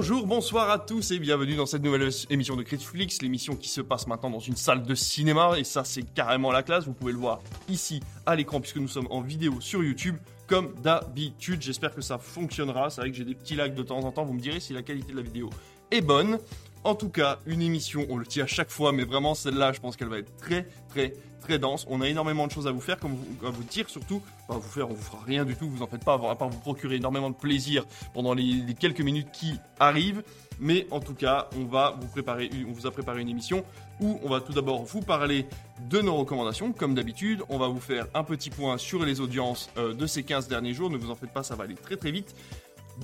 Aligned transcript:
Bonjour, 0.00 0.26
bonsoir 0.26 0.70
à 0.70 0.78
tous 0.78 1.10
et 1.10 1.18
bienvenue 1.18 1.56
dans 1.56 1.66
cette 1.66 1.82
nouvelle 1.82 2.08
émission 2.30 2.56
de 2.56 2.62
Critiflix, 2.62 3.20
l'émission 3.20 3.54
qui 3.54 3.68
se 3.68 3.82
passe 3.82 4.06
maintenant 4.06 4.30
dans 4.30 4.40
une 4.40 4.56
salle 4.56 4.82
de 4.82 4.94
cinéma 4.94 5.58
et 5.58 5.64
ça 5.64 5.84
c'est 5.84 6.00
carrément 6.14 6.50
la 6.50 6.62
classe, 6.62 6.86
vous 6.86 6.94
pouvez 6.94 7.12
le 7.12 7.18
voir 7.18 7.40
ici 7.68 8.00
à 8.24 8.34
l'écran 8.34 8.62
puisque 8.62 8.78
nous 8.78 8.88
sommes 8.88 9.08
en 9.10 9.20
vidéo 9.20 9.60
sur 9.60 9.84
YouTube 9.84 10.16
comme 10.46 10.72
d'habitude. 10.82 11.60
J'espère 11.60 11.94
que 11.94 12.00
ça 12.00 12.16
fonctionnera, 12.16 12.88
c'est 12.88 13.02
vrai 13.02 13.10
que 13.10 13.16
j'ai 13.18 13.26
des 13.26 13.34
petits 13.34 13.56
lags 13.56 13.74
de 13.74 13.82
temps 13.82 13.98
en 13.98 14.10
temps, 14.10 14.24
vous 14.24 14.32
me 14.32 14.40
direz 14.40 14.58
si 14.58 14.72
la 14.72 14.80
qualité 14.80 15.12
de 15.12 15.18
la 15.18 15.22
vidéo 15.22 15.50
est 15.90 16.00
bonne. 16.00 16.38
En 16.82 16.94
tout 16.94 17.10
cas, 17.10 17.38
une 17.46 17.60
émission, 17.60 18.06
on 18.08 18.16
le 18.16 18.24
dit 18.24 18.40
à 18.40 18.46
chaque 18.46 18.70
fois, 18.70 18.92
mais 18.92 19.04
vraiment 19.04 19.34
celle-là, 19.34 19.72
je 19.72 19.80
pense 19.80 19.96
qu'elle 19.96 20.08
va 20.08 20.18
être 20.18 20.34
très, 20.38 20.66
très, 20.88 21.12
très 21.40 21.58
dense. 21.58 21.86
On 21.90 22.00
a 22.00 22.08
énormément 22.08 22.46
de 22.46 22.52
choses 22.52 22.66
à 22.66 22.70
vous 22.70 22.80
faire, 22.80 22.98
comme 22.98 23.16
vous, 23.16 23.46
à 23.46 23.50
vous 23.50 23.64
dire 23.64 23.90
surtout. 23.90 24.22
Pas 24.48 24.54
vous 24.54 24.62
faire, 24.62 24.88
on 24.88 24.94
vous 24.94 25.02
fera 25.02 25.22
rien 25.26 25.44
du 25.44 25.56
tout, 25.56 25.68
vous 25.68 25.82
en 25.82 25.86
faites 25.86 26.04
pas, 26.04 26.14
à 26.14 26.34
part 26.36 26.48
vous 26.48 26.58
procurer 26.58 26.96
énormément 26.96 27.28
de 27.28 27.34
plaisir 27.34 27.84
pendant 28.14 28.32
les, 28.32 28.62
les 28.66 28.74
quelques 28.74 29.02
minutes 29.02 29.28
qui 29.30 29.54
arrivent. 29.78 30.22
Mais 30.58 30.86
en 30.90 31.00
tout 31.00 31.14
cas, 31.14 31.48
on 31.58 31.64
va 31.64 31.96
vous 32.00 32.08
préparer, 32.08 32.50
on 32.66 32.72
vous 32.72 32.86
a 32.86 32.90
préparé 32.90 33.20
une 33.20 33.28
émission 33.28 33.64
où 34.00 34.18
on 34.22 34.28
va 34.28 34.40
tout 34.40 34.52
d'abord 34.52 34.84
vous 34.84 35.00
parler 35.00 35.46
de 35.88 36.00
nos 36.00 36.16
recommandations, 36.16 36.72
comme 36.72 36.94
d'habitude. 36.94 37.42
On 37.48 37.58
va 37.58 37.68
vous 37.68 37.80
faire 37.80 38.06
un 38.14 38.24
petit 38.24 38.50
point 38.50 38.78
sur 38.78 39.04
les 39.04 39.20
audiences 39.20 39.70
euh, 39.76 39.94
de 39.94 40.06
ces 40.06 40.22
15 40.22 40.48
derniers 40.48 40.72
jours. 40.72 40.90
Ne 40.90 40.96
vous 40.96 41.10
en 41.10 41.14
faites 41.14 41.32
pas, 41.32 41.42
ça 41.42 41.56
va 41.56 41.64
aller 41.64 41.74
très 41.74 41.96
très 41.96 42.10
vite. 42.10 42.34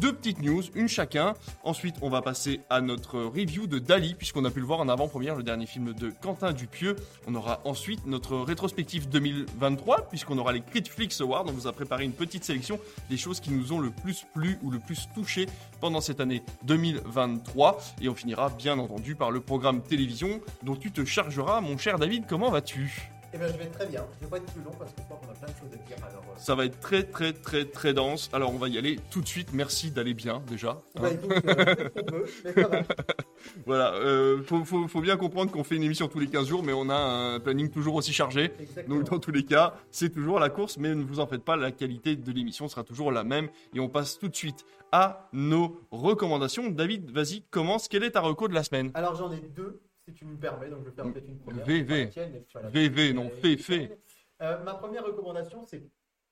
Deux 0.00 0.12
petites 0.12 0.42
news, 0.42 0.62
une 0.74 0.88
chacun. 0.88 1.34
Ensuite, 1.64 1.96
on 2.02 2.10
va 2.10 2.22
passer 2.22 2.60
à 2.68 2.80
notre 2.80 3.20
review 3.20 3.66
de 3.66 3.78
Dali, 3.78 4.14
puisqu'on 4.14 4.44
a 4.44 4.50
pu 4.50 4.60
le 4.60 4.66
voir 4.66 4.80
en 4.80 4.88
avant-première, 4.88 5.36
le 5.36 5.42
dernier 5.42 5.66
film 5.66 5.94
de 5.94 6.10
Quentin 6.10 6.52
Dupieux. 6.52 6.96
On 7.26 7.34
aura 7.34 7.60
ensuite 7.64 8.06
notre 8.06 8.36
rétrospective 8.36 9.08
2023, 9.08 10.08
puisqu'on 10.08 10.38
aura 10.38 10.52
les 10.52 10.60
Critflix 10.60 11.20
Awards. 11.20 11.46
On 11.48 11.52
vous 11.52 11.66
a 11.66 11.72
préparé 11.72 12.04
une 12.04 12.12
petite 12.12 12.44
sélection 12.44 12.78
des 13.08 13.16
choses 13.16 13.40
qui 13.40 13.50
nous 13.50 13.72
ont 13.72 13.80
le 13.80 13.90
plus 13.90 14.26
plu 14.34 14.58
ou 14.62 14.70
le 14.70 14.78
plus 14.78 15.08
touché 15.14 15.46
pendant 15.80 16.00
cette 16.00 16.20
année 16.20 16.42
2023. 16.64 17.78
Et 18.02 18.08
on 18.08 18.14
finira 18.14 18.50
bien 18.50 18.78
entendu 18.78 19.14
par 19.14 19.30
le 19.30 19.40
programme 19.40 19.82
télévision 19.82 20.40
dont 20.62 20.76
tu 20.76 20.92
te 20.92 21.04
chargeras. 21.04 21.60
Mon 21.60 21.78
cher 21.78 21.98
David, 21.98 22.26
comment 22.26 22.50
vas-tu? 22.50 23.15
Eh 23.36 23.38
bien, 23.38 23.48
je 23.48 23.58
vais 23.58 23.66
très 23.66 23.84
bien. 23.86 24.02
Je 24.18 24.24
vais 24.24 24.30
pas 24.30 24.36
être 24.38 24.50
plus 24.50 24.62
long 24.62 24.70
parce 24.78 24.90
que 24.92 25.00
je 25.00 25.04
crois 25.04 25.18
qu'on 25.18 25.30
a 25.30 25.34
plein 25.34 25.48
de 25.52 25.58
choses 25.58 25.72
à 25.74 25.76
dire. 25.76 25.96
Alors, 26.08 26.22
euh, 26.26 26.34
Ça 26.38 26.54
va 26.54 26.64
être 26.64 26.80
très 26.80 27.02
très 27.02 27.34
très 27.34 27.66
très 27.66 27.92
dense. 27.92 28.30
Alors 28.32 28.50
on 28.54 28.56
va 28.56 28.68
y 28.68 28.78
aller 28.78 28.98
tout 29.10 29.20
de 29.20 29.26
suite. 29.28 29.50
Merci 29.52 29.90
d'aller 29.90 30.14
bien 30.14 30.42
déjà. 30.48 30.78
hein. 30.98 31.08
écoute, 31.12 31.32
euh, 31.46 32.26
mais 32.44 32.52
ça 32.54 32.68
va. 32.68 32.82
Voilà, 33.66 33.92
euh, 33.94 34.42
faut, 34.42 34.64
faut, 34.64 34.88
faut 34.88 35.00
bien 35.00 35.16
comprendre 35.16 35.52
qu'on 35.52 35.62
fait 35.64 35.76
une 35.76 35.82
émission 35.82 36.08
tous 36.08 36.18
les 36.18 36.26
15 36.26 36.46
jours, 36.48 36.62
mais 36.62 36.72
on 36.72 36.88
a 36.88 36.94
un 36.96 37.38
planning 37.40 37.70
toujours 37.70 37.94
aussi 37.94 38.12
chargé. 38.12 38.50
Exactement. 38.58 38.96
Donc 38.96 39.10
dans 39.10 39.18
tous 39.18 39.30
les 39.30 39.44
cas, 39.44 39.74
c'est 39.90 40.10
toujours 40.10 40.40
la 40.40 40.48
course, 40.48 40.78
mais 40.78 40.94
ne 40.94 41.04
vous 41.04 41.20
en 41.20 41.26
faites 41.26 41.44
pas, 41.44 41.56
la 41.56 41.70
qualité 41.72 42.16
de 42.16 42.32
l'émission 42.32 42.66
sera 42.68 42.82
toujours 42.84 43.12
la 43.12 43.22
même. 43.22 43.48
Et 43.74 43.80
on 43.80 43.88
passe 43.88 44.18
tout 44.18 44.28
de 44.28 44.34
suite 44.34 44.64
à 44.92 45.28
nos 45.32 45.78
recommandations. 45.90 46.70
David, 46.70 47.10
vas-y, 47.10 47.42
commence. 47.50 47.86
Quelle 47.88 48.04
est 48.04 48.12
ta 48.12 48.20
reco 48.20 48.48
de 48.48 48.54
la 48.54 48.62
semaine? 48.64 48.90
Alors, 48.94 49.14
j'en 49.14 49.30
ai 49.30 49.40
deux, 49.54 49.80
si 50.06 50.14
tu 50.14 50.24
me 50.24 50.36
permets. 50.36 50.68
Donc, 50.70 50.84
je 50.84 50.90
vais 50.90 50.94
faire 50.94 51.12
peut-être 51.12 51.28
une 51.28 51.38
première. 51.38 51.66
VV. 51.66 52.08
Tienne, 52.10 52.42
VV, 52.64 53.12
non, 53.12 53.28
fais, 53.30 53.56
fais. 53.56 53.98
Euh, 54.42 54.62
ma 54.62 54.74
première 54.74 55.04
recommandation, 55.04 55.64
c'est 55.64 55.82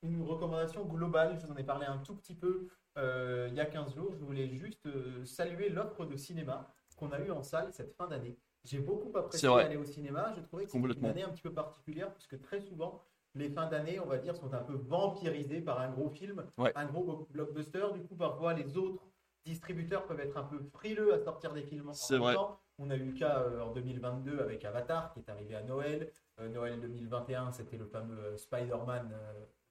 une 0.02 0.22
recommandation 0.22 0.84
globale. 0.84 1.38
Je 1.40 1.46
vous 1.46 1.52
en 1.52 1.56
ai 1.56 1.64
parlé 1.64 1.86
un 1.86 1.98
tout 1.98 2.14
petit 2.14 2.34
peu 2.34 2.68
euh, 2.98 3.48
il 3.50 3.54
y 3.56 3.60
a 3.60 3.66
15 3.66 3.94
jours. 3.94 4.12
Je 4.18 4.24
voulais 4.24 4.48
juste 4.48 4.86
euh, 4.86 5.24
saluer 5.24 5.68
l'offre 5.70 6.04
de 6.04 6.16
cinéma 6.16 6.72
qu'on 6.96 7.10
a 7.10 7.18
eu 7.20 7.30
en 7.30 7.42
salle 7.42 7.72
cette 7.72 7.94
fin 7.96 8.06
d'année. 8.06 8.36
J'ai 8.62 8.78
beaucoup 8.78 9.16
apprécié 9.18 9.48
vrai. 9.48 9.64
aller 9.64 9.76
au 9.76 9.84
cinéma. 9.84 10.32
Je 10.36 10.42
trouvais 10.42 10.64
que 10.64 10.70
c'était 10.70 10.98
une 11.00 11.04
année 11.06 11.22
un 11.22 11.30
petit 11.30 11.42
peu 11.42 11.52
particulière 11.52 12.12
puisque 12.14 12.40
très 12.40 12.60
souvent, 12.60 13.02
les 13.34 13.50
fins 13.50 13.66
d'année, 13.66 13.98
on 13.98 14.06
va 14.06 14.18
dire, 14.18 14.36
sont 14.36 14.54
un 14.54 14.62
peu 14.62 14.74
vampirisées 14.74 15.60
par 15.60 15.80
un 15.80 15.90
gros 15.90 16.08
film, 16.08 16.44
Ouais. 16.56 16.72
un 16.76 16.86
gros 16.86 17.26
blockbuster. 17.30 17.86
Du 17.94 18.02
coup, 18.02 18.14
parfois, 18.14 18.54
les 18.54 18.76
autres 18.76 19.02
distributeurs 19.44 20.06
peuvent 20.06 20.20
être 20.20 20.36
un 20.36 20.44
peu 20.44 20.60
frileux 20.72 21.12
à 21.12 21.18
sortir 21.18 21.52
des 21.52 21.62
films 21.62 21.90
en 21.90 22.12
même 22.12 22.34
temps. 22.34 22.60
On 22.78 22.90
a 22.90 22.96
eu 22.96 23.04
le 23.04 23.12
cas 23.12 23.38
euh, 23.40 23.60
en 23.60 23.70
2022 23.72 24.40
avec 24.40 24.64
Avatar 24.64 25.12
qui 25.12 25.20
est 25.20 25.30
arrivé 25.30 25.54
à 25.54 25.62
Noël. 25.62 26.10
Euh, 26.40 26.48
Noël 26.48 26.80
2021, 26.80 27.52
c'était 27.52 27.76
le 27.76 27.86
fameux 27.86 28.18
euh, 28.18 28.36
Spider-Man 28.36 29.14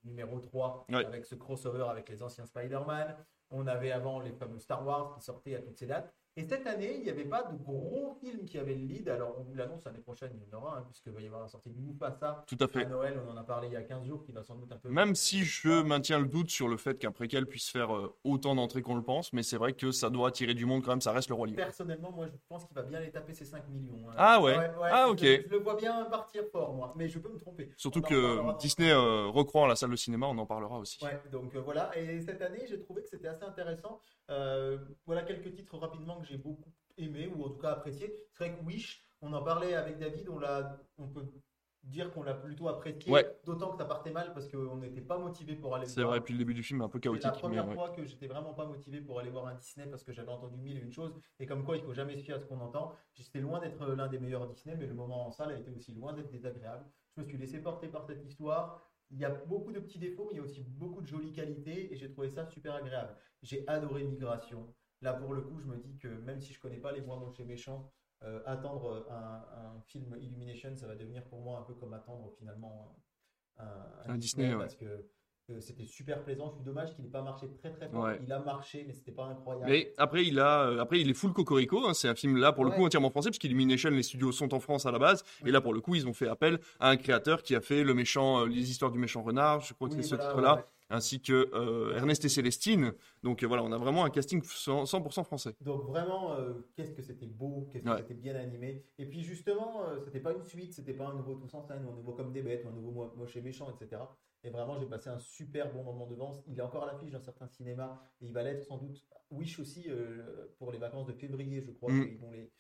numéro 0.04 0.40
3 0.40 0.86
Ouais. 0.90 1.06
avec 1.06 1.26
ce 1.26 1.36
crossover 1.36 1.86
avec 1.90 2.08
les 2.10 2.24
anciens 2.24 2.46
Spider-Man. 2.46 3.16
On 3.52 3.68
avait 3.68 3.92
avant 3.92 4.20
les 4.20 4.32
fameux 4.32 4.60
Star 4.60 4.86
Wars 4.86 5.14
qui 5.16 5.22
sortaient 5.22 5.56
à 5.56 5.62
toutes 5.62 5.78
ces 5.78 5.86
dates. 5.86 6.14
Et 6.36 6.44
cette 6.46 6.66
année, 6.66 6.96
il 6.98 7.04
n'y 7.04 7.12
avait 7.12 7.26
pas 7.26 7.44
de 7.44 7.56
gros 7.64 8.18
film 8.20 8.46
qui 8.46 8.58
avait 8.58 8.74
le 8.74 8.86
lead. 8.86 9.08
Alors, 9.08 9.36
on 9.38 9.44
vous 9.44 9.54
l'annonce 9.54 9.86
l'année 9.86 10.00
prochaine, 10.00 10.32
il 10.34 10.42
y 10.42 10.56
en 10.56 10.58
aura, 10.58 10.80
hein, 10.80 10.84
puisqu'il 10.90 11.12
va 11.12 11.22
y 11.22 11.28
avoir 11.28 11.42
la 11.44 11.48
sortie 11.48 11.70
de 11.70 11.78
Mufasa 11.80 12.44
Tout 12.48 12.58
à 12.60 12.64
à 12.64 12.68
fait. 12.68 12.86
Noël. 12.88 13.20
On 13.28 13.32
en 13.32 13.38
a 13.38 13.44
parlé 13.44 13.68
il 13.68 13.74
y 13.74 13.76
a 13.76 13.84
15 13.84 14.04
jours, 14.04 14.24
qui 14.24 14.32
va 14.32 14.42
sans 14.42 14.56
doute 14.56 14.72
un 14.72 14.78
peu. 14.78 14.90
Même 14.90 15.14
si 15.14 15.44
je 15.44 15.84
maintiens 15.84 16.18
le 16.18 16.26
doute 16.26 16.50
sur 16.50 16.68
le 16.68 16.78
fait 16.78 16.98
qu'un 16.98 17.12
préquel 17.12 17.46
puisse 17.46 17.70
faire 17.70 17.96
euh, 17.96 18.16
autant 18.24 18.56
d'entrées 18.56 18.82
qu'on 18.82 18.96
le 18.96 19.04
pense, 19.04 19.32
mais 19.32 19.44
c'est 19.44 19.58
vrai 19.58 19.74
que 19.74 19.92
ça 19.92 20.10
doit 20.10 20.30
attirer 20.30 20.56
du 20.56 20.66
monde 20.66 20.82
quand 20.84 20.90
même, 20.90 21.02
ça 21.02 21.12
reste 21.12 21.30
le 21.30 21.36
roi 21.36 21.46
lion. 21.46 21.54
Personnellement, 21.56 22.12
moi, 22.12 22.26
je 22.26 22.32
pense 22.50 22.66
qu'il 22.66 22.74
va 22.76 22.82
bien 22.82 23.00
les 23.00 23.12
taper 23.12 23.34
ses 23.36 23.46
5 23.46 23.68
millions. 23.70 24.00
hein. 24.10 24.14
Ah 24.18 24.42
ouais. 24.42 24.58
Ah, 24.86 25.10
ok. 25.10 25.20
Je, 25.20 25.44
je 25.46 25.50
le 25.52 25.60
vois 25.60 25.76
bien 25.76 26.04
partir 26.06 26.46
fort, 26.52 26.74
moi. 26.74 26.94
Mais 26.96 27.10
je 27.10 27.20
peux 27.20 27.30
me 27.30 27.38
tromper. 27.38 27.70
Surtout 27.78 28.00
On 28.00 28.48
en 28.50 28.54
que 28.56 28.58
Disney 28.60 28.90
euh, 28.90 29.28
recroît 29.28 29.68
la 29.68 29.76
salle 29.76 29.92
de 29.92 29.96
cinéma, 29.96 30.26
on 30.26 30.38
en 30.40 30.48
parlera 30.48 30.80
aussi. 30.80 30.98
Ouais, 31.04 31.22
donc 31.32 31.54
euh, 31.54 31.62
voilà. 31.62 31.96
Et 31.96 32.20
cette 32.22 32.42
année, 32.42 32.66
j'ai 32.68 32.80
trouvé 32.80 33.04
que 33.04 33.10
c'était 33.10 33.28
assez 33.28 33.44
intéressant. 33.44 34.00
Euh, 34.30 34.78
voilà 35.06 35.24
quelques 35.24 35.54
titres 35.54 35.78
rapidement 35.78 36.20
que 36.20 36.26
j'ai 36.26 36.38
beaucoup 36.38 36.72
aimé 36.98 37.32
ou 37.36 37.44
en 37.44 37.50
tout 37.50 37.60
cas 37.60 37.72
apprécié. 37.72 38.14
C'est 38.34 38.48
vrai 38.48 38.58
que 38.58 38.64
Wish, 38.66 39.04
on 39.22 39.34
en 39.34 39.44
parlait 39.44 39.74
avec 39.74 40.00
David, 40.00 40.30
on 40.30 40.40
l'a, 40.40 40.80
on 40.98 41.08
peut 41.08 41.26
dire 41.84 42.12
qu'on 42.12 42.24
l'a 42.24 42.34
plutôt 42.34 42.70
apprécié. 42.70 43.12
Ouais. 43.12 43.26
D'autant 43.46 43.72
que 43.72 43.78
ça 43.78 43.86
partait 43.86 44.12
mal 44.12 44.34
parce 44.34 44.48
qu'on 44.48 44.78
n'était 44.78 45.02
pas 45.02 45.18
motivé 45.18 45.56
pour 45.56 45.76
aller 45.76 45.86
le 45.86 45.90
C'est 45.90 46.02
voir. 46.02 46.12
vrai, 46.14 46.22
puis 46.22 46.34
le 46.34 46.38
début 46.40 46.54
du 46.54 46.64
film 46.64 46.82
est 46.82 46.86
un 46.86 46.90
peu 46.90 47.00
C'est 47.02 47.10
la 47.10 47.20
chaotique. 47.20 47.34
Mais 47.36 47.40
première 47.42 47.68
ouais. 47.68 47.74
fois 47.74 47.90
que 47.90 48.06
j'étais 48.06 48.28
vraiment 48.28 48.54
pas 48.54 48.66
motivé 48.66 49.02
pour 49.02 49.20
aller 49.20 49.30
voir 49.30 49.48
un 49.48 49.56
Disney 49.56 49.88
parce 49.88 50.04
que 50.04 50.14
j'avais 50.14 50.32
entendu 50.32 50.62
mille 50.62 50.78
et 50.78 50.82
une 50.82 50.94
choses 50.94 51.14
et 51.40 51.46
comme 51.46 51.66
quoi 51.66 51.76
il 51.76 51.84
faut 51.84 51.94
jamais 51.94 52.16
se 52.16 52.24
fier 52.24 52.36
à 52.36 52.40
ce 52.40 52.46
qu'on 52.46 52.62
entend. 52.62 52.94
J'étais 53.14 53.42
loin 53.42 53.60
d'être 53.60 53.86
l'un 53.86 54.08
des 54.08 54.20
meilleurs 54.20 54.48
Disney, 54.48 54.76
mais 54.78 54.88
le 54.88 54.94
moment 54.94 55.28
en 55.28 55.32
salle 55.32 55.52
a 55.52 55.58
été 55.58 55.72
aussi 55.72 55.94
loin 55.94 56.14
d'être 56.14 56.30
désagréable. 56.30 56.86
Je 57.18 57.22
me 57.22 57.28
suis 57.28 57.38
laissé 57.38 57.60
porter 57.60 57.88
par 57.90 58.06
cette 58.06 58.24
histoire. 58.24 58.82
Il 59.14 59.20
y 59.20 59.26
a 59.26 59.30
beaucoup 59.30 59.72
de 59.72 59.80
petits 59.80 60.00
défauts, 60.00 60.26
mais 60.26 60.34
il 60.34 60.38
y 60.38 60.40
a 60.40 60.44
aussi 60.44 60.62
beaucoup 60.62 61.02
de 61.02 61.08
jolies 61.08 61.32
qualités 61.34 61.94
et 61.94 61.96
j'ai 61.96 62.10
trouvé 62.10 62.30
ça 62.30 62.46
super 62.46 62.74
agréable. 62.76 63.16
J'ai 63.44 63.64
adoré 63.68 64.04
Migration. 64.04 64.74
Là, 65.02 65.14
pour 65.14 65.34
le 65.34 65.42
coup, 65.42 65.60
je 65.60 65.68
me 65.68 65.78
dis 65.78 65.98
que 65.98 66.08
même 66.08 66.40
si 66.40 66.52
je 66.54 66.60
connais 66.60 66.80
pas 66.80 66.92
les 66.92 67.02
mois 67.02 67.18
moches 67.20 67.40
et 67.40 67.46
méchants, 67.46 67.92
euh, 68.24 68.42
attendre 68.46 69.06
un, 69.12 69.46
un 69.78 69.82
film 69.82 70.16
Illumination, 70.20 70.76
ça 70.76 70.88
va 70.88 70.96
devenir 70.96 71.24
pour 71.26 71.42
moi 71.42 71.60
un 71.60 71.64
peu 71.64 71.76
comme 71.76 71.94
attendre 71.94 72.32
finalement 72.38 72.96
un, 73.58 73.66
un 74.06 74.10
Un 74.14 74.18
Disney, 74.18 74.54
ouais. 74.54 74.58
parce 74.58 74.76
que 74.76 74.86
que 74.86 75.13
c'était 75.60 75.86
super 75.86 76.24
plaisant. 76.24 76.50
Je 76.52 76.56
suis 76.56 76.64
dommage 76.64 76.96
qu'il 76.96 77.04
n'ait 77.04 77.12
pas 77.12 77.22
marché 77.22 77.48
très 77.60 77.72
très 77.72 77.90
fort. 77.90 78.04
Ouais. 78.04 78.20
Il 78.24 78.32
a 78.32 78.40
marché, 78.40 78.84
mais 78.88 78.94
c'était 78.94 79.12
pas 79.12 79.26
incroyable. 79.26 79.70
Mais 79.70 79.94
après, 79.98 80.26
il 80.26 80.40
a, 80.40 80.68
euh, 80.68 80.80
après, 80.80 81.00
il 81.02 81.10
est 81.10 81.14
full 81.14 81.34
cocorico. 81.34 81.86
hein, 81.88 81.94
c'est 81.94 82.08
un 82.08 82.16
film 82.16 82.38
là 82.38 82.54
pour 82.54 82.64
le 82.66 82.72
Ouais. 82.72 82.78
coup 82.78 82.86
entièrement 82.86 83.10
français, 83.10 83.30
parce 83.30 83.40
qu'Illumination, 83.40 83.90
les 83.90 84.04
studios 84.04 84.32
sont 84.32 84.54
en 84.54 84.60
France 84.60 84.86
à 84.86 84.92
la 84.92 85.00
base. 85.00 85.24
Ouais. 85.42 85.50
Et 85.50 85.52
là, 85.52 85.62
pour 85.62 85.74
le 85.74 85.82
coup, 85.82 85.96
ils 85.96 86.08
ont 86.08 86.14
fait 86.14 86.28
appel 86.28 86.60
à 86.80 86.90
un 86.90 86.98
créateur 86.98 87.44
qui 87.44 87.56
a 87.56 87.62
fait 87.62 87.84
le 87.84 87.94
méchant, 87.94 88.42
euh, 88.42 88.48
les 88.48 88.70
histoires 88.72 88.92
du 88.92 89.00
méchant 89.00 89.22
renard. 89.22 89.62
Je 89.62 89.74
crois 89.74 89.90
que 89.90 89.96
Oui, 89.96 90.04
c'est 90.04 90.10
ce 90.10 90.16
titre-là, 90.16 90.66
ainsi 90.90 91.22
que 91.22 91.50
euh, 91.54 91.96
Ernest 91.96 92.24
et 92.26 92.30
Célestine. 92.30 92.94
Donc 93.24 93.44
euh, 93.44 93.48
voilà, 93.48 93.64
on 93.64 93.72
a 93.72 93.78
vraiment 93.78 94.06
un 94.06 94.10
casting 94.10 94.42
100%, 94.42 94.86
100% 94.86 95.24
français. 95.24 95.56
Donc 95.62 95.84
vraiment, 95.88 96.34
euh, 96.34 96.54
qu'est-ce 96.76 96.92
que 96.94 97.02
c'était 97.02 97.26
beau, 97.28 97.68
qu'est-ce 97.72 97.84
que 97.84 97.98
c'était 97.98 98.14
bien 98.14 98.36
animé. 98.36 98.86
Et 98.98 99.06
puis 99.08 99.22
justement, 99.24 99.84
euh, 99.88 100.00
c'était 100.04 100.20
pas 100.20 100.32
une 100.34 100.44
suite, 100.44 100.74
c'était 100.74 100.94
pas 100.94 101.08
un 101.08 101.14
nouveau 101.16 101.34
Tous 101.36 101.54
en 101.56 101.62
scène, 101.64 101.84
ou 101.86 101.92
un 101.92 101.96
nouveau 101.96 102.14
Comme 102.14 102.32
des 102.32 102.42
bêtes, 102.44 102.64
ou 102.66 102.70
un 102.70 102.72
nouveau 102.74 102.92
Mo- 102.92 103.14
Moche 103.18 103.36
et 103.36 103.42
méchant, 103.42 103.68
etc. 103.72 104.02
Et 104.44 104.50
vraiment, 104.50 104.78
j'ai 104.80 104.86
passé 104.86 105.10
un 105.10 105.20
super 105.20 105.72
bon 105.74 105.84
moment 105.84 106.06
devant. 106.06 106.32
Il 106.48 106.58
est 106.60 106.62
encore 106.62 106.84
à 106.84 106.88
l'affiche 106.88 107.12
dans 107.12 107.22
certains 107.22 107.48
cinémas, 107.48 108.00
et 108.22 108.26
il 108.26 108.34
va 108.34 108.44
l'être 108.44 108.64
sans 108.64 108.78
doute. 108.78 109.02
Wish 109.32 109.60
aussi 109.60 109.86
euh, 109.90 110.48
pour 110.60 110.72
les 110.72 110.78
vacances 110.78 111.06
de 111.08 111.14
février, 111.14 111.62
je 111.62 111.72
crois. 111.72 111.92
Mm. 111.92 112.18
vont 112.20 112.32
les, 112.32 112.52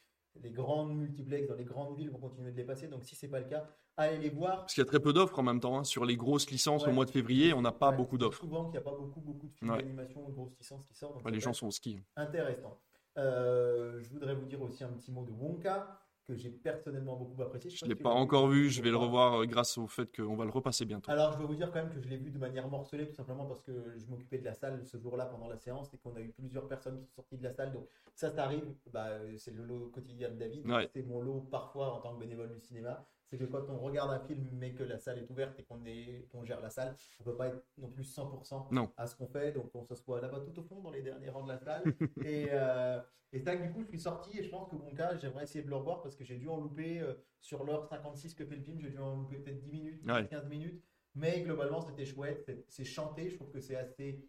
les 0.42 0.50
grandes 0.52 0.96
multiplex 0.96 1.48
dans 1.48 1.56
les 1.56 1.66
grandes 1.66 1.96
villes 1.98 2.10
vont 2.10 2.18
continuer 2.20 2.52
de 2.52 2.58
les 2.58 2.64
passer. 2.64 2.88
Donc 2.88 3.04
si 3.04 3.16
c'est 3.16 3.28
pas 3.28 3.40
le 3.40 3.46
cas, 3.48 3.68
allez 3.98 4.18
les 4.18 4.30
voir. 4.30 4.62
Parce 4.62 4.74
qu'il 4.74 4.82
y 4.84 4.88
a 4.88 4.90
très 4.90 5.00
peu 5.00 5.14
d'offres 5.14 5.38
en 5.38 5.44
même 5.44 5.60
temps. 5.60 5.78
hein, 5.78 5.84
sur 5.84 6.06
les 6.06 6.16
grosses 6.18 6.50
licences 6.50 6.84
Ouais. 6.86 6.90
au 6.90 6.94
mois 6.94 7.06
de 7.06 7.12
février, 7.12 7.54
on 7.54 7.62
n'a 7.62 7.72
pas 7.72 7.90
Ouais, 7.92 7.98
beaucoup 7.98 8.18
d'offres. 8.18 8.40
Souvent 8.40 8.64
qu'il 8.64 8.72
n'y 8.72 8.78
a 8.78 8.82
pas 8.82 8.96
beaucoup, 8.98 9.20
beaucoup 9.22 9.48
de 9.48 9.54
films 9.54 9.70
Ouais. 9.72 9.78
d'animation 9.84 10.26
ou 10.26 10.30
de 10.30 10.36
grosses 10.36 10.58
licences 10.58 10.84
qui 10.86 10.96
sortent. 10.96 11.22
donc 11.22 11.32
les 11.32 11.40
gens 11.40 11.54
sont 11.54 11.68
au 11.68 11.72
ski. 11.72 12.00
intéressant. 12.16 12.80
Euh, 13.20 14.00
je 14.02 14.10
voudrais 14.10 14.34
vous 14.34 14.46
dire 14.46 14.60
aussi 14.62 14.84
un 14.84 14.90
petit 14.94 15.12
mot 15.12 15.24
de 15.24 15.32
Wonka 15.32 16.03
que 16.26 16.36
j'ai 16.36 16.50
personnellement 16.50 17.16
beaucoup 17.16 17.42
apprécié. 17.42 17.70
Je 17.70 17.86
ne 17.86 17.90
l'ai 17.90 17.96
pas 17.96 18.10
encore 18.10 18.48
vu, 18.48 18.70
je 18.70 18.82
vais 18.82 18.90
le 18.90 18.98
revoir 18.98 19.42
euh, 19.42 19.46
grâce 19.46 19.78
au 19.78 19.88
fait 19.88 20.16
qu'on 20.16 20.36
va 20.36 20.46
le 20.46 20.52
repasser 20.52 20.86
bientôt. 20.86 21.12
Alors, 21.12 21.34
je 21.34 21.38
dois 21.38 21.48
vous 21.48 21.56
dire 21.56 21.72
quand 21.72 21.84
même 21.84 21.94
que 21.94 22.00
je 22.00 22.08
l'ai 22.08 22.18
vu 22.18 22.32
de 22.32 22.38
manière 22.38 22.68
morcelée, 22.68 23.08
tout 23.08 23.16
simplement 23.16 23.46
parce 23.46 23.62
que 23.62 23.72
je 23.98 24.06
m'occupais 24.06 24.38
de 24.38 24.46
la 24.46 24.54
salle 24.54 24.86
ce 24.86 24.98
jour-là 24.98 25.26
pendant 25.26 25.48
la 25.48 25.58
séance 25.58 25.94
et 25.94 25.98
qu'on 25.98 26.16
a 26.16 26.22
eu 26.22 26.30
plusieurs 26.30 26.68
personnes 26.68 27.00
qui 27.00 27.06
sont 27.06 27.16
sorties 27.16 27.38
de 27.38 27.44
la 27.44 27.52
salle. 27.52 27.74
Donc, 27.74 27.88
ça, 28.16 28.30
ça 28.30 28.44
arrive. 28.44 28.74
Bah, 28.92 29.08
euh, 29.08 29.34
c'est 29.38 29.54
le 29.54 29.64
lot 29.64 29.90
quotidien 29.94 30.30
de 30.30 30.36
David. 30.36 30.66
Ouais. 30.70 30.90
C'est 30.94 31.04
mon 31.04 31.22
lot 31.22 31.42
parfois 31.52 31.94
en 31.94 32.00
tant 32.00 32.14
que 32.14 32.20
bénévole 32.20 32.54
du 32.54 32.60
cinéma. 32.60 33.06
C'est 33.34 33.40
que 33.40 33.46
quand 33.46 33.68
on 33.68 33.80
regarde 33.80 34.12
un 34.12 34.20
film 34.20 34.48
mais 34.54 34.74
que 34.74 34.84
la 34.84 35.00
salle 35.00 35.18
est 35.18 35.28
ouverte 35.32 35.60
et 35.60 35.64
qu'on 35.64 36.46
gère 36.46 36.62
la 36.62 36.70
salle, 36.70 36.96
on 37.20 37.24
peut 37.24 37.36
pas 37.36 37.48
être 37.48 37.64
non 37.80 37.90
plus 37.90 38.04
100% 38.04 38.68
Non. 38.72 38.92
à 38.96 39.08
ce 39.08 39.16
qu'on 39.16 39.26
fait. 39.26 39.52
Donc, 39.52 39.72
on 39.74 39.84
s'assoit 39.84 40.22
là-bas 40.22 40.42
tout 40.42 40.60
au 40.60 40.64
fond 40.64 40.82
dans 40.82 40.92
les 40.92 41.02
derniers 41.02 41.30
rangs 41.30 41.42
de 41.44 41.48
la 41.52 41.58
salle. 41.58 41.82
et, 42.24 42.50
euh, 42.52 43.00
et 43.32 43.40
ça, 43.40 43.56
du 43.56 43.72
coup, 43.72 43.82
je 43.82 43.88
suis 43.88 44.00
sorti 44.00 44.38
et 44.38 44.44
je 44.44 44.50
pense 44.52 44.70
que 44.70 44.76
mon 44.76 44.94
cas, 44.94 45.18
j'aimerais 45.18 45.46
essayer 45.46 45.64
de 45.66 45.70
le 45.72 45.76
revoir 45.78 46.04
parce 46.04 46.16
que 46.16 46.24
j'ai 46.24 46.38
dû 46.38 46.48
en 46.48 46.58
louper 46.62 47.00
euh, 47.00 47.16
sur 47.42 47.64
l'heure 47.64 47.88
56 47.88 48.36
que 48.36 48.46
fait 48.46 48.56
le 48.56 48.62
film. 48.62 48.80
J'ai 48.80 48.92
dû 48.92 49.00
en 49.00 49.16
louper 49.16 49.38
peut-être 49.38 49.60
10 49.62 49.72
minutes, 49.72 50.06
Ouais. 50.06 50.28
15 50.28 50.48
minutes. 50.48 50.84
Mais 51.16 51.42
globalement, 51.42 51.82
c'était 51.82 52.06
chouette. 52.06 52.44
C'est- 52.46 52.66
C'est 52.68 52.86
chanté. 52.86 53.32
Je 53.32 53.36
trouve 53.38 53.50
que 53.50 53.60
c'est 53.62 53.76
assez 53.78 54.24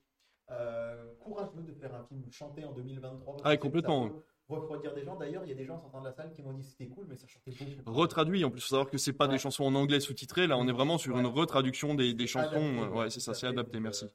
euh, 0.51 1.15
courageux 1.21 1.61
de 1.63 1.73
faire 1.75 1.95
un 1.95 2.05
film 2.05 2.25
chanté 2.31 2.65
en 2.65 2.73
2023. 2.73 3.37
Ah, 3.45 3.57
complètement. 3.59 4.11
Refroidir 4.49 4.95
des 4.95 5.05
gens. 5.05 5.17
D'ailleurs, 5.17 5.45
il 5.45 5.49
y 5.49 5.53
a 5.53 5.57
des 5.57 5.65
gens 5.65 5.79
sortant 5.79 6.01
de 6.01 6.07
la 6.07 6.13
salle 6.13 6.33
qui 6.33 6.43
m'ont 6.43 6.53
dit 6.53 6.63
c'était 6.63 6.89
cool, 6.89 7.07
mais 7.09 7.17
ça 7.17 7.27
chantait 7.27 7.53
beaucoup. 7.53 7.93
Retraduit, 7.93 8.45
en 8.45 8.51
plus, 8.51 8.61
il 8.61 8.63
faut 8.63 8.69
savoir 8.69 8.91
que 8.91 8.99
c'est 8.99 9.13
pas 9.13 9.29
des 9.29 9.39
chansons 9.39 9.65
en 9.65 9.75
anglais 9.75 10.01
sous-titrées. 10.01 10.47
Là, 10.47 10.59
on 10.59 10.67
est 10.69 10.73
vraiment 10.73 10.99
sur 10.99 11.19
une 11.19 11.27
retraduction 11.27 11.95
des, 11.95 12.15
des 12.15 12.27
chansons. 12.27 12.89
ouais, 12.93 13.11
c'est 13.11 13.21
ça, 13.21 13.35
c'est 13.35 13.47
adapté, 13.47 13.81
merci. 13.81 14.07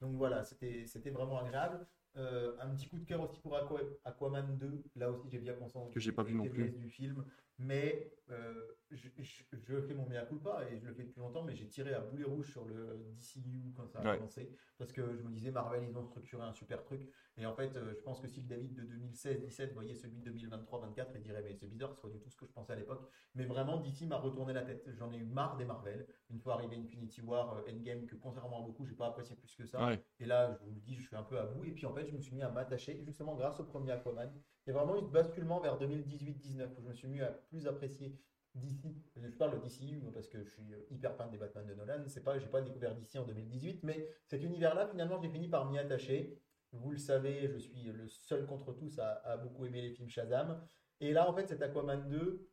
Donc 0.00 0.16
voilà, 0.16 0.44
c'était 0.44 1.10
vraiment 1.10 1.38
agréable. 1.40 1.86
Euh, 2.16 2.52
un 2.60 2.74
petit 2.74 2.88
coup 2.88 2.98
de 2.98 3.04
cœur 3.04 3.20
aussi 3.20 3.38
pour 3.40 3.56
Aquaman 4.04 4.56
2. 4.58 4.82
Là 4.96 5.10
aussi, 5.10 5.28
j'ai 5.30 5.38
bien 5.38 5.52
conscience 5.54 5.92
que 5.92 6.00
j'ai 6.00 6.12
pas 6.12 6.22
vu 6.22 6.34
non 6.34 6.46
plus 6.46 6.70
du 6.70 6.90
film, 6.90 7.24
mais 7.58 8.12
euh, 8.30 8.52
je, 8.90 9.80
fais 9.80 9.94
mon 9.94 10.06
mea 10.06 10.24
culpa 10.26 10.62
et 10.70 10.78
je 10.78 10.86
le 10.86 10.92
fais 10.92 11.02
depuis 11.02 11.20
longtemps, 11.20 11.42
mais 11.42 11.54
j'ai 11.54 11.66
tiré 11.66 11.92
à 11.94 12.00
boulet 12.00 12.24
rouge 12.24 12.50
sur 12.50 12.64
le 12.64 13.04
DCU 13.16 13.72
quand 13.76 13.86
ça 13.88 14.00
a 14.00 14.16
commencé. 14.16 14.50
Parce 14.76 14.92
que 14.92 15.16
je 15.16 15.22
me 15.22 15.30
disais 15.30 15.50
Marvel 15.50 15.82
ils 15.88 15.96
ont 15.98 16.04
structuré 16.04 16.42
un 16.44 16.52
super 16.52 16.82
truc. 16.84 17.08
Et 17.36 17.46
en 17.46 17.54
fait 17.54 17.76
euh, 17.76 17.94
je 17.94 18.00
pense 18.02 18.20
que 18.20 18.28
si 18.28 18.40
le 18.40 18.46
David 18.46 18.74
de 18.74 18.82
2016-17 18.82 19.72
voyait 19.72 19.94
celui 19.94 20.20
de 20.20 20.30
2023-24 20.30 21.06
il 21.16 21.22
dirait 21.22 21.42
mais 21.42 21.54
c'est 21.54 21.66
bizarre 21.66 21.92
c'est 21.92 22.00
pas 22.00 22.08
du 22.08 22.18
tout 22.18 22.30
ce 22.30 22.36
que 22.36 22.46
je 22.46 22.52
pensais 22.52 22.72
à 22.72 22.76
l'époque. 22.76 23.10
Mais 23.34 23.44
vraiment 23.44 23.78
DC 23.78 24.02
m'a 24.06 24.18
retourné 24.18 24.52
la 24.52 24.62
tête. 24.62 24.88
J'en 24.92 25.10
ai 25.12 25.16
eu 25.16 25.24
marre 25.24 25.56
des 25.56 25.64
Marvel. 25.64 26.06
Une 26.30 26.38
fois 26.38 26.54
arrivé 26.54 26.76
Infinity 26.76 27.20
War 27.22 27.62
Endgame 27.68 28.06
que 28.06 28.16
contrairement 28.16 28.62
à 28.62 28.66
beaucoup 28.66 28.86
j'ai 28.86 28.94
pas 28.94 29.06
apprécié 29.06 29.36
plus 29.36 29.54
que 29.56 29.66
ça. 29.66 29.90
Et 30.20 30.26
là 30.26 30.52
je 30.52 30.64
vous 30.64 30.72
le 30.74 30.80
dis 30.80 30.94
je 30.94 31.06
suis 31.06 31.16
un 31.16 31.24
peu 31.24 31.38
à 31.38 31.46
bout. 31.46 31.64
Et 31.64 31.72
puis 31.72 31.86
en 31.86 31.92
fait 31.92 32.06
je 32.06 32.12
me 32.12 32.20
suis 32.20 32.34
mis 32.34 32.42
à 32.42 32.50
m'attacher 32.50 33.02
justement 33.04 33.34
grâce 33.34 33.58
au 33.60 33.64
premier 33.64 33.92
Aquaman 33.92 34.30
il 34.68 34.74
y 34.74 34.76
a 34.76 34.84
vraiment 34.84 34.98
eu 34.98 35.02
ce 35.02 35.10
basculement 35.10 35.60
vers 35.60 35.78
2018-19 35.78 36.76
où 36.76 36.82
je 36.82 36.88
me 36.88 36.92
suis 36.92 37.08
mis 37.08 37.22
à 37.22 37.30
plus 37.30 37.66
apprécier 37.66 38.20
d'ici, 38.54 39.02
je 39.16 39.36
parle 39.36 39.58
d'ici 39.62 39.94
parce 40.12 40.28
que 40.28 40.44
je 40.44 40.50
suis 40.50 40.62
hyper 40.90 41.16
fan 41.16 41.30
des 41.30 41.38
Batman 41.38 41.66
de 41.66 41.72
Nolan, 41.72 42.04
c'est 42.06 42.22
pas, 42.22 42.38
j'ai 42.38 42.48
pas 42.48 42.60
découvert 42.60 42.94
d'ici 42.94 43.18
en 43.18 43.24
2018, 43.24 43.82
mais 43.84 44.06
cet 44.26 44.42
univers-là, 44.42 44.86
finalement, 44.88 45.18
j'ai 45.22 45.30
fini 45.30 45.48
par 45.48 45.70
m'y 45.70 45.78
attacher. 45.78 46.38
Vous 46.72 46.90
le 46.90 46.98
savez, 46.98 47.48
je 47.48 47.56
suis 47.56 47.84
le 47.84 48.06
seul 48.08 48.44
contre 48.44 48.74
tous 48.74 48.98
à, 48.98 49.38
beaucoup 49.38 49.64
aimer 49.64 49.80
les 49.80 49.90
films 49.90 50.10
Shazam. 50.10 50.62
Et 51.00 51.14
là, 51.14 51.30
en 51.30 51.32
fait, 51.32 51.48
cet 51.48 51.62
Aquaman 51.62 52.06
2, 52.06 52.46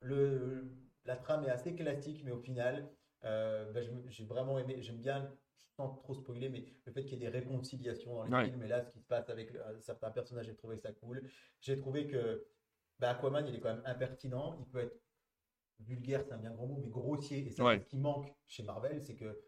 le, 0.00 0.72
la 1.04 1.16
trame 1.16 1.44
est 1.44 1.50
assez 1.50 1.74
classique, 1.74 2.22
mais 2.24 2.30
au 2.30 2.38
final, 2.38 2.90
euh, 3.24 3.70
bah, 3.72 3.80
j'ai 4.08 4.24
vraiment 4.24 4.58
aimé, 4.58 4.76
j'aime 4.80 5.00
bien 5.00 5.30
sans 5.76 5.90
trop 5.90 6.14
spoiler, 6.14 6.48
mais 6.48 6.64
le 6.86 6.92
fait 6.92 7.04
qu'il 7.04 7.18
y 7.18 7.26
ait 7.26 7.30
des 7.30 7.38
réconciliations 7.38 8.14
dans 8.14 8.24
les 8.24 8.46
films, 8.46 8.62
et 8.62 8.68
là, 8.68 8.82
ce 8.82 8.90
qui 8.90 9.00
se 9.00 9.06
passe 9.06 9.28
avec 9.28 9.54
euh, 9.54 9.78
certains 9.80 10.10
personnages, 10.10 10.46
j'ai 10.46 10.54
trouvé 10.54 10.76
ça 10.76 10.90
cool. 10.92 11.22
J'ai 11.60 11.76
trouvé 11.76 12.06
que 12.06 12.46
bah, 12.98 13.10
Aquaman, 13.10 13.46
il 13.46 13.54
est 13.54 13.60
quand 13.60 13.74
même 13.74 13.82
impertinent, 13.84 14.56
il 14.58 14.66
peut 14.66 14.80
être 14.80 14.98
vulgaire, 15.80 16.22
c'est 16.24 16.32
un 16.32 16.38
bien 16.38 16.52
grand 16.52 16.66
mot, 16.66 16.78
mais 16.80 16.88
grossier, 16.88 17.46
et 17.46 17.50
c'est 17.50 17.62
ce 17.62 17.84
qui 17.84 17.98
manque 17.98 18.34
chez 18.46 18.62
Marvel, 18.62 19.02
c'est 19.02 19.14
que 19.14 19.38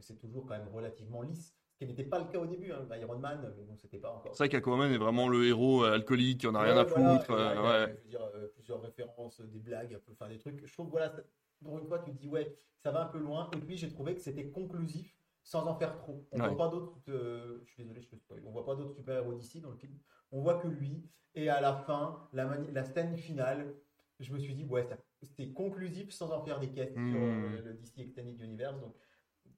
c'est 0.00 0.18
toujours 0.18 0.44
quand 0.44 0.58
même 0.58 0.68
relativement 0.68 1.22
lisse. 1.22 1.54
Ce 1.72 1.78
qui 1.78 1.86
n'était 1.86 2.04
pas 2.04 2.18
le 2.18 2.24
cas 2.24 2.40
au 2.40 2.46
début, 2.46 2.72
hein. 2.72 2.88
Iron 3.00 3.18
Man, 3.18 3.54
bon, 3.56 3.76
c'était 3.76 3.98
pas 3.98 4.10
encore. 4.10 4.34
C'est 4.34 4.42
vrai 4.42 4.48
qu'Aquaman 4.48 4.90
est 4.92 4.98
vraiment 4.98 5.28
le 5.28 5.46
héros 5.46 5.84
euh, 5.84 5.92
alcoolique, 5.94 6.40
qui 6.40 6.48
en 6.48 6.54
a 6.56 6.62
rien 6.62 6.76
à 6.76 6.84
foutre. 6.84 7.30
Euh, 7.30 7.86
je 7.86 8.02
veux 8.02 8.08
dire, 8.08 8.28
plusieurs 8.54 8.82
références, 8.82 9.40
des 9.40 9.60
blagues, 9.60 9.96
enfin 10.10 10.28
des 10.28 10.38
trucs. 10.38 10.66
Je 10.66 10.72
trouve, 10.72 10.88
voilà, 10.88 11.14
pour 11.62 11.78
une 11.78 11.86
fois, 11.86 12.00
tu 12.00 12.10
te 12.10 12.18
dis, 12.18 12.28
ouais, 12.28 12.52
ça 12.78 12.90
va 12.90 13.04
un 13.04 13.06
peu 13.06 13.18
loin. 13.18 13.48
Et 13.56 13.60
puis, 13.60 13.76
j'ai 13.76 13.88
trouvé 13.88 14.16
que 14.16 14.20
c'était 14.20 14.50
conclusif 14.50 15.17
sans 15.48 15.66
en 15.66 15.74
faire 15.74 15.96
trop. 15.96 16.28
On 16.30 16.36
voit 16.36 16.56
pas 16.58 16.68
d'autres. 16.68 16.98
Euh, 17.08 17.62
je 17.64 17.72
suis 17.72 17.82
désolé, 17.82 18.02
je 18.02 18.08
peux 18.10 18.18
On 18.44 18.50
voit 18.50 18.66
pas 18.66 18.74
d'autres 18.74 18.92
super-héros 18.92 19.32
d'ici 19.32 19.62
dans 19.62 19.70
le 19.70 19.76
film. 19.76 19.98
On 20.30 20.42
voit 20.42 20.58
que 20.58 20.68
lui. 20.68 21.08
Et 21.34 21.48
à 21.48 21.62
la 21.62 21.72
fin, 21.72 22.28
la, 22.34 22.44
la 22.70 22.84
scène 22.84 23.16
finale, 23.16 23.74
je 24.20 24.30
me 24.30 24.38
suis 24.38 24.52
dit, 24.52 24.66
ouais, 24.66 24.86
c'était 25.22 25.50
conclusif 25.54 26.10
sans 26.10 26.32
en 26.32 26.44
faire 26.44 26.60
des 26.60 26.70
quêtes 26.70 26.92
sur 26.92 27.00
hmm. 27.00 27.44
euh, 27.44 27.62
le 27.62 27.72
DC 27.72 27.98
Extended 27.98 28.38
Universe. 28.42 28.78
Donc, 28.78 28.94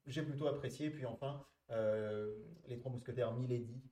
j'ai 0.06 0.22
plutôt 0.22 0.46
apprécié. 0.46 0.90
Puis 0.90 1.06
enfin, 1.06 1.44
euh, 1.72 2.36
les 2.66 2.78
trois 2.78 2.92
mousquetaires 2.92 3.34
Milady. 3.34 3.82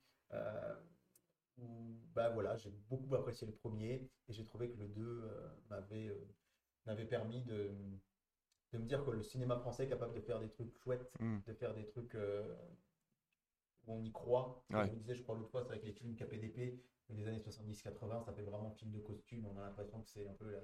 bah 2.15 2.29
voilà, 2.29 2.55
j'ai 2.55 2.71
beaucoup 2.89 3.13
apprécié 3.15 3.45
le 3.45 3.53
premier 3.53 4.09
et 4.29 4.33
j'ai 4.33 4.45
trouvé 4.45 4.69
que 4.69 4.77
le 4.77 4.87
2 4.87 5.29
m'avait 5.69 6.17
m'avait 6.85 7.05
permis 7.05 7.43
de 7.43 7.71
de 8.71 8.77
me 8.77 8.85
dire 8.85 9.03
que 9.03 9.11
le 9.11 9.23
cinéma 9.23 9.57
français 9.57 9.85
est 9.85 9.89
capable 9.89 10.13
de 10.13 10.21
faire 10.21 10.39
des 10.39 10.49
trucs 10.49 10.75
chouettes, 10.77 11.11
hmm. 11.19 11.39
de 11.47 11.53
faire 11.53 11.73
des 11.73 11.85
trucs 11.85 12.15
euh, 12.15 12.55
où 13.87 13.93
on 13.93 14.03
y 14.03 14.11
croit. 14.11 14.63
je 14.69 14.93
disais, 14.93 15.15
je 15.15 15.23
crois 15.23 15.35
l'autre 15.35 15.49
fois, 15.49 15.63
c'est 15.63 15.71
avec 15.71 15.85
les 15.85 15.93
films 15.93 16.15
KPDP 16.15 16.79
des 17.09 17.27
années 17.27 17.39
70-80, 17.39 18.23
ça 18.23 18.33
fait 18.33 18.43
vraiment 18.43 18.71
film 18.71 18.91
de 18.91 18.99
costume. 18.99 19.45
On 19.51 19.57
a 19.57 19.61
l'impression 19.61 19.99
que 20.01 20.07
c'est 20.07 20.27
un 20.27 20.33
peu 20.33 20.51
la, 20.51 20.59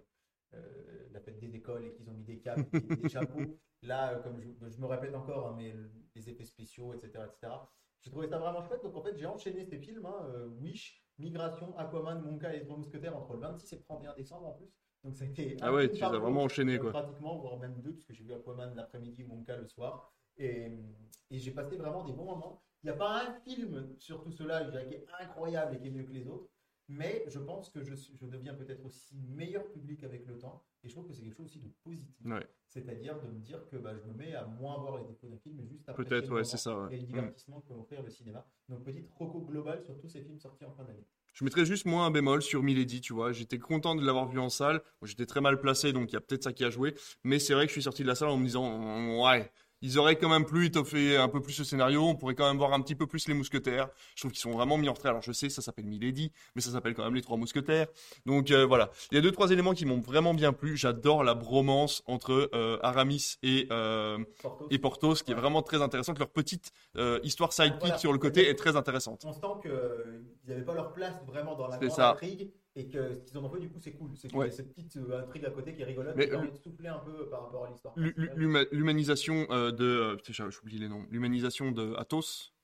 euh, 0.53 1.07
la, 1.11 1.19
fête 1.19 1.39
des 1.39 1.55
écoles 1.55 1.85
et 1.85 1.93
qu'ils 1.93 2.09
ont 2.09 2.13
mis 2.13 2.23
des 2.23 2.39
capes, 2.39 2.59
des 2.71 3.09
chapeaux. 3.09 3.39
Là, 3.81 4.13
euh, 4.13 4.21
comme 4.21 4.39
je, 4.39 4.79
me 4.79 4.85
répète 4.85 5.15
encore, 5.15 5.47
hein, 5.47 5.55
mais 5.57 5.73
les 6.15 6.29
effets 6.29 6.45
spéciaux, 6.45 6.93
etc., 6.93 7.23
etc. 7.25 7.53
J'ai 8.01 8.11
trouvé 8.11 8.27
ça 8.27 8.37
vraiment 8.37 8.63
chouette. 8.63 8.83
Donc 8.83 8.95
en 8.95 9.01
fait, 9.01 9.15
j'ai 9.17 9.25
enchaîné 9.25 9.65
ces 9.65 9.79
films, 9.79 10.05
hein, 10.05 10.47
Wish, 10.59 11.03
Migration, 11.17 11.75
Aquaman, 11.77 12.21
Monka 12.21 12.53
et 12.53 12.59
les 12.59 12.63
Trois 12.65 12.77
Mousquetaires 12.77 13.17
entre 13.17 13.33
le 13.33 13.39
26 13.39 13.73
et 13.73 13.75
le 13.77 13.81
31 13.81 14.13
décembre 14.13 14.47
en 14.47 14.53
plus. 14.53 14.69
Donc 15.05 15.15
ça 15.15 15.23
a 15.23 15.27
été. 15.27 15.55
Ah 15.61 15.71
ouais, 15.71 15.91
tu 15.91 16.03
as 16.03 16.09
vraiment 16.09 16.43
enchaîné 16.43 16.79
quoi. 16.79 16.89
Pratiquement, 16.91 17.37
voire 17.37 17.59
même 17.59 17.79
deux, 17.81 17.93
puisque 17.93 18.11
j'ai 18.11 18.23
vu 18.23 18.33
Aquaman 18.33 18.73
l'après-midi, 18.75 19.23
Monka 19.23 19.55
le 19.55 19.67
soir. 19.67 20.11
Et, 20.37 20.71
et 21.29 21.37
j'ai 21.37 21.51
passé 21.51 21.77
vraiment 21.77 22.03
des 22.03 22.11
bons 22.11 22.25
moments. 22.25 22.63
Il 22.83 22.87
n'y 22.87 22.91
a 22.91 22.97
pas 22.97 23.23
un 23.23 23.33
film 23.41 23.95
sur 23.99 24.23
tout 24.23 24.31
cela 24.31 24.65
qui 24.65 24.95
est 24.95 25.05
incroyable 25.19 25.75
et 25.75 25.79
qui 25.79 25.87
est 25.87 25.91
mieux 25.91 26.03
que 26.03 26.11
les 26.11 26.27
autres. 26.27 26.49
Mais 26.87 27.23
je 27.27 27.39
pense 27.39 27.69
que 27.69 27.83
je, 27.83 27.95
je 27.95 28.25
deviens 28.25 28.53
peut-être 28.55 28.83
aussi 28.83 29.15
meilleur 29.29 29.71
public 29.71 30.03
avec 30.03 30.25
le 30.25 30.37
temps. 30.37 30.63
Et 30.83 30.89
je 30.89 30.93
trouve 30.93 31.07
que 31.07 31.13
c'est 31.13 31.23
quelque 31.23 31.37
chose 31.37 31.47
aussi 31.47 31.59
de 31.59 31.69
positif. 31.83 32.35
C'est-à-dire 32.75 33.21
de 33.21 33.27
me 33.29 33.39
dire 33.39 33.59
que 33.71 33.77
bah, 33.77 33.93
je 33.95 34.11
me 34.11 34.17
mets 34.17 34.35
à 34.35 34.45
moins 34.45 34.77
voir 34.77 34.97
les 34.97 35.05
défauts 35.05 35.27
d'un 35.27 35.37
film, 35.37 35.55
mais 35.57 35.65
juste 35.65 35.87
après. 35.87 36.03
Peut-être, 36.03 36.29
ouais, 36.29 36.43
c'est 36.43 36.57
ça. 36.57 36.89
Et 36.91 36.97
le 36.97 37.03
divertissement 37.03 37.61
que 37.61 37.69
peut 37.69 37.79
offrir 37.79 38.03
le 38.03 38.09
cinéma. 38.09 38.45
Donc, 38.67 38.83
petite 38.83 39.09
roco 39.15 39.39
globale 39.39 39.81
sur 39.81 39.97
tous 39.97 40.09
ces 40.09 40.21
films 40.21 40.39
sortis 40.39 40.65
en 40.65 40.73
fin 40.73 40.83
d'année. 40.83 41.05
Je 41.31 41.45
mettrais 41.45 41.65
juste 41.65 41.85
moins 41.85 42.05
un 42.05 42.11
bémol 42.11 42.41
sur 42.41 42.63
Milady, 42.63 42.99
tu 42.99 43.13
vois. 43.13 43.31
J'étais 43.31 43.59
content 43.59 43.95
de 43.95 44.05
l'avoir 44.05 44.27
vu 44.27 44.39
en 44.39 44.49
salle. 44.49 44.81
J'étais 45.03 45.25
très 45.25 45.39
mal 45.39 45.59
placé, 45.61 45.93
donc 45.93 46.11
il 46.11 46.13
y 46.13 46.17
a 46.17 46.21
peut-être 46.21 46.43
ça 46.43 46.51
qui 46.51 46.65
a 46.65 46.69
joué. 46.69 46.95
Mais 47.23 47.39
c'est 47.39 47.53
vrai 47.53 47.65
que 47.65 47.69
je 47.69 47.75
suis 47.75 47.83
sorti 47.83 48.03
de 48.03 48.07
la 48.07 48.15
salle 48.15 48.29
en 48.29 48.37
me 48.37 48.45
disant, 48.45 49.23
ouais, 49.23 49.49
ils 49.81 49.99
auraient 49.99 50.15
quand 50.15 50.29
même 50.29 50.45
pu 50.45 50.65
étoffer 50.65 51.17
un 51.17 51.27
peu 51.27 51.41
plus 51.41 51.53
ce 51.53 51.63
scénario. 51.63 52.03
On 52.03 52.15
pourrait 52.15 52.35
quand 52.35 52.47
même 52.47 52.57
voir 52.57 52.73
un 52.73 52.81
petit 52.81 52.95
peu 52.95 53.07
plus 53.07 53.27
les 53.27 53.33
mousquetaires. 53.33 53.89
Je 54.15 54.21
trouve 54.21 54.31
qu'ils 54.31 54.41
sont 54.41 54.51
vraiment 54.51 54.77
mis 54.77 54.89
en 54.89 54.93
retrait. 54.93 55.09
Alors 55.09 55.21
je 55.21 55.31
sais, 55.31 55.49
ça 55.49 55.61
s'appelle 55.61 55.85
Milady, 55.85 56.31
mais 56.55 56.61
ça 56.61 56.71
s'appelle 56.71 56.93
quand 56.93 57.03
même 57.03 57.15
les 57.15 57.21
trois 57.21 57.37
mousquetaires. 57.37 57.87
Donc 58.25 58.51
euh, 58.51 58.65
voilà. 58.65 58.89
Il 59.11 59.15
y 59.15 59.17
a 59.17 59.21
deux 59.21 59.31
trois 59.31 59.51
éléments 59.51 59.73
qui 59.73 59.85
m'ont 59.85 59.99
vraiment 59.99 60.33
bien 60.33 60.53
plu. 60.53 60.77
J'adore 60.77 61.23
la 61.23 61.35
bromance 61.35 62.03
entre 62.05 62.49
euh, 62.53 62.79
Aramis 62.81 63.35
et 63.43 63.67
euh, 63.71 64.17
Portos. 64.41 64.67
et 64.69 64.79
Portos, 64.79 65.15
qui 65.15 65.31
est 65.31 65.35
vraiment 65.35 65.61
très 65.61 65.81
intéressante. 65.81 66.19
Leur 66.19 66.29
petite 66.29 66.71
histoire 67.23 67.53
sidekick 67.53 67.95
sur 67.97 68.13
le 68.13 68.19
côté 68.19 68.49
est 68.49 68.55
très 68.55 68.75
intéressante. 68.75 69.23
On 69.25 69.33
sent 69.33 69.41
qu'ils 69.61 70.47
n'avaient 70.47 70.63
pas 70.63 70.73
leur 70.73 70.93
place 70.93 71.15
vraiment 71.27 71.55
dans 71.55 71.67
la 71.67 71.77
grande 71.77 71.99
intrigue 71.99 72.51
et 72.75 72.87
que 72.87 73.13
ce 73.13 73.21
qu'ils 73.21 73.37
en 73.37 73.43
ont 73.43 73.49
fait 73.49 73.59
du 73.59 73.69
coup 73.69 73.79
c'est 73.79 73.93
cool. 73.93 74.11
C'est 74.15 74.29
cette 74.51 74.73
petite 74.73 74.97
euh, 74.97 75.21
intrigue 75.21 75.45
à 75.45 75.51
côté 75.51 75.73
qui 75.73 75.81
est 75.81 75.85
rigolote 75.85 76.15
mais, 76.15 76.25
qui 76.25 76.31
permet 76.31 76.51
de 76.51 76.57
souffler 76.57 76.89
un 76.89 76.99
peu 76.99 77.29
par 77.29 77.43
rapport 77.43 77.65
à 77.65 77.69
l'histoire 77.69 77.93
l'humanisation 77.97 79.47
euh, 79.49 79.71
de 79.71 80.17
euh, 80.17 80.49
j'oublie 80.49 80.77
les 80.77 80.89
noms. 80.89 81.05
L'humanisation 81.09 81.71
de 81.71 81.93
Athos 81.95 82.54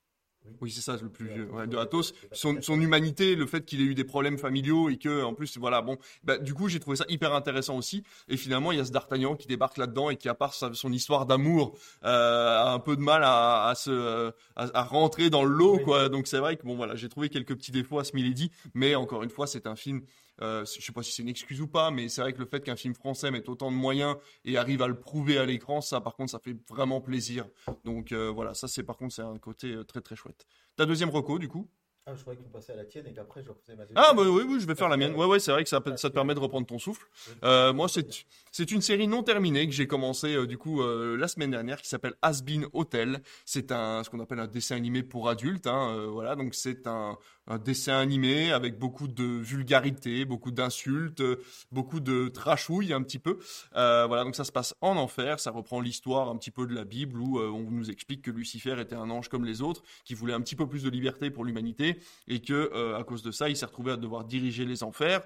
oui, 0.60 0.70
c'est 0.70 0.80
ça 0.80 0.96
le 1.00 1.08
plus 1.08 1.28
vieux. 1.28 1.48
de 1.66 1.76
Athos, 1.76 2.12
son, 2.32 2.60
son, 2.60 2.80
humanité, 2.80 3.34
le 3.34 3.46
fait 3.46 3.64
qu'il 3.64 3.80
ait 3.80 3.84
eu 3.84 3.94
des 3.94 4.04
problèmes 4.04 4.38
familiaux 4.38 4.88
et 4.88 4.96
que, 4.96 5.22
en 5.22 5.34
plus, 5.34 5.56
voilà, 5.58 5.82
bon, 5.82 5.98
bah, 6.24 6.38
du 6.38 6.54
coup, 6.54 6.68
j'ai 6.68 6.80
trouvé 6.80 6.96
ça 6.96 7.04
hyper 7.08 7.34
intéressant 7.34 7.76
aussi. 7.76 8.02
Et 8.28 8.36
finalement, 8.36 8.72
il 8.72 8.78
y 8.78 8.80
a 8.80 8.84
ce 8.84 8.92
D'Artagnan 8.92 9.36
qui 9.36 9.46
débarque 9.46 9.78
là-dedans 9.78 10.10
et 10.10 10.16
qui, 10.16 10.28
à 10.28 10.34
part 10.34 10.54
son 10.54 10.92
histoire 10.92 11.26
d'amour, 11.26 11.76
euh, 12.04 12.58
a 12.58 12.72
un 12.72 12.78
peu 12.78 12.96
de 12.96 13.02
mal 13.02 13.22
à, 13.24 13.68
à 13.68 13.74
se, 13.74 14.32
à, 14.56 14.82
rentrer 14.82 15.30
dans 15.30 15.44
le 15.44 15.54
lot, 15.54 15.78
quoi. 15.78 16.08
Donc 16.08 16.26
c'est 16.26 16.38
vrai 16.38 16.56
que 16.56 16.64
bon, 16.64 16.76
voilà, 16.76 16.94
j'ai 16.96 17.08
trouvé 17.08 17.28
quelques 17.28 17.56
petits 17.56 17.72
défauts 17.72 17.98
à 17.98 18.04
ce 18.04 18.14
Milady, 18.14 18.50
mais 18.74 18.94
encore 18.94 19.22
une 19.22 19.30
fois, 19.30 19.46
c'est 19.46 19.66
un 19.66 19.76
film 19.76 20.02
euh, 20.40 20.64
je 20.64 20.80
sais 20.80 20.92
pas 20.92 21.02
si 21.02 21.12
c'est 21.12 21.22
une 21.22 21.28
excuse 21.28 21.60
ou 21.60 21.68
pas, 21.68 21.90
mais 21.90 22.08
c'est 22.08 22.20
vrai 22.22 22.32
que 22.32 22.38
le 22.38 22.46
fait 22.46 22.60
qu'un 22.60 22.76
film 22.76 22.94
français 22.94 23.30
mette 23.30 23.48
autant 23.48 23.70
de 23.70 23.76
moyens 23.76 24.16
et 24.44 24.56
arrive 24.56 24.82
à 24.82 24.88
le 24.88 24.98
prouver 24.98 25.38
à 25.38 25.44
l'écran, 25.44 25.80
ça 25.80 26.00
par 26.00 26.14
contre, 26.14 26.30
ça 26.30 26.38
fait 26.38 26.56
vraiment 26.68 27.00
plaisir. 27.00 27.46
Donc 27.84 28.12
euh, 28.12 28.30
voilà, 28.30 28.54
ça 28.54 28.68
c'est 28.68 28.82
par 28.82 28.96
contre 28.96 29.14
c'est 29.14 29.22
un 29.22 29.38
côté 29.38 29.72
euh, 29.72 29.84
très 29.84 30.00
très 30.00 30.16
chouette. 30.16 30.46
Ta 30.76 30.86
deuxième 30.86 31.10
reco 31.10 31.38
du 31.38 31.48
coup? 31.48 31.68
Ah, 32.04 32.16
je 32.16 32.22
croyais 32.22 32.40
qu'on 32.40 32.48
passait 32.48 32.72
à 32.72 32.76
la 32.76 32.84
tienne 32.84 33.06
et 33.06 33.12
qu'après 33.12 33.44
je 33.44 33.50
refaisais 33.50 33.76
ma 33.76 33.84
Ah, 33.94 34.12
bah 34.12 34.24
oui, 34.26 34.42
oui, 34.44 34.58
je 34.58 34.66
vais 34.66 34.74
faire 34.74 34.88
la 34.88 34.96
mienne. 34.96 35.14
Ouais, 35.14 35.24
ouais, 35.24 35.38
c'est 35.38 35.52
vrai 35.52 35.62
que 35.62 35.68
ça, 35.68 35.80
ça 35.94 36.08
te 36.10 36.14
permet 36.14 36.34
de 36.34 36.40
reprendre 36.40 36.66
ton 36.66 36.80
souffle. 36.80 37.06
Euh, 37.44 37.72
moi, 37.72 37.88
c'est, 37.88 38.04
c'est 38.50 38.72
une 38.72 38.80
série 38.80 39.06
non 39.06 39.22
terminée 39.22 39.68
que 39.68 39.72
j'ai 39.72 39.86
commencé, 39.86 40.34
euh, 40.34 40.48
du 40.48 40.58
coup, 40.58 40.82
euh, 40.82 41.16
la 41.16 41.28
semaine 41.28 41.52
dernière 41.52 41.80
qui 41.80 41.88
s'appelle 41.88 42.14
Asbin 42.20 42.62
Hotel. 42.72 43.22
C'est 43.44 43.70
un, 43.70 44.02
ce 44.02 44.10
qu'on 44.10 44.18
appelle 44.18 44.40
un 44.40 44.48
dessin 44.48 44.74
animé 44.74 45.04
pour 45.04 45.28
adultes, 45.28 45.68
hein, 45.68 46.08
voilà. 46.10 46.34
Donc, 46.34 46.56
c'est 46.56 46.88
un, 46.88 47.16
un 47.46 47.58
dessin 47.58 47.98
animé 47.98 48.52
avec 48.52 48.78
beaucoup 48.78 49.08
de 49.08 49.24
vulgarité, 49.24 50.24
beaucoup 50.24 50.50
d'insultes, 50.50 51.22
beaucoup 51.70 52.00
de 52.00 52.28
trashouilles 52.28 52.92
un 52.92 53.02
petit 53.02 53.18
peu. 53.18 53.38
Euh, 53.76 54.06
voilà, 54.06 54.24
donc 54.24 54.36
ça 54.36 54.44
se 54.44 54.52
passe 54.52 54.74
en 54.80 54.96
enfer. 54.96 55.40
Ça 55.40 55.50
reprend 55.50 55.80
l'histoire 55.80 56.28
un 56.28 56.36
petit 56.36 56.50
peu 56.50 56.66
de 56.66 56.74
la 56.74 56.84
Bible 56.84 57.20
où 57.20 57.40
on 57.40 57.70
nous 57.70 57.90
explique 57.90 58.22
que 58.22 58.30
Lucifer 58.30 58.80
était 58.80 58.94
un 58.94 59.10
ange 59.10 59.28
comme 59.28 59.44
les 59.44 59.62
autres, 59.62 59.82
qui 60.04 60.14
voulait 60.14 60.34
un 60.34 60.40
petit 60.40 60.56
peu 60.56 60.66
plus 60.66 60.82
de 60.82 60.90
liberté 60.90 61.30
pour 61.30 61.44
l'humanité 61.44 61.98
et 62.28 62.40
que 62.40 62.70
euh, 62.74 62.98
à 62.98 63.04
cause 63.04 63.22
de 63.22 63.30
ça, 63.30 63.48
il 63.48 63.56
s'est 63.56 63.66
retrouvé 63.66 63.92
à 63.92 63.96
devoir 63.96 64.24
diriger 64.24 64.64
les 64.64 64.82
enfers. 64.82 65.22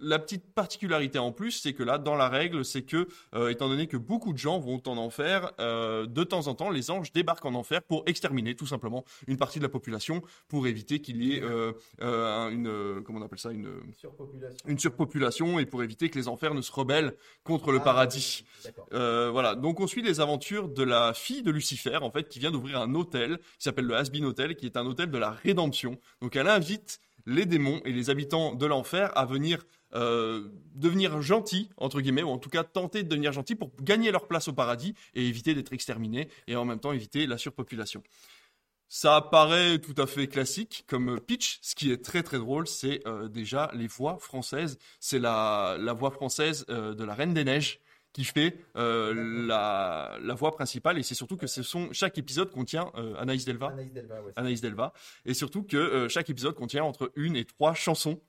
La 0.00 0.18
petite 0.18 0.52
particularité 0.54 1.18
en 1.18 1.32
plus, 1.32 1.52
c'est 1.52 1.72
que 1.72 1.82
là, 1.82 1.98
dans 1.98 2.14
la 2.14 2.28
règle, 2.28 2.64
c'est 2.64 2.82
que, 2.82 3.08
euh, 3.34 3.48
étant 3.50 3.68
donné 3.68 3.86
que 3.86 3.96
beaucoup 3.96 4.32
de 4.32 4.38
gens 4.38 4.58
vont 4.58 4.82
en 4.86 4.96
enfer, 4.96 5.52
euh, 5.60 6.06
de 6.06 6.24
temps 6.24 6.46
en 6.46 6.54
temps, 6.54 6.70
les 6.70 6.90
anges 6.90 7.12
débarquent 7.12 7.44
en 7.46 7.54
enfer 7.54 7.82
pour 7.82 8.02
exterminer 8.06 8.54
tout 8.54 8.66
simplement 8.66 9.04
une 9.26 9.36
partie 9.36 9.58
de 9.58 9.64
la 9.64 9.68
population, 9.68 10.22
pour 10.48 10.66
éviter 10.66 11.00
qu'il 11.00 11.22
y 11.22 11.36
ait 11.36 11.42
euh, 11.42 11.72
une, 12.00 12.66
euh, 12.68 13.00
comment 13.02 13.20
on 13.20 13.22
appelle 13.22 13.38
ça, 13.38 13.50
une, 13.50 13.68
Surpopulation. 13.96 14.68
une 14.68 14.78
surpopulation 14.78 15.58
et 15.58 15.66
pour 15.66 15.82
éviter 15.82 16.08
que 16.10 16.18
les 16.18 16.28
enfers 16.28 16.54
ne 16.54 16.62
se 16.62 16.72
rebellent 16.72 17.14
contre 17.44 17.72
le 17.72 17.78
Ah, 17.78 17.84
paradis. 17.84 18.44
oui, 18.64 18.70
voilà, 18.92 19.54
donc 19.54 19.80
on 19.80 19.86
suit 19.86 20.02
les 20.02 20.20
aventures 20.20 20.68
de 20.68 20.82
la 20.82 21.14
fille 21.14 21.42
de 21.42 21.50
Lucifer, 21.50 21.96
en 21.96 22.10
fait, 22.10 22.28
qui 22.28 22.38
vient 22.38 22.50
d'ouvrir 22.50 22.80
un 22.80 22.94
hôtel 22.94 23.38
qui 23.38 23.64
s'appelle 23.64 23.86
le 23.86 23.96
Hasbin 23.96 24.24
Hotel, 24.24 24.56
qui 24.56 24.66
est 24.66 24.76
un 24.76 24.86
hôtel 24.86 25.10
de 25.10 25.18
la 25.18 25.30
rédemption. 25.30 25.98
Donc 26.20 26.36
elle 26.36 26.48
invite 26.48 27.00
les 27.26 27.46
démons 27.46 27.80
et 27.84 27.92
les 27.92 28.10
habitants 28.10 28.54
de 28.54 28.66
l'enfer 28.66 29.16
à 29.16 29.24
venir 29.26 29.64
euh, 29.94 30.48
devenir 30.74 31.20
gentils, 31.22 31.70
entre 31.76 32.00
guillemets, 32.00 32.22
ou 32.22 32.30
en 32.30 32.38
tout 32.38 32.50
cas 32.50 32.64
tenter 32.64 33.02
de 33.02 33.08
devenir 33.08 33.32
gentils 33.32 33.54
pour 33.54 33.70
gagner 33.80 34.10
leur 34.10 34.26
place 34.26 34.48
au 34.48 34.52
paradis 34.52 34.94
et 35.14 35.26
éviter 35.26 35.54
d'être 35.54 35.72
exterminés 35.72 36.28
et 36.46 36.56
en 36.56 36.64
même 36.64 36.80
temps 36.80 36.92
éviter 36.92 37.26
la 37.26 37.38
surpopulation. 37.38 38.02
Ça 38.94 39.22
paraît 39.22 39.78
tout 39.78 39.94
à 39.96 40.06
fait 40.06 40.26
classique 40.26 40.84
comme 40.86 41.18
pitch. 41.18 41.58
Ce 41.62 41.74
qui 41.74 41.90
est 41.90 42.04
très 42.04 42.22
très 42.22 42.36
drôle, 42.36 42.66
c'est 42.66 43.00
euh, 43.06 43.26
déjà 43.26 43.70
les 43.72 43.86
voix 43.86 44.18
françaises. 44.18 44.78
C'est 45.00 45.18
la, 45.18 45.78
la 45.80 45.94
voix 45.94 46.10
française 46.10 46.66
euh, 46.68 46.92
de 46.92 47.02
la 47.02 47.14
Reine 47.14 47.32
des 47.32 47.42
Neiges 47.42 47.80
qui 48.12 48.24
fait 48.24 48.58
euh, 48.76 49.46
la, 49.46 50.18
la 50.20 50.34
voix 50.34 50.52
principale. 50.52 50.98
Et 50.98 51.02
c'est 51.02 51.14
surtout 51.14 51.38
que 51.38 51.46
ce 51.46 51.62
sont, 51.62 51.88
chaque 51.92 52.18
épisode 52.18 52.50
contient 52.50 52.92
Anaïs 53.18 53.46
Delva. 53.46 53.68
Anaïs 53.68 53.94
Delva, 53.94 54.22
ouais. 54.22 54.32
Anaïs 54.36 54.60
Delva. 54.60 54.92
Et 55.24 55.32
surtout 55.32 55.62
que 55.62 56.06
chaque 56.08 56.28
épisode 56.28 56.54
contient 56.54 56.84
entre 56.84 57.10
une 57.16 57.34
et 57.34 57.46
trois 57.46 57.72
chansons, 57.72 58.20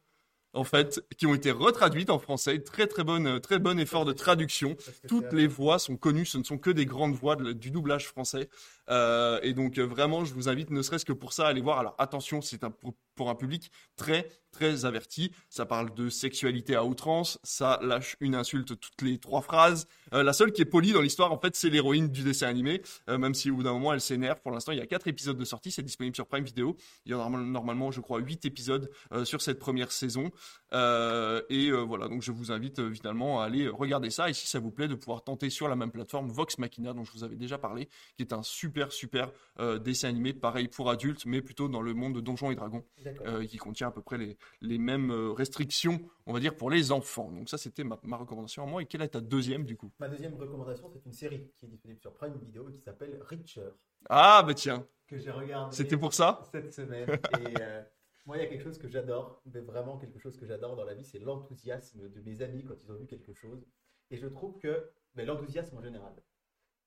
en 0.54 0.64
fait, 0.64 1.04
qui 1.18 1.26
ont 1.26 1.34
été 1.34 1.52
retraduites 1.52 2.10
en 2.10 2.20
français. 2.20 2.60
Très 2.60 2.86
très 2.88 3.04
bonne, 3.04 3.26
euh, 3.28 3.40
très 3.40 3.60
bon 3.60 3.80
effort 3.80 4.06
de 4.06 4.14
traduction. 4.14 4.76
Toutes 5.08 5.34
les 5.34 5.48
voix 5.48 5.80
sont 5.80 5.98
connues, 5.98 6.26
ce 6.26 6.38
ne 6.38 6.44
sont 6.44 6.58
que 6.60 6.70
des 6.70 6.86
grandes 6.86 7.16
voix 7.16 7.36
de- 7.36 7.54
du 7.54 7.72
doublage 7.72 8.08
français. 8.08 8.50
Euh, 8.90 9.40
et 9.44 9.54
donc 9.54 9.78
euh, 9.78 9.86
vraiment, 9.86 10.26
je 10.26 10.34
vous 10.34 10.50
invite, 10.50 10.70
ne 10.70 10.82
serait-ce 10.82 11.06
que 11.06 11.14
pour 11.14 11.34
ça, 11.34 11.46
à 11.46 11.50
aller 11.50 11.62
voir. 11.62 11.80
Alors 11.80 11.96
attention, 11.98 12.42
c'est 12.42 12.64
un, 12.64 12.72
pour, 13.16 13.30
un 13.30 13.36
public 13.36 13.72
très 13.96 14.30
très 14.52 14.86
averti. 14.86 15.32
Ça 15.50 15.66
parle 15.66 15.94
de 15.94 16.10
sexualité 16.10 16.76
à 16.76 16.84
outrance, 16.84 17.40
ça 17.44 17.80
lâche 17.82 18.18
une 18.20 18.36
insulte 18.36 18.80
toutes 18.80 19.02
les 19.02 19.18
trois 19.18 19.42
phrases. 19.42 19.88
Euh, 20.14 20.22
la 20.22 20.34
seule 20.34 20.52
qui 20.52 20.62
est 20.62 20.66
polie 20.66 20.92
dans 20.92 21.02
l'histoire, 21.02 21.32
en 21.32 21.40
fait, 21.40 21.56
c'est 21.56 21.70
l'héroïne 21.70 22.10
du 22.10 22.24
dessin 22.24 22.48
animé, 22.48 22.82
même 23.08 23.34
si 23.34 23.50
au 23.50 23.56
bout 23.56 23.64
d'un 23.64 23.74
moment 23.74 23.94
elle 23.94 24.02
s'énerve. 24.02 24.42
Pour 24.42 24.52
l'instant, 24.52 24.72
il 24.72 24.78
y 24.78 24.82
a 24.82 24.86
quatre 24.86 25.08
épisodes 25.08 25.38
de 25.38 25.46
sortie, 25.46 25.72
c'est 25.72 25.82
disponible 25.82 26.16
sur 26.16 26.28
Prime 26.28 26.44
Video. 26.44 26.76
Il 27.06 27.12
y 27.12 27.16
a 27.16 27.18
normal- 27.18 27.46
normalement, 27.46 27.92
je 27.92 28.02
crois, 28.02 28.20
huit 28.20 28.46
épisodes 28.46 28.92
sur 29.24 29.42
cette 29.42 29.60
première 29.60 29.92
saison. 29.92 30.30
Et 30.74 31.72
voilà, 31.72 32.08
donc 32.08 32.22
je 32.22 32.32
vous 32.32 32.52
invite 32.52 32.92
finalement 32.94 33.42
à 33.42 33.46
aller 33.46 33.68
regarder 33.68 34.10
ça. 34.10 34.30
Et 34.30 34.34
si 34.34 34.48
ça 34.48 34.60
vous 34.60 34.72
plaît, 34.72 34.88
de 34.88 34.96
pouvoir 34.96 35.24
tenter 35.24 35.50
sur 35.50 35.68
la 35.68 35.76
même 35.76 35.92
plateforme 35.92 36.30
Vox 36.30 36.58
Machina, 36.58 36.94
dont 36.94 37.06
je 37.06 37.12
vous 37.12 37.24
avais 37.24 37.36
déjà 37.36 37.58
parlé, 37.58 37.88
qui 38.18 38.24
est 38.24 38.34
un 38.34 38.44
super 38.44 38.73
super 38.92 39.32
euh, 39.60 39.80
dessin 39.80 40.10
animé, 40.10 40.34
pareil 40.34 40.68
pour 40.68 40.90
adultes, 40.90 41.26
mais 41.26 41.42
plutôt 41.42 41.68
dans 41.68 41.82
le 41.82 41.94
monde 41.94 42.16
de 42.16 42.22
Donjons 42.22 42.52
et 42.52 42.56
Dragons, 42.56 42.84
euh, 43.26 43.46
qui 43.46 43.58
contient 43.58 43.88
à 43.88 43.92
peu 43.92 44.02
près 44.02 44.18
les, 44.18 44.38
les 44.62 44.78
mêmes 44.78 45.12
euh, 45.12 45.32
restrictions, 45.32 46.02
on 46.26 46.34
va 46.34 46.40
dire, 46.40 46.56
pour 46.56 46.70
les 46.70 46.92
enfants. 46.92 47.32
Donc 47.32 47.50
ça, 47.50 47.58
c'était 47.58 47.84
ma, 47.84 48.00
ma 48.04 48.18
recommandation 48.18 48.64
à 48.64 48.66
moi. 48.66 48.82
Et 48.82 48.86
quelle 48.86 49.02
est 49.02 49.10
ta 49.10 49.22
deuxième 49.22 49.66
du 49.66 49.76
coup? 49.78 49.92
Ma 50.00 50.10
deuxième 50.10 50.34
recommandation, 50.36 50.90
c'est 50.92 51.06
une 51.06 51.14
série 51.14 51.52
qui 51.58 51.66
est 51.66 51.70
disponible 51.70 52.00
sur 52.00 52.14
Prime 52.14 52.38
Video 52.38 52.70
et 52.70 52.74
qui 52.74 52.82
s'appelle 52.82 53.20
Richer, 53.22 53.70
Ah 54.10 54.44
bah 54.46 54.54
tiens, 54.54 54.86
que 55.08 55.18
j'ai 55.18 55.32
regardé 55.32 55.76
c'était 55.76 55.98
pour 55.98 56.14
ça? 56.14 56.42
cette 56.52 56.74
semaine. 56.74 57.10
Et 57.10 57.62
euh, 57.62 57.82
moi, 58.26 58.38
il 58.38 58.44
y 58.44 58.46
a 58.46 58.48
quelque 58.50 58.64
chose 58.64 58.78
que 58.78 58.88
j'adore, 58.88 59.42
mais 59.46 59.60
vraiment 59.60 59.98
quelque 59.98 60.20
chose 60.20 60.38
que 60.38 60.46
j'adore 60.46 60.76
dans 60.76 60.86
la 60.86 60.94
vie, 60.94 61.04
c'est 61.06 61.20
l'enthousiasme 61.20 62.10
de 62.10 62.22
mes 62.22 62.42
amis 62.42 62.64
quand 62.64 62.82
ils 62.84 62.92
ont 62.92 62.96
vu 62.96 63.06
quelque 63.06 63.34
chose. 63.34 63.66
Et 64.12 64.18
je 64.18 64.28
trouve 64.28 64.58
que 64.58 64.90
mais 65.16 65.26
l'enthousiasme 65.26 65.78
en 65.78 65.82
général. 65.82 66.14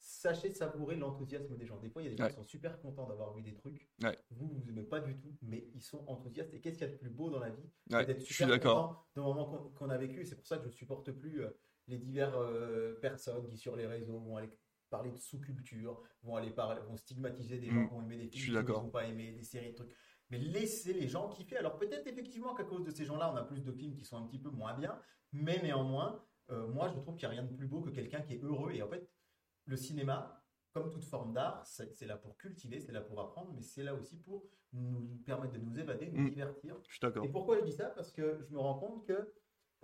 Sachez 0.09 0.53
savourer 0.55 0.95
l'enthousiasme 0.95 1.57
des 1.57 1.67
gens. 1.67 1.79
Des 1.81 1.91
fois, 1.91 2.01
il 2.01 2.05
y 2.05 2.09
a 2.09 2.11
des 2.13 2.17
gens 2.17 2.29
qui 2.29 2.35
sont 2.37 2.45
super 2.45 2.81
contents 2.81 3.09
d'avoir 3.09 3.35
vu 3.35 3.43
des 3.43 3.55
trucs. 3.55 3.89
Vous, 4.31 4.47
vous 4.49 4.63
n'aimez 4.65 4.85
pas 4.85 5.01
du 5.01 5.17
tout, 5.17 5.37
mais 5.43 5.69
ils 5.75 5.83
sont 5.83 6.05
enthousiastes. 6.07 6.55
Et 6.55 6.61
qu'est-ce 6.61 6.79
qu'il 6.79 6.87
y 6.87 6.91
a 6.91 6.93
de 6.93 6.99
plus 6.99 7.11
beau 7.11 7.29
dans 7.29 7.41
la 7.41 7.51
vie 7.51 7.69
d'être 8.07 8.21
super 8.21 8.47
content 8.61 9.05
de 9.17 9.21
moments 9.21 9.73
qu'on 9.75 9.91
a 9.91 9.99
vécu. 9.99 10.25
C'est 10.25 10.37
pour 10.37 10.47
ça 10.47 10.59
que 10.59 10.63
je 10.63 10.69
ne 10.69 10.73
supporte 10.73 11.11
plus 11.11 11.43
euh, 11.45 11.51
les 11.89 11.99
diverses 11.99 12.37
euh, 12.39 12.95
personnes 13.01 13.49
qui, 13.49 13.57
sur 13.57 13.75
les 13.75 13.87
réseaux, 13.89 14.21
vont 14.21 14.37
aller 14.37 14.51
parler 14.91 15.11
de 15.11 15.19
sous-culture, 15.19 16.01
vont 16.23 16.37
aller 16.37 16.53
parler, 16.53 16.81
vont 16.83 16.97
stigmatiser 16.97 17.59
des 17.59 17.67
gens 17.67 17.81
Mm. 17.83 17.89
qui 17.89 17.95
ont 17.95 18.03
aimé 18.03 18.17
des 18.17 18.29
films 18.29 18.55
d'accord. 18.55 18.85
n'ont 18.85 18.91
pas 18.91 19.07
aimé, 19.09 19.33
des 19.33 19.43
séries, 19.43 19.71
des 19.71 19.75
trucs. 19.75 19.93
Mais 20.31 20.39
laissez 20.39 20.93
les 20.93 21.09
gens 21.09 21.29
kiffer. 21.29 21.57
Alors 21.57 21.77
peut-être 21.79 22.07
effectivement 22.07 22.55
qu'à 22.55 22.63
cause 22.63 22.85
de 22.85 22.93
ces 22.93 23.05
gens-là, 23.05 23.33
on 23.33 23.37
a 23.37 23.43
plus 23.43 23.65
de 23.65 23.73
films 23.73 23.97
qui 23.97 24.05
sont 24.05 24.17
un 24.17 24.27
petit 24.29 24.39
peu 24.39 24.51
moins 24.51 24.75
bien, 24.75 24.97
mais 25.33 25.61
néanmoins, 25.61 26.25
euh, 26.51 26.69
moi 26.69 26.89
je 26.95 27.01
trouve 27.01 27.17
qu'il 27.17 27.29
n'y 27.29 27.35
a 27.35 27.41
rien 27.41 27.51
de 27.51 27.57
plus 27.57 27.67
beau 27.67 27.81
que 27.81 27.91
quelqu'un 27.91 28.21
qui 28.23 28.35
est 28.35 28.43
heureux. 28.45 28.71
Et 28.73 28.83
en 28.83 28.89
fait, 28.89 29.09
le 29.67 29.77
cinéma, 29.77 30.43
comme 30.73 30.91
toute 30.91 31.05
forme 31.05 31.33
d'art, 31.33 31.65
c'est 31.67 32.07
là 32.07 32.17
pour 32.17 32.37
cultiver, 32.37 32.81
c'est 32.81 32.93
là 32.93 33.01
pour 33.01 33.21
apprendre, 33.21 33.53
mais 33.55 33.63
c'est 33.63 33.83
là 33.83 33.95
aussi 33.95 34.17
pour 34.19 34.45
nous 34.73 35.17
permettre 35.25 35.55
de 35.55 35.59
nous 35.59 35.79
évader, 35.79 36.11
nous 36.11 36.23
Mm. 36.25 36.31
divertir. 36.31 36.77
Je 36.87 36.93
suis 36.95 37.01
d'accord. 37.01 37.25
Et 37.25 37.29
pourquoi 37.31 37.59
je 37.61 37.65
dis 37.65 37.73
ça? 37.73 37.87
Parce 37.91 38.13
que 38.13 38.39
je 38.43 38.53
me 38.53 38.59
rends 38.59 38.79
compte 38.79 39.07
que 39.07 39.33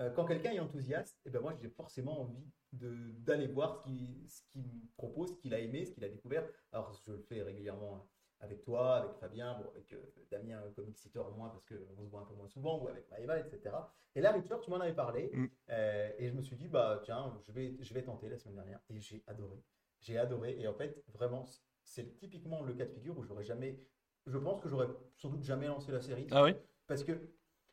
euh, 0.01 0.11
quand 0.11 0.25
quelqu'un 0.25 0.53
est 0.53 0.61
enthousiaste, 0.61 1.19
et 1.25 1.31
ben 1.31 1.41
moi 1.41 1.55
j'ai 1.61 1.69
forcément 1.69 2.21
envie 2.23 2.51
de- 2.73 3.12
d'aller 3.21 3.47
voir 3.47 3.77
ce 3.77 3.83
qu'il 3.85 4.29
ce 4.29 4.43
qu'il 4.51 4.62
me 4.62 4.87
propose, 4.97 5.31
ce 5.35 5.37
qu'il 5.37 5.55
a 5.55 5.59
aimé, 5.61 5.85
ce 5.85 5.93
qu'il 5.93 6.05
a 6.05 6.09
découvert. 6.09 6.49
Alors 6.73 6.93
je 6.93 7.12
le 7.12 7.19
fais 7.19 7.43
régulièrement 7.43 8.09
avec 8.42 8.62
toi, 8.62 8.96
avec 8.96 9.14
Fabien, 9.14 9.54
bon, 9.54 9.70
avec 9.70 9.92
euh, 9.92 10.02
Damien, 10.30 10.61
comic 10.75 10.99
sitter 10.99 11.20
moins 11.37 11.49
parce 11.49 11.64
qu'on 11.64 12.04
se 12.04 12.11
voit 12.11 12.20
un 12.20 12.25
peu 12.25 12.34
moins 12.34 12.49
souvent, 12.49 12.82
ou 12.82 12.88
avec 12.88 13.08
Maëva, 13.11 13.38
etc. 13.38 13.75
Et 14.14 14.20
là, 14.20 14.32
Richard, 14.32 14.61
tu 14.61 14.70
m'en 14.70 14.80
avais 14.80 14.92
parlé, 14.94 15.30
Mm. 15.32 15.46
euh, 15.70 16.11
et 16.18 16.28
je 16.28 16.34
me 16.34 16.42
suis 16.42 16.56
dit, 16.56 16.68
bah 16.68 17.00
tiens, 17.04 17.32
je 17.40 17.52
vais, 17.52 17.76
je 17.80 17.94
vais 17.94 18.02
tenter 18.02 18.28
la 18.28 18.37
semaine 18.37 18.56
dernière, 18.56 18.80
et 18.90 19.00
j'ai 19.00 19.22
adoré. 19.28 19.62
J'ai 20.00 20.18
adoré, 20.18 20.58
et 20.61 20.66
en 20.66 20.75
fait, 20.75 21.02
vraiment, 21.14 21.44
c'est 21.84 22.16
typiquement 22.16 22.62
le 22.62 22.75
cas 22.75 22.84
de 22.84 22.92
figure 22.92 23.16
où 23.16 23.22
j'aurais 23.22 23.44
jamais, 23.44 23.78
je 24.26 24.37
pense 24.38 24.61
que 24.61 24.68
j'aurais 24.68 24.88
sans 25.16 25.30
doute 25.30 25.44
jamais 25.44 25.68
lancé 25.68 25.92
la 25.92 26.00
série. 26.00 26.26
Ah 26.32 26.42
oui? 26.42 26.54
Parce 26.88 27.04
que 27.04 27.12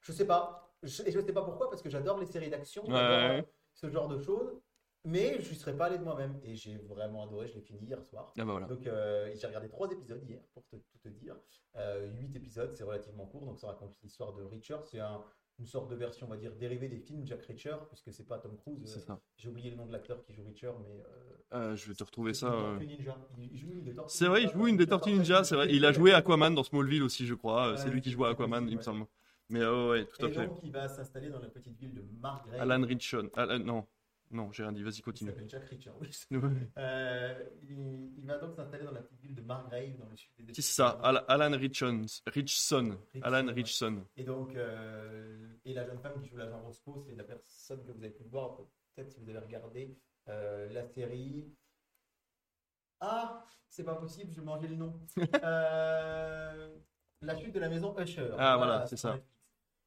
je 0.01 0.11
sais 0.11 0.25
pas, 0.27 0.75
je, 0.83 1.01
et 1.03 1.11
je 1.11 1.19
sais 1.19 1.33
pas 1.33 1.41
pourquoi, 1.43 1.69
parce 1.69 1.81
que 1.81 1.89
j'adore 1.89 2.19
les 2.19 2.27
séries 2.27 2.49
d'action, 2.51 2.83
Ouais, 2.85 3.43
ce 3.73 3.89
genre 3.89 4.07
de 4.07 4.19
choses, 4.19 4.61
mais 5.05 5.41
je 5.41 5.49
ne 5.49 5.55
serais 5.55 5.75
pas 5.75 5.85
allé 5.85 5.97
de 5.97 6.03
moi-même. 6.03 6.39
Et 6.43 6.55
j'ai 6.55 6.77
vraiment 6.77 7.23
adoré, 7.23 7.47
je 7.47 7.55
l'ai 7.55 7.61
fini 7.61 7.79
hier 7.81 8.01
soir. 8.03 8.33
Ah 8.37 8.45
bah 8.45 8.51
voilà. 8.51 8.67
Donc 8.67 8.85
euh, 8.87 9.31
j'ai 9.35 9.47
regardé 9.47 9.69
trois 9.69 9.89
épisodes 9.91 10.21
hier, 10.27 10.39
pour 10.53 10.63
te, 10.67 10.75
tout 10.75 10.97
te 11.03 11.09
dire. 11.09 11.35
Euh, 11.77 12.07
huit 12.19 12.35
épisodes, 12.35 12.73
c'est 12.73 12.83
relativement 12.83 13.25
court, 13.25 13.45
donc 13.45 13.59
ça 13.59 13.67
raconte 13.67 13.95
l'histoire 14.03 14.33
de 14.33 14.43
Richard. 14.43 14.85
C'est 14.85 14.99
un- 14.99 15.23
une 15.59 15.65
sorte 15.65 15.89
de 15.91 15.95
version, 15.95 16.25
on 16.25 16.29
va 16.29 16.37
dire, 16.37 16.55
dérivée 16.55 16.87
des 16.87 16.99
films 16.99 17.25
Jack 17.25 17.41
Reacher, 17.45 17.75
puisque 17.89 18.13
c'est 18.13 18.25
pas 18.25 18.37
Tom 18.39 18.55
Cruise. 18.55 18.79
C'est 18.85 18.99
euh, 19.01 19.07
ça. 19.07 19.19
J'ai 19.35 19.49
oublié 19.49 19.69
le 19.69 19.75
nom 19.75 19.85
de 19.85 19.91
l'acteur 19.91 20.23
qui 20.23 20.33
joue 20.33 20.45
Richard, 20.45 20.75
mais. 20.79 21.03
euh, 21.03 21.33
Euh, 21.71 21.75
je 21.75 21.89
vais 21.89 21.95
te 21.95 22.03
retrouver 22.03 22.33
ça. 22.33 22.47
euh. 22.53 22.79
Ninja. 22.79 23.17
Il, 23.37 23.57
joue 23.57 23.71
une 23.73 23.83
des 23.83 23.93
Tortues 23.93 24.15
C'est 24.17 24.27
vrai, 24.27 24.43
il 24.43 24.49
joue 24.51 24.67
une 24.67 24.77
des 24.77 24.87
Tortues 24.87 25.11
Ninja, 25.11 25.43
c'est 25.43 25.55
vrai. 25.55 25.67
Il 25.69 25.83
a 25.85 25.91
joué 25.91 26.13
Aquaman 26.13 26.55
dans 26.55 26.63
Smallville 26.63 27.03
aussi, 27.03 27.25
je 27.25 27.33
crois. 27.33 27.69
Euh, 27.73 27.75
C'est 27.77 27.89
lui 27.89 27.99
qui 28.01 28.09
joue 28.11 28.23
Aquaman, 28.23 28.69
il 28.69 28.77
me 28.77 28.81
semble. 28.81 29.05
Mais 29.49 29.59
euh, 29.61 29.89
ouais, 29.89 30.05
tout 30.05 30.25
à 30.25 30.29
Et 30.29 30.31
fait. 30.31 30.47
donc, 30.47 30.59
il 30.63 30.71
va 30.71 30.87
s'installer 30.87 31.29
dans 31.29 31.39
la 31.39 31.49
petite 31.49 31.75
ville 31.77 31.93
de 31.93 32.03
Margrave. 32.21 32.53
Alan 32.57 32.81
Richon. 32.85 33.29
Alan- 33.33 33.59
non, 33.59 33.85
non, 34.31 34.51
j'ai 34.51 34.63
rien 34.63 34.71
dit. 34.71 34.83
Vas-y, 34.83 34.97
Il 34.97 35.01
continue. 35.01 35.29
s'appelle 35.31 35.49
Jack 35.49 35.63
oui. 36.31 36.39
Euh, 36.77 37.43
il, 37.63 38.13
il 38.17 38.25
va 38.27 38.37
donc 38.37 38.53
s'installer 38.55 38.85
dans 38.85 38.91
la 38.91 39.01
petite 39.01 39.19
ville 39.21 39.35
de 39.35 39.41
Margrave, 39.41 39.97
dans 39.97 40.07
le 40.09 40.15
sud 40.15 40.31
des 40.45 40.53
c'est 40.53 40.61
ça. 40.61 40.99
Al- 41.03 41.23
Alan 41.27 41.57
Richon. 41.57 42.05
Richson. 42.27 42.97
Alan 43.21 43.47
ouais. 43.47 43.53
Richson. 43.53 44.05
Et 44.17 44.23
donc, 44.23 44.55
euh, 44.55 45.53
et 45.65 45.73
la 45.73 45.85
jeune 45.85 45.99
femme 45.99 46.21
qui 46.21 46.29
joue 46.29 46.37
l'agent 46.37 46.61
Roscoe, 46.61 47.03
c'est 47.07 47.15
la 47.15 47.23
personne 47.23 47.83
que 47.85 47.91
vous 47.91 48.03
avez 48.03 48.13
pu 48.13 48.23
voir, 48.23 48.57
peut-être 48.95 49.09
si 49.11 49.19
vous 49.19 49.29
avez 49.29 49.39
regardé 49.39 49.97
euh, 50.27 50.69
la 50.71 50.85
série. 50.85 51.51
Ah, 53.01 53.45
c'est 53.69 53.83
pas 53.83 53.95
possible, 53.95 54.31
je 54.33 54.41
mangeais 54.41 54.67
le 54.67 54.75
nom. 54.75 54.99
Euh, 55.43 56.75
la 57.21 57.35
chute 57.37 57.53
de 57.53 57.59
la 57.59 57.69
maison 57.69 57.97
Usher. 57.99 58.31
Ah, 58.37 58.57
voilà, 58.57 58.85
c'est 58.85 58.95
ça. 58.97 59.19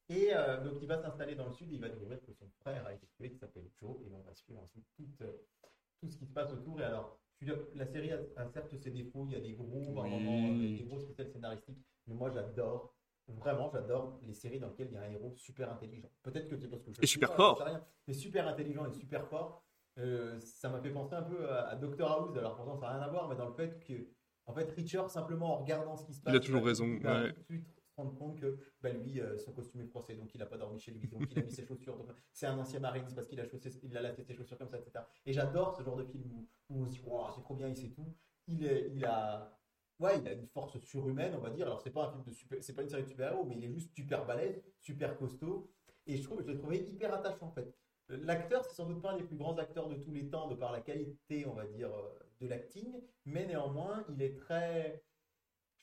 Et 0.08 0.30
euh, 0.34 0.62
donc, 0.62 0.74
il 0.82 0.88
va 0.88 0.98
s'installer 0.98 1.34
dans 1.34 1.46
le 1.46 1.52
sud 1.52 1.70
et 1.70 1.74
il 1.74 1.80
va 1.80 1.88
découvrir 1.88 2.20
que 2.22 2.32
son 2.32 2.48
frère 2.60 2.86
a 2.86 2.92
été 2.92 3.06
tué, 3.16 3.30
qui 3.30 3.38
s'appelle 3.38 3.68
Joe, 3.80 3.96
et 4.06 4.12
on 4.12 4.20
va 4.22 4.34
suivre 4.34 4.60
ensuite 4.60 4.84
tout, 4.96 5.08
euh, 5.22 5.32
tout 6.00 6.08
ce 6.08 6.16
qui 6.16 6.26
se 6.26 6.32
passe 6.32 6.52
autour. 6.52 6.80
Et 6.80 6.84
alors, 6.84 7.18
la 7.74 7.86
série 7.86 8.12
a, 8.12 8.18
a 8.36 8.46
certes 8.46 8.76
ses 8.76 8.90
défauts, 8.90 9.24
il 9.26 9.32
y 9.32 9.36
a 9.36 9.40
des 9.40 9.52
gros, 9.54 9.66
Oui. 9.80 10.10
moments, 10.10 10.54
euh, 10.54 10.76
des 10.76 10.84
grosses 10.84 11.06
ficelles 11.06 11.30
scénaristiques, 11.30 11.78
mais 12.06 12.14
moi 12.14 12.30
j'adore 12.30 12.94
Vraiment, 13.28 13.70
j'adore 13.72 14.18
les 14.26 14.34
séries 14.34 14.58
dans 14.58 14.66
lesquelles 14.68 14.88
il 14.90 14.94
y 14.94 14.96
a 14.96 15.02
un 15.02 15.10
héros 15.10 15.32
super 15.36 15.70
intelligent. 15.72 16.10
Peut-être 16.24 16.48
que 16.48 16.56
c'est 16.56 16.66
parce 16.66 16.82
que 16.82 16.92
je 16.92 16.98
Et 17.00 17.06
suis 17.06 17.14
super 17.14 17.30
pas, 17.30 17.36
fort. 17.36 17.64
mais 18.08 18.14
super 18.14 18.48
intelligent 18.48 18.84
et 18.84 18.90
super 18.90 19.24
fort. 19.28 19.64
Euh, 19.98 20.40
ça 20.40 20.68
m'a 20.68 20.80
fait 20.80 20.90
penser 20.90 21.14
un 21.14 21.22
peu 21.22 21.48
à, 21.48 21.68
à 21.68 21.76
Doctor 21.76 22.10
House. 22.10 22.36
Alors 22.36 22.56
pourtant, 22.56 22.74
ça 22.76 22.86
n'a 22.88 22.92
rien 22.94 23.02
à 23.02 23.08
voir, 23.08 23.28
mais 23.28 23.36
dans 23.36 23.46
le 23.46 23.54
fait 23.54 23.78
que, 23.78 24.08
en 24.46 24.52
fait, 24.52 24.68
Richard, 24.72 25.08
simplement 25.08 25.54
en 25.54 25.58
regardant 25.58 25.96
ce 25.96 26.04
qui 26.04 26.14
se 26.14 26.20
passe, 26.20 26.34
Il 26.34 26.36
a 26.36 26.40
toujours 26.40 26.64
raison, 26.64 26.84
Il 26.86 27.00
va 27.00 27.22
ouais. 27.22 27.32
tout 27.32 27.38
de 27.38 27.44
suite 27.44 27.81
se 27.92 28.00
rendre 28.00 28.14
compte 28.16 28.40
que 28.40 28.58
bah, 28.80 28.90
lui, 28.90 29.20
euh, 29.20 29.38
son 29.38 29.52
costume 29.52 29.82
est 29.82 29.86
froissé, 29.86 30.14
donc 30.14 30.34
il 30.34 30.38
n'a 30.38 30.46
pas 30.46 30.56
dormi 30.56 30.78
chez 30.78 30.92
lui, 30.92 31.06
donc 31.08 31.30
il 31.30 31.38
a 31.38 31.42
mis 31.42 31.50
ses 31.50 31.64
chaussures. 31.66 32.04
C'est 32.32 32.46
un 32.46 32.58
ancien 32.58 32.80
Marines 32.80 33.06
parce 33.14 33.26
qu'il 33.28 33.40
a, 33.40 33.44
chaussé- 33.44 33.78
il 33.82 33.96
a 33.96 34.14
ses 34.14 34.34
chaussures 34.34 34.58
comme 34.58 34.68
ça, 34.70 34.78
etc. 34.78 35.04
Et 35.26 35.32
j'adore 35.32 35.76
ce 35.76 35.82
genre 35.82 35.96
de 35.96 36.04
film 36.04 36.24
où, 36.32 36.48
où 36.70 36.82
on 36.82 36.86
se 36.86 36.90
dit, 36.92 37.02
Wow, 37.04 37.26
c'est 37.34 37.42
trop 37.42 37.54
bien, 37.54 37.68
il 37.68 37.76
sait 37.76 37.90
tout. 37.90 38.14
Il, 38.46 38.64
est, 38.66 38.90
il 38.94 39.04
a. 39.04 39.58
Ouais, 39.98 40.18
il 40.18 40.26
a 40.26 40.32
une 40.32 40.46
force 40.48 40.78
surhumaine, 40.80 41.34
on 41.36 41.40
va 41.40 41.50
dire. 41.50 41.66
Alors, 41.66 41.80
c'est 41.80 41.90
pas 41.90 42.06
un 42.06 42.10
film 42.10 42.24
de 42.24 42.32
super, 42.32 42.58
c'est 42.62 42.74
pas 42.74 42.82
une 42.82 42.88
série 42.88 43.04
de 43.04 43.08
super-héros, 43.08 43.44
mais 43.44 43.56
il 43.56 43.64
est 43.64 43.72
juste 43.72 43.94
super 43.94 44.26
balèze, 44.26 44.60
super 44.80 45.16
costaud. 45.16 45.70
Et 46.06 46.16
je, 46.16 46.22
trouve, 46.24 46.42
je 46.42 46.50
l'ai 46.50 46.56
trouvé 46.58 46.78
hyper 46.78 47.14
attachant, 47.14 47.46
en 47.46 47.52
fait. 47.52 47.72
L'acteur, 48.08 48.64
c'est 48.64 48.74
sans 48.74 48.86
doute 48.86 49.00
pas 49.00 49.12
un 49.12 49.16
des 49.16 49.22
plus 49.24 49.36
grands 49.36 49.56
acteurs 49.58 49.88
de 49.88 49.94
tous 49.94 50.12
les 50.12 50.28
temps, 50.28 50.48
de 50.48 50.56
par 50.56 50.72
la 50.72 50.80
qualité, 50.80 51.46
on 51.46 51.54
va 51.54 51.66
dire, 51.66 51.94
euh, 51.94 52.18
de 52.40 52.48
l'acting, 52.48 52.92
mais 53.24 53.46
néanmoins, 53.46 54.04
il 54.10 54.20
est 54.22 54.34
très 54.36 55.04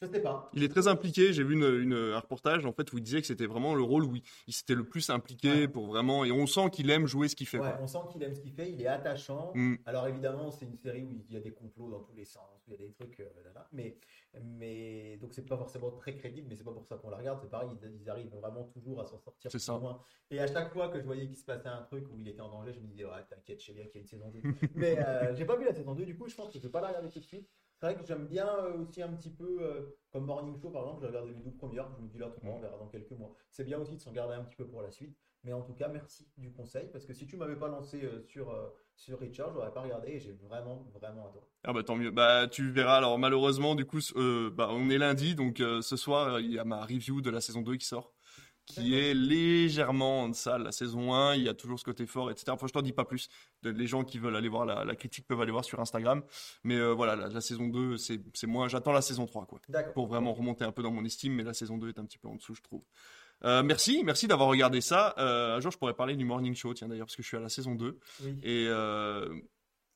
je 0.02 0.08
sais 0.08 0.22
pas. 0.22 0.50
Il 0.54 0.64
est 0.64 0.70
très 0.70 0.88
impliqué. 0.88 1.34
J'ai 1.34 1.44
vu 1.44 1.56
une, 1.56 1.94
un 1.94 2.20
reportage 2.20 2.66
en 2.66 2.72
fait 2.72 2.92
où 2.94 2.98
il 2.98 3.04
disait 3.04 3.22
que 3.22 3.28
c'était 3.28 3.46
vraiment 3.46 3.76
le 3.76 3.84
rôle 3.84 4.06
où 4.06 4.16
il, 4.16 4.54
s'était 4.54 4.76
le 4.76 4.84
plus 4.84 5.10
impliqué 5.10 5.68
pour 5.68 5.88
vraiment. 5.88 6.26
Et 6.26 6.32
on 6.32 6.48
sent 6.48 6.70
qu'il 6.72 6.90
aime 6.90 7.06
jouer 7.06 7.28
ce 7.28 7.36
qu'il 7.36 7.48
fait. 7.48 7.60
Ouais, 7.60 7.74
on 7.82 7.88
sent 7.88 8.00
qu'il 8.12 8.24
aime 8.24 8.34
ce 8.34 8.40
qu'il 8.40 8.54
fait. 8.54 8.72
Il 8.72 8.82
est 8.82 8.88
attachant. 8.88 9.52
Mm. 9.56 9.76
Alors 9.86 10.08
évidemment, 10.08 10.52
c'est 10.52 10.66
une 10.66 10.78
série 10.78 11.04
où 11.04 11.12
il 11.12 11.34
y 11.34 11.38
a 11.38 11.42
des 11.42 11.52
complots 11.52 11.90
dans 11.90 12.00
tous 12.00 12.16
les 12.16 12.26
sens, 12.26 12.64
où 12.68 12.74
il 12.74 12.80
y 12.80 12.84
a 12.84 12.88
des 12.88 12.94
trucs. 12.94 13.20
Euh, 13.20 13.26
mais, 13.72 13.98
mais 14.42 15.18
donc 15.18 15.34
c'est 15.34 15.46
pas 15.46 15.58
forcément 15.58 15.92
très 15.92 16.16
crédible, 16.16 16.48
mais 16.50 16.56
c'est 16.56 16.64
pas 16.64 16.72
pour 16.72 16.86
ça 16.86 16.96
qu'on 16.98 17.10
la 17.10 17.18
regarde. 17.18 17.40
C'est 17.42 17.50
pareil, 17.50 17.70
ils, 18.02 18.10
arrivent 18.10 18.34
vraiment 18.34 18.64
toujours 18.64 19.02
à 19.02 19.06
s'en 19.06 19.20
sortir. 19.20 19.52
C'est 19.52 19.60
ça. 19.60 19.78
Loin. 19.78 20.02
Et 20.32 20.40
à 20.40 20.48
chaque 20.48 20.72
fois 20.72 20.90
que 20.90 21.00
je 21.00 21.06
voyais 21.06 21.28
qu'il 21.28 21.38
se 21.38 21.44
passait 21.46 21.68
un 21.68 21.82
truc 21.84 22.06
où 22.12 22.18
il 22.18 22.28
était 22.28 22.42
en 22.42 22.50
danger, 22.50 22.74
je 22.74 22.80
me 22.80 22.88
disais 22.88 23.06
ouais, 23.06 23.24
t'inquiète, 23.30 23.62
je 23.62 23.68
sais 23.68 23.74
bien 23.74 23.86
qu'il 23.86 23.96
y 23.96 23.98
a 23.98 24.02
une 24.02 24.08
saison 24.08 24.30
2. 24.30 24.42
mais 24.76 24.98
euh, 25.00 25.36
j'ai 25.36 25.46
pas 25.46 25.58
vu 25.58 25.66
la 25.66 25.74
saison 25.74 25.94
2. 25.94 26.06
Du 26.06 26.18
coup, 26.18 26.28
je 26.28 26.36
pense 26.36 26.52
que 26.52 26.58
je 26.58 26.64
vais 26.64 26.70
pas 26.70 26.82
la 26.82 26.88
regarder 26.90 27.10
tout 27.10 27.20
de 27.20 27.26
suite. 27.26 27.50
C'est 27.80 27.86
vrai 27.86 27.96
que 27.96 28.06
j'aime 28.06 28.28
bien 28.28 28.46
euh, 28.46 28.80
aussi 28.80 29.02
un 29.02 29.08
petit 29.14 29.30
peu, 29.30 29.60
euh, 29.62 29.98
comme 30.12 30.26
Morning 30.26 30.60
Show 30.62 30.70
par 30.70 30.82
exemple, 30.82 31.00
j'ai 31.00 31.08
regardé 31.08 31.32
les 31.32 31.40
deux 31.40 31.56
premières, 31.56 31.88
je 31.98 32.04
me 32.04 32.10
dis 32.10 32.18
là, 32.18 32.30
on 32.44 32.60
verra 32.60 32.78
dans 32.78 32.88
quelques 32.88 33.12
mois. 33.12 33.34
C'est 33.52 33.64
bien 33.64 33.80
aussi 33.80 33.96
de 33.96 34.02
s'en 34.02 34.12
garder 34.12 34.34
un 34.34 34.44
petit 34.44 34.58
peu 34.58 34.68
pour 34.68 34.82
la 34.82 34.92
suite. 34.92 35.16
Mais 35.46 35.54
en 35.54 35.62
tout 35.62 35.72
cas, 35.72 35.88
merci 35.88 36.28
du 36.38 36.52
conseil, 36.52 36.90
parce 36.92 37.06
que 37.06 37.14
si 37.14 37.26
tu 37.26 37.38
m'avais 37.38 37.56
pas 37.56 37.70
lancé 37.70 38.04
euh, 38.04 38.22
sur, 38.24 38.54
sur 38.98 39.18
Richard, 39.18 39.54
j'aurais 39.54 39.72
pas 39.72 39.80
regardé 39.80 40.10
et 40.10 40.20
j'ai 40.20 40.34
vraiment, 40.34 40.86
vraiment 40.94 41.30
adoré. 41.30 41.48
Ah 41.64 41.72
bah 41.72 41.84
tant 41.84 41.96
mieux. 41.96 42.12
Bah 42.12 42.50
tu 42.50 42.70
verras. 42.70 42.98
Alors 42.98 43.18
malheureusement, 43.18 43.76
du 43.76 43.86
coup, 43.86 44.00
bah, 44.52 44.68
on 44.72 44.90
est 44.90 44.98
lundi, 44.98 45.36
donc 45.36 45.60
ce 45.60 45.96
soir, 45.96 46.42
il 46.42 46.52
y 46.52 46.60
a 46.60 46.66
ma 46.66 46.84
review 46.84 47.22
de 47.22 47.30
la 47.30 47.40
saison 47.40 47.62
2 47.62 47.78
qui 47.78 47.86
sort 47.86 48.12
qui 48.70 48.96
est 48.96 49.14
légèrement 49.14 50.24
en 50.24 50.30
deçà 50.30 50.60
de 50.60 50.64
la 50.64 50.72
saison 50.72 51.14
1. 51.14 51.36
Il 51.36 51.44
y 51.44 51.50
a 51.50 51.54
toujours 51.54 51.80
ce 51.80 51.84
côté 51.84 52.06
fort, 52.06 52.30
etc. 52.30 52.46
Enfin, 52.50 52.68
je 52.68 52.74
t'en 52.74 52.82
dis 52.82 52.94
pas 52.94 53.06
plus. 53.06 53.30
Les 53.64 53.88
gens 53.88 54.04
qui 54.04 54.20
veulent 54.20 54.36
aller 54.36 54.48
voir 54.48 54.66
la, 54.66 54.96
critique 54.96 55.28
peuvent 55.28 55.42
aller 55.42 55.52
voir 55.52 55.66
sur 55.66 55.80
Instagram. 55.80 56.24
Mais 56.64 56.76
euh, 56.76 56.94
voilà, 56.94 57.16
la, 57.16 57.42
saison 57.42 57.68
2, 57.68 57.98
c'est 57.98 58.48
moins. 58.48 58.68
J'attends 58.68 58.92
la 58.92 59.02
saison 59.02 59.26
3, 59.26 59.46
quoi. 59.46 59.60
Pour 59.94 60.08
vraiment 60.08 60.34
remonter 60.34 60.64
un 60.64 60.72
peu 60.72 60.84
dans 60.84 60.92
mon 60.92 61.04
estime. 61.04 61.34
Mais 61.34 61.44
la 61.44 61.54
saison 61.54 61.78
2 61.78 61.90
est 61.90 62.00
un 62.00 62.06
petit 62.06 62.20
peu 62.20 62.28
en 62.28 62.36
dessous, 62.36 62.56
je 62.56 62.62
trouve. 62.62 62.84
Euh, 63.46 63.64
merci, 63.64 64.04
merci 64.04 64.28
d'avoir 64.28 64.50
regardé 64.50 64.82
ça. 64.82 65.16
Euh, 65.18 65.58
un 65.58 65.60
jour, 65.60 65.72
je 65.72 65.78
pourrais 65.78 65.94
parler 65.94 66.16
du 66.16 66.26
Morning 66.26 66.56
Show, 66.56 66.74
tiens 66.74 66.88
d'ailleurs, 66.88 67.08
parce 67.08 67.16
que 67.16 67.24
je 67.24 67.28
suis 67.28 67.38
à 67.38 67.42
la 67.42 67.50
saison 67.50 67.76
2. 67.76 67.98
Et 68.44 68.68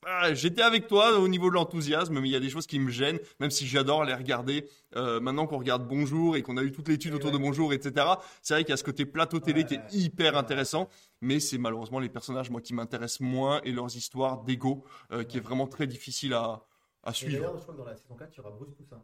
ah, 0.08 0.34
j'étais 0.34 0.62
avec 0.62 0.88
toi 0.88 1.18
au 1.18 1.28
niveau 1.28 1.50
de 1.50 1.56
l'enthousiasme, 1.56 2.20
mais 2.20 2.28
il 2.28 2.32
y 2.32 2.36
a 2.36 2.40
des 2.40 2.50
choses 2.50 2.68
qui 2.68 2.80
me 2.80 2.90
gênent, 2.90 3.20
même 3.40 3.52
si 3.52 3.68
j'adore 3.68 4.04
les 4.04 4.14
regarder. 4.14 4.68
Euh, 4.96 5.20
maintenant 5.20 5.48
qu'on 5.48 5.58
regarde 5.58 5.88
Bonjour 5.88 6.36
et 6.36 6.42
qu'on 6.42 6.58
a 6.58 6.64
eu 6.64 6.72
toute 6.72 6.88
l'étude 6.88 7.14
autour 7.14 7.32
de 7.32 7.38
Bonjour, 7.38 7.74
etc. 7.74 8.06
C'est 8.42 8.54
vrai 8.54 8.64
qu'il 8.64 8.72
y 8.72 8.74
a 8.74 8.78
ce 8.78 8.84
côté 8.84 9.06
plateau 9.06 9.40
télé 9.40 9.66
qui 9.66 9.76
est 9.76 9.94
hyper 9.94 10.38
intéressant, 10.38 10.90
mais 11.22 11.40
c'est 11.40 11.58
malheureusement 11.58 12.00
les 12.00 12.10
personnages 12.10 12.50
moi 12.50 12.62
qui 12.62 12.74
m'intéressent 12.74 13.22
moins 13.22 13.62
et 13.64 13.72
leurs 13.72 13.96
histoires 13.96 14.44
d'ego 14.44 14.84
euh, 15.12 15.24
qui 15.24 15.38
est 15.38 15.42
vraiment 15.42 15.68
très 15.68 15.88
difficile 15.88 16.34
à, 16.34 16.64
à 17.04 17.14
suivre. 17.14 17.34
D'ailleurs, 17.34 17.58
je 17.58 17.64
crois 17.64 17.74
que 17.74 17.80
dans 17.80 17.86
la 17.86 17.96
saison 17.96 18.16
4, 18.16 18.32
tu 18.32 18.40
auras 18.42 18.52
Bruce 18.52 18.72
Poussin. 18.72 19.02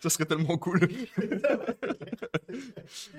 Ça 0.00 0.10
serait 0.10 0.24
tellement 0.24 0.56
cool. 0.58 0.80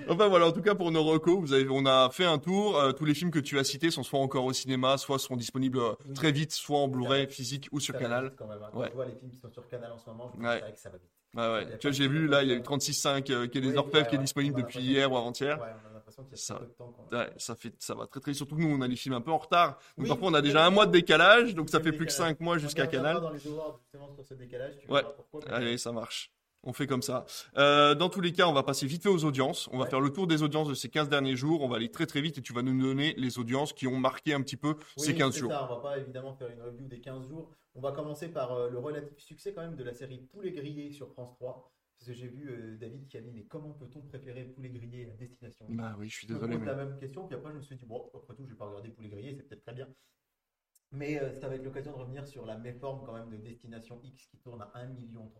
enfin 0.08 0.28
voilà, 0.28 0.46
en 0.46 0.52
tout 0.52 0.62
cas 0.62 0.74
pour 0.74 0.90
nos 0.90 1.04
recos, 1.04 1.38
vous 1.38 1.52
avez, 1.52 1.66
on 1.70 1.86
a 1.86 2.10
fait 2.10 2.24
un 2.24 2.38
tour. 2.38 2.78
Euh, 2.78 2.92
tous 2.92 3.04
les 3.04 3.14
films 3.14 3.30
que 3.30 3.38
tu 3.38 3.58
as 3.58 3.64
cités 3.64 3.90
sont 3.90 4.02
soit 4.02 4.18
encore 4.18 4.44
au 4.44 4.52
cinéma, 4.52 4.98
soit 4.98 5.18
seront 5.18 5.36
disponibles 5.36 5.78
euh, 5.78 5.94
très 6.14 6.32
vite, 6.32 6.52
soit 6.52 6.78
en 6.78 6.88
Blu-ray 6.88 7.28
physique 7.28 7.68
ou 7.72 7.80
sur 7.80 7.96
Canal. 7.96 8.34
Quand 8.36 8.46
même, 8.46 8.58
hein. 8.62 8.68
Quand 8.72 8.80
ouais. 8.80 8.88
je 8.90 8.94
vois 8.94 9.06
les 9.06 9.14
films 9.14 9.30
qui 9.30 9.38
sont 9.38 9.50
sur 9.50 9.66
Canal 9.68 9.92
en 9.92 9.98
ce 9.98 10.06
moment, 10.06 10.32
je 10.36 10.44
ouais. 10.44 10.60
que 10.72 10.80
ça 10.80 10.90
va 10.90 10.98
vite. 10.98 11.10
Ouais, 11.34 11.48
ouais. 11.52 11.78
Tu 11.78 11.86
vois, 11.86 11.92
j'ai 11.92 12.08
vu 12.08 12.26
là, 12.26 12.42
il 12.42 12.48
y 12.48 12.52
a 12.52 12.56
eu 12.56 12.60
36.5 12.60 13.32
euh, 13.32 13.46
qui 13.46 13.58
est 13.58 13.60
des 13.60 13.76
Orfèvres 13.76 14.08
qui 14.08 14.16
est 14.16 14.18
disponible 14.18 14.62
depuis 14.62 14.80
hier 14.80 15.12
ou 15.12 15.16
avant-hier. 15.16 15.58
Ouais, 16.08 16.14
on 16.18 16.22
a 16.22 16.24
l'impression 16.24 16.24
qu'il 16.24 16.32
y 16.32 16.34
a 16.34 16.36
ça, 16.36 16.54
peu 16.54 16.66
de 16.66 16.70
temps. 16.70 17.08
Ouais, 17.12 17.30
ça 17.36 17.54
fait, 17.54 17.74
ça 17.78 17.94
va 17.94 18.06
très 18.06 18.20
très. 18.20 18.34
Surtout 18.34 18.56
que 18.56 18.60
nous, 18.62 18.74
on 18.74 18.80
a 18.80 18.88
les 18.88 18.96
films 18.96 19.14
un 19.14 19.20
peu 19.20 19.30
en 19.30 19.38
retard. 19.38 19.78
Donc 19.96 20.08
parfois, 20.08 20.28
on 20.28 20.34
a 20.34 20.42
déjà 20.42 20.64
un 20.64 20.70
mois 20.70 20.86
de 20.86 20.92
décalage, 20.92 21.54
donc 21.54 21.70
ça 21.70 21.80
fait 21.80 21.92
plus 21.92 22.06
que 22.06 22.12
5 22.12 22.40
mois 22.40 22.58
jusqu'à 22.58 22.86
Canal. 22.86 23.20
Dans 23.20 23.30
les 23.30 23.46
awards, 23.46 23.78
justement, 23.82 24.12
sur 24.14 24.24
ce 24.24 24.34
décalage, 24.34 24.74
tu 24.78 24.90
ouais. 24.90 25.02
Pourquoi, 25.16 25.50
Allez, 25.50 25.78
ça 25.78 25.92
marche. 25.92 26.32
On 26.64 26.72
fait 26.72 26.86
comme 26.86 27.02
ça. 27.02 27.24
Euh, 27.56 27.94
dans 27.94 28.08
tous 28.08 28.20
les 28.20 28.32
cas, 28.32 28.48
on 28.48 28.52
va 28.52 28.64
passer 28.64 28.86
vite 28.86 29.04
fait 29.04 29.08
aux 29.08 29.24
audiences. 29.24 29.68
On 29.72 29.78
va 29.78 29.86
faire 29.86 30.00
le 30.00 30.10
tour 30.10 30.26
des 30.26 30.42
audiences 30.42 30.68
de 30.68 30.74
ces 30.74 30.88
15 30.88 31.08
derniers 31.08 31.36
jours. 31.36 31.62
On 31.62 31.68
va 31.68 31.76
aller 31.76 31.90
très 31.90 32.04
très 32.04 32.20
vite 32.20 32.38
et 32.38 32.42
tu 32.42 32.52
vas 32.52 32.62
nous 32.62 32.78
donner 32.80 33.14
les 33.16 33.38
audiences 33.38 33.72
qui 33.72 33.86
ont 33.86 33.96
marqué 33.96 34.34
un 34.34 34.42
petit 34.42 34.56
peu 34.56 34.76
ces 34.96 35.14
15 35.14 35.36
jours. 35.36 35.52
Ça. 35.52 35.68
On 35.70 35.74
va 35.76 35.80
pas 35.80 35.98
évidemment 35.98 36.34
faire 36.34 36.48
une 36.50 36.60
review 36.60 36.88
des 36.88 37.00
15 37.00 37.28
jours. 37.28 37.50
On 37.74 37.80
va 37.80 37.92
commencer 37.92 38.28
par 38.28 38.52
euh, 38.52 38.70
le 38.70 38.78
relatif 38.78 39.18
succès 39.18 39.52
quand 39.54 39.62
même 39.62 39.76
de 39.76 39.84
la 39.84 39.94
série 39.94 40.18
Poulet 40.18 40.50
grillés 40.50 40.90
sur 40.90 41.12
France 41.12 41.32
3. 41.36 41.70
Parce 41.98 42.08
que 42.08 42.12
j'ai 42.14 42.28
vu 42.28 42.48
euh, 42.50 42.76
David 42.78 43.08
qui 43.08 43.16
a 43.16 43.20
dit 43.20 43.32
mais 43.32 43.44
comment 43.44 43.72
peut-on 43.72 44.00
préférer 44.02 44.44
Poulet 44.44 44.70
grillé 44.70 45.10
à 45.10 45.16
destination 45.16 45.66
Bah 45.68 45.96
oui, 45.98 46.08
je 46.08 46.16
suis 46.16 46.26
désolé. 46.26 46.54
Je 46.54 46.58
mais... 46.58 46.66
la 46.66 46.76
même 46.76 46.98
question. 46.98 47.26
Puis 47.26 47.36
après, 47.36 47.50
je 47.50 47.56
me 47.56 47.62
suis 47.62 47.76
dit 47.76 47.86
bon, 47.86 48.10
après 48.14 48.34
tout, 48.34 48.44
je 48.46 48.52
vais 48.52 48.56
pas 48.58 48.66
regarder 48.66 48.90
Poulet 48.90 49.08
grillé, 49.08 49.34
c'est 49.34 49.42
peut-être 49.42 49.62
très 49.62 49.74
bien. 49.74 49.88
Mais 50.92 51.18
ça 51.34 51.48
va 51.48 51.56
être 51.56 51.64
l'occasion 51.64 51.92
de 51.92 51.98
revenir 51.98 52.26
sur 52.26 52.46
la 52.46 52.56
méforme 52.56 53.04
quand 53.04 53.12
même 53.12 53.28
de 53.28 53.36
Destination 53.36 54.00
X 54.02 54.26
qui 54.26 54.38
tourne 54.38 54.62
à 54.62 54.72
1,3 54.76 54.94
million. 54.94 55.30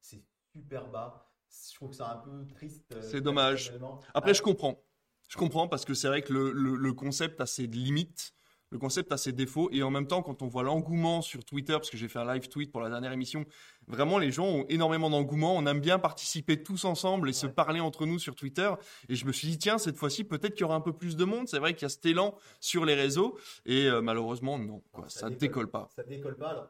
C'est 0.00 0.22
super 0.52 0.88
bas 0.88 1.32
je 1.70 1.74
trouve 1.74 1.90
que 1.90 1.96
c'est 1.96 2.02
un 2.02 2.16
peu 2.16 2.46
triste. 2.54 2.92
Euh, 2.92 3.02
c'est 3.02 3.20
dommage. 3.20 3.72
Après, 4.14 4.30
ah. 4.30 4.34
je 4.34 4.42
comprends. 4.42 4.82
Je 5.28 5.36
comprends 5.36 5.68
parce 5.68 5.84
que 5.84 5.94
c'est 5.94 6.08
vrai 6.08 6.22
que 6.22 6.32
le, 6.32 6.52
le, 6.52 6.92
concept 6.92 7.40
a 7.40 7.46
ses 7.46 7.66
limites, 7.66 8.34
le 8.72 8.78
concept 8.78 9.12
a 9.12 9.16
ses 9.16 9.32
défauts, 9.32 9.68
et 9.70 9.82
en 9.82 9.90
même 9.90 10.06
temps, 10.08 10.22
quand 10.22 10.42
on 10.42 10.48
voit 10.48 10.64
l'engouement 10.64 11.22
sur 11.22 11.44
Twitter, 11.44 11.74
parce 11.74 11.90
que 11.90 11.96
j'ai 11.96 12.08
fait 12.08 12.18
un 12.18 12.34
live 12.34 12.48
tweet 12.48 12.72
pour 12.72 12.80
la 12.80 12.88
dernière 12.88 13.12
émission, 13.12 13.44
vraiment 13.86 14.18
les 14.18 14.32
gens 14.32 14.46
ont 14.46 14.66
énormément 14.68 15.10
d'engouement. 15.10 15.54
On 15.56 15.64
aime 15.66 15.80
bien 15.80 15.98
participer 15.98 16.62
tous 16.62 16.84
ensemble 16.84 17.28
et 17.28 17.32
se 17.32 17.46
parler 17.46 17.78
entre 17.78 18.06
nous 18.06 18.18
sur 18.18 18.34
Twitter. 18.34 18.72
Et 19.08 19.14
je 19.14 19.26
me 19.26 19.32
suis 19.32 19.46
dit, 19.46 19.58
tiens, 19.58 19.78
cette 19.78 19.96
fois-ci, 19.96 20.24
peut-être 20.24 20.54
qu'il 20.54 20.62
y 20.62 20.64
aura 20.64 20.74
un 20.74 20.80
peu 20.80 20.92
plus 20.92 21.16
de 21.16 21.24
monde. 21.24 21.46
C'est 21.46 21.58
vrai 21.58 21.74
qu'il 21.74 21.82
y 21.82 21.86
a 21.86 21.90
cet 21.90 22.06
élan 22.06 22.34
sur 22.60 22.84
les 22.84 22.94
réseaux, 22.94 23.38
et 23.64 23.86
euh, 23.86 24.00
malheureusement, 24.00 24.58
non, 24.58 24.82
quoi, 24.90 25.08
ça, 25.08 25.30
ne 25.30 25.36
décolle, 25.36 25.70
pas. 25.70 25.88
Ça 25.94 26.02
décolle 26.02 26.36
pas. 26.36 26.48
Alors, 26.48 26.68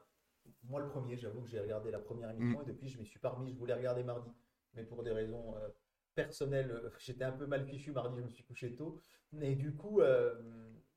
moi, 0.64 0.80
le 0.80 0.88
premier, 0.88 1.16
j'avoue 1.16 1.40
que 1.40 1.48
j'ai 1.48 1.60
regardé 1.60 1.90
la 1.90 1.98
première 1.98 2.30
émission, 2.30 2.58
mm. 2.58 2.62
et 2.62 2.66
depuis, 2.66 2.88
je 2.88 2.98
me 2.98 3.04
suis 3.04 3.18
pas 3.18 3.30
remis. 3.30 3.52
Je 3.52 3.58
voulais 3.58 3.74
regarder 3.74 4.02
mardi 4.02 4.30
mais 4.74 4.84
pour 4.84 5.02
des 5.02 5.10
raisons 5.10 5.54
euh, 5.56 5.68
personnelles, 6.14 6.70
euh, 6.70 6.90
j'étais 6.98 7.24
un 7.24 7.32
peu 7.32 7.46
mal 7.46 7.66
fichu 7.66 7.92
mardi, 7.92 8.18
je 8.18 8.24
me 8.24 8.30
suis 8.30 8.44
couché 8.44 8.74
tôt. 8.74 8.98
Et 9.40 9.54
du 9.54 9.74
coup, 9.74 10.00
euh, 10.00 10.34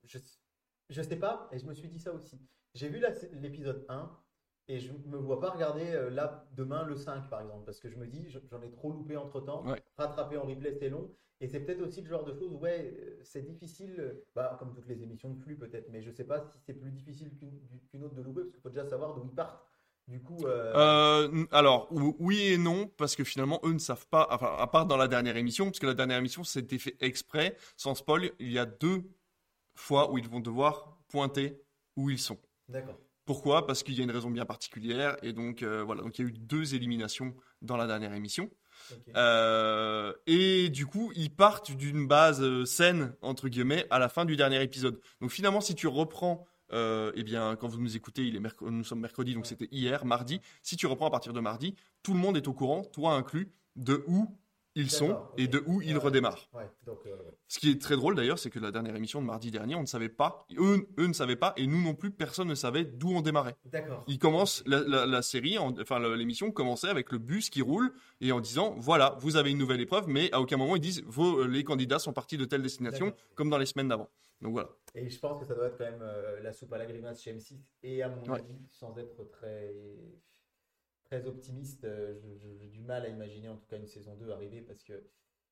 je, 0.04 0.18
je 0.90 1.02
sais 1.02 1.18
pas, 1.18 1.50
et 1.52 1.60
je 1.60 1.66
me 1.66 1.74
suis 1.74 1.88
dit 1.88 2.00
ça 2.00 2.14
aussi. 2.14 2.40
J'ai 2.74 2.90
vu 2.90 3.02
l'épisode 3.34 3.86
1 3.90 4.12
et 4.68 4.80
je 4.80 4.92
me 4.92 5.18
vois 5.18 5.40
pas 5.40 5.52
regarder 5.52 6.10
là 6.12 6.48
demain 6.54 6.84
le 6.84 6.96
5 6.96 7.30
par 7.30 7.42
exemple, 7.42 7.66
parce 7.66 7.80
que 7.80 7.90
je 7.90 7.96
me 7.96 8.08
dis, 8.08 8.28
j'en 8.30 8.62
ai 8.62 8.72
trop 8.72 8.92
loupé 8.92 9.16
entre 9.16 9.40
temps. 9.40 9.64
Rattraper 9.98 10.38
en 10.38 10.46
replay, 10.46 10.74
c'est 10.74 10.90
long. 10.90 11.10
Et 11.42 11.48
c'est 11.48 11.60
peut-être 11.60 11.82
aussi 11.82 12.02
le 12.02 12.08
genre 12.08 12.24
de 12.24 12.34
choses 12.34 12.54
où 12.54 12.58
ouais, 12.58 13.20
c'est 13.24 13.42
difficile, 13.42 14.24
bah, 14.36 14.56
comme 14.58 14.74
toutes 14.74 14.88
les 14.88 15.04
émissions 15.04 15.30
de 15.30 15.40
flux 15.42 15.58
peut-être, 15.58 15.90
mais 15.90 16.02
je 16.02 16.12
sais 16.12 16.24
pas 16.24 16.40
si 16.40 16.58
c'est 16.66 16.74
plus 16.74 16.92
difficile 16.92 17.30
qu'une 17.90 18.04
autre 18.04 18.16
de 18.16 18.22
louper, 18.22 18.42
parce 18.42 18.54
qu'il 18.54 18.62
faut 18.62 18.70
déjà 18.70 18.86
savoir 18.86 19.14
d'où 19.14 19.24
ils 19.26 19.36
partent. 19.36 19.62
Du 20.08 20.22
coup, 20.22 20.46
euh, 20.46 20.72
euh... 20.76 21.46
alors 21.52 21.88
oui 21.92 22.54
et 22.54 22.58
non 22.60 22.88
parce 22.96 23.16
que 23.16 23.24
finalement 23.24 23.60
eux 23.64 23.74
ne 23.74 23.80
savent 23.80 24.06
pas, 24.06 24.28
enfin 24.30 24.56
à 24.60 24.68
part 24.68 24.86
dans 24.86 24.98
la 24.98 25.08
dernière 25.08 25.36
émission, 25.36 25.66
parce 25.66 25.80
que 25.80 25.88
la 25.88 25.96
dernière 25.96 26.20
émission 26.20 26.44
c'était 26.44 26.78
fait 26.78 26.96
exprès, 27.00 27.58
sans 27.76 27.96
spoil, 27.96 28.30
il 28.40 28.52
y 28.52 28.60
a 28.60 28.68
deux 28.68 29.02
fois 29.76 30.12
où 30.12 30.18
ils 30.18 30.28
vont 30.28 30.40
devoir 30.40 30.98
pointer 31.08 31.62
où 31.96 32.10
ils 32.10 32.20
sont. 32.20 32.38
D'accord. 32.70 33.00
Pourquoi? 33.26 33.66
Parce 33.66 33.82
qu'il 33.84 33.96
y 33.96 34.02
a 34.02 34.04
une 34.04 34.12
raison 34.12 34.30
bien 34.30 34.46
particulière 34.46 35.18
et 35.24 35.34
donc 35.34 35.64
euh, 35.64 35.84
voilà, 35.84 36.04
donc 36.04 36.18
il 36.20 36.22
y 36.22 36.26
a 36.26 36.30
eu 36.30 36.34
deux 36.34 36.76
éliminations 36.76 37.36
dans 37.62 37.76
la 37.76 37.88
dernière 37.88 38.14
émission. 38.14 38.50
Euh, 39.16 40.14
et 40.28 40.70
du 40.70 40.86
coup, 40.86 41.12
ils 41.16 41.34
partent 41.34 41.72
d'une 41.72 42.08
base 42.08 42.66
saine 42.66 43.16
entre 43.22 43.48
guillemets 43.48 43.88
à 43.90 43.98
la 43.98 44.10
fin 44.10 44.26
du 44.26 44.36
dernier 44.36 44.62
épisode. 44.62 45.00
Donc 45.22 45.32
finalement, 45.32 45.62
si 45.62 45.74
tu 45.74 45.88
reprends 45.88 46.46
euh, 46.74 47.12
eh 47.16 47.24
bien, 47.24 47.56
quand 47.56 47.68
vous 47.68 47.80
nous 47.80 47.96
écoutez, 47.96 48.26
il 48.28 48.36
est 48.36 48.62
nous 48.62 48.84
sommes 48.84 49.00
mercredi, 49.00 49.34
donc 49.34 49.46
c'était 49.46 49.68
hier, 49.72 50.06
mardi. 50.06 50.42
Si 50.64 50.78
tu 50.78 50.88
reprends 50.88 51.08
à 51.08 51.12
partir 51.12 51.34
de 51.34 51.40
mardi, 51.40 51.76
tout 52.04 52.14
le 52.14 52.20
monde 52.20 52.38
est 52.38 52.48
au 52.48 52.54
courant, 52.54 52.84
toi 52.84 53.14
inclus, 53.14 53.52
de 53.76 54.04
où 54.08 54.28
ils 54.76 54.92
sont 54.92 55.18
et 55.38 55.48
de 55.48 55.64
où 55.66 55.82
ils 55.82 55.98
redémarrent. 55.98 56.50
Euh, 56.56 57.16
Ce 57.48 57.60
qui 57.60 57.72
est 57.72 57.82
très 57.82 57.96
drôle 57.96 58.16
d'ailleurs, 58.16 58.38
c'est 58.38 58.50
que 58.50 58.60
la 58.60 58.72
dernière 58.72 58.96
émission 58.96 59.22
de 59.22 59.26
mardi 59.26 59.52
dernier, 59.52 59.76
on 59.76 59.82
ne 59.82 59.86
savait 59.86 60.10
pas, 60.10 60.46
eux, 60.58 60.88
eux 61.00 61.08
ne 61.08 61.14
savaient 61.14 61.36
pas, 61.36 61.54
et 61.58 61.66
nous 61.66 61.82
non 61.82 61.96
plus, 61.96 62.12
personne 62.12 62.48
ne 62.48 62.56
savait 62.56 62.84
d'où 62.84 63.12
on 63.12 63.22
démarrait. 63.22 63.56
D'accord. 63.66 64.04
Ils 64.08 64.20
commencent 64.20 64.64
la, 64.66 65.22
série, 65.22 65.58
enfin 65.58 66.00
l'émission 66.16 66.52
commençait 66.52 66.90
avec 66.90 67.12
le 67.12 67.18
bus 67.18 67.50
qui 67.50 67.62
roule 67.62 67.94
et 68.22 68.32
en 68.32 68.42
disant 68.42 68.76
voilà, 68.78 69.16
vous 69.20 69.38
avez 69.38 69.52
une 69.52 69.58
nouvelle 69.58 69.82
épreuve, 69.82 70.08
mais 70.08 70.32
à 70.34 70.42
aucun 70.42 70.58
moment 70.58 70.76
ils 70.76 70.82
disent 70.82 71.04
vos, 71.06 71.46
les 71.46 71.64
candidats 71.64 72.00
sont 72.00 72.14
partis 72.14 72.38
de 72.38 72.46
telle 72.46 72.62
destination, 72.62 73.14
comme 73.36 73.50
dans 73.50 73.58
les 73.58 73.66
semaines 73.66 73.88
d'avant. 73.88 74.10
Donc 74.42 74.54
voilà. 74.54 74.70
Et 74.94 75.10
je 75.10 75.20
pense 75.20 75.40
que 75.40 75.46
ça 75.46 75.56
doit 75.56 75.68
être 75.68 75.78
quand 75.78 75.86
même 75.86 76.02
euh, 76.02 76.42
la 76.42 76.54
soupe 76.54 76.72
à 76.74 76.78
la 76.78 76.86
grimace 76.86 77.22
chez 77.22 77.34
M6. 77.34 77.58
Et 77.84 78.04
à 78.04 78.10
mon 78.10 78.22
avis, 78.34 78.60
sans 78.70 78.98
être 78.98 79.24
très, 79.32 79.74
très 81.06 81.26
optimiste, 81.28 81.84
euh, 81.86 82.16
j'ai 82.60 82.68
du 82.68 82.82
mal 82.82 83.06
à 83.06 83.10
imaginer 83.10 83.50
en 83.50 83.56
tout 83.56 83.66
cas 83.68 83.78
une 83.78 83.88
saison 83.88 84.16
2 84.16 84.32
arriver 84.32 84.62
parce 84.62 84.84
que. 84.84 84.94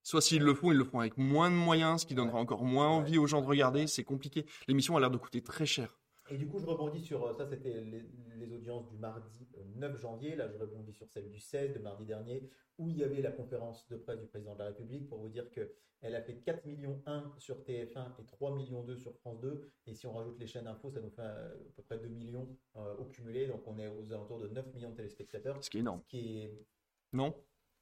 Soit 0.05 0.21
s'ils 0.21 0.43
le 0.43 0.53
font, 0.53 0.71
ils 0.71 0.77
le 0.77 0.83
font 0.83 0.99
avec 0.99 1.17
moins 1.17 1.49
de 1.49 1.55
moyens, 1.55 2.01
ce 2.01 2.05
qui 2.05 2.13
donnera 2.13 2.37
encore 2.37 2.65
moins 2.65 2.89
envie 2.89 3.17
aux 3.17 3.27
gens 3.27 3.41
de 3.41 3.47
regarder. 3.47 3.87
C'est 3.87 4.03
compliqué. 4.03 4.45
L'émission 4.67 4.97
a 4.97 4.99
l'air 4.99 5.11
de 5.11 5.17
coûter 5.17 5.41
très 5.41 5.65
cher. 5.65 5.97
Et 6.29 6.37
du 6.37 6.47
coup, 6.47 6.59
je 6.59 6.65
rebondis 6.65 7.01
sur 7.01 7.25
euh, 7.25 7.33
ça, 7.33 7.45
c'était 7.45 7.81
les, 7.81 8.03
les 8.35 8.53
audiences 8.53 8.87
du 8.87 8.97
mardi 8.97 9.47
euh, 9.57 9.63
9 9.75 9.99
janvier. 9.99 10.35
Là, 10.35 10.47
je 10.47 10.57
rebondis 10.57 10.93
sur 10.93 11.09
celle 11.09 11.29
du 11.29 11.39
16 11.39 11.73
de 11.73 11.79
mardi 11.79 12.05
dernier, 12.05 12.49
où 12.77 12.89
il 12.89 12.97
y 12.97 13.03
avait 13.03 13.21
la 13.21 13.31
conférence 13.31 13.87
de 13.89 13.97
presse 13.97 14.19
du 14.19 14.27
président 14.27 14.53
de 14.53 14.59
la 14.59 14.65
République 14.65 15.07
pour 15.07 15.19
vous 15.19 15.29
dire 15.29 15.49
que 15.51 15.73
elle 16.03 16.15
a 16.15 16.21
fait 16.21 16.35
4 16.35 16.65
millions 16.65 17.01
1 17.05 17.31
sur 17.37 17.63
TF1 17.63 18.19
et 18.19 18.25
3 18.25 18.55
millions 18.55 18.83
2 18.83 18.97
sur 18.97 19.15
France 19.15 19.39
2. 19.39 19.71
Et 19.87 19.93
si 19.95 20.05
on 20.05 20.13
rajoute 20.13 20.37
les 20.37 20.47
chaînes 20.47 20.67
info, 20.67 20.91
ça 20.91 20.99
nous 20.99 21.09
fait 21.09 21.21
euh, 21.21 21.55
à 21.55 21.71
peu 21.77 21.81
près 21.81 21.97
2 21.97 22.09
millions 22.09 22.47
euh, 22.75 22.95
au 22.97 23.05
cumulé. 23.05 23.47
Donc 23.47 23.65
on 23.67 23.79
est 23.79 23.87
aux 23.87 24.11
alentours 24.11 24.39
de 24.39 24.49
9 24.49 24.73
millions 24.73 24.89
de 24.91 24.95
téléspectateurs. 24.95 25.63
Ce 25.63 25.69
qui 25.69 25.77
est 25.77 25.79
énorme. 25.79 26.01
Ce 26.01 26.07
qui 26.09 26.41
est 26.41 26.65
Non 27.13 27.33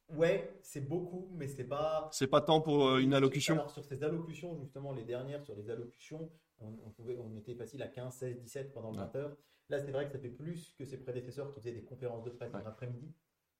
Ouais, 0.09 0.59
c'est 0.61 0.87
beaucoup, 0.87 1.29
mais 1.33 1.47
c'est 1.47 1.63
pas. 1.63 2.09
C'est 2.11 2.27
pas 2.27 2.41
tant 2.41 2.61
pour 2.61 2.85
euh, 2.85 2.99
une 2.99 3.13
allocution 3.13 3.55
Alors, 3.55 3.71
sur 3.71 3.83
ces 3.83 4.03
allocutions, 4.03 4.55
justement, 4.59 4.91
les 4.91 5.03
dernières, 5.03 5.41
sur 5.41 5.55
les 5.55 5.69
allocutions, 5.69 6.29
on, 6.61 6.87
on 6.87 6.89
pouvait, 6.91 7.17
on 7.17 7.35
était 7.35 7.55
facile 7.55 7.81
à 7.83 7.87
15, 7.87 8.13
16, 8.13 8.39
17 8.39 8.73
pendant 8.73 8.91
le 8.91 8.97
Ouais. 8.97 9.03
20 9.13 9.15
heures. 9.17 9.37
Là, 9.69 9.79
c'est 9.79 9.91
vrai 9.91 10.05
que 10.05 10.11
ça 10.11 10.19
fait 10.19 10.29
plus 10.29 10.73
que 10.77 10.85
ses 10.85 10.97
prédécesseurs 10.97 11.49
qui 11.53 11.59
faisaient 11.59 11.71
des 11.71 11.83
conférences 11.83 12.23
de 12.23 12.29
presse 12.29 12.53
Ouais. 12.53 12.63
l'après-midi. 12.63 13.13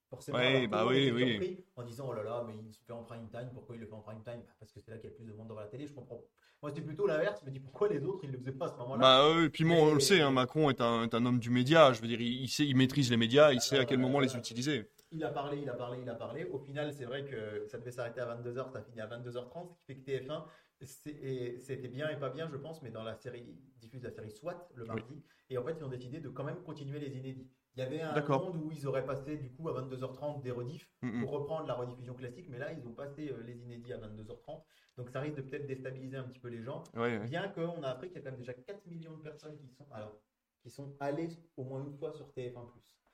Forcément, 0.09 0.39
Ouais, 0.39 0.67
bah 0.67 0.85
oui, 0.85 1.09
oui. 1.09 1.63
en 1.77 1.83
disant 1.83 2.07
oh 2.09 2.13
là 2.13 2.21
là, 2.23 2.43
mais 2.45 2.53
il 2.67 2.73
se 2.73 2.83
fait 2.83 2.91
en 2.91 3.01
prime 3.03 3.29
time. 3.29 3.49
Pourquoi 3.53 3.75
il 3.77 3.79
le 3.79 3.87
fait 3.87 3.93
en 3.93 4.01
prime 4.01 4.21
time? 4.21 4.41
Bah, 4.45 4.53
Parce 4.59 4.73
que 4.73 4.81
c'est 4.81 4.91
là 4.91 4.97
qu'il 4.97 5.09
y 5.09 5.13
a 5.13 5.15
plus 5.15 5.23
de 5.25 5.31
monde 5.31 5.47
devant 5.47 5.61
la 5.61 5.67
télé. 5.67 5.87
Je 5.87 5.93
comprends. 5.93 6.21
Moi, 6.61 6.69
c'était 6.71 6.81
plutôt 6.85 7.07
l'inverse. 7.07 7.39
Je 7.39 7.45
me 7.45 7.51
dis 7.51 7.61
pourquoi 7.61 7.87
les 7.87 8.03
autres 8.03 8.19
ils 8.25 8.31
le 8.31 8.37
faisaient 8.37 8.51
pas 8.51 8.65
à 8.65 8.69
ce 8.73 8.75
moment-là? 8.79 8.99
Bah 8.99 9.33
oui, 9.37 9.47
puis 9.47 9.63
bon, 9.63 9.87
on 9.89 9.93
le 9.93 10.01
sait, 10.01 10.19
hein, 10.19 10.31
Macron 10.31 10.69
est 10.69 10.81
un, 10.81 11.03
est 11.03 11.13
un 11.13 11.25
homme 11.25 11.39
du 11.39 11.49
média. 11.49 11.93
Je 11.93 12.01
veux 12.01 12.09
dire, 12.09 12.19
il, 12.19 12.41
il 12.41 12.49
sait, 12.49 12.65
il 12.65 12.75
maîtrise 12.75 13.09
les 13.09 13.15
médias, 13.15 13.53
il 13.53 13.61
sait 13.61 13.79
à 13.79 13.85
quel 13.85 13.99
moment 13.99 14.19
les 14.19 14.35
utiliser. 14.35 14.89
Il 15.13 15.23
a 15.23 15.29
parlé, 15.29 15.59
il 15.61 15.69
a 15.69 15.73
parlé, 15.73 15.99
il 16.01 16.09
a 16.09 16.15
parlé. 16.15 16.43
Au 16.45 16.59
final, 16.59 16.93
c'est 16.93 17.05
vrai 17.05 17.23
que 17.25 17.65
ça 17.67 17.77
devait 17.77 17.91
s'arrêter 17.91 18.19
à 18.21 18.25
22h, 18.25 18.69
ça 18.69 18.79
a 18.79 18.81
fini 18.81 18.99
à 19.01 19.07
22h30, 19.07 19.69
ce 19.71 19.75
qui 19.77 19.83
fait 19.85 19.95
que 19.95 20.03
TF1, 20.05 20.25
c'est- 20.25 20.41
et 20.41 20.61
c'était 20.85 21.87
bien 21.87 22.09
et 22.09 22.19
pas 22.19 22.29
bien, 22.29 22.49
je 22.49 22.57
pense, 22.57 22.81
mais 22.81 22.91
dans 22.91 23.03
la 23.03 23.15
série, 23.15 23.43
ils 23.47 23.79
diffusent 23.79 24.03
la 24.03 24.11
série 24.11 24.31
SWAT 24.31 24.69
le 24.75 24.85
mardi. 24.85 25.23
Et 25.49 25.57
en 25.57 25.63
fait, 25.63 25.75
ils 25.77 25.83
ont 25.83 25.89
décidé 25.89 26.19
de 26.19 26.29
quand 26.29 26.43
même 26.43 26.61
continuer 26.63 26.99
les 26.99 27.17
inédits. 27.17 27.49
Il 27.75 27.79
y 27.79 27.83
avait 27.83 28.01
un 28.01 28.21
monde 28.21 28.57
où 28.57 28.71
ils 28.71 28.85
auraient 28.87 29.05
passé 29.05 29.37
du 29.37 29.49
coup 29.51 29.69
à 29.69 29.81
22h30 29.81 30.41
des 30.41 30.51
rediffs 30.51 30.91
Mm, 31.01 31.17
mm. 31.17 31.21
pour 31.21 31.31
reprendre 31.31 31.67
la 31.67 31.73
rediffusion 31.73 32.13
classique, 32.13 32.47
mais 32.49 32.59
là, 32.59 32.71
ils 32.71 32.85
ont 32.87 32.93
passé 32.93 33.29
euh, 33.29 33.41
les 33.43 33.59
inédits 33.59 33.93
à 33.93 33.97
22h30. 33.97 34.61
Donc 34.97 35.09
ça 35.09 35.19
risque 35.19 35.37
de 35.37 35.41
peut-être 35.41 35.65
déstabiliser 35.65 36.17
un 36.17 36.23
petit 36.23 36.39
peu 36.39 36.49
les 36.49 36.61
gens. 36.61 36.83
Bien 37.23 37.47
qu'on 37.49 37.81
a 37.81 37.89
appris 37.89 38.09
qu'il 38.09 38.17
y 38.17 38.19
a 38.19 38.23
quand 38.23 38.31
même 38.31 38.39
déjà 38.39 38.53
4 38.53 38.85
millions 38.85 39.17
de 39.17 39.21
personnes 39.21 39.57
qui 39.57 39.67
sont, 39.67 39.87
alors, 39.91 40.15
qui 40.61 40.69
sont 40.69 40.95
allées 40.99 41.29
au 41.57 41.63
moins 41.63 41.83
une 41.83 41.93
fois 41.93 42.11
sur 42.11 42.29
TF1+. 42.29 42.67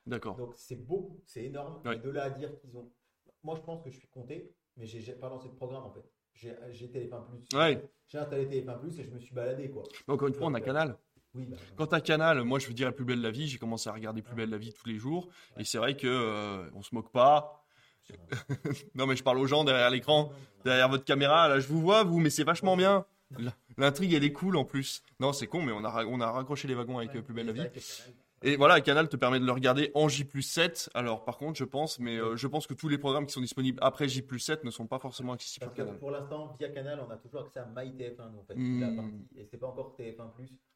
D'accord. 0.05 0.35
Donc 0.35 0.55
c'est 0.55 0.75
beaucoup, 0.75 1.21
c'est 1.25 1.45
énorme. 1.45 1.81
Et 1.91 1.97
de 1.97 2.09
là 2.09 2.23
à 2.23 2.29
dire 2.29 2.57
qu'ils 2.59 2.75
ont. 2.77 2.91
Moi 3.43 3.55
je 3.55 3.61
pense 3.61 3.81
que 3.81 3.89
je 3.89 3.97
suis 3.97 4.07
compté, 4.09 4.53
mais 4.75 4.85
j'ai 4.85 5.13
pas 5.13 5.29
lancé 5.29 5.47
de 5.47 5.53
programme 5.53 5.83
en 5.83 5.91
fait. 5.91 6.11
J'ai 6.39 6.53
j'ai 6.71 6.87
TF1 6.87 7.25
Plus. 7.27 7.57
Ouais. 7.57 7.83
J'ai 8.07 8.17
installé 8.19 8.45
TF1 8.45 8.79
Plus 8.79 8.99
et 8.99 9.03
je 9.03 9.09
me 9.09 9.19
suis 9.19 9.33
baladé 9.33 9.69
quoi. 9.69 9.83
Mais 10.07 10.13
Encore 10.13 10.27
une 10.27 10.33
fois, 10.35 10.47
on 10.47 10.53
a 10.53 10.59
euh, 10.59 10.63
Canal. 10.63 10.97
Oui, 11.33 11.45
bah, 11.45 11.57
Quand 11.75 11.87
t'as 11.87 11.99
Canal, 11.99 12.43
moi 12.43 12.59
je 12.59 12.67
veux 12.67 12.73
dire 12.73 12.87
la 12.87 12.93
plus 12.93 13.05
belle 13.05 13.21
la 13.21 13.31
vie, 13.31 13.47
j'ai 13.47 13.57
commencé 13.57 13.89
à 13.89 13.93
regarder 13.93 14.21
plus 14.21 14.35
belle 14.35 14.49
la 14.49 14.57
vie 14.57 14.71
tous 14.73 14.87
les 14.87 14.97
jours. 14.97 15.27
Et 15.57 15.63
c'est 15.65 15.77
vrai 15.77 15.95
que 15.97 16.07
euh, 16.07 16.69
on 16.73 16.81
se 16.83 16.93
moque 16.95 17.11
pas. 17.11 17.63
Non 18.95 19.05
mais 19.05 19.15
je 19.17 19.23
parle 19.23 19.37
aux 19.37 19.47
gens 19.47 19.63
derrière 19.65 19.89
l'écran, 19.89 20.31
derrière 20.63 20.87
votre 20.89 21.03
caméra. 21.05 21.47
Là 21.49 21.59
je 21.59 21.67
vous 21.67 21.81
vois 21.81 22.03
vous, 22.03 22.19
mais 22.19 22.29
c'est 22.29 22.43
vachement 22.45 22.77
bien. 22.77 23.05
L'intrigue 23.77 24.13
elle 24.13 24.23
est 24.23 24.31
cool 24.31 24.55
en 24.55 24.63
plus. 24.63 25.01
Non 25.19 25.33
c'est 25.33 25.47
con, 25.47 25.61
mais 25.61 25.71
on 25.73 25.83
a 25.83 26.05
on 26.05 26.21
a 26.21 26.31
raccroché 26.31 26.67
les 26.67 26.75
wagons 26.75 26.97
avec 26.99 27.11
Ouais. 27.11 27.17
euh, 27.17 27.21
plus 27.21 27.33
belle 27.33 27.47
la 27.47 27.51
vie. 27.53 27.67
Et 28.43 28.55
voilà, 28.55 28.79
Canal 28.81 29.09
te 29.09 29.15
permet 29.17 29.39
de 29.39 29.45
le 29.45 29.51
regarder 29.51 29.91
en 29.95 30.07
J 30.07 30.27
7. 30.41 30.91
Alors 30.93 31.23
par 31.25 31.37
contre, 31.37 31.57
je 31.57 31.63
pense, 31.63 31.99
mais 31.99 32.17
euh, 32.17 32.35
je 32.35 32.45
pense 32.47 32.67
que 32.67 32.73
tous 32.75 32.87
les 32.87 32.97
programmes 32.99 33.25
qui 33.25 33.33
sont 33.33 33.41
disponibles 33.41 33.79
après 33.81 34.07
J 34.07 34.23
7 34.37 34.63
ne 34.63 34.69
sont 34.71 34.85
pas 34.85 34.99
forcément 34.99 35.33
accessibles 35.33 35.65
Parce 35.65 35.75
sur 35.75 35.85
Canal. 35.85 35.99
pour 35.99 36.11
l'instant, 36.11 36.55
via 36.59 36.69
Canal, 36.69 36.99
on 37.07 37.09
a 37.09 37.17
toujours 37.17 37.41
accès 37.41 37.59
à 37.59 37.65
MyTF1, 37.65 38.31
nous, 38.31 38.39
en 38.39 38.43
fait, 38.43 38.53
Hmm. 38.55 38.81
la 38.81 39.01
partie. 39.01 39.27
Et 39.37 39.45
c'est 39.45 39.57
pas 39.57 39.67
encore 39.67 39.95
TF1 39.97 40.31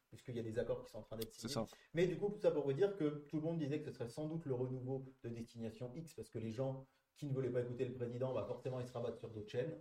puisqu'il 0.08 0.36
y 0.36 0.40
a 0.40 0.42
des 0.42 0.58
accords 0.58 0.82
qui 0.84 0.90
sont 0.90 0.98
en 0.98 1.02
train 1.02 1.16
d'être 1.16 1.32
signés. 1.34 1.52
ça. 1.52 1.64
Mais 1.94 2.06
du 2.06 2.16
coup, 2.18 2.28
tout 2.28 2.38
ça 2.40 2.50
pour 2.50 2.64
vous 2.64 2.72
dire 2.74 2.94
que 2.96 3.24
tout 3.30 3.36
le 3.36 3.42
monde 3.42 3.58
disait 3.58 3.78
que 3.78 3.86
ce 3.86 3.92
serait 3.92 4.08
sans 4.08 4.26
doute 4.26 4.44
le 4.44 4.54
renouveau 4.54 5.04
de 5.24 5.30
Destination 5.30 5.90
X 5.94 6.12
parce 6.14 6.28
que 6.28 6.38
les 6.38 6.52
gens 6.52 6.86
qui 7.16 7.26
ne 7.26 7.32
voulaient 7.32 7.48
pas 7.50 7.60
écouter 7.60 7.84
le 7.86 7.94
président, 7.94 8.34
bah 8.34 8.44
forcément, 8.46 8.80
ils 8.80 8.86
se 8.86 8.92
rabattent 8.92 9.18
sur 9.18 9.30
d'autres 9.30 9.48
chaînes. 9.50 9.72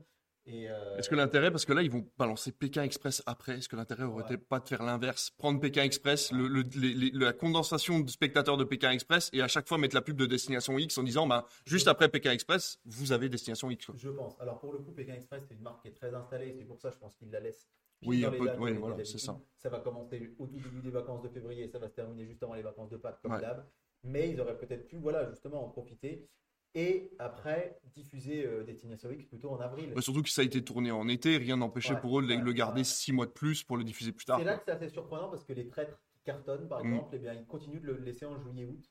Euh, 0.48 0.98
Est-ce 0.98 1.08
que 1.08 1.14
l'intérêt, 1.16 1.52
parce 1.52 1.66
que 1.66 1.74
là 1.74 1.84
ils 1.84 1.92
vont 1.92 2.04
balancer 2.18 2.52
Pékin 2.52 2.82
Express 2.84 3.22
après, 3.28 3.60
est-ce 3.60 3.70
que 3.70 3.76
l'intérêt 3.76 4.04
aurait 4.04 4.24
Ouais. 4.24 4.34
été 4.34 4.38
pas 4.38 4.60
de 4.60 4.68
faire 4.68 4.82
l'inverse, 4.82 5.30
prendre 5.38 5.60
Pékin 5.60 5.84
Express, 5.84 6.32
le, 6.32 6.48
le- 6.48 6.64
les- 6.76 6.94
les- 6.96 7.12
la 7.12 7.32
condensation 7.32 8.00
de 8.00 8.10
spectateurs 8.10 8.58
de 8.58 8.64
Pékin 8.64 8.90
Express 8.90 9.30
et 9.34 9.42
à 9.44 9.48
chaque 9.48 9.68
fois 9.68 9.78
mettre 9.78 9.94
la 9.96 10.02
pub 10.02 10.18
de 10.18 10.26
Destination 10.26 10.78
X 10.80 10.98
en 10.98 11.04
disant, 11.04 11.28
bah 11.28 11.46
juste 11.66 11.88
après 11.88 12.10
Pékin 12.10 12.32
Express, 12.32 12.80
vous 12.86 13.12
avez 13.12 13.30
Destination 13.30 13.70
X. 13.70 13.86
quoi. 13.86 13.96
Je 13.98 14.10
pense. 14.10 14.36
Alors 14.40 14.60
pour 14.60 14.74
le 14.74 14.80
coup, 14.80 14.92
Pékin 14.92 15.14
Express, 15.14 15.44
c'est 15.48 15.54
une 15.54 15.62
marque 15.62 15.84
qui 15.84 15.90
est 15.90 15.94
très 15.96 16.14
installée. 16.14 16.56
C'est 16.58 16.66
pour 16.66 16.80
ça, 16.80 16.90
je 16.90 16.98
pense 16.98 17.16
qu'il 17.16 17.30
la 17.30 17.40
laisse. 17.40 17.68
pile 18.00 18.10
Oui, 18.10 18.26
un 18.26 18.32
peu- 18.32 18.46
dates 18.48 18.58
oui, 18.60 18.72
voilà, 18.74 19.06
c'est 19.06 19.20
ça. 19.20 19.40
Ça 19.58 19.70
va 19.70 19.80
commencer 19.80 20.34
au 20.40 20.48
tout 20.48 20.58
début 20.58 20.82
des 20.82 20.90
vacances 20.90 21.22
de 21.22 21.30
février 21.30 21.68
ça 21.68 21.78
va 21.78 21.88
se 21.88 21.94
terminer 21.94 22.26
juste 22.26 22.42
avant 22.42 22.56
les 22.56 22.64
vacances 22.64 22.90
de 22.90 22.98
Pâques, 22.98 23.20
comme 23.22 23.34
Ouais. 23.34 23.42
d'hab. 23.42 23.64
Mais 24.04 24.32
ils 24.32 24.42
auraient 24.42 24.58
peut-être 24.58 24.88
pu, 24.88 24.98
voilà, 24.98 25.30
justement 25.30 25.64
en 25.64 25.70
profiter. 25.70 26.28
Et 26.74 27.12
après, 27.20 27.80
diffuser 27.94 28.46
euh, 28.46 28.64
Destination 28.64 29.12
X 29.12 29.26
plutôt 29.26 29.50
en 29.52 29.60
avril. 29.60 29.94
Ouais, 29.94 30.02
surtout 30.02 30.24
que 30.24 30.30
ça 30.30 30.42
a 30.42 30.46
été 30.46 30.64
tourné 30.64 30.90
en 30.92 31.08
été, 31.10 31.38
rien 31.38 31.58
n'empêchait 31.58 31.96
Ouais, 31.96 32.00
pour 32.02 32.20
eux 32.20 32.24
de 32.24 32.30
ouais, 32.30 32.38
le 32.42 32.54
garder 32.54 32.82
ouais. 32.82 32.86
six 32.86 33.12
mois 33.12 33.26
de 33.26 33.32
plus 33.32 33.64
pour 33.64 33.76
le 33.76 33.84
diffuser 33.84 34.14
plus 34.14 34.26
tard. 34.26 34.40
C'est 34.40 34.46
là 34.46 34.58
que 34.58 34.64
c'est 34.66 34.72
assez 34.72 34.90
surprenant 34.90 35.30
parce 35.30 35.44
que 35.44 35.52
les 35.54 35.68
traîtres 35.68 36.00
qui 36.14 36.22
cartonnent, 36.24 36.70
par 36.70 36.84
Mm. 36.84 36.94
exemple, 36.94 37.10
eh 37.16 37.20
bien, 37.20 37.34
ils 37.34 37.46
continuent 37.46 37.82
de 37.82 37.88
le 37.88 37.98
laisser 37.98 38.26
en 38.26 38.40
juillet-août. 38.40 38.90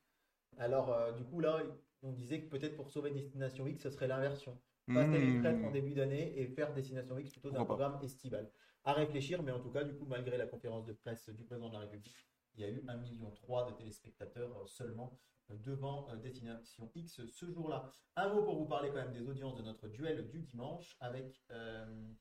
Alors, 0.58 0.92
euh, 0.92 1.12
du 1.12 1.24
coup, 1.24 1.40
là, 1.40 1.62
on 2.02 2.12
disait 2.12 2.42
que 2.42 2.48
peut-être 2.50 2.76
pour 2.76 2.90
sauver 2.90 3.10
Destination 3.12 3.66
X, 3.66 3.82
ce 3.84 3.90
serait 3.90 4.08
l'inversion. 4.08 4.60
Passer 4.92 5.20
les 5.20 5.38
traîtres 5.38 5.64
en 5.64 5.70
début 5.70 5.94
d'année 5.94 6.36
et 6.36 6.48
faire 6.48 6.74
Destination 6.74 7.16
X 7.16 7.30
plutôt 7.30 7.50
d'un 7.52 7.64
programme 7.64 7.98
estival. 8.02 8.50
À 8.82 8.92
réfléchir, 8.92 9.42
mais 9.42 9.52
en 9.52 9.60
tout 9.60 9.70
cas, 9.70 9.84
du 9.84 9.94
coup, 9.94 10.04
malgré 10.04 10.36
la 10.36 10.46
conférence 10.46 10.84
de 10.84 10.92
presse 10.92 11.28
du 11.30 11.44
président 11.44 11.68
de 11.68 11.74
la 11.74 11.80
République, 11.80 12.16
il 12.56 12.62
y 12.62 12.64
a 12.64 12.70
eu 12.70 12.80
1,3 12.88 12.96
million 13.00 13.30
de 13.70 13.76
téléspectateurs 13.76 14.50
euh, 14.58 14.66
seulement 14.66 15.18
devant 15.58 16.08
euh, 16.10 16.16
Destination 16.16 16.90
X 16.94 17.26
ce 17.26 17.50
jour-là. 17.50 17.90
Un 18.16 18.32
mot 18.32 18.42
pour 18.42 18.56
vous 18.58 18.66
parler 18.66 18.88
quand 18.90 18.96
même 18.96 19.12
des 19.12 19.28
audiences 19.28 19.56
de 19.56 19.62
notre 19.62 19.88
duel 19.88 20.28
du 20.28 20.40
dimanche 20.40 20.96
avec 21.00 21.42
euh, 21.50 22.12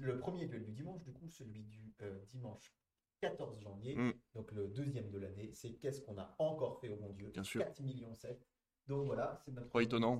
le 0.00 0.18
premier 0.18 0.46
duel 0.46 0.64
du 0.64 0.72
dimanche, 0.72 1.02
du 1.02 1.12
coup, 1.12 1.28
celui 1.28 1.64
du 1.64 1.94
euh, 2.02 2.24
dimanche 2.26 2.74
14 3.20 3.60
janvier, 3.60 3.94
Mm. 3.96 4.12
donc 4.34 4.52
le 4.52 4.68
deuxième 4.68 5.10
de 5.10 5.18
l'année, 5.18 5.50
c'est 5.54 5.74
qu'est-ce 5.74 6.02
qu'on 6.02 6.18
a 6.18 6.34
encore 6.38 6.78
fait 6.80 6.88
au 6.90 6.96
bon 6.96 7.12
Dieu? 7.12 7.30
Bien 7.30 7.44
sûr. 7.44 7.62
4 7.62 7.80
millions 7.80 8.14
7. 8.14 8.46
Donc 8.86 9.06
voilà, 9.06 9.40
c'est 9.44 9.52
notre, 9.52 9.70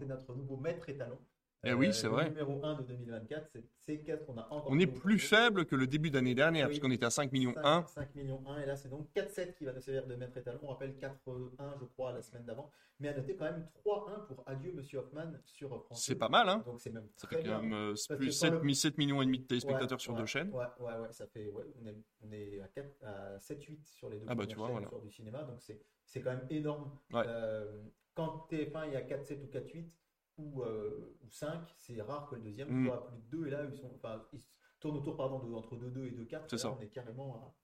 notre 0.07 0.35
nouveau 0.35 0.57
maître 0.57 0.89
étalon. 0.89 1.19
Eh 1.67 1.73
oui, 1.75 1.93
c'est 1.93 2.07
le 2.07 2.13
vrai. 2.13 2.29
numéro 2.31 2.65
1 2.65 2.75
de 2.77 2.83
2024, 2.83 3.49
c'est- 3.51 3.65
c'est 3.79 3.99
qu'est-ce 4.01 4.25
qu'on 4.25 4.37
a 4.39 4.47
encore 4.51 4.67
On 4.71 4.79
est 4.79 4.87
plus 4.87 5.19
faible 5.19 5.65
que 5.67 5.77
le 5.77 5.87
début 5.87 6.11
d'année 6.11 6.35
dernière, 6.35 6.67
Oui. 6.67 6.71
puisqu'on 6.71 6.91
était 6.91 7.07
à 7.07 7.11
5 7.11 7.33
millions 7.33 7.55
5, 7.55 7.65
1. 7.65 7.87
5 7.87 8.15
millions 8.15 8.43
1 8.47 8.61
et 8.61 8.67
là 8.67 8.77
c'est 8.77 8.89
donc 8.89 9.09
4-7 9.15 9.55
qui 9.57 9.65
va 9.65 9.73
nous 9.73 9.81
servir 9.81 10.07
de 10.07 10.15
maître 10.15 10.37
étalon. 10.37 10.59
On 10.63 10.69
rappelle 10.69 10.97
4-1 10.97 11.75
je 11.81 11.85
crois 11.87 12.13
la 12.13 12.23
semaine 12.23 12.45
d'avant. 12.45 12.71
Mais 13.01 13.09
à 13.09 13.17
noter 13.17 13.35
quand 13.35 13.45
même 13.47 13.67
3-1 13.75 14.21
pour 14.29 14.43
Adieu 14.47 14.73
Monsieur 14.73 15.01
Hoffman 15.01 15.33
sur 15.45 15.69
France. 15.85 16.05
C'est 16.05 16.15
2. 16.15 16.19
pas 16.21 16.29
mal, 16.29 16.49
hein 16.49 16.63
Donc 16.65 16.81
c'est 16.81 16.91
même 16.93 17.09
Ça 17.17 17.27
très 17.27 17.43
fait 17.43 17.49
quand 17.49 17.61
même 17.61 17.73
euh, 17.73 17.95
plus 18.17 18.41
quand 18.41 18.51
7, 18.51 18.63
le- 18.63 18.73
7 18.75 18.99
millions 18.99 19.21
et 19.21 19.27
demi 19.27 19.41
de 19.41 19.45
téléspectateurs 19.47 19.99
Ouais, 19.99 20.03
sur 20.03 20.13
ouais, 20.15 20.21
deux 20.21 20.27
chaînes. 20.27 20.51
Ouais, 20.53 20.65
ouais, 20.79 20.97
ouais, 20.99 21.13
ça 21.13 21.27
fait. 21.27 21.51
Ouais, 21.51 21.65
on 21.83 21.87
est, 21.87 21.97
on 22.23 22.31
est 22.33 22.61
à, 22.61 22.69
4 22.69 22.87
à 23.05 23.39
7-8 23.41 23.85
sur 23.89 24.09
les 24.09 24.19
deux 24.19 24.27
Ah 24.29 24.35
bah, 24.37 24.47
tu 24.47 24.55
vois, 24.57 24.69
chaînes 24.69 24.87
voilà. 24.89 25.05
du 25.05 25.11
cinéma, 25.11 25.43
donc 25.43 25.61
c'est 25.61 25.81
c'est 26.07 26.21
quand 26.21 26.31
même 26.31 26.47
énorme. 26.51 26.93
Euh, 27.15 27.83
quand 28.15 28.47
TF1 28.49 28.87
il 28.87 28.93
y 28.93 28.97
a 28.97 29.01
4-7 29.03 29.43
ou 29.43 29.47
4-8 29.49 29.91
ou, 30.39 30.63
euh, 30.63 31.17
ou 31.23 31.31
5, 31.31 31.61
c'est 31.79 32.01
rare 32.03 32.29
que 32.29 32.35
le 32.37 32.43
deuxième 32.43 32.71
Mm. 32.71 32.87
soit 32.87 32.97
à 32.97 33.01
plus 33.07 33.17
de 33.19 33.27
2 33.31 33.47
et 33.47 33.51
là 33.51 33.65
ils, 33.65 33.77
sont, 33.77 33.91
enfin, 33.95 34.25
ils 34.33 34.41
tournent 34.81 34.97
autour 34.97 35.17
pardon, 35.17 35.39
de, 35.39 35.53
entre 35.55 35.77
2-2 35.77 36.07
et 36.07 36.11
2-4. 36.11 36.51
C'est 36.51 36.57
Là, 36.57 36.63
ça. 36.63 36.73
On 36.73 36.81
est 36.81 36.89
carrément 36.89 37.37
à, 37.37 37.55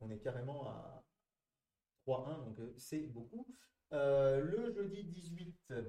on 0.00 0.10
est 0.10 0.18
carrément 0.18 0.68
à 0.68 1.04
3-1, 2.06 2.44
donc 2.44 2.58
euh, 2.60 2.72
c'est 2.76 3.06
beaucoup. 3.06 3.46
Euh, 3.92 4.40
le 4.42 4.72
jeudi 4.72 5.04
18, 5.04 5.56
euh, 5.72 5.82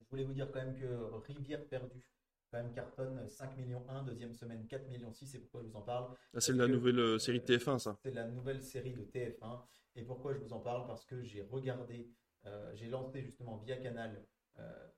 je 0.00 0.06
voulais 0.10 0.24
vous 0.24 0.32
dire 0.34 0.50
quand 0.52 0.60
même 0.64 0.78
que 0.78 0.86
Rivière 1.26 1.66
perdue, 1.68 2.10
quand 2.50 2.58
même 2.62 2.72
cartonne 2.72 3.26
5 3.28 3.56
millions 3.56 3.84
1, 3.88 4.04
deuxième 4.04 4.32
semaine 4.34 4.66
4 4.66 4.88
millions 4.88 5.12
6, 5.12 5.34
et 5.34 5.38
pourquoi 5.40 5.62
je 5.62 5.66
vous 5.68 5.76
en 5.76 5.82
parle 5.82 6.14
Ah, 6.34 6.40
c'est 6.40 6.52
la 6.52 6.66
que- 6.66 6.72
nouvelle 6.72 6.98
euh, 6.98 7.18
série 7.18 7.40
de 7.40 7.44
TF1, 7.44 7.78
ça. 7.78 7.98
C'est 8.02 8.10
la 8.12 8.26
nouvelle 8.26 8.62
série 8.62 8.92
de 8.94 9.02
TF1. 9.04 9.62
Et 9.96 10.02
pourquoi 10.04 10.32
je 10.34 10.38
vous 10.38 10.52
en 10.52 10.60
parle? 10.60 10.86
Parce 10.86 11.04
que 11.04 11.22
j'ai 11.24 11.42
regardé, 11.42 12.08
euh, 12.46 12.72
j'ai 12.74 12.86
lancé 12.88 13.20
justement 13.22 13.56
via 13.56 13.76
Canal 13.78 14.24
euh, 14.58 14.88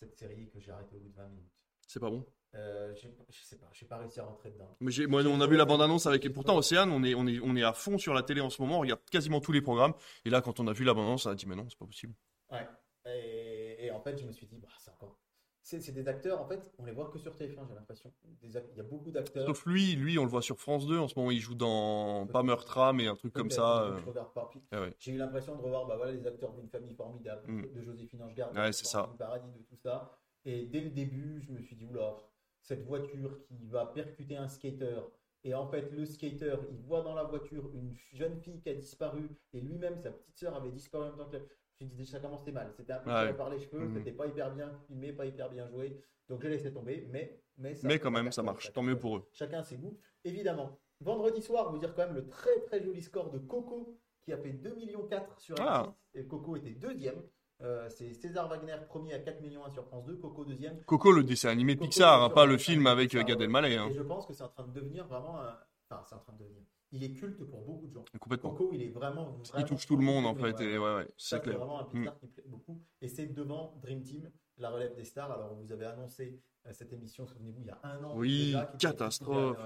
cette 0.00 0.16
série 0.16 0.48
que 0.48 0.58
j'ai 0.60 0.70
arrêtée 0.72 0.96
au 0.96 1.00
bout 1.00 1.10
de 1.10 1.14
20 1.16 1.28
minutes. 1.28 1.52
C'est 1.86 2.00
pas 2.00 2.08
bon. 2.10 2.24
Euh, 2.54 2.94
je 2.94 3.42
sais 3.42 3.56
pas, 3.58 3.68
j'ai 3.72 3.86
pas 3.86 3.98
réussi 3.98 4.18
à 4.18 4.24
rentrer 4.24 4.50
dedans. 4.50 4.76
Mais 4.80 4.90
j'ai- 4.90 5.06
moi, 5.06 5.22
on 5.24 5.40
a 5.40 5.46
vu 5.46 5.56
la 5.56 5.64
bande-annonce 5.66 6.06
avec. 6.06 6.24
Et 6.24 6.30
pourtant, 6.30 6.56
Océane, 6.56 6.90
on 6.90 7.04
est, 7.04 7.14
on, 7.14 7.26
est, 7.26 7.38
on 7.40 7.54
est 7.54 7.62
à 7.62 7.72
fond 7.72 7.98
sur 7.98 8.14
la 8.14 8.22
télé 8.22 8.40
en 8.40 8.50
ce 8.50 8.60
moment, 8.62 8.78
on 8.78 8.80
regarde 8.80 9.00
quasiment 9.10 9.40
tous 9.40 9.52
les 9.52 9.60
programmes. 9.60 9.92
Et 10.24 10.30
là, 10.30 10.40
quand 10.40 10.58
on 10.58 10.66
a 10.66 10.72
vu 10.72 10.84
la 10.84 10.94
bande-annonce, 10.94 11.26
on 11.26 11.30
a 11.30 11.34
dit, 11.34 11.46
mais 11.46 11.54
non, 11.54 11.66
c'est 11.68 11.78
pas 11.78 11.86
possible. 11.86 12.14
Ouais. 12.50 12.66
Et, 13.06 13.86
et 13.86 13.90
en 13.92 14.00
fait, 14.00 14.18
je 14.18 14.24
me 14.26 14.32
suis 14.32 14.46
dit, 14.46 14.58
bah, 14.58 14.68
c'est 14.78 14.90
encore. 14.90 15.18
C'est 15.62 15.92
des 15.92 16.08
acteurs, 16.08 16.40
en 16.40 16.46
fait, 16.46 16.60
on 16.78 16.84
les 16.84 16.92
voit 16.92 17.10
que 17.10 17.18
sur 17.18 17.32
TF1, 17.34 17.68
j'ai 17.68 17.74
l'impression. 17.74 18.12
Il 18.42 18.50
y 18.50 18.80
a 18.80 18.82
beaucoup 18.82 19.10
d'acteurs. 19.10 19.46
Sauf 19.46 19.66
lui, 19.66 19.94
lui, 19.94 20.18
on 20.18 20.24
le 20.24 20.30
voit 20.30 20.42
sur 20.42 20.58
France 20.58 20.86
2. 20.86 20.98
En 20.98 21.06
ce 21.06 21.16
moment, 21.18 21.30
il 21.30 21.38
joue 21.38 21.54
dans 21.54 22.26
pas 22.26 22.42
Meurtra, 22.42 22.92
mais 22.92 23.06
un 23.06 23.14
truc 23.14 23.32
comme 23.34 23.50
ça. 23.50 23.84
euh. 23.84 23.98
je 23.98 24.06
regarde 24.06 24.32
pas. 24.32 24.50
Ah 24.72 24.80
ouais. 24.80 24.94
J'ai 24.98 25.12
eu 25.12 25.18
l'impression 25.18 25.54
de 25.56 25.60
revoir 25.62 25.86
bah, 25.86 25.96
voilà, 25.96 26.12
les 26.12 26.26
acteurs 26.26 26.52
d'une 26.54 26.68
famille 26.68 26.94
formidable, 26.94 27.42
Mm. 27.50 27.72
de 27.74 27.82
Joséphine 27.82 28.22
Angegarde, 28.22 28.56
Ouais, 28.56 28.68
de 28.68 28.72
c'est 28.72 28.86
ça. 28.86 29.00
Francine 29.00 29.18
Paradis, 29.18 29.52
de 29.52 29.62
tout 29.62 29.76
ça. 29.76 30.10
Et 30.44 30.64
dès 30.66 30.80
le 30.80 30.90
début, 30.90 31.40
je 31.46 31.52
me 31.52 31.60
suis 31.60 31.76
dit, 31.76 31.84
oula, 31.84 32.16
cette 32.62 32.84
voiture 32.86 33.38
qui 33.46 33.66
va 33.66 33.86
percuter 33.86 34.36
un 34.36 34.48
skater 34.48 35.00
Et 35.44 35.54
en 35.54 35.66
fait, 35.68 35.90
le 35.92 36.04
skater, 36.06 36.56
il 36.70 36.78
voit 36.80 37.02
dans 37.02 37.14
la 37.14 37.24
voiture 37.24 37.70
une 37.74 37.94
jeune 38.12 38.36
fille 38.40 38.60
qui 38.60 38.68
a 38.70 38.74
disparu, 38.74 39.28
et 39.52 39.60
lui-même, 39.60 39.98
sa 39.98 40.10
petite 40.10 40.36
sœur 40.38 40.54
avait 40.56 40.70
disparu 40.70 41.04
en 41.04 41.08
même 41.08 41.16
temps 41.18 41.30
que 41.30 41.36
Me 41.80 41.86
disais, 41.88 42.04
ça 42.04 42.20
commençait 42.20 42.52
mal. 42.52 42.70
C'était 42.76 42.92
un 42.92 42.98
peu 42.98 43.10
Ouais. 43.10 43.32
par 43.34 43.48
les 43.50 43.58
cheveux, 43.58 43.80
Mhm. 43.86 43.94
c'était 43.94 44.12
pas 44.12 44.26
hyper 44.26 44.50
bien 44.54 44.70
filmé, 44.86 45.12
pas 45.12 45.24
hyper 45.26 45.48
bien 45.50 45.66
joué. 45.68 46.02
Donc 46.28 46.42
j'ai 46.42 46.48
laissé 46.50 46.72
tomber, 46.72 47.08
mais. 47.10 47.40
Mais, 47.56 47.74
ça 47.74 47.88
Mais 47.88 47.98
quand 47.98 48.10
même, 48.10 48.30
ça 48.32 48.42
marche. 48.42 48.66
ça 48.66 48.72
Tant 48.72 48.82
mieux 48.82 48.98
pour 48.98 49.16
eux. 49.18 49.28
Chacun 49.32 49.62
ses 49.62 49.76
goûts. 49.76 49.98
Évidemment. 50.24 50.78
Vendredi 51.00 51.40
soir, 51.42 51.70
vous 51.72 51.78
dire 51.78 51.94
quand 51.94 52.06
même 52.06 52.14
le 52.14 52.28
très 52.28 52.60
très 52.66 52.82
joli 52.82 53.00
score 53.02 53.30
de 53.30 53.38
Coco, 53.38 53.98
qui 54.22 54.32
a 54.32 54.36
fait 54.38 54.52
2,4 54.52 54.76
millions 54.76 55.08
sur 55.38 55.56
Ah. 55.58 55.84
M6, 56.14 56.20
et 56.20 56.26
Coco 56.26 56.56
était 56.56 56.70
deuxième. 56.72 57.22
Euh, 57.62 57.88
c'est 57.90 58.12
César 58.14 58.48
Wagner 58.48 58.76
premier 58.88 59.12
à 59.14 59.18
4 59.18 59.40
millions 59.42 59.64
1 59.66 59.70
sur 59.70 59.84
France 59.86 60.04
2, 60.06 60.16
Coco 60.16 60.44
deuxième. 60.44 60.82
Coco, 60.84 61.12
le 61.12 61.24
dessin 61.24 61.48
animé 61.50 61.74
Coco, 61.74 61.84
Pixar, 61.88 62.22
hein, 62.22 62.30
pas 62.30 62.46
le 62.46 62.56
film 62.58 62.86
avec 62.86 63.14
euh, 63.14 63.18
Pixar, 63.20 63.24
Gad 63.28 63.38
ouais. 63.38 63.44
Elmaleh. 63.44 63.76
hein. 63.76 63.88
Et 63.90 63.92
je 63.94 64.02
pense 64.02 64.26
que 64.26 64.32
c'est 64.32 64.44
en 64.44 64.48
train 64.48 64.66
de 64.66 64.72
devenir 64.72 65.06
vraiment 65.06 65.38
un... 65.40 65.58
Enfin, 65.90 66.02
c'est 66.06 66.14
en 66.14 66.18
train 66.20 66.32
de 66.34 66.38
devenir. 66.44 66.62
Il 66.92 67.04
est 67.04 67.12
culte 67.12 67.44
pour 67.44 67.60
beaucoup 67.62 67.86
de 67.86 67.92
gens. 67.92 68.04
Complètement. 68.20 68.50
Coco, 68.50 68.70
il 68.72 68.82
est 68.82 68.88
vraiment... 68.88 69.36
Il 69.56 69.64
touche 69.64 69.86
tout 69.86 69.96
le 69.96 70.02
monde 70.04 70.26
en 70.26 70.34
fait. 70.34 70.54
ouais. 70.58 70.64
Et 70.72 70.78
ouais, 70.78 70.94
ouais, 70.96 71.08
c'est 71.16 71.40
clair. 71.40 71.58
vraiment 71.58 71.80
un 71.80 71.84
Mm. 71.84 71.88
Pixar 71.90 72.18
qui 72.18 72.26
plaît 72.26 72.44
beaucoup. 72.46 72.80
Et 73.00 73.08
c'est 73.08 73.26
devant 73.26 73.78
Dream 73.80 74.02
Team, 74.02 74.30
la 74.58 74.70
relève 74.70 74.94
des 74.96 75.04
stars. 75.04 75.30
Alors, 75.30 75.54
vous 75.54 75.70
avait 75.72 75.86
annoncé 75.86 76.40
euh, 76.66 76.70
cette 76.72 76.92
émission, 76.92 77.26
souvenez-vous, 77.26 77.60
il 77.62 77.66
y 77.68 77.70
a 77.70 77.78
un 77.84 78.02
an. 78.04 78.16
Oui, 78.16 78.46
déjà, 78.46 78.64
qui 78.66 78.74
était 78.74 78.86
catastrophe. 78.88 79.58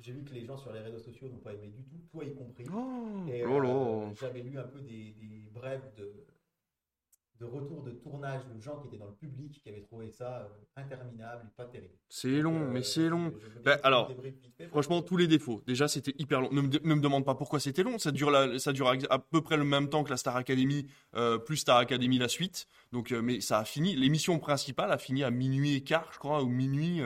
J'ai 0.00 0.12
vu 0.12 0.24
que 0.24 0.34
les 0.34 0.44
gens 0.44 0.56
sur 0.56 0.72
les 0.72 0.80
réseaux 0.80 0.98
sociaux 0.98 1.28
n'ont 1.28 1.38
pas 1.38 1.52
aimé 1.54 1.68
du 1.68 1.84
tout, 1.84 1.96
toi 2.10 2.24
y 2.24 2.34
compris. 2.34 2.64
Oh, 2.74 3.26
Et 3.28 3.44
euh, 3.44 4.12
j'avais 4.14 4.42
lu 4.42 4.58
un 4.58 4.64
peu 4.64 4.80
des, 4.80 5.12
des 5.12 5.48
brèves 5.52 5.92
de, 5.96 6.26
de 7.44 7.50
retour 7.50 7.82
de 7.82 7.90
tournage 7.90 8.42
de 8.54 8.60
gens 8.60 8.78
qui 8.80 8.88
étaient 8.88 8.96
dans 8.98 9.06
le 9.06 9.14
public 9.14 9.60
qui 9.62 9.68
avaient 9.68 9.82
trouvé 9.82 10.10
ça 10.10 10.38
euh, 10.40 10.80
interminable, 10.80 11.50
pas 11.56 11.64
terrible. 11.66 11.92
C'est 12.08 12.40
long, 12.40 12.54
Euh, 12.62 12.70
mais 12.70 12.82
c'est 12.82 13.08
long. 13.08 13.32
un 13.66 13.70
alors, 13.82 14.10
fait, 14.56 14.66
Franchement, 14.68 15.02
tous 15.02 15.16
les 15.16 15.26
défauts. 15.26 15.62
Déjà, 15.66 15.88
c'était 15.88 16.14
hyper 16.18 16.40
long. 16.40 16.48
Ne 16.52 16.62
me, 16.62 16.68
ne 16.68 16.94
me 16.94 17.00
demande 17.00 17.24
pas 17.24 17.34
pourquoi 17.34 17.60
c'était 17.60 17.82
long. 17.82 17.98
Ça 17.98 18.12
dure, 18.12 18.30
la- 18.30 18.58
ça 18.58 18.72
dure 18.72 18.88
à, 18.88 18.94
à 19.10 19.18
peu 19.18 19.40
près 19.42 19.56
le 19.56 19.64
même 19.64 19.88
temps 19.88 20.04
que 20.04 20.10
la 20.10 20.16
Star 20.16 20.36
Academy, 20.36 20.86
euh, 21.16 21.38
plus 21.38 21.58
Star 21.58 21.78
Academy 21.78 22.18
la 22.18 22.28
suite. 22.28 22.66
Donc, 22.92 23.12
euh, 23.12 23.20
mais 23.22 23.40
ça 23.40 23.58
a 23.58 23.64
fini. 23.64 23.96
L'émission 23.96 24.38
principale 24.38 24.90
a 24.92 24.98
fini 24.98 25.24
à 25.24 25.30
minuit 25.30 25.74
et 25.74 25.82
quart, 25.82 26.10
je 26.12 26.18
crois, 26.18 26.42
ou 26.42 26.48
minuit, 26.48 27.00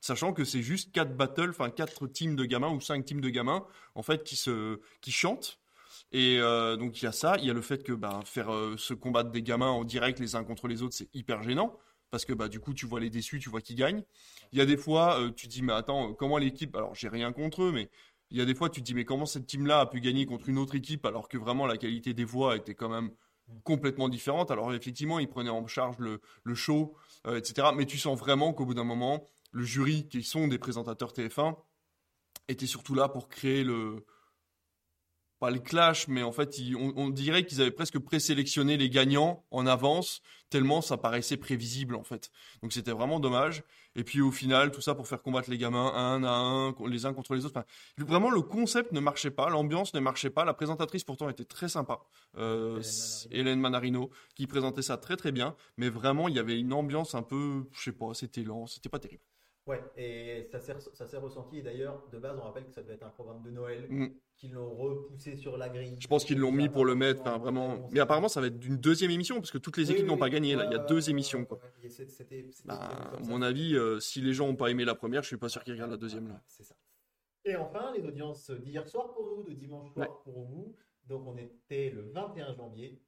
sachant 0.00 0.32
que 0.32 0.44
c'est 0.44 0.62
juste 0.62 0.92
quatre 0.92 1.16
battles, 1.16 1.50
enfin 1.50 1.70
quatre 1.70 2.06
teams 2.06 2.36
de 2.36 2.44
gamins 2.44 2.70
ou 2.70 2.80
cinq 2.80 3.04
teams 3.04 3.20
de 3.20 3.28
gamins, 3.30 3.64
en 3.94 4.02
fait, 4.02 4.24
qui 4.24 4.36
se, 4.36 4.80
qui 5.00 5.12
chantent. 5.12 5.58
Et 6.12 6.38
euh, 6.38 6.76
donc 6.76 7.00
il 7.00 7.06
y 7.06 7.08
a 7.08 7.12
ça, 7.12 7.36
il 7.38 7.46
y 7.46 7.50
a 7.50 7.54
le 7.54 7.62
fait 7.62 7.82
que 7.82 7.92
bah, 7.92 8.20
faire 8.24 8.52
euh, 8.52 8.76
se 8.76 8.92
combattre 8.92 9.30
des 9.30 9.42
gamins 9.42 9.70
en 9.70 9.82
direct 9.82 10.20
les 10.20 10.36
uns 10.36 10.44
contre 10.44 10.68
les 10.68 10.82
autres, 10.82 10.94
c'est 10.94 11.08
hyper 11.14 11.42
gênant 11.42 11.78
parce 12.10 12.26
que 12.26 12.34
bah 12.34 12.48
du 12.48 12.60
coup 12.60 12.74
tu 12.74 12.84
vois 12.84 13.00
les 13.00 13.08
déçus, 13.08 13.38
tu 13.38 13.48
vois 13.48 13.62
qui 13.62 13.74
gagnent. 13.74 14.04
Il 14.52 14.58
y 14.58 14.60
a 14.60 14.66
des 14.66 14.76
fois 14.76 15.18
euh, 15.18 15.30
tu 15.30 15.48
te 15.48 15.52
dis 15.52 15.62
mais 15.62 15.72
attends 15.72 16.12
comment 16.12 16.36
l'équipe 16.36 16.76
alors 16.76 16.94
j'ai 16.94 17.08
rien 17.08 17.32
contre 17.32 17.62
eux 17.62 17.72
mais 17.72 17.88
il 18.30 18.36
y 18.36 18.42
a 18.42 18.44
des 18.44 18.54
fois 18.54 18.68
tu 18.68 18.80
te 18.80 18.84
dis 18.84 18.94
mais 18.94 19.06
comment 19.06 19.24
cette 19.24 19.46
team 19.46 19.66
là 19.66 19.80
a 19.80 19.86
pu 19.86 20.00
gagner 20.00 20.26
contre 20.26 20.50
une 20.50 20.58
autre 20.58 20.74
équipe 20.74 21.06
alors 21.06 21.28
que 21.28 21.38
vraiment 21.38 21.66
la 21.66 21.78
qualité 21.78 22.12
des 22.12 22.24
voix 22.24 22.56
était 22.56 22.74
quand 22.74 22.90
même 22.90 23.10
complètement 23.64 24.10
différente? 24.10 24.50
Alors 24.50 24.74
effectivement 24.74 25.18
ils 25.18 25.28
prenaient 25.28 25.48
en 25.50 25.66
charge 25.66 25.98
le, 25.98 26.20
le 26.44 26.54
show 26.54 26.94
etc. 27.26 27.68
Mais 27.74 27.86
tu 27.86 27.96
sens 27.96 28.18
vraiment 28.18 28.52
qu'au 28.52 28.66
bout 28.66 28.74
d'un 28.74 28.84
moment 28.84 29.26
le 29.50 29.64
jury 29.64 30.06
qui 30.08 30.22
sont 30.22 30.48
des 30.48 30.58
présentateurs 30.58 31.12
TF1 31.12 31.56
était 32.48 32.66
surtout 32.66 32.94
là 32.94 33.08
pour 33.08 33.28
créer 33.28 33.64
le 33.64 34.04
pas 35.42 35.50
le 35.50 35.58
clash, 35.58 36.06
mais 36.06 36.22
en 36.22 36.30
fait, 36.30 36.56
ils- 36.58 36.76
on, 36.76 36.92
on 36.96 37.10
dirait 37.10 37.44
qu'ils 37.44 37.60
avaient 37.60 37.72
presque 37.72 37.98
présélectionné 37.98 38.76
les 38.76 38.88
gagnants 38.88 39.44
en 39.50 39.66
avance, 39.66 40.22
tellement 40.50 40.80
ça 40.82 40.96
paraissait 40.96 41.36
prévisible 41.36 41.96
en 41.96 42.04
fait. 42.04 42.30
Donc 42.62 42.72
c'était 42.72 42.92
vraiment 42.92 43.18
dommage. 43.18 43.64
Et 43.96 44.04
puis 44.04 44.20
au 44.20 44.30
final, 44.30 44.70
tout 44.70 44.80
ça 44.80 44.94
pour 44.94 45.08
faire 45.08 45.20
combattre 45.20 45.50
les 45.50 45.58
gamins 45.58 45.92
un 45.94 46.22
à 46.22 46.30
un, 46.30 46.74
les 46.86 47.06
uns 47.06 47.12
contre 47.12 47.34
les 47.34 47.44
autres. 47.44 47.58
Enfin, 47.58 47.66
vraiment, 47.98 48.30
le 48.30 48.40
concept 48.40 48.92
ne 48.92 49.00
marchait 49.00 49.32
pas, 49.32 49.50
l'ambiance 49.50 49.92
ne 49.94 50.00
marchait 50.00 50.30
pas. 50.30 50.44
La 50.44 50.54
présentatrice 50.54 51.02
pourtant 51.02 51.28
était 51.28 51.44
très 51.44 51.68
sympa, 51.68 51.98
euh, 52.38 52.80
Hélène 52.80 52.80
Manarino. 52.80 53.40
Hélène 53.40 53.60
Manarino, 53.60 54.10
qui 54.36 54.46
présentait 54.46 54.82
ça 54.82 54.96
très 54.96 55.16
très 55.16 55.32
bien. 55.32 55.56
Mais 55.76 55.88
vraiment, 55.90 56.28
il 56.28 56.36
y 56.36 56.38
avait 56.38 56.58
une 56.58 56.72
ambiance 56.72 57.16
un 57.16 57.22
peu, 57.22 57.64
je 57.72 57.82
sais 57.82 57.92
pas, 57.92 58.14
c'était 58.14 58.44
lent, 58.44 58.66
c'était 58.66 58.88
pas 58.88 59.00
terrible. 59.00 59.24
Ouais, 59.66 59.80
et 59.96 60.48
ça 60.50 60.58
s'est 60.58 60.74
ça 60.92 61.20
ressenti. 61.20 61.58
Et 61.58 61.62
d'ailleurs, 61.62 62.04
de 62.12 62.18
base, 62.18 62.36
on 62.36 62.42
rappelle 62.42 62.64
que 62.64 62.72
ça 62.72 62.82
devait 62.82 62.94
être 62.94 63.04
un 63.06 63.10
programme 63.10 63.42
de 63.42 63.50
Noël, 63.50 63.86
Mm. 63.88 64.08
qu'ils 64.36 64.52
l'ont 64.54 64.74
repoussé 64.74 65.36
sur 65.36 65.56
la 65.56 65.68
grille. 65.68 65.96
Je 66.00 66.08
pense 66.08 66.24
qu'ils 66.24 66.38
l'ont 66.38 66.50
mis 66.50 66.68
pour 66.68 66.84
le 66.84 66.96
mettre, 66.96 67.20
enfin, 67.20 67.38
vraiment. 67.38 67.88
Mais 67.92 68.00
apparemment, 68.00 68.26
ça 68.28 68.40
va 68.40 68.48
être 68.48 68.58
d'une 68.58 68.76
deuxième 68.78 69.12
émission, 69.12 69.36
parce 69.36 69.52
que 69.52 69.58
toutes 69.58 69.76
les 69.76 69.84
Oui, 69.86 69.92
équipes 69.92 70.04
oui, 70.06 70.10
n'ont 70.10 70.18
pas 70.18 70.30
gagné. 70.30 70.56
Là, 70.56 70.64
il 70.66 70.72
y 70.72 70.74
a 70.74 70.78
deux 70.80 71.10
émissions, 71.10 71.44
quoi. 71.44 71.60
Bah, 72.64 72.74
à 72.74 73.18
mon 73.20 73.40
avis, 73.40 73.76
euh, 73.76 74.00
si 74.00 74.20
les 74.20 74.32
gens 74.32 74.48
n'ont 74.48 74.56
pas 74.56 74.68
aimé 74.70 74.84
la 74.84 74.96
première, 74.96 75.22
je 75.22 75.28
suis 75.28 75.36
pas 75.36 75.48
sûr 75.48 75.62
qu'ils 75.62 75.74
regardent 75.74 75.92
la 75.92 75.96
deuxième 75.96 76.26
là. 76.28 76.42
C'est 76.48 76.64
ça. 76.64 76.74
Et 77.44 77.54
enfin, 77.56 77.92
les 77.96 78.04
audiences 78.04 78.50
d'hier 78.50 78.86
soir 78.88 79.12
pour 79.14 79.26
nous, 79.36 79.42
de 79.44 79.52
dimanche 79.52 79.92
soir 79.92 80.08
Ouais. 80.08 80.14
pour 80.24 80.42
vous. 80.44 80.74
Donc, 81.06 81.26
on 81.26 81.36
était 81.36 81.90
le 81.90 82.02
21 82.10 82.54
janvier. 82.54 83.00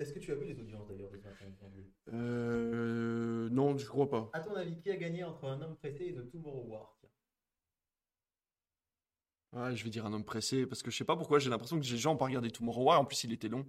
Est-ce 0.00 0.12
que 0.12 0.18
tu 0.18 0.32
as 0.32 0.34
vu 0.34 0.44
les 0.46 0.58
audiences 0.60 0.88
d'ailleurs 0.88 1.10
du 1.10 1.18
21 1.18 1.54
janvier 1.60 1.86
Euh, 2.12 3.48
non, 3.50 3.76
je 3.78 3.86
crois 3.86 4.08
pas. 4.08 4.28
À 4.32 4.40
ton 4.40 4.54
avis, 4.56 4.76
qui 4.80 4.90
a 4.90 4.96
gagné 4.96 5.22
entre 5.22 5.44
un 5.46 5.60
homme 5.62 5.76
pressé 5.76 6.06
et 6.06 6.14
The 6.14 6.28
Tomorrow 6.30 6.64
War? 6.66 6.98
Ouais, 9.52 9.76
je 9.76 9.84
vais 9.84 9.90
dire 9.90 10.04
un 10.04 10.12
homme 10.12 10.24
pressé, 10.24 10.66
parce 10.66 10.82
que 10.82 10.90
je 10.90 10.96
sais 10.96 11.04
pas 11.04 11.16
pourquoi, 11.16 11.38
j'ai 11.38 11.48
l'impression 11.48 11.78
que 11.78 11.84
les 11.84 11.96
gens 11.96 12.16
pas 12.16 12.24
regardé 12.24 12.50
Tomorrow 12.50 12.82
War, 12.84 13.00
en 13.00 13.04
plus 13.04 13.22
il 13.22 13.32
était 13.32 13.48
long. 13.48 13.64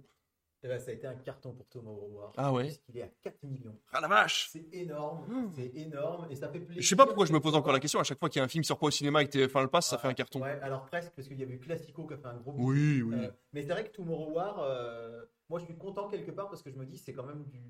Eh 0.64 0.68
ben, 0.68 0.80
ça 0.80 0.90
a 0.90 0.94
été 0.94 1.06
un 1.06 1.14
carton 1.14 1.52
pour 1.54 1.68
Tomorrow 1.68 2.08
War. 2.10 2.32
Ah 2.36 2.52
ouais? 2.52 2.64
Puisqu'il 2.64 2.96
est 2.98 3.02
à 3.02 3.08
4 3.22 3.40
millions. 3.44 3.78
Ah 3.92 4.00
la 4.00 4.08
vache 4.08 4.48
C'est 4.50 4.66
énorme, 4.72 5.24
Mmh. 5.28 5.52
c'est 5.54 5.76
énorme 5.76 6.26
et 6.28 6.34
ça 6.34 6.48
fait 6.50 6.58
plaisir. 6.58 6.82
Je 6.82 6.88
sais 6.88 6.96
pas 6.96 7.06
pourquoi 7.06 7.24
je 7.26 7.32
me 7.32 7.38
pose 7.38 7.54
encore 7.54 7.72
la 7.72 7.78
question, 7.78 8.00
à 8.00 8.04
chaque 8.04 8.18
fois 8.18 8.28
qu'il 8.28 8.40
y 8.40 8.42
a 8.42 8.44
un 8.44 8.48
film 8.48 8.64
sur 8.64 8.76
quoi 8.80 8.88
au 8.88 8.90
cinéma 8.90 9.22
et 9.22 9.28
que 9.28 9.38
TF1 9.38 9.62
le 9.62 9.68
passe, 9.68 9.90
ça 9.90 9.96
Ah, 9.96 9.98
fait 10.00 10.08
un 10.08 10.14
carton. 10.14 10.40
Ouais, 10.42 10.58
alors 10.62 10.86
presque, 10.86 11.12
parce 11.14 11.28
qu'il 11.28 11.38
y 11.38 11.44
a 11.44 11.46
eu 11.46 11.60
Classico 11.60 12.04
qui 12.08 12.14
a 12.14 12.18
fait 12.18 12.26
un 12.26 12.36
gros 12.38 12.52
Oui, 12.56 13.02
oui. 13.02 13.14
Euh, 13.26 13.30
mais 13.52 13.62
c'est 13.62 13.68
vrai 13.72 13.84
que 13.88 13.94
Tomorrow 13.94 14.32
War, 14.32 14.58
euh, 14.58 15.24
moi 15.48 15.58
je 15.60 15.64
suis 15.64 15.76
content 15.76 16.08
quelque 16.08 16.30
part 16.30 16.48
parce 16.48 16.62
que 16.62 16.70
je 16.70 16.76
me 16.76 16.86
dis 16.86 16.98
c'est 16.98 17.12
quand 17.12 17.24
même 17.26 17.44
du. 17.44 17.62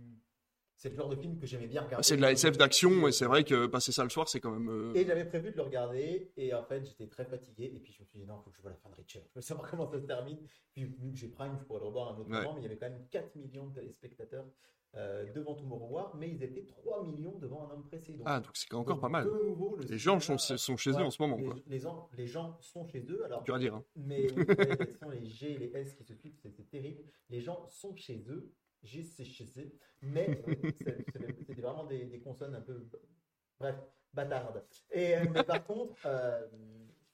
C'est 0.79 0.91
le 0.91 0.97
genre 0.97 1.09
de 1.09 1.17
film 1.17 1.39
que 1.39 1.47
j'aimais 1.47 1.69
bien 1.69 1.81
regarder. 1.81 2.05
C'est 2.07 2.19
de 2.19 2.21
la 2.21 2.33
SF 2.33 2.59
d'action, 2.59 3.09
et 3.09 3.13
c'est 3.13 3.25
vrai 3.25 3.45
que 3.45 3.67
passer 3.67 3.93
ça 3.93 4.05
le 4.05 4.11
soir, 4.11 4.29
c'est 4.29 4.41
quand 4.41 4.51
même. 4.51 4.69
euh, 4.69 4.93
Et 4.95 5.07
j'avais 5.07 5.25
prévu 5.25 5.51
de 5.51 5.57
le 5.57 5.63
regarder, 5.63 6.31
et 6.37 6.53
en 6.53 6.63
fait 6.65 6.85
j'étais 6.85 7.07
très 7.09 7.25
fatigué, 7.25 7.73
et 7.75 7.81
puis 7.81 7.95
je 7.95 8.03
me 8.03 8.07
suis 8.07 8.19
dit 8.19 8.27
non, 8.27 8.41
il 8.41 8.45
faut 8.45 8.51
que 8.51 8.57
je 8.59 8.61
vois 8.63 8.73
la 8.73 8.77
fin 8.77 8.91
de 8.91 8.95
Richard. 8.95 9.23
Je 9.31 9.35
veux 9.37 9.41
savoir 9.41 9.71
comment 9.71 9.87
ça 9.87 9.99
se 9.99 10.05
termine. 10.05 10.39
Puis 10.73 10.85
vu 10.85 11.13
que 11.13 11.17
j'ai 11.19 11.29
Prime, 11.29 11.57
je 11.59 11.65
pourrais 11.65 11.81
le 11.81 11.87
revoir 11.87 12.15
un 12.15 12.19
autre 12.19 12.29
Ouais. 12.29 12.43
moment, 12.43 12.53
mais 12.55 12.61
il 12.61 12.65
y 12.65 12.67
avait 12.67 12.77
quand 12.77 12.91
même 12.91 13.07
4 13.11 13.35
millions 13.37 13.69
de 13.69 13.75
téléspectateurs 13.75 14.45
euh, 14.97 15.31
devant 15.33 15.55
Tomorrow 15.55 15.89
War, 15.91 16.17
mais 16.17 16.31
ils 16.31 16.43
étaient 16.43 16.65
3 16.65 17.05
millions 17.05 17.39
devant 17.39 17.69
un 17.69 17.75
homme 17.75 17.85
pressé. 17.87 18.13
Donc, 18.15 18.23
Ah, 18.27 18.41
donc 18.41 18.51
c'est 18.55 18.73
encore 18.75 18.95
donc, 18.97 19.03
pas 19.03 19.09
mal. 19.09 19.25
de 19.27 19.47
nouveau, 19.47 19.77
le 19.77 19.85
Les 19.85 19.99
gens 19.99 20.19
sont, 20.21 20.39
sont 20.39 20.77
chez 20.77 20.91
eux 20.91 21.03
en 21.03 21.11
ce 21.11 21.21
moment, 21.23 21.37
les, 21.37 21.45
quoi. 21.45 21.55
les 21.67 21.79
gens, 21.79 22.09
les 22.17 22.27
gens 22.27 22.57
sont 22.61 22.85
chez 22.87 23.05
eux, 23.09 23.25
alors 23.25 23.43
Tu 23.45 23.51
vas 23.53 23.59
dire. 23.59 23.75
hein. 23.75 23.85
mais 23.97 24.27
ce 24.29 24.99
sont 25.03 25.11
les 25.11 25.25
G 25.27 25.53
et 25.53 25.59
les 25.59 25.77
S 25.77 25.95
qui 25.95 26.05
se 26.05 26.15
suivent, 26.15 26.37
c'est 26.41 26.71
terrible. 26.71 27.03
Les 27.29 27.41
gens 27.41 27.67
sont 27.69 27.95
chez 27.97 28.25
eux, 28.29 28.51
G 28.83 29.03
c'est 29.03 29.25
chez 29.25 29.47
eux, 29.59 29.73
mais 30.03 30.43
euh, 30.49 30.93
c'est 31.49 31.61
vraiment 31.61 31.85
des, 31.85 32.05
des 32.07 32.21
consonnes 32.21 32.55
un 32.55 32.61
peu, 32.61 32.87
bref, 33.59 33.77
bâtardes. 34.15 34.65
Et, 34.93 35.17
euh, 35.17 35.25
mais 35.33 35.43
par 35.45 35.65
contre, 35.65 35.95
euh, 36.07 36.47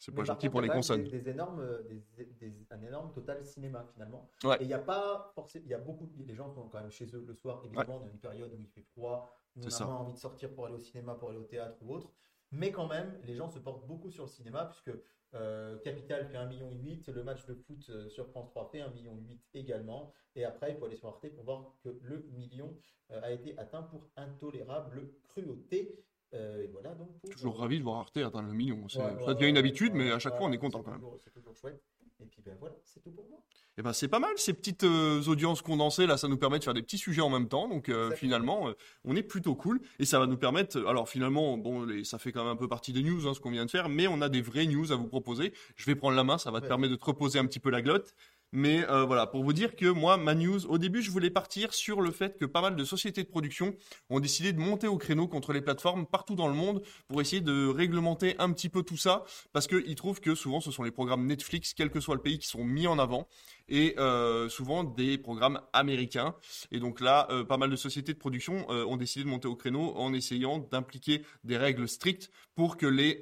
C'est 0.04 0.10
pas 0.12 0.24
gentil 0.24 0.48
pour 0.50 0.60
les 0.60 0.66
y 0.68 0.70
consonnes. 0.72 1.04
Des, 1.04 1.20
des 1.20 1.30
énormes, 1.30 1.60
euh, 1.60 1.82
des, 2.16 2.24
des- 2.24 2.66
un 2.70 2.82
énorme 2.82 3.12
total 3.12 3.44
cinéma 3.44 3.84
finalement. 3.92 4.28
Ouais. 4.42 4.56
Et 4.60 4.62
il 4.62 4.66
n'y 4.66 4.74
a 4.74 4.80
pas 4.80 5.30
forcément, 5.34 5.64
il 5.64 5.70
y 5.70 5.74
a 5.74 5.78
beaucoup, 5.78 6.06
de- 6.06 6.24
les 6.24 6.34
gens 6.34 6.50
sont 6.50 6.68
quand 6.68 6.80
même 6.80 6.90
chez 6.90 7.06
eux 7.14 7.24
le 7.24 7.34
soir. 7.34 7.62
Évidemment, 7.64 8.02
a 8.02 8.06
une 8.08 8.18
période 8.18 8.52
où 8.52 8.58
il 8.58 8.66
fait 8.66 8.82
froid, 8.82 9.32
où 9.56 9.60
on 9.62 9.66
a 9.66 9.70
ça. 9.70 9.84
moins 9.86 9.98
envie 9.98 10.12
de 10.12 10.18
sortir 10.18 10.52
pour 10.52 10.66
aller 10.66 10.74
au 10.74 10.80
cinéma, 10.80 11.14
pour 11.14 11.28
aller 11.30 11.38
au 11.38 11.44
théâtre 11.44 11.76
ou 11.82 11.94
autre. 11.94 12.10
Mais 12.50 12.72
quand 12.72 12.88
même, 12.88 13.16
les 13.24 13.34
gens 13.36 13.48
se 13.48 13.60
portent 13.60 13.86
beaucoup 13.86 14.10
sur 14.10 14.24
le 14.24 14.28
cinéma 14.28 14.64
puisque 14.66 14.90
euh, 15.34 15.78
Capital 15.78 16.26
fait 16.26 16.36
1,8 16.36 16.48
million, 16.74 16.98
le 17.14 17.22
match 17.22 17.46
de 17.46 17.54
foot 17.54 17.86
euh, 17.88 18.08
sur 18.10 18.26
France 18.28 18.50
3 18.50 18.68
fait 18.70 18.80
1,8 18.80 18.92
million 18.94 19.18
également. 19.54 20.12
Et 20.34 20.44
après, 20.44 20.72
il 20.72 20.76
faut 20.76 20.84
aller 20.86 20.96
sur 20.96 21.08
Arte 21.08 21.28
pour 21.28 21.44
voir 21.44 21.72
que 21.84 21.88
le 22.02 22.26
million 22.32 22.76
euh, 23.12 23.20
a 23.22 23.30
été 23.30 23.56
atteint 23.56 23.82
pour 23.84 24.10
intolérable 24.16 25.08
cruauté. 25.22 26.04
Euh, 26.34 26.62
et 26.62 26.66
voilà 26.68 26.94
donc 26.94 27.08
pour, 27.20 27.30
Toujours 27.30 27.58
ravi 27.58 27.78
de 27.78 27.84
voir 27.84 27.98
Arte 27.98 28.16
atteindre 28.16 28.48
le 28.48 28.54
million. 28.54 28.76
Ouais, 28.82 28.88
ça 28.88 29.34
devient 29.34 29.48
une 29.48 29.54
ouais, 29.54 29.58
habitude, 29.58 29.92
mais 29.94 30.10
à 30.10 30.18
chaque 30.18 30.36
fois, 30.36 30.46
on 30.46 30.52
est 30.52 30.58
content 30.58 30.82
quand 30.82 30.92
même. 30.92 31.02
C'est 31.22 31.32
toujours 31.32 31.54
chouette. 31.56 31.82
Et 32.20 32.26
puis 32.26 32.40
ben 32.44 32.56
voilà, 32.58 32.76
c'est 32.84 33.02
tout 33.02 33.10
pour 33.10 33.28
moi. 33.28 33.40
Et 33.78 33.82
ben 33.82 33.92
c'est 33.92 34.06
pas 34.08 34.18
mal 34.18 34.30
ces 34.36 34.52
petites 34.52 34.84
euh, 34.84 35.22
audiences 35.24 35.62
condensées 35.62 36.06
là, 36.06 36.16
ça 36.16 36.28
nous 36.28 36.36
permet 36.36 36.58
de 36.58 36.64
faire 36.64 36.74
des 36.74 36.82
petits 36.82 36.98
sujets 36.98 37.22
en 37.22 37.30
même 37.30 37.48
temps. 37.48 37.68
Donc 37.68 37.88
euh, 37.88 38.12
finalement, 38.12 38.68
euh, 38.68 38.74
on 39.04 39.16
est 39.16 39.22
plutôt 39.22 39.54
cool 39.54 39.80
et 39.98 40.04
ça 40.04 40.18
va 40.18 40.26
nous 40.26 40.36
permettre. 40.36 40.84
Alors 40.86 41.08
finalement, 41.08 41.56
bon, 41.58 41.84
les- 41.84 42.04
ça 42.04 42.18
fait 42.18 42.30
quand 42.32 42.44
même 42.44 42.52
un 42.52 42.56
peu 42.56 42.68
partie 42.68 42.92
des 42.92 43.02
news 43.02 43.26
hein, 43.26 43.34
ce 43.34 43.40
qu'on 43.40 43.50
vient 43.50 43.64
de 43.64 43.70
faire, 43.70 43.88
mais 43.88 44.06
on 44.06 44.20
a 44.20 44.28
des 44.28 44.42
vraies 44.42 44.66
news 44.66 44.92
à 44.92 44.96
vous 44.96 45.08
proposer. 45.08 45.52
Je 45.74 45.86
vais 45.86 45.96
prendre 45.96 46.16
la 46.16 46.22
main, 46.24 46.38
ça 46.38 46.50
va 46.50 46.60
te 46.60 46.66
permettre 46.66 46.92
de 46.92 46.96
te 46.98 47.04
reposer 47.04 47.38
un 47.38 47.46
petit 47.46 47.60
peu 47.60 47.70
la 47.70 47.82
glotte. 47.82 48.14
Mais 48.52 48.88
euh, 48.90 49.04
voilà, 49.04 49.26
pour 49.26 49.42
vous 49.42 49.52
dire 49.52 49.76
que 49.76 49.86
moi, 49.86 50.18
ma 50.18 50.34
news, 50.34 50.66
au 50.66 50.76
début, 50.76 51.02
je 51.02 51.10
voulais 51.10 51.30
partir 51.30 51.72
sur 51.72 52.02
le 52.02 52.10
fait 52.10 52.38
que 52.38 52.44
pas 52.44 52.60
mal 52.60 52.76
de 52.76 52.84
sociétés 52.84 53.22
de 53.22 53.28
production 53.28 53.74
ont 54.10 54.20
décidé 54.20 54.52
de 54.52 54.60
monter 54.60 54.86
au 54.86 54.98
créneau 54.98 55.26
contre 55.26 55.54
les 55.54 55.62
plateformes 55.62 56.06
partout 56.06 56.34
dans 56.34 56.48
le 56.48 56.54
monde 56.54 56.82
pour 57.08 57.20
essayer 57.22 57.40
de 57.40 57.66
réglementer 57.66 58.36
un 58.38 58.52
petit 58.52 58.68
peu 58.68 58.82
tout 58.82 58.98
ça, 58.98 59.24
parce 59.52 59.66
qu'ils 59.66 59.94
trouvent 59.94 60.20
que 60.20 60.34
souvent 60.34 60.60
ce 60.60 60.70
sont 60.70 60.82
les 60.82 60.90
programmes 60.90 61.26
Netflix, 61.26 61.72
quel 61.74 61.90
que 61.90 62.00
soit 62.00 62.14
le 62.14 62.20
pays, 62.20 62.38
qui 62.38 62.46
sont 62.46 62.64
mis 62.64 62.86
en 62.86 62.98
avant 62.98 63.26
et 63.68 63.94
euh, 63.98 64.48
souvent 64.48 64.84
des 64.84 65.18
programmes 65.18 65.60
américains. 65.72 66.34
Et 66.70 66.78
donc 66.78 67.00
là, 67.00 67.26
euh, 67.30 67.44
pas 67.44 67.56
mal 67.56 67.70
de 67.70 67.76
sociétés 67.76 68.12
de 68.12 68.18
production 68.18 68.66
euh, 68.70 68.84
ont 68.84 68.96
décidé 68.96 69.24
de 69.24 69.30
monter 69.30 69.48
au 69.48 69.56
créneau 69.56 69.94
en 69.96 70.12
essayant 70.12 70.58
d'impliquer 70.58 71.24
des 71.44 71.56
règles 71.56 71.88
strictes 71.88 72.30
pour 72.54 72.76
que 72.76 72.86
les 72.86 73.20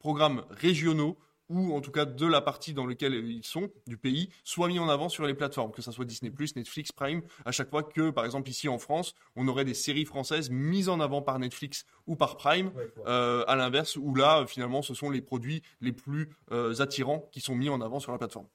programmes 0.00 0.44
régionaux 0.50 1.18
ou 1.48 1.74
en 1.74 1.80
tout 1.80 1.90
cas 1.90 2.04
de 2.04 2.26
la 2.26 2.40
partie 2.40 2.74
dans 2.74 2.86
laquelle 2.86 3.14
ils 3.14 3.44
sont, 3.44 3.70
du 3.86 3.96
pays, 3.96 4.30
soient 4.44 4.68
mis 4.68 4.78
en 4.78 4.88
avant 4.88 5.08
sur 5.08 5.26
les 5.26 5.34
plateformes, 5.34 5.72
que 5.72 5.82
ce 5.82 5.92
soit 5.92 6.04
Disney+, 6.04 6.32
Netflix, 6.56 6.92
Prime, 6.92 7.22
à 7.44 7.52
chaque 7.52 7.70
fois 7.70 7.82
que, 7.82 8.10
par 8.10 8.24
exemple, 8.24 8.48
ici 8.48 8.68
en 8.68 8.78
France, 8.78 9.14
on 9.36 9.46
aurait 9.48 9.64
des 9.64 9.74
séries 9.74 10.04
françaises 10.04 10.50
mises 10.50 10.88
en 10.88 11.00
avant 11.00 11.22
par 11.22 11.38
Netflix 11.38 11.84
ou 12.06 12.16
par 12.16 12.36
Prime, 12.36 12.72
à 13.06 13.56
l'inverse, 13.56 13.96
où 13.96 14.14
là, 14.14 14.44
finalement, 14.46 14.82
ce 14.82 14.94
sont 14.94 15.10
les 15.10 15.22
produits 15.22 15.62
les 15.80 15.92
plus 15.92 16.30
attirants 16.78 17.28
qui 17.32 17.40
sont 17.40 17.54
mis 17.54 17.68
en 17.68 17.80
avant 17.80 18.00
sur 18.00 18.12
la 18.12 18.18
plateforme. 18.18 18.46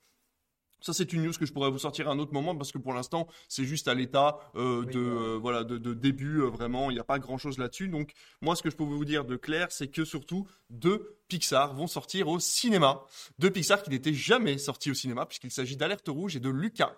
Ça, 0.81 0.93
c'est 0.93 1.11
une 1.13 1.23
news 1.23 1.33
que 1.33 1.45
je 1.45 1.53
pourrais 1.53 1.69
vous 1.69 1.79
sortir 1.79 2.07
à 2.07 2.11
un 2.11 2.19
autre 2.19 2.33
moment 2.33 2.55
parce 2.55 2.71
que 2.71 2.77
pour 2.77 2.93
l'instant, 2.93 3.27
c'est 3.47 3.65
juste 3.65 3.87
à 3.87 3.93
l'état 3.93 4.39
euh, 4.55 4.85
de 4.85 4.99
euh, 4.99 5.37
voilà 5.39 5.63
de, 5.63 5.93
début. 5.93 6.41
Euh, 6.41 6.45
vraiment, 6.45 6.89
il 6.89 6.93
n'y 6.93 6.99
a 6.99 7.03
pas 7.03 7.19
grand 7.19 7.37
chose 7.37 7.57
là-dessus. 7.57 7.87
Donc, 7.87 8.13
moi, 8.41 8.55
ce 8.55 8.63
que 8.63 8.69
je 8.69 8.75
peux 8.75 8.83
vous 8.83 9.05
dire 9.05 9.25
de 9.25 9.35
clair, 9.35 9.67
c'est 9.71 9.87
que 9.87 10.05
surtout 10.05 10.47
deux 10.69 11.17
Pixar 11.27 11.73
vont 11.73 11.87
sortir 11.87 12.27
au 12.27 12.39
cinéma. 12.39 13.03
Deux 13.39 13.51
Pixar 13.51 13.83
qui 13.83 13.89
n'étaient 13.89 14.13
jamais 14.13 14.57
sortis 14.57 14.91
au 14.91 14.93
cinéma 14.93 15.25
puisqu'il 15.25 15.51
s'agit 15.51 15.75
d'Alerte 15.75 16.07
Rouge 16.07 16.35
et 16.35 16.39
de 16.39 16.49
Lucas 16.49 16.95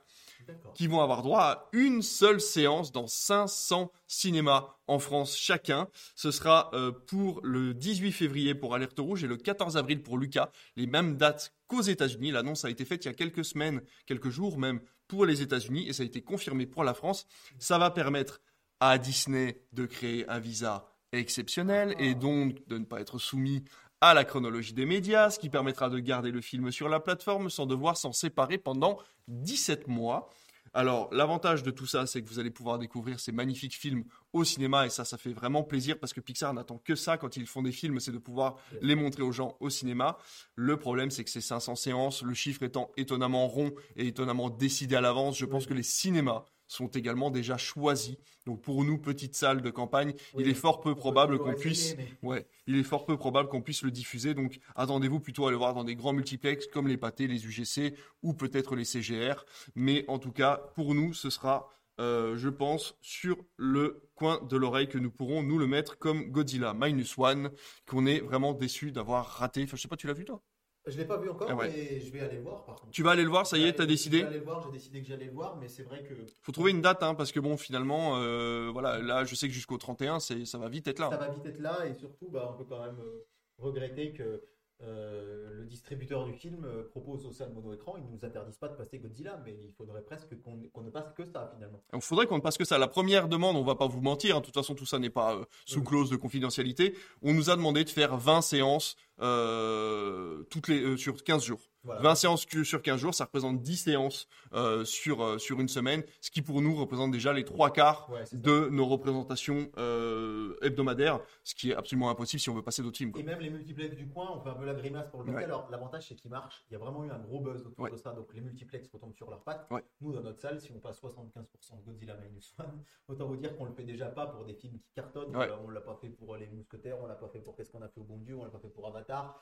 qui 0.73 0.87
vont 0.87 1.01
avoir 1.01 1.21
droit 1.21 1.41
à 1.41 1.69
une 1.71 2.01
seule 2.01 2.41
séance 2.41 2.91
dans 2.91 3.05
500 3.05 3.91
cinémas 4.07 4.69
en 4.87 4.97
France 4.97 5.37
chacun. 5.37 5.87
Ce 6.15 6.31
sera 6.31 6.71
pour 7.05 7.41
le 7.43 7.75
18 7.75 8.11
février 8.11 8.55
pour 8.55 8.73
Alerte 8.73 8.97
Rouge 8.99 9.23
et 9.23 9.27
le 9.27 9.37
14 9.37 9.77
avril 9.77 10.01
pour 10.01 10.17
Lucas. 10.17 10.49
Les 10.75 10.87
mêmes 10.87 11.15
dates 11.15 11.53
qu'aux 11.71 11.81
États-Unis. 11.81 12.31
L'annonce 12.31 12.65
a 12.65 12.69
été 12.69 12.83
faite 12.83 13.05
il 13.05 13.07
y 13.07 13.11
a 13.11 13.13
quelques 13.13 13.45
semaines, 13.45 13.81
quelques 14.05 14.29
jours 14.29 14.57
même, 14.57 14.81
pour 15.07 15.25
les 15.25 15.41
États-Unis 15.41 15.87
et 15.87 15.93
ça 15.93 16.03
a 16.03 16.05
été 16.05 16.21
confirmé 16.21 16.65
pour 16.65 16.83
la 16.83 16.93
France. 16.93 17.25
Ça 17.59 17.77
va 17.77 17.91
permettre 17.91 18.41
à 18.81 18.97
Disney 18.97 19.63
de 19.71 19.85
créer 19.85 20.27
un 20.27 20.39
visa 20.39 20.85
exceptionnel 21.13 21.95
et 21.97 22.13
donc 22.13 22.67
de 22.67 22.77
ne 22.77 22.83
pas 22.83 22.99
être 22.99 23.19
soumis 23.19 23.63
à 24.01 24.13
la 24.13 24.25
chronologie 24.25 24.73
des 24.73 24.85
médias, 24.85 25.29
ce 25.29 25.39
qui 25.39 25.49
permettra 25.49 25.89
de 25.89 25.99
garder 25.99 26.31
le 26.31 26.41
film 26.41 26.71
sur 26.71 26.89
la 26.89 26.99
plateforme 26.99 27.49
sans 27.49 27.65
devoir 27.65 27.95
s'en 27.95 28.11
séparer 28.11 28.57
pendant 28.57 28.97
17 29.29 29.87
mois. 29.87 30.29
Alors, 30.73 31.13
l'avantage 31.13 31.63
de 31.63 31.71
tout 31.71 31.85
ça, 31.85 32.07
c'est 32.07 32.21
que 32.21 32.29
vous 32.29 32.39
allez 32.39 32.49
pouvoir 32.49 32.79
découvrir 32.79 33.19
ces 33.19 33.33
magnifiques 33.33 33.75
films 33.75 34.05
au 34.31 34.45
cinéma, 34.45 34.85
et 34.85 34.89
ça, 34.89 35.03
ça 35.03 35.17
fait 35.17 35.33
vraiment 35.33 35.63
plaisir 35.63 35.99
parce 35.99 36.13
que 36.13 36.21
Pixar 36.21 36.53
n'attend 36.53 36.77
que 36.77 36.95
ça 36.95 37.17
quand 37.17 37.35
ils 37.35 37.45
font 37.45 37.61
des 37.61 37.73
films, 37.73 37.99
c'est 37.99 38.13
de 38.13 38.17
pouvoir 38.17 38.55
les 38.81 38.95
montrer 38.95 39.23
aux 39.23 39.33
gens 39.33 39.57
au 39.59 39.69
cinéma. 39.69 40.17
Le 40.55 40.77
problème, 40.77 41.11
c'est 41.11 41.25
que 41.25 41.29
c'est 41.29 41.41
500 41.41 41.75
séances, 41.75 42.23
le 42.23 42.33
chiffre 42.33 42.63
étant 42.63 42.91
étonnamment 42.95 43.47
rond 43.47 43.73
et 43.97 44.07
étonnamment 44.07 44.49
décidé 44.49 44.95
à 44.95 45.01
l'avance, 45.01 45.37
je 45.37 45.45
pense 45.45 45.65
que 45.65 45.73
les 45.73 45.83
cinémas 45.83 46.45
sont 46.71 46.87
également 46.87 47.31
déjà 47.31 47.57
choisis. 47.57 48.15
Donc 48.45 48.61
pour 48.61 48.83
nous, 48.85 48.97
petite 48.97 49.35
salle 49.35 49.61
de 49.61 49.69
campagne, 49.69 50.13
il 50.37 50.47
est 50.47 50.53
fort 50.53 50.79
peu 50.79 50.95
probable 50.95 51.37
qu'on 51.37 51.53
puisse, 51.53 51.95
ouais, 52.23 52.47
il 52.65 52.77
est 52.77 52.83
fort 52.83 53.05
peu 53.05 53.17
probable 53.17 53.49
qu'on 53.49 53.61
puisse 53.61 53.81
le 53.83 53.91
diffuser. 53.91 54.33
Donc 54.33 54.59
attendez-vous 54.75 55.19
plutôt 55.19 55.47
à 55.47 55.51
le 55.51 55.57
voir 55.57 55.73
dans 55.73 55.83
des 55.83 55.95
grands 55.95 56.13
multiplex 56.13 56.67
comme 56.67 56.87
les 56.87 56.97
pâtés, 56.97 57.27
les 57.27 57.45
UGC 57.45 57.93
ou 58.23 58.33
peut-être 58.33 58.75
les 58.75 58.85
CGR. 58.85 59.45
Mais 59.75 60.05
en 60.07 60.17
tout 60.17 60.31
cas, 60.31 60.71
pour 60.75 60.95
nous, 60.95 61.13
ce 61.13 61.29
sera 61.29 61.69
euh, 61.99 62.37
je 62.37 62.49
pense, 62.49 62.97
sur 63.01 63.37
le 63.57 64.09
coin 64.15 64.41
de 64.49 64.57
l'oreille 64.57 64.87
que 64.87 64.97
nous 64.97 65.11
pourrons 65.11 65.43
nous 65.43 65.59
le 65.59 65.67
mettre 65.67 65.99
comme 65.99 66.31
Godzilla 66.31 66.73
Minus 66.73 67.15
One, 67.17 67.51
qu'on 67.85 68.05
est 68.05 68.21
vraiment 68.21 68.53
déçu 68.53 68.91
d'avoir 68.91 69.27
raté. 69.27 69.61
Enfin, 69.63 69.75
je 69.75 69.81
sais 69.81 69.87
pas, 69.87 69.97
tu 69.97 70.07
l'as 70.07 70.13
vu 70.13 70.25
toi? 70.25 70.41
Je 70.87 70.97
l'ai 70.97 71.05
pas 71.05 71.17
vu 71.17 71.29
encore, 71.29 71.47
ah 71.49 71.55
mais 71.55 71.99
je 71.99 72.11
vais 72.11 72.21
aller 72.21 72.37
le 72.37 72.41
voir 72.41 72.65
par 72.65 72.75
contre. 72.75 72.91
Tu 72.91 73.03
vas 73.03 73.11
aller 73.11 73.23
le 73.23 73.29
voir, 73.29 73.45
ça 73.45 73.57
y 73.57 73.65
est, 73.65 73.73
t'as 73.73 73.85
décidé 73.85 74.19
Je 74.19 74.23
vais 74.23 74.29
aller 74.29 74.37
le 74.39 74.43
voir, 74.45 74.61
j'ai 74.63 74.71
décidé 74.71 75.01
que 75.01 75.07
j'allais 75.07 75.25
le 75.25 75.31
voir, 75.31 75.57
mais 75.57 75.67
c'est 75.67 75.83
vrai 75.83 76.03
que. 76.03 76.13
Faut 76.41 76.51
trouver 76.51 76.71
une 76.71 76.81
date, 76.81 77.03
hein, 77.03 77.15
parce 77.15 77.31
que 77.31 77.39
bon, 77.39 77.57
finalement, 77.57 78.17
euh, 78.17 78.69
voilà, 78.71 78.99
là, 78.99 79.23
je 79.23 79.35
sais 79.35 79.47
que 79.47 79.53
jusqu'au 79.53 79.77
31, 79.77 80.19
ça 80.19 80.57
va 80.57 80.69
vite 80.69 80.87
être 80.87 80.99
là. 80.99 81.09
Ça 81.09 81.17
va 81.17 81.29
vite 81.29 81.45
être 81.45 81.59
là, 81.59 81.85
et 81.85 81.93
surtout, 81.93 82.29
bah, 82.29 82.49
on 82.53 82.57
peut 82.57 82.67
quand 82.67 82.83
même 82.83 82.99
euh, 82.99 83.27
regretter 83.57 84.13
que 84.13 84.43
euh, 84.83 85.53
le 85.53 85.65
distributeur 85.65 86.25
du 86.25 86.33
film 86.33 86.65
euh, 86.65 86.83
propose 86.89 87.25
au 87.25 87.31
salles 87.31 87.53
mono 87.53 87.73
écran, 87.73 87.97
ils 87.97 88.03
ne 88.03 88.17
nous 88.17 88.25
interdisent 88.25 88.57
pas 88.57 88.67
de 88.67 88.75
passer 88.75 88.97
Godzilla, 88.97 89.39
mais 89.45 89.55
il 89.63 89.71
faudrait 89.73 90.01
presque 90.01 90.35
qu'on 90.41 90.81
ne 90.81 90.89
passe 90.89 91.13
que 91.13 91.23
ça 91.25 91.51
finalement. 91.53 91.83
Il 91.93 92.01
faudrait 92.01 92.25
qu'on 92.25 92.37
ne 92.37 92.41
passe 92.41 92.57
que 92.57 92.65
ça. 92.65 92.77
La 92.77 92.87
première 92.87 93.27
demande, 93.27 93.55
on 93.57 93.63
va 93.63 93.75
pas 93.75 93.87
vous 93.87 94.01
mentir, 94.01 94.35
hein, 94.35 94.39
de 94.39 94.45
toute 94.45 94.55
façon 94.55 94.73
tout 94.73 94.85
ça 94.85 94.97
n'est 94.97 95.09
pas 95.09 95.35
euh, 95.35 95.45
sous 95.65 95.83
clause 95.83 96.09
de 96.09 96.15
confidentialité. 96.15 96.95
On 97.21 97.33
nous 97.33 97.49
a 97.49 97.55
demandé 97.55 97.83
de 97.83 97.89
faire 97.89 98.17
20 98.17 98.41
séances 98.41 98.95
toutes 99.17 100.67
les, 100.67 100.97
sur 100.97 101.23
15 101.23 101.43
jours. 101.43 101.70
20 101.83 102.15
séances 102.15 102.45
sur 102.63 102.81
15 102.81 102.99
jours, 102.99 103.13
ça 103.13 103.25
représente 103.25 103.61
10 103.61 103.77
séances 103.77 104.27
euh, 104.53 104.85
sur, 104.85 105.23
euh, 105.23 105.37
sur 105.37 105.59
une 105.59 105.67
semaine, 105.67 106.03
ce 106.19 106.29
qui 106.29 106.41
pour 106.41 106.61
nous 106.61 106.75
représente 106.75 107.11
déjà 107.11 107.33
les 107.33 107.43
trois 107.43 107.71
quarts 107.71 108.09
de 108.33 108.69
nos 108.69 108.85
représentations 108.85 109.69
euh, 109.77 110.55
hebdomadaires, 110.61 111.19
ce 111.43 111.55
qui 111.55 111.71
est 111.71 111.75
absolument 111.75 112.09
impossible 112.09 112.39
si 112.39 112.49
on 112.49 112.53
veut 112.53 112.61
passer 112.61 112.81
d'autres 112.81 112.97
films. 112.97 113.13
Et 113.15 113.23
même 113.23 113.39
les 113.39 113.49
multiplex 113.49 113.95
du 113.95 114.07
coin, 114.07 114.29
on 114.35 114.41
fait 114.41 114.49
un 114.49 114.55
peu 114.55 114.65
la 114.65 114.73
grimace 114.73 115.07
pour 115.09 115.23
le 115.23 115.33
ouais. 115.33 115.43
Alors 115.43 115.67
l'avantage 115.71 116.07
c'est 116.07 116.15
qu'ils 116.15 116.31
marchent, 116.31 116.63
il 116.69 116.73
y 116.73 116.75
a 116.75 116.79
vraiment 116.79 117.03
eu 117.03 117.09
un 117.09 117.19
gros 117.19 117.39
buzz 117.39 117.65
autour 117.65 117.89
de 117.89 117.97
ça, 117.97 118.11
donc 118.11 118.33
les 118.33 118.41
multiplex 118.41 118.87
retombent 118.89 119.15
sur 119.15 119.29
leurs 119.29 119.43
pattes. 119.43 119.67
Nous 120.01 120.13
dans 120.13 120.21
notre 120.21 120.39
salle, 120.39 120.59
si 120.59 120.71
on 120.71 120.79
passe 120.79 121.01
75% 121.01 121.79
de 121.79 121.85
Godzilla 121.85 122.15
Minus 122.17 122.53
One, 122.59 122.83
autant 123.07 123.27
vous 123.27 123.37
dire 123.37 123.55
qu'on 123.57 123.65
le 123.65 123.73
fait 123.73 123.83
déjà 123.83 124.07
pas 124.07 124.27
pour 124.27 124.45
des 124.45 124.53
films 124.53 124.79
qui 124.79 124.91
cartonnent. 124.93 125.35
on 125.35 125.69
l'a 125.69 125.81
pas 125.81 125.95
fait 125.95 126.09
pour 126.09 126.35
Les 126.35 126.47
Mousquetaires, 126.47 126.97
on 127.01 127.07
l'a 127.07 127.15
pas 127.15 127.29
fait 127.29 127.39
pour 127.39 127.55
Qu'est-ce 127.55 127.71
qu'on 127.71 127.81
a 127.81 127.89
fait 127.89 127.99
au 127.99 128.03
bon 128.03 128.17
Dieu, 128.17 128.35
on 128.37 128.43
l'a 128.43 128.49
pas 128.49 128.59
fait 128.59 128.69
pour 128.69 128.87
Avatar. 128.87 129.41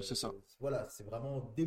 c'est 0.00 0.14
ça. 0.14 0.32
Voilà, 0.60 0.88
c'est 0.88 1.04
vraiment 1.04 1.52
des 1.56 1.65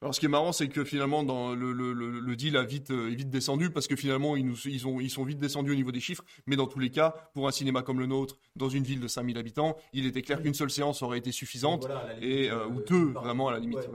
alors, 0.00 0.14
ce 0.14 0.20
qui 0.20 0.26
est 0.26 0.28
marrant, 0.28 0.52
c'est 0.52 0.68
que 0.68 0.84
finalement, 0.84 1.22
dans 1.22 1.54
le, 1.54 1.72
le, 1.72 1.92
le, 1.92 2.36
deal 2.36 2.56
a 2.56 2.64
vite, 2.64 2.90
euh, 2.90 3.10
est 3.10 3.14
vite 3.14 3.30
descendu 3.30 3.70
parce 3.70 3.86
que 3.86 3.96
finalement, 3.96 4.36
ils, 4.36 4.46
nous, 4.46 4.56
ils, 4.66 4.86
ont, 4.86 5.00
ils 5.00 5.10
sont 5.10 5.24
vite 5.24 5.38
descendus 5.38 5.72
au 5.72 5.74
niveau 5.74 5.92
des 5.92 6.00
chiffres. 6.00 6.24
Mais 6.46 6.56
dans 6.56 6.66
tous 6.66 6.78
les 6.78 6.90
cas, 6.90 7.14
pour 7.34 7.48
un 7.48 7.50
cinéma 7.50 7.82
comme 7.82 7.98
le 7.98 8.06
nôtre, 8.06 8.38
dans 8.56 8.68
une 8.68 8.84
ville 8.84 9.00
de 9.00 9.08
5000 9.08 9.38
habitants, 9.38 9.76
il 9.92 10.06
était 10.06 10.22
clair 10.22 10.42
qu'une 10.42 10.54
seule 10.54 10.70
séance 10.70 11.02
aurait 11.02 11.18
été 11.18 11.32
suffisante 11.32 11.88
et, 12.20 12.50
euh, 12.50 12.66
ou 12.66 12.82
deux, 12.82 13.12
vraiment 13.12 13.48
à 13.48 13.52
la 13.52 13.58
limite. 13.58 13.88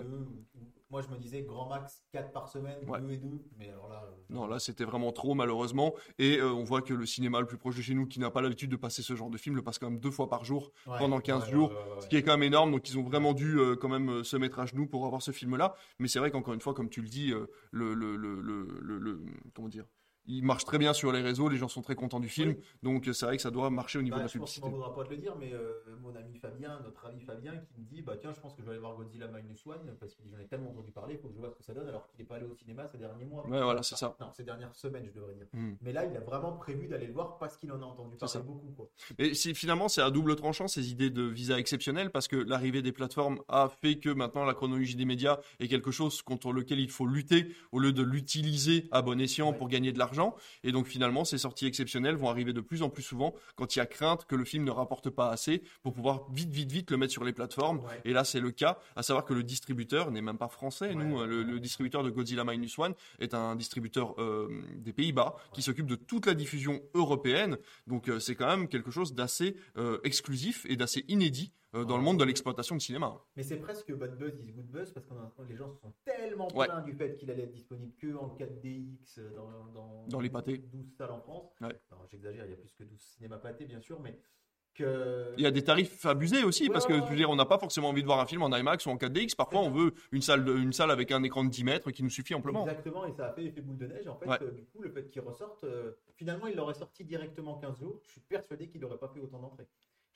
Moi, 0.89 1.01
je 1.01 1.09
me 1.09 1.17
disais 1.17 1.41
grand 1.41 1.67
max 1.67 2.05
4 2.13 2.31
par 2.31 2.47
semaine, 2.47 2.79
2 2.85 3.11
et 3.11 3.17
2. 3.17 3.27
Mais 3.57 3.69
alors 3.69 3.89
là. 3.89 4.05
Euh, 4.07 4.15
non, 4.29 4.47
là, 4.47 4.57
c'était 4.57 4.85
vraiment 4.85 5.11
trop, 5.11 5.33
malheureusement. 5.33 5.93
Et 6.17 6.37
euh, 6.37 6.53
on 6.53 6.63
voit 6.63 6.81
que 6.81 6.93
le 6.93 7.05
cinéma 7.05 7.41
le 7.41 7.45
plus 7.45 7.57
proche 7.57 7.75
de 7.75 7.81
chez 7.81 7.93
nous, 7.93 8.07
qui 8.07 8.19
n'a 8.21 8.31
pas 8.31 8.41
l'habitude 8.41 8.71
de 8.71 8.77
passer 8.77 9.01
ce 9.01 9.13
genre 9.15 9.29
de 9.29 9.37
film, 9.37 9.55
le 9.57 9.61
passe 9.61 9.79
quand 9.79 9.89
même 9.89 9.99
deux 9.99 10.11
fois 10.11 10.29
par 10.29 10.45
jour 10.45 10.71
pendant 10.85 11.19
15 11.19 11.49
jours. 11.49 11.73
ce 11.99 12.07
qui 12.07 12.15
est 12.15 12.23
quand 12.23 12.31
même 12.31 12.43
énorme. 12.43 12.71
Donc, 12.71 12.89
ils 12.89 12.97
ont 12.97 13.03
vraiment 13.03 13.33
dû 13.33 13.59
euh, 13.59 13.75
quand 13.75 13.89
même 13.89 14.23
se 14.23 14.37
mettre 14.37 14.59
à 14.59 14.65
genoux 14.65 14.87
pour 14.87 15.05
avoir 15.05 15.21
ce 15.21 15.31
film-là. 15.31 15.75
Mais 15.99 16.07
c'est 16.07 16.19
vrai 16.19 16.31
qu'encore 16.31 16.53
une 16.53 16.61
fois, 16.61 16.73
comme 16.73 16.89
tu 16.89 17.01
le 17.01 17.09
dis, 17.09 17.33
le, 17.71 17.93
le, 17.93 18.15
le, 18.15 18.39
le, 18.41 19.21
comment 19.53 19.67
dire 19.67 19.85
il 20.27 20.43
marche 20.43 20.65
très 20.65 20.77
bien 20.77 20.93
sur 20.93 21.11
les 21.11 21.21
réseaux, 21.21 21.49
les 21.49 21.57
gens 21.57 21.67
sont 21.67 21.81
très 21.81 21.95
contents 21.95 22.19
du 22.19 22.29
film, 22.29 22.55
donc 22.83 23.05
c'est 23.13 23.25
vrai 23.25 23.37
que 23.37 23.41
ça 23.41 23.51
doit 23.51 23.69
marcher 23.69 23.99
au 23.99 24.01
niveau 24.01 24.17
bah, 24.17 24.23
de 24.23 24.27
la 24.27 24.31
publicité. 24.31 24.61
Je 24.61 24.69
ne 24.69 24.75
voudra 24.75 24.93
pas 24.93 25.03
te 25.03 25.09
le 25.09 25.17
dire, 25.17 25.35
mais 25.39 25.53
euh, 25.53 25.73
mon 26.01 26.15
ami 26.15 26.37
Fabien, 26.37 26.79
notre 26.83 27.05
ami 27.05 27.21
Fabien, 27.21 27.53
qui 27.57 27.79
me 27.79 27.85
dit 27.85 28.01
bah 28.01 28.15
tiens, 28.19 28.33
je 28.33 28.39
pense 28.39 28.53
que 28.53 28.61
je 28.61 28.65
vais 28.65 28.71
aller 28.71 28.79
voir 28.79 28.95
Godzilla 28.95 29.27
Minus 29.27 29.65
One 29.65 29.95
parce 29.99 30.15
qu'il 30.15 30.29
j'en 30.29 30.39
ai 30.39 30.47
tellement 30.47 30.71
entendu 30.71 30.91
parler, 30.91 31.15
il 31.15 31.19
faut 31.19 31.29
que 31.29 31.35
je 31.35 31.39
vois 31.39 31.49
ce 31.49 31.55
que 31.55 31.63
ça 31.63 31.73
donne, 31.73 31.87
alors 31.87 32.07
qu'il 32.07 32.19
n'est 32.19 32.27
pas 32.27 32.35
allé 32.35 32.45
au 32.45 32.55
cinéma 32.55 32.87
ces 32.87 32.97
derniers 32.97 33.25
mois. 33.25 33.47
Ouais, 33.47 33.61
voilà, 33.61 33.83
c'est 33.83 33.95
ça. 33.95 34.15
Non, 34.19 34.27
ces 34.33 34.43
dernières 34.43 34.75
semaines, 34.75 35.05
je 35.07 35.13
devrais 35.13 35.33
dire. 35.33 35.47
Hmm. 35.53 35.73
Mais 35.81 35.93
là, 35.93 36.05
il 36.05 36.15
a 36.15 36.19
vraiment 36.19 36.53
prévu 36.53 36.87
d'aller 36.87 37.07
le 37.07 37.13
voir 37.13 37.37
parce 37.37 37.57
qu'il 37.57 37.71
en 37.71 37.81
a 37.81 37.85
entendu 37.85 38.17
parler 38.17 38.43
beaucoup. 38.45 38.71
Quoi. 38.75 38.89
Et 39.17 39.33
finalement, 39.33 39.87
c'est 39.87 40.01
à 40.01 40.11
double 40.11 40.35
tranchant 40.35 40.67
ces 40.67 40.91
idées 40.91 41.09
de 41.09 41.23
visa 41.23 41.57
exceptionnel 41.59 42.11
parce 42.11 42.27
que 42.27 42.35
l'arrivée 42.35 42.81
des 42.81 42.91
plateformes 42.91 43.39
a 43.47 43.69
fait 43.69 43.97
que 43.99 44.09
maintenant 44.09 44.45
la 44.45 44.53
chronologie 44.53 44.95
des 44.95 45.05
médias 45.05 45.39
est 45.59 45.67
quelque 45.67 45.91
chose 45.91 46.21
contre 46.21 46.51
lequel 46.51 46.79
il 46.79 46.89
faut 46.89 47.05
lutter 47.05 47.53
au 47.71 47.79
lieu 47.79 47.93
de 47.93 48.03
l'utiliser 48.03 48.87
à 48.91 49.01
bon 49.01 49.19
escient 49.21 49.53
pour 49.53 49.67
gagner 49.69 49.91
de 49.91 49.99
l'argent. 49.99 50.16
Et 50.63 50.71
donc 50.71 50.87
finalement, 50.87 51.25
ces 51.25 51.37
sorties 51.37 51.65
exceptionnelles 51.65 52.15
vont 52.15 52.29
arriver 52.29 52.53
de 52.53 52.61
plus 52.61 52.83
en 52.83 52.89
plus 52.89 53.03
souvent 53.03 53.33
quand 53.55 53.75
il 53.75 53.79
y 53.79 53.81
a 53.81 53.85
crainte 53.85 54.25
que 54.25 54.35
le 54.35 54.45
film 54.45 54.63
ne 54.63 54.71
rapporte 54.71 55.09
pas 55.09 55.29
assez 55.29 55.63
pour 55.83 55.93
pouvoir 55.93 56.27
vite, 56.31 56.49
vite, 56.49 56.71
vite 56.71 56.91
le 56.91 56.97
mettre 56.97 57.13
sur 57.13 57.23
les 57.23 57.33
plateformes. 57.33 57.81
Et 58.05 58.13
là, 58.13 58.23
c'est 58.23 58.39
le 58.39 58.51
cas, 58.51 58.79
à 58.95 59.03
savoir 59.03 59.25
que 59.25 59.33
le 59.33 59.43
distributeur 59.43 60.11
n'est 60.11 60.21
même 60.21 60.37
pas 60.37 60.47
français. 60.47 60.93
Nous, 60.93 61.23
le, 61.25 61.59
distributeur 61.59 62.03
de 62.03 62.09
Godzilla 62.09 62.43
Minus 62.43 62.77
One 62.77 62.93
est 63.19 63.33
un 63.33 63.55
distributeur 63.55 64.15
euh, 64.19 64.63
des 64.75 64.93
Pays-Bas 64.93 65.35
qui 65.53 65.61
s'occupe 65.61 65.87
de 65.87 65.95
toute 65.95 66.25
la 66.25 66.33
diffusion 66.33 66.81
européenne. 66.93 67.57
Donc, 67.87 68.09
euh, 68.09 68.19
c'est 68.19 68.35
quand 68.35 68.47
même 68.47 68.67
quelque 68.67 68.91
chose 68.91 69.13
d'assez 69.13 69.55
euh, 69.77 69.99
exclusif 70.03 70.65
et 70.69 70.75
d'assez 70.75 71.03
inédit 71.07 71.51
euh, 71.75 71.83
dans 71.85 71.97
le 71.97 72.03
monde 72.03 72.19
de 72.19 72.23
l'exploitation 72.23 72.75
de 72.75 72.81
cinéma. 72.81 73.19
Mais 73.35 73.43
c'est 73.43 73.57
presque 73.57 73.93
bad 73.93 74.17
buzz 74.17 74.39
is 74.39 74.51
good 74.51 74.67
buzz 74.67 74.91
parce 74.91 75.05
que 75.05 75.13
les 75.49 75.55
gens 75.55 75.69
se 75.69 75.79
sont 75.79 75.93
tellement 76.05 76.47
plaints 76.47 76.81
du 76.81 76.93
fait 76.93 77.15
qu'il 77.17 77.29
allait 77.31 77.43
être 77.43 77.51
disponible 77.53 77.93
que 77.97 78.15
en 78.15 78.35
4DX 78.35 79.19
dans, 79.35 80.05
dans, 80.07 80.19
les 80.19 80.29
pâtés. 80.29 80.57
12 80.57 80.93
salles 80.97 81.11
en 81.11 81.21
France. 81.21 81.53
J'exagère, 82.11 82.45
il 82.45 82.51
y 82.51 82.53
a 82.53 82.57
plus 82.57 82.73
que 82.73 82.83
12 82.83 82.99
cinémas 82.99 83.37
pâtés 83.37 83.65
bien 83.65 83.79
sûr, 83.81 83.99
mais 83.99 84.17
que. 84.73 85.33
Il 85.37 85.43
y 85.43 85.47
a 85.47 85.51
des 85.51 85.63
tarifs 85.63 86.05
abusés 86.05 86.43
aussi, 86.43 86.65
Ouais, 86.67 86.69
parce 86.73 86.85
que 86.85 86.93
ouais, 86.93 86.99
je 86.99 87.03
veux 87.05 87.09
ouais. 87.09 87.15
dire, 87.15 87.29
on 87.29 87.35
n'a 87.35 87.45
pas 87.45 87.57
forcément 87.57 87.89
envie 87.89 88.01
de 88.01 88.05
voir 88.07 88.19
un 88.19 88.25
film 88.27 88.43
en 88.43 88.55
IMAX 88.55 88.85
ou 88.85 88.89
en 88.91 88.95
4DX. 88.97 89.35
Parfois, 89.35 89.61
on 89.61 89.71
veut 89.71 89.93
une 90.11 90.21
salle, 90.21 90.45
de- 90.45 90.55
une 90.55 90.71
salle 90.71 90.91
avec 90.91 91.11
un 91.11 91.23
écran 91.23 91.43
de 91.43 91.49
10 91.49 91.63
mètres 91.63 91.91
qui 91.91 92.03
nous 92.03 92.09
suffit 92.11 92.35
amplement. 92.35 92.61
Exactement, 92.67 93.05
et 93.05 93.11
ça 93.11 93.27
a 93.27 93.33
fait 93.33 93.45
effet 93.45 93.61
boule 93.61 93.77
de 93.77 93.87
neige. 93.87 94.07
En 94.07 94.15
fait, 94.17 94.27
Ouais. 94.29 94.37
euh, 94.43 94.51
du 94.51 94.65
coup, 94.65 94.81
le 94.83 94.91
fait 94.91 95.09
qu'il 95.09 95.21
ressorte, 95.21 95.63
euh, 95.63 95.93
finalement, 96.15 96.45
il 96.47 96.55
l'aurait 96.55 96.75
sorti 96.75 97.03
directement 97.03 97.55
15 97.57 97.79
jours. 97.79 97.99
Je 98.03 98.11
suis 98.11 98.21
persuadé 98.21 98.67
qu'il 98.69 98.79
n'aurait 98.81 98.99
pas 98.99 99.09
fait 99.09 99.19
autant 99.19 99.39
d'entrées. 99.39 99.67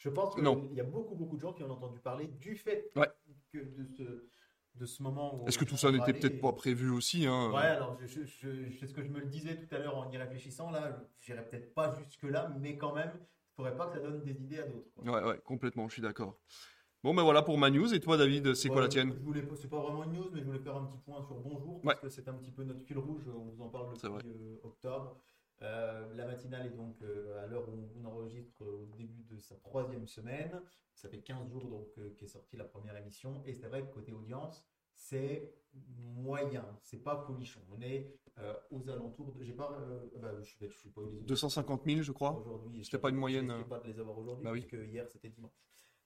Je 0.01 0.09
pense 0.09 0.33
qu'il 0.33 0.43
y 0.73 0.79
a 0.79 0.83
beaucoup, 0.83 1.13
beaucoup 1.13 1.35
de 1.35 1.41
gens 1.41 1.53
qui 1.53 1.61
ont 1.63 1.69
entendu 1.69 1.99
parler 1.99 2.25
du 2.25 2.55
fait 2.55 2.89
Ouais. 2.95 3.07
que 3.53 3.59
de, 3.59 3.85
ce, 3.85 4.25
de 4.73 4.85
ce 4.87 5.03
moment. 5.03 5.45
Est-ce 5.45 5.59
que 5.59 5.63
tout 5.65 5.77
ça 5.77 5.91
n'était 5.91 6.13
peut-être 6.13 6.41
pas 6.41 6.53
prévu 6.53 6.89
aussi 6.89 7.27
hein? 7.27 7.51
Ouais, 7.51 7.61
alors 7.67 7.95
je, 8.01 8.07
je- 8.07 8.25
je- 8.25 8.77
c'est 8.79 8.87
ce 8.87 8.95
que 8.95 9.03
je 9.03 9.09
me 9.09 9.19
le 9.19 9.27
disais 9.27 9.55
tout 9.55 9.75
à 9.75 9.77
l'heure 9.77 9.95
en 9.95 10.09
y 10.09 10.17
réfléchissant. 10.17 10.71
Là, 10.71 10.99
j'irai 11.19 11.47
peut-être 11.47 11.75
pas 11.75 11.93
jusque-là, 12.03 12.51
mais 12.59 12.77
quand 12.77 12.95
même, 12.95 13.11
il 13.15 13.55
faudrait 13.55 13.77
pas 13.77 13.85
que 13.89 13.93
ça 13.93 13.99
donne 13.99 14.23
des 14.23 14.41
idées 14.41 14.57
à 14.61 14.67
d'autres. 14.67 14.89
Ouais, 15.03 15.23
ouais, 15.23 15.39
complètement, 15.45 15.87
je 15.87 15.93
suis 15.93 16.01
d'accord. 16.01 16.39
Bon, 17.03 17.13
ben 17.13 17.21
voilà 17.21 17.43
pour 17.43 17.59
ma 17.59 17.69
news. 17.69 17.93
Et 17.93 17.99
toi, 17.99 18.17
David, 18.17 18.55
c'est 18.55 18.69
quoi 18.69 18.81
la 18.81 18.87
tienne? 18.87 19.13
je 19.13 19.19
voulais, 19.23 19.43
C'est 19.55 19.69
pas 19.69 19.81
vraiment 19.81 20.03
une 20.03 20.13
news, 20.13 20.29
mais 20.33 20.39
je 20.39 20.45
voulais 20.45 20.59
faire 20.59 20.77
un 20.77 20.85
petit 20.85 20.97
point 20.97 21.21
sur 21.23 21.35
Bonjour, 21.41 21.79
parce 21.81 21.99
que 21.99 22.09
c'est 22.09 22.27
un 22.27 22.33
petit 22.33 22.51
peu 22.51 22.63
notre 22.63 22.81
fil 22.81 22.97
rouge. 22.97 23.27
On 23.27 23.51
vous 23.51 23.61
en 23.61 23.69
parle 23.69 23.93
depuis 23.93 24.29
euh, 24.31 24.57
octobre. 24.63 25.21
Euh, 25.63 26.11
la 26.15 26.25
matinale 26.25 26.65
est 26.67 26.75
donc 26.75 27.01
euh, 27.03 27.43
à 27.43 27.45
l'heure 27.47 27.69
où 27.69 27.87
on 27.95 28.05
enregistre 28.05 28.63
euh, 28.63 28.87
au 28.91 28.95
début 28.97 29.23
de 29.23 29.39
sa 29.39 29.55
troisième 29.57 30.07
semaine. 30.07 30.59
Ça 30.95 31.07
fait 31.07 31.21
15 31.21 31.49
jours 31.49 31.67
donc 31.67 31.87
euh, 31.99 32.15
qu'est 32.17 32.27
sortie 32.27 32.57
la 32.57 32.65
première 32.65 32.95
émission. 32.97 33.43
Et 33.45 33.53
c'est 33.53 33.67
vrai 33.67 33.83
que 33.85 33.93
côté 33.93 34.11
audience, 34.11 34.65
c'est 34.95 35.53
moyen, 35.97 36.65
c'est 36.81 36.97
pas 37.03 37.15
folichon. 37.27 37.61
On 37.71 37.81
est 37.81 38.17
aux 38.71 38.89
alentours 38.89 39.33
de. 39.33 39.43
J'ai 39.43 39.53
pas. 39.53 39.69
bah, 40.19 40.41
je 40.41 40.67
je 40.67 40.73
suis 40.77 40.89
pas 40.89 41.01
audiences 41.01 41.25
250 41.25 41.83
000, 41.85 42.01
je 42.01 42.11
crois. 42.11 42.35
aujourd'hui. 42.39 42.83
C'était 42.83 42.97
pas 42.97 43.09
une 43.09 43.17
moyenne, 43.17 43.49
Je 43.51 43.61
euh. 43.61 43.63
pas 43.65 43.79
de 43.79 43.87
les 43.87 43.99
avoir 43.99 44.17
aujourd'hui, 44.17 44.43
Bah 44.43 44.51
oui. 44.51 44.61
puisque 44.61 44.83
hier 44.89 45.07
c'était 45.07 45.29
dimanche. 45.29 45.53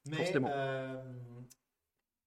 Mais 0.08 0.34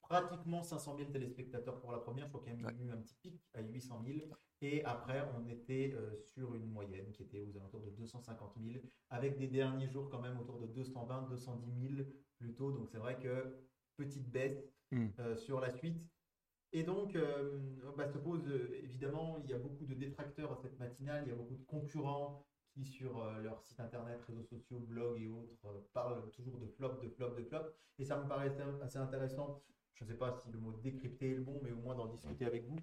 pratiquement 0.00 0.62
500 0.62 0.96
000 0.96 1.10
téléspectateurs 1.10 1.78
pour 1.80 1.92
la 1.92 1.98
première. 1.98 2.26
Je 2.26 2.30
crois 2.30 2.42
qu'il 2.42 2.58
y 2.58 2.64
a 2.64 2.66
Ouais. 2.68 2.74
eu 2.80 2.90
un 2.90 2.96
petit 2.96 3.14
pic 3.16 3.40
à 3.54 3.60
800 3.60 4.02
000. 4.06 4.18
Et 4.60 4.84
après, 4.84 5.22
on 5.36 5.46
était 5.46 5.92
euh, 5.94 6.16
sur 6.16 6.54
une 6.54 6.66
moyenne 6.66 7.12
qui 7.12 7.22
était 7.22 7.40
aux 7.40 7.56
alentours 7.56 7.82
de 7.82 7.90
250 7.90 8.54
000, 8.60 8.84
avec 9.10 9.38
des 9.38 9.46
derniers 9.48 9.88
jours 9.88 10.08
quand 10.10 10.20
même 10.20 10.38
autour 10.38 10.58
de 10.58 10.66
220, 10.66 11.28
210 11.30 11.96
000 11.96 12.08
plutôt. 12.38 12.72
Donc 12.72 12.88
c'est 12.88 12.98
vrai 12.98 13.18
que 13.18 13.56
petite 13.96 14.30
baisse 14.30 14.72
Hmm. 14.90 15.08
euh, 15.20 15.36
sur 15.36 15.60
la 15.60 15.70
suite. 15.70 16.00
Et 16.72 16.82
donc, 16.82 17.14
euh, 17.14 17.58
bah, 17.96 18.06
se 18.08 18.18
pose 18.18 18.46
euh, 18.48 18.70
évidemment, 18.82 19.38
il 19.44 19.50
y 19.50 19.54
a 19.54 19.58
beaucoup 19.58 19.84
de 19.86 19.94
détracteurs 19.94 20.52
à 20.52 20.56
cette 20.56 20.78
matinale, 20.78 21.24
il 21.26 21.30
y 21.30 21.32
a 21.32 21.36
beaucoup 21.36 21.56
de 21.56 21.64
concurrents 21.64 22.46
qui, 22.72 22.84
sur 22.84 23.24
leur 23.42 23.60
site 23.62 23.80
internet, 23.80 24.20
réseaux 24.22 24.44
sociaux, 24.44 24.78
blogs 24.80 25.20
et 25.20 25.28
autres, 25.28 25.88
parlent 25.92 26.30
toujours 26.30 26.58
de 26.58 26.66
flop, 26.68 27.00
de 27.02 27.08
flop, 27.08 27.34
de 27.34 27.42
flop. 27.44 27.64
Et 27.98 28.04
ça 28.04 28.16
me 28.22 28.28
paraît 28.28 28.50
assez 28.82 28.98
intéressant. 28.98 29.62
Je 29.94 30.04
ne 30.04 30.08
sais 30.08 30.16
pas 30.16 30.32
si 30.32 30.50
le 30.50 30.58
mot 30.58 30.72
décrypter 30.72 31.32
est 31.32 31.34
le 31.34 31.42
bon, 31.42 31.60
mais 31.62 31.72
au 31.72 31.76
moins 31.76 31.94
d'en 31.96 32.06
discuter 32.06 32.44
avec 32.44 32.66
vous. 32.66 32.76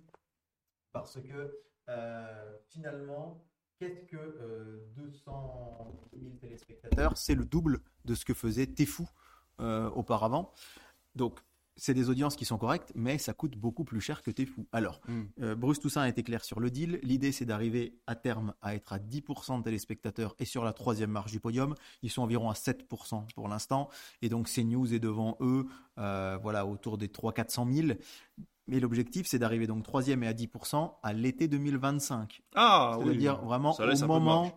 Parce 0.95 1.19
que 1.19 1.59
euh, 1.89 2.57
finalement, 2.69 3.43
qu'est-ce 3.77 4.05
que 4.05 4.15
euh, 4.15 4.87
200 4.95 5.93
000 6.17 6.31
téléspectateurs 6.39 7.17
C'est 7.17 7.35
le 7.35 7.43
double 7.43 7.81
de 8.05 8.15
ce 8.15 8.23
que 8.23 8.33
faisait 8.33 8.65
Tefou 8.67 9.07
euh, 9.59 9.89
auparavant. 9.89 10.53
Donc, 11.15 11.39
c'est 11.77 11.93
des 11.93 12.09
audiences 12.09 12.37
qui 12.37 12.45
sont 12.45 12.57
correctes, 12.57 12.93
mais 12.95 13.17
ça 13.17 13.33
coûte 13.33 13.57
beaucoup 13.57 13.83
plus 13.83 13.99
cher 13.99 14.21
que 14.21 14.31
Tefou. 14.31 14.65
Alors, 14.71 15.01
Hmm. 15.09 15.23
euh, 15.41 15.55
Bruce 15.55 15.81
Toussaint 15.81 16.03
a 16.03 16.07
été 16.07 16.23
clair 16.23 16.45
sur 16.45 16.61
le 16.61 16.71
deal. 16.71 17.01
L'idée, 17.03 17.33
c'est 17.33 17.43
d'arriver 17.45 17.99
à 18.07 18.15
terme 18.15 18.53
à 18.61 18.73
être 18.75 18.93
à 18.93 18.97
10% 18.99 19.57
de 19.59 19.63
téléspectateurs 19.63 20.33
et 20.39 20.45
sur 20.45 20.63
la 20.63 20.71
troisième 20.71 21.11
marche 21.11 21.33
du 21.33 21.41
podium. 21.41 21.75
Ils 22.03 22.09
sont 22.09 22.21
environ 22.21 22.49
à 22.49 22.53
7% 22.53 23.25
pour 23.35 23.49
l'instant. 23.49 23.89
Et 24.21 24.29
donc, 24.29 24.47
CNews 24.47 24.93
est 24.93 24.99
devant 24.99 25.35
eux, 25.41 25.65
euh, 25.97 26.37
voilà, 26.41 26.65
autour 26.65 26.97
des 26.97 27.09
300-400 27.09 27.69
000. 27.87 27.99
Mais 28.67 28.79
l'objectif, 28.79 29.27
c'est 29.27 29.39
d'arriver 29.39 29.67
donc 29.67 29.83
troisième 29.83 30.23
et 30.23 30.27
à 30.27 30.33
10% 30.33 30.93
à 31.03 31.13
l'été 31.13 31.47
2025. 31.47 32.41
Ah, 32.55 32.97
oui. 32.97 33.05
C'est-à-dire 33.05 33.41
vraiment 33.41 33.75
au 33.75 33.85
de 33.85 34.05
moment 34.05 34.51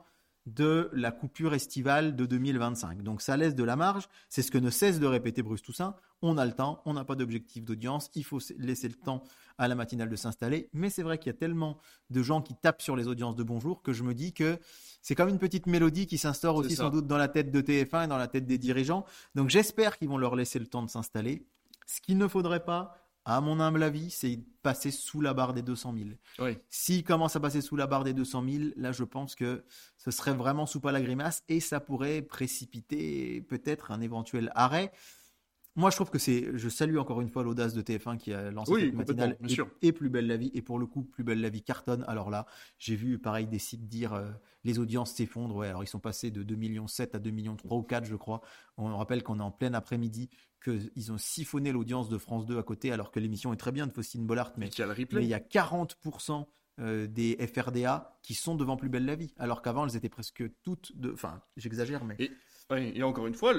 de 0.54 0.88
la 0.92 1.12
coupure 1.12 1.54
estivale 1.54 2.16
de 2.16 2.26
2025. 2.26 3.02
Donc 3.02 3.20
ça 3.20 3.36
laisse 3.36 3.54
de 3.54 3.64
la 3.64 3.76
marge. 3.76 4.08
C'est 4.28 4.42
ce 4.42 4.50
que 4.50 4.58
ne 4.58 4.70
cesse 4.70 4.98
de 4.98 5.06
répéter 5.06 5.42
Bruce 5.42 5.62
Toussaint. 5.62 5.94
On 6.22 6.38
a 6.38 6.46
le 6.46 6.52
temps, 6.52 6.82
on 6.84 6.94
n'a 6.94 7.04
pas 7.04 7.14
d'objectif 7.14 7.64
d'audience, 7.64 8.10
il 8.14 8.24
faut 8.24 8.40
laisser 8.58 8.88
le 8.88 8.94
temps 8.94 9.22
à 9.56 9.68
la 9.68 9.74
matinale 9.74 10.08
de 10.08 10.16
s'installer. 10.16 10.68
Mais 10.72 10.90
c'est 10.90 11.02
vrai 11.02 11.18
qu'il 11.18 11.30
y 11.30 11.34
a 11.34 11.38
tellement 11.38 11.78
de 12.10 12.22
gens 12.22 12.42
qui 12.42 12.54
tapent 12.54 12.82
sur 12.82 12.96
les 12.96 13.06
audiences 13.06 13.36
de 13.36 13.42
Bonjour 13.42 13.82
que 13.82 13.92
je 13.92 14.02
me 14.02 14.14
dis 14.14 14.32
que 14.32 14.58
c'est 15.02 15.14
comme 15.14 15.28
une 15.28 15.38
petite 15.38 15.66
mélodie 15.66 16.06
qui 16.06 16.18
s'instaure 16.18 16.56
aussi 16.56 16.74
ça. 16.74 16.84
sans 16.84 16.90
doute 16.90 17.06
dans 17.06 17.18
la 17.18 17.28
tête 17.28 17.52
de 17.52 17.60
TF1 17.60 18.04
et 18.04 18.08
dans 18.08 18.18
la 18.18 18.28
tête 18.28 18.46
des 18.46 18.58
dirigeants. 18.58 19.04
Donc 19.34 19.50
j'espère 19.50 19.98
qu'ils 19.98 20.08
vont 20.08 20.18
leur 20.18 20.34
laisser 20.34 20.58
le 20.58 20.66
temps 20.66 20.82
de 20.82 20.90
s'installer. 20.90 21.46
Ce 21.86 22.00
qu'il 22.00 22.18
ne 22.18 22.26
faudrait 22.26 22.64
pas, 22.64 22.96
à 23.28 23.42
mon 23.42 23.60
humble 23.60 23.82
avis, 23.82 24.10
c'est 24.10 24.40
passer 24.62 24.90
sous 24.90 25.20
la 25.20 25.34
barre 25.34 25.52
des 25.52 25.60
200 25.60 25.94
000. 25.94 26.08
Oui. 26.38 26.56
S'il 26.70 27.04
commence 27.04 27.36
à 27.36 27.40
passer 27.40 27.60
sous 27.60 27.76
la 27.76 27.86
barre 27.86 28.04
des 28.04 28.14
200 28.14 28.42
000, 28.48 28.64
là, 28.76 28.90
je 28.90 29.04
pense 29.04 29.34
que 29.34 29.64
ce 29.98 30.10
serait 30.10 30.32
vraiment 30.32 30.64
sous 30.64 30.80
pas 30.80 30.92
la 30.92 31.02
grimace 31.02 31.42
et 31.46 31.60
ça 31.60 31.78
pourrait 31.78 32.22
précipiter 32.22 33.42
peut-être 33.42 33.90
un 33.90 34.00
éventuel 34.00 34.50
arrêt. 34.54 34.92
Moi, 35.78 35.90
je 35.90 35.94
trouve 35.96 36.10
que 36.10 36.18
c'est. 36.18 36.50
Je 36.58 36.68
salue 36.68 36.96
encore 36.98 37.20
une 37.20 37.28
fois 37.28 37.44
l'audace 37.44 37.72
de 37.72 37.82
TF1 37.82 38.18
qui 38.18 38.32
a 38.34 38.50
lancé 38.50 38.72
Oui, 38.72 38.80
cette 38.86 38.94
matinale 38.94 39.36
bien 39.38 39.48
et, 39.48 39.52
sûr. 39.52 39.70
et 39.80 39.92
Plus 39.92 40.10
belle 40.10 40.26
la 40.26 40.36
vie. 40.36 40.50
Et 40.52 40.60
pour 40.60 40.78
le 40.80 40.86
coup, 40.86 41.04
Plus 41.04 41.22
belle 41.22 41.40
la 41.40 41.50
vie 41.50 41.62
cartonne. 41.62 42.04
Alors 42.08 42.30
là, 42.30 42.46
j'ai 42.78 42.96
vu 42.96 43.20
pareil 43.20 43.46
des 43.46 43.60
sites 43.60 43.86
dire 43.86 44.12
euh, 44.12 44.28
les 44.64 44.80
audiences 44.80 45.12
s'effondrent. 45.12 45.54
Ouais, 45.54 45.68
alors 45.68 45.84
ils 45.84 45.88
sont 45.88 46.00
passés 46.00 46.32
de 46.32 46.42
2 46.42 46.56
millions 46.56 46.88
7 46.88 47.14
à 47.14 47.20
2 47.20 47.30
millions 47.30 47.54
3 47.54 47.78
ou 47.78 47.82
4, 47.84 48.04
je 48.06 48.16
crois. 48.16 48.40
On 48.76 48.96
rappelle 48.96 49.22
qu'on 49.22 49.38
est 49.38 49.42
en 49.42 49.52
plein 49.52 49.72
après-midi, 49.72 50.30
qu'ils 50.64 51.12
ont 51.12 51.18
siphonné 51.18 51.70
l'audience 51.70 52.08
de 52.08 52.18
France 52.18 52.44
2 52.44 52.58
à 52.58 52.64
côté, 52.64 52.90
alors 52.90 53.12
que 53.12 53.20
l'émission 53.20 53.52
est 53.52 53.56
très 53.56 53.70
bien 53.70 53.86
de 53.86 53.92
Faustine 53.92 54.26
Bollard, 54.26 54.52
mais 54.56 54.70
Mais 55.20 55.22
il 55.24 55.28
y 55.28 55.34
a 55.34 55.38
40% 55.38 56.44
euh, 56.80 57.06
des 57.06 57.36
FRDA 57.52 58.18
qui 58.22 58.34
sont 58.34 58.54
devant 58.56 58.76
Plus 58.76 58.88
belle 58.88 59.04
la 59.04 59.14
vie, 59.14 59.32
alors 59.38 59.62
qu'avant 59.62 59.86
elles 59.86 59.96
étaient 59.96 60.08
presque 60.08 60.42
toutes 60.64 60.96
de. 60.98 61.12
Enfin, 61.12 61.40
j'exagère, 61.56 62.04
mais. 62.04 62.16
Et- 62.18 62.30
Et 62.76 63.02
encore 63.02 63.26
une 63.26 63.34
fois, 63.34 63.54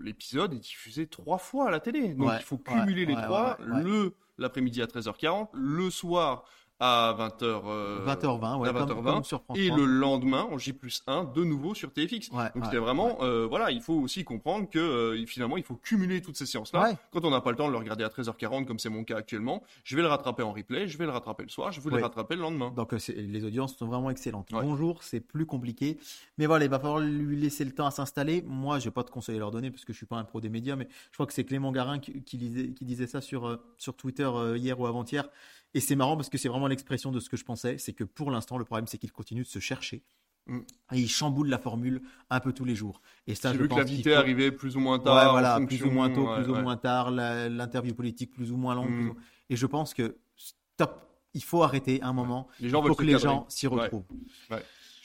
l'épisode 0.00 0.54
est 0.54 0.58
diffusé 0.58 1.06
trois 1.06 1.38
fois 1.38 1.68
à 1.68 1.70
la 1.70 1.80
télé. 1.80 2.14
Donc 2.14 2.28
Ouais, 2.28 2.36
il 2.38 2.42
faut 2.42 2.56
ouais, 2.56 2.74
cumuler 2.80 3.04
les 3.04 3.14
trois. 3.14 3.58
Le 3.60 4.14
l'après-midi 4.38 4.80
à 4.80 4.86
13h40, 4.86 5.48
le 5.52 5.90
soir 5.90 6.44
à 6.80 7.14
20h, 7.18 7.62
20h20, 8.04 8.58
ouais, 8.58 8.68
à 8.68 8.72
comme- 8.72 8.82
20h20, 8.82 9.14
comme 9.14 9.24
sur 9.24 9.42
France 9.42 9.58
et 9.58 9.66
3. 9.68 9.78
le 9.78 9.84
lendemain 9.86 10.42
en 10.50 10.58
J 10.58 10.72
plus 10.72 11.02
1 11.06 11.24
de 11.24 11.42
nouveau 11.44 11.74
sur 11.74 11.92
TFX. 11.92 12.30
Ouais, 12.30 12.44
Donc 12.44 12.54
ouais, 12.56 12.62
c'était 12.64 12.76
vraiment, 12.78 13.18
euh, 13.22 13.46
voilà, 13.48 13.70
il 13.72 13.80
faut 13.82 13.94
aussi 13.94 14.22
comprendre 14.24 14.68
que 14.70 14.78
euh, 14.78 15.26
finalement 15.26 15.56
il 15.56 15.64
faut 15.64 15.74
cumuler 15.74 16.22
toutes 16.22 16.36
ces 16.36 16.46
séances-là. 16.46 16.82
Ouais. 16.84 16.96
Quand 17.12 17.24
on 17.24 17.30
n'a 17.30 17.40
pas 17.40 17.50
le 17.50 17.56
temps 17.56 17.66
de 17.66 17.72
le 17.72 17.78
regarder 17.78 18.04
à 18.04 18.08
13h40 18.08 18.64
comme 18.64 18.78
c'est 18.78 18.90
mon 18.90 19.02
cas 19.04 19.16
actuellement, 19.16 19.62
je 19.82 19.96
vais 19.96 20.02
le 20.02 20.08
rattraper 20.08 20.42
en 20.42 20.52
replay, 20.52 20.86
je 20.86 20.96
vais 20.98 21.04
le 21.06 21.10
rattraper 21.10 21.42
le 21.42 21.48
soir, 21.48 21.72
je 21.72 21.80
vais 21.80 21.90
le 21.96 22.02
rattraper 22.02 22.36
le 22.36 22.42
lendemain. 22.42 22.70
Donc 22.76 22.92
euh, 22.92 22.98
les 23.16 23.44
audiences 23.44 23.76
sont 23.76 23.86
vraiment 23.86 24.10
excellentes. 24.10 24.48
Bonjour, 24.52 25.02
c'est 25.02 25.20
plus 25.20 25.46
compliqué. 25.46 25.98
Mais 26.38 26.46
voilà, 26.46 26.64
il 26.64 26.70
va 26.70 26.78
falloir 26.78 27.00
lui 27.00 27.36
laisser 27.40 27.64
le 27.64 27.72
temps 27.72 27.86
à 27.86 27.90
s'installer. 27.90 28.42
Moi, 28.46 28.78
je 28.78 28.84
vais 28.84 28.90
pas 28.92 29.02
de 29.02 29.10
conseils 29.10 29.36
à 29.36 29.38
leur 29.40 29.50
donner 29.50 29.70
parce 29.70 29.84
que 29.84 29.92
je 29.92 29.96
suis 29.96 30.06
pas 30.06 30.16
un 30.16 30.24
pro 30.24 30.40
des 30.40 30.48
médias, 30.48 30.76
mais 30.76 30.86
je 31.10 31.14
crois 31.16 31.26
que 31.26 31.32
c'est 31.32 31.44
Clément 31.44 31.72
Garin 31.72 31.98
qui, 31.98 32.22
qui 32.22 32.36
lisait- 32.36 32.72
qui 32.72 32.84
disait 32.84 33.06
ça 33.08 33.20
sur, 33.20 33.46
euh, 33.48 33.56
sur 33.78 33.94
Twitter 33.96 34.28
euh, 34.32 34.56
hier 34.56 34.78
ou 34.78 34.86
avant-hier. 34.86 35.28
Et 35.74 35.80
c'est 35.80 35.96
marrant 35.96 36.16
parce 36.16 36.28
que 36.30 36.38
c'est 36.38 36.48
vraiment 36.48 36.66
l'expression 36.66 37.12
de 37.12 37.20
ce 37.20 37.28
que 37.28 37.36
je 37.36 37.44
pensais. 37.44 37.78
C'est 37.78 37.92
que 37.92 38.04
pour 38.04 38.30
l'instant, 38.30 38.56
le 38.58 38.64
problème, 38.64 38.86
c'est 38.86 38.98
qu'il 38.98 39.12
continue 39.12 39.42
de 39.42 39.46
se 39.46 39.58
chercher. 39.58 40.02
Mm. 40.46 40.58
Et 40.92 40.98
il 40.98 41.08
chamboule 41.08 41.48
la 41.48 41.58
formule 41.58 42.00
un 42.30 42.40
peu 42.40 42.52
tous 42.54 42.64
les 42.64 42.74
jours. 42.74 43.02
Et 43.26 43.34
ça, 43.34 43.52
je 43.52 43.58
vu 43.58 43.64
que 43.64 43.68
pense 43.68 43.80
qu'il 43.84 43.90
l'invité 43.90 44.10
faut- 44.12 44.16
arrivait 44.16 44.50
plus 44.50 44.76
ou 44.76 44.80
moins 44.80 44.98
tard. 44.98 45.14
Ouais, 45.24 45.30
voilà, 45.30 45.56
fonction- 45.58 45.66
plus 45.78 45.86
ou 45.86 45.90
moins 45.92 46.08
tôt, 46.10 46.26
ouais, 46.28 46.42
plus 46.42 46.50
ou 46.50 46.54
moins 46.56 46.76
tard, 46.78 47.10
l'interview 47.10 47.94
politique 47.94 48.30
plus 48.32 48.50
ou 48.50 48.56
moins 48.56 48.74
longue. 48.74 48.90
Mm. 48.90 49.08
ou- 49.10 49.16
Et 49.50 49.56
je 49.56 49.66
pense 49.66 49.92
que 49.94 50.16
stop, 50.36 51.06
il 51.34 51.42
faut 51.44 51.62
arrêter 51.62 52.02
un 52.02 52.14
moment 52.14 52.48
Les 52.60 52.70
gens 52.70 52.82
pour 52.82 52.96
que 52.96 53.02
les 53.04 53.12
cadrer. 53.12 53.28
gens 53.28 53.46
s'y 53.50 53.66
Ouais. 53.66 53.82
retrouvent. 53.82 54.04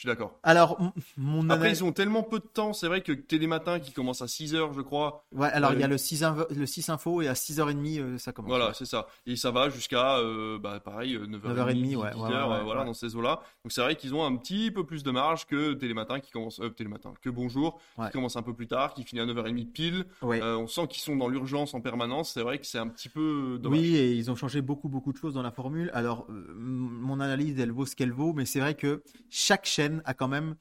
Suis 0.03 0.09
d'accord. 0.09 0.37
Alors, 0.43 0.77
mon 1.15 1.49
Après, 1.49 1.71
ils 1.71 1.81
ont 1.81 1.93
tellement 1.93 2.23
peu 2.23 2.39
de 2.39 2.43
temps. 2.45 2.73
C'est 2.73 2.87
vrai 2.87 2.99
que 2.99 3.13
Télématin 3.13 3.79
qui 3.79 3.93
commence 3.93 4.21
à 4.21 4.25
6h, 4.25 4.73
je 4.75 4.81
crois. 4.81 5.23
Ouais, 5.31 5.47
alors 5.47 5.71
il 5.71 5.79
y 5.79 5.83
a 5.83 5.85
Euh, 5.85 5.89
le 5.91 5.97
6, 5.97 6.23
inv- 6.23 6.45
le 6.53 6.65
6 6.65 6.89
info 6.89 7.21
et 7.21 7.29
à 7.29 7.35
6h30, 7.35 7.99
euh, 8.01 8.17
ça 8.17 8.33
commence. 8.33 8.49
Voilà, 8.49 8.73
c'est 8.73 8.83
ça. 8.83 9.07
Et 9.25 9.37
ça 9.37 9.51
va 9.51 9.69
jusqu'à, 9.69 10.17
euh, 10.17 10.59
bah, 10.59 10.81
pareil, 10.81 11.15
euh, 11.15 11.25
9h30, 11.25 11.53
9h30, 11.55 11.73
10h, 11.75 11.95
ouais, 11.95 12.03
ouais, 12.15 12.31
ouais, 12.57 12.63
voilà, 12.65 12.81
ouais. 12.81 12.85
dans 12.85 12.93
ces 12.93 13.15
eaux-là. 13.15 13.39
Donc 13.63 13.71
c'est 13.71 13.79
vrai 13.79 13.95
qu'ils 13.95 14.13
ont 14.13 14.25
un 14.25 14.35
petit 14.35 14.71
peu 14.71 14.85
plus 14.85 15.03
de 15.03 15.11
marge 15.11 15.45
que 15.47 15.71
Télématin 15.71 16.19
qui 16.19 16.31
commence, 16.31 16.59
Télématin, 16.75 17.13
que 17.21 17.29
Bonjour, 17.29 17.79
Ouais. 17.97 18.07
qui 18.07 18.11
commence 18.11 18.35
un 18.35 18.41
peu 18.43 18.53
plus 18.53 18.67
tard, 18.67 18.93
qui 18.93 19.03
finit 19.05 19.21
à 19.21 19.25
9h30 19.25 19.71
pile. 19.71 20.03
Ouais. 20.21 20.41
On 20.43 20.67
sent 20.67 20.87
qu'ils 20.89 21.01
sont 21.01 21.15
dans 21.15 21.29
l'urgence 21.29 21.73
en 21.75 21.79
permanence. 21.79 22.31
C'est 22.33 22.41
vrai 22.41 22.59
que 22.59 22.65
c'est 22.65 22.77
un 22.77 22.89
petit 22.89 23.07
peu 23.07 23.57
dommage. 23.57 23.79
Oui, 23.79 23.95
et 23.95 24.11
ils 24.15 24.29
ont 24.29 24.35
changé 24.35 24.61
beaucoup, 24.61 24.89
beaucoup 24.89 25.13
de 25.13 25.17
choses 25.17 25.33
dans 25.35 25.43
la 25.43 25.51
formule. 25.51 25.89
Alors, 25.93 26.27
mon 26.29 27.21
analyse, 27.21 27.57
elle 27.57 27.71
vaut 27.71 27.85
ce 27.85 27.95
qu'elle 27.95 28.11
vaut, 28.11 28.33
mais 28.33 28.43
c'est 28.45 28.59
vrai 28.59 28.73
que 28.73 29.01
chaque 29.29 29.65
chaîne 29.65 29.92
a 30.05 30.13
quand 30.13 30.27
même 30.27 30.55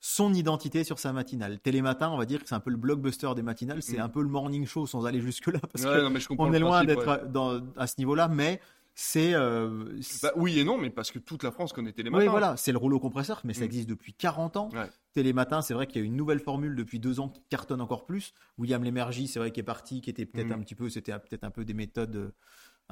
son 0.00 0.34
identité 0.34 0.82
sur 0.82 0.98
sa 0.98 1.12
matinale. 1.12 1.60
Télématin, 1.60 2.10
on 2.10 2.16
va 2.16 2.26
dire 2.26 2.42
que 2.42 2.48
c'est 2.48 2.56
un 2.56 2.60
peu 2.60 2.70
le 2.70 2.76
blockbuster 2.76 3.30
des 3.36 3.42
matinales, 3.42 3.82
c'est 3.82 3.98
Mm. 3.98 4.02
un 4.02 4.08
peu 4.08 4.20
le 4.22 4.28
morning 4.28 4.66
show 4.66 4.86
sans 4.86 5.04
aller 5.06 5.20
jusque-là, 5.20 5.60
parce 5.60 5.84
Ouais, 5.84 5.92
que 5.92 6.34
non, 6.34 6.36
on 6.38 6.52
est 6.52 6.58
loin 6.58 6.84
d'être 6.84 7.06
ouais. 7.06 7.60
à, 7.76 7.86
ce 7.86 7.94
niveau-là, 7.98 8.26
mais 8.26 8.60
c'est. 8.96 9.32
euh, 9.34 9.84
Bah, 10.22 10.32
oui 10.34 10.58
et 10.58 10.64
non, 10.64 10.76
mais 10.76 10.90
parce 10.90 11.12
que 11.12 11.20
toute 11.20 11.44
la 11.44 11.52
France 11.52 11.72
connaît 11.72 11.92
Télématin. 11.92 12.24
oui, 12.24 12.28
voilà, 12.28 12.56
c'est 12.56 12.72
le 12.72 12.78
rouleau 12.78 12.98
compresseur, 12.98 13.40
mais 13.44 13.54
ça 13.54 13.60
Mm. 13.60 13.64
existe 13.66 13.88
depuis 13.88 14.12
40 14.12 14.56
ans. 14.56 14.70
Ouais. 14.74 14.90
Télématin, 15.14 15.62
c'est 15.62 15.72
vrai 15.74 15.86
qu'il 15.86 16.00
y 16.00 16.04
a 16.04 16.06
une 16.06 16.16
nouvelle 16.16 16.40
formule 16.40 16.74
depuis 16.74 16.98
deux 16.98 17.20
ans 17.20 17.28
qui 17.28 17.42
cartonne 17.48 17.80
encore 17.80 18.04
plus. 18.04 18.34
William 18.58 18.82
Lémergie, 18.82 19.28
c'est 19.28 19.38
vrai 19.38 19.52
qu'il 19.52 19.60
est 19.60 19.64
parti, 19.64 20.00
qui 20.00 20.10
était 20.10 20.26
peut-être 20.26 20.48
Mm. 20.48 20.52
un 20.52 20.58
petit 20.62 20.74
peu, 20.74 20.88
c'était 20.90 21.12
peut-être 21.12 21.44
un 21.44 21.50
peu 21.50 21.64
des 21.64 21.74
méthodes 21.74 22.16
euh, 22.16 22.30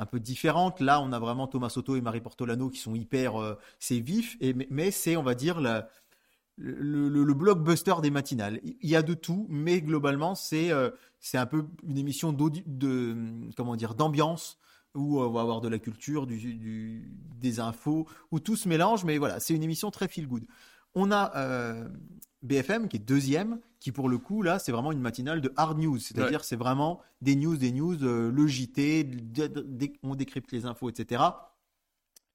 un 0.01 0.07
peu 0.07 0.18
différentes. 0.18 0.80
Là, 0.80 1.01
on 1.01 1.12
a 1.12 1.18
vraiment 1.18 1.46
Thomas 1.46 1.68
Soto 1.68 1.94
et 1.94 2.01
Marie 2.01 2.22
Portolano 2.22 2.70
qui 2.70 2.78
sont 2.78 2.94
hyper, 2.94 3.40
euh, 3.40 3.55
c'est 3.78 4.01
vif, 4.01 4.36
et, 4.40 4.55
mais, 4.70 4.90
c'est, 4.90 5.14
on 5.16 5.22
va 5.22 5.34
dire, 5.34 5.61
le, 5.61 7.09
le- 7.09 7.34
blockbuster 7.34 7.94
des 8.03 8.11
matinales. 8.11 8.61
Il 8.64 8.88
y 8.88 8.96
a 8.96 9.03
de 9.03 9.14
tout, 9.14 9.46
mais 9.51 9.80
globalement, 9.82 10.34
c'est 10.34 10.72
euh, 10.72 10.90
c'est 11.20 11.38
un 11.38 11.46
peu 11.46 11.66
une 11.86 11.98
émission 11.98 12.32
de 12.32 13.14
comment 13.57 13.76
dire 13.76 13.94
d'ambiance 13.94 14.59
où 14.94 15.20
euh, 15.20 15.26
on 15.26 15.32
va 15.32 15.42
avoir 15.42 15.61
de 15.61 15.68
la 15.68 15.78
culture, 15.78 16.26
du, 16.26 17.12
des 17.38 17.61
infos, 17.61 18.07
où 18.30 18.40
tout 18.40 18.57
se 18.57 18.68
mélange. 18.68 19.05
Mais 19.05 19.18
voilà, 19.18 19.38
c'est 19.38 19.55
une 19.55 19.62
émission 19.62 19.90
très 19.90 20.09
feel 20.09 20.26
good. 20.26 20.44
On 20.94 21.12
a 21.12 21.30
BFM 22.43 22.88
qui 22.88 22.97
est 22.97 23.01
deuxième, 23.01 23.61
qui 23.80 23.93
pour 23.93 24.09
le 24.09 24.18
coup 24.18 24.43
là, 24.43 24.59
c'est 24.59 24.72
vraiment 24.72 24.93
une 24.93 25.01
matinale 25.01 25.41
de 25.41 25.53
hard 25.57 25.78
news, 25.78 25.99
c'est-à-dire 25.99 26.45
c'est 26.45 26.57
vraiment 26.57 27.01
des 27.20 27.36
news, 27.36 27.57
des 27.57 27.72
news, 27.72 28.03
euh, 28.03 28.30
le 28.30 28.47
JT, 28.47 29.05
de- 29.05 29.47
de- 29.47 29.61
dé- 29.62 29.93
on 30.03 30.14
décrypte 30.14 30.51
les 30.53 30.64
infos, 30.66 30.88
etc. 30.91 31.22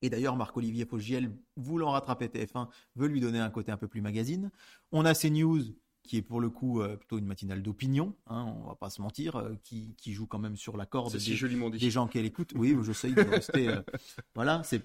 Et 0.02 0.10
d'ailleurs, 0.10 0.36
Marc-Olivier 0.36 0.86
Fogiel, 0.86 1.32
voulant 1.56 1.92
rattraper 1.92 2.28
TF1, 2.28 2.68
veut 2.96 3.08
lui 3.08 3.20
donner 3.22 3.40
un 3.40 3.50
côté 3.50 3.72
un 3.72 3.78
peu 3.78 3.88
plus 3.88 4.02
magazine. 4.02 4.52
On 4.92 5.06
a 5.06 5.14
CNews, 5.16 5.62
qui 6.06 6.18
est 6.18 6.22
pour 6.22 6.40
le 6.40 6.50
coup 6.50 6.82
euh, 6.82 6.96
plutôt 6.96 7.18
une 7.18 7.26
matinale 7.26 7.62
d'opinion, 7.62 8.14
hein, 8.28 8.46
on 8.64 8.68
va 8.68 8.76
pas 8.76 8.90
se 8.90 9.02
mentir, 9.02 9.36
euh, 9.36 9.56
qui, 9.64 9.94
qui 9.98 10.14
joue 10.14 10.28
quand 10.28 10.40
même 10.40 10.56
sur 10.56 10.78
la 10.78 10.86
corde 10.86 11.18
si 11.18 11.32
des, 11.32 11.36
joliment 11.36 11.70
dit. 11.70 11.78
des 11.80 11.90
gens 11.92 12.08
qu'elle 12.08 12.26
écoute. 12.26 12.54
Oui, 12.56 12.76
j'essaye 12.84 13.14
de 13.14 13.22
rester. 13.22 13.70
euh, 13.70 13.82
voilà, 14.36 14.62
c'est 14.64 14.82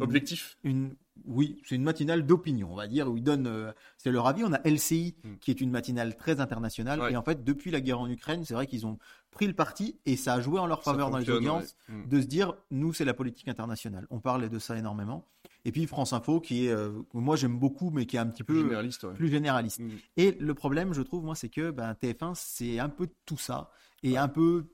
Objectif. 0.00 0.56
une, 0.64 0.94
oui, 1.26 1.60
c'est 1.64 1.74
une 1.76 1.82
matinale 1.82 2.26
d'opinion, 2.26 2.72
on 2.72 2.76
va 2.76 2.86
dire, 2.86 3.08
où 3.10 3.16
ils 3.16 3.22
donnent, 3.22 3.72
c'est 3.98 4.10
leur 4.10 4.26
avis. 4.26 4.44
On 4.44 4.52
a 4.52 4.60
LCI, 4.68 5.14
Mm. 5.24 5.36
qui 5.40 5.50
est 5.50 5.60
une 5.60 5.70
matinale 5.70 6.16
très 6.16 6.40
internationale. 6.40 7.00
Ouais. 7.00 7.12
Et 7.12 7.16
en 7.16 7.22
fait, 7.22 7.44
depuis 7.44 7.70
la 7.70 7.80
guerre 7.80 8.00
en 8.00 8.08
Ukraine, 8.08 8.44
c'est 8.44 8.54
vrai 8.54 8.66
qu'ils 8.66 8.86
ont 8.86 8.98
pris 9.30 9.46
le 9.46 9.54
parti 9.54 9.98
et 10.06 10.16
ça 10.16 10.34
a 10.34 10.40
joué 10.40 10.58
en 10.60 10.66
leur 10.66 10.82
faveur 10.82 11.10
dans 11.10 11.18
les 11.18 11.30
audiences 11.30 11.76
ouais. 11.88 11.94
Mm. 11.96 12.08
de 12.08 12.20
se 12.20 12.26
dire, 12.26 12.54
nous, 12.70 12.92
c'est 12.92 13.04
la 13.04 13.14
politique 13.14 13.48
internationale. 13.48 14.06
On 14.10 14.20
parle 14.20 14.48
de 14.48 14.58
ça 14.58 14.76
énormément. 14.76 15.26
Et 15.64 15.72
puis 15.72 15.86
France 15.86 16.12
Info, 16.12 16.40
qui 16.40 16.66
est, 16.66 16.70
euh, 16.70 16.90
moi 17.14 17.36
j'aime 17.36 17.58
beaucoup, 17.58 17.90
mais 17.90 18.06
qui 18.06 18.16
est 18.16 18.18
un 18.18 18.26
petit 18.26 18.44
Plus 18.44 18.54
peu 18.54 18.62
généraliste, 18.62 19.04
ouais. 19.04 19.14
plus 19.14 19.28
généraliste. 19.28 19.80
Mm. 19.80 19.90
Et 20.16 20.32
le 20.32 20.54
problème, 20.54 20.92
je 20.92 21.02
trouve, 21.02 21.24
moi, 21.24 21.34
c'est 21.34 21.48
que 21.48 21.70
ben, 21.70 21.92
TF1, 21.92 22.32
c'est 22.34 22.78
un 22.78 22.88
peu 22.88 23.08
tout 23.24 23.38
ça. 23.38 23.70
Et 24.02 24.16
un 24.18 24.28
peu. 24.28 24.66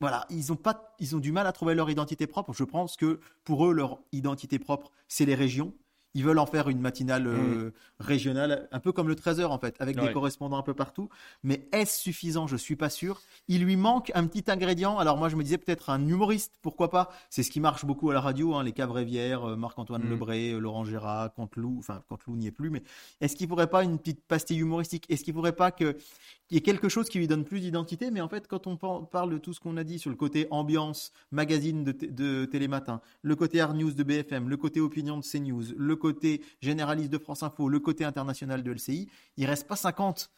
Voilà, 0.00 0.26
ils 0.30 0.52
ont, 0.52 0.56
pas, 0.56 0.94
ils 1.00 1.16
ont 1.16 1.18
du 1.18 1.32
mal 1.32 1.46
à 1.46 1.52
trouver 1.52 1.74
leur 1.74 1.90
identité 1.90 2.28
propre. 2.28 2.52
Je 2.52 2.62
pense 2.62 2.96
que 2.96 3.18
pour 3.42 3.66
eux, 3.66 3.72
leur 3.72 3.98
identité 4.12 4.58
propre, 4.60 4.92
c'est 5.08 5.24
les 5.24 5.34
régions. 5.34 5.74
Ils 6.14 6.24
veulent 6.24 6.38
en 6.38 6.46
faire 6.46 6.68
une 6.68 6.80
matinale 6.80 7.26
euh, 7.26 7.70
régionale, 8.00 8.68
un 8.72 8.80
peu 8.80 8.92
comme 8.92 9.08
le 9.08 9.14
13h 9.14 9.46
en 9.46 9.58
fait, 9.58 9.76
avec 9.78 9.98
des 10.00 10.10
correspondants 10.12 10.56
un 10.58 10.62
peu 10.62 10.74
partout. 10.74 11.08
Mais 11.42 11.68
est-ce 11.72 12.00
suffisant? 12.00 12.46
Je 12.46 12.56
suis 12.56 12.76
pas 12.76 12.88
sûr. 12.90 13.20
Il 13.46 13.62
lui 13.62 13.76
manque 13.76 14.10
un 14.14 14.26
petit 14.26 14.50
ingrédient. 14.50 14.98
Alors 14.98 15.16
moi, 15.16 15.28
je 15.28 15.36
me 15.36 15.42
disais 15.42 15.58
peut-être 15.58 15.90
un 15.90 16.06
humoriste, 16.06 16.54
pourquoi 16.62 16.90
pas? 16.90 17.10
C'est 17.30 17.42
ce 17.42 17.50
qui 17.50 17.60
marche 17.60 17.84
beaucoup 17.84 18.10
à 18.10 18.14
la 18.14 18.20
radio, 18.20 18.54
hein, 18.54 18.62
les 18.64 18.72
Cavrevières, 18.72 19.44
euh, 19.50 19.56
Marc-Antoine 19.56 20.02
Mm. 20.02 20.10
Lebré, 20.10 20.50
euh, 20.52 20.58
Laurent 20.58 20.84
Gérard, 20.84 21.32
Canteloup. 21.34 21.76
Enfin, 21.78 22.02
Canteloup 22.08 22.36
n'y 22.36 22.46
est 22.46 22.52
plus, 22.52 22.70
mais 22.70 22.82
est-ce 23.20 23.36
qu'il 23.36 23.48
pourrait 23.48 23.68
pas 23.70 23.84
une 23.84 23.98
petite 23.98 24.24
pastille 24.26 24.58
humoristique? 24.58 25.04
Est-ce 25.08 25.24
qu'il 25.24 25.34
pourrait 25.34 25.52
pas 25.52 25.70
que 25.70 25.96
qu'il 26.48 26.56
y 26.56 26.58
ait 26.58 26.62
quelque 26.62 26.88
chose 26.88 27.08
qui 27.08 27.18
lui 27.18 27.28
donne 27.28 27.44
plus 27.44 27.60
d'identité 27.60 28.10
Mais 28.10 28.20
en 28.20 28.28
fait, 28.28 28.48
quand 28.48 28.66
on 28.66 28.76
par- 28.76 29.08
parle 29.08 29.30
de 29.30 29.38
tout 29.38 29.52
ce 29.52 29.60
qu'on 29.60 29.76
a 29.76 29.84
dit 29.84 29.98
sur 29.98 30.10
le 30.10 30.16
côté 30.16 30.46
ambiance, 30.50 31.12
magazine 31.30 31.84
de, 31.84 32.44
Télématin, 32.46 33.00
le 33.22 33.36
côté 33.36 33.60
Hard 33.60 33.76
News 33.76 33.92
de 33.92 34.02
BFM, 34.02 34.48
le 34.48 34.56
côté 34.56 34.80
opinion 34.80 35.18
de 35.18 35.24
CNews, 35.24 35.64
le 35.76 35.96
côté 35.96 36.42
généraliste 36.60 37.10
de 37.10 37.18
France 37.18 37.42
Info, 37.42 37.68
le 37.68 37.80
côté 37.80 38.04
international 38.04 38.62
de 38.62 38.72
LCI, 38.72 39.08
il 39.36 39.46
reste 39.46 39.68
pas 39.68 39.76
50 39.76 40.30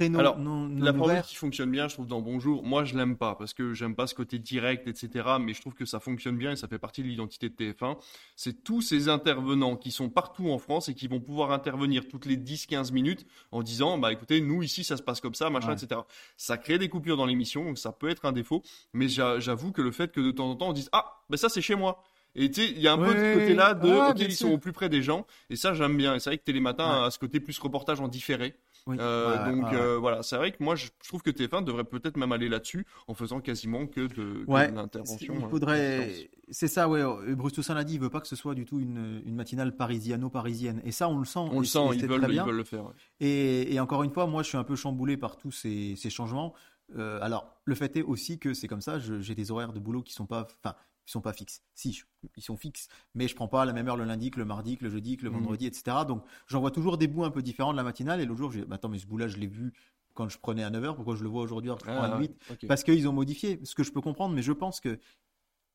Alors, 0.00 0.38
non, 0.38 0.68
non 0.68 0.84
La 0.84 0.92
formule 0.92 1.12
ouverts. 1.12 1.26
qui 1.26 1.34
fonctionne 1.34 1.70
bien, 1.70 1.88
je 1.88 1.94
trouve, 1.94 2.06
dans 2.06 2.20
Bonjour, 2.20 2.62
moi 2.62 2.84
je 2.84 2.94
l'aime 2.96 3.16
pas 3.16 3.34
parce 3.34 3.54
que 3.54 3.72
j'aime 3.72 3.94
pas 3.94 4.06
ce 4.06 4.14
côté 4.14 4.38
direct, 4.38 4.86
etc. 4.86 5.26
Mais 5.40 5.54
je 5.54 5.60
trouve 5.62 5.72
que 5.74 5.86
ça 5.86 5.98
fonctionne 5.98 6.36
bien 6.36 6.52
et 6.52 6.56
ça 6.56 6.68
fait 6.68 6.78
partie 6.78 7.02
de 7.02 7.08
l'identité 7.08 7.48
de 7.48 7.54
TF1. 7.54 7.96
C'est 8.36 8.62
tous 8.64 8.82
ces 8.82 9.08
intervenants 9.08 9.76
qui 9.76 9.90
sont 9.90 10.10
partout 10.10 10.50
en 10.50 10.58
France 10.58 10.88
et 10.90 10.94
qui 10.94 11.08
vont 11.08 11.20
pouvoir 11.20 11.52
intervenir 11.52 12.06
toutes 12.06 12.26
les 12.26 12.36
10-15 12.36 12.92
minutes 12.92 13.26
en 13.50 13.62
disant 13.62 13.96
Bah 13.98 14.12
écoutez, 14.12 14.40
nous 14.42 14.62
ici 14.62 14.84
ça 14.84 14.96
se 14.98 15.02
passe 15.02 15.20
comme 15.22 15.34
ça, 15.34 15.48
machin, 15.48 15.68
Ouais. 15.68 15.82
etc. 15.82 16.02
Ça 16.36 16.58
crée 16.58 16.78
des 16.78 16.88
coupures 16.90 17.16
dans 17.16 17.26
l'émission, 17.26 17.64
donc 17.64 17.78
ça 17.78 17.92
peut 17.92 18.08
être 18.10 18.26
un 18.26 18.32
défaut. 18.32 18.62
Mais 18.92 19.08
j'a- 19.08 19.40
j'avoue 19.40 19.72
que 19.72 19.80
le 19.82 19.90
fait 19.90 20.12
que 20.12 20.20
de 20.20 20.30
temps 20.30 20.50
en 20.50 20.54
temps 20.56 20.68
on 20.68 20.72
dise 20.74 20.90
Ah, 20.92 21.22
bah 21.30 21.36
ça 21.38 21.48
c'est 21.48 21.62
chez 21.62 21.74
moi. 21.76 22.02
Et 22.34 22.50
tu 22.50 22.60
sais, 22.60 22.70
il 22.70 22.78
y 22.80 22.86
a 22.86 22.92
un 22.92 22.98
peu 22.98 23.06
ce 23.10 23.34
côté-là 23.38 23.72
de 23.74 23.88
Ah, 23.90 24.10
Ok, 24.10 24.16
ils 24.20 24.32
sont 24.36 24.50
au 24.50 24.58
plus 24.58 24.72
près 24.72 24.88
des 24.90 25.02
gens. 25.02 25.26
Et 25.50 25.56
ça, 25.56 25.72
j'aime 25.72 25.96
bien. 25.96 26.14
Et 26.14 26.20
c'est 26.20 26.28
vrai 26.30 26.38
que 26.38 26.44
Télématin 26.44 27.00
Ouais. 27.00 27.06
a 27.06 27.10
ce 27.10 27.18
côté 27.18 27.40
plus 27.40 27.58
reportage 27.58 28.00
en 28.00 28.06
différé. 28.06 28.54
Oui. 28.88 28.96
Euh, 28.98 29.44
Ouais, 29.44 29.52
donc 29.54 29.72
euh, 29.72 29.98
voilà, 29.98 30.22
c'est 30.22 30.36
vrai 30.36 30.50
que 30.50 30.62
moi 30.62 30.74
je, 30.74 30.86
je 31.02 31.08
trouve 31.08 31.22
que 31.22 31.30
TF1 31.30 31.62
devrait 31.62 31.84
peut-être 31.84 32.16
même 32.16 32.32
aller 32.32 32.48
là-dessus 32.48 32.86
en 33.06 33.14
faisant 33.14 33.40
quasiment 33.40 33.86
que 33.86 34.00
de, 34.00 34.44
que 34.44 34.50
Ouais, 34.50 34.70
de 34.70 34.74
l'intervention. 34.76 35.34
Il 35.38 35.44
euh, 35.44 35.48
faudrait. 35.48 36.30
C'est 36.50 36.66
ça, 36.68 36.88
ouais. 36.88 37.02
Bruce 37.34 37.52
Toussaint 37.52 37.74
l'a 37.74 37.84
dit, 37.84 37.94
il 37.94 38.00
veut 38.00 38.08
pas 38.10 38.20
que 38.20 38.26
ce 38.26 38.34
soit 38.36 38.54
du 38.54 38.64
tout 38.64 38.80
une, 38.80 39.22
une 39.26 39.34
matinale 39.34 39.76
parisiano-parisienne. 39.76 40.80
Et 40.84 40.92
ça, 40.92 41.08
on 41.08 41.18
le 41.18 41.26
sent. 41.26 41.38
On 41.38 41.60
le 41.60 41.66
sent, 41.66 41.78
ils 41.94 42.06
veulent, 42.06 42.26
ils 42.30 42.40
veulent 42.40 42.56
le 42.56 42.64
faire. 42.64 42.84
ouais. 42.84 42.92
Et, 43.20 43.74
et 43.74 43.80
encore 43.80 44.02
une 44.02 44.10
fois, 44.12 44.26
moi, 44.26 44.42
je 44.42 44.48
suis 44.48 44.58
un 44.58 44.64
peu 44.64 44.74
chamboulé 44.76 45.16
par 45.16 45.36
tous 45.36 45.52
ces, 45.52 45.94
ces 45.96 46.10
changements. 46.10 46.54
Euh, 46.96 47.18
alors, 47.20 47.54
le 47.64 47.74
fait 47.74 47.96
est 47.98 48.02
aussi 48.02 48.38
que 48.38 48.54
c'est 48.54 48.66
comme 48.66 48.80
ça. 48.80 48.98
J'ai 48.98 49.34
des 49.34 49.50
horaires 49.50 49.74
de 49.74 49.78
boulot 49.78 50.02
qui 50.02 50.14
sont 50.14 50.24
pas, 50.24 50.46
enfin, 50.64 50.74
qui 51.08 51.12
sont 51.12 51.22
pas 51.22 51.32
fixes. 51.32 51.62
Si, 51.74 51.94
je- 51.94 52.04
ils 52.36 52.42
sont 52.42 52.58
fixes, 52.58 52.86
mais 53.14 53.28
je 53.28 53.34
prends 53.34 53.48
pas 53.48 53.64
la 53.64 53.72
même 53.72 53.88
heure 53.88 53.96
le 53.96 54.04
lundi 54.04 54.30
que 54.30 54.38
le 54.38 54.44
mardi, 54.44 54.76
que 54.76 54.84
le 54.84 54.90
jeudi, 54.90 55.16
que 55.16 55.24
le 55.24 55.30
Mhm. 55.30 55.36
vendredi, 55.38 55.64
etc. 55.64 56.04
Donc, 56.06 56.22
j'en 56.46 56.60
vois 56.60 56.70
toujours 56.70 56.98
des 56.98 57.06
bouts 57.08 57.24
un 57.24 57.30
peu 57.30 57.40
différents 57.40 57.72
de 57.72 57.78
la 57.78 57.82
matinale. 57.82 58.20
Et 58.20 58.26
l'autre 58.26 58.40
jour, 58.40 58.52
j'ai, 58.52 58.66
bah, 58.66 58.74
attends, 58.74 58.90
mais 58.90 58.98
ce 58.98 59.06
bout-là, 59.06 59.26
je 59.26 59.38
l'ai 59.38 59.46
vu 59.46 59.72
quand 60.12 60.28
je 60.28 60.36
prenais 60.38 60.64
à 60.64 60.68
9h. 60.70 60.96
Pourquoi 60.96 61.16
je 61.16 61.22
le 61.22 61.30
vois 61.30 61.40
aujourd'hui 61.40 61.70
à 61.70 61.76
3 61.76 61.94
Ah, 61.94 62.18
h 62.18 62.20
ouais, 62.20 62.30
ok. 62.50 62.66
Parce 62.66 62.84
qu'ils 62.84 63.08
ont 63.08 63.14
modifié. 63.14 63.58
Ce 63.64 63.74
que 63.74 63.84
je 63.84 63.90
peux 63.90 64.02
comprendre, 64.02 64.34
mais 64.34 64.42
je 64.42 64.52
pense 64.52 64.80
que 64.80 64.98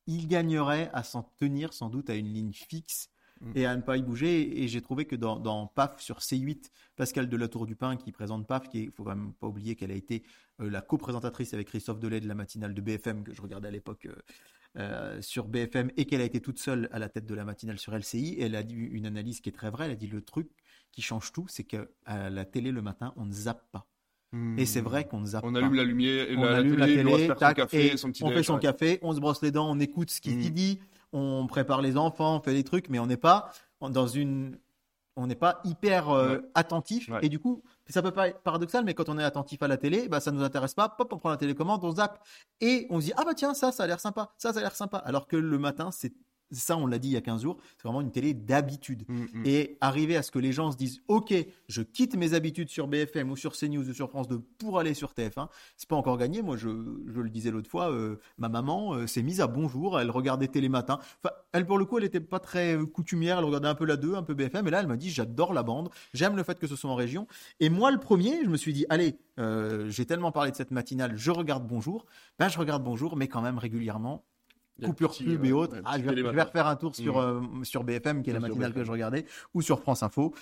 il 0.05 0.27
gagnerait 0.27 0.91
à 0.93 1.01
s'en 1.01 1.23
tenir 1.39 1.73
sans 1.73 1.89
doute 1.89 2.11
à 2.11 2.15
une 2.15 2.27
ligne 2.31 2.53
fixe 2.53 3.09
Mm. 3.41 3.51
et 3.55 3.65
à 3.65 3.75
ne 3.75 3.81
pas 3.81 3.97
y 3.97 4.03
bouger. 4.03 4.61
Et 4.63 4.67
j'ai 4.67 4.81
trouvé 4.83 5.05
que 5.05 5.15
dans, 5.15 5.39
dans 5.39 5.65
PAF 5.65 5.99
sur 5.99 6.19
C8, 6.19 6.69
Pascal 6.95 7.27
de 7.27 7.37
la 7.37 7.47
Tour 7.47 7.65
du 7.65 7.75
Pin 7.75 7.97
qui 7.97 8.11
présente 8.11 8.45
PAF, 8.45 8.69
qui 8.69 8.83
il 8.83 8.91
faut 8.91 9.03
quand 9.03 9.15
même 9.15 9.33
pas 9.33 9.47
oublier 9.47 9.75
qu'elle 9.75 9.89
a 9.91 9.95
été 9.95 10.23
euh, 10.61 10.69
la 10.69 10.81
co-présentatrice 10.81 11.55
avec 11.55 11.69
Christophe 11.69 11.99
Delay 11.99 12.19
de 12.19 12.27
la 12.27 12.35
matinale 12.35 12.75
de 12.75 12.81
BFM 12.81 13.23
que 13.23 13.33
je 13.33 13.41
regardais 13.41 13.69
à 13.69 13.71
l'époque 13.71 14.05
euh, 14.05 14.13
euh, 14.77 15.21
sur 15.21 15.47
BFM 15.47 15.91
et 15.97 16.05
qu'elle 16.05 16.21
a 16.21 16.25
été 16.25 16.41
toute 16.41 16.59
seule 16.59 16.89
à 16.91 16.99
la 16.99 17.09
tête 17.09 17.25
de 17.25 17.35
la 17.35 17.45
matinale 17.45 17.77
sur 17.77 17.95
LCI. 17.95 18.33
Et 18.33 18.43
elle 18.43 18.55
a 18.55 18.63
dit 18.63 18.75
une 18.75 19.05
analyse 19.05 19.39
qui 19.41 19.49
est 19.49 19.53
très 19.53 19.69
vraie. 19.69 19.85
Elle 19.85 19.91
a 19.91 19.95
dit 19.95 20.07
le 20.07 20.21
truc 20.21 20.49
qui 20.91 21.01
change 21.01 21.31
tout, 21.31 21.45
c'est 21.47 21.63
que 21.63 21.91
à 22.05 22.29
la 22.29 22.45
télé 22.45 22.71
le 22.71 22.81
matin, 22.81 23.13
on 23.15 23.25
ne 23.25 23.33
zappe 23.33 23.63
pas. 23.71 23.87
Et 24.57 24.65
c'est 24.65 24.81
vrai 24.81 25.05
qu'on 25.05 25.19
ne 25.19 25.27
zappe 25.27 25.43
On 25.43 25.53
pas 25.53 25.59
allume 25.59 25.75
la 25.75 25.83
lumière, 25.83 26.27
et 26.27 26.35
on 26.35 26.41
la, 26.41 26.57
allume 26.57 26.77
la 26.77 26.87
télé, 26.87 27.03
doit 27.03 27.17
télé, 27.17 27.27
son 27.27 27.53
café, 27.53 27.85
et 27.93 27.97
son 27.97 28.11
petit 28.11 28.23
on 28.23 28.29
déj, 28.29 28.37
fait 28.37 28.43
son 28.43 28.53
ouais. 28.55 28.59
café, 28.61 28.99
on 29.03 29.13
se 29.13 29.19
brosse 29.19 29.43
les 29.43 29.51
dents, 29.51 29.69
on 29.69 29.79
écoute 29.79 30.09
ce 30.09 30.19
qui 30.21 30.31
Mm. 30.35 30.41
s'y 30.41 30.51
dit, 30.51 30.79
on 31.11 31.45
prépare 31.45 31.83
les 31.83 31.97
enfants, 31.97 32.37
on 32.37 32.39
fait 32.39 32.53
des 32.53 32.63
trucs, 32.63 32.89
mais 32.89 32.97
on 32.97 33.05
n'est 33.05 33.15
pas 33.15 33.51
dans 33.79 34.07
une, 34.07 34.57
on 35.15 35.27
n'est 35.27 35.35
pas 35.35 35.61
hyper 35.63 36.09
euh, 36.09 36.37
Ouais. 36.37 36.41
attentif. 36.55 37.09
Ouais. 37.09 37.19
Et 37.21 37.29
du 37.29 37.39
coup, 37.39 37.61
ça 37.87 38.01
peut 38.01 38.11
pas 38.11 38.29
être 38.29 38.39
paradoxal, 38.41 38.83
mais 38.85 38.93
quand 38.93 39.09
on 39.09 39.19
est 39.19 39.23
attentif 39.23 39.61
à 39.61 39.67
la 39.67 39.77
télé, 39.77 40.07
bah 40.09 40.19
ça 40.19 40.31
nous 40.31 40.41
intéresse 40.43 40.73
pas. 40.73 40.89
Pop, 40.89 41.11
on 41.13 41.17
prend 41.19 41.29
la 41.29 41.37
télécommande, 41.37 41.83
on 41.83 41.91
zappe 41.91 42.19
et 42.61 42.87
on 42.89 42.99
se 42.99 43.05
dit 43.07 43.13
ah 43.17 43.23
bah 43.25 43.33
tiens 43.35 43.53
ça, 43.53 43.71
ça 43.71 43.83
a 43.83 43.87
l'air 43.87 43.99
sympa, 43.99 44.31
ça, 44.37 44.53
ça 44.53 44.59
a 44.59 44.61
l'air 44.63 44.75
sympa. 44.75 44.97
Alors 44.97 45.27
que 45.27 45.35
le 45.37 45.57
matin, 45.59 45.91
c'est 45.91 46.13
ça, 46.53 46.77
on 46.77 46.87
l'a 46.87 46.99
dit 46.99 47.09
il 47.09 47.13
y 47.13 47.17
a 47.17 47.21
15 47.21 47.41
jours, 47.41 47.57
c'est 47.77 47.83
vraiment 47.83 48.01
une 48.01 48.11
télé 48.11 48.33
d'habitude. 48.33 49.03
Mm, 49.07 49.23
mm. 49.33 49.45
Et 49.45 49.77
arriver 49.81 50.15
à 50.15 50.23
ce 50.23 50.31
que 50.31 50.39
les 50.39 50.51
gens 50.51 50.71
se 50.71 50.77
disent 50.77 51.01
Ok, 51.07 51.33
je 51.67 51.81
quitte 51.81 52.15
mes 52.15 52.33
habitudes 52.33 52.69
sur 52.69 52.87
BFM 52.87 53.31
ou 53.31 53.35
sur 53.35 53.53
CNews 53.53 53.89
ou 53.89 53.93
sur 53.93 54.09
France 54.09 54.27
2 54.27 54.39
pour 54.59 54.79
aller 54.79 54.93
sur 54.93 55.11
TF1, 55.11 55.47
c'est 55.77 55.89
pas 55.89 55.95
encore 55.95 56.17
gagné. 56.17 56.41
Moi, 56.41 56.57
je, 56.57 56.69
je 57.07 57.21
le 57.21 57.29
disais 57.29 57.51
l'autre 57.51 57.69
fois, 57.69 57.91
euh, 57.91 58.17
ma 58.37 58.49
maman 58.49 58.93
euh, 58.93 59.07
s'est 59.07 59.23
mise 59.23 59.41
à 59.41 59.47
bonjour, 59.47 59.99
elle 59.99 60.11
regardait 60.11 60.47
Télématin. 60.47 60.99
Enfin, 61.23 61.35
elle, 61.51 61.65
pour 61.65 61.77
le 61.77 61.85
coup, 61.85 61.97
elle 61.97 62.03
était 62.03 62.19
pas 62.19 62.39
très 62.39 62.77
coutumière, 62.93 63.39
elle 63.39 63.45
regardait 63.45 63.67
un 63.67 63.75
peu 63.75 63.85
la 63.85 63.97
2, 63.97 64.15
un 64.15 64.23
peu 64.23 64.33
BFM, 64.33 64.67
et 64.67 64.71
là, 64.71 64.79
elle 64.79 64.87
m'a 64.87 64.97
dit 64.97 65.09
J'adore 65.09 65.53
la 65.53 65.63
bande, 65.63 65.89
j'aime 66.13 66.35
le 66.35 66.43
fait 66.43 66.59
que 66.59 66.67
ce 66.67 66.75
soit 66.75 66.89
en 66.89 66.95
région. 66.95 67.27
Et 67.59 67.69
moi, 67.69 67.91
le 67.91 67.99
premier, 67.99 68.43
je 68.43 68.49
me 68.49 68.57
suis 68.57 68.73
dit 68.73 68.85
Allez, 68.89 69.15
euh, 69.39 69.89
j'ai 69.89 70.05
tellement 70.05 70.31
parlé 70.31 70.51
de 70.51 70.55
cette 70.55 70.71
matinale, 70.71 71.13
je 71.15 71.31
regarde 71.31 71.67
Bonjour. 71.67 72.05
Ben, 72.39 72.49
je 72.49 72.59
regarde 72.59 72.83
Bonjour, 72.83 73.15
mais 73.15 73.27
quand 73.27 73.41
même 73.41 73.57
régulièrement 73.57 74.25
coupure 74.81 75.11
petit, 75.11 75.23
pub 75.25 75.45
et 75.45 75.51
autres. 75.51 75.75
Ah, 75.85 75.93
je, 75.93 75.97
vais, 75.97 76.03
je 76.03 76.09
vais 76.09 76.15
télématin. 76.23 76.43
refaire 76.45 76.67
un 76.67 76.75
tour 76.75 76.95
sur, 76.95 77.17
Mhm. 77.21 77.59
euh, 77.61 77.63
sur 77.63 77.83
BFM, 77.83 78.23
qui 78.23 78.29
est 78.29 78.33
la 78.33 78.39
matinale 78.39 78.73
que 78.73 78.83
je 78.83 78.91
regardais, 78.91 79.25
ou 79.53 79.61
sur 79.61 79.79
France 79.79 80.03
Info. 80.03 80.33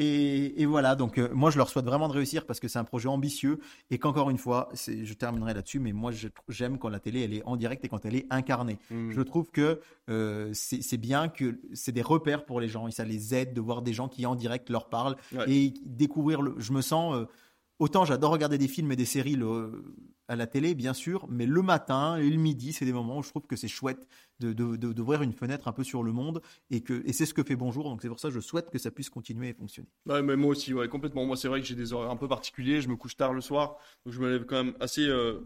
Et, 0.00 0.62
et 0.62 0.64
voilà, 0.66 0.94
donc 0.94 1.18
euh, 1.18 1.28
moi 1.32 1.50
je 1.50 1.58
leur 1.58 1.68
souhaite 1.68 1.84
vraiment 1.84 2.06
de 2.06 2.12
réussir 2.12 2.46
parce 2.46 2.60
que 2.60 2.68
c'est 2.68 2.78
un 2.78 2.84
projet 2.84 3.08
ambitieux 3.08 3.58
et 3.90 3.98
qu'encore 3.98 4.30
une 4.30 4.38
fois, 4.38 4.68
je 4.86 5.12
terminerai 5.14 5.54
là-dessus, 5.54 5.80
mais 5.80 5.92
moi 5.92 6.12
j'aime 6.48 6.78
quand 6.78 6.88
la 6.88 7.00
télé 7.00 7.22
elle 7.22 7.34
est 7.34 7.42
en 7.46 7.56
direct 7.56 7.84
et 7.84 7.88
quand 7.88 8.06
elle 8.06 8.14
est 8.14 8.26
incarnée. 8.30 8.78
Mm. 8.92 9.10
Je 9.10 9.20
trouve 9.22 9.50
que 9.50 9.80
euh, 10.08 10.50
c'est 10.52 10.82
c'est 10.82 10.98
bien 10.98 11.26
que 11.28 11.58
c'est 11.72 11.90
des 11.90 12.02
repères 12.02 12.44
pour 12.44 12.60
les 12.60 12.68
gens 12.68 12.86
et 12.86 12.92
ça 12.92 13.04
les 13.04 13.34
aide 13.34 13.54
de 13.54 13.60
voir 13.60 13.82
des 13.82 13.92
gens 13.92 14.06
qui 14.06 14.24
en 14.24 14.36
direct 14.36 14.70
leur 14.70 14.88
parlent 14.88 15.16
Ouais. 15.34 15.50
et 15.50 15.74
découvrir 15.84 16.42
le. 16.42 16.54
Je 16.58 16.72
me 16.72 16.80
sens. 16.80 17.16
euh, 17.16 17.24
autant 17.78 18.04
j'adore 18.04 18.32
regarder 18.32 18.58
des 18.58 18.68
films 18.68 18.92
et 18.92 18.96
des 18.96 19.04
séries 19.04 19.36
à 20.30 20.36
la 20.36 20.46
télé, 20.46 20.74
bien 20.74 20.92
sûr, 20.92 21.26
mais 21.28 21.46
le 21.46 21.62
matin 21.62 22.16
et 22.18 22.28
le 22.28 22.36
midi, 22.36 22.72
c'est 22.74 22.84
des 22.84 22.92
moments 22.92 23.18
où 23.18 23.22
je 23.22 23.30
trouve 23.30 23.46
que 23.46 23.56
c'est 23.56 23.68
chouette 23.68 24.06
de, 24.40 24.52
de- 24.52 24.76
d'ouvrir 24.92 25.22
une 25.22 25.32
fenêtre 25.32 25.68
un 25.68 25.72
peu 25.72 25.84
sur 25.84 26.02
le 26.02 26.12
monde 26.12 26.42
et 26.70 26.82
que 26.82 27.02
et 27.06 27.12
c'est 27.14 27.24
ce 27.24 27.32
que 27.32 27.42
fait 27.42 27.56
Bonjour. 27.56 27.84
Donc 27.84 28.02
c'est 28.02 28.08
pour 28.08 28.20
ça 28.20 28.28
que 28.28 28.34
je 28.34 28.40
souhaite 28.40 28.70
que 28.70 28.78
ça 28.78 28.90
puisse 28.90 29.08
continuer 29.08 29.48
et 29.48 29.54
fonctionner. 29.54 29.88
Ouais, 30.06 30.22
mais 30.22 30.36
moi 30.36 30.50
aussi, 30.50 30.74
ouais, 30.74 30.88
complètement. 30.88 31.24
Moi, 31.24 31.36
c'est 31.36 31.48
vrai 31.48 31.60
que 31.60 31.66
j'ai 31.66 31.74
des 31.74 31.92
horaires 31.92 32.10
un 32.10 32.16
peu 32.16 32.28
particuliers. 32.28 32.80
Je 32.82 32.88
me 32.88 32.96
couche 32.96 33.16
tard 33.16 33.32
le 33.32 33.40
soir, 33.40 33.76
donc 34.04 34.14
je 34.14 34.20
me 34.20 34.30
lève 34.30 34.44
quand 34.44 34.62
même 34.64 34.74
assez, 34.80 35.06
euh, 35.06 35.40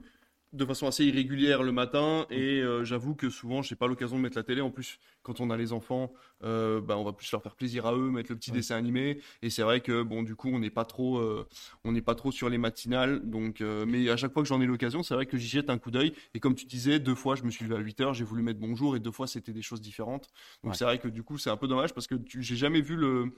de 0.52 0.64
façon 0.66 0.86
assez 0.86 1.04
irrégulière 1.04 1.62
le 1.62 1.72
matin. 1.72 2.26
Et 2.30 2.60
euh, 2.60 2.84
j'avoue 2.84 3.14
que 3.14 3.30
souvent, 3.30 3.62
j'ai 3.62 3.74
pas 3.74 3.86
l'occasion 3.86 4.16
de 4.16 4.22
mettre 4.22 4.36
la 4.36 4.42
télé. 4.42 4.60
En 4.60 4.70
plus, 4.70 4.98
quand 5.22 5.40
on 5.40 5.50
a 5.50 5.56
les 5.56 5.72
enfants, 5.72 6.12
euh, 6.44 6.80
bah, 6.80 6.96
on 6.98 7.04
va 7.04 7.12
plus 7.12 7.30
leur 7.32 7.42
faire 7.42 7.54
plaisir 7.56 7.86
à 7.86 7.94
eux, 7.94 8.10
mettre 8.10 8.30
le 8.30 8.36
petit 8.36 8.50
Ouais. 8.50 8.58
dessin 8.58 8.76
animé. 8.76 9.20
Et 9.40 9.50
c'est 9.50 9.62
vrai 9.62 9.80
que 9.80 10.02
bon, 10.02 10.22
du 10.22 10.34
coup, 10.36 10.50
on 10.52 10.58
n'est 10.58 10.70
pas 10.70 10.84
trop, 10.84 11.18
euh, 11.18 11.46
on 11.84 11.92
n'est 11.92 12.02
pas 12.02 12.14
trop 12.14 12.32
sur 12.32 12.48
les 12.50 12.58
matinales. 12.58 13.20
Donc, 13.28 13.60
mais 13.60 14.08
à 14.10 14.16
chaque 14.16 14.32
fois 14.32 14.42
que 14.42 14.48
j'en 14.48 14.60
ai 14.60 14.66
l'occasion, 14.66 15.02
c'est 15.02 15.14
vrai 15.14 15.26
que 15.26 15.36
j'y 15.38 15.48
jette 15.48 15.70
un 15.70 15.78
coup 15.78 15.90
d'œil. 15.90 16.12
Et 16.34 16.40
comme 16.40 16.54
tu 16.54 16.66
disais, 16.66 16.98
deux 16.98 17.14
fois, 17.14 17.34
je 17.34 17.44
me 17.44 17.50
suis 17.50 17.64
levé 17.64 17.76
à 17.76 17.80
8 17.80 18.00
heures, 18.00 18.14
j'ai 18.14 18.24
voulu 18.24 18.42
mettre 18.42 18.60
bonjour, 18.60 18.94
et 18.96 19.00
deux 19.00 19.10
fois, 19.12 19.26
c'était 19.26 19.52
des 19.52 19.62
choses 19.62 19.80
différentes. 19.80 20.28
Donc 20.62 20.72
Ouais. 20.72 20.76
c'est 20.78 20.84
vrai 20.84 20.98
que 20.98 21.08
du 21.08 21.22
coup, 21.22 21.38
c'est 21.38 21.50
un 21.50 21.56
peu 21.56 21.68
dommage 21.68 21.94
parce 21.94 22.06
que 22.06 22.14
j'ai 22.26 22.56
jamais 22.56 22.80
vu 22.80 22.96
le 22.96 23.32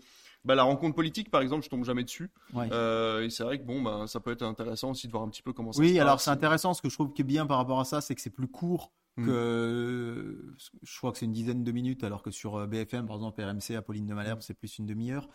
bah, 0.44 0.54
la 0.54 0.62
rencontre 0.62 0.94
politique, 0.94 1.30
par 1.30 1.40
exemple, 1.42 1.64
je 1.64 1.68
tombe 1.70 1.84
jamais 1.84 2.04
dessus. 2.04 2.30
Ouais. 2.52 2.68
Euh, 2.72 3.22
et 3.24 3.30
c'est 3.30 3.44
vrai 3.44 3.58
que 3.58 3.64
bon, 3.64 3.82
bah, 3.82 4.04
ça 4.06 4.20
peut 4.20 4.32
être 4.32 4.42
intéressant 4.42 4.90
aussi 4.90 5.06
de 5.06 5.12
voir 5.12 5.22
un 5.24 5.28
petit 5.28 5.42
peu 5.42 5.52
comment 5.52 5.72
ça 5.72 5.78
se 5.78 5.82
Oui, 5.82 5.94
passe. 5.94 6.02
alors 6.02 6.20
c'est 6.20 6.30
intéressant. 6.30 6.74
Ce 6.74 6.82
que 6.82 6.88
je 6.88 6.94
trouve 6.94 7.12
qui 7.12 7.22
est 7.22 7.24
bien 7.24 7.46
par 7.46 7.56
rapport 7.58 7.80
à 7.80 7.84
ça, 7.84 8.00
c'est 8.00 8.14
que 8.14 8.20
c'est 8.20 8.30
plus 8.30 8.48
court 8.48 8.92
Mm. 9.16 9.26
que. 9.26 10.54
Je 10.82 10.98
crois 10.98 11.12
que 11.12 11.18
c'est 11.18 11.24
une 11.26 11.32
dizaine 11.32 11.62
de 11.62 11.70
minutes, 11.72 12.02
alors 12.02 12.20
que 12.22 12.32
sur 12.32 12.56
euh, 12.56 12.66
BFM, 12.66 13.06
par 13.06 13.14
exemple, 13.14 13.40
RMC, 13.42 13.76
Apolline 13.76 14.06
de 14.06 14.12
Malherbe, 14.14 14.40
c'est 14.42 14.54
plus 14.54 14.76
une 14.78 14.86
demi-heure. 14.86 15.28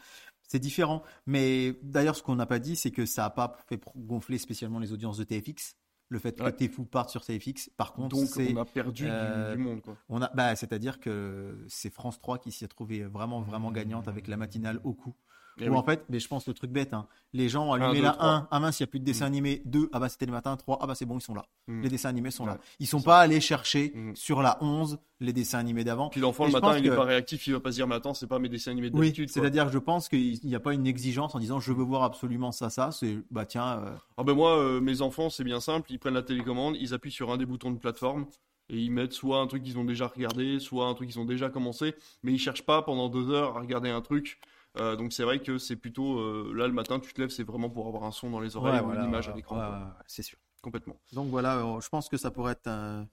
C'est 0.49 0.59
différent. 0.59 1.01
Mais 1.25 1.79
d'ailleurs, 1.81 2.15
ce 2.17 2.21
qu'on 2.23 2.35
n'a 2.35 2.45
pas 2.45 2.59
dit, 2.59 2.75
c'est 2.75 2.91
que 2.91 3.05
ça 3.05 3.21
n'a 3.23 3.29
pas 3.29 3.55
fait 3.69 3.81
gonfler 3.95 4.37
spécialement 4.37 4.79
les 4.79 4.91
audiences 4.91 5.17
de 5.17 5.23
TFX. 5.23 5.75
Le 6.09 6.19
fait 6.19 6.37
que. 6.37 6.49
T'es 6.49 6.67
fou 6.67 6.85
parte 6.85 7.09
sur 7.11 7.23
TFX. 7.23 7.69
Par 7.77 7.93
contre, 7.93 8.15
Donc 8.15 8.29
on 8.37 8.57
a 8.57 8.65
perdu 8.65 9.03
du- 9.03 9.09
euh, 9.09 9.55
du, 9.55 9.61
monde, 9.61 9.81
quoi. 9.81 9.95
On 10.09 10.21
a, 10.21 10.29
bah, 10.33 10.55
c'est-à-dire 10.55 10.99
que 10.99 11.63
c'est 11.67 11.91
France 11.93 12.19
3 12.19 12.39
qui 12.39 12.51
s'y 12.51 12.65
a 12.65 12.67
trouvé 12.67 13.03
vraiment, 13.05 13.41
vraiment 13.41 13.71
gagnante 13.71 14.07
avec 14.07 14.27
la 14.27 14.35
matinale 14.35 14.79
au 14.83 14.93
coup. 14.93 15.15
Eh 15.61 15.67
Ou 15.67 15.73
oui. 15.73 15.77
en 15.77 15.83
fait, 15.83 16.05
mais 16.09 16.19
je 16.19 16.27
pense 16.27 16.47
le 16.47 16.53
truc 16.53 16.71
bête, 16.71 16.93
hein, 16.93 17.05
les 17.33 17.49
gens 17.49 17.67
ont 17.67 17.73
allumé 17.73 17.97
deux, 17.97 18.03
la 18.03 18.11
trois. 18.11 18.25
1, 18.29 18.47
ah 18.49 18.59
mince, 18.61 18.79
il 18.79 18.83
n'y 18.83 18.85
a 18.85 18.87
plus 18.87 18.99
de 18.99 19.05
dessin 19.05 19.25
animé, 19.25 19.61
2, 19.65 19.89
ah 19.91 19.99
bah 19.99 20.07
c'était 20.07 20.25
le 20.25 20.31
matin, 20.31 20.55
3, 20.55 20.77
ah 20.81 20.87
bah 20.87 20.95
c'est 20.95 21.05
bon, 21.05 21.17
ils 21.17 21.21
sont 21.21 21.33
là. 21.33 21.45
Mm. 21.67 21.81
Les 21.81 21.89
dessins 21.89 22.09
animés 22.09 22.31
sont 22.31 22.45
Ouais. 22.45 22.51
là. 22.51 22.59
Ils 22.79 22.87
sont 22.87 23.01
pas 23.01 23.19
allés 23.19 23.41
chercher 23.41 23.91
Mm. 23.93 24.15
sur 24.15 24.41
la 24.41 24.57
11 24.61 24.99
les 25.19 25.33
dessins 25.33 25.59
animés 25.59 25.83
d'avant. 25.83 26.07
Puis 26.09 26.21
l'enfant 26.21 26.45
le 26.45 26.51
matin, 26.53 26.77
il 26.77 26.85
est 26.85 26.89
que- 26.89 26.95
pas 26.95 27.03
réactif, 27.03 27.45
il 27.47 27.53
va 27.53 27.59
pas 27.59 27.71
se 27.71 27.75
dire 27.75 27.87
mais 27.87 27.95
attends, 27.95 28.13
c'est 28.13 28.27
pas 28.27 28.39
mes 28.39 28.47
dessins 28.47 28.71
animés 28.71 28.89
Oui, 28.93 28.99
d'habitude. 29.07 29.31
quoi. 29.31 29.41
c'est-à-dire 29.41 29.65
que 29.65 29.71
je 29.73 29.79
pense 29.79 30.07
qu'il 30.07 30.39
n'y 30.45 30.55
a 30.55 30.59
pas 30.61 30.73
une 30.73 30.87
exigence 30.87 31.35
en 31.35 31.39
disant 31.39 31.59
je 31.59 31.73
veux 31.73 31.83
voir 31.83 32.03
absolument 32.03 32.53
ça, 32.53 32.69
ça. 32.69 32.91
C'est 32.91 33.17
bah 33.29 33.45
tiens, 33.45 33.79
euh, 33.79 33.95
Ah 34.17 34.23
ben 34.23 34.33
moi, 34.33 34.57
euh, 34.57 34.79
mes 34.79 35.01
enfants, 35.01 35.29
c'est 35.29 35.43
bien 35.43 35.59
simple, 35.59 35.91
ils 35.91 35.99
prennent 35.99 36.13
la 36.13 36.23
télécommande, 36.23 36.77
ils 36.79 36.93
appuient 36.93 37.11
sur 37.11 37.31
un 37.31 37.37
des 37.37 37.45
boutons 37.45 37.71
de 37.71 37.77
plateforme 37.77 38.27
et 38.69 38.77
ils 38.77 38.91
mettent 38.91 39.13
soit 39.13 39.39
un 39.41 39.47
truc 39.47 39.63
qu'ils 39.63 39.77
ont 39.77 39.83
déjà 39.83 40.07
regardé, 40.07 40.59
soit 40.59 40.85
un 40.85 40.93
truc 40.93 41.09
qu'ils 41.09 41.19
ont 41.19 41.25
déjà 41.25 41.49
commencé, 41.49 41.95
mais 42.23 42.31
ils 42.31 42.39
cherchent 42.39 42.65
pas 42.65 42.81
pendant 42.81 43.09
deux 43.09 43.29
heures 43.29 43.57
à 43.57 43.61
regarder 43.61 43.89
un 43.89 44.01
truc. 44.01 44.39
Euh, 44.77 44.95
donc 44.95 45.13
c'est 45.13 45.23
vrai 45.23 45.39
que 45.39 45.57
c'est 45.57 45.75
plutôt 45.75 46.19
euh, 46.19 46.53
là 46.55 46.67
le 46.67 46.73
matin, 46.73 46.99
tu 46.99 47.11
te 47.13 47.19
lèves, 47.19 47.31
c'est 47.31 47.43
vraiment 47.43 47.69
pour 47.69 47.87
avoir 47.87 48.03
un 48.03 48.11
son 48.11 48.29
dans 48.29 48.39
les 48.39 48.55
oreilles 48.55 48.75
ouais, 48.75 48.81
ou 48.81 48.85
voilà, 48.85 49.01
une 49.01 49.07
image 49.07 49.27
à 49.27 49.33
l'écran. 49.33 49.57
ouais, 49.57 49.87
c'est 50.05 50.23
sûr. 50.23 50.37
Complètement. 50.61 50.99
Donc 51.13 51.29
voilà, 51.29 51.57
euh, 51.57 51.79
je 51.79 51.89
pense 51.89 52.09
que 52.09 52.17
ça 52.17 52.31
pourrait 52.31 52.51
être 52.51 52.67
un, 52.67 53.07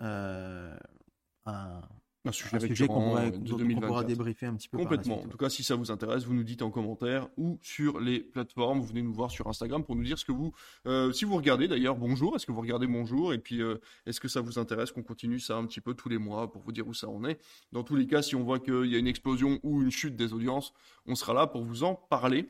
euh, 0.00 0.76
un, 1.44 1.82
Un 2.28 2.32
sujet 2.32 2.60
sujet 2.60 2.86
qu'on 2.86 3.16
on 3.16 3.28
2024. 3.30 3.86
pourra 3.86 4.04
débriefer 4.04 4.46
un 4.46 4.54
petit 4.54 4.68
peu. 4.68 4.78
par 4.78 4.84
la 4.84 4.88
Complètement. 4.96 5.16
suite, 5.16 5.26
En 5.26 5.30
tout 5.30 5.36
cas, 5.38 5.48
si 5.48 5.62
ça 5.62 5.76
vous 5.76 5.90
intéresse, 5.90 6.24
vous 6.24 6.34
nous 6.34 6.42
dites 6.44 6.62
en 6.62 6.70
commentaire 6.70 7.28
ou 7.36 7.58
sur 7.62 8.00
les 8.00 8.20
plateformes. 8.20 8.80
Vous 8.80 8.86
venez 8.86 9.02
nous 9.02 9.12
voir 9.12 9.30
sur 9.30 9.46
Instagram 9.46 9.84
pour 9.84 9.96
nous 9.96 10.02
dire 10.04 10.18
ce 10.18 10.24
que 10.24 10.32
vous, 10.32 10.52
euh, 10.86 11.12
si 11.12 11.24
vous 11.24 11.36
regardez 11.36 11.68
d'ailleurs, 11.68 11.96
bonjour. 11.96 12.34
Est-ce 12.36 12.46
que 12.46 12.52
vous 12.52 12.60
regardez 12.60 12.86
bonjour 12.86 13.32
Et 13.32 13.38
puis, 13.38 13.62
euh, 13.62 13.76
est-ce 14.06 14.20
que 14.20 14.28
ça 14.28 14.40
vous 14.40 14.58
intéresse 14.58 14.92
qu'on 14.92 15.02
continue 15.02 15.38
ça 15.40 15.56
un 15.56 15.66
petit 15.66 15.80
peu 15.80 15.94
tous 15.94 16.08
les 16.08 16.18
mois 16.18 16.50
pour 16.50 16.62
vous 16.62 16.72
dire 16.72 16.86
où 16.88 16.94
ça 16.94 17.08
en 17.08 17.24
est? 17.24 17.40
Dans 17.72 17.82
tous 17.84 17.96
les 17.96 18.06
cas, 18.06 18.22
si 18.22 18.34
on 18.36 18.42
voit 18.42 18.58
qu'il 18.58 18.86
y 18.86 18.94
a 18.96 18.98
une 18.98 19.06
explosion 19.06 19.60
ou 19.62 19.82
une 19.82 19.90
chute 19.90 20.16
des 20.16 20.32
audiences, 20.32 20.72
on 21.06 21.14
sera 21.14 21.32
là 21.34 21.46
pour 21.46 21.62
vous 21.62 21.84
en 21.84 21.94
parler. 21.94 22.48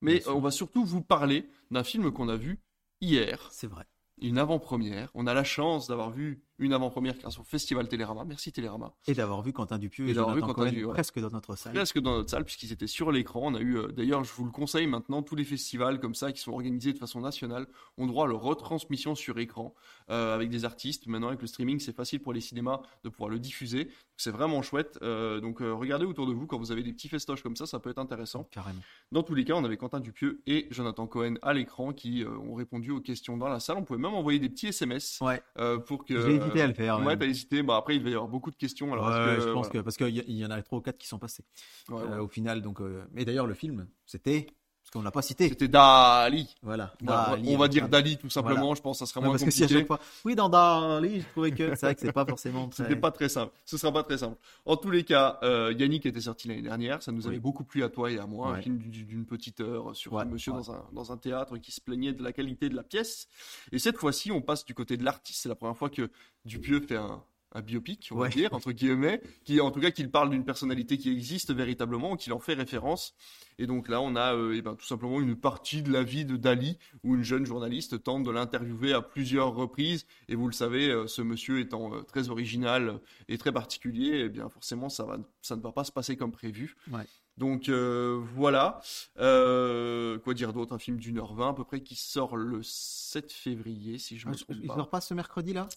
Mais 0.00 0.26
euh, 0.26 0.32
on 0.34 0.40
va 0.40 0.50
surtout 0.50 0.84
vous 0.84 1.00
parler 1.02 1.48
d'un 1.70 1.84
film 1.84 2.10
qu'on 2.12 2.28
a 2.28 2.36
vu 2.36 2.58
hier 3.00 3.48
C'est 3.50 3.66
vrai. 3.66 3.84
une 4.20 4.38
avant-première. 4.38 5.10
On 5.14 5.26
a 5.26 5.34
la 5.34 5.44
chance 5.44 5.86
d'avoir 5.88 6.10
vu 6.10 6.42
une 6.58 6.72
avant-première 6.72 7.16
grâce 7.18 7.38
au 7.38 7.42
Festival 7.42 7.88
Télérama. 7.88 8.24
Merci 8.24 8.52
Télérama. 8.52 8.92
Et 9.08 9.14
d'avoir 9.14 9.42
vu 9.42 9.52
Quentin 9.52 9.78
Dupieux 9.78 10.06
et, 10.06 10.10
Et 10.10 10.14
d'avoir 10.14 10.34
vu 10.34 10.40
Jonathan 10.40 10.54
Quentin 10.54 10.70
Cohen 10.70 10.84
ouais. 10.86 10.92
presque 10.92 11.18
dans 11.18 11.30
notre 11.30 11.56
salle. 11.56 11.72
Presque 11.74 11.98
dans 11.98 12.12
notre 12.12 12.30
salle, 12.30 12.44
puisqu'ils 12.44 12.72
étaient 12.72 12.86
sur 12.86 13.10
l'écran. 13.10 13.40
On 13.44 13.54
a 13.54 13.60
eu, 13.60 13.76
euh, 13.76 13.88
d'ailleurs, 13.88 14.22
je 14.22 14.32
vous 14.32 14.44
le 14.44 14.50
conseille 14.52 14.86
maintenant, 14.86 15.22
tous 15.22 15.34
les 15.34 15.44
festivals 15.44 15.98
comme 15.98 16.14
ça 16.14 16.32
qui 16.32 16.40
sont 16.40 16.52
organisés 16.52 16.92
de 16.92 16.98
façon 16.98 17.20
nationale 17.20 17.66
ont 17.98 18.06
droit 18.06 18.26
à 18.26 18.28
leur 18.28 18.40
retransmission 18.40 19.14
sur 19.14 19.38
écran 19.38 19.74
euh, 20.10 20.34
avec 20.34 20.48
des 20.48 20.64
artistes. 20.64 21.06
Maintenant, 21.06 21.28
avec 21.28 21.40
le 21.40 21.46
streaming, 21.48 21.80
c'est 21.80 21.94
facile 21.94 22.20
pour 22.20 22.32
les 22.32 22.40
cinémas 22.40 22.80
de 23.02 23.08
pouvoir 23.08 23.30
le 23.30 23.38
diffuser. 23.40 23.88
C'est 24.16 24.30
vraiment 24.30 24.62
chouette. 24.62 24.98
Euh, 25.02 25.40
donc, 25.40 25.58
regardez 25.58 26.04
autour 26.04 26.26
de 26.28 26.32
vous 26.32 26.46
quand 26.46 26.58
vous 26.58 26.70
avez 26.70 26.84
des 26.84 26.92
petits 26.92 27.08
festoches 27.08 27.42
comme 27.42 27.56
ça, 27.56 27.66
ça 27.66 27.80
peut 27.80 27.90
être 27.90 27.98
intéressant. 27.98 28.44
Carrément. 28.52 28.80
Dans 29.10 29.24
tous 29.24 29.34
les 29.34 29.44
cas, 29.44 29.54
on 29.54 29.64
avait 29.64 29.76
Quentin 29.76 29.98
Dupieux 29.98 30.40
et 30.46 30.68
Jonathan 30.70 31.08
Cohen 31.08 31.34
à 31.42 31.52
l'écran 31.52 31.92
qui 31.92 32.24
ont 32.24 32.54
répondu 32.54 32.92
aux 32.92 33.00
questions 33.00 33.36
dans 33.36 33.48
la 33.48 33.58
salle. 33.58 33.76
On 33.78 33.82
pouvait 33.84 33.98
même 33.98 34.14
envoyer 34.14 34.38
des 34.38 34.48
petits 34.48 34.68
SMS 34.68 35.18
Ouais. 35.20 35.42
pour 35.86 36.04
que. 36.04 36.43
Hésité 36.44 36.62
à 36.62 36.66
le 36.66 36.74
faire. 36.74 37.00
Ouais, 37.00 37.16
t'as 37.16 37.26
hésité. 37.26 37.62
Bah, 37.62 37.76
après, 37.76 37.96
il 37.96 38.02
va 38.02 38.10
y 38.10 38.14
avoir 38.14 38.28
beaucoup 38.28 38.50
de 38.50 38.56
questions. 38.56 38.92
Alors, 38.92 39.06
Ouais, 39.06 39.12
est-ce 39.12 39.36
que, 39.36 39.40
je 39.42 39.48
euh, 39.48 39.52
pense 39.52 39.66
voilà. 39.66 39.80
que 39.80 39.84
parce 39.84 39.96
qu'il 39.96 40.32
y, 40.32 40.46
en 40.46 40.50
a 40.50 40.62
trois 40.62 40.78
ou 40.78 40.82
quatre 40.82 40.98
qui 40.98 41.06
sont 41.06 41.18
passés 41.18 41.44
Ouais, 41.88 42.02
euh, 42.02 42.22
au 42.22 42.28
final. 42.28 42.62
Donc, 42.62 42.80
euh, 42.80 43.04
mais 43.12 43.24
d'ailleurs 43.24 43.46
le 43.46 43.54
film, 43.54 43.86
c'était 44.06 44.46
parce 44.84 44.90
qu'on 44.92 45.02
l'a 45.02 45.10
pas 45.10 45.22
cité. 45.22 45.48
C'était 45.48 45.66
Dali. 45.68 46.54
Voilà. 46.62 46.92
Dali, 47.00 47.48
on 47.48 47.56
va 47.56 47.64
avec 47.64 47.72
dire 47.72 47.88
Dali 47.88 48.18
tout 48.18 48.28
simplement, 48.28 48.60
Voilà. 48.60 48.74
je 48.76 48.82
pense 48.82 48.98
que 48.98 49.06
ça 49.06 49.10
sera 49.10 49.20
Ouais, 49.20 49.26
moins 49.28 49.32
parce 49.34 49.44
que 49.44 49.50
si 49.50 49.62
à 49.62 49.66
compliqué. 49.66 49.80
chaque 49.80 49.86
fois, 49.86 49.98
oui 50.26 50.34
dans 50.34 50.48
Dali, 50.50 51.22
je 51.22 51.26
trouvais 51.28 51.50
que 51.52 51.74
c'est 51.74 51.86
vrai 51.86 51.94
que 51.94 52.00
c'est 52.02 52.12
pas 52.12 52.26
forcément 52.26 52.68
très. 52.68 52.82
C'était 52.84 52.96
pas 53.00 53.10
très 53.10 53.28
simple. 53.30 53.52
Ce 53.64 53.78
sera 53.78 53.90
pas 53.92 54.02
très 54.02 54.18
simple. 54.18 54.36
En 54.66 54.76
tous 54.76 54.90
les 54.90 55.02
cas, 55.04 55.38
euh, 55.42 55.72
Yannick 55.76 56.04
était 56.06 56.20
sorti 56.20 56.48
l'année 56.48 56.62
dernière. 56.62 57.02
Ça 57.02 57.12
nous 57.12 57.26
avait 57.26 57.36
Oui. 57.36 57.40
beaucoup 57.42 57.64
plu 57.64 57.82
à 57.82 57.88
toi 57.88 58.10
et 58.10 58.18
à 58.18 58.26
moi. 58.26 58.54
Un 58.56 58.60
film 58.62 58.76
du- 58.78 59.04
d'une 59.04 59.24
petite 59.24 59.60
heure 59.60 59.96
sur 59.96 60.12
Ouais, 60.12 60.22
un 60.22 60.26
monsieur 60.26 60.52
dans, 60.52 60.70
un, 60.70 60.84
dans 60.92 61.10
un 61.12 61.16
théâtre 61.16 61.56
qui 61.56 61.72
se 61.72 61.80
plaignait 61.80 62.12
de 62.12 62.22
la 62.22 62.32
qualité 62.32 62.68
de 62.68 62.76
la 62.76 62.82
pièce. 62.82 63.26
Et 63.72 63.78
cette 63.78 63.96
fois-ci, 63.96 64.30
on 64.32 64.42
passe 64.42 64.64
du 64.66 64.74
côté 64.74 64.96
de 64.98 65.04
l'artiste. 65.04 65.40
C'est 65.42 65.48
la 65.48 65.54
première 65.54 65.76
fois 65.78 65.88
que 65.90 66.10
Dupieux 66.44 66.80
fait 66.80 66.96
un, 66.96 67.22
un 67.54 67.62
biopic, 67.62 68.08
on 68.12 68.18
va 68.18 68.28
dire, 68.28 68.52
entre 68.52 68.72
guillemets, 68.72 69.22
qui, 69.44 69.60
en 69.60 69.70
tout 69.70 69.80
cas, 69.80 69.92
qu'il 69.92 70.10
parle 70.10 70.30
d'une 70.30 70.44
personnalité 70.44 70.98
qui 70.98 71.10
existe 71.10 71.52
véritablement, 71.54 72.12
ou 72.12 72.16
qu'il 72.16 72.32
en 72.32 72.40
fait 72.40 72.54
référence. 72.54 73.14
Et 73.58 73.68
donc 73.68 73.88
là, 73.88 74.00
on 74.00 74.16
a 74.16 74.34
euh, 74.34 74.54
eh 74.56 74.62
ben, 74.62 74.74
tout 74.74 74.84
simplement 74.84 75.20
une 75.20 75.36
partie 75.36 75.80
de 75.82 75.92
la 75.92 76.02
vie 76.02 76.24
de 76.24 76.36
Dali, 76.36 76.76
où 77.04 77.14
une 77.14 77.22
jeune 77.22 77.46
journaliste 77.46 78.02
tente 78.02 78.24
de 78.24 78.30
l'interviewer 78.32 78.92
à 78.92 79.00
plusieurs 79.02 79.54
reprises. 79.54 80.04
Et 80.28 80.34
vous 80.34 80.48
le 80.48 80.52
savez, 80.52 80.90
euh, 80.90 81.06
ce 81.06 81.22
monsieur 81.22 81.60
étant 81.60 81.94
euh, 81.94 82.02
très 82.02 82.28
original 82.28 82.98
et 83.28 83.38
très 83.38 83.52
particulier, 83.52 84.22
eh 84.24 84.28
bien 84.28 84.48
forcément, 84.48 84.88
ça, 84.88 85.04
va, 85.04 85.18
ça 85.40 85.54
ne 85.54 85.60
va 85.62 85.70
pas 85.70 85.84
se 85.84 85.92
passer 85.92 86.16
comme 86.16 86.32
prévu. 86.32 86.74
Ouais. 86.90 87.06
Donc 87.36 87.68
voilà. 87.68 88.80
Quoi 89.16 90.34
dire 90.34 90.52
d'autre? 90.52 90.72
Un 90.74 90.78
film 90.78 90.98
d'une 90.98 91.18
heure 91.18 91.34
vingt 91.34 91.50
à 91.50 91.54
peu 91.54 91.64
près 91.64 91.82
qui 91.82 91.94
sort 91.94 92.36
le 92.36 92.60
7 92.62 93.32
février, 93.32 93.98
si 93.98 94.18
je 94.18 94.26
Ah, 94.26 94.30
me 94.30 94.36
trompe 94.36 94.56
il 94.60 94.66
pas. 94.68 94.74
sort 94.74 94.90
pas 94.90 95.00
ce 95.00 95.14
mercredi 95.14 95.52
là? 95.52 95.68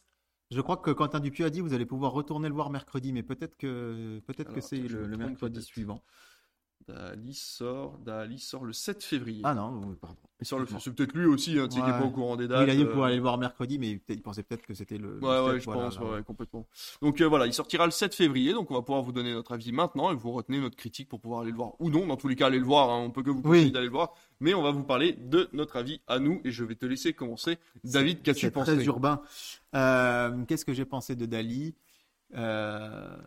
Je 0.49 0.61
crois 0.61 0.77
que 0.77 0.91
Quentin 0.91 1.19
Dupieux 1.19 1.45
a 1.45 1.49
dit 1.49 1.59
vous 1.59 1.73
allez 1.73 1.85
pouvoir 1.85 2.13
retourner 2.13 2.47
le 2.47 2.53
voir 2.53 2.69
mercredi, 2.69 3.11
mais 3.11 3.23
peut-être 3.23 3.57
que 3.57 4.21
peut-être 4.25 4.53
que 4.53 4.61
c'est 4.61 4.77
le, 4.77 5.17
mercredi 5.17 5.61
suivant. 5.61 6.01
Dali 6.87 7.33
sort, 7.33 7.97
Dali 7.99 8.39
sort 8.39 8.63
le 8.63 8.71
7 8.71 9.03
février. 9.03 9.41
Ah 9.43 9.53
non, 9.53 9.81
oui, 9.85 9.95
pardon. 9.99 10.15
Il 10.39 10.45
sort 10.45 10.59
le- 10.59 10.67
c'est 10.79 10.93
peut-être 10.93 11.13
lui 11.15 11.25
aussi, 11.25 11.57
hein, 11.59 11.67
tu 11.67 11.75
sais, 11.77 11.81
qui 11.81 11.89
est 11.89 11.91
Ouais. 11.91 11.99
pas 11.99 12.05
au 12.05 12.11
courant 12.11 12.35
des 12.37 12.43
Oui, 12.43 12.49
dates. 12.49 12.63
il 12.67 12.69
a 12.69 12.75
dit 12.75 12.83
euh, 12.83 12.91
pour 12.93 13.03
aller 13.03 13.15
le 13.15 13.21
voir 13.21 13.37
mercredi, 13.37 13.77
mais 13.79 13.99
il 14.07 14.21
pensait 14.21 14.43
peut-être 14.43 14.61
que 14.65 14.73
c'était 14.73 14.97
le. 14.97 15.15
le 15.19 15.19
Ouais, 15.19 15.39
ouais, 15.53 15.59
je 15.59 15.65
voilà, 15.65 15.89
pense, 15.89 15.99
ouais, 15.99 16.23
complètement. 16.23 16.65
Donc 17.01 17.19
euh, 17.19 17.25
voilà, 17.27 17.45
il 17.47 17.53
sortira 17.53 17.85
le 17.85 17.91
7 17.91 18.13
février, 18.15 18.53
donc 18.53 18.71
on 18.71 18.75
va 18.75 18.81
pouvoir 18.83 19.01
vous 19.01 19.11
donner 19.11 19.33
notre 19.33 19.51
avis 19.53 19.71
maintenant 19.73 20.11
et 20.11 20.15
vous 20.15 20.31
retenez 20.31 20.59
notre 20.61 20.77
critique 20.77 21.09
pour 21.09 21.19
pouvoir 21.19 21.41
aller 21.41 21.51
le 21.51 21.57
voir 21.57 21.73
ou 21.79 21.89
non. 21.89 22.05
Dans 22.07 22.15
tous 22.17 22.27
les 22.29 22.35
cas, 22.35 22.47
allez 22.47 22.59
le 22.59 22.65
voir, 22.65 22.89
hein, 22.89 22.99
on 23.03 23.09
peut 23.11 23.23
que 23.23 23.31
vous 23.31 23.41
conseiller 23.41 23.65
Oui. 23.65 23.71
d'aller 23.71 23.87
le 23.87 23.91
voir, 23.91 24.13
mais 24.39 24.53
on 24.53 24.61
va 24.61 24.71
vous 24.71 24.83
parler 24.83 25.11
de 25.13 25.49
notre 25.53 25.75
avis 25.75 25.99
à 26.07 26.19
nous 26.19 26.39
et 26.45 26.51
je 26.51 26.63
vais 26.63 26.75
te 26.75 26.85
laisser 26.85 27.11
commencer. 27.13 27.57
David, 27.83 28.21
qu'as-tu 28.21 28.49
pensé? 28.51 28.75
très 28.75 28.85
urbain. 28.85 29.21
Euh, 29.75 30.45
Qu'est-ce 30.47 30.63
que 30.65 30.73
j'ai 30.73 30.85
pensé 30.85 31.15
de 31.17 31.25
Dali? 31.25 31.75
Euh, 32.35 33.17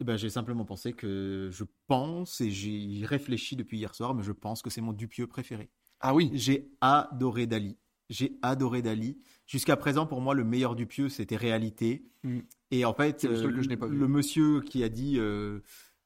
eh 0.00 0.04
ben, 0.04 0.16
J'ai 0.16 0.30
simplement 0.30 0.64
pensé 0.64 0.92
que 0.92 1.48
je 1.52 1.64
pense, 1.86 2.40
et 2.40 2.50
j'ai 2.50 3.04
réfléchi 3.04 3.56
depuis 3.56 3.78
hier 3.78 3.94
soir, 3.94 4.14
mais 4.14 4.22
je 4.22 4.32
pense 4.32 4.62
que 4.62 4.70
c'est 4.70 4.80
mon 4.80 4.92
Dupieux 4.92 5.26
préféré. 5.26 5.70
Ah 6.00 6.14
oui, 6.14 6.30
J'ai 6.34 6.70
adoré 6.80 7.46
Dali. 7.46 7.76
J'ai 8.10 8.36
adoré 8.42 8.82
Dali. 8.82 9.18
Jusqu'à 9.46 9.76
présent, 9.76 10.06
pour 10.06 10.20
moi, 10.20 10.34
le 10.34 10.44
meilleur 10.44 10.74
Dupieux, 10.74 11.08
c'était 11.08 11.36
Réalité. 11.36 12.06
Mm. 12.22 12.40
Et 12.70 12.84
en 12.84 12.92
fait, 12.92 13.20
C'est 13.22 13.28
le 13.28 13.36
euh, 13.36 13.52
que 13.52 13.62
je 13.62 13.68
n'ai 13.68 13.76
pas 13.76 13.86
vu. 13.86 13.96
le 13.96 14.08
monsieur 14.08 14.60
qui 14.60 14.82
a 14.84 14.88
dit, 14.88 15.18
euh, 15.18 15.60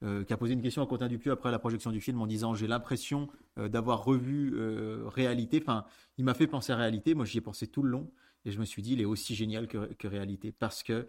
euh, 0.04 0.22
qui 0.22 0.32
a 0.32 0.36
posé 0.36 0.52
une 0.54 0.62
question 0.62 0.80
à 0.80 0.86
Quentin 0.86 1.08
Dupieux 1.08 1.32
après 1.32 1.50
la 1.50 1.58
projection 1.58 1.90
du 1.90 2.00
film 2.00 2.20
en 2.20 2.28
disant 2.28 2.54
j'ai 2.54 2.68
l'impression 2.68 3.28
euh, 3.58 3.68
d'avoir 3.68 4.04
revu 4.04 4.52
euh, 4.54 5.02
Réalité. 5.08 5.58
Enfin, 5.60 5.86
il 6.18 6.24
m'a 6.24 6.34
fait 6.34 6.46
penser 6.46 6.72
à 6.72 6.76
Réalité. 6.76 7.14
Moi, 7.14 7.24
j'y 7.24 7.38
ai 7.38 7.40
pensé 7.40 7.66
tout 7.66 7.82
le 7.82 7.90
long 7.90 8.08
et 8.44 8.52
je 8.52 8.60
me 8.60 8.64
suis 8.64 8.80
dit 8.80 8.92
il 8.92 9.00
est 9.00 9.04
aussi 9.06 9.34
génial 9.34 9.66
que, 9.66 9.92
que 9.94 10.06
Réalité 10.06 10.52
parce 10.52 10.84
que 10.84 11.08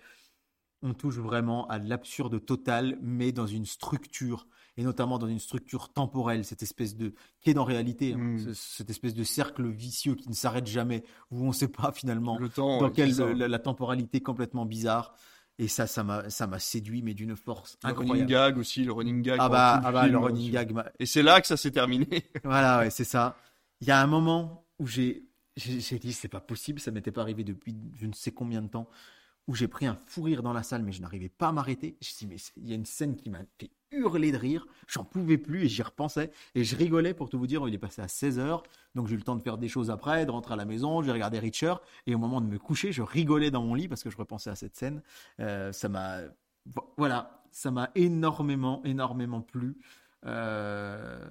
on 0.81 0.93
touche 0.93 1.17
vraiment 1.17 1.67
à 1.67 1.77
l'absurde 1.77 2.43
total, 2.45 2.97
mais 3.01 3.31
dans 3.31 3.47
une 3.47 3.65
structure, 3.65 4.47
et 4.77 4.83
notamment 4.83 5.19
dans 5.19 5.27
une 5.27 5.39
structure 5.39 5.89
temporelle, 5.91 6.45
cette 6.45 6.63
espèce 6.63 6.95
de, 6.95 7.13
qui 7.41 7.49
est 7.49 7.53
dans 7.53 7.65
réalité, 7.65 8.13
hein, 8.13 8.17
Mm. 8.17 8.39
ce- 8.39 8.53
cette 8.53 8.89
espèce 8.89 9.13
de 9.13 9.23
cercle 9.23 9.67
vicieux 9.67 10.15
qui 10.15 10.29
ne 10.29 10.33
s'arrête 10.33 10.67
jamais, 10.67 11.03
où 11.31 11.43
on 11.43 11.47
ne 11.49 11.53
sait 11.53 11.67
pas 11.67 11.91
finalement 11.91 12.37
Le 12.39 12.47
temps. 12.49 12.79
dans 12.79 12.85
ouais, 12.87 12.91
quelle 12.93 13.15
la, 13.15 13.47
la 13.47 13.59
temporalité 13.59 14.21
complètement 14.21 14.65
bizarre. 14.65 15.15
Et 15.61 15.67
ça, 15.67 15.87
ça 15.87 16.05
m'a, 16.05 16.29
ça 16.29 16.47
m'a 16.47 16.57
séduit, 16.59 17.01
mais 17.01 17.13
d'une 17.13 17.35
force 17.35 17.77
Le 17.83 17.89
running 17.89 18.01
incroyable. 18.03 18.29
gag 18.31 18.57
aussi, 18.57 18.85
le 18.85 18.93
running 18.93 19.21
gag. 19.21 19.37
Ah 19.41 19.49
bah, 19.49 19.81
ah 19.83 19.91
bah, 19.91 20.01
film, 20.03 20.13
le 20.13 20.19
running 20.19 20.51
gag, 20.53 20.71
m'a- 20.71 20.89
Et 20.99 21.05
c'est 21.05 21.21
là 21.23 21.41
que 21.41 21.47
ça 21.47 21.57
s'est 21.57 21.71
terminé. 21.71 22.07
voilà, 22.45 22.79
ouais, 22.79 22.89
c'est 22.89 23.03
ça. 23.03 23.35
Il 23.81 23.87
y 23.89 23.91
a 23.91 24.01
un 24.01 24.07
moment 24.07 24.65
où 24.79 24.87
j'ai, 24.87 25.25
j'ai, 25.57 25.81
j'ai 25.81 25.99
dit, 25.99 26.13
c'est 26.13 26.29
pas 26.29 26.39
possible, 26.39 26.79
ça 26.79 26.91
m'était 26.91 27.11
pas 27.11 27.21
arrivé 27.23 27.43
depuis 27.43 27.75
je 27.95 28.05
ne 28.05 28.13
sais 28.13 28.31
combien 28.31 28.61
de 28.61 28.69
temps, 28.69 28.87
où 29.49 29.55
j'ai 29.55 29.67
pris 29.67 29.87
un 29.87 29.95
fou 30.05 30.21
rire 30.21 30.43
dans 30.43 30.53
la 30.53 30.61
salle, 30.63 30.83
mais 30.83 30.91
je 30.91 31.01
n'arrivais 31.01 31.27
pas 31.27 31.47
à 31.47 31.51
m'arrêter. 31.51 31.97
Je 32.01 32.05
me 32.07 32.09
suis 32.13 32.25
dit, 32.25 32.27
mais 32.27 32.37
il 32.57 32.69
y 32.69 32.71
a 32.71 32.75
une 32.75 32.85
scène 32.85 33.15
qui 33.15 33.29
m'a 33.31 33.39
fait 33.57 33.71
hurler 33.91 34.31
de 34.31 34.37
rire, 34.37 34.67
j'en 34.87 35.03
pouvais 35.03 35.39
plus 35.39 35.63
et 35.65 35.67
j'y 35.67 35.81
repensais. 35.81 36.29
Et 36.53 36.63
je 36.63 36.75
rigolais 36.75 37.15
pour 37.15 37.29
tout 37.29 37.39
vous 37.39 37.47
dire, 37.47 37.67
il 37.67 37.73
est 37.73 37.79
passé 37.79 38.03
à 38.03 38.05
16h, 38.05 38.61
donc 38.93 39.07
j'ai 39.07 39.15
eu 39.15 39.17
le 39.17 39.23
temps 39.23 39.35
de 39.35 39.41
faire 39.41 39.57
des 39.57 39.67
choses 39.67 39.89
après, 39.89 40.27
de 40.27 40.31
rentrer 40.31 40.53
à 40.53 40.57
la 40.57 40.65
maison, 40.65 41.01
j'ai 41.01 41.11
regardé 41.11 41.39
Richard, 41.39 41.81
et 42.05 42.13
au 42.13 42.19
moment 42.19 42.41
de 42.41 42.45
me 42.45 42.59
coucher, 42.59 42.91
je 42.91 43.01
rigolais 43.01 43.49
dans 43.49 43.63
mon 43.63 43.73
lit 43.73 43.87
parce 43.87 44.03
que 44.03 44.11
je 44.11 44.17
repensais 44.17 44.51
à 44.51 44.55
cette 44.55 44.75
scène. 44.77 45.01
Euh, 45.39 45.71
ça 45.71 45.89
m'a, 45.89 46.19
vo- 46.67 46.93
voilà, 46.97 47.41
ça 47.51 47.71
m'a 47.71 47.89
énormément, 47.95 48.83
énormément 48.85 49.41
plu. 49.41 49.77
Euh, 50.27 51.27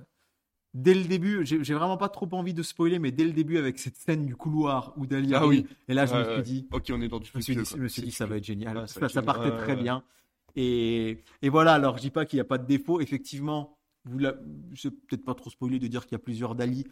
Dès 0.74 0.94
le 0.94 1.04
début, 1.04 1.44
j'ai 1.46 1.74
vraiment 1.74 1.96
pas 1.96 2.08
trop 2.10 2.28
envie 2.32 2.52
de 2.54 2.62
spoiler, 2.62 2.98
mais 2.98 3.10
dès 3.10 3.24
le 3.24 3.32
début, 3.32 3.56
avec 3.58 3.78
cette 3.78 3.96
scène 3.96 4.26
du 4.26 4.36
couloir 4.36 4.92
où 4.96 5.06
Dali 5.06 5.34
Ah 5.34 5.46
oui. 5.46 5.66
et 5.88 5.94
là, 5.94 6.04
je 6.06 6.14
me 6.14 6.34
suis 6.34 6.42
dit, 6.42 6.68
Ok, 6.72 6.90
on 6.92 7.00
est 7.00 7.08
dans 7.08 7.18
du 7.20 7.28
je 7.32 7.36
me 7.36 7.42
suis 7.42 7.56
dit, 7.56 7.64
je 7.64 7.76
me 7.76 7.88
suis 7.88 8.02
dit, 8.02 8.10
ça 8.12 8.26
va 8.26 8.36
être 8.36 8.44
génial. 8.44 8.86
Ça 8.86 9.22
partait 9.22 9.56
très 9.56 9.76
bien. 9.76 10.02
Et, 10.56 11.22
et 11.42 11.48
voilà, 11.48 11.74
alors 11.74 11.96
je 11.96 12.02
dis 12.02 12.10
pas 12.10 12.24
qu'il 12.26 12.36
n'y 12.36 12.40
a 12.42 12.44
pas 12.44 12.58
de 12.58 12.66
défaut. 12.66 13.00
Effectivement, 13.00 13.78
vous 14.04 14.18
c'est 14.76 14.90
peut-être 14.90 15.24
pas 15.24 15.34
trop 15.34 15.50
spoilé 15.50 15.78
de 15.78 15.86
dire 15.86 16.02
qu'il 16.04 16.12
y 16.12 16.16
a 16.16 16.18
plusieurs 16.20 16.54
Dali. 16.54 16.86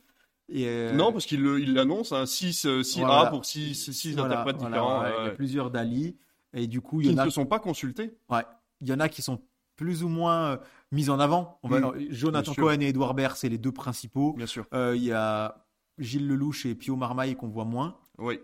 Et, 0.49 0.67
euh, 0.69 0.93
Non, 0.93 1.13
parce 1.13 1.27
qu'il 1.27 1.43
l'annonce, 1.75 2.15
6 2.25 2.67
A 2.67 2.83
Voilà. 3.01 3.31
pour 3.31 3.45
6 3.45 4.13
voilà, 4.15 4.41
interprètes 4.41 4.57
voilà, 4.59 4.77
différents. 4.77 5.01
ouais, 5.03 5.07
ouais, 5.09 5.15
Il 5.21 5.25
y 5.25 5.29
a 5.29 5.33
plusieurs 5.33 5.71
Dali. 5.71 6.17
Et 6.55 6.67
du 6.67 6.81
coup, 6.81 7.01
il 7.01 7.09
Qui 7.09 7.11
y 7.11 7.13
en 7.15 7.17
ne 7.17 7.21
a 7.23 7.25
se 7.27 7.31
sont 7.31 7.47
pas 7.47 7.59
consultés. 7.59 8.17
Ouais. 8.31 8.43
Il 8.81 8.89
y 8.89 8.93
en 8.93 9.01
a 9.01 9.09
qui 9.09 9.23
sont 9.23 9.41
plus 9.77 10.03
ou 10.03 10.09
moins 10.09 10.53
euh, 10.53 10.57
mis 10.93 11.11
en 11.11 11.21
avant. 11.21 11.59
On 11.63 11.69
va, 11.69 11.77
alors, 11.77 11.95
Jonathan. 12.11 12.55
Cohen 12.55 12.81
et 12.81 12.89
Edouard 12.89 13.15
Baird, 13.15 13.37
c'est 13.37 13.49
les 13.49 13.59
deux 13.59 13.73
principaux. 13.73 14.33
Bien 14.35 14.47
sûr. 14.47 14.67
Euh, 14.75 14.95
il 14.97 15.05
y 15.05 15.13
a 15.13 15.67
Gilles 15.99 16.27
Lelouch 16.27 16.67
et 16.67 16.75
Pio 16.75 16.97
Marmaille 16.97 17.37
qu'on 17.37 17.49
voit 17.49 17.65
moins. 17.65 17.99
Oui. 18.19 18.41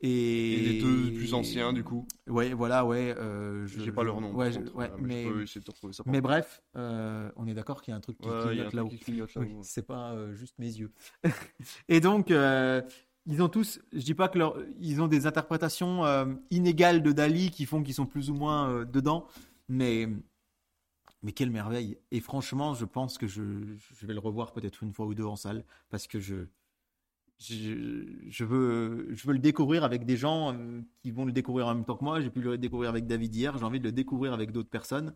Et... 0.00 0.54
Et 0.54 0.60
les 0.60 0.82
deux 0.82 1.12
plus 1.14 1.32
anciens, 1.32 1.72
du 1.72 1.82
coup. 1.82 2.06
Ouais, 2.26 2.52
voilà, 2.52 2.84
ouais. 2.84 3.14
euh, 3.16 3.66
je- 3.66 3.80
J'ai 3.80 3.92
pas 3.92 4.02
leur 4.02 4.20
nom. 4.20 4.34
Ouais, 4.34 4.50
ouais, 4.74 4.90
euh, 4.90 4.96
mais, 5.00 5.24
peux 5.24 5.42
essayer 5.42 5.62
de 5.62 5.70
retrouver 5.70 5.94
ça. 5.94 6.02
mais 6.06 6.20
bref, 6.20 6.62
euh, 6.76 7.30
on 7.36 7.46
est 7.46 7.54
d'accord 7.54 7.80
qu'il 7.80 7.92
y 7.92 7.94
a 7.94 7.96
un 7.96 8.00
truc 8.00 8.18
qui. 8.18 8.28
Ouais, 8.28 8.42
clignote 9.00 9.34
là-haut. 9.34 9.40
Oui, 9.40 9.56
c'est 9.62 9.86
pas 9.86 10.12
euh, 10.12 10.34
juste 10.34 10.58
mes 10.58 10.66
yeux. 10.66 10.92
et 11.88 12.00
donc, 12.00 12.28
ils 13.26 13.42
ont 13.42 13.48
tous, 13.48 13.80
je 13.92 14.00
dis 14.02 14.14
pas 14.14 14.28
que 14.28 14.38
leur, 14.38 14.58
ils 14.78 15.00
ont 15.00 15.08
des 15.08 15.26
interprétations 15.26 16.02
inégales 16.50 17.02
de 17.02 17.12
Dali 17.12 17.50
qui 17.50 17.64
font 17.64 17.82
qu'ils 17.82 17.94
sont 17.94 18.06
plus 18.06 18.28
ou 18.28 18.34
moins 18.34 18.84
dedans, 18.84 19.26
mais 19.68 20.08
mais 21.24 21.32
quelle 21.32 21.50
merveille. 21.50 21.98
Et 22.12 22.20
franchement, 22.20 22.74
je 22.74 22.84
pense 22.84 23.18
que 23.18 23.26
je, 23.26 23.42
vais 24.02 24.12
le 24.12 24.20
revoir 24.20 24.52
peut-être 24.52 24.82
une 24.82 24.92
fois 24.92 25.06
ou 25.06 25.14
deux 25.14 25.24
en 25.24 25.36
salle 25.36 25.64
parce 25.90 26.06
que 26.06 26.20
je 26.20 26.46
je, 27.38 28.44
veux, 28.44 29.08
je 29.12 29.26
veux 29.26 29.32
le 29.32 29.40
découvrir 29.40 29.82
avec 29.82 30.04
des 30.06 30.16
gens 30.16 30.54
euh, 30.54 30.80
qui 31.02 31.10
vont 31.10 31.24
le 31.24 31.32
découvrir 31.32 31.66
en 31.66 31.74
même 31.74 31.84
temps 31.84 31.96
que 31.96 32.04
moi. 32.04 32.20
J'ai 32.20 32.30
pu 32.30 32.40
le 32.40 32.56
découvrir 32.58 32.90
avec 32.90 33.06
David 33.06 33.34
hier. 33.34 33.58
J'ai 33.58 33.64
envie 33.64 33.80
de 33.80 33.84
le 33.84 33.92
découvrir 33.92 34.32
avec 34.32 34.52
d'autres 34.52 34.70
personnes. 34.70 35.14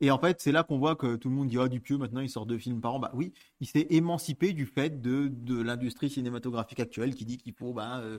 Et 0.00 0.10
en 0.10 0.18
fait, 0.18 0.40
c'est 0.40 0.50
là 0.50 0.64
qu'on 0.64 0.78
voit 0.78 0.96
que 0.96 1.14
tout 1.14 1.28
le 1.28 1.36
monde 1.36 1.48
dit 1.48 1.58
Ah, 1.60 1.68
Dupieux, 1.68 1.98
maintenant 1.98 2.20
il 2.20 2.28
sort 2.28 2.46
deux 2.46 2.58
films 2.58 2.80
par 2.80 2.94
an. 2.94 2.98
Bah 2.98 3.12
oui, 3.14 3.32
il 3.60 3.68
s'est 3.68 3.86
émancipé 3.90 4.52
du 4.52 4.66
fait 4.66 5.00
de, 5.00 5.28
de 5.28 5.62
l'industrie 5.62 6.10
cinématographique 6.10 6.80
actuelle 6.80 7.14
qui 7.14 7.24
dit 7.24 7.38
qu'il 7.38 7.54
faut 7.54 7.72
bah, 7.72 8.00
euh, 8.00 8.18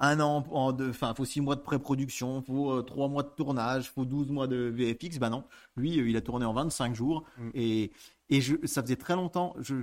un 0.00 0.20
an, 0.20 0.44
en 0.50 0.72
de, 0.72 0.90
enfin, 0.90 1.14
faut 1.14 1.24
six 1.24 1.40
mois 1.40 1.56
de 1.56 1.60
pré-production, 1.60 2.42
faut 2.42 2.72
euh, 2.72 2.82
trois 2.82 3.08
mois 3.08 3.22
de 3.22 3.28
tournage, 3.28 3.90
faut 3.90 4.04
12 4.04 4.30
mois 4.30 4.46
de 4.46 4.56
VFX. 4.56 5.18
Bah 5.18 5.30
non, 5.30 5.44
lui, 5.76 5.98
euh, 5.98 6.08
il 6.08 6.16
a 6.16 6.20
tourné 6.20 6.44
en 6.44 6.52
25 6.52 6.94
jours. 6.94 7.24
Mm. 7.38 7.50
Et, 7.54 7.92
et 8.30 8.40
je, 8.40 8.54
ça 8.64 8.82
faisait 8.82 8.96
très 8.96 9.14
longtemps. 9.14 9.54
Je, 9.58 9.74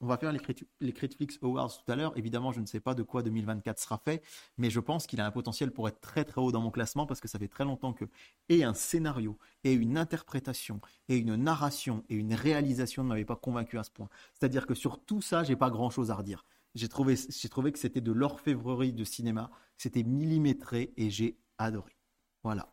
on 0.00 0.06
va 0.06 0.16
faire 0.16 0.32
les, 0.32 0.40
les 0.80 0.92
Critiflix 0.92 1.38
Awards 1.42 1.70
tout 1.84 1.92
à 1.92 1.96
l'heure. 1.96 2.16
Évidemment, 2.16 2.52
je 2.52 2.60
ne 2.60 2.66
sais 2.66 2.80
pas 2.80 2.94
de 2.94 3.02
quoi 3.02 3.22
2024 3.22 3.78
sera 3.78 3.98
fait, 3.98 4.22
mais 4.58 4.70
je 4.70 4.80
pense 4.80 5.06
qu'il 5.06 5.20
a 5.20 5.26
un 5.26 5.30
potentiel 5.30 5.70
pour 5.72 5.88
être 5.88 6.00
très 6.00 6.24
très 6.24 6.40
haut 6.40 6.52
dans 6.52 6.60
mon 6.60 6.70
classement 6.70 7.06
parce 7.06 7.20
que 7.20 7.28
ça 7.28 7.38
fait 7.38 7.48
très 7.48 7.64
longtemps 7.64 7.92
que 7.92 8.04
et 8.48 8.64
un 8.64 8.74
scénario 8.74 9.36
et 9.64 9.72
une 9.72 9.98
interprétation 9.98 10.80
et 11.08 11.16
une 11.16 11.34
narration 11.34 12.04
et 12.08 12.14
une 12.14 12.34
réalisation 12.34 13.02
ne 13.02 13.08
m'avaient 13.08 13.24
pas 13.24 13.36
convaincu 13.36 13.78
à 13.78 13.82
ce 13.82 13.90
point. 13.90 14.08
C'est-à-dire 14.34 14.66
que 14.66 14.74
sur 14.74 15.00
tout 15.04 15.20
ça, 15.20 15.42
j'ai 15.42 15.56
pas 15.56 15.70
grand-chose 15.70 16.10
à 16.10 16.14
redire. 16.14 16.44
J'ai 16.74 16.88
trouvé, 16.88 17.16
j'ai 17.16 17.48
trouvé 17.48 17.72
que 17.72 17.78
c'était 17.78 18.00
de 18.00 18.12
l'orfèvrerie 18.12 18.92
de 18.92 19.04
cinéma, 19.04 19.50
c'était 19.76 20.02
millimétré 20.04 20.92
et 20.96 21.10
j'ai 21.10 21.36
adoré. 21.58 21.96
Voilà. 22.44 22.72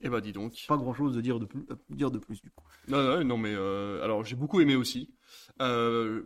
Eh 0.00 0.08
bah 0.08 0.20
dis 0.20 0.32
donc. 0.32 0.52
Pas 0.68 0.76
grand-chose 0.76 1.14
de 1.14 1.20
dire 1.20 1.38
de 1.38 1.46
plus, 1.46 1.66
euh, 1.70 1.76
dire 1.90 2.10
de 2.10 2.18
plus 2.18 2.40
du 2.42 2.50
coup. 2.50 2.64
Non, 2.88 3.02
non, 3.02 3.24
non, 3.24 3.38
mais 3.38 3.52
euh, 3.54 4.02
alors 4.04 4.24
j'ai 4.24 4.36
beaucoup 4.36 4.60
aimé 4.60 4.74
aussi. 4.76 5.10
Euh, 5.60 6.22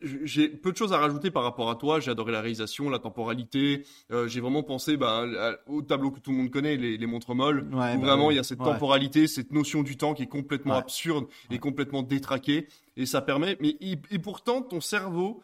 j'ai 0.00 0.48
peu 0.48 0.70
de 0.72 0.76
choses 0.76 0.92
à 0.92 0.98
rajouter 0.98 1.30
par 1.30 1.44
rapport 1.44 1.70
à 1.70 1.76
toi. 1.76 1.98
J'ai 2.00 2.10
adoré 2.10 2.30
la 2.32 2.40
réalisation, 2.42 2.90
la 2.90 2.98
temporalité. 2.98 3.84
Euh, 4.10 4.28
j'ai 4.28 4.40
vraiment 4.40 4.62
pensé 4.62 4.96
bah, 4.98 5.24
à- 5.38 5.70
au 5.70 5.80
tableau 5.82 6.10
que 6.10 6.20
tout 6.20 6.30
le 6.30 6.36
monde 6.36 6.50
connaît, 6.50 6.76
les, 6.76 6.98
les 6.98 7.06
montres 7.06 7.34
molles. 7.34 7.68
Ouais, 7.72 7.94
où 7.96 8.00
bah 8.00 8.08
vraiment 8.08 8.30
il 8.30 8.36
y 8.36 8.40
a 8.40 8.42
cette 8.42 8.60
Ouais. 8.60 8.66
temporalité, 8.72 9.26
cette 9.26 9.52
notion 9.52 9.82
du 9.82 9.96
temps 9.96 10.12
qui 10.12 10.24
est 10.24 10.26
complètement 10.28 10.74
Ouais. 10.74 10.80
absurde 10.80 11.26
et 11.50 11.58
complètement 11.58 12.02
détraquée. 12.02 12.68
Et 12.96 13.06
ça 13.06 13.22
permet. 13.22 13.56
Mais 13.60 13.76
et, 13.80 13.98
et 14.10 14.18
pourtant, 14.18 14.60
ton 14.62 14.80
cerveau 14.80 15.42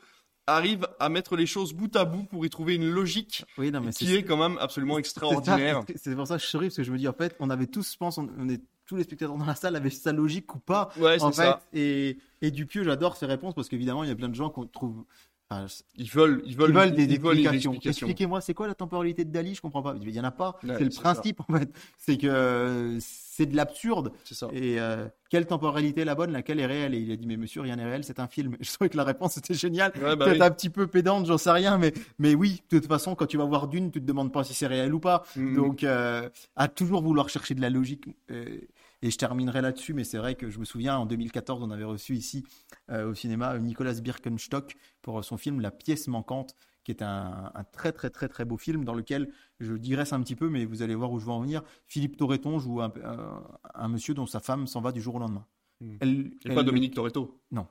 arrive 0.55 0.87
à 0.99 1.09
mettre 1.09 1.37
les 1.37 1.47
choses 1.47 1.73
bout 1.73 1.95
à 1.97 2.05
bout 2.05 2.25
pour 2.25 2.45
y 2.47 2.51
trouver 2.51 2.75
une 2.75 2.89
logique 2.91 3.45
Oui, 3.59 3.71
non, 3.71 3.81
mais 3.81 3.93
qui 3.93 4.15
est 4.15 4.23
quand 4.23 4.37
même 4.37 4.59
absolument 4.59 4.99
extraordinaire. 4.99 5.83
c'est- 5.97 6.15
pour 6.15 6.27
ça 6.27 6.37
que 6.37 6.43
je 6.43 6.47
souris, 6.49 6.67
parce 6.69 6.77
que 6.77 6.83
je 6.83 6.93
me 6.93 6.99
dis, 6.99 7.09
en 7.09 7.13
fait, 7.13 7.37
on 7.41 7.51
avait 7.51 7.67
tous, 7.67 7.93
je 7.93 7.97
pense, 7.97 8.19
on, 8.19 8.29
on 8.39 8.49
est, 8.49 8.61
tous 8.87 8.97
les 8.97 9.05
spectateurs 9.05 9.37
dans 9.37 9.45
la 9.45 9.55
salle 9.55 9.77
avaient 9.77 9.91
sa 9.91 10.13
logique 10.13 10.53
ou 10.55 10.59
pas, 10.59 10.91
Ouais, 10.99 11.21
en 11.23 11.31
c'est 11.31 11.43
fait. 11.43 11.49
ça. 11.49 11.63
Et, 11.73 12.19
et 12.43 12.51
Dupieux, 12.51 12.83
j'adore 12.85 13.17
ses 13.17 13.27
réponses, 13.27 13.55
parce 13.55 13.69
qu'évidemment, 13.69 14.03
il 14.05 14.09
y 14.09 14.13
a 14.13 14.17
plein 14.17 14.29
de 14.29 14.35
gens 14.35 14.51
qu'on 14.51 14.67
trouve. 14.67 15.05
Enfin, 15.51 15.67
Ils 15.97 16.09
veulent, 16.11 16.43
ils 16.45 16.53
ils 16.53 16.57
veulent, 16.57 16.73
des 16.93 17.05
ils 17.05 17.21
veulent 17.21 17.33
explications. 17.39 17.73
explication. 17.73 18.07
Expliquez-moi, 18.07 18.41
c'est 18.41 18.55
quoi 18.55 18.67
la 18.69 18.75
temporalité 18.75 19.25
de 19.25 19.31
Dali? 19.31 19.55
Je 19.55 19.61
comprends 19.61 19.83
pas. 19.83 19.95
Il 20.01 20.09
y 20.11 20.21
en 20.21 20.25
a 20.25 20.31
pas. 20.31 20.59
Ouais, 20.63 20.75
c'est 20.79 20.85
le 20.85 20.91
principe, 20.91 21.41
en 21.49 21.59
fait. 21.59 21.71
C'est 21.99 22.17
que 22.17 22.99
c'est 23.01 23.47
de 23.47 23.57
l'absurde. 23.57 24.13
C'est 24.25 24.35
ça. 24.35 24.49
Et 24.53 24.79
euh, 24.81 25.07
quelle 25.31 25.47
temporalité 25.47 26.03
est 26.03 26.05
la 26.05 26.15
bonne? 26.15 26.31
Laquelle 26.31 26.61
est 26.61 26.67
réelle? 26.67 26.95
Et 26.95 26.99
il 26.99 27.11
a 27.11 27.17
dit, 27.17 27.27
mais 27.27 27.37
monsieur, 27.39 27.63
rien 27.63 27.77
n'est 27.77 27.85
réel, 27.85 28.05
c'est 28.05 28.21
un 28.21 28.29
film. 28.29 28.57
Je 28.61 28.71
trouvais 28.73 28.91
que 28.91 28.97
la 28.97 29.05
réponse 29.05 29.37
était 29.39 29.55
géniale. 29.55 29.93
Ouais, 29.97 30.15
bah 30.17 30.27
Peut-être 30.27 30.41
oui. 30.41 30.47
un 30.47 30.51
petit 30.51 30.71
peu 30.71 30.87
pédante, 30.87 31.27
j'en 31.27 31.39
sais 31.39 31.51
rien, 31.51 31.79
mais, 31.79 31.93
mais 32.19 32.35
oui, 32.35 32.63
de 32.71 32.79
toute 32.79 32.89
façon, 32.89 33.15
quand 33.15 33.27
tu 33.27 33.39
vas 33.39 33.45
voir 33.47 33.69
Dune, 33.69 33.91
tu 33.91 34.01
te 34.01 34.07
demandes 34.07 34.33
pas 34.33 34.45
si 34.45 34.53
c'est 34.55 34.67
réel 34.67 34.93
ou 34.95 35.01
pas. 35.01 35.23
Mhm. 35.37 35.55
Donc, 35.57 35.85
euh, 35.85 36.29
à 36.57 36.69
toujours 36.69 37.03
vouloir 37.03 37.29
chercher 37.29 37.55
de 37.55 37.61
la 37.63 37.71
logique. 37.71 38.05
euh, 38.31 38.59
et 39.03 39.11
je 39.11 39.17
terminerai 39.19 39.61
là-dessus, 39.63 39.95
mais 39.95 40.05
c'est 40.05 40.19
vrai 40.19 40.35
que 40.35 40.51
je 40.51 40.59
me 40.59 40.65
souviens, 40.65 40.97
en 40.99 41.07
2014, 41.07 41.63
on 41.63 41.71
avait 41.71 41.85
reçu 41.85 42.15
ici 42.15 42.45
euh, 42.91 43.11
au 43.11 43.15
cinéma 43.15 43.59
Nicolas 43.59 43.95
Birkenstock 44.01 44.77
pour 45.03 45.25
son 45.25 45.37
film 45.37 45.61
La 45.61 45.71
pièce 45.71 46.07
manquante, 46.09 46.55
qui 46.85 46.91
est 46.93 47.03
un, 47.03 47.51
un 47.55 47.65
très 47.65 47.93
très 47.93 48.11
très 48.11 48.29
très 48.29 48.45
beau 48.45 48.57
film 48.57 48.85
dans 48.85 48.95
lequel 48.95 49.31
je 49.59 49.75
digresse 49.75 50.13
un 50.13 50.21
petit 50.23 50.37
peu, 50.37 50.49
mais 50.49 50.65
vous 50.65 50.83
allez 50.83 50.95
voir 50.95 51.13
où 51.13 51.19
je 51.19 51.25
veux 51.27 51.33
en 51.33 51.41
venir. 51.41 51.63
Philippe 51.87 52.17
Torreton 52.17 52.59
joue 52.59 52.81
un, 52.81 52.93
un- 53.05 53.43
un 53.75 53.89
monsieur 53.89 54.15
dont 54.15 54.27
sa 54.27 54.41
femme 54.41 54.67
s'en 54.67 54.81
va 54.81 54.93
du 54.93 55.01
jour 55.01 55.15
au 55.17 55.19
lendemain. 55.19 55.47
Mhm. 55.81 55.97
Elle- 56.01 56.11
Et 56.11 56.31
elle 56.47 56.55
pas 56.55 56.63
Dominique 56.63 56.95
Toretto? 56.95 57.41
non, 57.53 57.67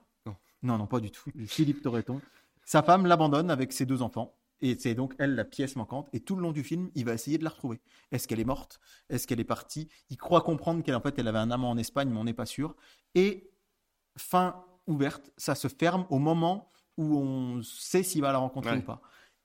non, 0.78 0.86
pas 0.86 1.00
du 1.00 1.10
tout. 1.10 1.30
Philippe 1.46 1.80
Torreton. 1.82 2.20
Sa 2.66 2.82
femme 2.82 3.06
l'abandonne 3.06 3.50
avec 3.50 3.72
ses 3.72 3.86
deux 3.86 4.02
enfants. 4.02 4.36
Et 4.62 4.76
c'est 4.78 4.94
donc 4.94 5.14
elle 5.18 5.34
la 5.34 5.44
pièce 5.44 5.76
manquante. 5.76 6.08
Et 6.12 6.20
tout 6.20 6.36
le 6.36 6.42
long 6.42 6.52
du 6.52 6.62
film, 6.62 6.90
il 6.94 7.04
va 7.04 7.14
essayer 7.14 7.38
de 7.38 7.44
la 7.44 7.50
retrouver. 7.50 7.80
Est-ce 8.12 8.28
qu'elle 8.28 8.40
est 8.40 8.44
morte? 8.44 8.80
Est-ce 9.08 9.26
qu'elle 9.26 9.40
est 9.40 9.44
partie? 9.44 9.88
Il 10.10 10.16
croit 10.18 10.42
comprendre 10.42 10.82
qu'elle 10.82 10.94
en 10.94 11.00
fait, 11.00 11.18
elle 11.18 11.28
avait 11.28 11.38
un 11.38 11.50
amant 11.50 11.70
en 11.70 11.78
Espagne, 11.78 12.10
mais 12.10 12.18
on 12.18 12.24
n'est 12.24 12.34
pas 12.34 12.46
sûr. 12.46 12.76
Et 13.14 13.50
fin 14.16 14.62
ouverte, 14.86 15.30
ça 15.36 15.54
se 15.54 15.68
ferme 15.68 16.06
au 16.10 16.18
moment 16.18 16.70
où 16.96 17.16
on 17.16 17.62
sait 17.62 18.02
s'il 18.02 18.20
va 18.20 18.32
la 18.32 18.38
rencontrer 18.38 18.72
Ouais. 18.72 18.78
ou 18.78 18.82
pas. 18.82 19.00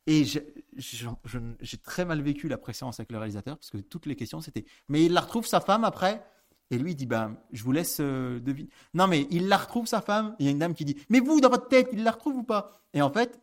Et 0.07 0.23
j'ai 0.25 1.77
très 1.83 2.05
mal 2.05 2.21
vécu 2.21 2.47
la 2.47 2.57
préséance 2.57 2.99
avec 2.99 3.11
le 3.11 3.17
réalisateur 3.17 3.57
parce 3.57 3.71
que 3.71 3.77
toutes 3.77 4.05
les 4.05 4.15
questions 4.15 4.39
c'était 4.41 4.65
mais 4.87 5.03
il 5.05 5.13
la 5.13 5.21
retrouve 5.21 5.47
sa 5.47 5.59
femme 5.61 5.83
après? 5.83 6.23
Et 6.71 6.77
lui 6.77 6.91
il 6.91 6.95
dit 6.95 7.05
ben 7.05 7.37
je 7.51 7.63
vous 7.63 7.71
laisse 7.71 7.97
euh, 8.01 8.39
deviner. 8.39 8.69
Non 8.93 9.07
mais 9.07 9.27
il 9.31 9.47
la 9.47 9.57
retrouve 9.57 9.87
sa 9.87 10.01
femme. 10.01 10.35
Il 10.39 10.45
y 10.45 10.49
a 10.49 10.51
une 10.51 10.59
dame 10.59 10.73
qui 10.75 10.85
dit 10.85 10.95
mais 11.09 11.19
vous 11.19 11.39
dans 11.41 11.49
votre 11.49 11.67
tête 11.69 11.89
il 11.91 12.03
la 12.03 12.11
retrouve 12.11 12.35
ou 12.37 12.43
pas? 12.43 12.71
Et 12.93 13.01
en 13.01 13.09
fait 13.11 13.39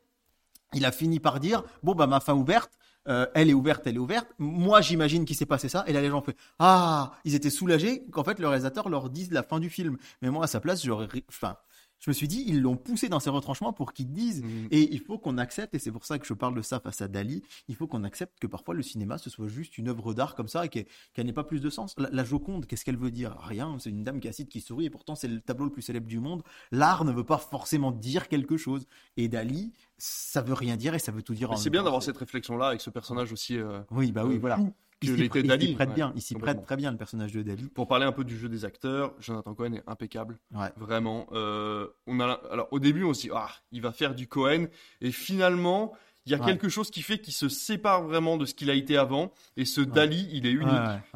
il 0.75 0.85
a 0.85 0.93
fini 0.93 1.21
par 1.21 1.41
dire 1.41 1.63
bon 1.83 1.95
bah 1.95 2.07
ma 2.07 2.21
fin 2.21 2.35
ouverte. 2.35 2.71
euh, 3.09 3.27
elle 3.35 3.51
est 3.51 3.55
ouverte, 3.55 3.87
elle 3.87 3.97
est 3.97 3.99
ouverte. 3.99 4.29
Moi, 4.39 4.81
j'imagine 4.81 5.25
qu'il 5.25 5.35
s'est 5.37 5.47
passé 5.47 5.69
ça. 5.69 5.85
Et 5.89 5.93
là, 5.93 6.01
les 6.01 6.09
gens 6.11 6.23
fait 6.23 6.37
Ah, 6.61 7.13
ils 7.25 7.35
étaient 7.35 7.51
soulagés 7.51 8.05
qu'en 8.13 8.23
fait, 8.25 8.39
le 8.39 8.47
réalisateur 8.49 8.89
leur 8.89 9.11
dise 9.11 9.33
la 9.33 9.43
fin 9.43 9.59
du 9.61 9.71
film. 9.71 9.97
Mais 10.23 10.31
moi, 10.31 10.45
à 10.45 10.47
sa 10.47 10.61
place, 10.61 10.85
j'aurais, 10.85 11.09
enfin, 11.29 11.57
Je 12.03 12.11
me 12.11 12.13
suis 12.13 12.27
dit, 12.27 12.45
ils 12.49 12.61
l'ont 12.61 12.77
poussé 12.77 13.09
dans 13.09 13.21
ses 13.21 13.31
retranchements 13.31 13.73
pour 13.73 13.93
qu'il 13.93 14.11
dise. 14.13 14.43
Mm. 14.43 14.67
Et 14.73 14.93
il 14.93 15.01
faut 15.01 15.19
qu'on 15.19 15.39
accepte, 15.39 15.73
et 15.75 15.79
c'est 15.79 15.93
pour 15.93 16.05
ça 16.05 16.19
que 16.19 16.27
je 16.27 16.35
parle 16.35 16.55
de 16.57 16.61
ça 16.61 16.81
face 16.81 17.01
à 17.01 17.07
Dali, 17.07 17.45
il 17.69 17.77
faut 17.77 17.87
qu'on 17.87 18.03
accepte 18.03 18.41
que 18.41 18.49
parfois 18.49 18.75
le 18.75 18.83
cinéma, 18.83 19.19
ce 19.19 19.31
soit 19.31 19.47
juste 19.47 19.79
une 19.79 19.89
œuvre 19.89 20.13
d'art 20.13 20.35
comme 20.35 20.49
ça, 20.49 20.67
et 20.67 20.69
qu'elle 20.69 20.87
n'ait 21.27 21.33
pas 21.33 21.45
plus 21.45 21.61
de 21.61 21.71
sens. 21.71 21.95
La, 21.99 22.09
la 22.11 22.25
Joconde, 22.25 22.67
qu'est-ce 22.67 22.85
qu'elle 22.85 22.97
veut 22.97 23.13
dire? 23.13 23.37
Rien, 23.39 23.77
c'est 23.79 23.91
une 23.91 24.03
dame 24.03 24.19
qui 24.19 24.27
assiste, 24.27 24.49
qui 24.49 24.61
sourit, 24.61 24.87
et 24.87 24.91
pourtant 24.91 25.15
c'est 25.15 25.29
le 25.29 25.41
tableau 25.41 25.65
le 25.67 25.71
plus 25.71 25.83
célèbre 25.83 26.09
du 26.09 26.19
monde. 26.19 26.43
L'art 26.73 27.05
ne 27.05 27.13
veut 27.13 27.25
pas 27.25 27.39
forcément 27.39 27.93
dire 27.93 28.29
quelque 28.29 28.57
chose. 28.57 28.87
Et 29.17 29.29
Dali, 29.29 29.73
ça 29.97 30.43
veut 30.43 30.55
rien 30.55 30.77
dire, 30.77 30.95
et 30.95 30.99
ça 30.99 31.13
veut 31.13 31.23
tout 31.23 31.35
dire 31.35 31.57
C'est 31.57 31.71
bien 31.71 31.85
d'avoir 31.85 32.03
cette 32.03 32.17
réflexion-là 32.17 32.67
avec 32.69 32.81
ce 32.81 32.91
personnage 32.91 33.33
aussi. 33.33 33.57
euh, 33.57 33.81
Oui, 33.93 34.11
bah 34.11 34.25
oui, 34.27 34.35
euh, 34.35 34.39
voilà. 34.41 34.57
fou 34.57 34.73
que 35.07 35.13
l'était 35.13 35.41
il 35.41 35.69
s'y 35.69 35.75
prête 35.75 35.89
Ouais, 35.91 35.95
bien, 35.95 36.13
il 36.17 36.23
s'y 36.23 36.35
prête 36.35 36.65
très 36.65 36.77
bien 36.77 36.91
le 36.91 36.97
personnage 36.97 37.33
de 37.33 37.43
Dali. 37.43 37.65
Pour 37.75 37.87
parler 37.89 38.05
un 38.07 38.13
peu 38.13 38.25
du 38.25 38.37
jeu 38.39 38.49
des 38.49 38.65
acteurs, 38.65 39.13
Jonathan 39.21 39.55
Cohen 39.55 39.73
est 39.75 39.83
impeccable. 39.87 40.39
Ouais. 40.55 40.69
Vraiment. 40.77 41.27
Euh, 41.33 41.89
on 42.07 42.21
a, 42.21 42.41
alors, 42.51 42.69
au 42.71 42.79
début, 42.79 43.05
on 43.05 43.15
se 43.15 43.23
dit, 43.23 43.31
ah, 43.35 43.51
il 43.73 43.83
va 43.83 43.93
faire 43.93 44.15
du 44.15 44.27
Cohen. 44.29 44.67
Et 45.01 45.13
finalement, 45.13 45.93
il 46.27 46.33
y 46.33 46.35
a 46.35 46.39
Ouais. 46.39 46.47
quelque 46.47 46.69
chose 46.69 46.91
qui 46.91 47.03
fait 47.03 47.19
qu'il 47.19 47.33
se 47.35 47.49
sépare 47.49 48.05
vraiment 48.05 48.37
de 48.37 48.45
ce 48.47 48.55
qu'il 48.55 48.71
a 48.71 48.75
été 48.75 48.97
avant. 48.97 49.33
Et 49.57 49.65
ce 49.65 49.81
Dali, 49.81 50.29
il 50.33 50.47
est 50.47 50.53
unique. 50.53 50.69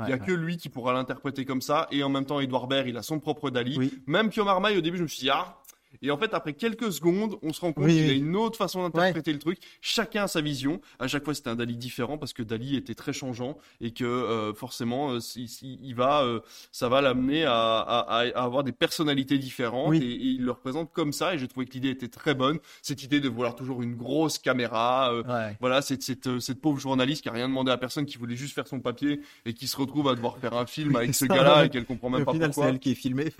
Il 0.05 0.09
y 0.09 0.13
a 0.13 0.19
que 0.19 0.33
lui 0.33 0.57
qui 0.57 0.69
pourra 0.69 0.93
l'interpréter 0.93 1.45
comme 1.45 1.63
ça. 1.63 1.87
Et 1.93 2.03
en 2.03 2.09
même 2.09 2.25
temps, 2.27 2.41
Edouard 2.41 2.67
Baird, 2.67 2.89
il 2.89 2.97
a 2.97 3.03
son 3.03 3.21
propre 3.21 3.51
Dali. 3.51 3.77
Oui. 3.79 3.95
Même 4.07 4.31
Pio 4.31 4.45
Marmaille, 4.45 4.77
au 4.77 4.81
début, 4.81 4.97
je 4.99 5.03
me 5.05 5.09
suis 5.09 5.21
dit, 5.21 5.31
ah. 5.31 5.59
Et 6.03 6.11
en 6.11 6.17
fait, 6.19 6.35
après 6.35 6.53
quelques 6.53 6.93
secondes, 6.93 7.37
on 7.43 7.53
se 7.53 7.61
rend 7.61 7.73
compte 7.73 7.85
Oui, 7.85 7.95
qu'il 7.95 8.05
a 8.05 8.13
oui. 8.13 8.19
une 8.19 8.37
autre 8.37 8.57
façon 8.57 8.83
d'interpréter 8.83 9.33
le 9.33 9.39
truc. 9.39 9.59
Chacun 9.81 10.25
a 10.25 10.29
sa 10.29 10.41
vision. 10.41 10.81
À 10.99 11.09
chaque 11.09 11.25
fois, 11.25 11.35
c'était 11.35 11.51
un 11.51 11.57
Dali 11.57 11.77
différent 11.77 12.19
parce 12.19 12.33
que 12.33 12.43
Dali 12.43 12.77
était 12.77 12.95
très 12.95 13.13
changeant 13.13 13.57
et 13.81 13.93
que 13.93 14.05
euh, 14.05 14.55
forcément, 14.55 15.11
euh, 15.13 15.21
si- 15.21 15.49
si- 15.49 15.79
il 15.83 15.95
va, 15.95 16.23
euh, 16.23 16.41
ça 16.73 16.89
va 16.89 17.01
l'amener 17.01 17.45
à, 17.45 17.53
à- 17.79 18.21
à- 18.21 18.43
avoir 18.43 18.65
des 18.65 18.73
personnalités 18.73 19.39
différentes 19.39 19.91
Oui. 19.91 19.99
et, 20.03 20.11
et 20.13 20.27
il 20.37 20.45
le 20.45 20.51
représente 20.53 20.93
comme 20.93 21.13
ça. 21.13 21.35
Et 21.35 21.39
j'ai 21.39 21.49
trouvé 21.49 21.67
que 21.67 21.73
l'idée 21.73 21.91
était 21.91 22.09
très 22.09 22.35
bonne. 22.35 22.59
Cette 22.83 23.03
idée 23.03 23.21
de 23.21 23.29
vouloir 23.29 23.55
toujours 23.55 23.83
une 23.83 23.95
grosse 23.97 24.39
caméra, 24.39 25.13
euh, 25.13 25.23
Ouais. 25.25 25.57
voilà, 25.61 25.83
cette, 25.83 26.03
cette, 26.03 26.27
euh, 26.27 26.41
cette 26.41 26.61
pauvre 26.61 26.79
journaliste 26.79 27.23
qui 27.23 27.29
a 27.29 27.33
rien 27.33 27.49
demandé 27.49 27.71
à 27.73 27.77
personne, 27.79 28.07
qui 28.07 28.19
voulait 28.19 28.37
juste 28.37 28.55
faire 28.55 28.69
son 28.69 28.81
papier 28.81 29.21
et 29.45 29.53
qui 29.55 29.67
se 29.67 29.77
retrouve 29.77 30.09
à 30.09 30.15
devoir 30.15 30.39
faire 30.39 30.55
un 30.55 30.67
film 30.67 30.95
avec 30.97 31.15
ce 31.15 31.25
gars-là 31.25 31.65
et 31.65 31.69
qu'elle 31.71 31.85
comprend 31.85 32.09
Et 32.09 32.13
même 32.13 32.23
au 32.23 32.25
pas 32.27 32.33
final, 32.33 32.49
c'est 32.51 32.55
pourquoi. 32.55 32.71
elle 32.71 32.79
qui 32.79 32.91
est 32.93 32.95
filmée. 32.95 33.33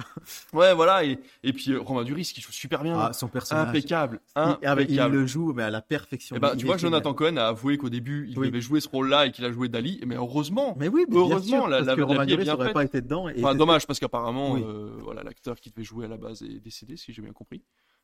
Ouais, 0.53 0.75
voilà. 0.75 1.05
Et, 1.05 1.19
et 1.43 1.53
puis 1.53 1.77
Romain 1.77 2.05
Duris 2.05 2.33
qui 2.35 2.41
joue 2.47 2.53
super 2.53 2.83
bien. 2.83 2.99
Ah, 2.99 3.13
son 3.13 3.29
personnage. 3.29 3.69
impeccable. 3.69 4.21
Il, 4.25 4.31
ah, 4.37 4.47
mais 4.61 4.67
il 4.67 4.69
Impeccable. 4.69 5.15
le 5.17 5.27
joue 5.27 5.53
mais 5.53 5.63
à 5.65 5.71
la 5.71 5.83
perfection. 5.83 6.37
Eh 6.37 6.39
ben, 6.41 6.57
tu 6.57 6.67
vois. 6.67 6.77
Jonathan 6.77 7.13
Cohen 7.15 7.37
a 7.37 7.47
avoué 7.49 7.77
qu'au 7.79 7.89
début, 7.91 8.27
il 8.31 8.39
Oui. 8.39 8.49
devait 8.49 8.61
jouer 8.61 8.81
ce 8.81 8.89
rôle-là 8.89 9.27
et 9.27 9.33
qu'il 9.33 9.45
a 9.45 9.53
joué 9.53 9.69
Dali. 9.69 10.01
Mais 10.07 10.17
heureusement. 10.17 10.75
Mais 10.79 10.89
oui, 10.89 11.05
mais 11.09 11.17
Heureusement, 11.17 11.61
sûr, 11.63 11.69
la- 11.69 11.77
parce 11.79 11.87
la- 11.89 11.95
que 11.97 12.01
la 12.01 12.07
Romain 12.07 12.25
vie 12.25 12.33
est 12.33 12.37
Duris 12.37 12.45
bien 12.45 12.53
n'aurait 12.55 12.65
faite. 12.67 12.75
pas 12.75 12.85
été 12.85 13.01
dedans. 13.01 13.29
Et 13.29 13.35
Enfin, 13.39 13.53
c'est- 13.53 13.59
dommage 13.59 13.87
parce 13.87 13.99
qu'apparemment, 13.99 14.53
Oui. 14.53 14.63
euh, 14.65 14.97
voilà, 15.03 15.23
l'acteur 15.23 15.57
qui 15.61 15.71
devait 15.71 15.85
jouer 15.85 16.05
à 16.07 16.09
la 16.09 16.17
base 16.17 16.43
est 16.43 16.61
décédé, 16.61 16.97
si 16.97 17.13
j'ai 17.13 17.23
bien 17.23 17.33
compris. 17.33 17.63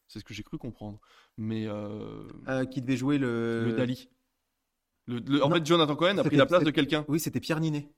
C'est 0.08 0.18
ce 0.18 0.24
que 0.24 0.34
j'ai 0.34 0.42
cru 0.42 0.58
comprendre. 0.58 0.98
Mais 1.38 1.66
euh, 1.68 2.22
euh, 2.48 2.64
qui 2.66 2.82
devait 2.82 2.96
jouer 2.96 3.18
le. 3.18 3.64
le 3.66 3.72
Dali. 3.72 4.08
Le- 5.06 5.18
le- 5.26 5.42
en 5.44 5.48
Non, 5.48 5.56
fait, 5.56 5.66
Jonathan 5.66 5.96
Cohen 5.96 6.18
a 6.18 6.24
pris 6.24 6.36
la 6.36 6.46
place 6.46 6.62
de 6.64 6.70
quelqu'un. 6.70 7.04
Oui, 7.08 7.18
c'était 7.18 7.40
Pierre 7.40 7.60
Ninet. 7.60 7.88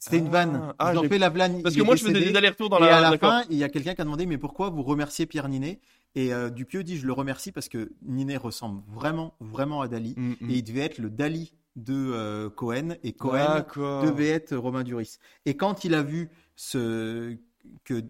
C'était 0.00 0.18
une 0.18 0.28
vanne. 0.28 0.72
ah, 0.78 0.90
Ils 0.92 0.98
ont 0.98 1.02
j'ai- 1.02 1.08
fait 1.08 1.18
la 1.18 1.28
vanne. 1.28 1.62
Parce 1.62 1.76
que 1.76 1.82
moi, 1.82 1.94
je 1.94 2.04
faisais 2.04 2.20
des 2.20 2.36
allers-retours 2.36 2.68
dans 2.70 2.78
et 2.78 2.86
la. 2.86 2.96
à 2.96 3.10
la 3.10 3.18
fin, 3.18 3.44
il 3.50 3.56
y 3.58 3.64
a 3.64 3.68
quelqu'un 3.68 3.94
qui 3.94 4.00
a 4.00 4.04
demandé 4.04 4.26
mais 4.26 4.38
pourquoi 4.38 4.70
vous 4.70 4.82
remerciez 4.82 5.26
Pierre 5.26 5.48
Ninet? 5.48 5.78
Et 6.16 6.32
euh, 6.34 6.50
Dupieux 6.50 6.82
dit 6.82 6.96
je 6.98 7.06
le 7.06 7.12
remercie 7.12 7.52
parce 7.52 7.68
que 7.68 7.92
Ninet 8.02 8.36
ressemble 8.36 8.82
vraiment, 8.88 9.34
vraiment 9.40 9.80
à 9.80 9.88
Dali. 9.88 10.14
Mm, 10.16 10.30
mm. 10.40 10.50
Et 10.50 10.54
il 10.54 10.62
devait 10.64 10.80
être 10.80 10.98
le 10.98 11.08
Dali 11.10 11.52
de 11.76 11.94
euh, 11.94 12.50
Cohen. 12.50 12.96
Et 13.04 13.12
Cohen 13.12 13.64
devait 13.76 14.28
être 14.30 14.56
Romain 14.56 14.82
Duris. 14.82 15.18
Et 15.46 15.56
quand 15.56 15.84
il 15.84 15.94
a 15.94 16.02
vu 16.02 16.30
ce 16.56 17.36
que 17.84 18.02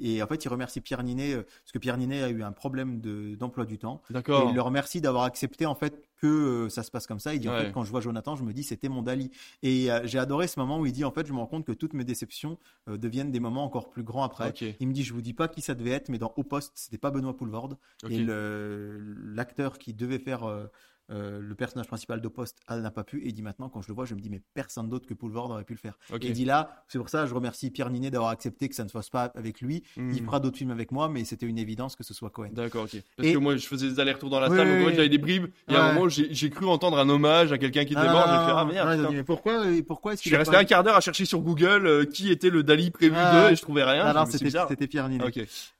et 0.00 0.22
en 0.22 0.26
fait 0.26 0.44
il 0.44 0.48
remercie 0.48 0.80
Pierre 0.80 1.02
Ninet 1.02 1.34
euh, 1.34 1.42
parce 1.42 1.72
que 1.72 1.78
Pierre 1.78 1.98
Ninet 1.98 2.22
a 2.22 2.30
eu 2.30 2.42
un 2.42 2.52
problème 2.52 3.00
de 3.00 3.34
d'emploi 3.34 3.66
du 3.66 3.78
temps 3.78 4.00
et 4.10 4.14
D'accord. 4.14 4.48
il 4.48 4.54
le 4.54 4.62
remercie 4.62 5.00
d'avoir 5.02 5.24
accepté 5.24 5.66
en 5.66 5.74
fait 5.74 6.02
que 6.24 6.28
euh, 6.28 6.68
ça 6.70 6.82
se 6.82 6.90
passe 6.90 7.06
comme 7.06 7.20
ça. 7.20 7.34
Il 7.34 7.40
dit 7.40 7.50
en 7.50 7.58
fait 7.58 7.70
quand 7.70 7.84
je 7.84 7.90
vois 7.90 8.00
Jonathan 8.00 8.34
je 8.34 8.44
me 8.44 8.54
dis 8.54 8.62
c'était 8.62 8.88
mon 8.88 9.02
Dali. 9.02 9.30
Et 9.62 9.92
euh, 9.92 10.00
j'ai 10.04 10.18
adoré 10.18 10.48
ce 10.48 10.58
moment 10.58 10.78
où 10.80 10.86
il 10.86 10.92
dit 10.92 11.04
en 11.04 11.10
fait 11.10 11.26
je 11.26 11.32
me 11.34 11.38
rends 11.38 11.46
compte 11.46 11.66
que 11.66 11.72
toutes 11.72 11.92
mes 11.92 12.04
déceptions 12.04 12.56
euh, 12.88 12.96
deviennent 12.96 13.30
des 13.30 13.40
moments 13.40 13.64
encore 13.64 13.90
plus 13.90 14.02
grands 14.02 14.22
après. 14.24 14.54
Il 14.80 14.88
me 14.88 14.94
dit 14.94 15.02
je 15.02 15.12
vous 15.12 15.20
dis 15.20 15.34
pas 15.34 15.48
qui 15.48 15.60
ça 15.60 15.74
devait 15.74 15.90
être 15.90 16.08
mais 16.08 16.16
dans 16.18 16.32
Au 16.36 16.42
Poste 16.42 16.72
c'était 16.76 16.96
pas 16.96 17.10
Benoît 17.10 17.36
Poulvorde. 17.36 17.76
Ok. 18.04 18.10
et 18.10 18.24
l'acteur 18.24 19.78
qui 19.78 19.92
devait 19.92 20.18
faire 20.18 20.48
euh, 21.10 21.38
le 21.40 21.54
personnage 21.54 21.86
principal 21.86 22.20
de 22.22 22.28
Poste 22.28 22.58
elle 22.68 22.80
n'a 22.80 22.90
pas 22.90 23.04
pu 23.04 23.26
et 23.28 23.32
dit 23.32 23.42
maintenant 23.42 23.68
quand 23.68 23.82
je 23.82 23.88
le 23.88 23.94
vois 23.94 24.06
je 24.06 24.14
me 24.14 24.20
dis 24.20 24.30
mais 24.30 24.40
personne 24.54 24.88
d'autre 24.88 25.06
que 25.06 25.12
Poulvorde 25.14 25.50
aurait 25.52 25.64
pu 25.64 25.74
le 25.74 25.78
faire 25.78 25.98
Ok. 26.12 26.24
et 26.24 26.28
il 26.28 26.32
dit 26.32 26.44
là, 26.46 26.82
c'est 26.88 26.98
pour 26.98 27.08
ça, 27.10 27.26
je 27.26 27.34
remercie 27.34 27.70
Pierre 27.70 27.90
Ninet 27.90 28.10
d'avoir 28.10 28.30
accepté 28.30 28.68
que 28.68 28.74
ça 28.74 28.84
ne 28.84 28.88
se 28.88 28.92
fasse 28.92 29.10
pas 29.10 29.24
avec 29.34 29.60
lui. 29.60 29.82
Mm. 29.96 30.12
Il 30.12 30.24
fera 30.24 30.40
d'autres 30.40 30.56
films 30.56 30.70
avec 30.70 30.92
moi, 30.92 31.08
mais 31.08 31.24
c'était 31.24 31.46
une 31.46 31.58
évidence 31.58 31.94
que 31.96 32.04
ce 32.04 32.14
soit 32.14 32.30
Cohen. 32.30 32.50
D'accord, 32.52 32.84
ok. 32.84 33.02
Parce 33.16 33.28
Et- 33.28 33.32
que 33.34 33.38
moi, 33.38 33.56
je 33.56 33.66
faisais 33.66 33.88
des 33.88 34.00
allers-retours 34.00 34.30
dans 34.30 34.40
la 34.40 34.48
Oui, 34.48 34.56
salle, 34.56 34.68
oui, 34.68 34.84
oui. 34.86 34.92
j'avais 34.94 35.08
des 35.08 35.18
bribes. 35.18 35.46
Et 35.68 35.74
à 35.74 35.84
un 35.84 35.92
moment, 35.92 36.08
j'ai 36.08 36.50
cru 36.50 36.66
entendre 36.66 36.98
un 36.98 37.08
hommage 37.08 37.52
à 37.52 37.58
quelqu'un 37.58 37.84
qui 37.84 37.92
était 37.92 38.02
Ah, 38.02 38.12
mort. 38.12 38.24
J'ai 38.26 38.46
fait, 38.46 38.52
ah 38.56 38.64
merde. 38.86 39.00
non, 39.02 39.12
mais 39.12 39.24
pourquoi, 39.24 39.64
euh, 39.66 39.82
pourquoi 39.86 40.14
est-ce 40.14 40.22
Je 40.22 40.28
suis 40.28 40.36
resté 40.36 40.52
pas- 40.54 40.60
un 40.60 40.64
quart 40.64 40.82
d'heure 40.84 40.96
à 40.96 41.00
chercher 41.00 41.24
sur 41.26 41.40
Google 41.40 41.86
euh, 41.86 42.04
qui 42.04 42.30
était 42.30 42.50
le 42.50 42.62
Dali 42.62 42.90
prévu 42.90 43.14
Ah. 43.16 43.42
d'eux 43.48 43.52
et 43.52 43.56
je 43.56 43.62
trouvais 43.62 43.84
rien. 43.84 44.12
C'est 44.26 44.38
c'était 44.68 44.86
Pierre 44.86 45.08
Ninet. 45.08 45.24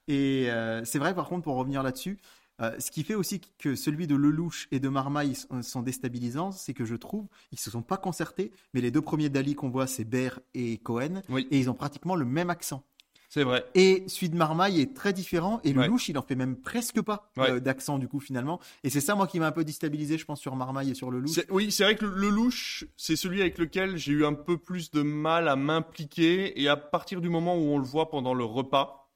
Et 0.07 0.49
euh, 0.51 0.81
c'est 0.85 0.99
vrai, 0.99 1.15
par 1.15 1.27
contre, 1.27 1.43
pour 1.43 1.55
revenir 1.55 1.81
là-dessus, 1.83 2.17
euh, 2.61 2.73
ce 2.79 2.89
qui 2.91 3.03
fait 3.03 3.15
aussi 3.15 3.41
que 3.57 3.75
celui 3.75 4.07
de 4.07 4.15
Lelouch 4.15 4.67
et 4.71 4.79
de 4.79 4.87
Marmaille 4.89 5.35
sont, 5.35 5.61
sont 5.61 5.81
déstabilisants, 5.81 6.51
c'est 6.51 6.73
que 6.73 6.85
je 6.85 6.95
trouve 6.95 7.27
ils 7.51 7.59
se 7.59 7.69
sont 7.71 7.81
pas 7.81 7.97
concertés, 7.97 8.51
mais 8.73 8.81
les 8.81 8.91
deux 8.91 9.01
premiers 9.01 9.29
Dali 9.29 9.55
qu'on 9.55 9.69
voit, 9.69 9.87
c'est 9.87 10.05
Baird 10.05 10.41
et 10.53 10.77
Cohen, 10.77 11.21
Oui. 11.29 11.47
et 11.51 11.59
ils 11.59 11.69
ont 11.69 11.73
pratiquement 11.73 12.15
le 12.15 12.25
même 12.25 12.49
accent. 12.49 12.83
C'est 13.27 13.43
vrai. 13.43 13.65
Et 13.73 14.05
celui 14.07 14.29
de 14.29 14.37
Marmaille 14.37 14.79
est 14.79 14.93
très 14.95 15.11
différent, 15.11 15.59
et 15.65 15.73
Ouais. 15.75 15.85
Lelouch, 15.87 16.07
il 16.07 16.17
en 16.17 16.21
fait 16.21 16.35
même 16.35 16.55
presque 16.55 17.01
pas 17.01 17.29
Ouais. 17.35 17.51
euh, 17.51 17.59
d'accent 17.59 17.97
du 17.99 18.07
coup 18.07 18.21
finalement. 18.21 18.61
Et 18.85 18.89
c'est 18.89 19.01
ça 19.01 19.15
moi 19.15 19.27
qui 19.27 19.39
m'a 19.41 19.47
un 19.47 19.51
peu 19.51 19.65
déstabilisé, 19.65 20.17
je 20.17 20.23
pense, 20.23 20.39
sur 20.39 20.55
Marmaille 20.55 20.91
et 20.91 20.93
sur 20.93 21.11
Lelouch. 21.11 21.41
Oui, 21.49 21.69
c'est 21.71 21.83
vrai 21.83 21.97
que 21.97 22.05
le, 22.05 22.15
le 22.15 22.29
louche, 22.29 22.85
c'est 22.95 23.17
celui 23.17 23.41
avec 23.41 23.57
lequel 23.57 23.97
j'ai 23.97 24.13
eu 24.13 24.25
un 24.25 24.33
peu 24.33 24.57
plus 24.57 24.91
de 24.91 25.01
mal 25.01 25.49
à 25.49 25.57
m'impliquer. 25.57 26.61
Et 26.61 26.69
à 26.69 26.77
partir 26.77 27.19
du 27.19 27.27
moment 27.27 27.57
où 27.57 27.61
on 27.63 27.77
le 27.77 27.83
voit 27.83 28.09
pendant 28.09 28.33
le 28.33 28.45
repas, 28.45 29.11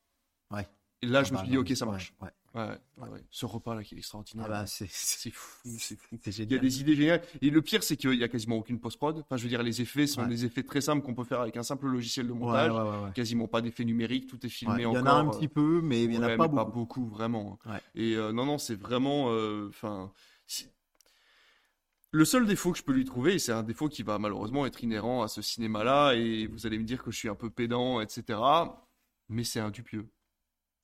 Ouais. 0.52 0.68
et 1.02 1.06
là, 1.08 1.24
je 1.24 1.30
Ah 1.30 1.32
me 1.32 1.38
bah, 1.38 1.44
suis 1.44 1.52
dit, 1.52 1.58
ok, 1.58 1.78
ça 1.78 1.86
ouais, 1.86 1.92
marche. 1.92 2.14
ouais. 2.22 2.28
Ouais, 2.28 2.34
ouais, 2.56 2.78
ouais. 2.98 3.24
Ce 3.30 3.46
repas-là 3.46 3.84
qui 3.84 3.96
est 3.96 3.98
extraordinaire. 3.98 4.46
Ah 4.48 4.50
bah, 4.50 4.66
c'est 4.66 4.88
fou, 4.88 5.10
c'est 5.10 5.32
fou. 5.32 5.68
c'est 5.78 5.96
Il 6.14 6.18
y 6.18 6.28
a 6.28 6.32
génial. 6.32 6.60
des 6.62 6.82
idées 6.82 6.96
géniales. 6.96 7.22
Et 7.42 7.50
le 7.50 7.62
pire, 7.62 7.84
c'est 7.84 7.96
qu'il 7.98 8.14
y 8.16 8.24
a 8.24 8.28
quasiment 8.28 8.58
aucune 8.58 8.80
post-prod. 8.80 9.20
Enfin, 9.20 9.38
je 9.38 9.44
veux 9.44 9.50
dire, 9.50 9.64
les 9.64 9.82
effets 9.82 10.08
sont 10.08 10.22
Ouais. 10.22 10.28
des 10.28 10.46
effets 10.46 10.64
très 10.64 10.82
simples 10.82 11.06
qu'on 11.06 11.14
peut 11.16 11.24
faire 11.24 11.42
avec 11.42 11.58
un 11.58 11.64
simple 11.64 11.88
logiciel 11.88 12.28
de 12.28 12.32
Ouais, 12.34 12.40
montage. 12.40 12.72
ouais, 12.72 12.78
ouais, 12.78 13.06
ouais. 13.06 13.12
Quasiment 13.14 13.48
pas 13.48 13.62
d'effets 13.62 13.86
numériques, 13.86 14.28
tout 14.28 14.44
est 14.46 14.50
filmé 14.50 14.74
Ouais, 14.74 14.80
Il 14.82 14.84
y 14.84 14.86
encore. 14.88 15.02
en 15.04 15.06
a 15.06 15.12
un 15.14 15.28
petit 15.30 15.48
peu, 15.48 15.82
mais 15.82 16.04
il 16.04 16.14
y 16.14 16.18
en 16.18 16.24
a 16.24 16.28
ouais, 16.28 16.38
pas 16.38 16.48
mais 16.48 16.66
beaucoup. 16.66 17.08
vraiment. 17.08 17.60
Ouais. 17.66 17.82
Et 17.96 18.16
euh, 18.16 18.32
non, 18.32 18.46
non, 18.46 18.58
c'est 18.58 18.76
vraiment. 18.76 19.28
euh, 19.32 19.68
Enfin. 19.70 20.12
Le 22.12 22.26
seul 22.26 22.48
défaut 22.48 22.72
que 22.72 22.78
je 22.80 22.84
peux 22.84 22.92
lui 22.94 23.06
trouver, 23.06 23.36
et 23.36 23.40
c'est 23.40 23.52
un 23.52 23.62
défaut 23.62 23.88
qui 23.88 24.02
va 24.02 24.18
malheureusement 24.18 24.66
être 24.66 24.84
inhérent 24.84 25.22
à 25.22 25.28
ce 25.28 25.44
cinéma-là, 25.44 26.14
et 26.16 26.48
vous 26.48 26.66
allez 26.66 26.80
me 26.80 26.84
dire 26.84 27.04
que 27.04 27.12
je 27.12 27.18
suis 27.18 27.30
un 27.30 27.36
peu 27.36 27.52
pédant, 27.52 28.02
etc. 28.02 28.40
Mais 29.28 29.44
c'est 29.44 29.60
un 29.60 29.70
Dupieux. 29.70 30.10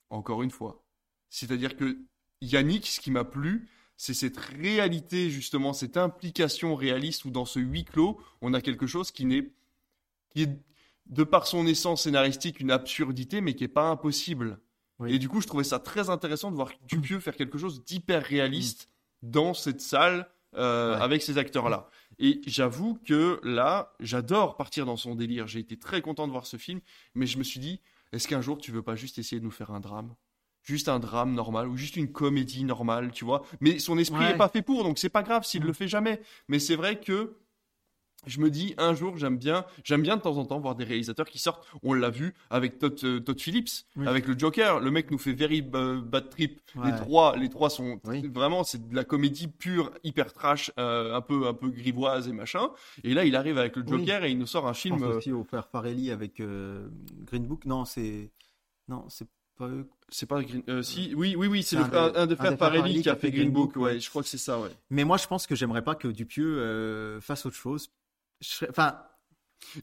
Encore 0.08 0.44
une 0.44 0.52
fois. 0.52 0.85
C'est-à-dire 1.30 1.76
que 1.76 1.98
Yannick, 2.40 2.86
ce 2.86 3.00
qui 3.00 3.10
m'a 3.10 3.24
plu, 3.24 3.68
c'est 3.96 4.14
cette 4.14 4.36
réalité, 4.36 5.30
justement, 5.30 5.72
cette 5.72 5.96
implication 5.96 6.74
réaliste 6.74 7.24
où 7.24 7.30
dans 7.30 7.44
ce 7.46 7.58
huis 7.60 7.84
clos, 7.84 8.20
on 8.42 8.52
a 8.54 8.60
quelque 8.60 8.86
chose 8.86 9.10
qui 9.10 9.24
n'est. 9.24 9.50
qui 10.30 10.42
est, 10.42 10.50
de 11.06 11.22
par 11.22 11.46
son 11.46 11.66
essence 11.68 12.02
scénaristique, 12.02 12.58
une 12.60 12.72
absurdité, 12.72 13.40
mais 13.40 13.54
qui 13.54 13.62
n'est 13.62 13.68
pas 13.68 13.88
impossible. 13.88 14.58
Oui. 14.98 15.14
Et 15.14 15.18
du 15.20 15.28
coup, 15.28 15.40
je 15.40 15.46
trouvais 15.46 15.62
ça 15.64 15.78
très 15.78 16.10
intéressant 16.10 16.50
de 16.50 16.56
voir 16.56 16.72
Dupieux 16.88 17.20
faire 17.20 17.36
quelque 17.36 17.58
chose 17.58 17.84
d'hyper 17.84 18.24
réaliste 18.24 18.88
dans 19.22 19.54
cette 19.54 19.80
salle 19.80 20.28
euh, 20.56 20.96
Ouais. 20.96 21.02
avec 21.02 21.22
ces 21.22 21.38
acteurs-là. 21.38 21.88
Et 22.18 22.40
j'avoue 22.46 22.98
que 23.04 23.40
là, 23.44 23.94
j'adore 24.00 24.56
partir 24.56 24.84
dans 24.86 24.96
son 24.96 25.14
délire. 25.14 25.46
J'ai 25.46 25.60
été 25.60 25.78
très 25.78 26.00
content 26.00 26.26
de 26.26 26.32
voir 26.32 26.46
ce 26.46 26.56
film, 26.56 26.80
mais 27.14 27.26
je 27.26 27.36
me 27.38 27.44
suis 27.44 27.60
dit, 27.60 27.80
est-ce 28.12 28.26
qu'un 28.26 28.40
jour 28.40 28.56
tu 28.58 28.72
veux 28.72 28.82
pas 28.82 28.96
juste 28.96 29.18
essayer 29.18 29.38
de 29.38 29.44
nous 29.44 29.50
faire 29.50 29.70
un 29.70 29.80
drame? 29.80 30.14
Juste 30.66 30.88
un 30.88 30.98
drame 30.98 31.32
normal 31.32 31.68
ou 31.68 31.76
juste 31.76 31.94
une 31.96 32.10
comédie 32.10 32.64
normale, 32.64 33.12
tu 33.12 33.24
vois 33.24 33.42
Mais 33.60 33.78
son 33.78 33.96
esprit 33.98 34.18
Ouais. 34.18 34.32
n'est 34.32 34.36
pas 34.36 34.48
fait 34.48 34.62
pour, 34.62 34.82
donc 34.82 34.98
c'est 34.98 35.08
pas 35.08 35.22
grave 35.22 35.44
s'il 35.44 35.62
Mm. 35.62 35.66
le 35.68 35.72
fait 35.72 35.86
jamais. 35.88 36.20
Mais 36.48 36.58
c'est 36.58 36.74
vrai 36.74 36.98
que 37.00 37.36
je 38.26 38.40
me 38.40 38.50
dis 38.50 38.74
un 38.76 38.92
jour 38.94 39.16
j'aime 39.18 39.36
bien 39.38 39.64
j'aime 39.84 40.02
bien 40.02 40.16
de 40.16 40.22
temps 40.22 40.36
en 40.38 40.44
temps 40.46 40.58
voir 40.58 40.74
des 40.74 40.82
réalisateurs 40.82 41.26
qui 41.28 41.38
sortent 41.38 41.64
on 41.84 41.92
l'a 41.92 42.10
vu 42.10 42.34
avec 42.50 42.78
Todd, 42.80 42.98
euh, 43.04 43.20
Todd 43.20 43.40
Phillips 43.40 43.84
Oui. 43.94 44.08
avec 44.08 44.26
le 44.26 44.36
Joker 44.36 44.80
le 44.80 44.90
mec 44.90 45.12
nous 45.12 45.18
fait 45.18 45.34
very 45.34 45.62
bad 45.62 46.28
trip 46.30 46.60
Ouais. 46.74 46.90
les 46.90 46.96
trois 46.96 47.36
les 47.36 47.48
trois 47.50 47.70
sont 47.70 48.00
Oui. 48.04 48.26
vraiment 48.26 48.64
c'est 48.64 48.88
de 48.88 48.96
la 48.96 49.04
comédie 49.04 49.46
pure 49.46 49.92
hyper 50.02 50.32
trash 50.32 50.72
euh, 50.78 51.14
un 51.14 51.20
peu 51.20 51.46
un 51.46 51.54
peu 51.54 51.68
grivoise 51.68 52.26
et 52.26 52.32
machin 52.32 52.70
et 53.04 53.14
là 53.14 53.24
il 53.24 53.36
arrive 53.36 53.58
avec 53.58 53.76
le 53.76 53.82
Oui. 53.82 53.98
Joker 54.00 54.24
et 54.24 54.32
il 54.32 54.38
nous 54.38 54.46
sort 54.46 54.66
un 54.66 54.72
Je 54.72 54.80
film 54.80 54.98
pense 54.98 55.04
euh, 55.04 55.18
aussi 55.18 55.30
au 55.30 55.44
frère 55.44 55.68
Farelli 55.68 56.10
avec 56.10 56.40
euh, 56.40 56.88
Green 57.26 57.46
Book. 57.46 57.64
Non, 57.64 57.84
c'est 57.84 58.32
non, 58.88 59.04
c'est 59.08 59.28
pas 59.56 59.68
eux. 59.68 59.88
C'est 60.08 60.26
pas 60.26 60.42
Green 60.42 60.62
euh, 60.68 60.82
si 60.82 61.12
oui 61.16 61.34
oui 61.36 61.46
oui 61.48 61.62
c'est 61.62 61.76
un 61.76 61.88
des- 61.88 62.18
un, 62.18 62.26
des 62.26 62.36
frères 62.36 62.56
Farelli 62.58 63.02
qui 63.02 63.08
a 63.10 63.16
fait 63.16 63.30
Green 63.30 63.50
Book 63.50 63.74
ouais 63.76 63.82
ouais. 63.82 64.00
je 64.00 64.08
crois 64.08 64.22
que 64.22 64.28
c'est 64.28 64.38
ça 64.38 64.60
ouais 64.60 64.70
Mais 64.90 65.04
moi, 65.04 65.16
je 65.16 65.26
pense 65.26 65.46
que 65.46 65.54
j'aimerais 65.56 65.82
pas 65.82 65.94
que 65.96 66.08
Dupieux 66.08 66.58
euh, 66.58 67.20
fasse 67.20 67.44
autre 67.46 67.56
chose. 67.56 67.90
Je 68.40 68.66
Enfin, 68.70 68.98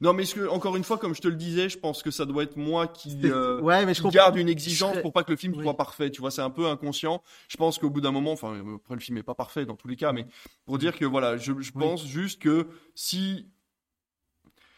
Non, 0.02 0.14
mais 0.14 0.24
que, 0.26 0.48
encore 0.48 0.76
une 0.78 0.84
fois, 0.84 0.98
comme 0.98 1.14
je 1.14 1.22
te 1.22 1.28
le 1.28 1.36
disais, 1.36 1.68
je 1.68 1.78
pense 1.78 2.04
que 2.04 2.12
ça 2.12 2.26
doit 2.26 2.44
être 2.44 2.56
moi 2.58 2.88
qui, 2.88 3.20
C'est- 3.22 3.30
euh, 3.32 3.60
ouais, 3.60 3.86
mais 3.86 3.94
je 3.94 3.98
qui 4.00 4.04
comprends. 4.04 4.16
garde 4.16 4.38
une 4.38 4.48
exigence 4.48 4.96
Je 4.96 5.02
pour 5.02 5.12
pas 5.12 5.24
que 5.24 5.32
le 5.32 5.38
film 5.38 5.54
Oui. 5.58 5.64
soit 5.64 5.76
parfait. 5.76 6.10
Tu 6.12 6.22
vois, 6.22 6.32
c'est 6.32 6.42
un 6.42 6.52
peu 6.52 6.68
inconscient. 6.68 7.22
Je 7.50 7.58
pense 7.58 7.78
qu'au 7.80 7.90
bout 7.90 8.00
d'un 8.00 8.12
moment, 8.12 8.32
enfin, 8.32 8.54
euh, 8.54 8.76
après 8.78 8.94
le 8.96 9.02
film 9.02 9.18
est 9.18 9.24
pas 9.24 9.36
parfait 9.36 9.66
dans 9.66 9.76
tous 9.76 9.88
les 9.90 9.96
cas, 9.98 10.14
mais 10.14 10.26
pour 10.66 10.78
dire 10.78 10.98
que 10.98 11.06
voilà, 11.06 11.36
je, 11.38 11.52
je 11.60 11.72
Oui. 11.76 11.82
pense 11.82 12.06
juste 12.06 12.42
que 12.42 12.68
si 12.96 13.48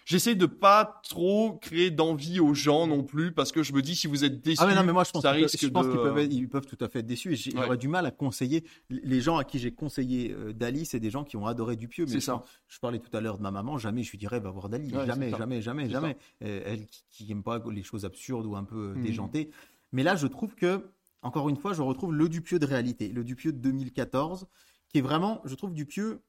J'essaie 0.07 0.35
de 0.35 0.45
pas 0.45 1.01
trop 1.03 1.57
créer 1.57 1.89
d'envie 1.89 2.39
aux 2.39 2.53
gens 2.53 2.85
non 2.85 3.03
plus 3.03 3.31
parce 3.33 3.51
que 3.51 3.63
je 3.63 3.73
me 3.73 3.81
dis 3.81 3.95
si 3.95 4.05
vous 4.05 4.23
êtes 4.23 4.39
déçus, 4.43 4.59
Ah 4.61 4.67
mais 4.67 4.75
non 4.75 4.83
mais 4.83 4.93
moi 4.93 5.03
je 5.03 5.09
pense 5.09 5.23
ça 5.23 5.31
qu'ils 5.31 5.41
peuvent- 5.41 5.51
risque 5.51 5.63
je 5.63 5.67
pense 5.69 5.85
de- 5.87 5.91
qu'ils 5.91 5.99
peuvent, 5.99 6.17
être- 6.19 6.31
ils 6.31 6.47
peuvent 6.47 6.65
tout 6.67 6.77
à 6.79 6.87
fait 6.89 6.99
être 6.99 7.07
déçus 7.07 7.29
et 7.29 7.31
Ouais. 7.55 7.63
j'aurais 7.63 7.77
du 7.77 7.87
mal 7.87 8.05
à 8.05 8.11
conseiller 8.11 8.63
les 8.91 9.19
gens 9.19 9.37
à 9.37 9.43
qui 9.43 9.57
j'ai 9.57 9.71
conseillé 9.73 10.31
euh, 10.31 10.53
Dali 10.53 10.85
c'est 10.85 10.99
des 10.99 11.09
gens 11.09 11.23
qui 11.23 11.37
ont 11.37 11.47
adoré 11.47 11.75
Dupieux 11.75 12.05
mais 12.05 12.11
C'est 12.11 12.19
je, 12.19 12.25
ça. 12.25 12.43
je 12.67 12.77
parlais 12.79 12.99
tout 12.99 13.09
à 13.17 13.19
l'heure 13.19 13.37
de 13.39 13.41
ma 13.43 13.49
maman 13.49 13.79
jamais 13.79 14.03
je 14.03 14.11
lui 14.11 14.19
dirais 14.19 14.39
va 14.39 14.51
voir 14.51 14.69
Dali 14.69 14.93
Ouais, 14.95 15.07
jamais 15.07 15.31
jamais 15.31 15.61
jamais 15.63 15.89
jamais 15.89 16.17
Euh, 16.43 16.61
elle 16.65 16.85
qui, 16.85 17.03
qui 17.09 17.31
aime 17.31 17.41
pas 17.41 17.59
les 17.71 17.81
choses 17.81 18.05
absurdes 18.05 18.45
ou 18.45 18.55
un 18.55 18.63
peu 18.63 18.91
euh, 18.91 18.93
Mhm. 18.95 19.03
déjantées 19.03 19.49
mais 19.91 20.03
là 20.03 20.15
je 20.15 20.27
trouve 20.27 20.53
que 20.53 20.85
encore 21.23 21.49
une 21.49 21.57
fois 21.57 21.73
je 21.73 21.81
retrouve 21.81 22.13
le 22.13 22.29
Dupieux 22.29 22.59
de 22.59 22.65
réalité 22.67 23.07
le 23.09 23.23
Dupieux 23.23 23.53
de 23.53 23.57
2014 23.57 24.45
qui 24.89 24.99
est 24.99 25.01
vraiment 25.01 25.41
je 25.45 25.55
trouve 25.55 25.73
Dupieux 25.73 26.21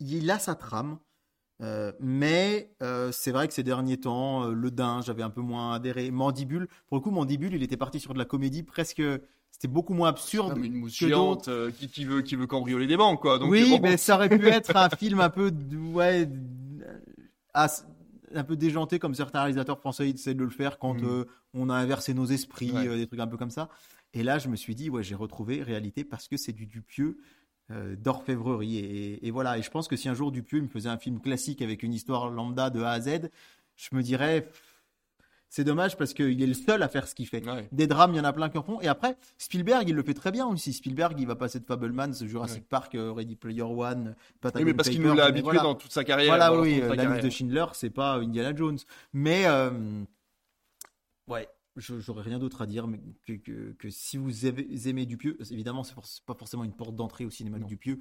il 0.00 0.30
a 0.30 0.38
sa 0.38 0.54
trame 0.54 0.98
euh, 1.62 1.92
mais 2.00 2.74
euh, 2.82 3.10
c'est 3.12 3.30
vrai 3.30 3.48
que 3.48 3.54
ces 3.54 3.62
derniers 3.62 3.98
temps, 3.98 4.44
euh, 4.44 4.52
Le 4.52 4.70
Dain, 4.70 5.00
j'avais 5.02 5.22
un 5.22 5.30
peu 5.30 5.40
moins 5.40 5.72
adhéré. 5.72 6.10
Mandibule, 6.10 6.68
pour 6.88 6.96
le 6.96 7.00
coup, 7.00 7.10
Mandibule, 7.10 7.54
il 7.54 7.62
était 7.62 7.76
parti 7.76 8.00
sur 8.00 8.12
de 8.12 8.18
la 8.18 8.24
comédie 8.24 8.62
presque. 8.62 9.02
C'était 9.50 9.68
beaucoup 9.68 9.94
moins 9.94 10.08
absurde. 10.08 10.54
Comme 10.54 10.64
une 10.64 10.74
mousse 10.74 10.98
que 10.98 11.06
géante 11.06 11.48
qui, 11.78 11.88
qui 11.88 12.04
veut 12.04 12.22
qui 12.22 12.34
veut 12.34 12.48
cambrioler 12.48 12.88
des 12.88 12.96
banques 12.96 13.22
quoi. 13.22 13.38
Donc 13.38 13.50
oui, 13.52 13.70
bon, 13.70 13.80
mais 13.80 13.96
ça 13.96 14.16
aurait 14.16 14.28
pu 14.28 14.46
être 14.48 14.74
un 14.74 14.88
film 14.88 15.20
un 15.20 15.30
peu, 15.30 15.52
ouais, 15.92 16.28
un 18.34 18.44
peu 18.44 18.56
déjanté 18.56 18.98
comme 18.98 19.14
certains 19.14 19.40
réalisateurs 19.40 19.78
français 19.78 20.10
essaient 20.10 20.34
de 20.34 20.44
le 20.44 20.50
faire 20.50 20.78
quand 20.78 21.02
euh, 21.02 21.24
on 21.52 21.70
a 21.70 21.74
inversé 21.74 22.14
nos 22.14 22.26
esprits, 22.26 22.72
Ouais. 22.72 22.96
des 22.96 23.06
trucs 23.06 23.20
un 23.20 23.26
peu 23.26 23.36
comme 23.36 23.50
ça. 23.50 23.68
Et 24.12 24.22
là, 24.22 24.38
je 24.38 24.48
me 24.48 24.56
suis 24.56 24.74
dit, 24.74 24.90
ouais, 24.90 25.02
j'ai 25.02 25.14
retrouvé 25.14 25.62
réalité 25.62 26.04
parce 26.04 26.28
que 26.28 26.36
c'est 26.36 26.52
du 26.52 26.66
Dupieux 26.66 27.18
euh, 27.70 27.96
d'orfèvrerie. 27.96 28.78
Et, 28.78 29.26
et 29.26 29.30
voilà. 29.30 29.58
Et 29.58 29.62
je 29.62 29.70
pense 29.70 29.88
que 29.88 29.96
si 29.96 30.08
un 30.08 30.14
jour 30.14 30.32
Dupieux 30.32 30.60
me 30.60 30.68
faisait 30.68 30.88
un 30.88 30.98
film 30.98 31.20
classique 31.20 31.62
avec 31.62 31.82
une 31.82 31.92
histoire 31.94 32.30
lambda 32.30 32.70
de 32.70 32.82
A 32.82 32.90
à 32.90 33.00
Z, 33.00 33.30
je 33.76 33.88
me 33.92 34.02
dirais, 34.02 34.48
c'est 35.48 35.64
dommage 35.64 35.96
parce 35.96 36.14
qu'il 36.14 36.42
est 36.42 36.46
le 36.46 36.54
seul 36.54 36.82
à 36.82 36.88
faire 36.88 37.06
ce 37.06 37.14
qu'il 37.14 37.28
fait. 37.28 37.48
Ouais. 37.48 37.68
Des 37.70 37.86
drames, 37.86 38.12
il 38.12 38.16
y 38.16 38.20
en 38.20 38.24
a 38.24 38.32
plein 38.32 38.48
qui 38.48 38.58
en 38.58 38.62
font. 38.64 38.80
Et 38.80 38.88
après, 38.88 39.16
Spielberg, 39.38 39.88
il 39.88 39.94
le 39.94 40.02
fait 40.02 40.14
très 40.14 40.32
bien 40.32 40.46
aussi. 40.46 40.72
Spielberg, 40.72 41.14
il 41.18 41.26
va 41.26 41.36
passer 41.36 41.60
de 41.60 41.64
Fableman, 41.64 42.12
Jurassic 42.12 42.62
Ouais. 42.62 42.66
Park, 42.68 42.94
euh, 42.96 43.12
Ready 43.12 43.36
Player 43.36 43.62
One, 43.62 44.16
Oui, 44.16 44.34
Patagon 44.40 44.64
mais 44.66 44.74
parce 44.74 44.88
qu'il 44.88 45.00
nous 45.00 45.14
l'a 45.14 45.26
habitué 45.26 45.44
voilà. 45.44 45.62
dans 45.62 45.74
toute 45.76 45.92
sa 45.92 46.02
carrière. 46.02 46.30
Voilà, 46.36 46.52
oui, 46.60 46.80
la 46.80 47.04
liste 47.04 47.24
de 47.24 47.30
Schindler, 47.30 47.66
c'est 47.74 47.90
pas 47.90 48.14
Indiana 48.14 48.54
Jones. 48.54 48.78
Mais, 49.12 49.46
euh, 49.46 49.70
ouais, 51.28 51.48
j'aurais 51.76 52.22
rien 52.22 52.38
d'autre 52.38 52.62
à 52.62 52.66
dire 52.66 52.86
mais 52.86 53.00
que, 53.26 53.32
que, 53.32 53.72
que 53.72 53.90
si 53.90 54.16
vous 54.16 54.46
avez- 54.46 54.68
aimez 54.88 55.06
Dupieux, 55.06 55.36
évidemment, 55.50 55.84
c'est 55.84 55.94
pas 56.24 56.34
forcément 56.34 56.64
une 56.64 56.72
porte 56.74 56.94
d'entrée 56.96 57.24
au 57.24 57.30
cinéma 57.30 57.58
de. 57.58 57.64
Dupieux. 57.64 58.00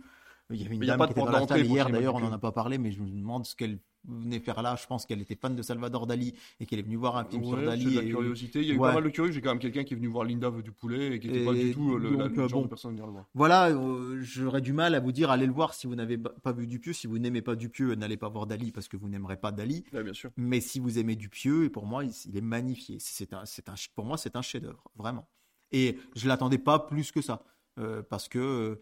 Il 0.50 0.62
y 0.62 0.66
avait 0.66 0.76
une 0.76 0.82
Mais 0.82 0.86
il 0.86 0.90
y 0.90 0.92
a 0.92 0.98
dame 0.98 1.00
pas 1.00 1.08
qui 1.08 1.14
était 1.14 1.22
dans 1.22 1.32
la 1.32 1.48
salle 1.48 1.66
hier, 1.66 1.90
d'ailleurs, 1.90 2.16
on 2.16 2.20
n'en 2.20 2.32
a 2.32 2.38
pas 2.38 2.52
parlé, 2.52 2.78
mais 2.78 2.92
je 2.92 3.02
me 3.02 3.10
demande 3.10 3.46
ce 3.46 3.56
qu'elle 3.56 3.80
venait 4.08 4.40
faire 4.40 4.62
là. 4.62 4.76
Je 4.80 4.86
pense 4.88 5.06
qu'elle 5.06 5.22
était 5.22 5.36
fan 5.36 5.56
de 5.56 5.62
Salvador 5.62 6.08
Dali 6.08 6.34
et 6.60 6.66
qu'elle 6.66 6.80
est 6.80 6.84
venue 6.84 6.96
voir 6.98 7.16
un 7.18 7.26
film 7.26 7.44
sur 7.46 7.54
Ouais, 7.58 7.66
Dali. 7.66 7.86
de 7.86 7.96
la 7.96 8.04
et- 8.04 8.10
curiosité. 8.10 8.62
Il 8.62 8.68
y 8.68 8.72
a 8.72 8.74
eu 8.74 8.78
Ouais. 8.78 8.90
pas 8.90 8.96
mal 8.96 9.04
de 9.04 9.10
curieux. 9.10 9.32
J'ai 9.32 9.42
quand 9.42 9.50
même 9.52 9.60
quelqu'un 9.60 9.84
qui 9.84 9.94
est 9.94 9.98
venu 9.98 10.08
voir 10.08 10.26
Linda 10.26 10.50
veut 10.50 10.62
du 10.64 10.72
poulet 10.72 11.16
et 11.16 11.20
qui 11.20 11.30
était 11.30 11.46
pas 11.46 11.54
du 11.54 11.74
tout 11.74 11.94
euh, 11.96 12.00
le, 12.00 12.10
la- 12.18 12.28
donc, 12.28 12.36
le 12.38 12.44
euh, 12.44 12.48
genre 12.48 12.60
bon. 12.62 12.66
de 12.66 12.70
personne 12.70 12.90
à 12.90 12.94
venir 12.94 13.06
le 13.06 13.12
voir. 13.14 13.26
Voilà, 13.34 13.70
euh, 13.70 14.18
j'aurais 14.22 14.62
du 14.62 14.74
mal 14.74 14.96
à 14.96 15.00
vous 15.00 15.12
dire, 15.12 15.32
allez 15.32 15.46
le 15.48 15.54
voir 15.54 15.74
si 15.74 15.88
vous 15.88 15.96
n'avez 15.96 16.18
pas 16.18 16.52
vu 16.52 16.68
Dupieux. 16.68 16.94
Si 16.94 17.08
vous 17.08 17.20
n'aimez 17.20 17.42
pas 17.42 17.56
Dupieux, 17.56 17.96
n'allez 17.96 18.18
pas 18.18 18.30
voir 18.30 18.46
Dali 18.48 18.72
parce 18.72 18.88
que 18.88 18.98
vous 18.98 19.10
n'aimerez 19.10 19.38
pas 19.38 19.52
Dali. 19.52 19.84
Ouais, 19.94 20.04
bien 20.04 20.14
sûr. 20.14 20.32
Mais 20.38 20.60
si 20.62 20.80
vous 20.80 21.00
aimez 21.00 21.16
Dupieux, 21.16 21.64
et 21.66 21.70
pour 21.70 21.86
moi, 21.86 22.04
il, 22.04 22.12
il 22.26 22.38
est 22.38 22.42
magnifié. 22.42 22.98
C'est 23.00 23.34
un, 23.34 23.46
c'est 23.46 23.70
un, 23.70 23.76
pour 23.96 24.06
moi, 24.06 24.18
c'est 24.18 24.36
un 24.36 24.42
chef-d'œuvre, 24.42 24.84
vraiment. 24.96 25.28
Et 25.72 25.98
je 26.16 26.28
l'attendais 26.28 26.58
pas 26.60 26.78
plus 26.80 27.12
que 27.12 27.22
ça, 27.22 27.44
euh, 27.80 28.04
parce 28.04 28.28
que 28.30 28.38
euh, 28.40 28.82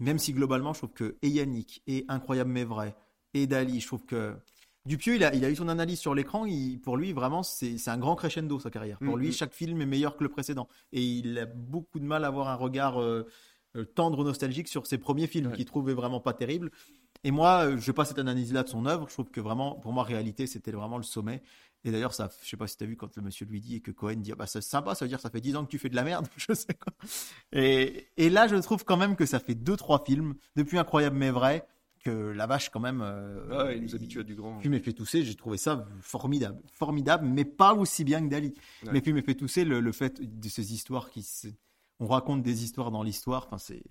même 0.00 0.18
si 0.18 0.32
globalement, 0.34 0.72
je 0.74 0.80
trouve 0.80 0.92
que 0.92 1.16
et 1.22 1.28
Yannick, 1.28 1.82
et 1.86 2.04
Incroyable 2.08 2.50
mais 2.50 2.64
vrai, 2.64 2.94
et 3.32 3.46
Dali, 3.46 3.80
je 3.80 3.86
trouve 3.86 4.04
que 4.04 4.34
Dupieux, 4.86 5.16
il 5.16 5.24
a, 5.24 5.34
il 5.34 5.44
a 5.44 5.50
eu 5.50 5.56
son 5.56 5.68
analyse 5.68 5.98
sur 5.98 6.14
l'écran. 6.14 6.46
Pour 6.82 6.96
lui, 6.96 7.12
vraiment, 7.12 7.42
c'est 7.42 7.76
un 7.88 7.98
grand 7.98 8.14
crescendo 8.16 8.58
sa 8.60 8.70
carrière. 8.70 8.98
Pour 8.98 9.16
Mhm. 9.16 9.22
lui, 9.22 9.32
chaque 9.32 9.52
film 9.52 9.80
est 9.82 9.86
meilleur 9.86 10.16
que 10.16 10.22
le 10.22 10.30
précédent, 10.30 10.68
et 10.92 11.02
il 11.02 11.38
a 11.38 11.46
beaucoup 11.46 11.98
de 11.98 12.04
mal 12.04 12.24
à 12.24 12.28
avoir 12.28 12.48
un 12.48 12.54
regard 12.54 13.00
euh, 13.02 13.26
euh, 13.76 13.84
tendre, 13.84 14.24
nostalgique 14.24 14.68
sur 14.68 14.86
ses 14.86 14.96
premiers 14.98 15.26
films, 15.26 15.48
Ouais. 15.50 15.56
qu'il 15.56 15.64
trouvait 15.66 15.92
vraiment 15.94 16.20
pas 16.20 16.32
terribles. 16.32 16.70
Et 17.24 17.30
moi, 17.30 17.66
euh, 17.66 17.78
je 17.78 17.90
pas 17.92 18.04
cette 18.04 18.18
analyse-là 18.20 18.62
de 18.62 18.68
son 18.68 18.86
œuvre. 18.86 19.06
Je 19.08 19.14
trouve 19.14 19.30
que 19.30 19.40
vraiment, 19.40 19.74
pour 19.74 19.92
moi, 19.92 20.04
réalité, 20.04 20.46
c'était 20.46 20.70
vraiment 20.70 20.96
le 20.98 21.02
sommet. 21.02 21.42
Et 21.84 21.90
d'ailleurs, 21.90 22.14
ça, 22.14 22.28
je 22.42 22.48
sais 22.48 22.56
pas 22.56 22.66
si 22.66 22.76
tu 22.76 22.84
as 22.84 22.86
vu 22.86 22.96
quand 22.96 23.14
le 23.16 23.22
monsieur 23.22 23.46
lui 23.46 23.60
dit 23.60 23.76
et 23.76 23.80
que 23.80 23.90
Cohen 23.90 24.16
dit, 24.16 24.32
ah 24.32 24.34
bah 24.36 24.46
c'est 24.46 24.60
sympa, 24.60 24.94
ça 24.94 25.04
veut 25.04 25.08
dire 25.08 25.18
que 25.18 25.22
ça 25.22 25.30
fait 25.30 25.40
10 25.40 25.54
ans 25.56 25.64
que 25.64 25.70
tu 25.70 25.78
fais 25.78 25.88
de 25.88 25.94
la 25.96 26.02
merde, 26.04 26.26
je 26.36 26.52
sais 26.54 26.74
quoi. 26.74 26.92
Et, 27.52 28.08
et 28.16 28.28
là, 28.30 28.48
je 28.48 28.56
trouve 28.56 28.84
quand 28.84 28.96
même 28.96 29.14
que 29.16 29.26
ça 29.26 29.38
fait 29.40 29.54
deux 29.54 29.76
trois 29.76 30.02
films 30.04 30.34
depuis 30.56 30.78
Incroyable 30.78 31.16
mais 31.16 31.30
vrai 31.30 31.66
que 32.06 32.30
la 32.30 32.46
vache 32.46 32.70
quand 32.70 32.80
même. 32.80 33.00
euh, 33.02 33.46
Ah 33.50 33.64
ouais, 33.66 33.76
il 33.76 33.82
nous 33.82 33.94
habitue 33.94 34.20
à 34.20 34.22
du 34.22 34.34
grand. 34.34 34.58
Puis 34.58 34.68
fait 34.80 34.92
tousser, 34.92 35.22
j'ai 35.24 35.34
trouvé 35.34 35.58
ça 35.58 35.86
formidable, 36.00 36.60
formidable, 36.72 37.26
mais 37.26 37.44
pas 37.44 37.74
aussi 37.74 38.04
bien 38.04 38.22
que 38.22 38.28
Dali. 38.30 38.54
Ouais. 38.84 38.92
Mais 38.92 39.00
puis 39.00 39.12
fait 39.22 39.34
tousser 39.34 39.64
le, 39.64 39.80
le 39.80 39.92
fait 39.92 40.20
de 40.22 40.48
ces 40.48 40.72
histoires 40.72 41.10
qui, 41.10 41.26
on 42.00 42.06
raconte 42.06 42.42
des 42.42 42.64
histoires 42.64 42.90
dans 42.90 43.02
l'histoire. 43.02 43.46
Enfin, 43.46 43.58
c'est 43.58 43.82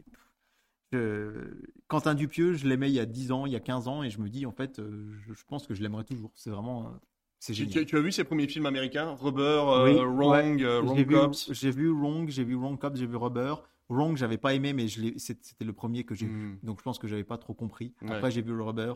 je- 0.93 1.61
Quentin 1.87 2.15
Dupieux, 2.15 2.53
je 2.53 2.67
l'aimais 2.67 2.89
il 2.89 2.95
y 2.95 2.99
a 2.99 3.05
10 3.05 3.31
ans, 3.31 3.45
il 3.45 3.53
y 3.53 3.55
a 3.55 3.59
15 3.59 3.87
ans, 3.87 4.03
et 4.03 4.09
je 4.09 4.19
me 4.19 4.29
dis 4.29 4.45
en 4.45 4.51
fait, 4.51 4.79
euh, 4.79 5.13
je, 5.27 5.33
pense 5.47 5.67
que 5.67 5.73
je 5.73 5.81
l'aimerais 5.81 6.03
toujours. 6.03 6.31
C'est 6.35 6.49
vraiment, 6.49 6.85
euh, 6.87 6.89
c'est 7.39 7.53
Tu, 7.53 7.59
génial. 7.63 7.79
tu- 7.81 7.85
tu 7.87 7.97
as 7.97 8.01
vu 8.01 8.11
ses 8.11 8.23
premiers 8.23 8.47
films 8.47 8.65
américains? 8.65 9.11
Rubber, 9.19 9.41
euh, 9.41 9.83
Oui, 9.83 9.99
Wrong, 9.99 10.61
euh, 10.63 10.81
J'ai 10.81 10.87
Wrong 10.87 10.97
vu, 10.97 11.53
j'ai 11.53 11.71
vu 11.71 11.89
Wrong, 11.89 12.29
j'ai 12.29 12.43
vu 12.43 12.55
Wrong 12.55 12.79
Cops, 12.79 12.97
j'ai 12.97 13.07
vu 13.07 13.15
Rubber. 13.17 13.55
Wrong, 13.89 14.17
j'avais 14.17 14.37
pas 14.37 14.53
aimé, 14.53 14.73
mais 14.73 14.87
je 14.87 15.01
c'était 15.17 15.63
le 15.65 15.73
premier 15.73 16.03
que 16.05 16.15
j'ai 16.15 16.25
vu. 16.25 16.33
Hmm. 16.47 16.59
Donc 16.63 16.79
je 16.79 16.83
pense 16.83 16.97
que 16.97 17.07
j'avais 17.07 17.23
pas 17.23 17.37
trop 17.37 17.53
compris. 17.53 17.93
Ouais. 18.01 18.11
Après, 18.13 18.31
j'ai 18.31 18.41
vu 18.41 18.53
le 18.53 18.63
Rubber. 18.63 18.93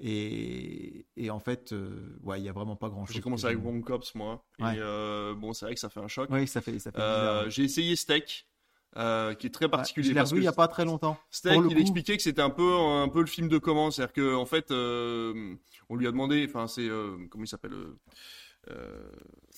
Et, 0.00 1.06
et 1.16 1.30
en 1.30 1.38
fait, 1.38 1.72
euh, 1.72 2.18
ouais, 2.22 2.40
il 2.40 2.44
y 2.44 2.48
a 2.48 2.52
vraiment 2.52 2.74
pas 2.74 2.88
grand 2.88 3.06
chose. 3.06 3.14
J'ai 3.14 3.20
commencé 3.22 3.46
avec 3.46 3.58
Wrong 3.60 3.82
Cops, 3.84 4.14
moi. 4.16 4.44
Ouais. 4.58 4.74
Et 4.76 4.78
euh, 4.80 5.34
bon, 5.34 5.52
c'est 5.52 5.66
vrai 5.66 5.74
que 5.74 5.80
ça 5.80 5.88
fait 5.88 6.00
un 6.00 6.08
choc. 6.08 6.28
Oui, 6.32 6.48
ça 6.48 6.60
fait, 6.60 6.78
ça 6.80 6.90
fait 6.90 6.98
Euh. 7.00 7.48
J'ai 7.48 7.62
essayé 7.62 7.94
Steak, 7.94 8.48
euh, 8.96 9.34
qui 9.34 9.46
est 9.46 9.50
très 9.50 9.66
Ouais, 9.66 9.70
particulier. 9.70 10.08
je 10.08 10.14
l'ai 10.14 10.20
revu 10.20 10.38
il 10.38 10.44
y 10.44 10.48
a 10.48 10.52
pas 10.52 10.66
très 10.66 10.84
longtemps. 10.84 11.16
Steak, 11.30 11.60
il 11.70 11.74
coup- 11.74 11.80
expliquait 11.80 12.16
que 12.16 12.22
c'était 12.24 12.42
un 12.42 12.50
peu, 12.50 12.74
un 12.76 13.08
peu 13.08 13.20
le 13.20 13.26
film 13.26 13.48
de 13.48 13.58
comment. 13.58 13.92
C'est-à-dire 13.92 14.12
que 14.14 14.34
en 14.34 14.46
fait, 14.46 14.72
euh, 14.72 15.54
on 15.88 15.94
lui 15.94 16.08
a 16.08 16.10
demandé, 16.10 16.44
enfin, 16.48 16.66
c'est 16.66 16.88
euh, 16.88 17.16
comment 17.30 17.44
il 17.44 17.48
s'appelle 17.48 17.74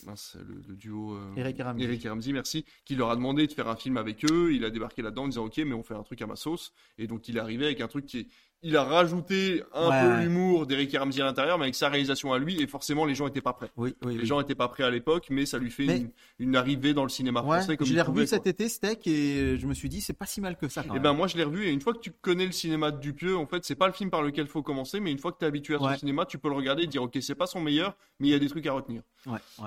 mince, 0.07 0.37
le, 0.47 0.63
le 0.69 0.77
duo. 0.77 1.15
euh, 1.15 1.33
Eric 1.37 1.61
Ramsey. 1.61 1.85
Eric 1.85 2.05
Ramsey, 2.05 2.33
merci, 2.33 2.65
qui 2.85 2.95
leur 2.97 3.11
a 3.11 3.17
demandé 3.17 3.47
de 3.47 3.53
faire 3.53 3.69
un 3.69 3.77
film 3.77 3.97
avec 3.97 4.25
eux. 4.31 4.53
Il 4.53 4.65
a 4.65 4.71
débarqué 4.71 5.03
là-dedans 5.03 5.25
en 5.25 5.29
disant 5.29 5.47
ok, 5.47 5.59
mais 5.59 5.75
on 5.75 5.83
fait 5.83 5.95
un 5.95 6.03
truc 6.03 6.21
à 6.23 6.27
ma 6.27 6.37
sauce. 6.37 6.73
Et 6.99 7.07
donc 7.07 7.29
il 7.29 7.37
est 7.37 7.41
arrivé 7.41 7.67
avec 7.67 7.81
un 7.81 7.89
truc 7.89 8.07
qui 8.07 8.19
est, 8.21 8.27
il 8.69 8.77
a 8.77 8.83
rajouté 8.85 9.63
un 9.73 9.89
Ouais, 9.89 10.03
peu 10.03 10.09
ouais. 10.09 10.23
l'humour 10.25 10.67
d'Eric 10.67 10.97
Ramsey 10.97 11.21
à 11.23 11.25
l'intérieur, 11.25 11.57
mais 11.59 11.65
avec 11.67 11.75
sa 11.75 11.89
réalisation 11.89 12.33
à 12.33 12.39
lui. 12.39 12.61
Et 12.61 12.67
forcément, 12.67 13.05
les 13.05 13.15
gens 13.15 13.27
étaient 13.29 13.41
pas 13.41 13.53
prêts. 13.53 13.71
Oui, 13.77 13.95
oui, 14.05 14.15
Les 14.15 14.21
oui. 14.21 14.27
gens 14.27 14.41
étaient 14.41 14.55
pas 14.55 14.69
prêts 14.69 14.83
à 14.83 14.91
l'époque, 14.91 15.27
mais 15.31 15.47
ça 15.47 15.59
lui 15.59 15.71
fait 15.71 15.87
Mais- 15.87 15.99
une, 15.99 16.11
une 16.41 16.57
arrivée 16.57 16.93
dans 16.95 17.05
le 17.05 17.09
cinéma 17.09 17.41
Ouais, 17.43 17.59
français 17.59 17.77
comme 17.77 17.87
je 17.87 17.95
l'ai 17.95 18.03
revu 18.03 18.21
quoi. 18.23 18.27
cet 18.27 18.47
été, 18.47 18.69
Steak, 18.69 19.07
et 19.07 19.57
je 19.59 19.67
me 19.67 19.75
suis 19.75 19.89
dit, 19.89 20.01
c'est 20.01 20.13
pas 20.13 20.27
si 20.27 20.41
mal 20.41 20.57
que 20.57 20.69
ça. 20.69 20.85
Et 20.85 20.89
même. 20.91 21.03
ben 21.03 21.13
moi 21.13 21.27
je 21.29 21.37
l'ai 21.37 21.45
revu 21.45 21.65
et 21.67 21.71
une 21.71 21.81
fois 21.81 21.93
que 21.95 22.01
tu 22.01 22.11
connais 22.11 22.47
le 22.47 22.53
cinéma 22.53 22.91
de 22.91 22.99
Dupieux, 23.01 23.37
en 23.37 23.47
fait 23.47 23.65
c'est 23.65 23.75
pas 23.77 23.87
le 23.87 23.93
film 23.93 24.11
par 24.11 24.23
lequel 24.23 24.47
faut 24.49 24.63
commencer, 24.63 24.99
mais 25.01 25.13
une 25.13 25.19
fois 25.19 25.33
que 25.33 25.39
tu 25.39 25.45
es 25.45 25.49
habitué 25.49 25.75
à 25.77 25.79
son 25.79 25.85
Ouais. 25.87 25.99
cinéma, 25.99 26.27
tu 26.27 26.39
peux 26.39 26.49
le 26.49 26.55
regarder 26.57 26.83
et 26.83 26.87
dire 26.87 27.03
ok 27.03 27.17
c'est 27.21 27.35
pas 27.35 27.47
son 27.47 27.61
meilleur, 27.61 27.97
mais 28.19 28.29
il 28.29 28.31
y 28.31 28.35
a 28.35 28.39
des 28.39 28.49
trucs 28.49 28.67
à 28.67 28.73
retenir. 28.73 29.03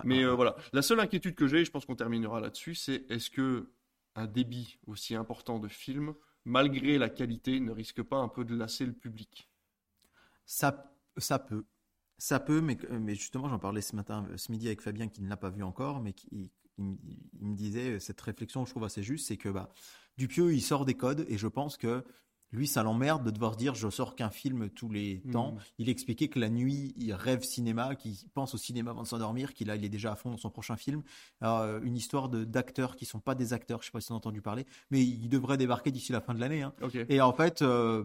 Mais 0.03 0.23
euh, 0.23 0.33
voilà, 0.33 0.55
la 0.73 0.81
seule 0.81 0.99
inquiétude 0.99 1.35
que 1.35 1.47
j'ai, 1.47 1.59
et 1.61 1.65
je 1.65 1.71
pense 1.71 1.85
qu'on 1.85 1.95
terminera 1.95 2.39
là-dessus, 2.41 2.75
c'est 2.75 3.03
est-ce 3.09 3.29
que 3.29 3.69
un 4.15 4.25
débit 4.25 4.77
aussi 4.87 5.15
important 5.15 5.59
de 5.59 5.67
film, 5.67 6.13
malgré 6.45 6.97
la 6.97 7.09
qualité, 7.09 7.59
ne 7.59 7.71
risque 7.71 8.01
pas 8.01 8.17
un 8.17 8.27
peu 8.27 8.45
de 8.45 8.55
lasser 8.55 8.85
le 8.85 8.93
public 8.93 9.49
Ça, 10.45 10.93
ça 11.17 11.39
peut. 11.39 11.65
Ça 12.17 12.39
peut, 12.39 12.59
mais, 12.59 12.77
mais 12.89 13.15
justement, 13.15 13.47
j'en 13.47 13.59
parlais 13.59 13.81
ce 13.81 13.95
matin, 13.95 14.27
ce 14.35 14.51
midi 14.51 14.67
avec 14.67 14.81
Fabien 14.81 15.07
qui 15.07 15.21
ne 15.21 15.29
l'a 15.29 15.37
pas 15.37 15.49
vu 15.49 15.63
encore, 15.63 16.01
mais 16.01 16.13
qui 16.13 16.51
il 16.79 17.47
me 17.47 17.55
disait 17.55 17.91
euh, 17.91 17.99
cette 17.99 18.19
réflexion, 18.21 18.65
je 18.65 18.71
trouve 18.71 18.83
assez 18.83 19.03
juste, 19.03 19.27
c'est 19.27 19.37
que 19.37 19.49
bah, 19.49 19.69
Dupieux, 20.17 20.53
il 20.53 20.61
sort 20.61 20.85
des 20.85 20.95
codes 20.95 21.25
et 21.27 21.37
je 21.37 21.47
pense 21.47 21.77
que 21.77 22.03
lui, 22.51 22.67
ça 22.67 22.81
l'emmerde 22.83 23.23
de 23.23 23.31
devoir 23.31 23.55
dire 23.55 23.75
je 23.75 23.89
sors 23.89 24.15
qu'un 24.15 24.29
film 24.31 24.69
tous 24.69 24.89
les 24.89 25.21
Mhm. 25.25 25.31
temps. 25.31 25.55
Il 25.77 25.87
expliquait 25.89 26.27
que 26.29 26.39
la 26.39 26.49
nuit, 26.49 26.93
il 26.97 27.13
rêve 27.13 27.43
cinéma, 27.43 27.95
qu'il 27.95 28.15
pense 28.33 28.53
au 28.55 28.57
cinéma 28.57 28.91
avant 28.91 29.03
de 29.03 29.07
s'endormir, 29.07 29.53
qu'il 29.53 29.69
a, 29.69 29.75
il 29.75 29.85
est 29.85 29.89
déjà 29.89 30.11
à 30.11 30.15
fond 30.15 30.31
dans 30.31 30.37
son 30.37 30.49
prochain 30.49 30.75
film. 30.77 31.03
Alors, 31.41 31.59
euh, 31.59 31.79
une 31.83 31.95
histoire 31.95 32.27
de- 32.29 32.43
d'acteurs 32.45 32.95
qui 32.95 33.05
sont 33.05 33.19
pas 33.19 33.35
des 33.35 33.53
acteurs, 33.53 33.81
je 33.81 33.85
sais 33.87 33.91
pas 33.91 34.01
si 34.01 34.07
tu 34.07 34.13
as 34.13 34.15
entendu 34.15 34.41
parler, 34.41 34.65
mais 34.89 35.01
il 35.03 35.29
devrait 35.29 35.57
débarquer 35.57 35.91
d'ici 35.91 36.11
la 36.11 36.21
fin 36.21 36.33
de 36.33 36.39
l'année. 36.39 36.63
hein. 36.63 36.73
Et 37.09 37.21
en 37.21 37.33
fait, 37.33 37.61
euh, 37.61 38.03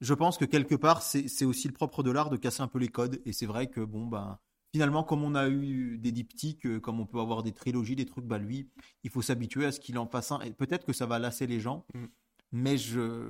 je 0.00 0.14
pense 0.14 0.38
que 0.38 0.44
quelque 0.44 0.74
part, 0.74 1.02
c'est 1.02 1.44
aussi 1.44 1.66
le 1.68 1.72
propre 1.74 2.02
de 2.02 2.10
l'art 2.10 2.30
de 2.30 2.36
casser 2.36 2.62
un 2.62 2.68
peu 2.68 2.78
les 2.78 2.88
codes. 2.88 3.20
Et 3.24 3.32
c'est 3.32 3.46
vrai 3.46 3.68
que, 3.68 3.80
bon, 3.80 4.06
ben, 4.06 4.38
finalement, 4.72 5.02
comme 5.04 5.22
on 5.24 5.34
a 5.34 5.48
eu 5.48 5.98
des 5.98 6.12
diptyques, 6.12 6.66
euh, 6.66 6.80
comme 6.80 7.00
on 7.00 7.06
peut 7.06 7.20
avoir 7.20 7.42
des 7.42 7.52
trilogies, 7.52 7.96
des 7.96 8.06
trucs, 8.06 8.24
bah 8.24 8.38
lui, 8.38 8.68
il 9.04 9.10
faut 9.10 9.22
s'habituer 9.22 9.66
à 9.66 9.72
ce 9.72 9.80
qu'il 9.80 9.96
en 9.98 10.06
fasse 10.06 10.30
un. 10.32 10.40
Et 10.40 10.52
peut-être 10.52 10.84
que 10.84 10.92
ça 10.92 11.06
va 11.06 11.18
lasser 11.18 11.46
les 11.46 11.60
gens, 11.60 11.84
Mhm. 11.94 12.08
Mais 12.54 12.78
je, 12.78 13.22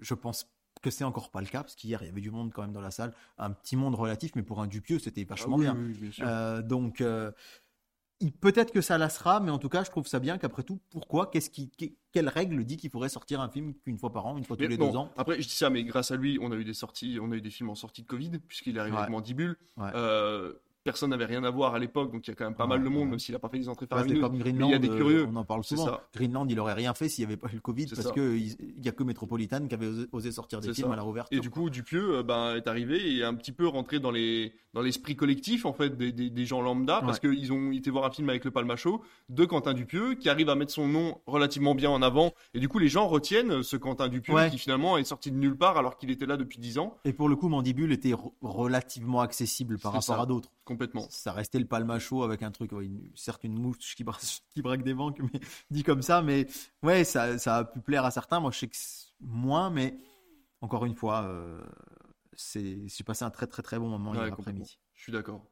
je 0.00 0.14
pense 0.14 0.46
que 0.80 0.90
c'est 0.90 1.04
encore 1.04 1.30
pas 1.30 1.40
le 1.40 1.46
cas, 1.48 1.62
parce 1.62 1.74
qu'hier 1.74 2.02
il 2.02 2.06
y 2.06 2.08
avait 2.08 2.20
du 2.20 2.30
monde 2.30 2.52
quand 2.52 2.62
même 2.62 2.72
dans 2.72 2.80
la 2.80 2.90
salle, 2.90 3.12
un 3.38 3.50
petit 3.50 3.76
monde 3.76 3.94
relatif, 3.94 4.32
mais 4.36 4.42
pour 4.42 4.60
un 4.62 4.66
Dupieux 4.66 4.98
c'était 4.98 5.24
vachement 5.24 5.56
Ah 5.56 5.58
oui, 5.58 5.64
bien. 5.64 5.74
oui, 5.76 5.84
oui, 5.88 5.98
bien 6.00 6.10
sûr. 6.12 6.24
Euh, 6.26 6.62
donc 6.62 7.00
euh, 7.00 7.30
peut-être 8.40 8.72
que 8.72 8.80
ça 8.80 8.98
lassera, 8.98 9.40
mais 9.40 9.50
en 9.50 9.58
tout 9.58 9.68
cas 9.68 9.82
je 9.84 9.90
trouve 9.90 10.06
ça 10.06 10.18
bien 10.20 10.38
qu'après 10.38 10.62
tout, 10.62 10.78
pourquoi, 10.90 11.26
qu'est-ce 11.30 11.50
qui, 11.50 11.70
que- 11.70 11.86
quelle 12.12 12.28
règle 12.28 12.64
dit 12.64 12.76
qu'il 12.76 12.90
faudrait 12.90 13.08
sortir 13.08 13.40
un 13.40 13.48
film 13.48 13.74
qu'une 13.84 13.98
fois 13.98 14.12
par 14.12 14.26
an, 14.26 14.36
une 14.38 14.44
fois 14.44 14.56
tous 14.56 14.62
les 14.68 14.76
bon, 14.76 14.90
deux 14.90 14.96
ans? 14.96 15.12
Après, 15.16 15.40
je 15.40 15.46
dis 15.48 15.54
ça, 15.54 15.70
mais 15.70 15.82
grâce 15.84 16.10
à 16.10 16.16
lui, 16.16 16.38
on 16.40 16.52
a 16.52 16.56
eu 16.56 16.64
des 16.64 16.74
sorties, 16.74 17.18
on 17.20 17.30
a 17.32 17.36
eu 17.36 17.40
des 17.40 17.50
films 17.50 17.70
en 17.70 17.74
sortie 17.74 18.02
de 18.02 18.06
Covid, 18.06 18.30
puisqu'il 18.46 18.76
est 18.76 18.80
arrivé 18.80 18.94
Ouais. 18.96 19.02
avec 19.02 19.10
Mandibule. 19.12 19.56
Ouais. 19.76 19.90
Euh, 19.94 20.52
personne 20.84 21.10
n'avait 21.10 21.26
rien 21.26 21.44
à 21.44 21.50
voir 21.50 21.74
à 21.74 21.78
l'époque, 21.78 22.12
donc 22.12 22.26
il 22.26 22.30
y 22.30 22.32
a 22.32 22.34
quand 22.34 22.44
même 22.44 22.54
pas 22.54 22.66
mal 22.66 22.82
de 22.82 22.88
monde, 22.88 23.04
ouais. 23.04 23.10
même 23.10 23.18
s'il 23.18 23.34
a 23.34 23.38
pas 23.38 23.48
fait 23.48 23.58
des 23.58 23.68
entrées 23.68 23.86
faramineuses. 23.86 24.20
comme 24.20 24.38
Greenland, 24.38 24.68
il 24.68 24.72
y 24.72 24.74
a 24.74 24.78
des 24.78 24.90
euh, 24.90 24.96
curieux. 24.96 25.28
on 25.30 25.36
en 25.36 25.44
parle 25.44 25.64
souvent. 25.64 25.84
ça. 25.86 26.08
Greenland, 26.14 26.46
il 26.50 26.58
aurait 26.60 26.72
rien 26.74 26.94
fait 26.94 27.08
s'il 27.08 27.24
n'y 27.26 27.32
avait 27.32 27.40
pas 27.40 27.48
eu 27.48 27.54
le 27.54 27.60
Covid 27.60 27.86
parce 27.86 28.10
qu'il 28.12 28.56
n'y 28.80 28.88
a 28.88 28.92
que 28.92 29.02
Metropolitan 29.04 29.66
qui 29.68 29.74
avait 29.74 29.86
osé, 29.86 30.06
osé 30.12 30.32
sortir 30.32 30.60
des 30.60 30.72
films 30.74 30.88
ça. 30.88 30.92
à 30.92 30.96
la 30.96 31.02
réouverture. 31.02 31.36
Et 31.36 31.40
du 31.40 31.50
coup, 31.50 31.70
Dupieux 31.70 32.16
euh, 32.18 32.22
ben, 32.22 32.56
est 32.56 32.66
arrivé 32.66 32.96
et 32.98 33.18
est 33.18 33.24
un 33.24 33.34
petit 33.34 33.52
peu 33.52 33.66
rentré 33.66 34.00
dans 34.00 34.10
les 34.10 34.52
dans 34.74 34.80
l'esprit 34.80 35.14
collectif 35.16 35.66
en 35.66 35.74
fait 35.74 35.98
des, 35.98 36.12
des, 36.12 36.30
des 36.30 36.46
gens 36.46 36.62
lambda 36.62 37.02
parce 37.02 37.20
qu'ils 37.20 37.52
ont 37.52 37.72
été 37.72 37.90
voir 37.90 38.06
un 38.06 38.10
film 38.10 38.30
avec 38.30 38.42
le 38.46 38.50
Palmacho 38.50 39.02
de 39.28 39.44
Quentin 39.44 39.74
Dupieux 39.74 40.14
qui 40.14 40.30
arrive 40.30 40.48
à 40.48 40.54
mettre 40.54 40.72
son 40.72 40.88
nom 40.88 41.18
relativement 41.26 41.74
bien 41.74 41.90
en 41.90 42.00
avant 42.00 42.32
et 42.54 42.58
du 42.58 42.70
coup 42.70 42.78
les 42.78 42.88
gens 42.88 43.06
retiennent 43.06 43.62
ce 43.62 43.76
Quentin 43.76 44.08
Dupieux 44.08 44.34
qui 44.50 44.56
finalement 44.56 44.96
est 44.96 45.04
sorti 45.04 45.30
de 45.30 45.36
nulle 45.36 45.58
part 45.58 45.76
alors 45.76 45.98
qu'il 45.98 46.10
était 46.10 46.24
là 46.24 46.38
depuis 46.38 46.58
10 46.58 46.78
ans 46.78 46.96
Et 47.04 47.12
pour 47.12 47.28
le 47.28 47.36
coup, 47.36 47.48
Mandibule 47.50 47.92
était 47.92 48.12
re- 48.12 48.32
relativement 48.40 49.20
accessible 49.20 49.78
par 49.78 49.92
rapport 49.92 50.02
ça. 50.16 50.22
à 50.22 50.24
d'autres. 50.24 50.48
Complètement. 50.64 51.06
Ça 51.10 51.32
restait 51.32 51.58
le 51.58 51.66
palmacho 51.66 52.22
avec 52.22 52.42
un 52.42 52.50
truc, 52.50 52.72
ouais, 52.72 52.86
une- 52.86 53.10
certes 53.14 53.44
une 53.44 53.58
mouche 53.58 53.94
qui, 53.96 54.04
bra- 54.04 54.18
qui 54.54 54.62
braque 54.62 54.82
des 54.82 54.94
banques, 54.94 55.20
mais 55.32 55.40
dit 55.70 55.82
comme 55.82 56.02
ça. 56.02 56.22
Mais 56.22 56.46
ouais, 56.82 57.04
ça, 57.04 57.38
ça 57.38 57.56
a 57.58 57.64
pu 57.64 57.80
plaire 57.80 58.04
à 58.04 58.10
certains. 58.10 58.40
Moi, 58.40 58.50
je 58.50 58.58
sais 58.58 58.68
que 58.68 58.76
c'est 58.76 59.08
moins, 59.20 59.70
mais 59.70 59.96
encore 60.60 60.84
une 60.84 60.94
fois, 60.94 61.24
euh, 61.24 61.60
c'est, 62.34 62.78
j'ai 62.86 63.04
passé 63.04 63.24
un 63.24 63.30
très 63.30 63.46
très 63.46 63.62
très 63.62 63.78
bon 63.78 63.88
moment 63.88 64.12
Ouais, 64.12 64.18
hier 64.24 64.32
après-midi. 64.32 64.78
Je 64.94 65.02
suis 65.06 65.12
d'accord. 65.12 65.44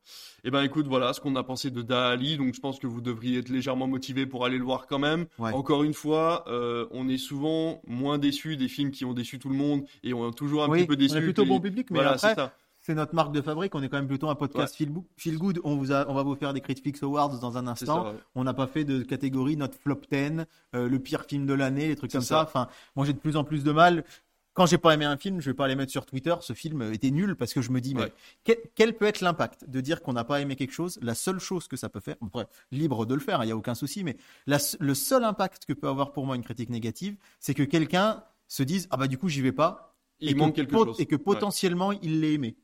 Et 0.44 0.50
ben 0.52 0.62
écoute, 0.62 0.86
voilà 0.86 1.12
ce 1.12 1.20
qu'on 1.20 1.34
a 1.34 1.42
pensé 1.42 1.72
de 1.72 1.82
Dali. 1.82 2.36
Donc 2.36 2.54
je 2.54 2.61
pense 2.61 2.78
que 2.78 2.86
vous 2.86 3.00
devriez 3.00 3.38
être 3.40 3.48
légèrement 3.48 3.88
motivé 3.88 4.24
pour 4.24 4.44
aller 4.44 4.58
le 4.58 4.64
voir 4.64 4.86
quand 4.86 5.00
même. 5.00 5.26
Ouais. 5.40 5.52
Encore 5.52 5.82
une 5.82 5.92
fois, 5.94 6.44
euh, 6.46 6.86
on 6.92 7.08
est 7.08 7.18
souvent 7.18 7.82
moins 7.84 8.18
déçus 8.18 8.56
des 8.56 8.68
films 8.68 8.92
qui 8.92 9.04
ont 9.04 9.12
déçu 9.12 9.40
tout 9.40 9.48
le 9.48 9.56
monde 9.56 9.82
et 10.04 10.14
on 10.14 10.28
est 10.30 10.34
toujours 10.34 10.62
un 10.62 10.68
Oui, 10.68 10.80
petit 10.82 10.86
peu 10.86 10.94
on 10.94 10.96
déçus. 10.96 11.16
est 11.18 11.22
plutôt 11.22 11.44
bon 11.44 11.58
public, 11.61 11.90
mais 11.90 11.96
Voilà, 11.96 12.12
après, 12.12 12.28
c'est 12.28 12.34
ça. 12.36 12.54
C'est 12.91 12.95
notre 12.97 13.14
marque 13.14 13.32
de 13.32 13.41
fabrique. 13.41 13.74
On 13.74 13.82
est 13.82 13.88
quand 13.88 13.99
même 13.99 14.09
plutôt 14.09 14.28
un 14.28 14.34
podcast 14.34 14.74
feel, 14.74 14.91
bo- 14.91 15.07
feel 15.16 15.38
good. 15.38 15.61
On, 15.64 15.76
vous 15.76 15.93
a, 15.93 16.09
on 16.09 16.14
va 16.14 16.22
vous 16.24 16.34
faire 16.34 16.53
des 16.53 16.61
Critics 16.61 17.03
Awards 17.03 17.38
dans 17.38 17.57
un 17.57 17.66
instant. 17.68 18.05
ça. 18.05 18.11
ouais. 18.11 18.16
On 18.34 18.43
n'a 18.45 18.53
pas 18.55 18.66
fait 18.66 18.84
de 18.84 19.03
catégorie 19.03 19.57
notre 19.57 19.78
flop 19.78 20.01
10, 20.11 20.45
euh, 20.74 20.88
le 20.88 20.99
pire 20.99 21.24
film 21.24 21.47
de 21.47 21.55
l'année, 21.55 21.88
les 21.88 21.97
trucs 21.97 22.11
comme 22.12 22.20
ça. 22.20 22.36
ça. 22.38 22.43
Enfin, 22.43 22.68
moi 22.97 23.07
j'ai 23.07 23.12
de 23.12 23.18
plus 23.18 23.36
en 23.36 23.45
plus 23.45 23.62
de 23.64 23.72
mal. 23.72 24.05
Quand 24.53 24.66
j'ai 24.66 24.78
pas 24.78 24.93
aimé 24.95 25.05
un 25.05 25.16
film, 25.16 25.41
je 25.41 25.49
vais 25.51 25.55
pas 25.55 25.66
aller 25.66 25.76
mettre 25.76 25.93
sur 25.93 26.05
Twitter. 26.05 26.34
Ce 26.41 26.53
film 26.53 26.82
était 26.93 27.12
nul 27.12 27.36
parce 27.36 27.55
que 27.55 27.62
je 27.62 27.70
me 27.70 27.80
dis, 27.80 27.95
mais 27.95 28.03
Ouais. 28.03 28.12
quel, 28.43 28.57
quel 28.74 28.97
peut 28.97 29.05
être 29.07 29.20
l'impact 29.20 29.70
de 29.70 29.80
dire 29.80 30.03
qu'on 30.03 30.12
n'a 30.12 30.24
pas 30.24 30.41
aimé 30.41 30.57
quelque 30.57 30.72
chose? 30.74 30.99
La 31.03 31.14
seule 31.14 31.38
chose 31.38 31.68
que 31.68 31.76
ça 31.76 31.88
peut 31.88 32.01
faire, 32.01 32.16
après, 32.26 32.49
libre 32.72 33.07
de 33.07 33.14
le 33.14 33.20
faire, 33.20 33.43
il 33.45 33.49
y 33.49 33.53
a 33.53 33.57
aucun 33.57 33.74
souci, 33.76 34.03
mais 34.03 34.16
la 34.49 34.59
le 34.80 34.95
seul 34.95 35.22
impact 35.24 35.66
que 35.66 35.72
peut 35.72 35.88
avoir 35.88 36.11
pour 36.12 36.26
moi 36.26 36.34
une 36.34 36.43
critique 36.43 36.68
négative, 36.70 37.16
c'est 37.38 37.55
que 37.55 37.62
quelqu'un 37.62 38.24
se 38.49 38.64
dise, 38.64 38.88
ah 38.91 38.97
bah 38.97 39.07
du 39.07 39.16
coup 39.18 39.28
j'y 39.28 39.41
vais 39.41 39.53
pas. 39.53 39.95
Il 40.22 40.30
et 40.32 40.34
manque 40.34 40.51
que 40.51 40.57
quelque 40.57 40.72
chose. 40.76 40.97
Et 41.01 41.07
que 41.07 41.14
Ouais. 41.14 41.22
potentiellement 41.22 41.93
il 41.93 42.20
l'ait 42.20 42.34
aimé. 42.34 42.57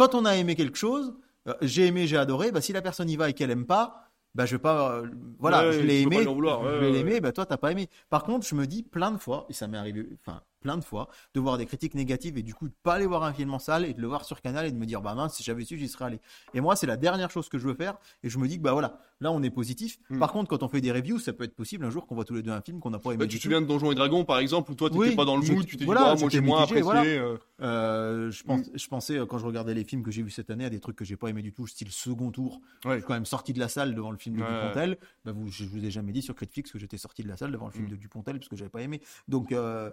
Quand 0.00 0.14
on 0.14 0.24
a 0.24 0.34
aimé 0.34 0.54
quelque 0.54 0.78
chose, 0.78 1.12
euh, 1.46 1.52
j'ai 1.60 1.84
aimé, 1.84 2.06
j'ai 2.06 2.16
adoré, 2.16 2.52
bah 2.52 2.62
si 2.62 2.72
la 2.72 2.80
personne 2.80 3.10
y 3.10 3.16
va 3.16 3.28
et 3.28 3.34
qu'elle 3.34 3.50
aime 3.50 3.66
pas, 3.66 4.08
bah 4.34 4.46
je 4.46 4.56
vais 4.56 4.58
pas, 4.58 4.92
euh, 4.94 5.06
voilà, 5.38 5.66
Ouais, 5.66 5.72
je 5.74 5.80
l'ai 5.80 6.00
aimé, 6.00 6.24
vouloir, 6.24 6.62
ouais, 6.62 6.70
je 6.70 6.76
vais 6.78 6.86
ouais, 6.86 6.92
l'aimer, 6.92 7.20
bah 7.20 7.32
toi 7.32 7.44
t'as 7.44 7.58
pas 7.58 7.70
aimé. 7.70 7.86
Par 8.08 8.24
contre, 8.24 8.46
je 8.46 8.54
me 8.54 8.66
dis 8.66 8.82
plein 8.82 9.10
de 9.10 9.18
fois, 9.18 9.44
et 9.50 9.52
ça 9.52 9.68
m'est 9.68 9.76
arrivé, 9.76 10.08
enfin 10.22 10.40
plein 10.60 10.76
de 10.76 10.84
fois, 10.84 11.08
de 11.34 11.40
voir 11.40 11.58
des 11.58 11.66
critiques 11.66 11.94
négatives 11.94 12.36
et 12.38 12.42
du 12.42 12.54
coup 12.54 12.68
de 12.68 12.74
pas 12.82 12.94
aller 12.94 13.06
voir 13.06 13.24
un 13.24 13.32
film 13.32 13.52
en 13.54 13.58
salle 13.58 13.84
et 13.84 13.94
de 13.94 14.00
le 14.00 14.06
voir 14.06 14.24
sur 14.24 14.40
Canal 14.40 14.66
et 14.66 14.70
de 14.72 14.76
me 14.76 14.86
dire 14.86 15.00
bah 15.00 15.14
mince 15.14 15.34
si 15.36 15.42
j'avais 15.42 15.64
su 15.64 15.78
j'y 15.78 15.88
serais 15.88 16.04
allé. 16.04 16.20
Et 16.54 16.60
moi 16.60 16.76
c'est 16.76 16.86
la 16.86 16.96
dernière 16.96 17.30
chose 17.30 17.48
que 17.48 17.58
je 17.58 17.66
veux 17.66 17.74
faire 17.74 17.96
et 18.22 18.28
je 18.28 18.38
me 18.38 18.46
dis 18.46 18.58
que 18.58 18.62
bah 18.62 18.72
voilà, 18.72 18.98
là 19.20 19.32
on 19.32 19.42
est 19.42 19.50
positif. 19.50 19.98
Hmm. 20.10 20.18
Par 20.18 20.32
contre 20.32 20.48
quand 20.50 20.62
on 20.62 20.68
fait 20.68 20.80
des 20.80 20.92
reviews, 20.92 21.18
ça 21.18 21.32
peut 21.32 21.44
être 21.44 21.54
possible 21.56 21.84
un 21.84 21.90
jour 21.90 22.06
qu'on 22.06 22.14
voit 22.14 22.24
tous 22.24 22.34
les 22.34 22.42
deux 22.42 22.50
un 22.52 22.60
film 22.60 22.78
qu'on 22.80 22.90
n'a 22.90 22.98
pas 22.98 23.10
aimé. 23.10 23.18
Bah, 23.18 23.26
du 23.26 23.32
tu 23.32 23.38
te 23.38 23.42
souviens 23.44 23.60
de 23.62 23.66
Donjons 23.66 23.90
et 23.90 23.94
Dragons 23.94 24.24
par 24.24 24.38
exemple 24.38 24.70
où 24.70 24.74
toi 24.74 24.88
t'étais 24.90 25.00
Oui, 25.00 25.16
pas 25.16 25.24
dans 25.24 25.36
le 25.36 25.46
mood, 25.46 25.64
tu 25.66 25.76
t'es 25.76 25.84
voilà, 25.84 26.00
dit 26.02 26.06
ah, 26.10 26.20
moi 26.20 26.28
j'ai 26.30 26.40
moins 26.40 26.62
apprécié. 26.62 26.82
voilà. 26.82 27.04
euh, 27.04 27.36
Euh, 27.62 28.30
je, 28.30 28.42
pense, 28.42 28.70
je 28.74 28.88
pensais, 28.88 29.18
euh, 29.18 29.26
quand 29.26 29.36
je 29.38 29.44
regardais 29.44 29.74
les 29.74 29.84
films 29.84 30.02
que 30.02 30.10
j'ai 30.10 30.22
vus 30.22 30.30
cette 30.30 30.48
année, 30.48 30.64
à 30.64 30.70
des 30.70 30.80
trucs 30.80 30.96
que 30.96 31.04
j'ai 31.04 31.16
pas 31.16 31.28
aimé 31.28 31.42
du 31.42 31.52
tout, 31.52 31.66
style 31.66 31.90
second 31.92 32.30
tour. 32.30 32.60
Ouais. 32.86 32.92
Je 32.92 32.96
suis 33.00 33.06
quand 33.06 33.12
même 33.12 33.26
sorti 33.26 33.52
de 33.52 33.58
la 33.58 33.68
salle 33.68 33.94
devant 33.94 34.10
le 34.10 34.16
film 34.16 34.36
de 34.36 34.40
Ouais. 34.42 34.48
Dupontel. 34.48 34.96
Bah, 35.26 35.32
vous, 35.32 35.48
je 35.50 35.64
vous 35.64 35.84
ai 35.84 35.90
jamais 35.90 36.12
dit 36.12 36.22
sur 36.22 36.34
Critifix 36.34 36.70
que 36.72 36.78
j'étais 36.78 36.96
sorti 36.96 37.22
de 37.22 37.28
la 37.28 37.36
salle 37.36 37.52
devant 37.52 37.66
le 37.66 37.72
film 37.72 37.84
Mm. 37.84 37.90
de 37.90 37.96
Dupontel 37.96 38.38
parce 38.38 38.48
que 38.48 38.56
j'avais 38.56 38.70
pas 38.70 38.80
aimé. 38.80 39.02
Donc 39.28 39.52
euh, 39.52 39.90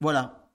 voilà, 0.00 0.48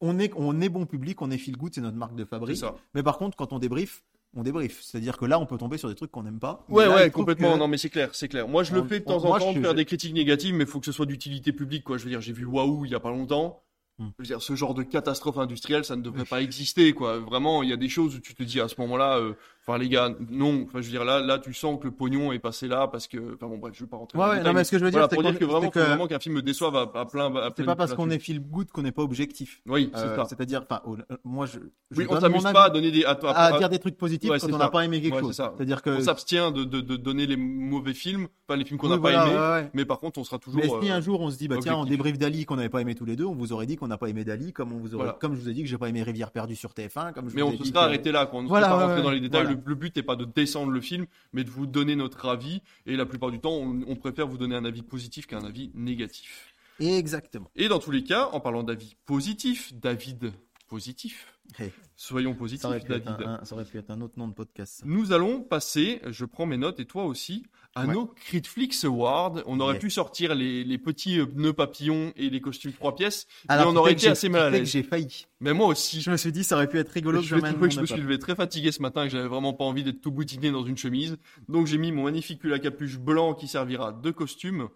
on 0.00 0.18
est, 0.18 0.32
on 0.36 0.60
est 0.60 0.68
bon 0.68 0.86
public, 0.86 1.20
on 1.22 1.30
est 1.30 1.38
feel 1.38 1.56
good, 1.56 1.74
c'est 1.74 1.80
notre 1.80 1.96
marque 1.96 2.14
de 2.14 2.24
fabrique. 2.24 2.56
ça. 2.58 2.74
Mais 2.94 3.02
par 3.02 3.18
contre, 3.18 3.36
quand 3.36 3.52
on 3.52 3.58
débrief, 3.58 4.04
on 4.34 4.42
débrief. 4.42 4.82
C'est-à-dire 4.82 5.16
que 5.16 5.24
là, 5.24 5.38
on 5.38 5.46
peut 5.46 5.56
tomber 5.56 5.78
sur 5.78 5.88
des 5.88 5.94
trucs 5.94 6.10
qu'on 6.10 6.22
n'aime 6.24 6.38
pas. 6.40 6.64
Ouais, 6.68 6.86
là, 6.86 6.94
ouais, 6.96 7.10
complètement. 7.10 7.54
que- 7.54 7.58
Non, 7.58 7.68
mais 7.68 7.78
c'est 7.78 7.88
clair, 7.88 8.10
c'est 8.14 8.28
clair. 8.28 8.46
Moi, 8.48 8.64
je 8.64 8.74
le 8.74 8.84
fais 8.84 9.00
de 9.00 9.04
on- 9.06 9.18
temps 9.20 9.24
en 9.30 9.38
temps, 9.38 9.52
je- 9.52 9.58
de 9.58 9.62
faire 9.64 9.74
des 9.74 9.84
critiques 9.86 10.12
négatives, 10.12 10.54
mais 10.54 10.64
il 10.64 10.70
faut 10.70 10.78
que 10.80 10.86
ce 10.86 10.92
soit 10.92 11.06
d'utilité 11.06 11.52
publique, 11.52 11.84
quoi. 11.84 11.96
Je 11.96 12.04
veux 12.04 12.10
dire, 12.10 12.20
j'ai 12.20 12.32
vu 12.34 12.44
Waouh 12.44 12.84
il 12.84 12.90
y 12.90 12.94
a 12.94 13.00
pas 13.00 13.10
longtemps. 13.10 13.62
Hmm. 13.98 14.08
Je 14.18 14.22
veux 14.22 14.26
dire, 14.26 14.42
ce 14.42 14.54
genre 14.54 14.74
de 14.74 14.82
catastrophe 14.82 15.38
industrielle, 15.38 15.86
ça 15.86 15.96
ne 15.96 16.02
devrait 16.02 16.26
pas 16.26 16.42
exister, 16.42 16.92
quoi. 16.92 17.18
Vraiment, 17.18 17.62
il 17.62 17.70
y 17.70 17.72
a 17.72 17.78
des 17.78 17.88
choses 17.88 18.16
où 18.16 18.20
tu 18.20 18.34
te 18.34 18.42
dis 18.42 18.60
à 18.60 18.68
ce 18.68 18.74
moment-là, 18.82 19.16
euh, 19.18 19.32
enfin, 19.66 19.78
les 19.78 19.88
gars, 19.88 20.10
non. 20.30 20.62
Enfin, 20.64 20.80
je 20.80 20.86
veux 20.86 20.90
dire, 20.92 21.04
là, 21.04 21.20
là, 21.20 21.38
tu 21.38 21.52
sens 21.54 21.78
que 21.80 21.84
le 21.86 21.90
pognon 21.90 22.32
est 22.32 22.38
passé 22.38 22.68
là 22.68 22.86
parce 22.88 23.06
que, 23.06 23.34
enfin, 23.34 23.46
bon, 23.48 23.58
bref, 23.58 23.74
je 23.76 23.80
vais 23.84 23.86
pas 23.88 23.96
rentrer 23.96 24.18
Ouais, 24.18 24.24
dans 24.26 24.30
ouais, 24.32 24.42
non, 24.42 24.52
mais 24.52 24.64
ce 24.64 24.70
que 24.70 24.78
je 24.78 24.84
veux 24.84 24.90
dire, 24.90 25.00
voilà, 25.00 25.08
c'est 25.10 25.16
pour 25.16 25.24
qu'on- 25.24 25.30
dire 25.30 25.38
que 25.38 25.44
vraiment, 25.44 25.70
que- 25.70 25.78
vraiment 25.80 26.06
qu'un 26.06 26.18
film 26.18 26.34
me 26.36 26.42
déçoive 26.42 26.76
à, 26.76 26.90
à 26.94 27.04
plein, 27.04 27.34
à 27.36 27.50
C'est 27.56 27.64
pas 27.64 27.76
parce 27.76 27.94
qu'on 27.94 28.10
est 28.10 28.18
feel 28.18 28.40
good 28.40 28.70
qu'on 28.70 28.82
n'est 28.82 28.92
pas 28.92 29.02
objectif. 29.02 29.60
Oui, 29.66 29.90
c'est 29.94 30.00
Euh, 30.00 30.16
ça. 30.16 30.24
C'est-à-dire, 30.26 30.64
enfin, 30.68 30.80
euh, 30.86 31.16
moi, 31.24 31.46
je, 31.46 31.58
je 31.90 31.98
Oui, 32.00 32.06
on 32.08 32.20
s'amuse 32.20 32.42
pas 32.44 32.64
à 32.64 32.70
donner 32.70 32.90
des, 32.90 33.04
à, 33.04 33.10
à- 33.34 33.58
dire 33.58 33.68
des 33.68 33.78
trucs 33.78 33.96
positifs 33.96 34.30
Ouais, 34.30 34.38
quand 34.38 34.52
on 34.52 34.58
n'a 34.58 34.68
pas 34.68 34.84
aimé 34.84 35.00
quelque 35.00 35.14
Ouais, 35.16 35.20
chose. 35.20 35.34
C'est-à-dire 35.36 35.82
que 35.82 35.90
on 35.90 36.00
s'abstient 36.00 36.52
de, 36.52 36.64
de, 36.64 36.80
de 36.80 36.96
donner 36.96 37.26
les 37.26 37.36
mauvais 37.36 37.94
films, 37.94 38.28
pas 38.46 38.56
les 38.56 38.64
films 38.64 38.78
qu'on 38.78 38.88
n'a 38.88 38.96
Oui, 38.96 39.02
pas 39.02 39.10
voilà, 39.12 39.26
aimés. 39.26 39.36
ouais, 39.36 39.62
ouais. 39.64 39.70
Mais 39.74 39.84
par 39.84 39.98
contre, 39.98 40.18
on 40.18 40.24
sera 40.24 40.38
toujours. 40.38 40.60
Mais 40.60 40.68
si 40.86 40.90
euh, 40.90 40.94
un 40.94 41.00
jour 41.00 41.20
on 41.20 41.30
se 41.30 41.36
dit 41.36 41.48
bah 41.48 41.56
tiens 41.60 41.74
on 41.76 41.84
débrief 41.84 42.18
d'Ali 42.18 42.44
qu'on 42.44 42.56
n'avait 42.56 42.68
pas 42.68 42.80
aimé 42.80 42.94
tous 42.94 43.04
les 43.04 43.16
deux, 43.16 43.24
on 43.24 43.34
vous 43.34 43.52
aurait 43.52 43.66
dit 43.66 43.76
qu'on 43.76 43.88
n'a 43.88 43.98
pas 43.98 44.08
aimé 44.08 44.24
d'Ali 44.24 44.52
comme 44.52 44.72
on 44.72 44.78
vous 44.78 44.94
aurait 44.94 45.14
comme 45.20 45.34
je 45.34 45.40
vous 45.40 45.48
ai 45.48 45.52
dit 45.54 45.62
que 45.62 45.68
j'ai 45.68 45.78
pas 45.78 45.88
aimé 45.88 46.02
Rivière 46.02 46.30
perdue 46.30 46.54
sur 46.56 46.70
TF1 46.72 47.12
comme 47.12 47.28
je 47.28 47.34
Mais 47.36 47.42
on 47.42 47.56
se 47.56 47.64
sera 47.64 47.84
arrêté 47.84 48.12
là, 48.12 48.26
quoi. 48.26 48.40
On 48.40 48.42
ne 48.44 48.48
pas 48.48 48.68
rentrer 48.68 49.02
dans 49.02 49.10
les 49.10 49.20
détails. 49.20 49.55
Le 49.64 49.74
but 49.74 49.94
n'est 49.96 50.02
pas 50.02 50.16
de 50.16 50.24
descendre 50.24 50.70
le 50.72 50.80
film, 50.80 51.06
mais 51.32 51.44
de 51.44 51.50
vous 51.50 51.66
donner 51.66 51.96
notre 51.96 52.28
avis. 52.28 52.62
Et 52.86 52.96
la 52.96 53.06
plupart 53.06 53.30
du 53.30 53.40
temps, 53.40 53.54
on, 53.54 53.82
on 53.86 53.96
préfère 53.96 54.26
vous 54.26 54.38
donner 54.38 54.56
un 54.56 54.64
avis 54.64 54.82
positif 54.82 55.26
qu'un 55.26 55.44
avis 55.44 55.70
négatif. 55.74 56.54
Exactement. 56.80 57.50
Et 57.56 57.68
dans 57.68 57.78
tous 57.78 57.90
les 57.90 58.04
cas, 58.04 58.28
en 58.32 58.40
parlant 58.40 58.62
d'avis 58.62 58.96
positif, 59.06 59.72
David 59.74 60.32
positif, 60.68 61.35
Hey, 61.58 61.72
soyons 61.96 62.32
ça, 62.32 62.38
positifs, 62.38 62.64
aurait 62.66 62.80
pu 62.80 62.88
David. 62.88 63.08
un, 63.08 63.38
un- 63.40 63.44
ça 63.44 63.54
aurait 63.54 63.64
pu 63.64 63.78
être 63.78 63.90
un 63.90 64.00
autre 64.00 64.14
nom 64.18 64.28
de 64.28 64.34
podcast. 64.34 64.78
ça. 64.80 64.84
Nous 64.86 65.12
allons 65.12 65.40
passer, 65.40 66.00
je 66.06 66.24
prends 66.24 66.46
mes 66.46 66.56
notes 66.56 66.80
et 66.80 66.84
toi 66.84 67.04
aussi, 67.04 67.44
à 67.74 67.86
Ouais. 67.86 67.92
nos 67.94 68.06
Critflix 68.06 68.84
Awards. 68.84 69.42
On 69.46 69.60
aurait 69.60 69.78
pu 69.78 69.90
sortir 69.90 70.34
les, 70.34 70.64
les 70.64 70.78
petits 70.78 71.18
euh, 71.20 71.26
nœuds 71.34 71.52
papillons 71.52 72.12
et 72.16 72.30
les 72.30 72.40
costumes 72.40 72.72
trois 72.72 72.94
pièces, 72.94 73.26
Alors, 73.48 73.66
mais 73.72 73.78
on 73.78 73.80
aurait 73.80 73.94
que 73.94 74.00
été 74.00 74.08
assez 74.08 74.28
mal 74.28 74.42
à 74.42 74.50
que 74.50 74.56
l'aise. 74.56 74.70
J'ai 74.70 74.82
failli. 74.82 75.26
Mais 75.40 75.52
moi 75.52 75.66
aussi. 75.68 76.00
Je 76.00 76.10
me 76.10 76.16
suis 76.16 76.32
dit 76.32 76.42
ça 76.44 76.56
aurait 76.56 76.68
pu 76.68 76.78
être 76.78 76.88
rigolo 76.90 77.18
que 77.20 77.24
je, 77.24 77.36
j'emmène 77.36 77.52
je 77.52 77.76
mon 77.76 77.82
me 77.82 77.86
suis 77.86 78.00
levé 78.00 78.18
très 78.18 78.34
fatigué 78.34 78.72
ce 78.72 78.80
matin 78.82 79.02
et 79.04 79.06
que 79.08 79.12
j'avais 79.12 79.28
vraiment 79.28 79.52
pas 79.52 79.64
envie 79.64 79.84
d'être 79.84 80.00
tout 80.00 80.10
boutiné 80.10 80.50
dans 80.50 80.64
une 80.64 80.76
chemise. 80.78 81.16
Donc 81.48 81.66
j'ai 81.66 81.78
mis 81.78 81.92
mon 81.92 82.04
magnifique 82.04 82.40
pull 82.40 82.52
à 82.52 82.58
capuche 82.58 82.98
blanc 82.98 83.34
qui 83.34 83.46
servira 83.46 83.92
de 83.92 84.10
costume. 84.10 84.68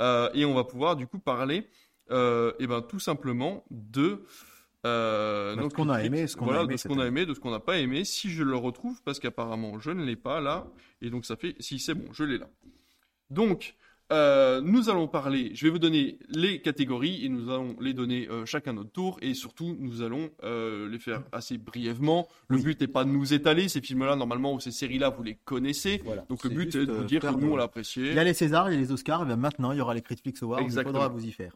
Euh, 0.00 0.28
et 0.34 0.44
on 0.44 0.54
va 0.54 0.64
pouvoir 0.64 0.94
du 0.96 1.06
coup 1.08 1.18
parler 1.18 1.68
euh, 2.10 2.52
et 2.60 2.66
ben, 2.66 2.82
tout 2.82 3.00
simplement 3.00 3.64
de... 3.70 4.24
Euh, 4.86 5.56
Bah, 5.56 5.62
ce 5.68 5.74
qu'on 5.74 5.88
a 5.88 6.04
aimé, 6.04 6.26
ce 6.26 6.36
qu'on 6.36 6.44
a 6.44 6.48
voilà, 6.48 6.62
aimé 6.64 6.72
de 6.74 6.76
ce 6.78 6.88
qu'on 6.88 6.98
a 7.00 7.06
aimé, 7.06 7.26
de 7.26 7.34
ce 7.34 7.40
qu'on 7.40 7.50
n'a 7.50 7.60
pas 7.60 7.78
aimé. 7.78 8.04
Si 8.04 8.30
je 8.30 8.44
le 8.44 8.56
retrouve, 8.56 9.02
parce 9.04 9.18
qu'apparemment 9.18 9.78
je 9.78 9.90
ne 9.90 10.04
l'ai 10.04 10.16
pas 10.16 10.40
là. 10.40 10.66
Et 11.02 11.10
donc 11.10 11.24
ça 11.26 11.36
fait... 11.36 11.56
Si 11.60 11.78
c'est 11.78 11.94
bon, 11.94 12.12
je 12.12 12.24
l'ai 12.24 12.38
là. 12.38 12.48
Donc... 13.30 13.74
euh, 14.10 14.62
nous 14.62 14.88
allons 14.88 15.06
parler, 15.06 15.50
je 15.54 15.66
vais 15.66 15.70
vous 15.70 15.78
donner 15.78 16.18
les 16.30 16.62
catégories 16.62 17.26
et 17.26 17.28
nous 17.28 17.50
allons 17.50 17.76
les 17.78 17.92
donner 17.92 18.26
euh, 18.30 18.46
chacun 18.46 18.72
notre 18.72 18.90
tour 18.90 19.18
et 19.20 19.34
surtout 19.34 19.76
nous 19.78 20.00
allons 20.00 20.30
euh, 20.44 20.88
les 20.88 20.98
faire 20.98 21.24
assez 21.30 21.58
brièvement. 21.58 22.26
Le 22.48 22.56
Oui. 22.56 22.62
but 22.62 22.80
n'est 22.80 22.86
pas 22.86 23.04
de 23.04 23.10
nous 23.10 23.34
étaler, 23.34 23.68
ces 23.68 23.82
films-là 23.82 24.16
normalement 24.16 24.54
ou 24.54 24.60
ces 24.60 24.70
séries-là 24.70 25.10
vous 25.10 25.24
les 25.24 25.34
connaissez. 25.44 26.00
Voilà. 26.06 26.24
Donc 26.30 26.42
le 26.44 26.50
but 26.50 26.74
est 26.74 26.86
de 26.86 26.92
vous 26.92 27.04
dire 27.04 27.20
que 27.20 27.26
nous 27.38 27.52
on 27.52 27.56
l'a 27.56 27.64
apprécié. 27.64 28.08
Il 28.08 28.14
y 28.14 28.18
a 28.18 28.24
les 28.24 28.32
Césars, 28.32 28.70
il 28.70 28.76
y 28.76 28.78
a 28.78 28.80
les 28.80 28.92
Oscars, 28.92 29.24
et 29.24 29.26
bien 29.26 29.36
maintenant 29.36 29.72
il 29.72 29.78
y 29.78 29.80
aura 29.82 29.92
les 29.92 30.00
Critics 30.00 30.42
Awards. 30.42 30.62
Il 30.62 30.72
faudra 30.72 31.08
vous 31.08 31.26
y 31.26 31.32
faire. 31.32 31.54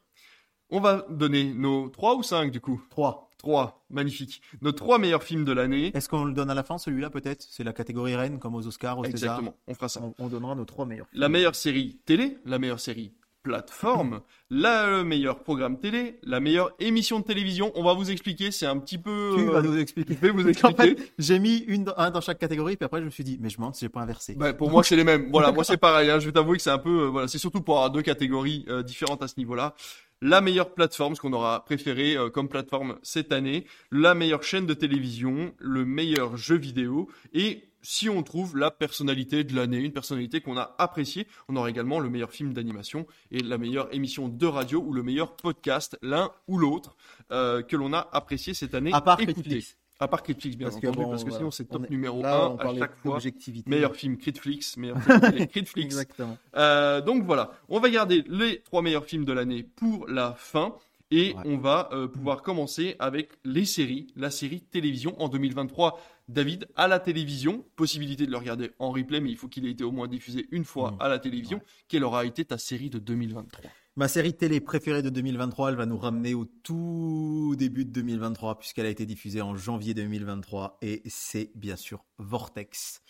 On 0.72 0.80
va 0.80 1.06
donner 1.10 1.52
nos 1.54 1.88
3 1.90 2.16
ou 2.16 2.22
5 2.22 2.50
du 2.50 2.60
coup 2.60 2.80
3. 2.90 3.28
3, 3.38 3.84
magnifique. 3.90 4.40
Nos 4.60 4.70
3 4.72 4.98
meilleurs 4.98 5.22
films 5.24 5.44
de 5.44 5.52
l'année. 5.52 5.90
Est-ce 5.94 6.08
qu'on 6.08 6.24
le 6.24 6.32
donne 6.32 6.48
à 6.48 6.54
la 6.54 6.62
fin 6.62 6.78
celui-là 6.78 7.10
peut-être? 7.10 7.44
C'est 7.50 7.64
la 7.64 7.72
catégorie 7.72 8.14
reine 8.16 8.38
comme 8.38 8.54
aux 8.54 8.66
Oscars, 8.66 8.98
aux 8.98 9.04
Césars. 9.04 9.16
Exactement, 9.40 9.54
on 9.66 9.74
fera 9.74 9.88
ça. 9.88 10.00
On, 10.02 10.14
on 10.18 10.28
donnera 10.28 10.54
nos 10.54 10.64
trois 10.64 10.86
meilleurs. 10.86 11.06
La 11.12 11.28
meilleure 11.28 11.54
série 11.56 11.98
télé, 12.06 12.38
la 12.46 12.58
meilleure 12.60 12.78
série 12.80 13.12
plateforme, 13.42 14.20
la, 14.50 14.86
le 14.88 15.02
meilleur 15.02 15.40
programme 15.42 15.78
télé, 15.80 16.20
la 16.22 16.38
meilleure 16.38 16.70
émission 16.78 17.18
de 17.18 17.24
télévision. 17.24 17.72
On 17.74 17.82
va 17.82 17.92
vous 17.94 18.10
expliquer, 18.12 18.52
c'est 18.52 18.66
un 18.66 18.78
petit 18.78 18.98
peu... 18.98 19.32
Tu 19.36 19.48
euh, 19.48 19.50
vas 19.50 19.62
nous 19.62 19.76
expliquer. 19.76 20.14
je 20.14 20.20
vais 20.20 20.30
vous 20.30 20.48
expliquer. 20.48 20.94
fait, 20.96 21.12
j'ai 21.18 21.40
mis 21.40 21.56
une, 21.66 21.82
dans- 21.82 21.94
un 21.96 22.12
dans 22.12 22.20
chaque 22.20 22.38
catégorie, 22.38 22.76
puis 22.76 22.84
après 22.84 23.00
je 23.00 23.04
me 23.06 23.10
suis 23.10 23.24
dit, 23.24 23.38
mais 23.40 23.50
je 23.50 23.56
me 23.56 23.62
demande 23.62 23.74
si 23.74 23.80
j'ai 23.84 23.88
pas 23.88 24.00
inversé. 24.00 24.36
Bah, 24.36 24.52
pour 24.54 24.70
moi, 24.70 24.84
c'est 24.84 24.94
les 24.94 25.02
mêmes. 25.02 25.28
Voilà, 25.32 25.50
moi 25.52 25.64
c'est 25.64 25.76
pareil. 25.76 26.08
hein. 26.10 26.20
Je 26.20 26.26
vais 26.26 26.32
t'avouer 26.32 26.56
que 26.56 26.62
c'est 26.62 26.70
un 26.70 26.78
peu, 26.78 27.02
euh, 27.02 27.06
voilà, 27.08 27.26
c'est 27.26 27.38
surtout 27.38 27.60
pour 27.62 27.74
avoir 27.78 27.90
deux 27.90 28.02
catégories 28.02 28.64
euh, 28.68 28.84
différentes 28.84 29.22
à 29.24 29.26
ce 29.28 29.34
niveau-là. 29.38 29.74
La 30.22 30.40
meilleure 30.40 30.72
plateforme, 30.72 31.16
ce 31.16 31.20
qu'on 31.20 31.32
aura 31.32 31.64
préféré 31.64 32.16
euh, 32.16 32.30
comme 32.30 32.49
plateforme 32.49 32.99
cette 33.03 33.32
année, 33.32 33.66
la 33.90 34.14
meilleure 34.14 34.44
chaîne 34.44 34.66
de 34.66 34.72
télévision, 34.72 35.53
le 35.58 35.84
meilleur 35.84 36.36
jeu 36.36 36.57
vidéo 36.57 37.11
et 37.34 37.64
si 37.82 38.08
on 38.08 38.22
trouve 38.22 38.57
la 38.57 38.70
personnalité 38.70 39.42
de 39.42 39.57
l'année, 39.57 39.78
une 39.78 39.92
personnalité 39.92 40.40
qu'on 40.40 40.57
a 40.57 40.76
appréciée, 40.78 41.26
on 41.49 41.57
aura 41.57 41.68
également 41.68 41.99
le 41.99 42.08
meilleur 42.08 42.30
film 42.30 42.53
d'animation 42.53 43.08
et 43.32 43.40
la 43.40 43.58
meilleure 43.58 43.92
émission 43.92 44.28
de 44.28 44.46
radio 44.46 44.80
ou 44.80 44.92
le 44.92 45.03
meilleur 45.03 45.34
podcast, 45.34 45.99
l'un 46.00 46.30
ou 46.46 46.58
l'autre, 46.58 46.96
euh, 47.32 47.62
que 47.62 47.74
l'on 47.74 47.92
a 47.92 48.08
apprécié 48.12 48.54
cette 48.54 48.74
année. 48.74 48.92
À 48.92 49.00
part 49.00 49.20
Écoutez. 49.20 49.64
À 50.03 50.08
part 50.08 50.22
Critflix, 50.22 50.57
bien 50.57 50.68
Parce 50.68 50.80
que 50.80 50.87
entendu, 50.88 51.04
bon, 51.04 51.11
parce 51.11 51.24
que 51.24 51.30
sinon 51.30 51.50
c'est 51.50 51.64
top 51.64 51.84
est- 51.84 51.91
numéro 51.91 52.22
Là, 52.22 52.45
1 52.45 52.49
on 52.49 52.57
à 52.57 52.74
chaque 52.79 52.96
fois. 52.96 53.18
Meilleur 53.66 53.95
film 53.95 54.16
Critflix, 54.18 54.76
meilleur 54.76 55.00
film 55.00 55.20
Critflix. 55.49 55.84
Exactement. 55.84 56.37
Euh, 56.57 57.00
donc 57.00 57.24
voilà, 57.24 57.53
on 57.68 57.79
va 57.79 57.88
garder 57.91 58.24
les 58.29 58.61
trois 58.62 58.83
meilleurs 58.83 59.04
films 59.04 59.24
de 59.24 59.33
l'année 59.33 59.62
pour 59.62 60.07
la 60.08 60.34
fin. 60.37 60.74
Et 61.14 61.34
Ouais. 61.34 61.42
on 61.45 61.58
va 61.58 61.91
euh, 61.92 62.08
pouvoir 62.08 62.41
commencer 62.41 62.96
avec 62.99 63.33
les 63.45 63.66
séries, 63.66 64.07
la 64.16 64.30
série 64.30 64.62
télévision 64.62 65.14
en 65.22 65.29
2023. 65.29 66.00
David, 66.29 66.66
à 66.74 66.88
la 66.88 66.99
télévision, 67.00 67.66
possibilité 67.76 68.24
de 68.24 68.30
le 68.30 68.38
regarder 68.38 68.70
en 68.79 68.91
replay, 68.92 69.20
mais 69.20 69.29
il 69.30 69.37
faut 69.37 69.46
qu'il 69.49 69.66
ait 69.66 69.70
été 69.72 69.84
au 69.84 69.92
moins 69.92 70.08
diffusé 70.08 70.46
une 70.53 70.64
fois 70.64 70.92
Mm. 70.92 70.96
à 71.00 71.08
la 71.08 71.18
télévision. 71.18 71.58
Ouais. 71.58 71.64
Quelle 71.88 72.04
aura 72.04 72.24
été 72.24 72.46
ta 72.46 72.57
série 72.57 72.88
de 72.88 72.99
2023 72.99 73.70
Ma 73.94 74.08
série 74.08 74.32
télé 74.32 74.60
préférée 74.60 75.02
de 75.02 75.10
2023, 75.10 75.68
elle 75.68 75.76
va 75.76 75.84
nous 75.84 75.98
ramener 75.98 76.32
au 76.32 76.46
tout 76.46 77.54
début 77.58 77.84
de 77.84 77.90
2023, 77.90 78.58
puisqu'elle 78.58 78.86
a 78.86 78.88
été 78.88 79.04
diffusée 79.04 79.42
en 79.42 79.54
janvier 79.54 79.92
2023, 79.92 80.78
et 80.80 81.02
c'est 81.10 81.50
bien 81.54 81.76
sûr 81.76 82.02
Vortex. 82.16 83.02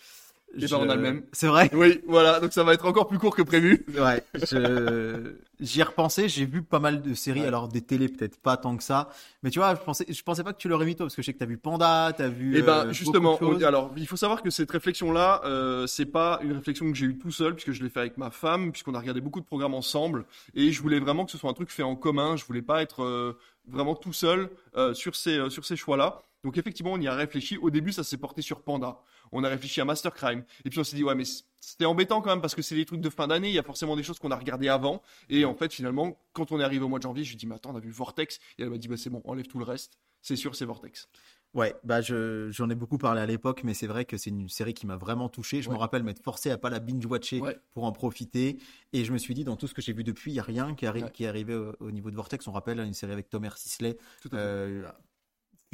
Eh 0.57 0.61
ben, 0.67 0.77
on 0.81 0.89
a 0.89 0.95
le 0.97 1.01
même. 1.03 1.23
C'est 1.33 1.47
vrai 1.47 1.71
Oui, 1.73 2.01
voilà, 2.07 2.41
donc 2.41 2.53
ça 2.53 2.63
va 2.65 2.75
être 2.75 2.85
encore 2.87 3.07
plus 3.09 3.19
court 3.19 3.35
que 3.35 3.43
prévu. 3.43 3.85
Ouais, 3.99 4.23
je... 4.35 5.35
j'y 5.61 5.81
ai 5.81 5.83
repensé, 5.83 6.29
j'ai 6.29 6.45
vu 6.45 6.63
pas 6.63 6.79
mal 6.79 7.01
de 7.03 7.15
séries, 7.15 7.41
Ouais. 7.41 7.47
alors 7.47 7.69
des 7.69 7.81
télés 7.81 8.09
peut-être 8.09 8.39
pas 8.39 8.57
tant 8.57 8.77
que 8.77 8.83
ça, 8.83 9.09
mais 9.43 9.51
tu 9.51 9.59
vois, 9.59 9.75
je 9.75 9.81
pensais, 9.81 10.05
je 10.09 10.23
pensais 10.23 10.45
pas 10.45 10.53
que 10.53 10.59
tu 10.59 10.69
l'aurais 10.69 10.85
mis 10.87 10.95
toi, 10.97 11.07
parce 11.07 11.17
que 11.17 11.23
je 11.23 11.27
sais 11.27 11.33
que 11.33 11.39
t'as 11.39 11.47
vu 11.47 11.57
Panda, 11.59 12.13
t'as 12.17 12.29
vu. 12.29 12.57
Euh, 12.57 12.63
ben 12.63 12.81
beaucoup 12.83 12.93
justement, 12.95 13.35
de 13.35 13.39
choses. 13.39 13.63
on- 13.63 13.67
alors 13.67 13.93
il 13.97 14.07
faut 14.07 14.17
savoir 14.17 14.43
que 14.43 14.51
cette 14.51 14.71
réflexion-là, 14.71 15.41
euh, 15.45 15.87
c'est 15.87 16.07
pas 16.07 16.39
une 16.43 16.53
réflexion 16.53 16.91
que 16.91 16.97
j'ai 16.99 17.07
eue 17.07 17.19
tout 17.19 17.31
seul, 17.33 17.55
puisque 17.55 17.73
je 17.73 17.83
l'ai 17.83 17.89
fait 17.91 18.01
avec 18.01 18.19
ma 18.19 18.31
femme, 18.31 18.73
puisqu'on 18.73 18.95
a 18.95 19.01
regardé 19.01 19.21
beaucoup 19.21 19.41
de 19.41 19.47
programmes 19.47 19.75
ensemble, 19.75 20.25
et 20.55 20.71
je 20.73 20.83
voulais 20.83 21.01
vraiment 21.01 21.25
que 21.25 21.31
ce 21.31 21.39
soit 21.39 21.51
un 21.51 21.55
truc 21.55 21.71
fait 21.71 21.83
en 21.83 21.97
commun. 21.97 22.37
Je 22.37 22.45
voulais 22.45 22.63
pas 22.63 22.83
être 22.83 23.03
euh, 23.05 23.39
vraiment 23.69 23.95
tout 23.95 24.13
seul 24.13 24.51
euh, 24.77 24.93
sur 24.95 25.17
ces 25.17 25.39
euh, 25.39 25.49
sur 25.51 25.65
ces 25.65 25.77
choix-là. 25.77 26.21
Donc 26.45 26.59
effectivement, 26.59 26.93
on 26.95 27.01
y 27.01 27.07
a 27.07 27.15
réfléchi. 27.15 27.57
Au 27.57 27.71
début, 27.71 27.93
ça 27.93 28.03
s'est 28.03 28.17
porté 28.17 28.43
sur 28.43 28.63
Panda. 28.63 28.99
On 29.33 29.45
a 29.45 29.49
réfléchi 29.49 29.81
à 29.81 29.85
Master 29.85 30.13
Crime, 30.15 30.45
et 30.65 30.71
puis 30.71 30.79
on 30.79 30.85
s'est 30.85 30.97
dit 30.97 31.05
ouais, 31.05 31.15
mais 31.15 31.25
c'était 31.61 31.85
embêtant 31.85 32.21
quand 32.21 32.31
même 32.31 32.41
parce 32.41 32.55
que 32.55 32.63
c'est 32.63 32.75
des 32.77 32.85
trucs 32.85 33.01
de 33.01 33.11
fin 33.11 33.27
d'année. 33.29 33.49
Il 33.49 33.55
y 33.55 33.59
a 33.59 33.63
forcément 33.63 33.97
des 33.97 34.03
choses 34.03 34.19
qu'on 34.19 34.31
a 34.31 34.37
regardées 34.37 34.69
avant, 34.69 35.03
et 35.31 35.45
en 35.45 35.55
fait 35.55 35.73
finalement, 35.73 36.19
quand 36.33 36.53
on 36.53 36.61
est 36.61 36.65
arrivé 36.65 36.85
au 36.85 36.89
mois 36.89 36.99
de 36.99 37.05
janvier, 37.05 37.25
je 37.25 37.31
lui 37.31 37.37
ai 37.37 37.39
dit 37.39 37.47
mais 37.47 37.55
attends, 37.55 37.71
on 37.73 37.77
a 37.77 37.81
vu 37.81 37.91
Vortex, 37.91 38.39
et 38.59 38.63
elle 38.63 38.71
m'a 38.71 38.79
dit 38.79 38.89
bah 38.89 38.97
c'est 38.97 39.11
bon, 39.11 39.23
enlève 39.25 39.47
tout 39.47 39.59
le 39.59 39.65
reste. 39.65 39.99
C'est 40.21 40.37
sûr, 40.37 40.55
c'est 40.55 40.65
Vortex. 40.65 41.09
Ouais, 41.55 41.75
bah 41.85 42.01
je, 42.01 42.51
j'en 42.51 42.71
ai 42.71 42.75
beaucoup 42.75 42.97
parlé 42.97 43.21
à 43.21 43.27
l'époque, 43.27 43.63
mais 43.65 43.75
c'est 43.75 43.87
vrai 43.87 44.07
que 44.07 44.17
c'est 44.17 44.31
une 44.31 44.49
série 44.49 44.73
qui 44.73 44.87
m'a 44.87 44.97
vraiment 44.97 45.29
touché. 45.29 45.61
Je 45.61 45.69
Ouais. 45.69 45.75
me 45.75 45.81
rappelle 45.81 46.03
m'être 46.03 46.23
forcé 46.23 46.51
à 46.51 46.57
pas 46.57 46.71
la 46.71 46.79
binge-watcher 46.79 47.41
Ouais. 47.41 47.59
pour 47.73 47.85
en 47.85 47.93
profiter. 47.93 48.57
Et 48.95 49.05
je 49.05 49.13
me 49.13 49.19
suis 49.19 49.35
dit, 49.35 49.45
dans 49.45 49.57
tout 49.57 49.67
ce 49.67 49.75
que 49.75 49.83
j'ai 49.83 49.93
vu 49.93 50.03
depuis, 50.03 50.31
il 50.31 50.35
n'y 50.35 50.41
a 50.41 50.45
rien 50.45 50.75
qui, 50.75 50.87
arri- 50.87 51.03
Ouais. 51.03 51.11
qui 51.13 51.25
est 51.25 51.27
arrivé 51.27 51.55
au, 51.55 51.75
au 51.81 51.91
niveau 51.91 52.11
de 52.11 52.17
Vortex. 52.17 52.47
On 52.49 52.53
rappelle 52.53 52.79
une 52.81 52.95
série 52.95 53.13
avec 53.13 53.29
Tom 53.29 53.47
Sisley, 53.57 53.99
Tout 54.23 54.29
à 54.29 54.31
fait. 54.31 54.37
euh, 54.39 54.89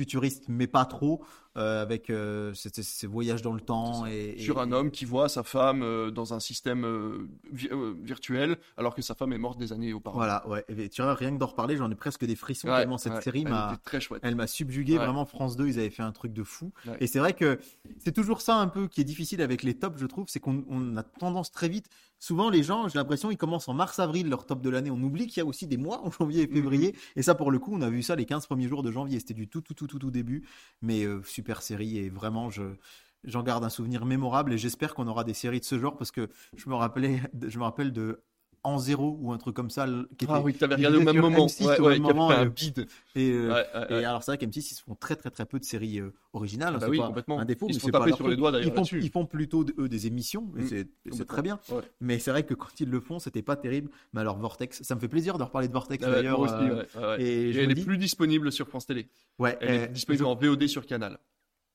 futuriste, 0.02 0.44
mais 0.46 0.68
pas 0.68 0.84
trop, 0.84 1.24
euh, 1.56 1.82
avec 1.82 2.08
euh, 2.08 2.54
ces, 2.54 3.06
voyages 3.08 3.42
dans 3.42 3.52
le 3.52 3.60
temps. 3.60 4.06
Et, 4.06 4.34
et- 4.36 4.38
sur 4.40 4.60
un 4.60 4.70
homme 4.70 4.92
qui 4.92 5.04
voit 5.04 5.28
sa 5.28 5.42
femme 5.42 5.82
euh, 5.82 6.12
dans 6.12 6.32
un 6.34 6.38
système 6.38 6.84
euh, 6.84 7.26
vi- 7.52 7.68
euh, 7.72 7.94
virtuel 8.00 8.58
alors 8.76 8.94
que 8.94 9.02
sa 9.02 9.16
femme 9.16 9.32
est 9.32 9.38
morte 9.38 9.58
des 9.58 9.72
années 9.72 9.92
auparavant. 9.92 10.20
Voilà, 10.20 10.46
ouais. 10.48 10.64
Et 10.68 10.88
tu 10.88 11.02
vois, 11.02 11.14
rien 11.14 11.32
que 11.32 11.38
d'en 11.38 11.46
reparler, 11.46 11.76
j'en 11.76 11.90
ai 11.90 11.96
presque 11.96 12.24
des 12.24 12.36
frissons 12.36 12.68
Ouais, 12.68 12.78
tellement 12.78 12.96
cette 12.96 13.14
ouais, 13.14 13.22
série 13.22 13.42
m'a. 13.44 13.72
était 13.72 13.82
très 13.82 14.00
chouette. 14.00 14.20
Elle 14.22 14.36
m'a 14.36 14.46
subjugué, 14.46 14.92
Ouais. 14.98 15.04
vraiment 15.04 15.26
France 15.26 15.56
2, 15.56 15.66
ils 15.66 15.80
avaient 15.80 15.90
fait 15.90 16.04
un 16.04 16.12
truc 16.12 16.32
de 16.32 16.44
fou. 16.44 16.72
Et 17.00 17.08
c'est 17.08 17.18
vrai 17.18 17.32
que 17.32 17.58
c'est 17.98 18.12
toujours 18.12 18.40
ça 18.40 18.54
un 18.56 18.68
peu 18.68 18.86
qui 18.86 19.00
est 19.00 19.04
difficile 19.04 19.42
avec 19.42 19.64
les 19.64 19.74
tops, 19.74 19.98
je 20.00 20.06
trouve, 20.06 20.26
c'est 20.28 20.38
qu'on 20.38 20.64
on 20.68 20.96
a 20.96 21.02
tendance 21.02 21.50
très 21.50 21.68
vite. 21.68 21.86
Souvent, 22.20 22.50
les 22.50 22.62
gens, 22.64 22.88
j'ai 22.88 22.98
l'impression, 22.98 23.30
ils 23.30 23.36
commencent 23.36 23.68
en 23.68 23.74
mars-avril 23.74 24.28
leur 24.28 24.44
top 24.44 24.60
de 24.60 24.70
l'année. 24.70 24.90
On 24.90 25.00
oublie 25.02 25.26
qu'il 25.28 25.38
y 25.40 25.40
a 25.42 25.46
aussi 25.46 25.66
des 25.66 25.76
mois 25.76 26.04
en 26.04 26.10
janvier 26.10 26.42
et 26.42 26.48
Mhm. 26.48 26.54
février. 26.54 26.96
Et 27.16 27.22
ça, 27.22 27.34
pour 27.34 27.50
le 27.50 27.58
coup, 27.58 27.72
on 27.74 27.80
a 27.82 27.90
vu 27.90 28.02
ça 28.02 28.16
les 28.16 28.26
15 28.26 28.46
premiers 28.46 28.68
jours 28.68 28.82
de 28.82 28.90
janvier. 28.90 29.18
C'était 29.20 29.34
du 29.34 29.48
tout, 29.48 29.60
tout, 29.60 29.74
tout, 29.74 29.86
tout, 29.86 29.98
tout 29.98 30.10
début. 30.10 30.46
Mais 30.82 31.04
euh, 31.04 31.22
super 31.24 31.62
série 31.62 31.98
et 31.98 32.10
vraiment, 32.10 32.50
je. 32.50 32.62
J'en 33.24 33.42
garde 33.42 33.64
un 33.64 33.68
souvenir 33.68 34.04
mémorable 34.06 34.52
et 34.52 34.58
j'espère 34.58 34.94
qu'on 34.94 35.08
aura 35.08 35.24
des 35.24 35.34
séries 35.34 35.58
de 35.58 35.64
ce 35.64 35.76
genre 35.80 35.96
parce 35.96 36.12
que 36.12 36.28
je 36.56 36.68
me 36.70 36.76
rappelais, 36.76 37.20
je 37.48 37.58
me 37.58 37.64
rappelle 37.64 37.92
de 37.92 38.22
En 38.64 38.78
Zéro 38.78 39.16
ou 39.20 39.32
un 39.32 39.38
truc 39.38 39.54
comme 39.54 39.70
ça. 39.70 39.86
Qui 39.86 40.26
Ah 40.28 40.34
était- 40.34 40.44
oui, 40.44 40.52
que 40.54 40.58
t'avais 40.58 40.74
qui 40.76 40.86
regardé 40.86 40.98
au 40.98 41.12
même 41.12 41.20
moment. 41.22 41.46
M6 41.46 41.64
Ouais, 41.66 41.78
au 41.80 41.84
ouais, 41.84 41.92
même 41.94 42.02
moment, 42.02 42.30
un 42.30 42.46
euh, 42.46 42.48
bide. 42.48 42.86
Et, 43.14 43.30
euh, 43.30 43.52
Ouais, 43.52 44.00
et 44.00 44.04
alors 44.04 44.22
c'est 44.22 44.32
vrai 44.32 44.38
qu'M6 44.38 44.70
ils 44.72 44.74
se 44.74 44.82
font 44.82 44.94
très 44.94 45.16
très 45.16 45.30
très 45.30 45.46
peu 45.46 45.58
de 45.58 45.64
séries 45.64 46.00
euh, 46.00 46.12
originales. 46.32 46.74
Ah 46.76 46.78
bah 46.78 46.86
c'est 46.86 46.90
oui, 46.90 46.98
pas 46.98 47.06
complètement. 47.06 47.38
un 47.40 47.44
défaut, 47.44 47.66
Ils 47.68 47.74
mais 47.74 47.74
se 47.74 47.80
font 47.80 47.90
pas 47.90 48.12
sur 48.12 48.28
les 48.28 48.36
doigts, 48.36 48.50
d'ailleurs, 48.52 48.66
Ils 48.68 48.74
font, 48.74 48.96
ils 48.96 49.10
font 49.10 49.26
plutôt 49.26 49.64
eux 49.78 49.88
des 49.88 50.06
émissions, 50.06 50.50
et 50.58 50.62
Mm, 50.62 50.84
c'est 51.12 51.24
très 51.26 51.42
bien. 51.42 51.58
Mais 52.00 52.18
c'est 52.18 52.30
vrai 52.30 52.42
que 52.44 52.54
quand 52.54 52.78
ils 52.80 52.90
le 52.90 53.00
font, 53.00 53.18
c'était 53.18 53.42
pas 53.42 53.56
terrible. 53.56 53.90
Mais 54.12 54.20
alors 54.20 54.36
Vortex, 54.38 54.82
ça 54.82 54.94
me 54.94 55.00
fait 55.00 55.08
plaisir 55.08 55.38
de 55.38 55.42
reparler 55.44 55.68
de 55.68 55.72
Vortex 55.72 56.04
Ah 56.06 56.10
d'ailleurs. 56.10 56.42
euh. 56.42 57.16
Et 57.18 57.50
Et 57.50 57.56
elle 57.62 57.70
est 57.70 57.84
plus 57.84 57.98
disponible 57.98 58.50
sur 58.52 58.68
France 58.68 58.86
Télé. 58.86 59.08
ouais, 59.38 59.56
Elle 59.60 59.82
est 59.82 59.88
disponible 59.88 60.24
en 60.26 60.34
VOD 60.34 60.66
sur 60.66 60.84
Canal. 60.86 61.18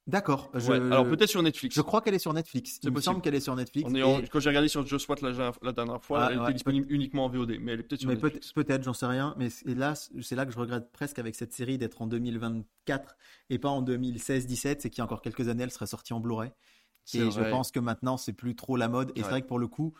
D'accord. 0.05 0.51
je- 0.53 0.69
Ouais. 0.69 0.75
Alors 0.77 1.05
peut-être 1.05 1.29
sur 1.29 1.41
Netflix. 1.41 1.75
Je 1.75 1.81
crois 1.81 2.01
qu'elle 2.01 2.13
est 2.13 2.19
sur 2.19 2.33
Netflix. 2.33 2.79
Il 2.83 2.89
me 2.89 2.95
possible. 2.95 3.03
semble 3.13 3.21
qu'elle 3.21 3.35
est 3.35 3.39
sur 3.39 3.55
Netflix. 3.55 3.89
On 3.89 3.95
est 3.95 4.03
en- 4.03 4.19
et- 4.19 4.27
Quand 4.27 4.41
j'ai 4.41 4.49
regardé 4.49 4.67
sur 4.67 4.85
Just 4.85 5.07
Watch 5.07 5.21
la, 5.21 5.51
la 5.61 5.71
dernière 5.71 6.03
fois, 6.03 6.23
Ah, 6.25 6.29
elle 6.31 6.39
ouais. 6.39 6.43
était 6.43 6.53
disponible 6.53 6.85
uniquement 6.91 7.23
en 7.25 7.29
VOD, 7.29 7.57
mais 7.61 7.71
elle 7.71 7.79
est 7.79 7.83
peut-être 7.83 8.01
sur 8.01 8.09
Mais 8.09 8.15
Netflix. 8.15 8.51
peut- 8.51 8.63
peut-être, 8.65 8.83
j'en 8.83 8.93
sais 8.93 9.05
rien. 9.05 9.33
Mais 9.37 9.47
et 9.65 9.75
là, 9.75 9.93
c'est 9.95 10.35
là 10.35 10.45
que 10.45 10.51
je 10.51 10.59
regrette 10.59 10.91
presque 10.91 11.19
avec 11.19 11.35
cette 11.35 11.53
série 11.53 11.77
d'être 11.77 12.01
en 12.01 12.07
2024 12.07 13.15
et 13.49 13.59
pas 13.59 13.69
en 13.69 13.81
2016-17. 13.81 14.81
C'est 14.81 14.89
qu'il 14.89 14.97
y 14.99 15.01
a 15.01 15.05
encore 15.05 15.21
quelques 15.21 15.47
années, 15.47 15.63
elle 15.63 15.71
serait 15.71 15.87
sortie 15.87 16.11
en 16.13 16.19
Blu-ray. 16.19 16.51
Et 17.13 17.19
je 17.31 17.49
pense 17.49 17.71
que 17.71 17.79
maintenant, 17.79 18.17
c'est 18.17 18.33
plus 18.33 18.55
trop 18.55 18.75
la 18.77 18.87
mode. 18.89 19.11
Et 19.15 19.19
Ouais. 19.19 19.23
c'est 19.23 19.29
vrai 19.29 19.41
que 19.41 19.47
pour 19.47 19.59
le 19.59 19.67
coup, 19.67 19.93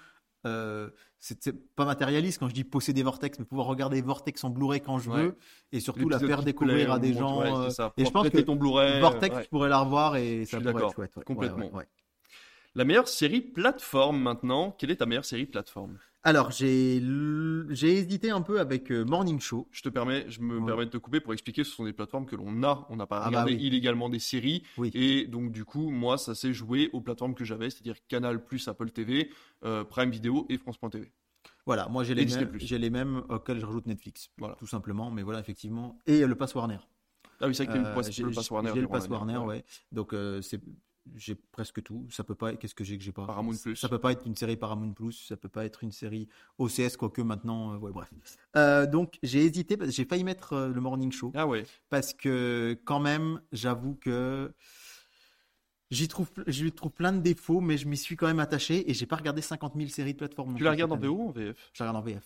euh, 0.45 0.89
c'est 1.19 1.51
pas 1.75 1.85
matérialiste 1.85 2.39
quand 2.39 2.49
je 2.49 2.53
dis 2.53 2.63
posséder 2.63 3.01
Vortex, 3.03 3.39
mais 3.39 3.45
pouvoir 3.45 3.67
regarder 3.67 4.01
Vortex 4.01 4.43
en 4.43 4.49
Blu-ray 4.49 4.81
quand 4.81 4.99
je 4.99 5.09
Ouais. 5.09 5.23
veux 5.23 5.37
et 5.71 5.79
surtout 5.79 6.09
la 6.09 6.19
faire 6.19 6.43
découvrir 6.43 6.91
à 6.91 6.99
des 6.99 7.13
gens. 7.13 7.39
ouais, 7.41 7.51
euh, 7.51 7.69
ça. 7.69 7.93
et 7.97 8.05
je 8.05 8.11
pense 8.11 8.29
que 8.29 8.39
ton 8.39 8.55
Blu-ray. 8.55 8.99
Vortex, 8.99 9.35
ouais. 9.35 9.43
je 9.43 9.49
pourrais 9.49 9.69
la 9.69 9.79
revoir 9.79 10.15
et 10.17 10.45
ça 10.45 10.59
pourrait 10.59 10.83
être 10.83 10.93
chouette. 10.93 11.13
Complètement. 11.25 11.71
La 12.75 12.85
meilleure 12.85 13.07
série 13.07 13.41
plateforme 13.41 14.19
maintenant. 14.19 14.71
Quelle 14.71 14.89
est 14.91 14.95
ta 14.97 15.05
meilleure 15.05 15.25
série 15.25 15.45
plateforme? 15.45 15.99
Alors, 16.25 16.51
j'ai 16.51 17.01
hésité 17.83 18.29
un 18.29 18.41
peu 18.41 18.59
avec 18.61 18.91
euh, 18.91 19.03
Morning 19.03 19.41
Show. 19.41 19.67
Je 19.71 19.81
te 19.81 19.89
permets, 19.89 20.25
je 20.29 20.39
me 20.41 20.57
Ouais. 20.59 20.65
permets 20.65 20.85
de 20.85 20.89
te 20.91 20.97
couper 20.97 21.19
pour 21.19 21.33
expliquer. 21.33 21.65
Ce 21.65 21.71
sont 21.71 21.83
des 21.83 21.91
plateformes 21.91 22.25
que 22.25 22.37
l'on 22.37 22.63
a. 22.63 22.85
On 22.89 22.95
n'a 22.95 23.05
pas 23.05 23.17
Ah 23.17 23.21
bah 23.23 23.27
regardé 23.43 23.55
oui. 23.55 23.63
illégalement 23.67 24.07
des 24.07 24.19
séries. 24.19 24.63
Oui. 24.77 24.89
Et 24.93 25.27
donc 25.27 25.51
du 25.51 25.65
coup, 25.65 25.89
moi, 25.89 26.17
ça 26.17 26.33
s'est 26.33 26.53
joué 26.53 26.89
aux 26.93 27.01
plateformes 27.01 27.35
que 27.35 27.43
j'avais, 27.43 27.69
c'est-à-dire 27.69 27.95
Canal 28.07 28.43
plus 28.45 28.65
Apple 28.69 28.89
TV, 28.91 29.29
euh, 29.65 29.83
Prime 29.83 30.09
Video 30.11 30.45
et 30.49 30.57
France.tv. 30.57 31.11
Voilà, 31.65 31.87
moi 31.89 32.03
j'ai 32.05 32.15
les, 32.15 32.25
les 32.25 32.89
mêmes 32.89 33.23
auxquels 33.29 33.59
je 33.59 33.65
rajoute 33.65 33.85
Netflix. 33.85 34.29
Voilà. 34.37 34.55
Tout 34.55 34.67
simplement, 34.67 35.11
mais 35.11 35.23
voilà, 35.23 35.39
effectivement. 35.41 35.99
Et 36.07 36.21
euh, 36.23 36.27
le 36.27 36.35
Pass 36.35 36.55
Warner. 36.55 36.77
Ah 37.41 37.47
oui, 37.47 37.55
c'est 37.55 37.65
vrai 37.65 37.73
que 37.73 37.79
Euh, 37.79 37.89
le 37.89 37.95
Pass 38.33 38.49
Warner. 38.49 38.71
j'ai 38.73 38.81
le 38.81 38.87
Pass. 38.87 39.09
Warner, 39.09 39.37
Ouais. 39.39 39.45
ouais. 39.45 39.65
Donc 39.91 40.13
euh, 40.13 40.41
c'est 40.41 40.61
j'ai 41.15 41.35
presque 41.35 41.83
tout. 41.83 42.07
Ça 42.09 42.23
peut 42.23 42.35
pas. 42.35 42.55
Qu'est-ce 42.55 42.75
que 42.75 42.83
j'ai 42.83 42.97
que 42.97 43.03
j'ai 43.03 43.11
pas? 43.11 43.25
Paramount 43.25 43.55
Plus. 43.61 43.75
Ça 43.75 43.89
peut 43.89 43.99
pas 43.99 44.11
être 44.11 44.25
une 44.25 44.35
série 44.35 44.55
Paramount 44.57 44.93
Plus. 44.93 45.11
Ça 45.27 45.35
peut 45.37 45.49
pas 45.49 45.65
être 45.65 45.83
une 45.83 45.91
série 45.91 46.27
OCS, 46.57 46.97
quoique 46.97 47.21
maintenant. 47.21 47.73
euh, 47.73 47.77
ouais, 47.77 47.91
bref. 47.91 48.09
Euh, 48.55 48.85
donc 48.85 49.19
j'ai 49.23 49.43
hésité. 49.45 49.77
J'ai 49.89 50.05
failli 50.05 50.23
mettre 50.23 50.53
euh, 50.53 50.67
le 50.69 50.79
Morning 50.81 51.11
Show 51.11 51.31
Ah 51.35 51.45
ouais. 51.47 51.65
parce 51.89 52.13
que 52.13 52.79
quand 52.85 52.99
même, 52.99 53.41
j'avoue 53.51 53.95
que 53.95 54.53
j'y 55.91 56.07
trouve, 56.07 56.29
j'y 56.47 56.71
trouve 56.71 56.91
plein 56.91 57.11
de 57.13 57.19
défauts, 57.21 57.59
mais 57.61 57.77
je 57.77 57.87
m'y 57.87 57.97
suis 57.97 58.15
quand 58.15 58.27
même 58.27 58.39
attaché 58.39 58.89
et 58.89 58.93
j'ai 58.93 59.05
pas 59.05 59.15
regardé 59.17 59.41
50 59.41 59.73
000 59.75 59.89
séries 59.89 60.13
de 60.13 60.17
plateforme. 60.19 60.55
Tu 60.55 60.63
la 60.63 60.71
regardes 60.71 60.91
en. 60.93 60.97
VO 60.97 61.09
ou 61.09 61.29
en 61.29 61.31
VF 61.31 61.55
Je 61.73 61.83
la 61.83 61.89
regarde 61.91 61.97
en 61.97 62.09
VF. 62.09 62.23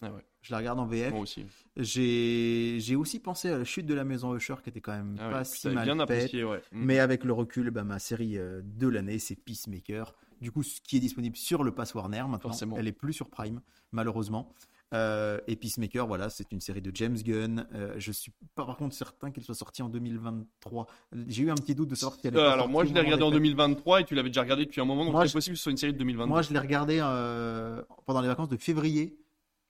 Ah 0.00 0.12
ouais. 0.12 0.24
Je 0.42 0.52
la 0.52 0.58
regarde 0.58 0.78
en 0.78 0.86
VF. 0.86 1.10
Moi 1.12 1.22
aussi. 1.22 1.44
J'ai 1.76 2.96
aussi 2.96 3.18
pensé 3.18 3.48
à 3.50 3.58
la 3.58 3.64
chute 3.64 3.86
de 3.86 3.94
la 3.94 4.04
maison 4.04 4.34
Usher 4.34 4.54
qui 4.62 4.70
était 4.70 4.80
quand 4.80 4.92
même 4.92 5.16
Ah 5.20 5.30
pas 5.30 5.38
ouais. 5.38 5.44
si 5.44 5.68
mal 5.68 5.84
bien 5.84 5.94
faite. 5.94 6.00
apprécié, 6.02 6.44
ouais. 6.44 6.62
Mm. 6.72 6.84
Mais 6.84 6.98
avec 6.98 7.24
le 7.24 7.32
recul, 7.32 7.70
bah, 7.70 7.84
ma 7.84 7.98
série 7.98 8.38
euh, 8.38 8.60
de 8.64 8.88
l'année, 8.88 9.18
c'est 9.18 9.36
Peacemaker. 9.36 10.14
Du 10.40 10.52
coup, 10.52 10.62
ce 10.62 10.80
qui 10.80 10.96
est 10.96 11.00
disponible 11.00 11.36
sur 11.36 11.64
le 11.64 11.72
Pass 11.72 11.94
Warner 11.94 12.18
maintenant. 12.22 12.38
Forcément. 12.38 12.76
Elle 12.78 12.86
est 12.86 12.92
plus 12.92 13.12
sur 13.12 13.28
Prime, 13.28 13.60
malheureusement. 13.92 14.54
Euh, 14.94 15.38
et 15.46 15.56
Peacemaker, 15.56 16.06
voilà, 16.06 16.30
c'est 16.30 16.50
une 16.52 16.60
série 16.62 16.80
de 16.80 16.90
James 16.94 17.16
Gunn. 17.16 17.66
Euh, 17.74 17.94
je 17.98 18.10
suis 18.12 18.32
pas 18.54 18.64
par 18.64 18.76
contre 18.78 18.94
certain 18.94 19.30
qu'il 19.30 19.42
soit 19.42 19.54
sorti 19.56 19.82
en 19.82 19.88
2023. 19.90 20.86
J'ai 21.26 21.42
eu 21.42 21.50
un 21.50 21.56
petit 21.56 21.74
doute 21.74 21.90
de 21.90 21.94
savoir 21.94 22.18
si 22.18 22.26
elle 22.26 22.36
Euh, 22.38 22.48
alors 22.50 22.68
moi, 22.68 22.84
je 22.86 22.94
l'ai 22.94 23.00
regardé 23.00 23.22
en 23.24 23.30
2023 23.30 24.00
et 24.00 24.04
tu 24.04 24.14
l'avais 24.14 24.30
déjà 24.30 24.40
regardé 24.42 24.64
depuis 24.64 24.80
un 24.80 24.86
moment, 24.86 25.04
donc 25.04 25.14
c'est 25.22 25.28
je- 25.28 25.32
possible 25.34 25.54
que 25.54 25.58
ce 25.58 25.64
soit 25.64 25.72
une 25.72 25.76
série 25.76 25.92
de 25.92 25.98
2023. 25.98 26.26
Moi, 26.28 26.40
je 26.42 26.52
l'ai 26.54 26.58
regardé 26.58 27.00
euh, 27.02 27.82
pendant 28.06 28.22
les 28.22 28.28
vacances 28.28 28.48
de 28.48 28.56
février 28.56 29.18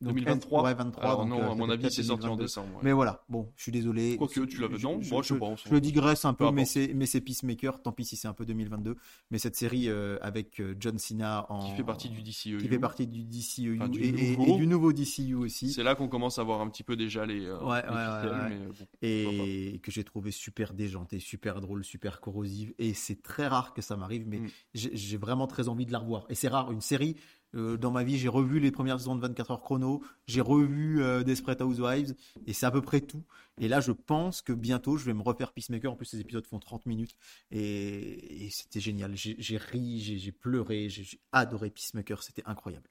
Donc, 0.01 0.15
2023 0.15 0.63
Ouais, 0.63 0.75
23. 0.75 1.05
Alors 1.05 1.21
donc, 1.27 1.29
non, 1.31 1.41
euh, 1.43 1.51
à 1.51 1.55
mon 1.57 1.69
avis, 1.71 1.91
c'est 1.91 2.05
sorti 2.05 2.25
en 2.27 2.37
2022. 2.37 2.45
décembre. 2.45 2.69
ouais. 2.77 2.81
Mais 2.85 2.93
voilà, 2.93 3.25
bon, 3.29 3.51
je 3.57 3.63
suis 3.65 3.73
désolé. 3.73 4.17
Quoique, 4.17 4.41
tu 4.45 4.61
l'avais- 4.61 4.79
non, 4.79 5.01
je, 5.03 5.11
moi, 5.11 5.23
je 5.23 5.35
sais 5.35 5.69
je- 5.69 5.73
le 5.75 5.81
digresse 5.81 6.25
un 6.25 6.35
Peu 6.35 6.47
peu, 6.47 6.53
mais 6.53 6.65
c'est 6.65 6.93
mais 6.95 7.07
c'est 7.07 7.21
Peacemaker. 7.21 7.83
Tant 7.83 7.91
pis 7.91 8.05
si 8.05 8.15
c'est 8.17 8.29
un 8.29 8.33
peu 8.33 8.47
2022. 8.47 8.95
Mais 9.33 9.39
cette 9.39 9.57
série 9.57 9.89
euh, 9.89 10.17
avec 10.21 10.61
euh, 10.61 10.77
John 10.79 10.99
Cena 10.99 11.47
en 11.51 11.69
Qui 11.71 11.77
fait 11.77 11.83
partie 11.83 12.09
du 12.11 12.23
DCEU. 12.23 12.59
qui 12.59 12.69
fait 12.69 12.79
partie 12.79 13.07
du 13.09 13.25
DCEU 13.25 13.77
Enfin, 13.81 13.89
du 13.89 14.01
et, 14.01 14.09
et- 14.09 14.37
nouveau. 14.37 14.55
et 14.55 14.59
du 14.59 14.67
nouveau 14.69 14.93
DCU 14.93 15.35
aussi, 15.35 15.73
C'est 15.73 15.83
là 15.83 15.97
qu'on 15.97 16.09
commence 16.09 16.39
à 16.39 16.45
voir 16.45 16.61
un 16.61 16.69
petit 16.69 16.85
peu 16.85 16.95
déjà 16.95 17.27
les, 17.27 17.45
euh, 17.47 17.59
Ouais, 17.65 17.83
les 17.83 17.89
ouais, 17.89 18.05
ficelles, 18.05 18.69
mais, 19.03 19.25
bon, 19.25 19.35
et 19.75 19.81
que 19.83 19.91
j'ai 19.91 20.05
trouvé 20.05 20.31
super 20.31 20.75
déjantée, 20.75 21.19
super 21.19 21.61
drôle, 21.61 21.83
super 21.85 22.21
corrosive. 22.21 22.73
Et 22.79 22.95
c'est 22.95 23.21
très 23.23 23.49
rare 23.49 23.75
que 23.75 23.83
ça 23.83 23.97
m'arrive, 23.97 24.27
mais 24.29 24.39
Mm. 24.39 24.49
j'ai 24.75 25.17
vraiment 25.17 25.49
très 25.49 25.69
envie 25.69 25.87
de 25.87 25.93
la 25.93 25.99
revoir. 25.99 26.25
Et 26.29 26.35
c'est 26.37 26.49
rare, 26.49 26.71
une 26.71 26.81
série. 26.81 27.17
Euh, 27.55 27.77
dans 27.77 27.91
ma 27.91 28.05
vie, 28.05 28.19
j'ai 28.19 28.29
revu 28.29 28.61
les 28.61 28.71
premières 28.71 28.99
saisons 28.99 29.17
de 29.17 29.21
24 29.21 29.51
heures 29.51 29.61
chrono, 29.61 30.03
j'ai 30.27 30.41
revu 30.41 31.03
euh, 31.03 31.23
Desperate 31.23 31.61
Housewives, 31.63 32.15
et 32.47 32.53
c'est 32.53 32.67
à 32.67 32.71
peu 32.71 32.83
près 32.83 33.01
tout. 33.01 33.25
Et 33.59 33.69
là, 33.69 33.81
je 33.81 33.93
pense 33.93 34.43
que 34.43 34.53
bientôt, 34.53 34.97
je 34.97 35.05
vais 35.05 35.15
me 35.15 35.23
refaire 35.23 35.53
Peacemaker. 35.53 35.93
En 35.93 35.97
plus, 35.97 36.07
ces 36.07 36.21
épisodes 36.21 36.47
font 36.47 36.59
30 36.59 36.87
minutes, 36.87 37.17
et, 37.51 38.47
et 38.47 38.51
c'était 38.51 38.81
génial. 38.81 39.13
J'ai 39.17 39.57
ri, 39.57 40.01
j'ai 40.01 40.33
pleuré, 40.33 40.89
j'ai 40.89 41.21
adoré 41.33 41.71
Peacemaker, 41.71 42.23
c'était 42.23 42.43
incroyable. 42.47 42.89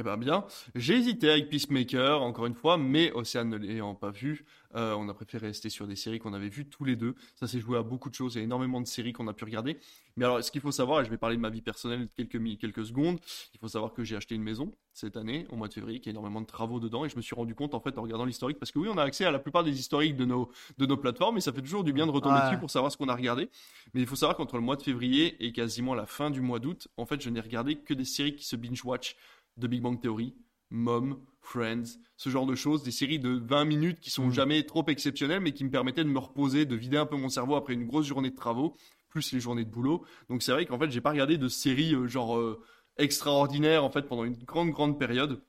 Eh 0.00 0.04
ben 0.04 0.16
bien, 0.16 0.44
j'ai 0.76 0.94
hésité 0.94 1.28
avec 1.28 1.50
Peacemaker, 1.50 2.22
encore 2.22 2.46
une 2.46 2.54
fois, 2.54 2.78
mais 2.78 3.10
Océane 3.14 3.48
ne 3.48 3.56
l'ayant 3.56 3.96
pas 3.96 4.12
vu, 4.12 4.44
euh, 4.76 4.94
on 4.94 5.08
a 5.08 5.14
préféré 5.14 5.48
rester 5.48 5.70
sur 5.70 5.88
des 5.88 5.96
séries 5.96 6.20
qu'on 6.20 6.34
avait 6.34 6.48
vues 6.50 6.66
tous 6.68 6.84
les 6.84 6.94
deux. 6.94 7.16
Ça 7.34 7.48
s'est 7.48 7.58
joué 7.58 7.76
à 7.78 7.82
beaucoup 7.82 8.08
de 8.08 8.14
choses, 8.14 8.36
il 8.36 8.38
y 8.38 8.40
a 8.42 8.44
énormément 8.44 8.80
de 8.80 8.86
séries 8.86 9.12
qu'on 9.12 9.26
a 9.26 9.32
pu 9.32 9.42
regarder. 9.44 9.76
Mais 10.16 10.24
alors, 10.24 10.44
ce 10.44 10.52
qu'il 10.52 10.60
faut 10.60 10.70
savoir, 10.70 11.00
et 11.00 11.04
je 11.04 11.10
vais 11.10 11.16
parler 11.16 11.34
de 11.34 11.40
ma 11.40 11.50
vie 11.50 11.62
personnelle 11.62 12.08
quelques, 12.16 12.40
quelques 12.60 12.86
secondes, 12.86 13.18
il 13.54 13.58
faut 13.58 13.66
savoir 13.66 13.92
que 13.92 14.04
j'ai 14.04 14.14
acheté 14.14 14.36
une 14.36 14.42
maison 14.44 14.72
cette 14.92 15.16
année, 15.16 15.46
au 15.50 15.56
mois 15.56 15.66
de 15.66 15.74
février, 15.74 15.98
qui 16.00 16.08
a 16.08 16.12
énormément 16.12 16.40
de 16.40 16.46
travaux 16.46 16.78
dedans, 16.78 17.04
et 17.04 17.08
je 17.08 17.16
me 17.16 17.22
suis 17.22 17.34
rendu 17.34 17.56
compte, 17.56 17.74
en 17.74 17.80
fait, 17.80 17.98
en 17.98 18.02
regardant 18.02 18.24
l'historique, 18.24 18.60
parce 18.60 18.70
que 18.70 18.78
oui, 18.78 18.88
on 18.88 18.98
a 18.98 19.02
accès 19.02 19.24
à 19.24 19.32
la 19.32 19.38
plupart 19.40 19.64
des 19.64 19.80
historiques 19.80 20.16
de 20.16 20.24
nos, 20.24 20.48
de 20.76 20.86
nos 20.86 20.96
plateformes, 20.96 21.38
et 21.38 21.40
ça 21.40 21.52
fait 21.52 21.62
toujours 21.62 21.82
du 21.82 21.92
bien 21.92 22.06
de 22.06 22.12
retomber 22.12 22.36
Ouais. 22.38 22.44
dessus 22.46 22.58
pour 22.58 22.70
savoir 22.70 22.92
ce 22.92 22.96
qu'on 22.96 23.08
a 23.08 23.16
regardé. 23.16 23.48
Mais 23.94 24.00
il 24.00 24.06
faut 24.06 24.16
savoir 24.16 24.36
qu'entre 24.36 24.56
le 24.56 24.62
mois 24.62 24.76
de 24.76 24.82
février 24.82 25.36
et 25.44 25.50
quasiment 25.52 25.94
la 25.94 26.06
fin 26.06 26.30
du 26.30 26.40
mois 26.40 26.60
d'août, 26.60 26.86
en 26.96 27.06
fait, 27.06 27.20
je 27.20 27.30
n'ai 27.30 27.40
regardé 27.40 27.76
que 27.76 27.94
des 27.94 28.04
séries 28.04 28.36
qui 28.36 28.44
se 28.44 28.54
binge-watch 28.54 29.16
de 29.58 29.66
Big 29.66 29.82
Bang 29.82 30.00
Theory, 30.00 30.34
Mom, 30.70 31.18
Friends, 31.40 31.98
ce 32.16 32.28
genre 32.30 32.46
de 32.46 32.54
choses, 32.54 32.82
des 32.82 32.90
séries 32.90 33.18
de 33.18 33.30
20 33.30 33.64
minutes 33.64 34.00
qui 34.00 34.10
sont 34.10 34.26
Mm. 34.26 34.32
jamais 34.32 34.62
trop 34.64 34.84
exceptionnelles, 34.88 35.40
mais 35.40 35.52
qui 35.52 35.64
me 35.64 35.70
permettaient 35.70 36.04
de 36.04 36.08
me 36.10 36.18
reposer, 36.18 36.66
de 36.66 36.76
vider 36.76 36.96
un 36.96 37.06
peu 37.06 37.16
mon 37.16 37.28
cerveau 37.28 37.54
après 37.56 37.72
une 37.74 37.86
grosse 37.86 38.06
journée 38.06 38.30
de 38.30 38.36
travaux, 38.36 38.76
plus 39.08 39.32
les 39.32 39.40
journées 39.40 39.64
de 39.64 39.70
boulot. 39.70 40.04
Donc 40.28 40.42
c'est 40.42 40.52
vrai 40.52 40.66
qu'en 40.66 40.78
fait, 40.78 40.90
j'ai 40.90 41.00
pas 41.00 41.10
regardé 41.10 41.38
de 41.38 41.48
séries 41.48 41.94
euh, 41.94 42.06
genre 42.06 42.36
euh, 42.36 42.60
extraordinaires 42.98 43.84
en 43.84 43.90
fait 43.90 44.02
pendant 44.02 44.24
une 44.24 44.36
grande 44.36 44.70
grande 44.70 44.98
période. 44.98 45.42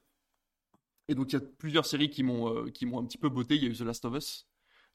Et 1.08 1.16
donc 1.16 1.32
il 1.34 1.40
y 1.40 1.42
a 1.42 1.46
plusieurs 1.58 1.86
séries 1.86 2.10
qui 2.10 2.24
m'ont 2.24 2.54
euh, 2.56 2.70
qui 2.70 2.86
m'ont 2.86 3.00
un 3.00 3.06
petit 3.06 3.18
peu 3.18 3.30
botté. 3.30 3.56
Il 3.56 3.64
y 3.64 3.66
a 3.66 3.70
eu 3.70 3.74
The 3.76 3.82
Last 3.82 4.06
of 4.06 4.16
Us 4.16 4.48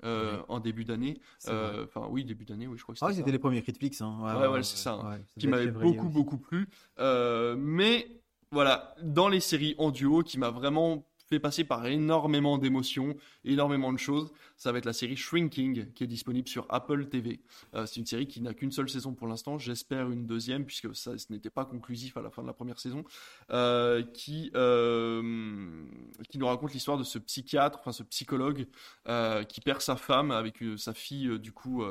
euh, 0.05 0.37
Ouais. 0.39 0.45
en 0.49 0.61
début 0.61 0.85
d'année. 0.85 1.21
Euh, 1.49 1.85
Enfin 1.85 2.07
oui, 2.11 2.25
début 2.25 2.45
d'année, 2.45 2.67
oui, 2.67 2.79
je 2.79 2.83
crois 2.83 2.95
que 2.95 3.01
Ah 3.03 3.09
oui, 3.09 3.17
c'était 3.17 3.33
les 3.33 3.39
premiers 3.39 3.63
Critiflix. 3.63 4.01
Hein. 4.01 4.41
Ouais, 4.41 4.47
ouais, 4.49 4.63
c'est 4.63 4.77
ça. 4.77 4.99
ça 5.03 5.19
qui 5.39 5.49
m'avait 5.49 5.71
beaucoup 5.71 6.07
aussi. 6.07 6.15
beaucoup 6.15 6.39
plu. 6.39 6.69
Euh, 7.01 7.57
mais 7.59 8.07
voilà, 8.55 8.95
dans 9.03 9.29
les 9.29 9.41
séries 9.41 9.75
en 9.79 9.91
duo, 9.91 10.23
qui 10.23 10.39
m'a 10.39 10.49
vraiment 10.49 11.05
fait 11.35 11.41
passer 11.41 11.65
par 11.65 11.87
énormément 11.87 12.59
d'émotions, 12.59 13.17
énormément 13.45 13.93
de 13.93 13.99
choses, 13.99 14.31
ça 14.57 14.71
va 14.71 14.79
être 14.79 14.85
la 14.85 14.93
série 14.93 15.17
Shrinking 15.17 15.93
qui 15.93 16.05
est 16.05 16.07
disponible 16.07 16.49
sur 16.49 16.67
Apple 16.69 17.07
TV. 17.07 17.41
Euh, 17.75 17.87
c'est 17.87 17.97
une 17.97 18.07
série 18.07 18.27
qui 18.27 18.41
n'a 18.41 18.55
qu'une 18.55 18.71
seule 18.71 18.89
saison 18.89 19.15
pour 19.15 19.27
l'instant, 19.27 19.59
j'espère 19.59 20.11
une 20.11 20.27
deuxième 20.27 20.65
puisque 20.65 20.95
ça 20.95 21.19
ce 21.19 21.33
n'était 21.33 21.51
pas 21.51 21.65
conclusif 21.65 22.17
à 22.17 22.23
la 22.23 22.31
fin 22.31 22.43
de 22.43 22.47
la 22.47 22.53
première 22.53 22.79
saison, 22.79 23.05
euh, 23.51 24.03
qui 24.03 24.53
euh, 24.55 25.85
qui 26.29 26.39
nous 26.39 26.47
raconte 26.47 26.73
l'histoire 26.73 26.99
de 26.99 27.05
ce 27.05 27.19
psychiatre, 27.19 27.79
enfin 27.81 27.93
ce 27.93 28.05
psychologue 28.05 28.67
qui 29.49 29.61
perd 29.61 29.81
sa 29.81 29.97
femme 29.97 30.31
avec 30.31 30.63
sa 30.77 30.95
fille 30.95 31.39
du 31.39 31.53
coup 31.53 31.85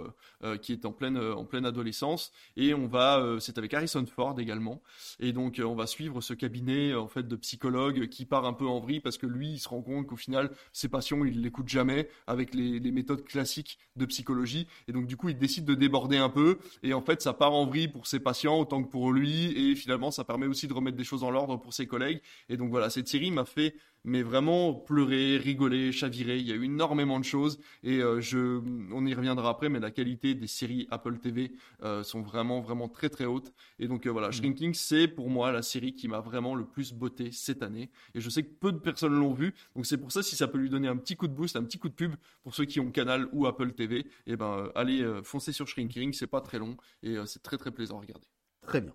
qui 0.62 0.72
est 0.72 0.86
en 0.86 0.92
pleine 0.92 1.18
en 1.18 1.46
pleine 1.46 1.66
adolescence. 1.66 2.32
Et 2.56 2.74
on 2.74 2.88
va 2.88 3.38
c'est 3.40 3.58
avec 3.58 3.74
Harrison 3.74 4.06
Ford 4.06 4.40
également. 4.40 4.82
Et 5.20 5.34
donc 5.34 5.62
on 5.64 5.76
va 5.76 5.88
suivre 5.88 6.22
ce 6.22 6.34
cabinet 6.34 6.94
en 6.94 7.08
fait 7.08 7.28
de 7.28 7.36
psychologue 7.36 8.08
qui 8.08 8.26
part 8.26 8.46
un 8.46 8.54
peu 8.54 8.68
en 8.68 8.80
vrille 8.80 9.02
parce 9.02 9.18
que 9.18 9.28
lui 9.34 9.54
il 9.54 9.60
se 9.60 9.68
rend 9.70 9.82
compte 9.82 10.08
qu'au 10.08 10.16
final 10.16 10.52
ses 10.72 10.88
passions 10.88 11.26
il 11.26 11.42
l'écoute 11.42 11.68
jamais 11.68 12.08
avec 12.28 12.54
les, 12.54 12.80
les 12.80 12.92
méthodes 12.92 13.24
classiques 13.24 13.80
de 13.96 14.06
psychologie. 14.06 14.68
Et 14.88 14.92
donc 14.92 15.08
du 15.08 15.18
coup 15.18 15.30
il 15.30 15.38
décide 15.38 15.66
de 15.66 15.76
déborder 15.76 16.18
un 16.18 16.30
peu. 16.30 16.60
Et 16.84 16.94
en 16.94 17.02
fait 17.02 17.22
ça 17.22 17.34
part 17.34 17.54
en 17.54 17.66
vrille 17.66 17.88
pour 17.88 18.08
ses 18.08 18.20
patients 18.20 18.60
autant 18.60 18.84
que 18.84 18.90
pour 18.90 19.12
lui. 19.12 19.52
Et 19.58 19.76
finalement 19.76 20.12
ça 20.12 20.24
permet 20.24 20.46
aussi 20.46 20.68
de 20.68 20.74
remettre 20.74 20.98
des 20.98 21.04
choses 21.04 21.24
en 21.24 21.32
l'ordre 21.32 21.58
pour 21.58 21.74
ses 21.74 21.88
collègues. 21.88 22.22
Et 22.50 22.58
donc 22.58 22.70
voilà 22.70 22.90
cette 22.90 23.08
série 23.08 23.32
m'a 23.32 23.46
fait 23.46 23.76
mais 24.04 24.22
vraiment 24.22 24.74
pleurer, 24.74 25.38
rigoler, 25.38 25.92
chavirer. 25.92 26.38
Il 26.38 26.48
y 26.48 26.52
a 26.52 26.56
eu 26.56 26.66
énormément 26.66 27.20
de 27.20 27.26
choses 27.26 27.60
et 27.84 28.00
euh, 28.00 28.20
je, 28.22 28.62
on 28.92 29.06
y 29.06 29.14
reviendra 29.14 29.50
après, 29.50 29.70
mais 29.70 29.80
la 29.80 29.92
qualité 29.92 30.36
des 30.36 30.48
séries 30.48 30.88
Apple 30.92 31.20
TV 31.20 31.52
euh, 31.84 32.04
sont 32.04 32.22
vraiment, 32.22 32.62
vraiment 32.62 32.90
très, 32.90 33.10
très 33.10 33.26
hautes. 33.26 33.54
Et 33.80 33.88
donc 33.88 34.06
euh, 34.06 34.12
voilà, 34.12 34.32
Shrinking, 34.32 34.74
c'est 34.74 35.08
pour 35.08 35.30
moi 35.30 35.52
la 35.52 35.62
série 35.62 35.94
qui 35.94 36.08
m'a 36.08 36.20
vraiment 36.20 36.56
le 36.56 36.66
plus 36.66 36.94
botté 36.94 37.32
cette 37.32 37.64
année. 37.64 37.90
Et 38.14 38.22
je 38.22 38.30
sais 38.30 38.44
que 38.44 38.54
peu 38.54 38.72
de 38.72 38.80
personnes 38.80 39.14
l'ont 39.14 39.34
vu, 39.34 39.54
donc 39.76 39.86
c'est 39.86 39.98
pour 39.98 40.12
ça 40.12 40.24
si 40.24 40.36
ça 40.36 40.48
peut 40.48 40.58
lui 40.58 40.70
donner 40.70 40.88
un 40.88 40.98
petit 40.98 41.16
coup 41.16 41.28
de 41.28 41.34
boost, 41.34 41.56
un 41.56 41.64
petit 41.64 41.80
coup 41.80 41.90
de 41.90 41.94
pub 41.94 42.16
pour 42.44 42.56
ceux 42.56 42.66
qui 42.66 42.80
ont 42.80 42.92
Canal 42.92 43.28
ou 43.32 43.48
Apple 43.48 43.72
TV, 43.74 44.06
et 44.28 44.36
ben 44.36 44.58
euh, 44.58 44.72
allez 44.76 45.04
foncer 45.24 45.52
sur 45.52 45.68
Shrinking, 45.68 46.14
c'est 46.14 46.28
pas 46.28 46.42
très 46.42 46.60
long 46.60 46.78
et 47.02 47.16
c'est 47.26 47.42
très, 47.42 47.58
très 47.58 47.72
plaisant 47.72 47.98
à 47.98 48.02
regarder. 48.02 48.28
Très 48.66 48.82
bien. 48.82 48.94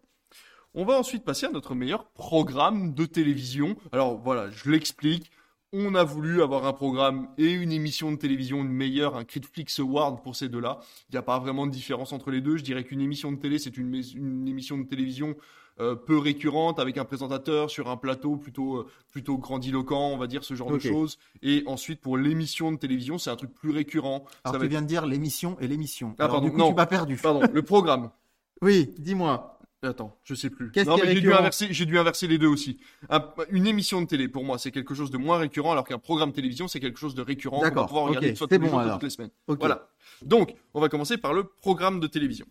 On 0.81 0.85
va 0.85 0.97
ensuite 0.97 1.25
passer 1.25 1.47
à 1.47 1.51
notre 1.51 1.75
meilleur 1.75 2.05
programme 2.05 2.95
de 2.95 3.05
télévision. 3.05 3.75
Alors 3.91 4.17
voilà, 4.17 4.49
je 4.49 4.71
l'explique. 4.71 5.33
On 5.73 5.97
a 5.97 6.05
voulu 6.05 6.41
avoir 6.41 6.67
un 6.67 6.73
programme 6.73 7.31
et 7.37 7.51
une 7.51 7.73
émission 7.73 8.13
de 8.13 8.17
télévision 8.17 8.59
une 8.61 8.69
meilleure, 8.71 9.17
un 9.17 9.25
Critflix 9.25 9.81
Award 9.81 10.23
pour 10.23 10.37
ces 10.37 10.49
deux-là. 10.49 10.79
Il 11.11 11.15
n'y 11.15 11.19
a 11.19 11.23
pas 11.23 11.41
vraiment 11.41 11.67
de 11.67 11.73
différence 11.73 12.13
entre 12.13 12.31
les 12.31 12.41
deux. 12.41 12.57
Je 12.59 12.63
dirais 12.63 12.85
qu'une 12.85 13.01
émission 13.01 13.33
de 13.33 13.39
télé, 13.39 13.59
c'est 13.59 13.77
une, 13.77 13.93
une 14.15 14.47
émission 14.47 14.79
de 14.79 14.85
télévision 14.85 15.35
euh, 15.81 15.97
peu 15.97 16.17
récurrente 16.17 16.79
avec 16.79 16.97
un 16.97 17.05
présentateur 17.05 17.71
sur 17.71 17.91
un 17.91 17.97
plateau 17.97 18.37
plutôt 18.37 18.77
euh, 18.77 18.87
plutôt 19.11 19.37
grandiloquent, 19.37 20.13
on 20.13 20.17
va 20.17 20.29
dire 20.29 20.45
ce 20.45 20.55
genre 20.55 20.71
de 20.71 20.79
choses. 20.79 21.19
Et 21.43 21.65
ensuite 21.67 22.01
pour 22.01 22.17
l'émission 22.17 22.71
de 22.71 22.77
télévision, 22.77 23.19
c'est 23.19 23.31
un 23.31 23.37
truc 23.37 23.53
plus 23.53 23.73
récurrent. 23.73 24.27
Ça 24.47 24.53
va 24.53 24.59
tu 24.61 24.65
être- 24.67 24.71
viens 24.71 24.83
de 24.83 24.87
dire 24.87 25.07
l'émission 25.07 25.57
et 25.59 25.67
l'émission. 25.67 26.15
Ah, 26.21 26.27
Alors, 26.27 26.37
pardon, 26.37 26.47
du 26.47 26.53
coup, 26.53 26.59
non. 26.59 26.69
tu 26.69 26.75
m'as 26.77 26.87
perdu. 26.87 27.17
Pardon, 27.21 27.41
le 27.53 27.63
programme. 27.63 28.11
Oui, 28.61 28.93
dis-moi. 28.99 29.58
Attends, 29.83 30.19
je 30.25 30.35
sais 30.35 30.51
plus. 30.51 30.73
Non, 30.87 30.97
mais 30.97 31.15
j'ai 31.15 31.21
dû 31.21 31.33
inverser, 31.33 31.69
j'ai 31.71 31.87
dû 31.87 31.99
inverser 31.99 32.27
les 32.27 32.37
deux 32.39 32.49
aussi. 32.49 32.81
Un- 33.11 33.25
une 33.51 33.67
émission 33.67 34.03
de 34.03 34.07
télé, 34.07 34.27
pour 34.27 34.43
moi, 34.43 34.59
c'est 34.59 34.73
quelque 34.73 34.93
chose 34.95 35.11
de 35.13 35.19
moins 35.19 35.39
récurrent, 35.39 35.71
alors 35.71 35.85
qu'un 35.87 36.01
programme 36.01 36.31
de 36.31 36.35
télévision, 36.35 36.67
c'est 36.67 36.81
quelque 36.81 36.99
chose 36.99 37.15
de 37.15 37.23
récurrent 37.23 37.61
va 37.61 37.69
D'accord, 37.69 37.87
pouvoir 37.87 38.05
regarder 38.07 38.27
ok, 38.29 38.31
une 38.33 38.37
fois 38.37 38.47
c'est 38.51 38.57
tous 38.57 38.63
les 38.63 38.69
bon, 38.69 38.73
jours, 38.73 38.81
alors. 38.81 38.95
toutes 38.95 39.05
les 39.05 39.11
semaines. 39.11 39.31
Voilà. 39.47 39.89
Donc, 40.23 40.55
on 40.75 40.81
va 40.81 40.89
commencer 40.89 41.17
par 41.17 41.33
le 41.33 41.45
programme 41.45 42.01
de 42.01 42.09
télévision. 42.09 42.47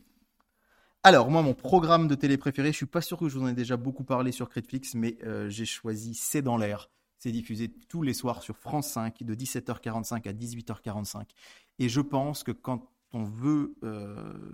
Alors, 1.03 1.29
moi, 1.29 1.41
mon 1.41 1.53
programme 1.53 2.07
de 2.07 2.15
télé 2.15 2.37
préféré, 2.37 2.71
je 2.71 2.77
suis 2.77 2.85
pas 2.85 3.01
sûr 3.01 3.17
que 3.17 3.27
je 3.27 3.37
vous 3.37 3.43
en 3.43 3.47
ai 3.49 3.53
déjà 3.53 3.75
beaucoup 3.77 4.03
parlé 4.05 4.31
sur 4.31 4.49
Critflix, 4.49 4.95
mais 4.95 5.17
euh, 5.25 5.49
j'ai 5.49 5.65
choisi 5.65 6.13
C'est 6.15 6.41
dans 6.41 6.57
l'air. 6.57 6.89
C'est 7.19 7.31
diffusé 7.31 7.69
tous 7.89 8.03
les 8.03 8.13
soirs 8.13 8.41
sur 8.41 8.55
France 8.57 8.87
5 8.91 9.23
de 9.23 9.35
17h45 9.35 10.27
à 10.29 10.33
18h45. 10.33 11.23
Et 11.79 11.89
je 11.89 11.99
pense 12.01 12.43
que 12.43 12.51
quand 12.51 12.89
on 13.13 13.23
veut, 13.23 13.75
euh, 13.83 14.51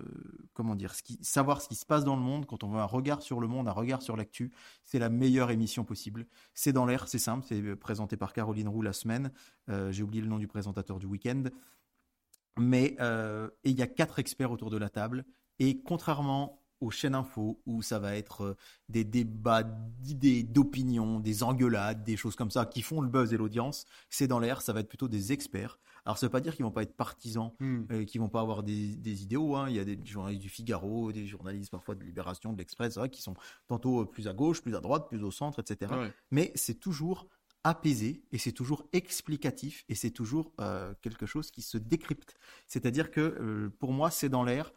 savoir 1.22 1.60
ce 1.60 1.68
qui 1.68 1.74
se 1.74 1.86
passe 1.86 2.04
dans 2.04 2.16
le 2.16 2.22
monde, 2.22 2.46
quand 2.46 2.62
on 2.62 2.68
veut 2.68 2.78
un 2.78 2.84
regard 2.84 3.22
sur 3.22 3.40
le 3.40 3.48
monde, 3.48 3.68
un 3.68 3.72
regard 3.72 4.02
sur 4.02 4.16
l'actu, 4.16 4.52
c'est 4.84 4.98
la 4.98 5.08
meilleure 5.08 5.50
émission 5.50 5.84
possible. 5.84 6.26
C'est 6.54 6.72
dans 6.72 6.86
l'air, 6.86 7.08
c'est 7.08 7.18
simple, 7.18 7.44
c'est 7.48 7.60
euh, 7.60 7.76
présenté 7.76 8.16
par 8.16 8.32
Caroline 8.32 8.68
Roux 8.68 8.82
la 8.82 8.92
semaine. 8.92 9.32
Euh, 9.68 9.90
j'ai 9.90 10.02
oublié 10.02 10.22
le 10.22 10.28
nom 10.28 10.38
du 10.38 10.46
présentateur 10.46 10.98
du 10.98 11.06
week-end. 11.06 11.44
Mais 12.56 12.96
il 13.64 13.72
y 13.72 13.82
a 13.82 13.88
quatre 13.88 14.20
experts 14.20 14.52
autour 14.52 14.70
de 14.70 14.76
la 14.76 14.88
table. 14.88 15.24
Et 15.58 15.82
contrairement 15.82 16.62
aux 16.80 16.90
chaînes 16.90 17.16
info, 17.16 17.60
où 17.66 17.82
ça 17.82 17.98
va 17.98 18.16
être 18.16 18.56
des 18.88 19.02
débats 19.02 19.64
d'idées, 19.64 20.44
d'opinions, 20.44 21.18
des 21.18 21.42
engueulades, 21.42 22.04
des 22.04 22.16
choses 22.16 22.36
comme 22.36 22.52
ça 22.52 22.64
qui 22.66 22.82
font 22.82 23.00
le 23.00 23.08
buzz 23.08 23.32
et 23.32 23.36
l'audience, 23.36 23.86
c'est 24.08 24.28
dans 24.28 24.38
l'air, 24.38 24.62
ça 24.62 24.72
va 24.72 24.80
être 24.80 24.88
plutôt 24.88 25.08
des 25.08 25.32
experts. 25.32 25.80
Alors 26.06 26.18
ça 26.18 26.26
veut 26.26 26.30
pas 26.30 26.40
dire 26.40 26.54
qu'ils 26.54 26.64
vont 26.64 26.70
pas 26.70 26.82
être 26.82 26.96
partisans, 26.96 27.52
euh, 27.90 28.04
qu'ils 28.04 28.20
vont 28.20 28.28
pas 28.28 28.40
avoir 28.40 28.62
des, 28.62 28.94
des 28.96 29.22
idéaux. 29.22 29.56
hein. 29.56 29.68
Il 29.70 29.74
y 29.76 29.78
a 29.78 29.84
des 29.84 29.98
journalistes 30.04 30.42
du 30.42 30.48
Figaro, 30.50 31.12
des 31.12 31.26
journalistes 31.26 31.70
parfois 31.70 31.94
de 31.94 32.04
Libération, 32.04 32.52
de 32.52 32.58
l'Express, 32.58 32.98
qui 33.10 33.22
sont 33.22 33.34
tantôt 33.66 34.02
euh, 34.02 34.04
plus 34.04 34.28
à 34.28 34.32
gauche, 34.34 34.60
plus 34.62 34.74
à 34.76 34.80
droite, 34.80 35.08
plus 35.08 35.22
au 35.22 35.30
centre, 35.30 35.60
etc 35.60 35.92
Ouais. 35.94 36.12
mais 36.30 36.52
c'est 36.54 36.78
toujours 36.78 37.26
apaisé 37.66 38.22
et 38.32 38.36
c'est 38.38 38.52
toujours 38.52 38.86
explicatif 38.92 39.84
et 39.88 39.94
c'est 39.94 40.10
toujours 40.10 40.52
euh, 40.60 40.92
quelque 41.00 41.24
chose 41.24 41.50
qui 41.50 41.62
se 41.62 41.78
décrypte. 41.78 42.34
C'est-à-dire 42.66 43.10
que 43.10 43.20
euh, 43.20 43.70
pour 43.78 43.92
moi, 43.92 44.10
c'est 44.10 44.28
dans 44.28 44.44
l'air. 44.44 44.72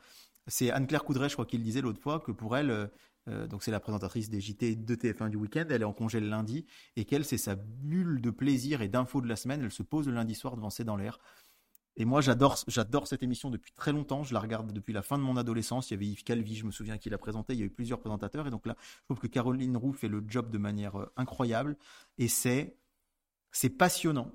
C'est 0.49 0.71
Anne-Claire 0.71 1.03
Coudray, 1.03 1.27
je 1.27 1.33
crois 1.35 1.45
qu'il 1.45 1.61
disait 1.61 1.81
l'autre 1.81 1.99
fois, 2.01 2.21
que 2.21 2.31
pour 2.31 2.55
elle, 2.55 2.89
donc 3.27 3.63
c'est 3.63 3.71
la 3.71 3.79
présentatrice 3.79 4.29
des 4.29 4.39
JT 4.39 4.75
de 4.75 4.95
TF1 4.95 5.29
du 5.29 5.37
week-end, 5.37 5.65
elle 5.69 5.81
est 5.81 5.85
en 5.85 5.93
congé 5.93 6.19
le 6.19 6.29
lundi 6.29 6.65
et 6.95 7.05
qu'elle, 7.05 7.25
c'est 7.25 7.37
sa 7.37 7.55
bulle 7.55 8.21
de 8.21 8.29
plaisir 8.29 8.81
et 8.81 8.87
d'infos 8.87 9.21
de 9.21 9.27
la 9.27 9.35
semaine. 9.35 9.61
Elle 9.63 9.71
se 9.71 9.83
pose 9.83 10.07
le 10.07 10.13
lundi 10.13 10.35
soir 10.35 10.55
devant 10.55 10.69
C'est 10.69 10.83
dans 10.83 10.95
l'air. 10.95 11.19
Et 11.99 12.05
moi, 12.05 12.21
j'adore, 12.21 12.57
j'adore 12.67 13.07
cette 13.07 13.23
émission 13.23 13.49
depuis 13.49 13.71
très 13.73 13.91
longtemps. 13.91 14.23
Je 14.23 14.33
la 14.33 14.39
regarde 14.39 14.71
depuis 14.71 14.93
la 14.93 15.01
fin 15.01 15.17
de 15.17 15.23
mon 15.23 15.35
adolescence. 15.35 15.89
Il 15.89 15.95
y 15.95 15.97
avait 15.97 16.05
Yves 16.05 16.23
Calvi, 16.23 16.55
je 16.55 16.65
me 16.65 16.71
souviens, 16.71 16.99
qui 16.99 17.09
l'a 17.09 17.17
présenté. 17.17 17.53
Il 17.53 17.59
y 17.59 17.63
a 17.63 17.65
eu 17.65 17.71
plusieurs 17.71 17.99
présentateurs. 17.99 18.45
Et 18.45 18.51
donc 18.51 18.67
là, 18.67 18.75
je 18.79 19.05
trouve 19.05 19.19
que 19.19 19.27
Caroline 19.27 19.75
Roux 19.75 19.93
fait 19.93 20.07
le 20.07 20.23
job 20.27 20.51
de 20.51 20.59
manière 20.59 20.95
euh, 20.95 21.11
incroyable. 21.17 21.75
Et 22.19 22.27
c'est 22.27 22.77
c'est 23.51 23.71
passionnant. 23.71 24.31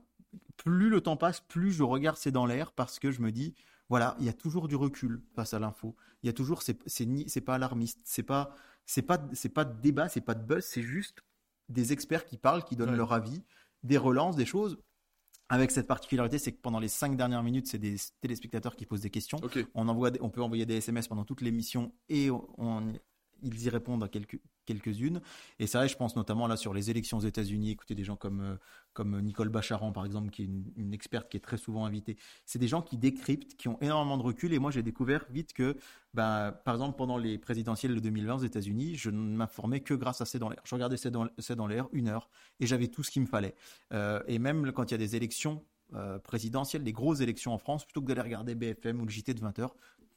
Plus 0.57 0.89
le 0.89 1.01
temps 1.01 1.17
passe, 1.17 1.41
plus 1.41 1.71
je 1.71 1.85
regarde 1.85 2.17
C'est 2.17 2.33
dans 2.33 2.47
l'air 2.47 2.73
parce 2.73 2.99
que 2.99 3.13
je 3.13 3.21
me 3.21 3.31
dis, 3.31 3.55
voilà, 3.93 4.17
il 4.21 4.25
y 4.25 4.31
a 4.31 4.33
toujours 4.33 4.69
du 4.69 4.75
recul 4.75 5.21
face 5.35 5.53
à 5.53 5.59
l'info. 5.59 5.95
Il 6.23 6.27
y 6.27 6.31
a 6.31 6.33
toujours, 6.33 6.63
c'est 6.63 6.79
c'est 6.87 7.41
pas 7.43 7.57
alarmiste, 7.57 8.01
c'est 8.05 8.23
pas 8.23 8.57
c'est 8.87 9.03
pas 9.03 9.23
c'est 9.35 9.51
pas 9.51 9.67
de 9.67 9.79
débat, 9.83 10.09
c'est 10.09 10.23
pas 10.23 10.35
de 10.35 10.43
buzz, 10.43 10.65
c'est 10.65 10.81
juste 10.81 11.23
des 11.69 11.93
experts 11.93 12.25
qui 12.25 12.39
parlent, 12.39 12.65
qui 12.65 12.75
donnent 12.75 12.97
leur 12.97 13.13
avis, 13.13 13.43
des 13.83 13.99
relances, 13.99 14.35
des 14.35 14.47
choses. 14.47 14.79
Avec 15.51 15.71
cette 15.71 15.87
particularité, 15.87 16.39
c'est 16.39 16.53
que 16.53 16.63
pendant 16.63 16.81
les 16.81 16.89
cinq 16.89 17.19
dernières 17.19 17.43
minutes, 17.43 17.67
c'est 17.67 17.77
des 17.77 17.97
téléspectateurs 18.23 18.77
qui 18.77 18.87
posent 18.87 19.03
des 19.03 19.11
questions. 19.11 19.39
On, 19.75 19.87
envoie, 19.89 20.11
on 20.23 20.31
peut 20.31 20.41
envoyer 20.41 20.65
des 20.65 20.77
SMS 20.77 21.07
pendant 21.07 21.27
toute 21.27 21.43
l'émission 21.43 21.93
et 22.09 22.31
on, 22.31 22.95
ils 23.43 23.63
y 23.63 23.69
répondent 23.69 24.03
à 24.05 24.09
quelques, 24.09 24.41
quelques-unes. 24.65 25.21
Et 25.59 25.67
ça, 25.67 25.87
je 25.87 25.97
pense 25.97 26.17
notamment 26.17 26.47
là 26.47 26.57
sur 26.57 26.75
les 26.75 26.91
élections 26.91 27.19
aux 27.19 27.23
États-Unis. 27.23 27.71
Écoutez, 27.71 27.95
des 27.95 28.05
gens 28.05 28.17
comme, 28.17 28.41
euh, 28.41 28.57
comme 28.93 29.21
Nicole 29.21 29.49
Bacharan, 29.49 29.93
par 29.93 30.05
exemple, 30.05 30.31
qui 30.31 30.43
est 30.43 30.49
une, 30.77 30.93
experte 30.93 31.31
qui 31.31 31.37
est 31.37 31.41
très 31.41 31.57
souvent 31.57 31.85
invitée. 31.85 32.17
C'est 32.45 32.59
des 32.59 32.69
gens 32.69 32.83
qui 32.83 32.99
décryptent, 32.99 33.57
qui 33.57 33.69
ont 33.69 33.79
énormément 33.81 34.19
de 34.19 34.23
recul. 34.23 34.53
Et 34.53 34.59
moi, 34.59 34.71
j'ai 34.71 34.83
découvert 34.83 35.25
vite 35.31 35.53
que, 35.53 35.77
ben, 36.15 36.53
par 36.65 36.75
exemple, 36.75 36.97
pendant 36.97 37.19
les 37.19 37.39
présidentielles 37.39 37.95
de 37.95 38.01
2020 38.01 38.35
aux 38.35 38.45
États-Unis, 38.45 38.97
je 38.97 39.11
ne 39.11 39.37
m'informais 39.37 39.81
que 39.81 39.95
grâce 39.95 40.21
à 40.21 40.27
C'est 40.27 40.39
dans 40.39 40.49
l'air. 40.49 40.61
Je 40.65 40.75
regardais 40.75 40.97
C'est 40.97 41.11
dans, 41.11 41.29
dans 41.57 41.67
l'air 41.67 41.89
une 41.93 42.09
heure 42.09 42.29
et 42.61 42.67
j'avais 42.67 42.89
tout 42.89 43.03
ce 43.03 43.11
qu'il 43.11 43.23
me 43.23 43.27
fallait. 43.27 43.55
Euh, 43.93 44.23
et 44.27 44.39
même 44.39 44.73
quand 44.73 44.85
il 44.85 44.93
y 44.93 44.95
a 44.95 44.99
des 44.99 45.17
élections 45.17 45.65
euh, 45.95 46.19
présidentielles, 46.19 46.85
des 46.85 46.93
grosses 46.93 47.21
élections 47.21 47.53
en 47.53 47.59
France, 47.59 47.85
plutôt 47.85 48.01
que 48.01 48.07
d'aller 48.07 48.23
regarder 48.23 48.55
BFM 48.55 49.03
ou 49.03 49.05
le 49.05 49.11
JT 49.11 49.35
de 49.35 49.41
20h, 49.41 49.69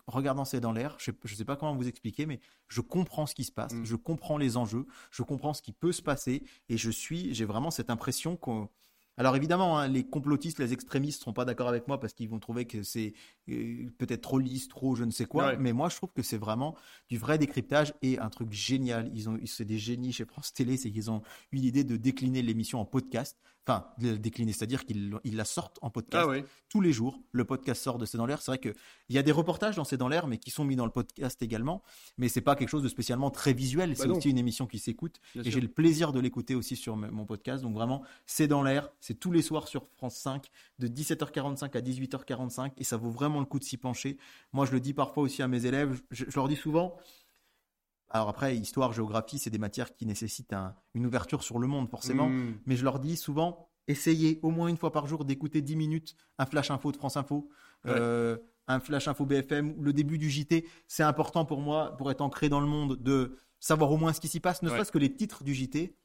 regardant 0.07 0.45
c'est 0.45 0.59
dans 0.59 0.71
l'air, 0.71 0.97
je 0.99 1.11
ne 1.11 1.35
sais 1.35 1.45
pas 1.45 1.55
comment 1.55 1.75
vous 1.75 1.87
expliquer, 1.87 2.25
mais 2.25 2.39
je 2.67 2.81
comprends 2.81 3.25
ce 3.25 3.35
qui 3.35 3.43
se 3.43 3.51
passe, 3.51 3.73
mm. 3.73 3.85
je 3.85 3.95
comprends 3.95 4.37
les 4.37 4.57
enjeux, 4.57 4.85
je 5.11 5.23
comprends 5.23 5.53
ce 5.53 5.61
qui 5.61 5.73
peut 5.73 5.91
se 5.91 6.01
passer, 6.01 6.43
et 6.69 6.77
je 6.77 6.89
suis, 6.89 7.33
j'ai 7.33 7.45
vraiment 7.45 7.71
cette 7.71 7.89
impression 7.89 8.37
qu'on 8.37 8.69
alors 9.17 9.35
évidemment, 9.35 9.79
hein, 9.79 9.87
les 9.87 10.03
complotistes, 10.03 10.59
les 10.59 10.73
extrémistes 10.73 11.21
ne 11.21 11.23
seront 11.23 11.33
pas 11.33 11.45
d'accord 11.45 11.69
avec 11.69 11.87
moi 11.87 11.99
parce 11.99 12.13
qu'ils 12.13 12.27
vont 12.27 12.39
trouver 12.39 12.65
que 12.65 12.83
c'est 12.83 13.13
peut-être 13.45 14.21
trop 14.21 14.39
lisse, 14.39 14.67
trop 14.67 14.95
je 14.95 15.03
ne 15.03 15.11
sais 15.11 15.25
quoi. 15.25 15.55
Mais 15.57 15.73
moi, 15.73 15.89
je 15.89 15.95
trouve 15.95 16.11
que 16.13 16.23
c'est 16.23 16.37
vraiment 16.37 16.75
du 17.09 17.17
vrai 17.17 17.37
décryptage 17.37 17.93
et 18.01 18.19
un 18.19 18.29
truc 18.29 18.51
génial. 18.51 19.11
Ils 19.13 19.29
ont, 19.29 19.39
c'est 19.45 19.65
des 19.65 19.77
génies 19.77 20.13
chez 20.13 20.25
France 20.25 20.53
Télé, 20.53 20.77
c'est 20.77 20.91
qu'ils 20.91 21.11
ont 21.11 21.21
eu 21.51 21.57
l'idée 21.57 21.83
de 21.83 21.97
décliner 21.97 22.41
l'émission 22.41 22.79
en 22.79 22.85
podcast 22.85 23.37
enfin 23.67 23.85
décliner, 23.97 24.53
c'est-à-dire 24.53 24.85
qu'ils 24.85 25.19
la 25.23 25.45
sortent 25.45 25.79
en 25.81 25.89
podcast 25.89 26.27
ah 26.29 26.47
tous 26.69 26.81
les 26.81 26.91
jours. 26.91 27.19
Le 27.31 27.45
podcast 27.45 27.81
sort 27.81 27.97
de 27.97 28.05
C'est 28.05 28.17
dans 28.17 28.25
l'air. 28.25 28.41
C'est 28.41 28.51
vrai 28.51 28.59
qu'il 28.59 28.73
y 29.09 29.17
a 29.17 29.23
des 29.23 29.31
reportages 29.31 29.75
dans 29.75 29.83
C'est 29.83 29.97
dans 29.97 30.07
l'air, 30.07 30.27
mais 30.27 30.37
qui 30.37 30.51
sont 30.51 30.63
mis 30.63 30.75
dans 30.75 30.85
le 30.85 30.91
podcast 30.91 31.41
également. 31.41 31.81
Mais 32.17 32.29
c'est 32.29 32.41
pas 32.41 32.55
quelque 32.55 32.69
chose 32.69 32.83
de 32.83 32.89
spécialement 32.89 33.31
très 33.31 33.53
visuel. 33.53 33.89
Bah 33.89 33.95
c'est 33.97 34.07
aussi 34.07 34.29
une 34.29 34.37
émission 34.37 34.67
qui 34.67 34.79
s'écoute 34.79 35.19
et 35.35 35.49
j'ai 35.49 35.61
le 35.61 35.67
plaisir 35.67 36.11
de 36.11 36.19
l'écouter 36.19 36.55
aussi 36.55 36.75
sur 36.75 36.95
mon 36.95 37.25
podcast. 37.25 37.63
Donc 37.63 37.73
vraiment, 37.73 38.03
C'est 38.25 38.47
dans 38.47 38.61
l'air. 38.61 38.89
C'est 38.99 39.19
tous 39.19 39.31
les 39.31 39.41
soirs 39.41 39.67
sur 39.67 39.87
France 39.97 40.17
5 40.17 40.49
de 40.79 40.87
17h45 40.87 41.75
à 41.77 41.81
18h45 41.81 42.71
et 42.77 42.83
ça 42.83 42.97
vaut 42.97 43.09
vraiment 43.09 43.34
le 43.39 43.45
coup 43.45 43.59
de 43.59 43.63
s'y 43.63 43.77
pencher. 43.77 44.17
Moi, 44.53 44.65
je 44.65 44.71
le 44.71 44.79
dis 44.79 44.93
parfois 44.93 45.23
aussi 45.23 45.41
à 45.41 45.47
mes 45.47 45.65
élèves. 45.65 46.01
je 46.11 46.25
leur 46.35 46.47
dis 46.47 46.55
souvent 46.55 46.97
alors 48.15 48.29
après, 48.29 48.55
histoire, 48.55 48.93
géographie, 48.93 49.39
c'est 49.39 49.49
des 49.49 49.57
matières 49.57 49.93
qui 49.93 50.05
nécessitent 50.05 50.55
une 50.93 51.05
ouverture 51.05 51.43
sur 51.43 51.59
le 51.59 51.67
monde, 51.67 51.89
forcément. 51.89 52.29
Hmm. 52.29 52.53
Mais 52.65 52.75
je 52.75 52.83
leur 52.83 52.99
dis 52.99 53.17
souvent, 53.17 53.67
essayez 53.87 54.39
au 54.41 54.51
moins 54.51 54.67
une 54.67 54.77
fois 54.77 54.91
par 54.91 55.07
jour 55.07 55.25
d'écouter 55.25 55.61
10 55.61 55.75
minutes 55.75 56.15
un 56.37 56.45
flash 56.45 56.71
info 56.71 56.91
de 56.91 56.97
France 56.97 57.17
Info, 57.17 57.49
euh, 57.87 58.37
un 58.67 58.79
flash 58.79 59.07
info 59.07 59.25
BFM, 59.25 59.75
le 59.81 59.91
début 59.91 60.17
du 60.17 60.29
JT. 60.29 60.65
C'est 60.87 61.03
important 61.03 61.43
pour 61.45 61.59
moi, 61.59 61.95
pour 61.97 62.09
être 62.11 62.21
ancré 62.21 62.47
dans 62.47 62.61
le 62.61 62.67
monde, 62.67 62.95
de 63.01 63.35
savoir 63.59 63.91
au 63.91 63.97
moins 63.97 64.13
ce 64.13 64.21
qui 64.21 64.27
s'y 64.27 64.39
passe, 64.39 64.61
ne 64.61 64.69
serait-ce 64.69 64.91
que 64.91 64.97
les 64.97 65.13
titres 65.13 65.43
du 65.43 65.53
JT. 65.53 65.95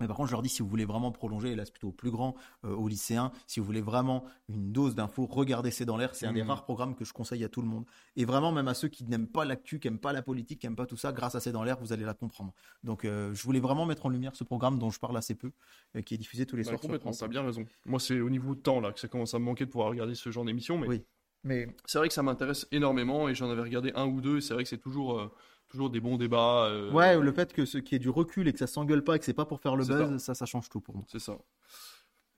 Mais 0.00 0.06
par 0.06 0.16
contre, 0.16 0.28
je 0.28 0.34
leur 0.34 0.42
dis, 0.42 0.48
si 0.48 0.62
vous 0.62 0.68
voulez 0.68 0.84
vraiment 0.84 1.10
prolonger, 1.10 1.52
et 1.52 1.54
là 1.54 1.64
c'est 1.64 1.72
plutôt 1.72 1.88
au 1.88 1.92
plus 1.92 2.10
grand, 2.10 2.34
euh, 2.64 2.74
aux 2.74 2.88
lycéens, 2.88 3.32
si 3.46 3.60
vous 3.60 3.66
voulez 3.66 3.80
vraiment 3.80 4.24
une 4.48 4.72
dose 4.72 4.94
d'infos, 4.94 5.26
regardez 5.26 5.70
C'est 5.70 5.84
dans 5.84 5.96
l'air. 5.96 6.14
C'est 6.14 6.26
un 6.26 6.32
des 6.32 6.42
mmh. 6.42 6.48
rares 6.48 6.64
programmes 6.64 6.94
que 6.94 7.04
je 7.04 7.12
conseille 7.12 7.44
à 7.44 7.48
tout 7.48 7.62
le 7.62 7.68
monde. 7.68 7.84
Et 8.16 8.24
vraiment, 8.24 8.52
même 8.52 8.68
à 8.68 8.74
ceux 8.74 8.88
qui 8.88 9.04
n'aiment 9.04 9.28
pas 9.28 9.44
l'actu, 9.44 9.78
qui 9.78 9.88
n'aiment 9.88 9.98
pas 9.98 10.12
la 10.12 10.22
politique, 10.22 10.60
qui 10.60 10.66
n'aiment 10.66 10.76
pas 10.76 10.86
tout 10.86 10.96
ça, 10.96 11.12
grâce 11.12 11.34
à 11.34 11.40
C'est 11.40 11.52
dans 11.52 11.64
l'air, 11.64 11.78
vous 11.80 11.92
allez 11.92 12.04
la 12.04 12.14
comprendre. 12.14 12.52
Donc, 12.84 13.04
euh, 13.04 13.34
je 13.34 13.42
voulais 13.42 13.60
vraiment 13.60 13.86
mettre 13.86 14.06
en 14.06 14.08
lumière 14.08 14.36
ce 14.36 14.44
programme 14.44 14.78
dont 14.78 14.90
je 14.90 15.00
parle 15.00 15.16
assez 15.16 15.34
peu, 15.34 15.52
euh, 15.96 16.02
qui 16.02 16.14
est 16.14 16.18
diffusé 16.18 16.46
tous 16.46 16.56
les 16.56 16.64
soirs. 16.64 16.80
Complètement, 16.80 17.12
tu 17.12 17.24
as 17.24 17.28
bien 17.28 17.42
raison. 17.42 17.64
Moi, 17.84 18.00
c'est 18.00 18.20
au 18.20 18.30
niveau 18.30 18.54
de 18.54 18.60
temps 18.60 18.80
là 18.80 18.92
que 18.92 19.00
ça 19.00 19.08
commence 19.08 19.34
à 19.34 19.38
me 19.38 19.44
manquer 19.44 19.64
de 19.64 19.70
pouvoir 19.70 19.88
regarder 19.88 20.14
ce 20.14 20.30
genre 20.30 20.44
d'émission. 20.44 20.78
Mais, 20.78 20.88
oui. 20.88 21.02
mais... 21.44 21.68
c'est 21.86 21.98
vrai 21.98 22.08
que 22.08 22.14
ça 22.14 22.22
m'intéresse 22.22 22.66
énormément 22.70 23.28
et 23.28 23.34
j'en 23.34 23.50
avais 23.50 23.62
regardé 23.62 23.92
un 23.94 24.06
ou 24.06 24.20
deux. 24.20 24.38
Et 24.38 24.40
c'est 24.40 24.54
vrai 24.54 24.62
que 24.62 24.68
c'est 24.68 24.78
toujours 24.78 25.30
toujours 25.68 25.90
des 25.90 26.00
bons 26.00 26.16
débats. 26.16 26.66
Euh, 26.66 26.90
ouais, 26.92 27.18
le 27.18 27.32
fait 27.32 27.52
que 27.52 27.64
ce 27.64 27.78
qui 27.78 27.94
est 27.94 27.98
du 27.98 28.08
recul 28.08 28.48
et 28.48 28.52
que 28.52 28.58
ça 28.58 28.66
s'engueule 28.66 29.02
pas 29.02 29.16
et 29.16 29.18
que 29.18 29.24
c'est 29.24 29.34
pas 29.34 29.46
pour 29.46 29.60
faire 29.60 29.76
le 29.76 29.84
buzz, 29.84 30.18
ça. 30.18 30.34
ça, 30.34 30.46
change 30.46 30.68
tout 30.68 30.80
pour 30.80 30.96
moi. 30.96 31.04
C'est 31.08 31.18
ça. 31.18 31.38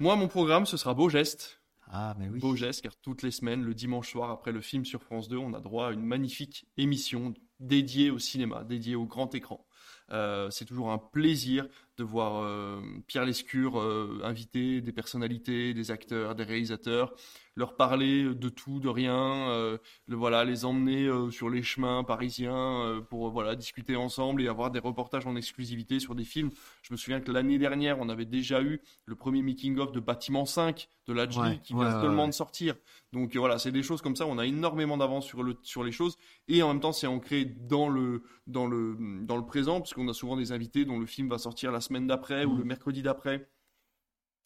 Moi, 0.00 0.16
mon 0.16 0.28
programme, 0.28 0.66
ce 0.66 0.76
sera 0.76 0.94
Beau 0.94 1.08
Geste. 1.08 1.60
Ah, 1.90 2.14
mais 2.18 2.28
oui. 2.28 2.38
Beau 2.38 2.54
Geste, 2.54 2.82
car 2.82 2.96
toutes 2.96 3.22
les 3.22 3.30
semaines, 3.30 3.62
le 3.62 3.74
dimanche 3.74 4.10
soir, 4.10 4.30
après 4.30 4.52
le 4.52 4.60
film 4.60 4.84
sur 4.84 5.02
France 5.02 5.28
2, 5.28 5.36
on 5.36 5.54
a 5.54 5.60
droit 5.60 5.88
à 5.88 5.92
une 5.92 6.04
magnifique 6.04 6.66
émission 6.76 7.34
dédiée 7.60 8.10
au 8.10 8.18
cinéma, 8.18 8.64
dédiée 8.64 8.94
au 8.94 9.06
grand 9.06 9.34
écran. 9.34 9.66
Euh, 10.10 10.50
c'est 10.50 10.64
toujours 10.64 10.90
un 10.90 10.98
plaisir 10.98 11.66
de 11.98 12.04
voir 12.04 12.42
euh, 12.42 12.80
Pierre 13.06 13.24
Lescure 13.24 13.76
inviter 14.24 14.80
des 14.80 14.92
personnalités, 14.92 15.74
des 15.74 15.90
acteurs, 15.90 16.34
des 16.34 16.44
réalisateurs, 16.44 17.12
leur 17.58 17.74
parler 17.74 18.22
de 18.34 18.48
tout, 18.48 18.78
de 18.78 18.88
rien, 18.88 19.50
euh, 19.50 19.78
le, 20.06 20.16
voilà, 20.16 20.44
les 20.44 20.64
emmener 20.64 21.06
euh, 21.06 21.30
sur 21.30 21.50
les 21.50 21.64
chemins 21.64 22.04
parisiens 22.04 22.82
euh, 22.82 23.00
pour 23.00 23.30
voilà 23.30 23.56
discuter 23.56 23.96
ensemble 23.96 24.42
et 24.42 24.48
avoir 24.48 24.70
des 24.70 24.78
reportages 24.78 25.26
en 25.26 25.34
exclusivité 25.34 25.98
sur 25.98 26.14
des 26.14 26.24
films. 26.24 26.50
Je 26.82 26.92
me 26.92 26.96
souviens 26.96 27.20
que 27.20 27.32
l'année 27.32 27.58
dernière, 27.58 27.98
on 27.98 28.08
avait 28.08 28.26
déjà 28.26 28.62
eu 28.62 28.80
le 29.06 29.16
premier 29.16 29.42
making 29.42 29.76
of 29.78 29.90
de 29.90 29.98
Bâtiment 29.98 30.46
5 30.46 30.88
de 31.08 31.12
la 31.12 31.26
qui 31.26 31.74
vient 31.74 32.00
seulement 32.00 32.28
de 32.28 32.32
sortir. 32.32 32.76
Donc 33.12 33.34
voilà, 33.34 33.58
c'est 33.58 33.72
des 33.72 33.82
choses 33.82 34.02
comme 34.02 34.14
ça. 34.14 34.26
On 34.26 34.38
a 34.38 34.46
énormément 34.46 34.96
d'avance 34.96 35.26
sur 35.26 35.42
le 35.42 35.56
sur 35.62 35.82
les 35.82 35.92
choses 35.92 36.16
et 36.46 36.62
en 36.62 36.68
même 36.68 36.80
temps, 36.80 36.92
c'est 36.92 37.06
ancré 37.06 37.44
dans 37.44 37.88
le 37.88 38.22
dans 38.46 38.66
le 38.66 38.96
dans 39.22 39.36
le 39.36 39.44
présent 39.44 39.80
puisqu'on 39.80 40.06
a 40.08 40.12
souvent 40.12 40.36
des 40.36 40.52
invités 40.52 40.84
dont 40.84 40.98
le 40.98 41.06
film 41.06 41.28
va 41.28 41.38
sortir 41.38 41.72
la 41.72 41.80
semaine 41.88 42.06
d'après 42.06 42.44
ou 42.44 42.56
le 42.56 42.64
mercredi 42.64 43.02
d'après. 43.02 43.48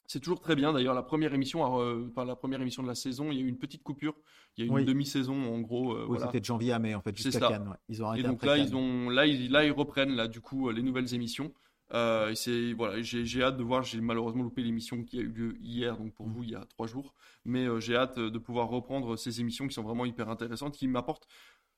C'est 0.06 0.20
toujours 0.20 0.40
très 0.40 0.56
bien. 0.56 0.72
D'ailleurs, 0.72 0.94
la 0.94 1.02
première 1.02 1.32
émission, 1.32 1.80
euh, 1.80 2.10
la 2.16 2.36
première 2.36 2.60
émission 2.60 2.82
de 2.82 2.88
la 2.88 2.94
saison, 2.94 3.30
il 3.30 3.38
y 3.38 3.40
a 3.40 3.44
eu 3.44 3.48
une 3.48 3.58
petite 3.58 3.82
coupure. 3.82 4.14
Il 4.56 4.64
y 4.64 4.68
a 4.68 4.72
eu 4.72 4.80
une 4.80 4.84
demi-saison, 4.84 5.54
en 5.54 5.60
gros. 5.60 5.92
Euh, 5.92 6.18
c'était 6.20 6.40
de 6.40 6.44
janvier 6.44 6.72
à 6.72 6.78
mai, 6.78 6.94
en 6.94 7.00
fait, 7.00 7.16
jusqu'à 7.16 7.40
Cannes. 7.40 7.74
Ils 7.88 8.02
ont 8.02 8.12
Et 8.14 8.22
donc 8.22 8.44
là, 8.44 8.58
ils 8.58 8.74
ont, 8.76 9.08
là, 9.08 9.26
ils, 9.26 9.50
là, 9.50 9.64
ils 9.64 9.72
reprennent, 9.72 10.14
là, 10.14 10.28
du 10.28 10.40
coup, 10.40 10.68
euh, 10.68 10.72
les 10.72 10.82
nouvelles 10.82 11.14
émissions. 11.14 11.52
et 11.94 12.34
c'est 12.34 12.72
voilà, 12.72 13.00
j'ai 13.00 13.42
hâte 13.42 13.56
de 13.56 13.62
voir. 13.62 13.84
J'ai 13.84 14.00
malheureusement 14.00 14.42
loupé 14.42 14.62
l'émission 14.62 15.02
qui 15.04 15.18
a 15.18 15.22
eu 15.22 15.28
lieu 15.28 15.56
hier, 15.60 15.96
donc 15.96 16.12
pour 16.14 16.26
mm. 16.26 16.32
vous 16.32 16.42
il 16.42 16.50
y 16.50 16.56
a 16.56 16.64
trois 16.66 16.86
jours. 16.86 17.14
Mais 17.44 17.66
j'ai 17.80 17.96
hâte 17.96 18.18
de 18.18 18.38
pouvoir 18.38 18.68
reprendre 18.68 19.16
ces 19.16 19.40
émissions 19.40 19.66
qui 19.66 19.74
sont 19.74 19.82
vraiment 19.82 20.04
hyper 20.04 20.28
intéressantes, 20.28 20.74
qui 20.74 20.88
m'apportent 20.88 21.28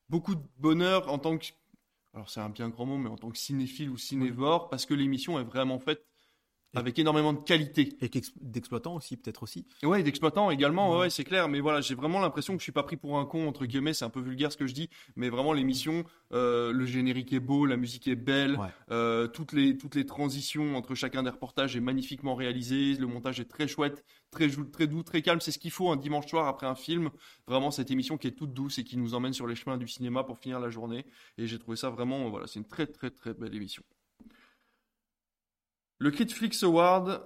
beaucoup 0.08 0.34
de 0.34 0.42
bonheur 0.58 1.08
en 1.08 1.18
tant 1.18 1.38
que 1.38 1.46
alors 2.14 2.30
c'est 2.30 2.40
un 2.40 2.48
bien 2.48 2.68
grand 2.68 2.86
mot, 2.86 2.96
mais 2.96 3.10
en 3.10 3.16
tant 3.16 3.30
que 3.30 3.38
cinéphile 3.38 3.90
ou 3.90 3.98
cinévore, 3.98 4.68
parce 4.68 4.86
que 4.86 4.94
l'émission 4.94 5.38
est 5.40 5.44
vraiment 5.44 5.80
faite 5.80 6.06
avec 6.74 6.98
énormément 6.98 7.32
de 7.32 7.38
qualité. 7.38 7.96
Et 8.00 8.10
d'exploitants 8.40 8.96
aussi, 8.96 9.16
peut-être 9.16 9.42
aussi. 9.42 9.66
Ouais, 9.82 10.02
d'exploitants 10.02 10.50
également, 10.50 10.98
ouais, 10.98 11.10
c'est 11.10 11.24
clair. 11.24 11.48
Mais 11.48 11.60
voilà, 11.60 11.80
j'ai 11.80 11.94
vraiment 11.94 12.20
l'impression 12.20 12.54
que 12.54 12.60
je 12.60 12.64
suis 12.64 12.72
pas 12.72 12.82
pris 12.82 12.96
pour 12.96 13.18
un 13.18 13.24
con, 13.24 13.48
entre 13.48 13.66
guillemets, 13.66 13.94
c'est 13.94 14.04
un 14.04 14.10
peu 14.10 14.20
vulgaire 14.20 14.52
ce 14.52 14.56
que 14.56 14.66
je 14.66 14.74
dis, 14.74 14.88
mais 15.16 15.28
vraiment 15.28 15.52
l'émission, 15.52 16.04
euh, 16.32 16.72
le 16.72 16.86
générique 16.86 17.32
est 17.32 17.40
beau, 17.40 17.66
la 17.66 17.76
musique 17.76 18.08
est 18.08 18.16
belle, 18.16 18.58
euh, 18.90 19.26
toutes, 19.28 19.52
les, 19.52 19.76
toutes 19.76 19.94
les 19.94 20.06
transitions 20.06 20.76
entre 20.76 20.94
chacun 20.94 21.22
des 21.22 21.30
reportages 21.30 21.76
est 21.76 21.80
magnifiquement 21.80 22.34
réalisé, 22.34 22.94
le 22.94 23.06
montage 23.06 23.40
est 23.40 23.44
très 23.44 23.68
chouette, 23.68 24.04
très, 24.30 24.48
très 24.48 24.86
doux, 24.86 25.02
très 25.02 25.22
calme, 25.22 25.40
c'est 25.40 25.52
ce 25.52 25.58
qu'il 25.58 25.70
faut 25.70 25.90
un 25.90 25.96
dimanche 25.96 26.26
soir 26.26 26.46
après 26.46 26.66
un 26.66 26.74
film. 26.74 27.10
Vraiment, 27.46 27.70
cette 27.70 27.90
émission 27.90 28.18
qui 28.18 28.28
est 28.28 28.32
toute 28.32 28.52
douce 28.52 28.78
et 28.78 28.84
qui 28.84 28.96
nous 28.96 29.14
emmène 29.14 29.32
sur 29.32 29.46
les 29.46 29.54
chemins 29.54 29.76
du 29.76 29.88
cinéma 29.88 30.24
pour 30.24 30.38
finir 30.38 30.60
la 30.60 30.70
journée. 30.70 31.04
Et 31.38 31.46
j'ai 31.46 31.58
trouvé 31.58 31.76
ça 31.76 31.90
vraiment, 31.90 32.28
voilà, 32.30 32.46
c'est 32.46 32.58
une 32.58 32.66
très 32.66 32.86
très 32.86 33.10
très 33.10 33.34
belle 33.34 33.54
émission. 33.54 33.82
Le 36.04 36.10
Critflix 36.10 36.62
Award. 36.62 37.24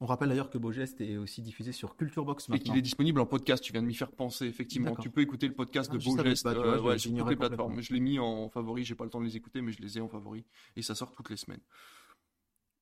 On 0.00 0.06
rappelle 0.06 0.30
d'ailleurs 0.30 0.50
que 0.50 0.58
Beaugest 0.58 1.00
est 1.00 1.16
aussi 1.16 1.40
diffusé 1.40 1.70
sur 1.70 1.94
Culture 1.94 2.24
Box 2.24 2.48
maintenant. 2.48 2.60
Et 2.60 2.64
qu'il 2.64 2.76
est 2.76 2.82
disponible 2.82 3.20
en 3.20 3.26
podcast. 3.26 3.62
Tu 3.62 3.70
viens 3.70 3.80
de 3.80 3.86
m'y 3.86 3.94
faire 3.94 4.10
penser, 4.10 4.46
effectivement. 4.46 4.96
Tu 4.96 5.08
peux 5.08 5.20
écouter 5.20 5.46
le 5.46 5.54
podcast 5.54 5.92
de 5.92 5.98
ah, 5.98 6.04
Beaugest 6.04 6.44
euh, 6.44 6.98
sur 6.98 7.16
toutes 7.16 7.28
les 7.28 7.36
plateformes. 7.36 7.80
Je 7.80 7.92
l'ai 7.92 8.00
mis 8.00 8.18
en 8.18 8.48
favori. 8.48 8.82
J'ai 8.82 8.96
pas 8.96 9.04
le 9.04 9.10
temps 9.10 9.20
de 9.20 9.24
les 9.24 9.36
écouter, 9.36 9.60
mais 9.60 9.70
je 9.70 9.80
les 9.80 9.98
ai 9.98 10.00
en 10.00 10.08
favori. 10.08 10.44
Et 10.74 10.82
ça 10.82 10.96
sort 10.96 11.12
toutes 11.12 11.30
les 11.30 11.36
semaines. 11.36 11.60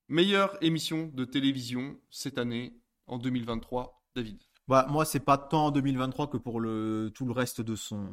Meilleure 0.09 0.57
émission 0.63 1.09
de 1.13 1.27
télévision 1.27 2.01
cette 2.09 2.39
année, 2.39 2.81
en 3.07 3.19
2023, 3.19 4.07
David. 4.15 4.41
Bah, 4.69 4.85
moi, 4.91 5.05
c'est 5.05 5.21
pas 5.21 5.39
tant 5.39 5.67
en 5.67 5.71
2023 5.71 6.29
que 6.29 6.37
pour 6.37 6.59
le, 6.59 7.13
tout 7.15 7.25
le 7.25 7.31
reste 7.31 7.61
de 7.61 7.77
son, 7.77 8.09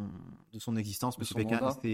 de 0.52 0.60
son 0.60 0.76
existence, 0.76 1.16
parce 1.16 1.30
que 1.34 1.40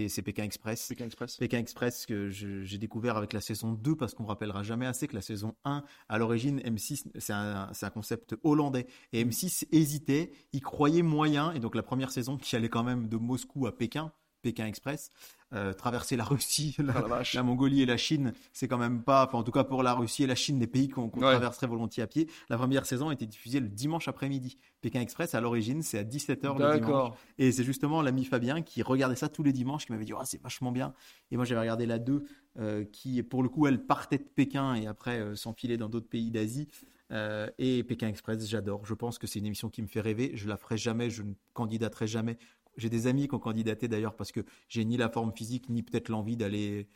c'est 0.08 0.22
Pékin 0.22 0.44
Express. 0.44 0.88
Pékin 0.88 1.06
Express. 1.06 1.36
Pékin 1.38 1.58
Express 1.58 2.04
que 2.04 2.28
j'ai 2.28 2.76
découvert 2.76 3.16
avec 3.16 3.32
la 3.32 3.40
saison 3.40 3.72
2, 3.72 3.96
parce 3.96 4.14
qu'on 4.14 4.26
rappellera 4.26 4.62
jamais 4.62 4.84
assez 4.84 5.08
que 5.08 5.14
la 5.14 5.22
saison 5.22 5.54
1, 5.64 5.82
à 6.10 6.18
l'origine, 6.18 6.60
M6, 6.60 7.06
c'est 7.18 7.32
un, 7.32 7.70
un, 7.80 7.90
concept 7.90 8.36
hollandais. 8.44 8.86
Et 9.14 9.24
M6 9.24 9.66
hésitait, 9.72 10.32
il 10.52 10.60
croyait 10.60 11.02
moyen, 11.02 11.52
et 11.52 11.60
donc 11.60 11.74
la 11.74 11.82
première 11.82 12.10
saison 12.10 12.36
qui 12.36 12.54
allait 12.54 12.68
quand 12.68 12.84
même 12.84 13.08
de 13.08 13.16
Moscou 13.16 13.66
à 13.66 13.74
Pékin, 13.74 14.12
Pékin 14.42 14.66
Express. 14.66 15.10
Euh, 15.52 15.72
traverser 15.72 16.16
la 16.16 16.22
Russie, 16.22 16.76
la, 16.78 16.94
Ah, 16.96 17.22
la 17.34 17.42
Mongolie 17.42 17.82
et 17.82 17.86
la 17.86 17.96
Chine, 17.96 18.32
c'est 18.52 18.68
quand 18.68 18.78
même 18.78 19.02
pas, 19.02 19.26
enfin 19.26 19.38
en 19.38 19.42
tout 19.42 19.50
cas 19.50 19.64
pour 19.64 19.82
la 19.82 19.94
Russie 19.94 20.22
et 20.22 20.28
la 20.28 20.36
Chine, 20.36 20.60
des 20.60 20.68
pays 20.68 20.88
qu'on 20.88 21.06
Ouais. 21.06 21.10
traverserait 21.22 21.66
volontiers 21.66 22.04
à 22.04 22.06
pied. 22.06 22.28
La 22.50 22.56
première 22.56 22.86
saison 22.86 23.08
a 23.08 23.12
été 23.12 23.26
diffusée 23.26 23.58
le 23.58 23.68
dimanche 23.68 24.06
après-midi. 24.06 24.58
Pékin 24.80 25.00
Express, 25.00 25.34
à 25.34 25.40
l'origine, 25.40 25.82
c'est 25.82 25.98
à 25.98 26.04
17h 26.04 26.56
le 26.56 26.78
dimanche. 26.78 27.14
Et 27.38 27.50
c'est 27.50 27.64
justement 27.64 28.00
l'ami 28.00 28.24
Fabien 28.26 28.62
qui 28.62 28.82
regardait 28.82 29.16
ça 29.16 29.28
tous 29.28 29.42
les 29.42 29.52
dimanches 29.52 29.86
qui 29.86 29.92
m'avait 29.92 30.04
dit 30.04 30.12
Ah, 30.16 30.24
c'est 30.24 30.40
vachement 30.40 30.70
bien. 30.70 30.94
Et 31.32 31.36
moi 31.36 31.44
j'avais 31.44 31.62
regardé 31.62 31.84
la 31.84 31.98
2 31.98 32.22
euh, 32.60 32.84
qui, 32.84 33.20
pour 33.24 33.42
le 33.42 33.48
coup, 33.48 33.66
elle 33.66 33.84
partait 33.84 34.18
de 34.18 34.22
Pékin 34.22 34.76
et 34.76 34.86
après 34.86 35.18
euh, 35.18 35.34
s'enfilait 35.34 35.76
dans 35.78 35.88
d'autres 35.88 36.08
pays 36.08 36.30
d'Asie. 36.30 36.68
Euh, 37.12 37.48
et 37.58 37.82
Pékin 37.82 38.06
Express, 38.06 38.46
j'adore. 38.48 38.86
Je 38.86 38.94
pense 38.94 39.18
que 39.18 39.26
c'est 39.26 39.40
une 39.40 39.46
émission 39.46 39.68
qui 39.68 39.82
me 39.82 39.88
fait 39.88 40.00
rêver. 40.00 40.30
Je 40.34 40.48
la 40.48 40.56
ferai 40.56 40.76
jamais, 40.76 41.10
je 41.10 41.24
ne 41.24 41.32
candidaterai 41.54 42.06
jamais. 42.06 42.38
J'ai 42.76 42.88
des 42.88 43.06
amis 43.06 43.28
qui 43.28 43.34
ont 43.34 43.38
candidaté 43.38 43.88
d'ailleurs 43.88 44.14
parce 44.16 44.32
que 44.32 44.40
j'ai 44.68 44.84
ni 44.84 44.96
la 44.96 45.08
forme 45.08 45.32
physique 45.32 45.68
ni 45.68 45.82
peut-être 45.82 46.08
l'envie 46.08 46.36
d'aller 46.36 46.88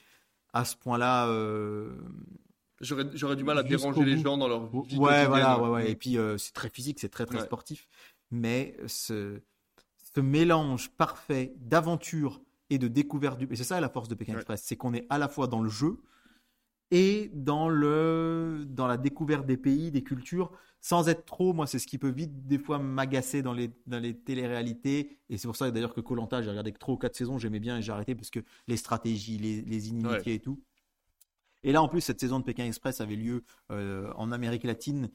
à 0.52 0.64
ce 0.64 0.76
point-là. 0.76 1.28
euh, 1.28 1.96
J'aurais 2.80 3.36
du 3.36 3.44
mal 3.44 3.58
à 3.58 3.62
déranger 3.62 4.04
les 4.04 4.18
gens 4.18 4.36
dans 4.36 4.48
leur 4.48 4.66
vie 4.84 4.96
Ouais, 4.98 5.26
voilà, 5.26 5.60
ouais. 5.60 5.68
ouais. 5.68 5.90
Et 5.90 5.96
puis 5.96 6.18
euh, 6.18 6.36
c'est 6.38 6.52
très 6.52 6.68
physique, 6.68 6.98
c'est 7.00 7.08
très 7.08 7.26
très 7.26 7.38
Ouais. 7.38 7.44
sportif. 7.44 7.88
Mais 8.30 8.76
ce, 8.86 9.40
ce 10.14 10.20
mélange 10.20 10.90
parfait 10.90 11.54
d'aventure 11.58 12.40
et 12.70 12.78
de 12.78 12.88
découverte 12.88 13.38
du. 13.38 13.46
Et 13.50 13.56
c'est 13.56 13.64
ça 13.64 13.80
la 13.80 13.88
force 13.88 14.08
de 14.08 14.14
Pékin. 14.14 14.34
Express, 14.34 14.62
c'est 14.64 14.76
qu'on 14.76 14.92
est 14.94 15.06
à 15.10 15.18
la 15.18 15.28
fois 15.28 15.46
dans 15.46 15.60
le 15.62 15.68
jeu 15.68 15.98
et 16.94 17.32
dans 17.34 17.68
le 17.68 18.64
dans 18.68 18.86
la 18.86 18.96
découverte 18.96 19.46
des 19.46 19.56
pays, 19.56 19.90
des 19.90 20.04
cultures, 20.04 20.52
sans 20.80 21.08
être 21.08 21.24
trop. 21.24 21.52
Moi, 21.52 21.66
c'est 21.66 21.80
ce 21.80 21.88
qui 21.88 21.98
peut 21.98 22.10
vite 22.10 22.46
des 22.46 22.56
fois 22.56 22.78
m'agacer 22.78 23.42
dans 23.42 23.52
les 23.52 23.72
dans 23.88 23.98
les 23.98 24.16
téléréalités. 24.16 25.18
Et 25.28 25.36
c'est 25.36 25.48
pour 25.48 25.56
ça 25.56 25.68
d'ailleurs 25.72 25.92
que 25.92 26.00
Colanta, 26.00 26.40
j'ai 26.40 26.50
regardé 26.50 26.70
que 26.70 26.78
trois 26.78 26.94
ou 26.94 26.96
quatre 26.96 27.16
saisons, 27.16 27.36
j'aimais 27.36 27.58
bien 27.58 27.78
et 27.78 27.82
j'ai 27.82 27.90
arrêté 27.90 28.14
parce 28.14 28.30
que 28.30 28.38
les 28.68 28.76
stratégies, 28.76 29.38
les, 29.38 29.62
les 29.62 29.88
inimitiés 29.88 30.34
et 30.34 30.38
tout. 30.38 30.62
Et 31.64 31.72
là, 31.72 31.82
en 31.82 31.88
plus, 31.88 32.00
cette 32.00 32.20
saison 32.20 32.38
de 32.38 32.44
Pékin 32.44 32.64
Express 32.64 33.00
avait 33.00 33.16
lieu 33.16 33.42
euh, 33.72 34.12
en 34.14 34.30
Amérique 34.30 34.62
latine, 34.62 35.10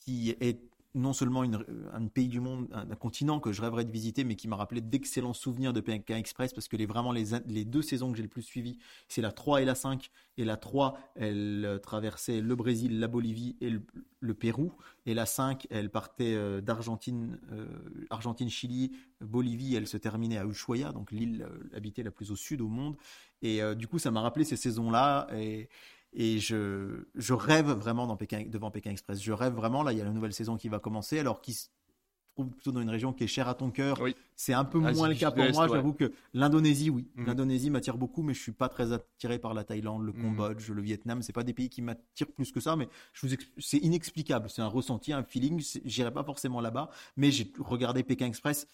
qui 0.00 0.36
est 0.38 0.60
non 0.94 1.12
seulement 1.12 1.42
une- 1.42 1.64
un 1.92 2.06
pays 2.06 2.28
du 2.28 2.40
monde, 2.40 2.68
un, 2.72 2.84
continent 2.96 3.40
que 3.40 3.52
je 3.52 3.62
rêverais 3.62 3.84
de 3.84 3.90
visiter, 3.90 4.24
mais 4.24 4.36
qui 4.36 4.46
m'a 4.48 4.56
rappelé 4.56 4.80
d'excellents 4.80 5.32
souvenirs 5.32 5.72
de 5.72 5.80
Pékin 5.80 6.16
Express, 6.16 6.52
parce 6.52 6.68
que 6.68 6.76
les, 6.76 6.86
vraiment 6.86 7.12
les, 7.12 7.64
deux 7.64 7.82
saisons 7.82 8.10
que 8.10 8.16
j'ai 8.16 8.22
le 8.22 8.28
plus 8.28 8.42
suivies, 8.42 8.78
c'est 9.08 9.22
la 9.22 9.32
3 9.32 9.62
et 9.62 9.64
la 9.64 9.74
5. 9.74 10.10
Et 10.38 10.44
la 10.44 10.56
3, 10.56 10.98
elle 11.14 11.64
euh, 11.64 11.78
traversait 11.78 12.40
le 12.40 12.54
Brésil, 12.56 13.00
la 13.00 13.08
Bolivie 13.08 13.56
et 13.60 13.70
le, 13.70 14.34
Pérou. 14.34 14.72
Et 15.06 15.14
la 15.14 15.26
5, 15.26 15.66
elle 15.70 15.90
partait 15.90 16.34
euh, 16.34 16.60
d'Argentine, 16.60 17.38
euh, 17.52 17.66
Argentine, 18.10 18.50
Chili, 18.50 18.92
Bolivie, 19.20 19.74
elle 19.74 19.86
se 19.86 19.96
terminait 19.96 20.38
à 20.38 20.44
Ushuaia, 20.44 20.92
donc 20.92 21.10
l'île 21.12 21.46
euh, 21.48 21.76
habitée 21.76 22.02
la 22.02 22.10
plus 22.10 22.30
au 22.30 22.36
sud 22.36 22.60
au 22.60 22.68
monde. 22.68 22.96
Et 23.42 23.62
euh, 23.62 23.74
du 23.74 23.88
coup, 23.88 23.98
ça 23.98 24.10
m'a 24.10 24.20
rappelé 24.20 24.44
ces 24.44 24.56
saisons-là. 24.56 25.28
Et 26.14 26.38
je, 26.38 27.04
je 27.14 27.32
rêve 27.34 27.70
vraiment 27.70 28.06
dans 28.06 28.16
Pékin, 28.16 28.44
devant 28.48 28.70
Pékin 28.70 28.90
Express. 28.90 29.20
Je 29.22 29.32
rêve 29.32 29.54
vraiment. 29.54 29.82
Là, 29.82 29.92
il 29.92 29.98
y 29.98 30.00
a 30.00 30.04
la 30.04 30.10
nouvelle 30.12 30.32
saison 30.34 30.56
qui 30.56 30.68
va 30.68 30.78
commencer, 30.78 31.18
alors 31.18 31.40
qui 31.40 31.52
se 31.54 31.68
trouve 32.34 32.48
plutôt 32.48 32.72
dans 32.72 32.80
une 32.80 32.88
région 32.88 33.12
qui 33.12 33.24
est 33.24 33.26
chère 33.28 33.46
à 33.46 33.54
ton 33.54 33.70
cœur. 33.70 34.00
Oui. 34.00 34.16
C'est 34.34 34.54
un 34.54 34.64
peu 34.64 34.82
Asie 34.84 34.98
moins 34.98 35.08
le 35.08 35.14
cas 35.14 35.30
pour 35.30 35.44
moi. 35.52 35.66
ouais. 35.68 35.76
J'avoue 35.76 35.92
que 35.92 36.12
l'Indonésie, 36.32 36.88
oui. 36.88 37.06
Mhm. 37.14 37.26
L'Indonésie 37.26 37.68
m'attire 37.68 37.98
beaucoup, 37.98 38.22
mais 38.22 38.32
je 38.32 38.40
suis 38.40 38.52
pas 38.52 38.70
très 38.70 38.92
attiré 38.92 39.38
par 39.38 39.52
la 39.52 39.64
Thaïlande, 39.64 40.02
le 40.02 40.12
Mhm. 40.12 40.22
Cambodge, 40.22 40.70
le 40.70 40.80
Vietnam. 40.80 41.20
C'est 41.22 41.34
pas 41.34 41.44
des 41.44 41.52
pays 41.52 41.68
qui 41.68 41.82
m'attirent 41.82 42.32
plus 42.32 42.50
que 42.50 42.58
ça, 42.60 42.74
mais 42.74 42.88
je 43.12 43.26
vous 43.26 43.34
c'est 43.58 43.76
inexplicable. 43.78 44.48
C'est 44.48 44.62
un 44.62 44.66
ressenti, 44.66 45.12
un 45.12 45.22
feeling. 45.22 45.62
J'irai 45.84 46.10
pas 46.10 46.24
forcément 46.24 46.60
là-bas, 46.62 46.88
mais 47.18 47.30
j'ai 47.30 47.52
regardé 47.58 48.02
Pékin 48.02 48.26
Express. 48.26 48.66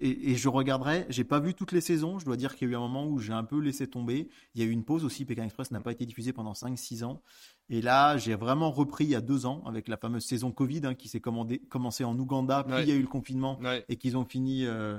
Et, 0.00 0.30
et 0.32 0.34
je 0.36 0.48
regarderai, 0.48 1.06
j'ai 1.08 1.24
pas 1.24 1.40
vu 1.40 1.54
toutes 1.54 1.72
les 1.72 1.80
saisons, 1.80 2.18
je 2.18 2.24
dois 2.26 2.36
dire 2.36 2.54
qu'il 2.54 2.68
y 2.68 2.70
a 2.70 2.72
eu 2.74 2.76
un 2.76 2.80
moment 2.80 3.06
où 3.06 3.18
j'ai 3.18 3.32
un 3.32 3.44
peu 3.44 3.58
laissé 3.60 3.86
tomber. 3.88 4.28
Il 4.54 4.60
y 4.60 4.64
a 4.64 4.66
eu 4.66 4.70
une 4.70 4.84
pause 4.84 5.04
aussi, 5.04 5.24
Pékin 5.24 5.44
Express 5.44 5.70
n'a 5.70 5.80
pas 5.80 5.92
été 5.92 6.04
diffusé 6.04 6.32
pendant 6.32 6.52
5-6 6.52 7.02
ans. 7.04 7.22
Et 7.70 7.80
là, 7.80 8.16
j'ai 8.18 8.34
vraiment 8.34 8.70
repris 8.70 9.04
il 9.04 9.10
y 9.10 9.14
a 9.14 9.20
deux 9.20 9.46
ans 9.46 9.62
avec 9.64 9.88
la 9.88 9.96
fameuse 9.96 10.24
saison 10.24 10.52
Covid 10.52 10.82
hein, 10.84 10.94
qui 10.94 11.08
s'est 11.08 11.20
commandé- 11.20 11.60
commencé 11.60 12.04
en 12.04 12.18
Ouganda, 12.18 12.62
puis 12.64 12.74
Ouais. 12.74 12.82
il 12.82 12.88
y 12.88 12.92
a 12.92 12.94
eu 12.94 13.00
le 13.02 13.08
confinement 13.08 13.58
Ouais. 13.60 13.84
et 13.88 13.96
qu'ils 13.96 14.16
ont 14.16 14.24
fini, 14.26 14.66
euh, 14.66 14.98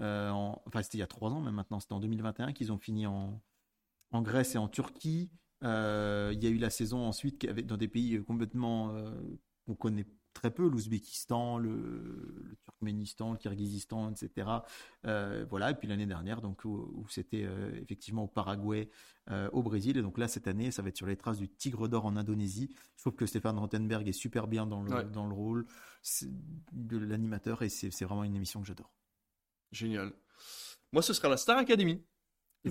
euh, 0.00 0.30
en- 0.30 0.60
enfin 0.66 0.82
c'était 0.82 0.98
il 0.98 1.00
y 1.00 1.04
a 1.04 1.06
trois 1.06 1.30
ans, 1.30 1.40
mais 1.40 1.50
maintenant 1.52 1.80
c'était 1.80 1.94
en 1.94 2.00
2021 2.00 2.52
qu'ils 2.52 2.70
ont 2.72 2.78
fini 2.78 3.06
en, 3.06 3.40
en 4.10 4.22
Grèce 4.22 4.54
et 4.54 4.58
en 4.58 4.68
Turquie. 4.68 5.30
Euh, 5.64 6.32
il 6.34 6.44
y 6.44 6.46
a 6.46 6.50
eu 6.50 6.58
la 6.58 6.68
saison 6.68 7.06
ensuite 7.06 7.46
dans 7.66 7.78
des 7.78 7.88
pays 7.88 8.22
complètement 8.24 8.94
qu'on 9.66 9.74
connaît 9.74 10.04
très 10.36 10.50
peu, 10.50 10.68
l'Ouzbékistan, 10.68 11.58
le, 11.58 11.70
le 12.44 12.56
Turkménistan, 12.62 13.32
le 13.32 13.38
Kirghizistan, 13.38 14.10
etc. 14.12 14.48
Euh, 15.06 15.44
voilà, 15.48 15.70
et 15.70 15.74
puis 15.74 15.88
l'année 15.88 16.06
dernière, 16.06 16.40
donc 16.42 16.64
où, 16.64 16.90
où 16.94 17.08
c'était 17.08 17.44
euh, 17.44 17.70
effectivement 17.80 18.24
au 18.24 18.28
Paraguay, 18.28 18.90
euh, 19.30 19.48
au 19.52 19.62
Brésil, 19.62 19.96
et 19.96 20.02
donc 20.02 20.18
là 20.18 20.28
cette 20.28 20.46
année, 20.46 20.70
ça 20.70 20.82
va 20.82 20.88
être 20.90 20.96
sur 20.96 21.06
les 21.06 21.16
traces 21.16 21.38
du 21.38 21.48
Tigre 21.48 21.88
d'Or 21.88 22.04
en 22.06 22.16
Indonésie. 22.16 22.70
Je 22.96 23.02
trouve 23.02 23.14
que 23.16 23.26
Stéphane 23.26 23.58
Rothenberg 23.58 24.06
est 24.06 24.12
super 24.12 24.46
bien 24.46 24.66
dans 24.66 24.82
le, 24.82 24.92
Ouais. 24.92 25.04
dans 25.04 25.26
le 25.26 25.34
rôle 25.34 25.66
de 26.72 26.98
l'animateur, 26.98 27.62
et 27.62 27.68
c'est 27.68 28.04
vraiment 28.04 28.24
une 28.24 28.36
émission 28.36 28.60
que 28.60 28.66
j'adore. 28.66 28.92
Génial. 29.72 30.12
Moi, 30.92 31.02
ce 31.02 31.12
sera 31.12 31.28
la 31.28 31.36
Star 31.36 31.58
Academy. 31.58 32.02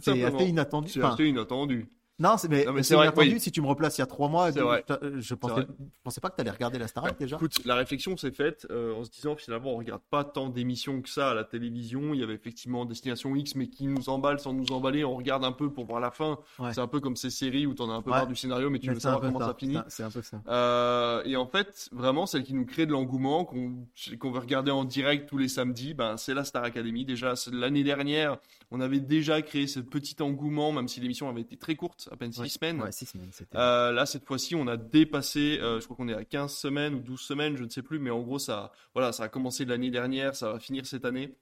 C'est 0.02 0.24
assez 0.24 0.46
inattendu. 0.48 0.90
C'est 0.90 1.04
Enfin, 1.04 1.14
assez 1.14 1.26
inattendu. 1.28 1.90
Non, 2.18 2.36
mais, 2.50 2.64
Non, 2.66 2.74
mais 2.74 2.84
c'est 2.84 2.96
vrai, 2.96 3.12
oui. 3.18 3.40
si 3.40 3.52
tu 3.52 3.62
me 3.62 3.68
replaces 3.68 3.98
il 3.98 4.02
y 4.02 4.04
a 4.04 4.08
trois 4.08 4.30
mois. 4.30 4.52
C'est 4.52 4.60
je- 4.60 4.64
vrai. 4.64 4.86
je, 4.90 5.20
je 5.20 5.34
pensais, 5.36 5.68
pensais 6.04 6.22
pas 6.22 6.30
que 6.30 6.36
tu 6.36 6.42
allais 6.42 6.52
regarder 6.52 6.80
la 6.80 6.88
Starac 6.88 7.20
déjà. 7.20 7.36
Écoute, 7.36 7.60
la 7.66 7.76
réflexion 7.76 8.16
s'est 8.16 8.32
faite 8.32 8.66
euh, 8.72 8.94
en 8.96 9.04
se 9.04 9.10
disant 9.12 9.36
finalement 9.36 9.74
on 9.74 9.78
regarde 9.78 10.02
pas 10.10 10.24
tant 10.24 10.48
d'émissions 10.50 11.02
que 11.02 11.10
ça 11.10 11.32
à 11.32 11.34
la 11.34 11.44
télévision. 11.44 12.14
Il 12.14 12.20
y 12.20 12.24
avait 12.24 12.36
effectivement 12.36 12.86
Destination 12.86 13.36
X, 13.36 13.56
mais 13.56 13.68
qui 13.68 13.88
nous 13.88 14.08
emballe 14.10 14.40
sans 14.40 14.54
nous 14.54 14.72
emballer. 14.72 15.04
On 15.04 15.16
regarde 15.16 15.44
un 15.44 15.52
peu 15.52 15.70
pour 15.72 15.86
voir 15.86 16.00
la 16.00 16.12
fin. 16.12 16.40
Ouais. 16.60 16.74
C'est 16.74 16.82
un 16.82 16.88
peu 16.88 17.00
comme 17.02 17.16
ces 17.18 17.30
séries 17.30 17.66
où 17.66 17.74
t'en 17.74 17.90
as 17.90 17.94
un 17.94 18.02
peu 18.02 18.12
Ouais. 18.12 18.18
marre 18.18 18.28
du 18.28 18.36
scénario, 18.36 18.70
mais 18.70 18.80
tu 18.80 18.88
Mais 18.88 18.94
veux 18.94 19.00
savoir 19.02 19.22
comment 19.22 19.40
ça, 19.40 19.48
ça, 19.48 19.54
finit. 19.56 19.78
C'est 19.90 20.04
un 20.04 20.12
peu 20.12 20.22
ça. 20.22 20.42
Euh, 20.48 21.22
et 21.26 21.36
en 21.36 21.48
fait, 21.48 21.90
vraiment, 21.92 22.26
celle 22.26 22.44
qui 22.44 22.54
nous 22.54 22.66
crée 22.66 22.86
de 22.86 22.92
l'engouement, 22.92 23.44
qu'on 23.46 24.32
veut 24.32 24.40
regarder 24.40 24.72
en 24.72 24.86
direct 24.86 25.28
tous 25.28 25.38
les 25.38 25.48
samedis, 25.50 25.94
ben, 25.94 26.18
c'est 26.18 26.34
la 26.34 26.44
Star 26.46 26.64
Academy. 26.64 27.04
Déjà, 27.04 27.34
l'année 27.52 27.84
dernière, 27.84 28.38
on 28.72 28.80
avait 28.80 29.00
déjà 29.00 29.42
créé 29.42 29.68
ce 29.68 29.80
petit 29.80 30.16
engouement, 30.22 30.72
même 30.72 30.88
si 30.88 31.00
l'émission 31.00 31.30
avait 31.30 31.42
été 31.42 31.58
très 31.58 31.76
courte, 31.76 32.05
à 32.12 32.16
peine 32.18 32.32
six 32.32 32.42
Ouais. 32.42 32.50
semaines. 32.50 32.82
Ouais, 32.82 32.92
six 32.92 33.06
semaines, 33.06 33.30
c'était. 33.32 33.58
Euh, 33.58 33.92
là, 33.92 34.06
cette 34.06 34.26
fois-ci, 34.26 34.56
on 34.56 34.68
a 34.68 34.78
dépassé, 34.78 35.60
euh, 35.62 35.80
je 35.80 35.86
crois 35.86 35.96
qu'on 35.98 36.08
est 36.08 36.14
à 36.14 36.26
15 36.26 36.54
semaines 36.56 36.94
ou 36.96 37.00
12 37.00 37.20
semaines, 37.22 37.58
je 37.58 37.64
ne 37.64 37.70
sais 37.70 37.82
plus, 37.82 38.00
mais 38.00 38.10
en 38.10 38.22
gros, 38.22 38.40
ça, 38.40 38.72
voilà, 38.94 39.12
ça 39.12 39.24
a 39.24 39.30
commencé 39.30 39.66
l'année 39.66 39.92
dernière, 39.92 40.36
ça 40.36 40.52
va 40.54 40.60
finir 40.60 40.86
cette 40.86 41.06
année. 41.06 41.36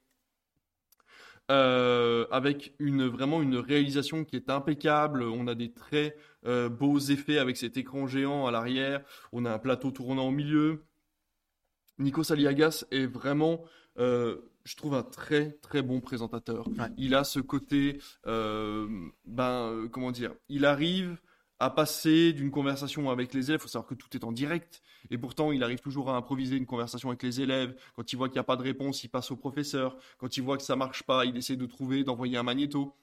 Euh, 1.51 2.25
avec 2.31 2.73
une, 2.79 3.05
vraiment 3.07 3.41
une 3.41 3.57
réalisation 3.57 4.23
qui 4.23 4.37
est 4.37 4.49
impeccable. 4.49 5.23
On 5.23 5.47
a 5.47 5.55
des 5.55 5.71
très 5.73 6.15
beaux 6.45 6.99
effets 6.99 7.37
avec 7.37 7.57
cet 7.57 7.75
écran 7.77 8.07
géant 8.07 8.47
à 8.47 8.51
l'arrière. 8.51 9.03
On 9.33 9.45
a 9.45 9.51
un 9.53 9.59
plateau 9.59 9.91
tournant 9.91 10.27
au 10.27 10.31
milieu. 10.31 10.83
Nikos 11.99 12.31
Aliagas 12.31 12.85
est 12.91 13.05
vraiment, 13.05 13.65
je 14.63 14.75
trouve, 14.75 14.93
un 14.93 15.03
très 15.03 15.51
très 15.61 15.81
bon 15.81 15.99
présentateur. 15.99 16.67
Ouais. 16.67 16.87
Il 16.97 17.15
a 17.15 17.23
ce 17.23 17.39
côté, 17.39 17.99
euh, 18.27 18.87
ben, 19.25 19.69
euh, 19.69 19.87
comment 19.89 20.11
dire, 20.11 20.33
il 20.49 20.65
arrive 20.65 21.17
à 21.59 21.69
passer 21.69 22.33
d'une 22.33 22.51
conversation 22.51 23.09
avec 23.09 23.33
les 23.33 23.49
élèves. 23.49 23.59
Il 23.59 23.63
faut 23.63 23.67
savoir 23.67 23.87
que 23.87 23.95
tout 23.95 24.07
est 24.15 24.23
en 24.23 24.31
direct. 24.31 24.81
Et 25.11 25.17
pourtant, 25.17 25.51
il 25.51 25.63
arrive 25.63 25.79
toujours 25.79 26.09
à 26.09 26.15
improviser 26.15 26.55
une 26.55 26.65
conversation 26.65 27.09
avec 27.09 27.23
les 27.23 27.41
élèves. 27.41 27.75
Quand 27.95 28.11
il 28.11 28.15
voit 28.15 28.27
qu'il 28.27 28.35
n'y 28.35 28.41
a 28.41 28.45
pas 28.45 28.55
de 28.55 28.63
réponse, 28.63 29.03
il 29.03 29.09
passe 29.09 29.31
au 29.31 29.37
professeur. 29.37 29.97
Quand 30.17 30.35
il 30.35 30.43
voit 30.43 30.57
que 30.57 30.63
ça 30.63 30.75
marche 30.75 31.03
pas, 31.03 31.25
il 31.25 31.37
essaie 31.37 31.55
de 31.55 31.65
trouver, 31.65 32.03
d'envoyer 32.03 32.37
un 32.37 32.43
magnéto. 32.43 32.95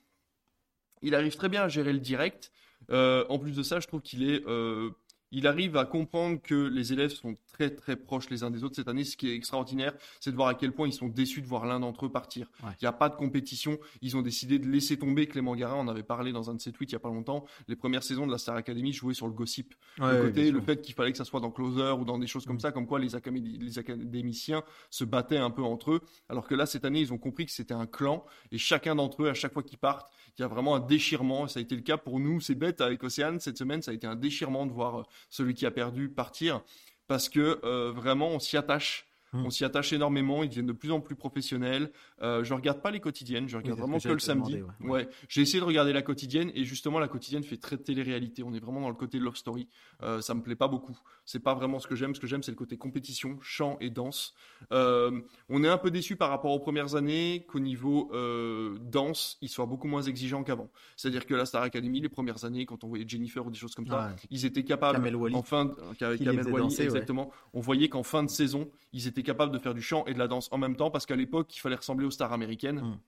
Il 1.02 1.14
arrive 1.14 1.36
très 1.36 1.48
bien 1.48 1.62
à 1.62 1.68
gérer 1.68 1.92
le 1.92 2.00
direct. 2.00 2.52
Euh, 2.90 3.24
en 3.28 3.38
plus 3.38 3.52
de 3.52 3.62
ça, 3.62 3.80
je 3.80 3.86
trouve 3.86 4.02
qu'il 4.02 4.28
est, 4.28 4.46
euh, 4.46 4.90
il 5.32 5.46
arrive 5.46 5.76
à 5.76 5.84
comprendre 5.84 6.40
que 6.42 6.54
les 6.54 6.92
élèves 6.92 7.10
sont 7.12 7.36
très 7.52 7.70
très 7.70 7.96
proches 7.96 8.30
les 8.30 8.42
uns 8.42 8.50
des 8.50 8.64
autres 8.64 8.76
cette 8.76 8.88
année. 8.88 9.04
Ce 9.04 9.16
qui 9.16 9.28
est 9.30 9.34
extraordinaire, 9.34 9.94
c'est 10.20 10.30
de 10.30 10.36
voir 10.36 10.48
à 10.48 10.54
quel 10.54 10.72
point 10.72 10.88
ils 10.88 10.92
sont 10.92 11.08
déçus 11.08 11.40
de 11.42 11.46
voir 11.46 11.66
l'un 11.66 11.80
d'entre 11.80 12.06
eux 12.06 12.12
partir. 12.12 12.50
Il 12.60 12.66
Ouais. 12.66 12.72
n'y 12.82 12.88
a 12.88 12.92
pas 12.92 13.08
de 13.08 13.14
compétition. 13.16 13.78
Ils 14.02 14.16
ont 14.16 14.22
décidé 14.22 14.58
de 14.58 14.66
laisser 14.68 14.96
tomber 14.98 15.26
Clément 15.26 15.54
Garin. 15.54 15.76
On 15.76 15.88
avait 15.88 16.02
parlé 16.02 16.32
dans 16.32 16.50
un 16.50 16.54
de 16.54 16.60
ses 16.60 16.72
tweets 16.72 16.90
il 16.92 16.94
n'y 16.94 16.96
a 16.96 17.00
pas 17.00 17.08
longtemps. 17.08 17.44
Les 17.68 17.76
premières 17.76 18.02
saisons 18.02 18.26
de 18.26 18.32
la 18.32 18.38
Star 18.38 18.56
Academy 18.56 18.92
jouaient 18.92 19.14
sur 19.14 19.26
le 19.26 19.32
gossip 19.32 19.74
Ouais, 19.98 20.16
le 20.18 20.26
côté, 20.28 20.50
le 20.50 20.60
fait 20.60 20.80
qu'il 20.82 20.94
fallait 20.94 21.12
que 21.12 21.18
ça 21.18 21.24
soit 21.24 21.40
dans 21.40 21.50
Closer 21.50 21.92
ou 21.98 22.04
dans 22.04 22.18
des 22.18 22.26
choses 22.26 22.44
comme 22.46 22.56
Mm. 22.56 22.60
ça, 22.60 22.72
comme 22.72 22.86
quoi 22.86 22.98
les, 22.98 23.14
académi- 23.14 23.58
les 23.58 23.78
académiciens 23.78 24.62
se 24.90 25.04
battaient 25.04 25.36
un 25.38 25.50
peu 25.50 25.62
entre 25.62 25.92
eux, 25.92 26.00
alors 26.28 26.46
que 26.46 26.54
là, 26.54 26.66
cette 26.66 26.84
année, 26.84 27.00
ils 27.00 27.12
ont 27.12 27.18
compris 27.18 27.46
que 27.46 27.52
c'était 27.52 27.74
un 27.74 27.86
clan, 27.86 28.24
et 28.52 28.58
chacun 28.58 28.94
d'entre 28.94 29.22
eux, 29.24 29.28
à 29.28 29.34
chaque 29.34 29.52
fois 29.52 29.62
qu'ils 29.62 29.78
partent, 29.78 30.10
il 30.40 30.44
y 30.44 30.46
a 30.46 30.48
vraiment 30.48 30.74
un 30.74 30.80
déchirement, 30.80 31.46
ça 31.48 31.58
a 31.58 31.62
été 31.62 31.76
le 31.76 31.82
cas 31.82 31.98
pour 31.98 32.18
nous, 32.18 32.40
c'est 32.40 32.54
bête, 32.54 32.80
avec 32.80 33.04
Océane, 33.04 33.40
cette 33.40 33.58
semaine, 33.58 33.82
ça 33.82 33.90
a 33.90 33.94
été 33.94 34.06
un 34.06 34.16
déchirement 34.16 34.64
de 34.64 34.72
voir 34.72 35.00
euh, 35.00 35.02
celui 35.28 35.52
qui 35.52 35.66
a 35.66 35.70
perdu 35.70 36.08
partir, 36.08 36.62
parce 37.08 37.28
que 37.28 37.60
euh, 37.62 37.92
vraiment, 37.92 38.28
on 38.28 38.38
s'y 38.38 38.56
attache. 38.56 39.06
Hmm. 39.32 39.46
On 39.46 39.50
s'y 39.50 39.64
attache 39.64 39.92
énormément. 39.92 40.42
Ils 40.42 40.48
deviennent 40.48 40.66
de 40.66 40.72
plus 40.72 40.90
en 40.90 41.00
plus 41.00 41.14
professionnels. 41.14 41.92
Euh, 42.20 42.42
je 42.42 42.52
regarde 42.52 42.82
pas 42.82 42.90
les 42.90 42.98
quotidiennes. 43.00 43.48
Je 43.48 43.56
regarde 43.56 43.78
vraiment 43.78 43.98
que 43.98 44.02
que 44.04 44.08
le 44.08 44.18
samedi. 44.18 44.62
ouais. 44.80 44.88
ouais. 44.90 45.08
J'ai 45.28 45.42
essayé 45.42 45.60
de 45.60 45.64
regarder 45.64 45.92
la 45.92 46.02
quotidienne 46.02 46.50
et 46.54 46.64
justement 46.64 46.98
la 46.98 47.06
quotidienne 47.06 47.44
fait 47.44 47.56
très 47.56 47.76
télé-réalité. 47.76 48.42
On 48.42 48.52
est 48.54 48.58
vraiment 48.58 48.80
dans 48.80 48.88
le 48.88 48.94
côté 48.96 49.18
love 49.20 49.36
story. 49.36 49.68
Euh, 50.02 50.20
ça 50.20 50.34
me 50.34 50.42
plaît 50.42 50.56
pas 50.56 50.66
beaucoup. 50.68 50.98
C'est 51.24 51.38
pas 51.40 51.54
vraiment 51.54 51.78
ce 51.78 51.86
que 51.86 51.94
j'aime. 51.94 52.14
Ce 52.14 52.20
que 52.20 52.26
j'aime, 52.26 52.42
c'est 52.42 52.50
le 52.50 52.56
côté 52.56 52.76
compétition, 52.76 53.38
chant 53.40 53.76
et 53.80 53.90
danse. 53.90 54.34
Euh, 54.72 55.20
on 55.48 55.62
est 55.62 55.68
un 55.68 55.78
peu 55.78 55.90
déçu 55.92 56.16
par 56.16 56.30
rapport 56.30 56.50
aux 56.50 56.58
premières 56.58 56.96
années 56.96 57.46
qu'au 57.48 57.60
niveau 57.60 58.10
euh, 58.12 58.76
danse, 58.82 59.38
ils 59.42 59.48
soient 59.48 59.66
beaucoup 59.66 59.86
moins 59.86 60.02
exigeants 60.02 60.42
qu'avant. 60.42 60.70
C'est-à-dire 60.96 61.24
que 61.26 61.34
la 61.34 61.46
Star 61.46 61.62
Academy, 61.62 62.00
les 62.00 62.08
premières 62.08 62.44
années, 62.44 62.66
quand 62.66 62.82
on 62.84 62.88
voyait 62.88 63.04
Jennifer 63.06 63.46
ou 63.46 63.50
des 63.50 63.58
choses 63.58 63.74
comme 63.74 63.86
ça, 63.86 64.08
Ouais. 64.08 64.16
ils 64.30 64.44
étaient 64.44 64.64
capables, 64.64 64.96
Kamel 64.98 65.14
Wally. 65.16 65.34
en 65.36 65.42
fin 65.42 65.66
de, 65.66 65.74
Kamel 65.98 66.46
Wally, 66.46 66.56
danser, 66.64 66.78
ouais. 66.78 66.84
exactement, 66.86 67.30
on 67.52 67.60
voyait 67.60 67.88
qu'en 67.88 68.02
fin 68.02 68.22
de 68.24 68.30
saison, 68.30 68.70
ils 68.92 69.06
étaient 69.06 69.19
capables 69.22 69.52
de 69.52 69.58
faire 69.58 69.74
du 69.74 69.82
chant 69.82 70.04
et 70.06 70.14
de 70.14 70.18
la 70.18 70.28
danse 70.28 70.48
en 70.52 70.58
même 70.58 70.76
temps, 70.76 70.90
parce 70.90 71.06
qu'à 71.06 71.16
l'époque, 71.16 71.54
il 71.56 71.60
fallait 71.60 71.76
ressembler 71.76 72.06
aux 72.06 72.10
stars 72.10 72.32
américaines. 72.32 72.80
Mm. 72.80 72.98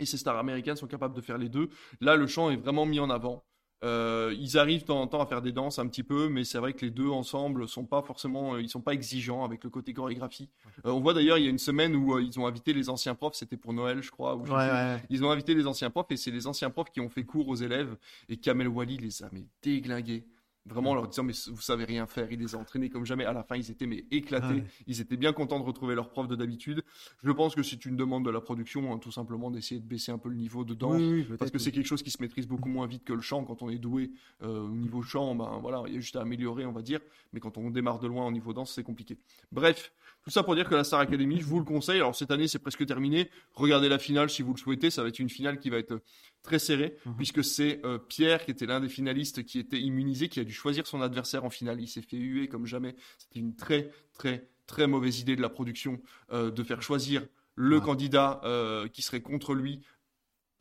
Et 0.00 0.06
ces 0.06 0.16
stars 0.16 0.38
américaines 0.38 0.76
sont 0.76 0.86
capables 0.86 1.14
de 1.14 1.20
faire 1.20 1.38
les 1.38 1.48
deux. 1.48 1.70
Là, 2.00 2.16
le 2.16 2.26
chant 2.26 2.50
est 2.50 2.56
vraiment 2.56 2.86
mis 2.86 3.00
en 3.00 3.10
avant. 3.10 3.44
Euh, 3.84 4.34
ils 4.38 4.58
arrivent 4.58 4.80
de 4.80 4.86
temps 4.86 5.00
en 5.00 5.06
temps 5.06 5.22
à 5.22 5.26
faire 5.26 5.40
des 5.40 5.52
danses 5.52 5.78
un 5.78 5.86
petit 5.86 6.02
peu, 6.02 6.28
mais 6.28 6.42
c'est 6.42 6.58
vrai 6.58 6.72
que 6.72 6.84
les 6.84 6.90
deux 6.90 7.08
ensemble 7.08 7.68
sont 7.68 7.84
pas 7.84 8.02
forcément, 8.02 8.54
euh, 8.54 8.60
ils 8.60 8.68
sont 8.68 8.80
pas 8.80 8.92
exigeants 8.92 9.44
avec 9.44 9.62
le 9.62 9.70
côté 9.70 9.92
chorégraphie. 9.92 10.48
Euh, 10.84 10.90
on 10.90 11.00
voit 11.00 11.14
d'ailleurs, 11.14 11.38
il 11.38 11.44
y 11.44 11.46
a 11.46 11.50
une 11.50 11.58
semaine 11.58 11.94
où 11.94 12.18
ils 12.18 12.40
ont 12.40 12.46
invité 12.46 12.72
les 12.72 12.88
anciens 12.88 13.14
profs, 13.14 13.34
c'était 13.34 13.56
pour 13.56 13.72
Noël, 13.72 14.02
je 14.02 14.10
crois. 14.10 14.34
Ouais, 14.34 14.50
ouais. 14.50 15.02
Ils 15.10 15.24
ont 15.24 15.30
invité 15.30 15.54
les 15.54 15.66
anciens 15.66 15.90
profs 15.90 16.10
et 16.10 16.16
c'est 16.16 16.32
les 16.32 16.48
anciens 16.48 16.70
profs 16.70 16.90
qui 16.90 17.00
ont 17.00 17.08
fait 17.08 17.24
cours 17.24 17.46
aux 17.48 17.54
élèves 17.54 17.96
et 18.28 18.36
Kamel 18.36 18.66
Wally 18.66 18.96
les 18.96 19.22
a 19.22 19.28
mais 19.30 19.46
déglingués. 19.62 20.26
Vraiment 20.66 20.90
en 20.90 20.94
leur 20.94 21.08
disant 21.08 21.22
mais 21.22 21.32
vous 21.48 21.60
savez 21.62 21.84
rien 21.84 22.06
faire, 22.06 22.30
il 22.30 22.40
les 22.40 22.54
a 22.54 22.58
entraînés 22.58 22.90
comme 22.90 23.06
jamais. 23.06 23.24
À 23.24 23.32
la 23.32 23.42
fin 23.42 23.56
ils 23.56 23.70
étaient 23.70 23.86
mais 23.86 24.04
éclatés, 24.10 24.46
Ouais. 24.54 24.64
ils 24.86 25.00
étaient 25.00 25.16
bien 25.16 25.32
contents 25.32 25.58
de 25.58 25.64
retrouver 25.64 25.94
leur 25.94 26.10
prof 26.10 26.28
de 26.28 26.36
d'habitude. 26.36 26.82
Je 27.22 27.30
pense 27.32 27.54
que 27.54 27.62
c'est 27.62 27.86
une 27.86 27.96
demande 27.96 28.24
de 28.26 28.30
la 28.30 28.40
production, 28.42 28.92
hein, 28.92 28.98
tout 28.98 29.10
simplement 29.10 29.50
d'essayer 29.50 29.80
de 29.80 29.86
baisser 29.86 30.12
un 30.12 30.18
peu 30.18 30.28
le 30.28 30.34
niveau 30.36 30.64
de 30.64 30.74
danse. 30.74 31.00
Oui, 31.00 31.26
oui, 31.30 31.36
Parce 31.38 31.50
que 31.50 31.58
c'est 31.58 31.72
quelque 31.72 31.86
chose 31.86 32.02
qui 32.02 32.10
se 32.10 32.20
maîtrise 32.20 32.46
beaucoup 32.46 32.68
moins 32.68 32.86
vite 32.86 33.04
que 33.04 33.14
le 33.14 33.22
chant 33.22 33.44
quand 33.44 33.62
on 33.62 33.70
est 33.70 33.78
doué 33.78 34.10
euh, 34.42 34.60
au 34.62 34.68
niveau 34.68 35.00
chant, 35.02 35.34
ben 35.34 35.58
voilà, 35.62 35.82
il 35.86 35.94
y 35.94 35.96
a 35.96 36.00
juste 36.00 36.16
à 36.16 36.20
améliorer, 36.20 36.66
on 36.66 36.72
va 36.72 36.82
dire. 36.82 37.00
Mais 37.32 37.40
quand 37.40 37.56
on 37.56 37.70
démarre 37.70 37.98
de 37.98 38.06
loin 38.08 38.26
au 38.26 38.30
niveau 38.32 38.52
danse, 38.52 38.72
c'est 38.74 38.82
compliqué. 38.84 39.16
Bref, 39.52 39.92
tout 40.28 40.32
ça 40.34 40.42
pour 40.42 40.54
dire 40.54 40.68
que 40.68 40.74
la 40.74 40.84
Star 40.84 41.00
Academy, 41.00 41.40
je 41.40 41.46
vous 41.46 41.58
le 41.58 41.64
conseille. 41.64 41.96
Alors 41.96 42.14
cette 42.14 42.30
année, 42.30 42.48
c'est 42.48 42.58
presque 42.58 42.84
terminé. 42.84 43.30
Regardez 43.54 43.88
la 43.88 43.98
finale 43.98 44.28
si 44.28 44.42
vous 44.42 44.52
le 44.52 44.58
souhaitez. 44.58 44.90
Ça 44.90 45.02
va 45.02 45.08
être 45.08 45.18
une 45.18 45.30
finale 45.30 45.58
qui 45.58 45.70
va 45.70 45.78
être 45.78 46.02
très 46.42 46.58
serrée, 46.58 46.96
Mhm. 47.06 47.16
puisque 47.16 47.42
c'est 47.42 47.80
euh, 47.86 47.96
Pierre 47.96 48.44
qui 48.44 48.50
était 48.50 48.66
l'un 48.66 48.80
des 48.80 48.90
finalistes 48.90 49.42
qui 49.44 49.58
était 49.58 49.80
immunisé, 49.80 50.28
qui 50.28 50.38
a 50.38 50.44
dû 50.44 50.52
choisir 50.52 50.86
son 50.86 51.00
adversaire 51.00 51.46
en 51.46 51.50
finale. 51.50 51.80
Il 51.80 51.88
s'est 51.88 52.02
fait 52.02 52.18
huer 52.18 52.46
comme 52.46 52.66
jamais. 52.66 52.94
C'était 53.16 53.40
une 53.40 53.56
très 53.56 53.90
très 54.12 54.50
très 54.66 54.86
mauvaise 54.86 55.18
idée 55.20 55.34
de 55.34 55.40
la 55.40 55.48
production 55.48 55.98
euh, 56.32 56.50
de 56.50 56.62
faire 56.62 56.82
choisir 56.82 57.26
le 57.54 57.80
candidat 57.80 58.42
euh, 58.44 58.86
qui 58.86 59.00
serait 59.00 59.22
contre 59.22 59.54
lui 59.54 59.80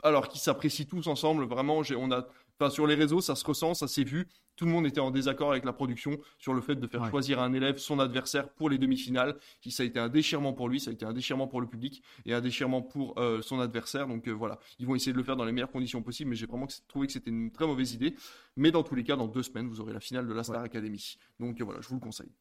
alors 0.02 0.30
qu'ils 0.30 0.40
s'apprécient 0.40 0.86
tous 0.86 1.08
ensemble. 1.08 1.44
Vraiment, 1.44 1.82
on 1.98 2.12
a, 2.12 2.26
enfin, 2.58 2.70
sur 2.70 2.88
les 2.88 2.96
réseaux, 2.96 3.20
ça 3.20 3.36
se 3.36 3.44
ressent, 3.44 3.74
ça 3.74 3.90
s'est 3.90 4.06
vu. 4.06 4.30
Tout 4.58 4.66
le 4.66 4.72
monde 4.72 4.86
était 4.86 5.00
en 5.00 5.12
désaccord 5.12 5.52
avec 5.52 5.64
la 5.64 5.72
production 5.72 6.20
sur 6.38 6.54
le 6.54 6.60
fait 6.62 6.76
de 6.76 6.86
faire 6.88 7.04
Ouais. 7.04 7.10
choisir 7.10 7.40
à 7.40 7.46
un 7.46 7.54
élève 7.54 7.78
son 7.78 8.00
adversaire 8.00 8.50
pour 8.50 8.70
les 8.70 8.78
demi-finales. 8.78 9.38
Ça 9.70 9.84
a 9.84 9.86
été 9.86 10.00
un 10.00 10.10
déchirement 10.10 10.52
pour 10.52 10.68
lui, 10.68 10.80
ça 10.82 10.90
a 10.90 10.94
été 10.94 11.06
un 11.06 11.14
déchirement 11.14 11.48
pour 11.48 11.62
le 11.62 11.68
public 11.68 12.04
et 12.26 12.34
un 12.34 12.42
déchirement 12.42 12.82
pour 12.82 13.18
euh, 13.20 13.42
son 13.42 13.60
adversaire. 13.62 14.08
Donc 14.08 14.28
euh, 14.28 14.32
voilà, 14.32 14.60
ils 14.80 14.86
vont 14.88 14.96
essayer 14.96 15.14
de 15.14 15.18
le 15.18 15.24
faire 15.24 15.36
dans 15.38 15.46
les 15.46 15.52
meilleures 15.54 15.72
conditions 15.72 16.02
possibles, 16.02 16.32
mais 16.32 16.36
j'ai 16.36 16.48
vraiment 16.48 16.68
trouvé 16.88 17.08
que 17.08 17.14
c'était 17.14 17.30
une 17.30 17.52
très 17.52 17.66
mauvaise 17.68 17.94
idée. 17.94 18.16
Mais 18.56 18.72
dans 18.72 18.84
tous 18.84 18.96
les 18.96 19.04
cas, 19.04 19.16
dans 19.16 19.28
deux 19.28 19.44
semaines, 19.44 19.68
vous 19.68 19.80
aurez 19.80 19.94
la 19.94 20.00
finale 20.00 20.28
de 20.28 20.34
la 20.34 20.44
Star 20.44 20.62
Academy. 20.64 21.18
Donc 21.40 21.62
euh, 21.62 21.64
voilà, 21.64 21.80
je 21.82 21.88
vous 21.88 21.96
le 21.96 22.02
conseille. 22.02 22.32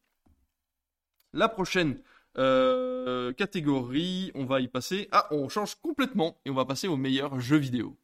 La 1.33 1.49
prochaine 1.49 1.99
euh, 2.39 3.31
catégorie, 3.33 4.31
on 4.33 4.45
va 4.45 4.59
y 4.61 4.67
passer. 4.67 5.07
Ah, 5.11 5.27
on 5.31 5.49
change 5.49 5.75
complètement 5.75 6.39
et 6.45 6.49
on 6.49 6.55
va 6.55 6.65
passer 6.65 6.87
aux 6.87 6.97
meilleurs 6.97 7.39
jeux 7.39 7.57
vidéo. 7.57 7.95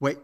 Ouais. 0.00 0.18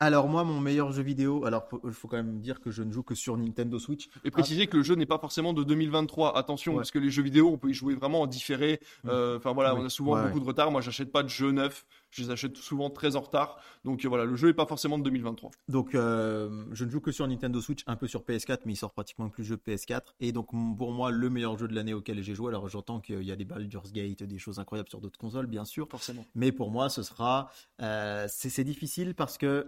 Alors 0.00 0.28
moi, 0.28 0.44
mon 0.44 0.60
meilleur 0.60 0.92
jeu 0.92 1.02
vidéo, 1.02 1.44
alors 1.44 1.66
il 1.84 1.92
faut 1.92 2.06
quand 2.06 2.16
même 2.18 2.40
dire 2.40 2.60
que 2.60 2.70
je 2.70 2.84
ne 2.84 2.92
joue 2.92 3.02
que 3.02 3.16
sur 3.16 3.36
Nintendo 3.36 3.80
Switch. 3.80 4.08
Et 4.24 4.30
préciser 4.30 4.68
que 4.68 4.76
le 4.76 4.84
jeu 4.84 4.94
n'est 4.94 5.06
pas 5.06 5.18
forcément 5.18 5.52
de 5.52 5.64
2023. 5.64 6.38
Attention, 6.38 6.70
Ah. 6.72 6.74
Ouais. 6.76 6.80
parce 6.82 6.92
que 6.92 7.00
les 7.00 7.10
jeux 7.10 7.24
vidéo, 7.24 7.50
on 7.52 7.58
peut 7.58 7.70
y 7.70 7.74
jouer 7.74 7.96
vraiment 7.96 8.20
en 8.20 8.28
différé. 8.28 8.80
Mm. 9.02 9.08
Euh, 9.08 9.36
Enfin 9.38 9.52
voilà, 9.52 9.74
Oui. 9.74 9.80
on 9.82 9.86
a 9.86 9.90
souvent 9.90 10.12
Ouais, 10.14 10.22
beaucoup 10.26 10.38
de 10.38 10.44
retard. 10.44 10.70
Moi, 10.70 10.82
j'achète 10.82 11.10
pas 11.10 11.24
de 11.24 11.28
jeux 11.28 11.50
neufs. 11.50 11.84
Je 12.10 12.22
les 12.22 12.30
achète 12.30 12.56
souvent 12.56 12.90
très 12.90 13.16
en 13.16 13.20
retard. 13.20 13.58
Donc 13.84 14.04
euh, 14.04 14.08
voilà, 14.08 14.24
le 14.24 14.36
jeu 14.36 14.46
n'est 14.48 14.54
pas 14.54 14.66
forcément 14.66 14.98
de 14.98 15.02
2023. 15.02 15.50
Donc 15.68 15.94
euh, 15.96 16.64
je 16.70 16.84
ne 16.84 16.90
joue 16.90 17.00
que 17.00 17.10
sur 17.10 17.26
Nintendo 17.26 17.60
Switch, 17.60 17.82
un 17.88 17.96
peu 17.96 18.06
sur 18.06 18.22
PS4, 18.22 18.60
mais 18.66 18.74
il 18.74 18.76
sort 18.76 18.92
pratiquement 18.92 19.28
plus 19.28 19.42
de 19.42 19.48
jeux 19.48 19.56
PS4. 19.56 20.14
Et 20.20 20.30
donc 20.30 20.50
pour 20.78 20.92
moi, 20.92 21.10
le 21.10 21.28
meilleur 21.28 21.58
jeu 21.58 21.66
de 21.66 21.74
l'année 21.74 21.92
auquel 21.92 22.22
j'ai 22.22 22.36
joué, 22.36 22.48
alors 22.50 22.68
j'entends 22.68 23.00
qu'il 23.00 23.22
y 23.24 23.32
a 23.32 23.36
des 23.36 23.44
Baldur's 23.44 23.92
Gate, 23.92 24.22
des 24.22 24.38
choses 24.38 24.60
incroyables 24.60 24.88
sur 24.88 25.00
d'autres 25.00 25.18
consoles, 25.18 25.46
bien 25.48 25.64
sûr. 25.64 25.88
Forcément. 25.90 26.24
Mais 26.36 26.52
pour 26.52 26.70
moi, 26.70 26.88
ce 26.88 27.02
sera. 27.02 27.50
euh, 27.82 28.26
c'est 28.28 28.64
difficile 28.64 29.14
parce 29.16 29.36
que 29.38 29.46
euh, 29.46 29.64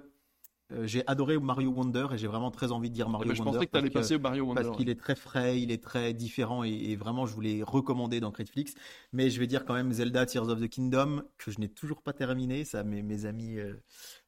j'ai 0.82 1.06
adoré 1.06 1.38
Mario 1.38 1.70
Wonder 1.70 2.06
et 2.12 2.18
j'ai 2.18 2.26
vraiment 2.26 2.50
très 2.50 2.72
envie 2.72 2.90
de 2.90 2.94
dire 2.94 3.08
Mario 3.08 3.26
Eh 3.26 3.28
ben, 3.28 3.34
je 3.34 3.42
Wonder. 3.42 3.52
pensais 3.52 3.66
que 3.66 3.72
tu 3.72 3.78
allais 3.78 3.90
parce 3.90 4.04
passer 4.06 4.14
au 4.16 4.20
Mario 4.20 4.44
Wonder. 4.44 4.62
parce 4.62 4.76
qu'il 4.76 4.88
est 4.88 4.98
très 5.00 5.14
frais, 5.16 5.60
il 5.60 5.70
est 5.70 5.82
très 5.82 6.14
différent 6.14 6.64
et, 6.64 6.70
et 6.70 6.96
vraiment 6.96 7.26
je 7.26 7.34
voulais 7.34 7.62
recommander 7.62 8.20
dans 8.20 8.30
Critflix. 8.30 8.74
Mais 9.12 9.30
je 9.30 9.40
vais 9.40 9.46
dire 9.46 9.64
quand 9.64 9.74
même 9.74 9.92
Zelda 9.92 10.26
Tears 10.26 10.48
of 10.48 10.60
the 10.60 10.68
Kingdom 10.68 11.22
que 11.38 11.50
je 11.50 11.60
n'ai 11.60 11.68
toujours 11.68 12.02
pas 12.02 12.12
terminé. 12.12 12.64
Ça, 12.64 12.84
mes, 12.84 13.02
mes 13.02 13.24
amis 13.26 13.58
euh, 13.58 13.74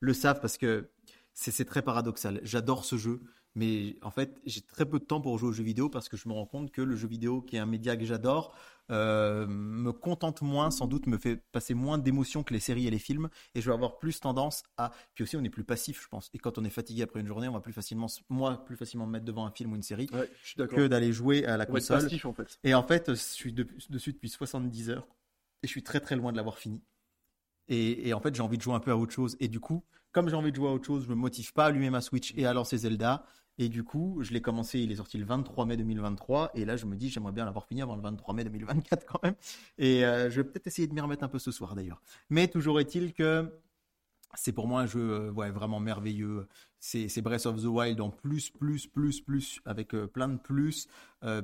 le 0.00 0.12
savent 0.14 0.40
parce 0.40 0.58
que 0.58 0.90
c'est 1.34 1.64
très 1.64 1.82
paradoxal. 1.82 2.40
J'adore 2.42 2.84
ce 2.84 2.96
jeu, 2.96 3.22
mais 3.54 3.96
en 4.02 4.10
fait 4.10 4.40
j'ai 4.46 4.62
très 4.62 4.86
peu 4.86 4.98
de 4.98 5.04
temps 5.04 5.20
pour 5.20 5.38
jouer 5.38 5.50
aux 5.50 5.52
jeux 5.52 5.62
vidéo 5.64 5.88
parce 5.88 6.08
que 6.08 6.16
je 6.16 6.28
me 6.28 6.32
rends 6.34 6.46
compte 6.46 6.70
que 6.70 6.82
le 6.82 6.96
jeu 6.96 7.08
vidéo, 7.08 7.42
qui 7.42 7.56
est 7.56 7.58
un 7.58 7.66
média 7.66 7.96
que 7.96 8.04
j'adore, 8.04 8.54
euh, 8.90 9.46
me 9.46 9.92
contente 9.92 10.42
moins, 10.42 10.70
sans 10.70 10.86
doute 10.86 11.06
me 11.06 11.16
fait 11.18 11.36
passer 11.52 11.72
moins 11.74 11.98
d'émotions 11.98 12.42
que 12.42 12.52
les 12.52 12.60
séries 12.60 12.86
et 12.86 12.90
les 12.90 12.98
films, 12.98 13.28
et 13.54 13.60
je 13.60 13.66
vais 13.68 13.74
avoir 13.74 13.98
plus 13.98 14.20
tendance 14.20 14.64
à. 14.76 14.90
Puis 15.14 15.22
aussi, 15.24 15.36
on 15.36 15.44
est 15.44 15.50
plus 15.50 15.64
passif, 15.64 16.02
je 16.02 16.08
pense. 16.08 16.30
Et 16.34 16.38
quand 16.38 16.58
on 16.58 16.64
est 16.64 16.70
fatigué 16.70 17.02
après 17.02 17.20
une 17.20 17.26
journée, 17.26 17.48
on 17.48 17.52
va 17.52 17.60
plus 17.60 17.72
facilement, 17.72 18.08
moi, 18.28 18.64
plus 18.64 18.76
facilement 18.76 19.06
me 19.06 19.12
mettre 19.12 19.24
devant 19.24 19.46
un 19.46 19.50
film 19.50 19.72
ou 19.72 19.76
une 19.76 19.82
série 19.82 20.08
Ouais, 20.12 20.28
je 20.42 20.48
suis 20.48 20.56
que 20.68 20.88
d'aller 20.88 21.12
jouer 21.12 21.46
à 21.46 21.56
la 21.56 21.64
On 21.64 21.72
console. 21.72 22.02
passif 22.02 22.26
en 22.26 22.34
fait. 22.34 22.58
Et 22.64 22.74
en 22.74 22.82
fait, 22.82 23.10
je 23.10 23.14
suis 23.14 23.52
de- 23.52 23.66
dessus 23.88 24.12
depuis 24.12 24.28
70 24.28 24.90
heures 24.90 25.06
et 25.62 25.66
je 25.68 25.70
suis 25.70 25.82
très 25.82 26.00
très 26.00 26.16
loin 26.16 26.32
de 26.32 26.36
l'avoir 26.36 26.58
fini. 26.58 26.82
Et, 27.68 28.08
et 28.08 28.14
en 28.14 28.20
fait, 28.20 28.34
j'ai 28.34 28.42
envie 28.42 28.58
de 28.58 28.62
jouer 28.62 28.74
un 28.74 28.80
peu 28.80 28.90
à 28.90 28.96
autre 28.96 29.12
chose. 29.12 29.36
Et 29.40 29.48
du 29.48 29.60
coup, 29.60 29.84
comme 30.10 30.28
j'ai 30.28 30.34
envie 30.36 30.50
de 30.50 30.56
jouer 30.56 30.68
à 30.68 30.72
autre 30.72 30.84
chose, 30.86 31.04
je 31.04 31.08
me 31.08 31.14
motive 31.14 31.52
pas 31.52 31.64
à 31.64 31.68
allumer 31.68 31.90
ma 31.90 32.00
Switch 32.00 32.34
et 32.36 32.44
à 32.46 32.52
lancer 32.52 32.76
Zelda. 32.78 33.24
Et 33.58 33.68
du 33.68 33.84
coup, 33.84 34.18
je 34.22 34.32
l'ai 34.32 34.40
commencé, 34.40 34.80
il 34.80 34.90
est 34.92 34.96
sorti 34.96 35.18
le 35.18 35.24
23 35.24 35.66
mai 35.66 35.76
2023. 35.76 36.52
Et 36.54 36.64
là, 36.64 36.76
je 36.76 36.86
me 36.86 36.96
dis, 36.96 37.10
j'aimerais 37.10 37.32
bien 37.32 37.44
l'avoir 37.44 37.66
fini 37.66 37.82
avant 37.82 37.96
le 37.96 38.02
23 38.02 38.34
mai 38.34 38.44
2024 38.44 39.06
quand 39.06 39.22
même. 39.22 39.34
Et 39.78 40.04
euh, 40.04 40.30
je 40.30 40.36
vais 40.40 40.44
peut-être 40.44 40.66
essayer 40.66 40.88
de 40.88 40.94
m'y 40.94 41.00
remettre 41.00 41.24
un 41.24 41.28
peu 41.28 41.38
ce 41.38 41.50
soir 41.50 41.74
d'ailleurs. 41.74 42.00
Mais 42.30 42.48
toujours 42.48 42.80
est-il 42.80 43.12
que 43.12 43.52
c'est 44.34 44.52
pour 44.52 44.66
moi 44.66 44.80
un 44.80 44.86
jeu 44.86 45.32
euh, 45.36 45.50
vraiment 45.50 45.80
merveilleux. 45.80 46.48
C'est 46.80 47.20
Breath 47.20 47.46
of 47.46 47.62
the 47.62 47.66
Wild 47.66 48.00
en 48.00 48.10
plus, 48.10 48.50
plus, 48.50 48.86
plus, 48.86 49.20
plus, 49.20 49.60
avec 49.66 49.94
euh, 49.94 50.06
plein 50.06 50.28
de 50.28 50.38
plus, 50.38 50.88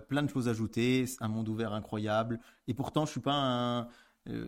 plein 0.09 0.23
de 0.23 0.29
choses 0.29 0.49
ajoutées, 0.49 1.05
un 1.21 1.29
monde 1.29 1.49
ouvert 1.49 1.73
incroyable. 1.73 2.41
Et 2.67 2.75
pourtant, 2.75 3.07
je 3.07 3.13
suis 3.13 3.21
pas 3.21 3.35
un. 3.35 3.89
Euh, 4.29 4.47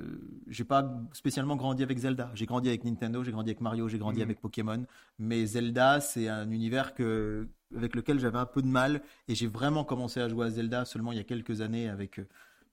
j'ai 0.48 0.64
pas 0.64 0.92
spécialement 1.12 1.56
grandi 1.56 1.82
avec 1.82 1.98
Zelda. 1.98 2.30
J'ai 2.34 2.46
grandi 2.46 2.68
avec 2.68 2.84
Nintendo, 2.84 3.22
j'ai 3.24 3.32
grandi 3.32 3.50
avec 3.50 3.60
Mario, 3.60 3.88
j'ai 3.88 3.98
grandi 3.98 4.18
Mhm. 4.20 4.24
avec 4.24 4.40
Pokémon. 4.40 4.84
Mais 5.18 5.46
Zelda, 5.46 6.00
c'est 6.00 6.28
un 6.28 6.50
univers 6.50 6.94
que, 6.94 7.48
avec 7.76 7.94
lequel 7.94 8.18
j'avais 8.18 8.38
un 8.38 8.46
peu 8.46 8.62
de 8.62 8.66
mal. 8.68 9.02
Et 9.28 9.34
j'ai 9.34 9.46
vraiment 9.46 9.84
commencé 9.84 10.20
à 10.20 10.28
jouer 10.28 10.46
à 10.46 10.50
Zelda 10.50 10.84
seulement 10.84 11.12
il 11.12 11.18
y 11.18 11.20
a 11.20 11.24
quelques 11.24 11.60
années 11.60 11.88
avec. 11.88 12.18
euh, 12.18 12.26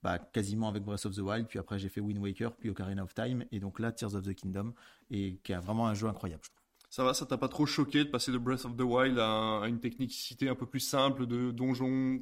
bah, 0.04 0.20
quasiment 0.20 0.70
avec 0.70 0.84
Breath 0.84 1.08
of 1.08 1.16
the 1.16 1.20
Wild, 1.20 1.48
puis 1.48 1.58
après 1.58 1.80
j'ai 1.80 1.90
fait 1.90 2.00
Wind 2.02 2.20
Waker, 2.20 2.54
puis 2.56 2.70
Ocarina 2.70 3.04
of 3.04 3.16
Time, 3.16 3.44
et 3.52 3.60
donc 3.60 3.80
là 3.80 3.92
Tears 3.92 4.14
of 4.14 4.24
the 4.24 4.34
Kingdom, 4.36 4.74
et 5.10 5.40
qui 5.44 5.54
est 5.54 5.58
vraiment 5.58 5.88
un 5.88 5.96
jeu 5.96 6.08
incroyable. 6.08 6.42
je 6.44 6.50
trouve. 6.50 6.62
Ça 6.92 7.04
va, 7.04 7.16
ça 7.16 7.26
t'a 7.26 7.36
pas 7.38 7.48
trop 7.48 7.66
choqué 7.66 8.04
de 8.06 8.10
passer 8.10 8.32
de 8.32 8.38
Breath 8.38 8.64
of 8.66 8.78
the 8.78 8.82
Wild 8.82 9.18
à, 9.18 9.62
à 9.64 9.68
une 9.68 9.80
technicité 9.80 10.50
un 10.50 10.56
peu 10.56 10.68
plus 10.68 10.82
simple 10.82 11.26
de 11.26 11.50
donjon, 11.50 12.22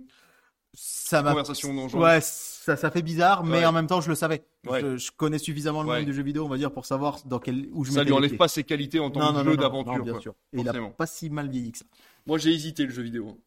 Ça 0.75 1.21
m'a 1.21 1.31
conversation 1.31 1.73
donjon 1.73 1.99
Ouais, 1.99 2.19
ça, 2.21 2.75
ça 2.75 2.91
fait 2.91 3.01
bizarre, 3.01 3.43
mais 3.43 3.59
Ouais. 3.59 3.65
en 3.65 3.71
même 3.71 3.87
temps, 3.87 4.01
je 4.01 4.09
le 4.09 4.15
savais. 4.15 4.43
Ouais. 4.67 4.81
Je, 4.81 4.97
je 4.97 5.11
connais 5.15 5.37
suffisamment 5.39 5.81
le 5.83 5.89
Ouais. 5.89 5.97
monde 5.99 6.05
du 6.05 6.13
jeu 6.13 6.23
vidéo, 6.23 6.45
on 6.45 6.49
va 6.49 6.57
dire, 6.57 6.71
pour 6.71 6.85
savoir 6.85 7.19
dans 7.25 7.39
quel 7.39 7.67
où 7.73 7.83
je 7.85 7.91
Ça 7.91 8.03
lui 8.03 8.11
enlève 8.13 8.35
pas 8.37 8.47
ses 8.47 8.63
qualités 8.63 8.99
en 8.99 9.09
tant 9.11 9.19
non, 9.19 9.39
que 9.39 9.43
non, 9.45 9.51
jeu 9.51 9.57
d'aventure. 9.57 9.97
non, 9.97 10.03
bien 10.03 10.13
quoi. 10.13 10.21
sûr. 10.21 10.35
Et 10.53 10.59
il 10.61 10.69
a 10.69 10.73
pas 10.89 11.05
si 11.07 11.29
mal 11.29 11.49
vieilli 11.49 11.71
que 11.71 11.77
ça. 11.79 11.85
Moi, 12.25 12.37
j'ai 12.37 12.51
hésité 12.51 12.83
le 12.85 12.91
jeu 12.91 13.03
vidéo. 13.03 13.37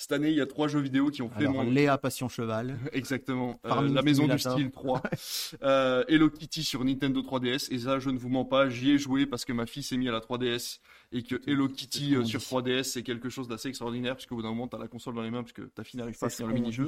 Cette 0.00 0.12
année, 0.12 0.30
il 0.30 0.36
y 0.36 0.40
a 0.40 0.46
trois 0.46 0.68
jeux 0.68 0.78
vidéo 0.78 1.10
qui 1.10 1.22
ont 1.22 1.28
fait 1.28 1.40
Alors, 1.40 1.64
mon. 1.64 1.64
Léa 1.64 1.98
Passion 1.98 2.28
Cheval. 2.28 2.78
Exactement. 2.92 3.58
Euh, 3.66 3.88
la 3.88 4.02
maison 4.02 4.28
du 4.28 4.38
style 4.38 4.70
3. 4.70 5.02
euh, 5.64 6.04
Hello 6.06 6.30
Kitty 6.30 6.62
sur 6.62 6.84
Nintendo 6.84 7.20
3DS. 7.20 7.74
Et 7.74 7.80
ça, 7.80 7.98
je 7.98 8.08
ne 8.10 8.16
vous 8.16 8.28
mens 8.28 8.44
pas, 8.44 8.68
j'y 8.68 8.92
ai 8.92 8.98
joué 8.98 9.26
parce 9.26 9.44
que 9.44 9.52
ma 9.52 9.66
fille 9.66 9.82
s'est 9.82 9.96
mise 9.96 10.08
à 10.08 10.12
la 10.12 10.20
3DS. 10.20 10.78
Et 11.10 11.24
que 11.24 11.42
Hello 11.50 11.68
Kitty 11.68 12.14
euh, 12.14 12.24
sur 12.24 12.38
dit. 12.38 12.46
3DS, 12.46 12.84
c'est 12.84 13.02
quelque 13.02 13.28
chose 13.28 13.48
d'assez 13.48 13.70
extraordinaire. 13.70 14.14
Puisque 14.14 14.30
au 14.30 14.36
bout 14.36 14.42
d'un 14.42 14.50
moment, 14.50 14.68
t'as 14.68 14.78
la 14.78 14.86
console 14.86 15.16
dans 15.16 15.22
les 15.22 15.32
mains. 15.32 15.42
Puisque 15.42 15.74
ta 15.74 15.82
fille 15.82 15.98
n'arrive 15.98 16.16
pas 16.16 16.26
à 16.26 16.30
finir 16.30 16.46
le 16.46 16.54
mini-jeu. 16.54 16.86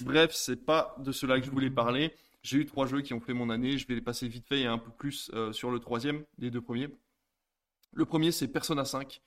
Bref, 0.00 0.30
c'est 0.32 0.64
pas 0.64 0.96
de 0.98 1.12
cela 1.12 1.38
que 1.38 1.44
je 1.44 1.50
voulais 1.50 1.68
parler. 1.68 2.14
J'ai 2.42 2.56
eu 2.56 2.64
trois 2.64 2.86
jeux 2.86 3.02
qui 3.02 3.12
ont 3.12 3.20
fait 3.20 3.34
mon 3.34 3.50
année. 3.50 3.76
Je 3.76 3.86
vais 3.86 3.96
les 3.96 4.00
passer 4.00 4.28
vite 4.28 4.46
fait 4.48 4.60
et 4.60 4.66
un 4.66 4.78
peu 4.78 4.90
plus 4.92 5.30
sur 5.52 5.70
le 5.70 5.78
troisième, 5.78 6.24
les 6.38 6.50
deux 6.50 6.62
premiers. 6.62 6.88
Le 7.92 8.06
premier, 8.06 8.32
c'est 8.32 8.48
Persona 8.48 8.86
5. 8.86 9.20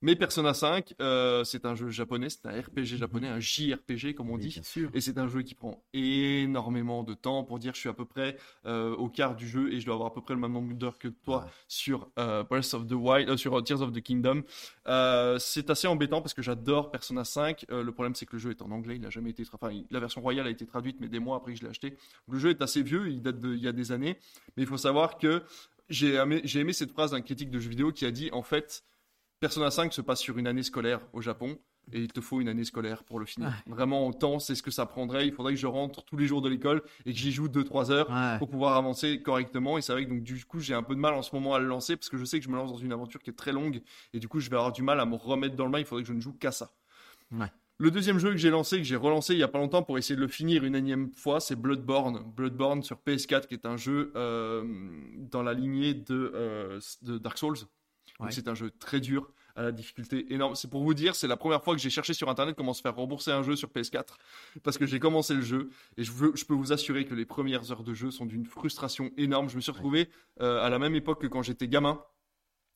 Mais 0.00 0.14
Persona 0.14 0.54
5, 0.54 0.94
euh, 1.00 1.42
c'est 1.42 1.64
un 1.64 1.74
jeu 1.74 1.88
japonais, 1.90 2.28
c'est 2.30 2.46
un 2.46 2.50
RPG 2.60 2.84
japonais, 2.98 3.26
un 3.26 3.40
JRPG 3.40 4.14
comme 4.14 4.30
on 4.30 4.34
Oui, 4.36 4.42
dit. 4.42 4.48
bien 4.50 4.62
sûr. 4.62 4.90
Et 4.94 5.00
c'est 5.00 5.18
un 5.18 5.26
jeu 5.26 5.42
qui 5.42 5.54
prend 5.56 5.82
énormément 5.92 7.02
de 7.02 7.14
temps 7.14 7.42
pour 7.42 7.58
dire 7.58 7.74
je 7.74 7.80
suis 7.80 7.88
à 7.88 7.94
peu 7.94 8.04
près 8.04 8.36
euh, 8.66 8.94
au 8.94 9.08
quart 9.08 9.34
du 9.34 9.48
jeu 9.48 9.72
et 9.72 9.80
je 9.80 9.86
dois 9.86 9.94
avoir 9.96 10.10
à 10.10 10.14
peu 10.14 10.20
près 10.20 10.34
le 10.34 10.40
même 10.40 10.52
nombre 10.52 10.72
d'heures 10.74 10.98
que 10.98 11.08
toi 11.08 11.44
Ouais. 11.44 11.50
sur 11.66 12.08
euh, 12.18 12.44
Breath 12.44 12.74
of 12.74 12.86
the 12.86 12.92
Wild, 12.92 13.36
sur 13.36 13.62
Tears 13.64 13.82
of 13.82 13.92
the 13.92 14.00
Kingdom. 14.00 14.42
C'est 15.38 15.68
assez 15.70 15.86
embêtant 15.88 16.20
parce 16.22 16.34
que 16.34 16.42
j'adore 16.42 16.90
Persona 16.90 17.24
5. 17.24 17.66
Euh, 17.70 17.82
le 17.82 17.92
problème 17.92 18.14
c'est 18.14 18.26
que 18.26 18.32
le 18.34 18.38
jeu 18.38 18.50
est 18.50 18.62
en 18.62 18.70
anglais, 18.70 18.96
il 18.96 19.04
a 19.06 19.10
jamais 19.10 19.30
été, 19.30 19.42
enfin 19.52 19.70
il- 19.72 19.86
la 19.90 20.00
version 20.00 20.20
royale 20.20 20.46
a 20.46 20.50
été 20.50 20.64
traduite 20.66 20.98
mais 21.00 21.08
des 21.08 21.18
mois 21.18 21.36
après 21.36 21.52
que 21.52 21.58
je 21.58 21.64
l'ai 21.64 21.70
acheté. 21.70 21.96
Le 22.30 22.38
jeu 22.38 22.50
est 22.50 22.62
assez 22.62 22.82
vieux, 22.82 23.08
il 23.10 23.20
date 23.22 23.40
d'il 23.40 23.56
y 23.58 23.68
a 23.68 23.72
des 23.72 23.90
années, 23.92 24.16
mais 24.56 24.62
il 24.62 24.66
faut 24.68 24.76
savoir 24.76 25.18
que 25.18 25.42
j'ai 25.88 26.14
aimé, 26.14 26.40
j'ai 26.44 26.60
aimé 26.60 26.72
cette 26.72 26.92
phrase 26.92 27.10
d'un 27.12 27.20
critique 27.20 27.50
de 27.50 27.58
jeux 27.58 27.70
vidéo 27.70 27.92
qui 27.92 28.04
a 28.06 28.10
dit 28.10 28.28
en 28.32 28.42
fait 28.42 28.84
Persona 29.40 29.70
5 29.70 29.92
se 29.92 30.00
passe 30.00 30.20
sur 30.20 30.38
une 30.38 30.46
année 30.46 30.62
scolaire 30.62 31.00
au 31.12 31.20
Japon 31.20 31.58
et 31.92 32.00
il 32.00 32.12
te 32.12 32.20
faut 32.20 32.40
une 32.40 32.48
année 32.48 32.64
scolaire 32.64 33.02
pour 33.04 33.18
le 33.18 33.24
finir. 33.24 33.50
Vraiment, 33.66 34.06
autant 34.06 34.40
c'est 34.40 34.54
ce 34.54 34.62
que 34.62 34.70
ça 34.70 34.84
prendrait. 34.84 35.26
Il 35.26 35.32
faudrait 35.32 35.54
que 35.54 35.60
je 35.60 35.66
rentre 35.66 36.04
tous 36.04 36.16
les 36.16 36.26
jours 36.26 36.42
de 36.42 36.48
l'école 36.48 36.82
et 37.06 37.12
que 37.12 37.18
j'y 37.18 37.32
joue 37.32 37.48
2-3 37.48 37.90
heures 37.90 38.10
Ouais. 38.10 38.38
pour 38.38 38.48
pouvoir 38.50 38.76
avancer 38.76 39.22
correctement. 39.22 39.78
Et 39.78 39.82
c'est 39.82 39.92
vrai 39.92 40.04
que 40.04 40.10
donc, 40.10 40.22
du 40.22 40.44
coup, 40.44 40.60
j'ai 40.60 40.74
un 40.74 40.82
peu 40.82 40.94
de 40.94 41.00
mal 41.00 41.14
en 41.14 41.22
ce 41.22 41.34
moment 41.34 41.54
à 41.54 41.58
le 41.58 41.66
lancer 41.66 41.96
parce 41.96 42.08
que 42.10 42.18
je 42.18 42.24
sais 42.24 42.38
que 42.40 42.44
je 42.44 42.50
me 42.50 42.56
lance 42.56 42.70
dans 42.72 42.78
une 42.78 42.92
aventure 42.92 43.22
qui 43.22 43.30
est 43.30 43.34
très 43.34 43.52
longue 43.52 43.80
et 44.12 44.18
du 44.18 44.28
coup, 44.28 44.40
je 44.40 44.50
vais 44.50 44.56
avoir 44.56 44.72
du 44.72 44.82
mal 44.82 45.00
à 45.00 45.06
me 45.06 45.14
remettre 45.14 45.56
dans 45.56 45.64
le 45.64 45.70
bain. 45.70 45.78
Il 45.78 45.86
faudrait 45.86 46.02
que 46.02 46.08
je 46.08 46.14
ne 46.14 46.20
joue 46.20 46.32
qu'à 46.34 46.52
ça. 46.52 46.72
Ouais. 47.30 47.46
Le 47.80 47.92
deuxième 47.92 48.18
jeu 48.18 48.32
que 48.32 48.36
j'ai 48.36 48.50
lancé, 48.50 48.78
que 48.78 48.82
j'ai 48.82 48.96
relancé 48.96 49.34
il 49.34 49.38
y 49.38 49.42
a 49.44 49.48
pas 49.48 49.58
longtemps 49.60 49.84
pour 49.84 49.96
essayer 49.98 50.16
de 50.16 50.20
le 50.20 50.26
finir 50.26 50.64
une 50.64 50.74
énième 50.74 51.12
fois, 51.12 51.38
c'est 51.38 51.54
Bloodborne. 51.54 52.24
Bloodborne 52.36 52.82
sur 52.82 52.98
PS4, 53.06 53.46
qui 53.46 53.54
est 53.54 53.64
un 53.66 53.76
jeu 53.76 54.12
euh, 54.16 54.64
dans 55.30 55.44
la 55.44 55.54
lignée 55.54 55.94
de, 55.94 56.32
euh, 56.34 56.80
de 57.02 57.18
Dark 57.18 57.38
Souls. 57.38 57.56
Donc 58.18 58.28
Ouais. 58.28 58.32
c'est 58.34 58.48
un 58.48 58.54
jeu 58.54 58.70
très 58.70 59.00
dur, 59.00 59.30
à 59.54 59.62
la 59.62 59.72
difficulté 59.72 60.32
énorme. 60.32 60.54
C'est 60.54 60.70
pour 60.70 60.82
vous 60.84 60.94
dire, 60.94 61.14
c'est 61.16 61.26
la 61.26 61.36
première 61.36 61.62
fois 61.62 61.74
que 61.74 61.80
j'ai 61.80 61.90
cherché 61.90 62.14
sur 62.14 62.28
internet 62.28 62.54
comment 62.56 62.72
se 62.74 62.80
faire 62.80 62.94
rembourser 62.94 63.32
un 63.32 63.42
jeu 63.42 63.56
sur 63.56 63.68
PS4 63.70 64.04
parce 64.62 64.78
que 64.78 64.86
j'ai 64.86 65.00
commencé 65.00 65.34
le 65.34 65.40
jeu 65.42 65.70
et 65.96 66.04
je, 66.04 66.12
veux, 66.12 66.32
je 66.34 66.44
peux 66.44 66.54
vous 66.54 66.72
assurer 66.72 67.04
que 67.04 67.14
les 67.14 67.24
premières 67.26 67.70
heures 67.72 67.82
de 67.82 67.94
jeu 67.94 68.10
sont 68.10 68.24
d'une 68.26 68.44
frustration 68.44 69.10
énorme. 69.16 69.48
Je 69.48 69.56
me 69.56 69.60
suis 69.60 69.72
retrouvé 69.72 70.08
euh, 70.40 70.64
à 70.64 70.68
la 70.68 70.78
même 70.78 70.94
époque 70.94 71.20
que 71.20 71.26
quand 71.26 71.42
j'étais 71.42 71.66
gamin 71.68 72.00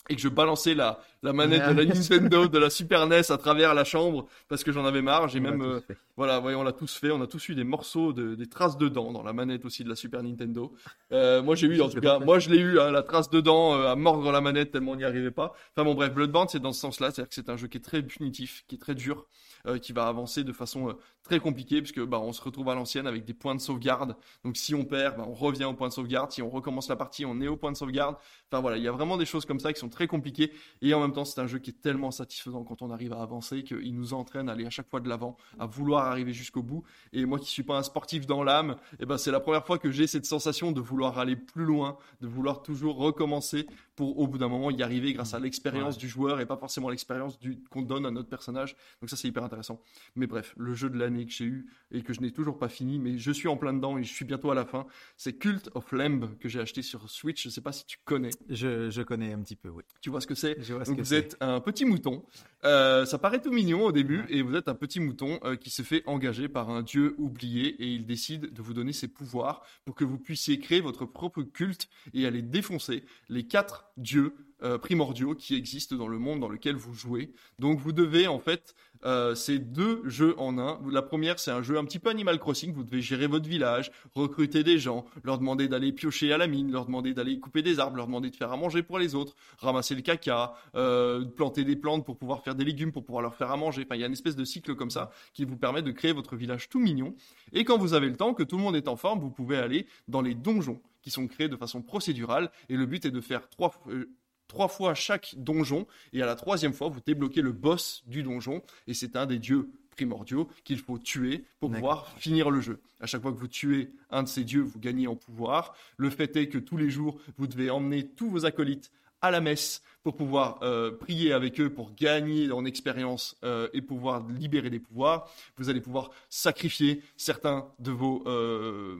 et 0.09 0.17
que 0.17 0.21
je 0.21 0.29
balançais 0.29 0.75
la, 0.75 1.01
la 1.23 1.33
manette 1.33 1.69
de 1.69 1.75
la 1.75 1.85
Nintendo, 1.85 2.49
de 2.49 2.59
la 2.59 2.71
Super 2.71 3.07
NES 3.07 3.31
à 3.31 3.39
travers 3.39 3.75
la 3.75 3.85
chambre 3.85 4.27
parce 4.49 4.65
que 4.65 4.73
j'en 4.73 4.85
avais 4.85 5.03
marre. 5.03 5.29
J'ai 5.29 5.41
même 5.41 5.63
euh, 5.63 5.81
voilà, 6.17 6.41
ouais, 6.41 6.55
on 6.55 6.63
l'a 6.63 6.73
tous 6.73 6.97
fait. 6.97 7.11
On 7.11 7.21
a 7.23 7.27
tous 7.27 7.49
eu 7.49 7.55
des 7.55 7.65
morceaux, 7.65 8.13
de, 8.13 8.35
des 8.35 8.49
traces 8.49 8.77
de 8.77 8.89
dents 8.89 9.13
dans 9.13 9.23
la 9.23 9.33
manette 9.33 9.65
aussi 9.65 9.85
de 9.85 9.89
la 9.89 9.97
Super 9.97 10.23
Nintendo. 10.23 10.73
Euh, 11.13 11.43
moi, 11.43 11.55
j'ai 11.55 11.69
eu, 11.69 11.81
en 11.81 11.89
tout 11.89 12.01
cas, 12.01 12.19
moi, 12.19 12.39
je 12.39 12.51
l'ai 12.51 12.59
eu, 12.59 12.79
hein, 12.81 12.91
la 12.91 13.03
trace 13.03 13.31
de 13.31 13.41
dents 13.41 13.75
euh, 13.75 13.87
à 13.87 13.97
mordre 13.97 14.31
la 14.33 14.41
manette 14.41 14.73
tellement 14.73 14.93
on 14.93 14.97
n'y 14.97 15.05
arrivait 15.05 15.31
pas. 15.31 15.55
Enfin 15.75 15.85
bon, 15.85 15.95
bref, 15.95 16.13
Bloodborne, 16.13 16.49
c'est 16.49 16.61
dans 16.61 16.73
ce 16.73 16.81
sens-là. 16.81 17.11
C'est-à-dire 17.11 17.29
que 17.29 17.35
c'est 17.35 17.49
un 17.49 17.57
jeu 17.57 17.69
qui 17.69 17.79
est 17.79 17.83
très 17.83 18.03
punitif, 18.03 18.65
qui 18.69 18.75
est 18.75 18.79
très 18.79 18.95
dur, 18.95 19.27
euh, 19.67 19.79
qui 19.79 19.93
va 19.93 20.09
avancer 20.09 20.43
de 20.43 20.53
façon 20.53 20.91
euh, 20.91 20.93
très 21.23 21.39
compliquée 21.41 21.81
puisque 21.81 22.01
bah, 22.05 22.19
on 22.21 22.33
se 22.33 22.43
retrouve 22.43 22.69
à 22.69 22.75
l'ancienne 22.75 23.07
avec 23.07 23.25
des 23.25 23.35
points 23.35 23.55
de 23.55 23.61
sauvegarde. 23.61 24.17
Donc 24.45 24.57
si 24.57 24.75
on 24.75 24.85
perd, 24.85 25.17
bah, 25.19 25.25
on 25.29 25.33
revient 25.35 25.65
au 25.65 25.75
point 25.75 25.89
de 25.89 25.93
sauvegarde. 25.93 26.33
Si 26.33 26.43
on 26.43 26.51
recommence 26.51 26.89
la 26.89 26.97
partie, 26.97 27.25
on 27.25 27.41
est 27.41 27.49
au 27.49 27.57
point 27.57 27.71
de 27.73 27.77
sauvegarde. 27.77 28.17
Enfin 28.51 28.61
voilà, 28.61 28.77
il 28.77 28.83
y 28.83 28.89
a 28.89 28.93
vraiment 28.93 29.17
des 29.17 29.25
choses 29.25 29.45
comme 29.47 29.61
ça 29.61 29.73
qui 29.73 29.79
sont 29.81 29.89
très 29.89 30.07
compliquées. 30.07 30.53
Et 30.81 30.93
en 30.95 31.01
même 31.01 31.13
temps, 31.13 31.25
c'est 31.25 31.41
un 31.41 31.47
jeu 31.47 31.59
qui 31.59 31.71
est 31.71 31.81
tellement 31.81 32.11
satisfaisant 32.11 32.65
quand 32.65 32.83
on 32.83 32.91
arrive 32.91 33.13
à 33.13 33.23
avancer 33.23 33.63
qu'il 33.63 33.95
nous 33.95 34.15
entraîne 34.15 34.49
à 34.49 34.53
aller 34.53 34.67
à 34.67 34.71
chaque 34.71 34.89
fois 34.91 35.01
de 35.01 35.09
l'avant, 35.09 35.37
à 35.59 35.67
vouloir 35.67 36.07
arriver 36.07 36.33
jusqu'au 36.33 36.63
bout. 36.63 36.83
Et 37.13 37.25
moi 37.25 37.39
qui 37.39 37.49
suis 37.51 37.63
pas 37.63 37.79
un 37.79 37.83
sportif 37.83 38.27
dans 38.27 38.43
l'âme, 38.43 38.77
eh 38.99 39.07
ben 39.07 39.17
c'est 39.17 39.31
la 39.31 39.41
première 39.41 39.65
fois 39.65 39.79
que 39.79 39.91
j'ai 39.91 40.07
cette 40.07 40.27
sensation 40.27 40.73
de 40.73 40.81
vouloir 40.81 41.19
aller 41.19 41.37
plus 41.37 41.65
loin, 41.65 41.97
de 42.21 42.27
vouloir 42.27 42.63
toujours 42.63 42.97
recommencer 42.97 43.67
pour 43.95 44.19
au 44.19 44.27
bout 44.27 44.39
d'un 44.39 44.49
moment 44.49 44.71
y 44.71 44.83
arriver 44.83 45.13
grâce 45.13 45.35
à 45.35 45.39
l'expérience 45.39 45.95
Ouais. 45.95 46.01
du 46.01 46.09
joueur 46.09 46.41
et 46.41 46.47
pas 46.47 46.57
forcément 46.57 46.89
l'expérience 46.89 47.39
du- 47.39 47.63
qu'on 47.71 47.83
donne 47.83 48.07
à 48.07 48.11
notre 48.11 48.29
personnage. 48.29 48.75
Donc 49.01 49.11
ça 49.11 49.17
c'est 49.17 49.29
hyper 49.29 49.45
intéressant. 49.45 49.81
Mais 50.17 50.27
bref, 50.27 50.55
le 50.57 50.75
jeu 50.75 50.91
de 50.91 50.99
l'année 50.99 51.12
que 51.27 51.33
j'ai 51.33 51.45
eu 51.45 51.67
et 51.91 52.03
que 52.03 52.13
je 52.13 52.21
n'ai 52.21 52.31
toujours 52.31 52.59
pas 52.59 52.69
fini, 52.69 52.99
mais 52.99 53.19
je 53.19 53.31
suis 53.31 53.49
en 53.49 53.57
plein 53.57 53.73
dedans 53.73 53.99
et 53.99 54.03
je 54.03 54.13
suis 54.13 54.25
bientôt 54.25 54.51
à 54.51 54.55
la 54.55 54.65
fin, 54.65 54.87
c'est 55.17 55.35
Cult 55.35 55.71
of 55.75 55.93
Lamb 55.93 56.37
que 56.39 56.49
j'ai 56.49 56.61
acheté 56.61 56.83
sur 56.83 57.09
Switch. 57.09 57.45
Je 57.45 57.51
sais 57.51 57.61
pas 57.61 57.73
si 57.73 57.85
tu 57.87 57.99
connais. 58.05 58.31
Je, 58.49 58.91
je 58.91 59.03
connais 59.03 59.33
un 59.33 59.41
petit 59.41 59.57
peu, 59.57 59.69
oui. 59.69 59.83
Tu 60.01 60.11
vois 60.11 60.21
ce 60.21 60.27
que 60.27 60.35
c'est 60.35 60.61
ce 60.63 60.73
que 60.73 61.01
vous 61.01 61.15
êtes 61.15 61.37
un 61.41 61.61
petit 61.61 61.85
mouton. 61.85 62.25
Euh, 62.65 63.05
ça 63.05 63.19
paraît 63.19 63.41
tout 63.41 63.53
mignon 63.53 63.85
au 63.85 63.93
début, 63.93 64.25
et 64.29 64.43
vous 64.43 64.55
êtes 64.55 64.69
un 64.69 64.75
petit 64.75 65.01
mouton 65.01 65.39
euh, 65.45 65.57
qui 65.57 65.71
se 65.71 65.83
fait 65.83 66.03
engager 66.07 66.49
par 66.49 66.71
un 66.71 66.83
dieu 66.83 67.15
oublié, 67.19 67.69
et 67.83 67.87
il 67.87 68.07
décide 68.07 68.53
de 68.53 68.63
vous 68.63 68.75
donner 68.75 68.93
ses 68.93 69.09
pouvoirs 69.09 69.63
pour 69.85 69.95
que 69.95 70.05
vous 70.05 70.19
puissiez 70.19 70.59
créer 70.59 70.81
votre 70.81 71.05
propre 71.05 71.43
culte 71.43 71.89
et 72.15 72.27
aller 72.27 72.43
défoncer 72.43 73.05
les 73.29 73.47
quatre 73.47 73.87
dieux 73.97 74.35
euh, 74.63 74.79
primordiaux 74.79 75.35
qui 75.35 75.57
existent 75.57 75.97
dans 75.97 76.07
le 76.07 76.19
monde 76.19 76.41
dans 76.41 76.49
lequel 76.49 76.77
vous 76.77 76.95
jouez. 76.95 77.33
Donc 77.59 77.81
vous 77.81 77.93
devez 77.93 78.29
en 78.29 78.39
fait, 78.39 78.75
euh, 79.05 79.35
c'est 79.35 79.59
deux 79.59 80.03
jeux 80.09 80.35
en 80.39 80.59
un. 80.59 80.81
La 80.91 81.03
première 81.03 81.39
c'est 81.39 81.51
un 81.51 81.63
jeu 81.63 81.79
un 81.79 81.85
petit 81.85 81.99
peu 81.99 82.11
Animal 82.11 82.39
Crossing. 82.39 82.73
Vous 82.73 82.85
devez 82.85 83.01
gérer 83.01 83.27
votre 83.27 83.49
village, 83.49 83.91
recruter 84.15 84.63
des 84.63 84.79
gens, 84.79 85.05
leur 85.25 85.39
demander 85.39 85.69
d'aller 85.69 85.93
piocher 85.93 86.33
à 86.33 86.39
la 86.39 86.47
mine, 86.47 86.71
leur 86.71 86.87
demander 86.87 87.15
d'aller 87.15 87.39
couper 87.39 87.63
des 87.63 87.81
arbres, 87.81 87.97
leur 87.97 88.07
demander 88.07 88.31
de 88.31 88.37
faire 88.37 88.53
à 88.53 88.57
manger 88.57 88.83
pour 88.83 88.99
les 88.99 89.15
autres, 89.15 89.35
ramasser 89.59 89.95
le 89.95 90.03
caca, 90.03 90.55
euh, 90.75 91.25
planter 91.25 91.65
des 91.65 91.77
plantes 91.77 92.05
pour 92.05 92.17
pouvoir 92.17 92.43
faire 92.43 92.55
des 92.55 92.65
légumes, 92.65 92.93
pour 92.93 93.05
pouvoir 93.05 93.23
leur 93.23 93.35
faire 93.35 93.51
à 93.51 93.57
manger. 93.57 93.83
Enfin, 93.85 93.97
il 93.97 94.01
y 94.01 94.05
a 94.05 94.07
une 94.07 94.13
espèce 94.13 94.37
de 94.37 94.45
cycle 94.45 94.75
comme 94.75 94.91
ça 94.91 95.11
qui 95.33 95.45
vous 95.45 95.57
permet 95.57 95.83
de 95.83 95.91
créer 95.91 96.13
votre 96.13 96.37
village 96.37 96.69
tout 96.69 96.81
mignon. 96.81 97.15
Et 97.53 97.65
quand 97.65 97.79
vous 97.79 97.95
avez 97.95 98.09
le 98.09 98.17
temps, 98.17 98.35
que 98.35 98.43
tout 98.43 98.57
le 98.57 98.63
monde 98.63 98.77
est 98.77 98.89
en 98.89 98.97
forme, 98.97 99.21
vous 99.21 99.31
pouvez 99.31 99.57
aller 99.57 99.87
dans 100.09 100.23
les 100.23 100.35
donjons 100.35 100.81
qui 101.03 101.11
sont 101.11 101.27
créés 101.27 101.49
de 101.49 101.57
façon 101.57 101.83
procédurale. 101.83 102.51
Et 102.69 102.77
le 102.77 102.87
but 102.87 103.05
est 103.05 103.11
de 103.11 103.21
faire 103.21 103.49
trois, 103.49 103.73
euh, 103.89 104.09
trois 104.53 104.69
fois 104.69 104.95
chaque 104.95 105.35
donjon. 105.39 105.87
Et 106.13 106.21
à 106.23 106.27
la 106.27 106.35
troisième 106.35 106.75
fois, 106.75 106.89
vous 106.89 107.01
débloquez 107.05 107.41
le 107.41 107.53
boss 107.53 108.03
du 108.07 108.23
donjon. 108.23 108.63
Et 108.87 108.93
c'est 108.93 109.17
un 109.17 109.25
des 109.25 109.39
dieux 109.39 109.71
primordiaux 109.91 110.49
qu'il 110.63 110.79
faut 110.79 110.99
tuer 110.99 111.45
pour 111.59 111.71
pouvoir 111.71 112.09
finir 112.19 112.51
le 112.51 112.61
jeu. 112.61 112.81
À 113.01 113.07
chaque 113.07 113.23
fois 113.23 113.33
que 113.33 113.39
vous 113.39 113.49
tuez 113.49 113.91
un 114.11 114.23
de 114.23 114.29
ces 114.29 114.45
dieux, 114.45 114.61
vous 114.61 114.79
gagnez 114.79 115.07
en 115.07 115.17
pouvoir. 115.17 115.75
Le 115.97 116.11
fait 116.11 116.37
est 116.37 116.49
que 116.49 116.59
tous 116.59 116.77
les 116.77 116.91
jours, 116.91 117.19
vous 117.39 117.47
devez 117.47 117.71
emmener 117.71 118.07
tous 118.07 118.29
vos 118.29 118.45
acolytes 118.45 118.91
à 119.23 119.31
la 119.31 119.41
messe 119.41 119.83
pour 120.03 120.17
pouvoir 120.17 120.59
euh, 120.63 120.91
prier 120.91 121.33
avec 121.33 121.61
eux, 121.61 121.71
pour 121.71 121.95
gagner 121.95 122.51
en 122.51 122.65
expérience 122.65 123.37
euh, 123.45 123.69
et 123.73 123.83
pouvoir 123.83 124.27
libérer 124.29 124.71
des 124.71 124.81
pouvoirs. 124.81 125.31
Vous 125.57 125.71
allez 125.71 125.81
pouvoir 125.81 126.11
sacrifier 126.29 127.03
certains 127.17 127.69
de 127.79 127.93
vos, 127.93 128.25
euh, 128.27 128.97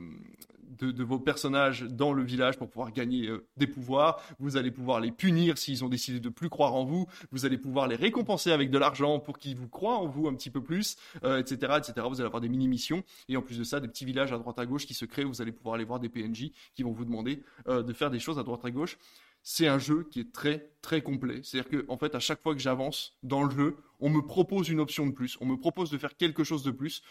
de, 0.79 1.03
vos 1.03 1.19
personnages 1.19 1.83
dans 1.83 2.13
le 2.13 2.23
village 2.23 2.57
pour 2.57 2.69
pouvoir 2.69 2.93
gagner 2.93 3.29
des 3.57 3.67
pouvoirs. 3.67 4.21
Vous 4.39 4.55
allez 4.55 4.71
pouvoir 4.71 5.01
les 5.01 5.11
punir 5.11 5.57
s'ils 5.57 5.83
ont 5.83 5.89
décidé 5.89 6.21
de 6.21 6.29
plus 6.29 6.49
croire 6.49 6.73
en 6.73 6.85
vous. 6.85 7.05
Vous 7.31 7.45
allez 7.45 7.57
pouvoir 7.57 7.87
les 7.89 7.97
récompenser 7.97 8.51
avec 8.51 8.69
de 8.69 8.77
l'argent 8.77 9.19
pour 9.19 9.37
qu'ils 9.37 9.57
vous 9.57 9.67
croient 9.67 9.97
en 9.97 10.07
vous 10.07 10.27
un 10.27 10.33
petit 10.33 10.49
peu 10.49 10.63
plus, 10.63 10.95
etc., 11.23 11.73
etc. 11.77 11.93
Vous 12.09 12.21
allez 12.21 12.27
avoir 12.27 12.41
des 12.41 12.49
mini-missions 12.49 13.03
et 13.27 13.37
en 13.37 13.41
plus 13.41 13.59
de 13.59 13.63
ça, 13.63 13.79
des 13.79 13.87
petits 13.87 14.05
villages 14.05 14.31
à 14.31 14.37
droite 14.37 14.57
à 14.57 14.65
gauche 14.65 14.85
qui 14.85 14.93
se 14.93 15.05
créent. 15.05 15.25
Vous 15.25 15.41
allez 15.41 15.51
pouvoir 15.51 15.75
aller 15.75 15.85
voir 15.85 15.99
des 15.99 16.09
PNJ 16.09 16.51
qui 16.73 16.83
vont 16.83 16.91
vous 16.91 17.05
demander 17.05 17.43
de 17.67 17.93
faire 17.93 18.09
des 18.09 18.19
choses 18.19 18.39
à 18.39 18.43
droite 18.43 18.63
à 18.63 18.71
gauche 18.71 18.97
c'est 19.43 19.67
un 19.67 19.77
jeu 19.77 20.07
qui 20.09 20.21
est 20.21 20.31
très 20.31 20.71
très 20.81 21.01
complet. 21.01 21.41
C'est-à-dire 21.43 21.69
que 21.69 21.85
en 21.89 21.97
fait, 21.97 22.15
à 22.15 22.19
chaque 22.19 22.41
fois 22.41 22.53
que 22.53 22.61
j'avance 22.61 23.17
dans 23.23 23.43
le 23.43 23.51
jeu, 23.51 23.77
on 23.99 24.09
me 24.09 24.21
propose 24.21 24.69
une 24.69 24.79
option 24.79 25.05
de 25.05 25.11
plus, 25.11 25.37
on 25.41 25.45
me 25.45 25.57
propose 25.57 25.91
de 25.91 25.97
faire 25.97 26.15
quelque 26.15 26.43
chose 26.43 26.63
de 26.63 26.71
plus. 26.71 27.03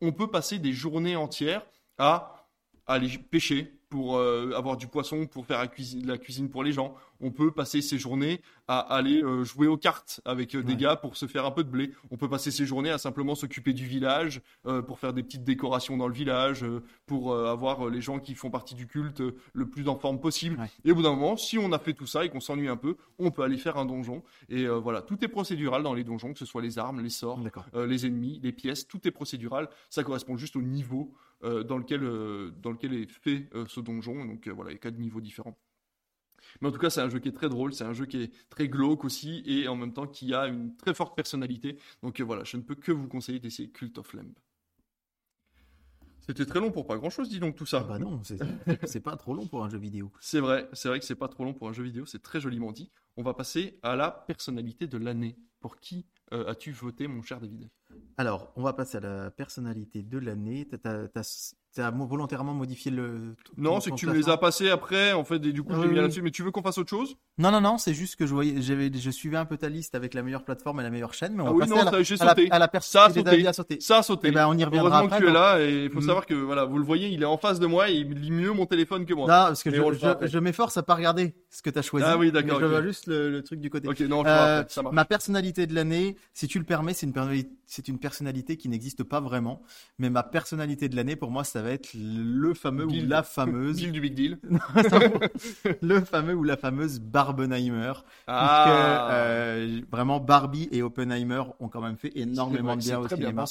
On 0.00 0.12
peut 0.12 0.30
passer 0.30 0.58
des 0.58 0.72
journées 0.72 1.16
entières 1.16 1.66
à 1.98 2.48
aller 2.86 3.18
pêcher 3.18 3.79
pour 3.90 4.16
euh, 4.16 4.52
avoir 4.56 4.76
du 4.76 4.86
poisson, 4.86 5.26
pour 5.26 5.44
faire 5.44 5.58
la 5.58 5.66
cuisine, 5.66 6.06
la 6.06 6.16
cuisine 6.16 6.48
pour 6.48 6.62
les 6.62 6.72
gens. 6.72 6.94
On 7.20 7.32
peut 7.32 7.50
passer 7.50 7.82
ses 7.82 7.98
journées 7.98 8.40
à 8.68 8.78
aller 8.78 9.22
euh, 9.22 9.44
jouer 9.44 9.66
aux 9.66 9.76
cartes 9.76 10.20
avec 10.24 10.54
euh, 10.54 10.62
des 10.62 10.72
Ouais. 10.72 10.78
gars 10.78 10.96
pour 10.96 11.16
se 11.16 11.26
faire 11.26 11.44
un 11.44 11.50
peu 11.50 11.64
de 11.64 11.68
blé. 11.68 11.90
On 12.12 12.16
peut 12.16 12.28
passer 12.28 12.52
ses 12.52 12.64
journées 12.64 12.90
à 12.90 12.98
simplement 12.98 13.34
s'occuper 13.34 13.72
du 13.72 13.84
village, 13.84 14.40
pour 14.86 15.00
faire 15.00 15.12
des 15.12 15.24
petites 15.24 15.42
décorations 15.42 15.96
dans 15.96 16.06
le 16.06 16.14
village, 16.14 16.64
pour 17.06 17.34
avoir 17.34 17.88
les 17.90 18.00
gens 18.00 18.20
qui 18.20 18.36
font 18.36 18.50
partie 18.50 18.76
du 18.76 18.86
culte 18.86 19.20
le 19.52 19.66
plus 19.68 19.88
en 19.88 19.96
forme 19.96 20.20
possible. 20.20 20.58
Ouais. 20.60 20.70
Et 20.84 20.92
au 20.92 20.94
bout 20.94 21.02
d'un 21.02 21.10
moment, 21.10 21.36
si 21.36 21.58
on 21.58 21.72
a 21.72 21.78
fait 21.80 21.92
tout 21.92 22.06
ça 22.06 22.24
et 22.24 22.28
qu'on 22.28 22.38
s'ennuie 22.40 22.68
un 22.68 22.76
peu, 22.76 22.96
on 23.18 23.32
peut 23.32 23.42
aller 23.42 23.58
faire 23.58 23.76
un 23.76 23.84
donjon. 23.84 24.22
Et 24.48 24.68
voilà, 24.68 25.02
tout 25.02 25.22
est 25.24 25.28
procédural 25.28 25.82
dans 25.82 25.94
les 25.94 26.04
donjons, 26.04 26.32
que 26.32 26.38
ce 26.38 26.46
soit 26.46 26.62
les 26.62 26.78
armes, 26.78 27.00
les 27.00 27.10
sorts, 27.10 27.40
les 27.74 28.06
ennemis, 28.06 28.38
les 28.42 28.52
pièces, 28.52 28.86
tout 28.86 29.00
est 29.08 29.10
procédural. 29.10 29.68
Ça 29.88 30.04
correspond 30.04 30.36
juste 30.36 30.54
au 30.54 30.62
niveau 30.62 31.12
dans, 31.42 31.78
lequel, 31.78 32.02
dans 32.62 32.70
lequel 32.70 32.92
est 32.92 33.10
fait 33.10 33.48
euh, 33.54 33.64
ce 33.80 33.84
donjon. 33.84 34.24
Donc 34.24 34.46
euh, 34.46 34.52
voilà, 34.52 34.70
il 34.70 34.74
y 34.74 34.76
a 34.76 34.80
quatre 34.80 34.98
niveaux 34.98 35.20
différents. 35.20 35.58
Mais 36.60 36.68
en 36.68 36.72
tout 36.72 36.78
cas, 36.78 36.90
c'est 36.90 37.00
un 37.00 37.08
jeu 37.08 37.18
qui 37.18 37.28
est 37.28 37.32
très 37.32 37.48
drôle, 37.48 37.72
c'est 37.74 37.84
un 37.84 37.92
jeu 37.92 38.06
qui 38.06 38.22
est 38.22 38.32
très 38.48 38.68
glauque 38.68 39.04
aussi, 39.04 39.42
et 39.46 39.68
en 39.68 39.76
même 39.76 39.92
temps 39.92 40.06
qui 40.06 40.34
a 40.34 40.46
une 40.46 40.76
très 40.76 40.94
forte 40.94 41.14
personnalité. 41.16 41.78
Donc 42.02 42.20
euh, 42.20 42.24
voilà, 42.24 42.44
je 42.44 42.56
ne 42.56 42.62
peux 42.62 42.74
que 42.74 42.92
vous 42.92 43.08
conseiller 43.08 43.40
d'essayer 43.40 43.70
Cult 43.70 43.98
of 43.98 44.12
Lamb. 44.14 44.32
C'était 46.26 46.46
très 46.46 46.60
long 46.60 46.70
pour 46.70 46.86
pas 46.86 46.96
grand 46.96 47.10
chose, 47.10 47.28
dis 47.28 47.40
donc 47.40 47.56
tout 47.56 47.66
ça. 47.66 47.80
Ah 47.84 47.88
bah 47.88 47.98
non, 47.98 48.20
c'est 48.84 49.00
pas 49.00 49.16
trop 49.16 49.34
long 49.34 49.46
pour 49.46 49.64
un 49.64 49.68
jeu 49.68 49.78
vidéo. 49.78 50.12
C'est 50.20 50.38
vrai, 50.40 50.68
c'est 50.74 50.88
vrai 50.88 51.00
que 51.00 51.04
c'est 51.04 51.16
pas 51.16 51.28
trop 51.28 51.44
long 51.44 51.54
pour 51.54 51.68
un 51.68 51.72
jeu 51.72 51.82
vidéo, 51.82 52.06
c'est 52.06 52.22
très 52.22 52.40
joliment 52.40 52.72
dit. 52.72 52.90
On 53.16 53.22
va 53.22 53.34
passer 53.34 53.78
à 53.82 53.96
la 53.96 54.10
personnalité 54.10 54.86
de 54.86 54.98
l'année. 54.98 55.36
Pour 55.60 55.76
qui 55.76 56.06
euh, 56.32 56.46
as-tu 56.48 56.72
voté, 56.72 57.06
mon 57.06 57.22
cher 57.22 57.40
David? 57.40 57.68
Alors, 58.16 58.52
on 58.56 58.62
va 58.62 58.72
passer 58.72 58.98
à 58.98 59.00
la 59.00 59.30
personnalité 59.30 60.02
de 60.02 60.18
l'année. 60.18 60.66
T'as- 60.66 61.08
t'as- 61.74 61.90
T'as 61.90 61.90
volontairement 61.90 62.52
modifié 62.54 62.90
le. 62.90 63.34
Non, 63.56 63.80
c'est 63.80 63.90
que 63.90 63.96
tu 63.96 64.06
me 64.06 64.12
les 64.14 64.28
as 64.28 64.36
passés 64.36 64.70
après, 64.70 65.12
en 65.12 65.24
fait, 65.24 65.36
et 65.44 65.52
du 65.52 65.62
coup, 65.62 65.72
je 65.72 65.76
Oui, 65.78 65.82
l'ai 65.84 65.88
mis 65.90 65.94
oui. 65.96 66.00
là-dessus. 66.02 66.22
Mais 66.22 66.30
tu 66.30 66.42
veux 66.42 66.50
qu'on 66.50 66.62
fasse 66.62 66.78
autre 66.78 66.90
chose? 66.90 67.16
Non, 67.38 67.50
non, 67.50 67.60
non, 67.60 67.78
c'est 67.78 67.94
juste 67.94 68.16
que 68.16 68.26
je 68.26 68.34
voyais, 68.34 68.60
j'avais, 68.60 68.90
je 68.92 69.10
suivais 69.10 69.36
un 69.36 69.44
peu 69.44 69.56
ta 69.56 69.68
liste 69.68 69.94
avec 69.94 70.14
la 70.14 70.22
meilleure 70.22 70.44
plateforme 70.44 70.80
et 70.80 70.82
la 70.82 70.90
meilleure 70.90 71.14
chaîne, 71.14 71.34
mais 71.34 71.42
on 71.42 71.46
Ah 71.46 71.50
va 71.50 71.54
oui, 71.54 71.60
passer 71.60 71.70
non, 71.72 71.80
à 71.80 71.90
la, 71.90 72.02
j'ai 72.02 72.20
à 72.20 72.24
la, 72.24 72.30
sauté. 72.30 72.48
à 72.50 72.58
la 72.58 72.70
Ça 72.80 73.04
a 73.04 73.10
sauté. 73.52 73.80
Ça 73.80 73.98
a 73.98 74.02
sauté. 74.02 74.28
Eh 74.28 74.30
ben, 74.32 74.46
on 74.48 74.56
y 74.58 74.64
reviendra 74.64 74.88
Heureusement 74.98 75.06
après. 75.06 75.18
que 75.20 75.24
tu 75.24 75.30
es 75.30 75.32
là, 75.32 75.60
et 75.60 75.84
il 75.84 75.90
faut 75.90 76.00
Mm. 76.00 76.06
savoir 76.06 76.26
que, 76.26 76.34
voilà, 76.34 76.64
vous 76.64 76.78
le 76.78 76.84
voyez, 76.84 77.08
il 77.08 77.22
est 77.22 77.26
en 77.26 77.38
face 77.38 77.58
de 77.60 77.66
moi, 77.66 77.88
et 77.90 77.94
il 77.94 78.10
lit 78.14 78.30
mieux 78.30 78.52
mon 78.52 78.66
téléphone 78.66 79.06
que 79.06 79.14
moi. 79.14 79.26
Non, 79.28 79.46
parce 79.48 79.62
que 79.62 79.70
Mais 79.70 79.76
je, 80.28 80.38
m'efforce 80.38 80.76
à 80.76 80.82
pas 80.82 80.94
regarder 80.94 81.34
ce 81.48 81.62
que 81.62 81.70
tu 81.70 81.78
as 81.78 81.82
choisi. 81.82 82.04
Ah 82.08 82.18
oui, 82.18 82.30
d'accord, 82.32 82.60
Je 82.60 82.66
vois 82.66 82.82
juste 82.82 83.06
le, 83.06 83.30
le 83.30 83.42
truc 83.42 83.60
du 83.60 83.70
côté. 83.70 83.88
Ok, 83.88 84.00
non, 84.00 84.22
je 84.24 84.28
Euh, 84.28 84.64
ça 84.68 84.82
marche. 84.82 84.94
ma 84.94 85.04
personnalité 85.04 85.66
de 85.66 85.74
l'année, 85.74 86.16
si 86.34 86.46
tu 86.48 86.58
le 86.58 86.64
permets, 86.64 86.94
c'est 86.94 87.06
une, 87.06 87.12
personnalité- 87.12 87.50
c'est 87.66 87.88
une 87.88 87.98
personnalité 87.98 88.56
qui 88.56 88.68
n'existe 88.68 89.02
pas 89.04 89.20
vraiment. 89.20 89.62
Mais 89.98 90.10
ma 90.10 90.22
personnalité 90.22 90.88
de 90.88 90.96
l'année, 90.96 91.16
pour 91.16 91.30
moi, 91.30 91.44
ça 91.44 91.59
va 91.62 91.70
être 91.70 91.90
le 91.94 92.54
fameux 92.54 92.86
Bill. 92.86 93.04
ou 93.06 93.08
la 93.08 93.22
fameuse, 93.24 93.76
du 93.76 94.00
Big 94.00 94.14
Deal. 94.14 94.38
le 95.82 96.00
fameux 96.00 96.34
ou 96.34 96.42
la 96.44 96.56
fameuse 96.56 97.00
Barbenheimer. 97.00 97.92
Ah, 98.26 99.06
Puisque, 99.06 99.14
euh, 99.14 99.80
vraiment, 99.90 100.20
Barbie 100.20 100.68
et 100.72 100.82
Oppenheimer 100.82 101.42
ont 101.60 101.68
quand 101.68 101.80
même 101.80 101.96
fait 101.96 102.12
énormément 102.16 102.76
de 102.76 102.80
bien 102.80 102.98
au 102.98 103.08
cinéma. 103.08 103.44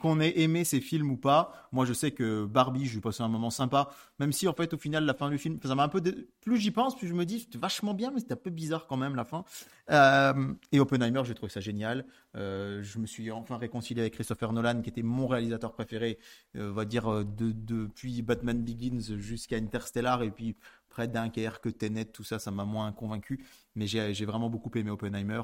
Qu'on 0.00 0.20
ait 0.20 0.38
aimé 0.40 0.64
ces 0.64 0.80
films 0.80 1.10
ou 1.10 1.16
pas, 1.16 1.68
moi 1.72 1.84
je 1.84 1.92
sais 1.92 2.10
que 2.10 2.44
Barbie, 2.44 2.86
je 2.86 2.94
lui 2.94 3.00
passé 3.00 3.22
un 3.22 3.28
moment 3.28 3.50
sympa, 3.50 3.90
même 4.18 4.32
si 4.32 4.48
en 4.48 4.52
fait 4.54 4.72
au 4.74 4.78
final 4.78 5.04
la 5.04 5.14
fin 5.14 5.30
du 5.30 5.38
film, 5.38 5.58
ça 5.64 5.74
m'a 5.74 5.84
un 5.84 5.88
peu, 5.88 6.00
dé- 6.00 6.28
plus 6.42 6.56
j'y 6.58 6.70
pense, 6.70 6.96
plus 6.96 7.08
je 7.08 7.14
me 7.14 7.24
dis 7.24 7.40
c'était 7.40 7.58
vachement 7.58 7.94
bien, 7.94 8.10
mais 8.12 8.20
c'était 8.20 8.34
un 8.34 8.36
peu 8.36 8.50
bizarre 8.50 8.86
quand 8.86 8.96
même 8.96 9.14
la 9.14 9.24
fin. 9.24 9.44
Euh, 9.90 10.52
et 10.72 10.80
Oppenheimer, 10.80 11.22
j'ai 11.24 11.34
trouvé 11.34 11.50
ça 11.52 11.60
génial. 11.60 12.06
Euh, 12.36 12.82
je 12.82 12.98
me 12.98 13.06
suis 13.06 13.30
enfin 13.30 13.58
réconcilié 13.58 14.00
avec 14.00 14.14
Christopher 14.14 14.52
Nolan, 14.52 14.80
qui 14.80 14.88
était 14.90 15.02
mon 15.02 15.26
réalisateur 15.26 15.72
préféré, 15.72 16.18
on 16.58 16.72
va 16.72 16.84
dire 16.84 17.24
de- 17.24 17.53
depuis 17.54 18.22
Batman 18.22 18.62
Begins 18.62 19.16
jusqu'à 19.18 19.56
Interstellar, 19.56 20.22
et 20.22 20.30
puis 20.30 20.56
près 20.88 21.08
Dunkerque, 21.08 21.76
Tenet, 21.76 22.06
tout 22.06 22.24
ça, 22.24 22.38
ça 22.38 22.50
m'a 22.50 22.64
moins 22.64 22.92
convaincu, 22.92 23.44
mais 23.74 23.86
j'ai 23.86 24.24
vraiment 24.24 24.50
beaucoup 24.50 24.70
aimé 24.76 24.90
Oppenheimer. 24.90 25.42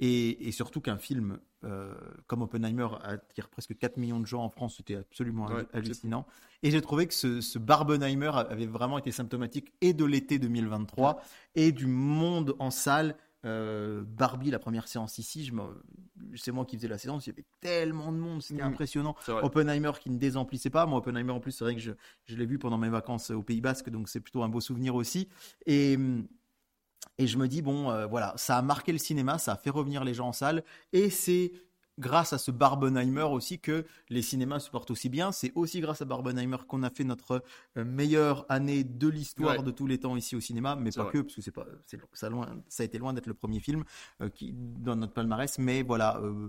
Et, 0.00 0.46
et 0.48 0.52
surtout 0.52 0.80
qu'un 0.80 0.98
film 0.98 1.40
euh, 1.64 1.92
comme 2.28 2.42
Oppenheimer 2.42 2.86
attire 3.02 3.48
presque 3.48 3.76
4 3.76 3.96
millions 3.96 4.20
de 4.20 4.26
gens 4.26 4.44
en 4.44 4.48
France, 4.48 4.76
c'était 4.76 4.94
absolument 4.94 5.46
Ouais, 5.46 5.66
hallucinant. 5.72 6.24
Et 6.62 6.70
j'ai 6.70 6.80
trouvé 6.80 7.08
que 7.08 7.14
ce, 7.14 7.40
ce 7.40 7.58
Barbenheimer 7.58 8.30
avait 8.34 8.66
vraiment 8.66 8.98
été 8.98 9.10
symptomatique 9.10 9.72
et 9.80 9.92
de 9.92 10.04
l'été 10.04 10.38
2023 10.38 11.20
et 11.56 11.72
du 11.72 11.86
monde 11.86 12.54
en 12.60 12.70
salle. 12.70 13.16
Euh, 13.48 14.04
Barbie, 14.06 14.50
la 14.50 14.58
première 14.58 14.86
séance 14.88 15.18
ici, 15.18 15.50
c'est 16.36 16.52
moi 16.52 16.64
qui 16.64 16.76
faisais 16.76 16.88
la 16.88 16.98
séance, 16.98 17.26
il 17.26 17.30
y 17.30 17.32
avait 17.32 17.46
tellement 17.60 18.12
de 18.12 18.18
monde, 18.18 18.42
c'était 18.42 18.62
Mhm. 18.62 18.68
impressionnant. 18.72 19.14
Oppenheimer 19.44 19.92
qui 20.00 20.10
ne 20.10 20.18
désemplissait 20.18 20.70
pas. 20.70 20.86
Moi, 20.86 20.98
Oppenheimer, 20.98 21.32
en 21.32 21.40
plus, 21.40 21.52
c'est 21.52 21.64
vrai 21.64 21.74
que 21.74 21.80
je, 21.80 21.92
je 22.24 22.36
l'ai 22.36 22.46
vu 22.46 22.58
pendant 22.58 22.78
mes 22.78 22.88
vacances 22.90 23.30
au 23.30 23.42
Pays 23.42 23.60
Basque, 23.60 23.90
donc 23.90 24.08
c'est 24.08 24.20
plutôt 24.20 24.42
un 24.42 24.48
beau 24.48 24.60
souvenir 24.60 24.94
aussi. 24.94 25.28
Et, 25.66 25.96
et 27.18 27.26
je 27.26 27.38
me 27.38 27.48
dis, 27.48 27.62
bon, 27.62 27.90
euh, 27.90 28.06
voilà, 28.06 28.34
ça 28.36 28.58
a 28.58 28.62
marqué 28.62 28.92
le 28.92 28.98
cinéma, 28.98 29.38
ça 29.38 29.52
a 29.52 29.56
fait 29.56 29.70
revenir 29.70 30.04
les 30.04 30.14
gens 30.14 30.28
en 30.28 30.32
salle, 30.32 30.62
et 30.92 31.10
c'est 31.10 31.52
grâce 31.98 32.32
à 32.32 32.38
ce 32.38 32.50
Barbenheimer 32.50 33.22
aussi 33.22 33.58
que 33.58 33.84
les 34.08 34.22
cinémas 34.22 34.60
se 34.60 34.70
portent 34.70 34.90
aussi 34.90 35.08
bien. 35.08 35.32
C'est 35.32 35.52
aussi 35.54 35.80
grâce 35.80 36.00
à 36.00 36.04
Barbenheimer 36.04 36.58
qu'on 36.66 36.82
a 36.82 36.90
fait 36.90 37.04
notre 37.04 37.42
euh, 37.76 37.84
meilleure 37.84 38.46
année 38.48 38.84
de 38.84 39.08
l'histoire 39.08 39.58
Ouais. 39.58 39.62
de 39.62 39.70
tous 39.70 39.86
les 39.86 39.98
temps 39.98 40.16
ici 40.16 40.36
au 40.36 40.40
cinéma, 40.40 40.76
mais 40.76 40.90
pas 40.92 41.04
vrai. 41.04 41.12
que, 41.12 41.18
parce 41.18 41.34
que 41.34 41.42
c'est 41.42 41.50
pas, 41.52 41.66
c'est, 41.86 42.00
ça, 42.12 42.28
loin, 42.28 42.62
ça 42.68 42.82
a 42.82 42.86
été 42.86 42.98
loin 42.98 43.12
d'être 43.12 43.26
le 43.26 43.34
premier 43.34 43.60
film 43.60 43.84
euh, 44.20 44.28
qui, 44.28 44.52
dans 44.54 44.96
notre 44.96 45.12
palmarès, 45.12 45.58
mais 45.58 45.82
voilà, 45.82 46.18
euh, 46.18 46.48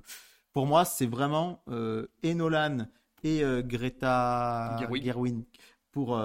pour 0.54 0.66
moi, 0.68 0.86
c'est 0.86 1.06
vraiment 1.08 1.64
euh, 1.70 2.08
et 2.24 2.34
Nolan 2.34 2.88
et 3.24 3.44
Greta 3.64 4.78
Gerwig. 4.80 5.04
Gerwig 5.04 5.44
pour. 5.92 6.18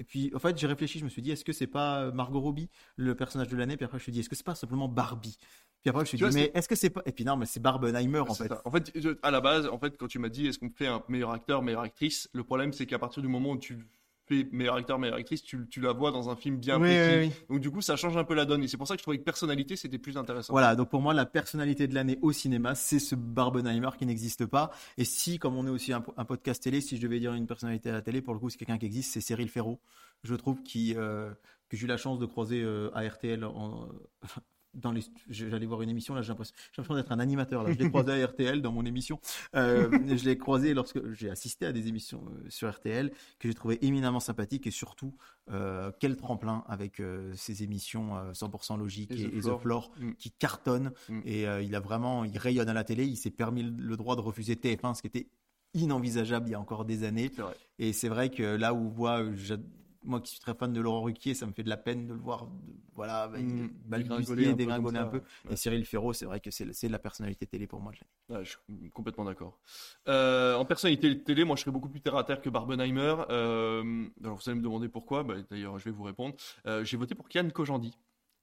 et 0.00 0.04
puis, 0.04 0.32
en 0.34 0.38
fait, 0.38 0.58
j'ai 0.58 0.66
réfléchi, 0.66 0.98
je 0.98 1.04
me 1.04 1.08
suis 1.08 1.22
dit, 1.22 1.30
est-ce 1.30 1.44
que 1.44 1.52
c'est 1.52 1.66
pas 1.68 2.10
Margot 2.10 2.40
Robbie, 2.40 2.68
le 2.96 3.14
personnage 3.14 3.48
de 3.48 3.56
l'année? 3.56 3.76
Puis 3.76 3.84
après, 3.84 3.98
je 3.98 4.02
me 4.02 4.04
suis 4.04 4.12
dit, 4.12 4.20
est-ce 4.20 4.28
que 4.28 4.34
c'est 4.36 4.44
pas 4.44 4.54
simplement 4.56 4.88
Barbie? 4.88 5.38
Puis 5.84 5.90
après, 5.90 6.06
je 6.06 6.14
me 6.16 6.18
suis 6.18 6.28
dit, 6.30 6.34
mais 6.34 6.50
est-ce 6.54 6.66
que 6.66 6.74
c'est 6.74 6.88
pas. 6.88 7.02
Et 7.04 7.12
puis 7.12 7.24
non, 7.26 7.36
mais 7.36 7.44
c'est 7.44 7.60
Barbenheimer, 7.60 8.20
en 8.20 8.34
fait. 8.34 8.48
ça. 8.48 8.62
En 8.64 8.70
fait, 8.70 8.90
je- 8.94 9.18
à 9.22 9.30
la 9.30 9.40
base, 9.42 9.66
en 9.66 9.78
fait, 9.78 9.96
quand 9.98 10.06
tu 10.08 10.18
m'as 10.18 10.30
dit 10.30 10.46
est-ce 10.46 10.58
qu'on 10.58 10.70
fait 10.70 10.86
un 10.86 11.02
meilleur 11.08 11.30
acteur, 11.30 11.62
meilleure 11.62 11.82
actrice, 11.82 12.28
le 12.32 12.42
problème 12.42 12.72
c'est 12.72 12.86
qu'à 12.86 12.98
partir 12.98 13.22
du 13.22 13.28
moment 13.28 13.50
où 13.50 13.58
tu 13.58 13.86
fais 14.26 14.48
meilleur 14.52 14.76
acteur, 14.76 14.98
meilleure 14.98 15.18
actrice, 15.18 15.42
tu, 15.42 15.68
tu 15.68 15.82
la 15.82 15.92
vois 15.92 16.10
dans 16.10 16.30
un 16.30 16.36
film 16.36 16.56
bien 16.56 16.80
Oui, 16.80 16.88
précis. 16.88 17.16
oui, 17.18 17.26
oui. 17.38 17.44
Donc 17.50 17.60
du 17.60 17.70
coup, 17.70 17.82
ça 17.82 17.96
change 17.96 18.16
un 18.16 18.24
peu 18.24 18.32
la 18.32 18.46
donne. 18.46 18.62
Et 18.62 18.68
c'est 18.68 18.78
pour 18.78 18.88
ça 18.88 18.94
que 18.94 19.00
je 19.00 19.02
trouvais 19.02 19.18
que 19.18 19.22
personnalité 19.24 19.76
c'était 19.76 19.98
plus 19.98 20.16
intéressant. 20.16 20.54
Voilà, 20.54 20.74
donc 20.74 20.88
pour 20.88 21.02
moi, 21.02 21.12
la 21.12 21.26
personnalité 21.26 21.86
de 21.86 21.94
l'année 21.94 22.18
au 22.22 22.32
cinéma, 22.32 22.74
c'est 22.74 22.98
ce 22.98 23.14
Barbenheimer 23.14 23.90
qui 23.98 24.06
n'existe 24.06 24.46
pas. 24.46 24.70
Et 24.96 25.04
si, 25.04 25.38
comme 25.38 25.54
on 25.54 25.66
est 25.66 25.70
aussi 25.70 25.92
un, 25.92 26.02
un 26.16 26.24
podcast 26.24 26.62
télé, 26.62 26.80
si 26.80 26.96
je 26.96 27.02
devais 27.02 27.20
dire 27.20 27.34
une 27.34 27.46
personnalité 27.46 27.90
à 27.90 27.92
la 27.92 28.00
télé, 28.00 28.22
pour 28.22 28.32
le 28.32 28.40
coup, 28.40 28.48
c'est 28.48 28.56
quelqu'un 28.56 28.78
qui 28.78 28.86
existe, 28.86 29.12
c'est 29.12 29.20
Cyril 29.20 29.50
Ferraud, 29.50 29.78
je 30.22 30.34
trouve, 30.34 30.62
qui, 30.62 30.94
euh, 30.96 31.30
que 31.68 31.76
j'ai 31.76 31.84
eu 31.84 31.88
la 31.88 31.98
chance 31.98 32.18
de 32.18 32.24
croiser 32.24 32.62
euh, 32.62 32.88
à 32.94 33.02
RTL 33.06 33.44
en, 33.44 33.90
dans 34.74 34.92
les, 34.92 35.02
j'allais 35.28 35.66
voir 35.66 35.82
une 35.82 35.90
émission 35.90 36.14
là, 36.14 36.22
j'ai 36.22 36.28
l'impression, 36.28 36.54
d'être 36.94 37.12
un 37.12 37.18
animateur 37.18 37.62
là. 37.62 37.72
Je 37.72 37.78
l'ai 37.78 37.88
croisé 37.88 38.10
à 38.22 38.26
RTL 38.26 38.60
dans 38.62 38.72
mon 38.72 38.84
émission. 38.84 39.18
Euh, 39.54 39.88
je 40.16 40.24
l'ai 40.24 40.36
croisé 40.38 40.74
lorsque 40.74 41.00
j'ai 41.12 41.30
assisté 41.30 41.66
à 41.66 41.72
des 41.72 41.88
émissions 41.88 42.22
euh, 42.28 42.48
sur 42.48 42.70
RTL 42.70 43.10
que 43.38 43.48
j'ai 43.48 43.54
trouvé 43.54 43.78
éminemment 43.84 44.20
sympathique 44.20 44.66
et 44.66 44.70
surtout 44.70 45.14
euh, 45.50 45.90
quel 46.00 46.16
tremplin 46.16 46.64
avec 46.68 47.00
euh, 47.00 47.32
ces 47.36 47.62
émissions 47.62 48.16
euh, 48.16 48.32
100% 48.32 48.78
logiques 48.78 49.10
Et 49.12 49.22
et, 49.22 49.28
The 49.30 49.34
et 49.34 49.40
Floor. 49.40 49.58
The 49.58 49.62
Floor 49.62 49.90
Mm. 50.00 50.12
qui 50.18 50.30
cartonnent 50.32 50.92
Mm. 51.08 51.20
et 51.24 51.42
il 51.62 51.74
a 51.74 51.80
vraiment, 51.80 52.24
il 52.24 52.36
rayonne 52.38 52.68
à 52.68 52.72
la 52.74 52.84
télé. 52.84 53.04
Il 53.06 53.16
s'est 53.16 53.30
permis 53.30 53.62
le, 53.62 53.96
droit 53.96 54.16
de 54.16 54.20
refuser 54.20 54.54
TF1, 54.54 54.94
ce 54.94 55.02
qui 55.02 55.08
était 55.08 55.28
inenvisageable 55.74 56.48
il 56.48 56.52
y 56.52 56.54
a 56.54 56.60
encore 56.60 56.84
des 56.84 57.04
années. 57.04 57.30
Et 57.78 57.92
c'est 57.92 58.08
vrai 58.08 58.30
que 58.30 58.42
là 58.42 58.72
où 58.74 58.88
voit, 58.88 59.20
euh, 59.22 59.32
j'a- 59.36 59.56
moi 60.04 60.20
qui 60.20 60.32
suis 60.32 60.40
très 60.40 60.54
fan 60.54 60.72
de 60.72 60.80
Laurent 60.80 61.02
Ruquier, 61.02 61.34
ça 61.34 61.46
me 61.46 61.52
fait 61.52 61.62
de 61.62 61.68
la 61.68 61.76
peine 61.76 62.06
de 62.06 62.12
le 62.14 62.18
voir, 62.20 62.46
de- 62.46 62.50
voilà, 62.94 63.28
bah, 63.28 63.38
Mm. 63.38 63.70
balbutier, 63.86 64.54
Dégringoler 64.54 64.98
un 64.98 65.06
peu 65.06 65.16
un 65.16 65.20
peu. 65.20 65.24
Ouais. 65.48 65.52
Et 65.54 65.56
Cyril 65.56 65.84
Ferraud, 65.84 66.12
c'est 66.12 66.26
vrai 66.26 66.40
que 66.40 66.50
c'est 66.50 66.88
la 66.88 66.98
personnalité 66.98 67.46
télé 67.46 67.66
pour 67.66 67.80
moi 67.80 67.92
de 67.92 67.98
l'année. 67.98 68.40
Ouais, 68.40 68.44
je 68.44 68.50
suis 68.50 68.90
complètement 68.90 69.24
d'accord. 69.24 69.58
Euh, 70.08 70.54
en 70.56 70.64
personnalité 70.64 71.22
télé, 71.22 71.44
moi 71.44 71.56
je 71.56 71.62
serais 71.62 71.72
beaucoup 71.72 71.88
plus 71.88 72.00
terre 72.00 72.16
à 72.16 72.24
terre 72.24 72.40
que 72.40 72.48
Barbenheimer. 72.50 73.16
Euh, 73.30 74.06
alors 74.22 74.36
vous 74.36 74.48
allez 74.48 74.58
me 74.58 74.64
demander 74.64 74.88
pourquoi, 74.88 75.22
bah, 75.22 75.34
d'ailleurs 75.50 75.78
je 75.78 75.84
vais 75.84 75.90
vous 75.90 76.02
répondre. 76.04 76.34
Euh, 76.66 76.84
J'ai 76.84 76.96
voté 76.96 77.14
pour 77.14 77.28
Kian 77.28 77.48
Kojandi. 77.50 77.96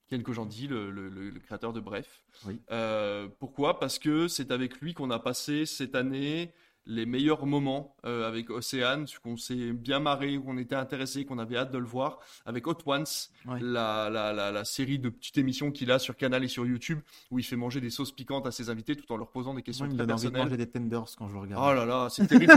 Kian 0.09 0.21
Kojandi, 0.23 0.67
le, 0.67 0.91
le- 0.91 1.07
le- 1.09 1.29
le 1.29 1.39
créateur 1.39 1.71
de 1.71 1.79
Bref. 1.79 2.23
Oui. 2.45 2.59
Euh, 2.71 3.29
pourquoi? 3.39 3.79
Parce 3.79 3.97
que 3.99 4.27
c'est 4.27 4.51
avec 4.51 4.81
lui 4.81 4.93
qu'on 4.93 5.09
a 5.11 5.19
passé 5.19 5.65
cette 5.65 5.95
année 5.95 6.51
les 6.85 7.05
meilleurs 7.05 7.45
moments 7.45 7.95
euh, 8.05 8.27
avec 8.27 8.49
Océane, 8.49 9.05
qu'on 9.23 9.37
s'est 9.37 9.71
bien 9.71 9.99
marré, 9.99 10.37
qu'on 10.37 10.57
était 10.57 10.75
intéressé, 10.75 11.25
qu'on 11.25 11.37
avait 11.39 11.55
hâte 11.57 11.71
de 11.71 11.77
le 11.77 11.85
voir, 11.85 12.19
avec 12.45 12.65
Hot 12.67 12.77
Ones, 12.85 13.05
Ouais. 13.47 13.59
la, 13.61 14.09
la, 14.11 14.33
la, 14.33 14.51
la 14.51 14.65
série 14.65 14.99
de 14.99 15.09
petites 15.09 15.37
émissions 15.39 15.71
qu'il 15.71 15.91
a 15.91 15.97
sur 15.99 16.15
Canal 16.15 16.43
et 16.43 16.47
sur 16.47 16.65
YouTube, 16.65 16.99
où 17.31 17.39
il 17.39 17.43
fait 17.45 17.55
manger 17.55 17.81
des 17.81 17.89
sauces 17.89 18.11
piquantes 18.11 18.45
à 18.45 18.51
ses 18.51 18.69
invités 18.69 18.95
tout 18.95 19.11
en 19.11 19.17
leur 19.17 19.31
posant 19.31 19.53
des 19.55 19.63
questions 19.63 19.85
me 19.85 19.89
très 19.91 19.97
donne 19.97 20.11
envie 20.11 20.25
de 20.25 20.29
personnelles. 20.29 20.43
manger 20.51 20.57
des 20.57 20.69
tenders 20.69 21.05
quand 21.17 21.27
je 21.27 21.33
le 21.33 21.39
regarde. 21.39 21.63
Oh 21.67 21.73
là 21.73 21.85
là, 21.85 22.07
c'est 22.09 22.27
terrible, 22.27 22.53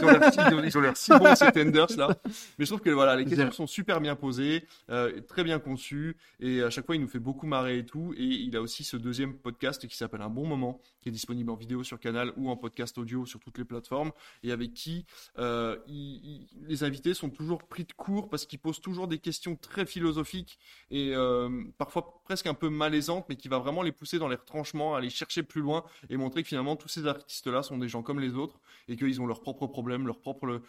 ils 0.64 0.76
ont 0.78 0.80
l'air 0.80 0.96
si, 0.96 1.10
bons 1.10 1.34
ces 1.34 1.52
tenders 1.52 1.86
là. 1.96 2.16
Mais 2.58 2.64
je 2.64 2.70
trouve 2.70 2.80
que 2.80 2.90
voilà, 2.90 3.16
les 3.16 3.24
questions 3.24 3.50
sont 3.52 3.66
super 3.66 4.00
bien 4.00 4.14
posées, 4.16 4.66
euh, 4.90 5.20
très 5.22 5.44
bien 5.44 5.58
conçues, 5.58 6.16
et 6.40 6.62
à 6.62 6.70
chaque 6.70 6.84
fois 6.86 6.96
il 6.96 7.00
nous 7.00 7.08
fait 7.08 7.18
beaucoup 7.18 7.46
marrer 7.46 7.78
et 7.78 7.86
tout. 7.86 8.14
Et 8.16 8.24
il 8.24 8.54
a 8.56 8.60
aussi 8.60 8.84
ce 8.84 8.96
deuxième 8.98 9.34
podcast 9.34 9.86
qui 9.86 9.96
s'appelle 9.96 10.22
Un 10.22 10.28
bon 10.30 10.46
moment, 10.46 10.80
qui 11.00 11.08
est 11.08 11.12
disponible 11.12 11.50
en 11.50 11.56
vidéo 11.56 11.82
sur 11.82 11.98
Canal 12.00 12.32
ou 12.36 12.50
en 12.50 12.56
podcast 12.56 12.96
audio 12.98 13.24
sur 13.26 13.40
toutes 13.40 13.56
les 13.58 13.64
plateformes, 13.64 14.12
et 14.42 14.52
avec 14.52 14.74
qui 14.74 15.06
euh, 15.38 15.78
les 15.86 16.84
invités 16.84 17.14
sont 17.14 17.30
toujours 17.30 17.64
pris 17.64 17.84
de 17.84 17.92
court 17.92 18.28
parce 18.28 18.46
qu'ils 18.46 18.58
posent 18.58 18.80
toujours 18.80 19.08
des 19.08 19.18
questions 19.18 19.56
très 19.56 19.86
philosophiques 19.86 20.58
et 20.90 21.14
euh, 21.14 21.64
parfois 21.78 22.22
presque 22.24 22.46
un 22.46 22.54
peu 22.54 22.68
malaisantes, 22.68 23.26
mais 23.28 23.36
qui 23.36 23.48
va 23.48 23.58
vraiment 23.58 23.82
les 23.82 23.92
pousser 23.92 24.18
dans 24.18 24.28
les 24.28 24.36
retranchements, 24.36 24.94
aller 24.94 25.10
chercher 25.10 25.42
plus 25.42 25.60
loin 25.60 25.84
et 26.08 26.16
montrer 26.16 26.42
que 26.42 26.48
finalement 26.48 26.76
tous 26.76 26.88
ces 26.88 27.06
artistes-là 27.06 27.62
sont 27.62 27.78
des 27.78 27.88
gens 27.88 28.02
comme 28.02 28.20
les 28.20 28.34
autres 28.34 28.60
et 28.88 28.96
qu'ils 28.96 29.20
ont 29.20 29.26
leurs 29.26 29.40
propres 29.40 29.66
problèmes, 29.66 30.06
leur 30.06 30.20
propre 30.20 30.44
Mm. 30.46 30.60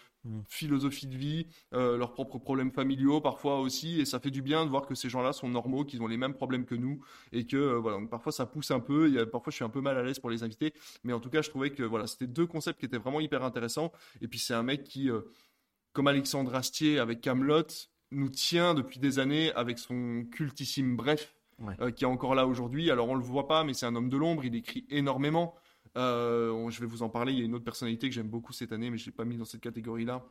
Philosophie 0.48 1.08
de 1.08 1.16
vie, 1.16 1.48
euh, 1.74 1.98
leurs 1.98 2.14
propres 2.14 2.38
problèmes 2.40 2.72
familiaux 2.72 3.22
parfois 3.22 3.60
aussi, 3.60 4.00
et 4.00 4.06
ça 4.06 4.20
fait 4.20 4.32
du 4.32 4.42
bien 4.42 4.66
de 4.66 4.70
voir 4.70 4.86
que 4.86 4.96
ces 4.96 5.10
gens-là 5.10 5.34
sont 5.34 5.50
normaux, 5.50 5.86
qu'ils 5.86 6.02
ont 6.02 6.08
les 6.08 6.18
mêmes 6.18 6.34
problèmes 6.34 6.66
que 6.66 6.76
nous, 6.76 7.00
et 7.32 7.46
que 7.46 7.58
euh, 7.58 7.80
voilà, 7.80 7.98
donc 7.98 8.10
parfois 8.10 8.32
ça 8.32 8.46
pousse 8.46 8.72
un 8.72 8.80
peu, 8.80 9.20
a, 9.20 9.26
parfois 9.26 9.52
je 9.52 9.56
suis 9.56 9.66
un 9.66 9.70
peu 9.70 9.82
mal 9.82 9.98
à 9.98 10.04
l'aise 10.04 10.20
pour 10.20 10.30
les 10.30 10.44
invités, 10.44 10.74
mais 11.04 11.14
en 11.14 11.20
tout 11.20 11.30
cas 11.30 11.42
je 11.42 11.50
trouvais 11.50 11.72
que 11.72 11.84
voilà, 11.84 12.08
c'était 12.08 12.28
deux 12.28 12.48
concepts 12.48 12.80
qui 12.80 12.86
étaient 12.86 12.98
vraiment 12.98 13.20
hyper 13.20 13.44
intéressants, 13.44 13.92
et 14.22 14.28
puis 14.28 14.40
c'est 14.40 14.54
un 14.54 14.64
mec 14.64 14.84
qui, 14.84 15.10
euh, 15.10 15.22
comme 15.94 16.08
Alexandre 16.08 16.56
Astier 16.56 17.00
avec 17.00 17.22
Camelot, 17.22 17.68
nous 18.12 18.30
tient 18.30 18.74
depuis 18.74 19.00
des 19.00 19.20
années 19.20 19.52
avec 19.54 19.80
son 19.80 20.26
cultissime 20.32 20.96
Bref, 20.96 21.34
Ouais. 21.58 21.94
qui 21.94 22.04
est 22.04 22.08
encore 22.08 22.36
là 22.36 22.48
aujourd'hui. 22.48 22.92
Alors 22.92 23.08
on 23.08 23.16
le 23.16 23.24
voit 23.24 23.48
pas, 23.48 23.64
mais 23.64 23.74
c'est 23.74 23.86
un 23.86 23.96
homme 23.96 24.10
de 24.10 24.18
l'ombre. 24.18 24.44
Il 24.44 24.56
écrit 24.56 24.86
énormément. 24.90 25.56
Euh, 25.98 26.70
je 26.70 26.80
vais 26.80 26.86
vous 26.86 27.04
en 27.04 27.10
parler. 27.10 27.34
Il 27.34 27.40
y 27.40 27.42
a 27.42 27.46
une 27.46 27.56
autre 27.56 27.64
personnalité 27.64 28.10
que 28.10 28.16
j'aime 28.16 28.30
beaucoup 28.30 28.54
cette 28.54 28.72
année, 28.72 28.90
mais 28.90 28.98
je 28.98 29.06
l'ai 29.06 29.12
pas 29.12 29.26
mis 29.26 29.38
dans 29.38 29.46
cette 29.46 29.62
catégorie-là, 29.62 30.24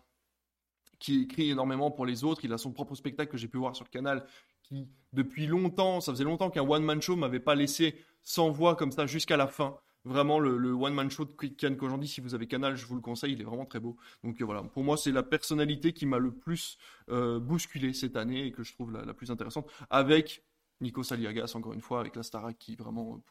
qui 0.99 1.23
écrit 1.23 1.51
énormément 1.51 1.91
pour 1.91 2.07
les 2.07 2.25
autres. 2.25 2.45
Il 2.45 2.53
a 2.53 2.59
son 2.59 2.73
propre 2.73 2.95
spectacle 2.95 3.31
que 3.31 3.39
j'ai 3.39 3.49
pu 3.49 3.59
voir 3.59 3.75
sur 3.75 3.89
Canal, 3.91 4.27
qui 4.63 4.89
depuis 5.13 5.47
longtemps, 5.47 6.01
ça 6.01 6.13
faisait 6.13 6.25
longtemps 6.25 6.51
qu'un 6.51 6.63
one 6.63 6.85
man 6.85 7.01
show 7.01 7.17
m'avait 7.17 7.41
pas 7.41 7.55
laissé 7.55 7.97
sans 8.23 8.51
voix 8.51 8.77
comme 8.77 8.93
ça 8.93 9.07
jusqu'à 9.07 9.37
la 9.37 9.47
fin. 9.47 9.79
Vraiment, 10.07 10.39
le, 10.39 10.59
le 10.59 10.73
one-man 10.73 11.11
show 11.11 11.25
de 11.25 11.31
Kian 11.31 11.77
Kojandi, 11.77 12.07
si 12.07 12.21
vous 12.21 12.35
avez 12.35 12.47
Canal, 12.47 12.77
je 12.77 12.85
vous 12.85 12.95
le 12.95 13.01
conseille, 13.01 13.33
il 13.33 13.41
est 13.41 13.45
vraiment 13.45 13.65
très 13.65 13.81
beau. 13.81 13.97
Donc 14.23 14.39
euh, 14.41 14.45
voilà, 14.45 14.63
pour 14.63 14.85
moi, 14.85 14.99
c'est 14.99 15.13
la 15.13 15.23
personnalité 15.23 15.95
qui 15.95 16.05
m'a 16.05 16.19
le 16.19 16.31
plus 16.31 16.77
euh, 17.09 17.41
bousculé 17.41 17.95
cette 17.95 18.17
année 18.17 18.47
et 18.47 18.53
que 18.53 18.63
je 18.63 18.75
trouve 18.75 18.93
la, 18.93 19.15
plus 19.15 19.31
intéressante. 19.31 19.71
Avec 19.89 20.45
Nico 20.83 21.03
Saliagas, 21.03 21.53
encore 21.55 21.73
une 21.73 21.81
fois, 21.81 22.01
avec 22.01 22.17
la 22.17 22.23
Starac 22.23 22.59
qui 22.59 22.77
vraiment, 22.77 23.23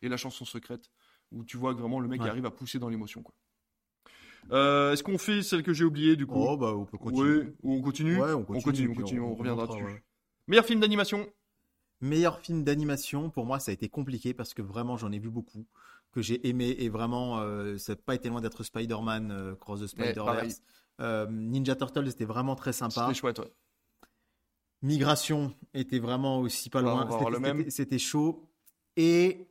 et 0.00 0.08
la 0.08 0.16
chanson 0.16 0.46
secrète, 0.46 0.90
où 1.34 1.44
tu 1.44 1.56
vois 1.56 1.74
que 1.74 1.80
vraiment 1.80 2.00
le 2.00 2.08
mec 2.08 2.22
Ouais. 2.22 2.28
arrive 2.28 2.46
à 2.46 2.50
pousser 2.50 2.78
dans 2.78 2.88
l'émotion. 2.88 3.22
quoi. 3.22 3.34
Euh, 4.52 4.92
Est-ce 4.92 5.02
qu'on 5.02 5.18
fait 5.18 5.42
celle 5.42 5.62
que 5.62 5.72
j'ai 5.72 5.84
oubliée 5.84 6.16
du 6.16 6.26
coup? 6.26 6.34
Oh, 6.36 6.56
bah, 6.56 6.74
on 6.74 6.84
peut 6.84 6.98
continuer. 6.98 7.38
Oui, 7.40 7.54
ou 7.62 7.74
on 7.76 7.82
continue? 7.82 8.20
Ouais, 8.20 8.32
on 8.32 8.40
On 8.40 8.44
continue. 8.44 8.88
on 8.90 8.94
continue, 8.94 9.20
on 9.20 9.34
reviendra 9.34 9.64
remontera, 9.64 9.82
dessus. 9.84 9.94
ouais. 9.96 10.02
Meilleur 10.48 10.64
film 10.66 10.80
d'animation? 10.80 11.26
Meilleur 12.00 12.38
film 12.40 12.64
d'animation, 12.64 13.30
pour 13.30 13.46
moi, 13.46 13.58
ça 13.58 13.70
a 13.70 13.74
été 13.74 13.88
compliqué 13.88 14.34
parce 14.34 14.52
que 14.52 14.60
vraiment, 14.62 14.96
j'en 14.98 15.10
ai 15.12 15.18
vu 15.18 15.30
beaucoup 15.30 15.66
que 16.12 16.20
j'ai 16.20 16.46
aimé 16.46 16.76
et 16.78 16.88
vraiment, 16.90 17.40
euh, 17.40 17.78
ça 17.78 17.92
n'a 17.94 17.96
pas 17.96 18.14
été 18.14 18.28
loin 18.28 18.40
d'être 18.42 18.62
Spider-Man 18.62 19.30
euh, 19.32 19.54
Cross 19.56 19.80
the 19.92 19.96
pareil. 19.96 20.12
Spider-Verse. 20.12 21.30
Ninja 21.30 21.74
Turtles 21.74 22.08
était 22.08 22.24
vraiment 22.26 22.54
très 22.54 22.72
sympa. 22.74 23.06
C'était 23.06 23.14
chouette, 23.14 23.38
ouais. 23.38 23.50
Migration 24.82 25.54
était 25.72 25.98
vraiment 25.98 26.40
aussi 26.40 26.68
pas 26.68 26.80
Ouais, 26.82 26.84
loin. 26.90 27.08
on 27.10 27.18
C'était-. 27.32 27.56
C'était 27.56 27.70
c'était 27.70 27.98
chaud. 27.98 28.46
Et, 28.96 29.48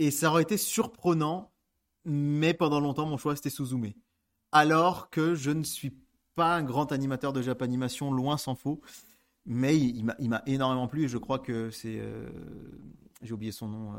et 0.00 0.10
ça 0.10 0.30
aurait 0.30 0.42
été 0.42 0.56
surprenant, 0.56 1.52
mais 2.06 2.54
pendant 2.54 2.80
longtemps, 2.80 3.04
mon 3.04 3.18
choix 3.18 3.36
c'était 3.36 3.50
Suzume. 3.50 3.92
Alors 4.50 5.10
que 5.10 5.34
je 5.34 5.50
ne 5.50 5.62
suis 5.62 5.94
pas 6.34 6.56
un 6.56 6.62
grand 6.62 6.90
animateur 6.90 7.34
de 7.34 7.42
Japanimation, 7.42 8.10
loin 8.10 8.38
s'en 8.38 8.54
faut. 8.54 8.80
Mais 9.44 9.78
il, 9.78 10.04
m'a 10.04 10.42
énormément 10.46 10.88
plu 10.88 11.04
et 11.04 11.08
je 11.08 11.18
crois 11.18 11.38
que 11.38 11.70
c'est. 11.70 11.98
euh, 11.98 12.30
J'ai 13.22 13.34
oublié 13.34 13.52
son 13.52 13.68
nom. 13.68 13.94
euh, 13.94 13.98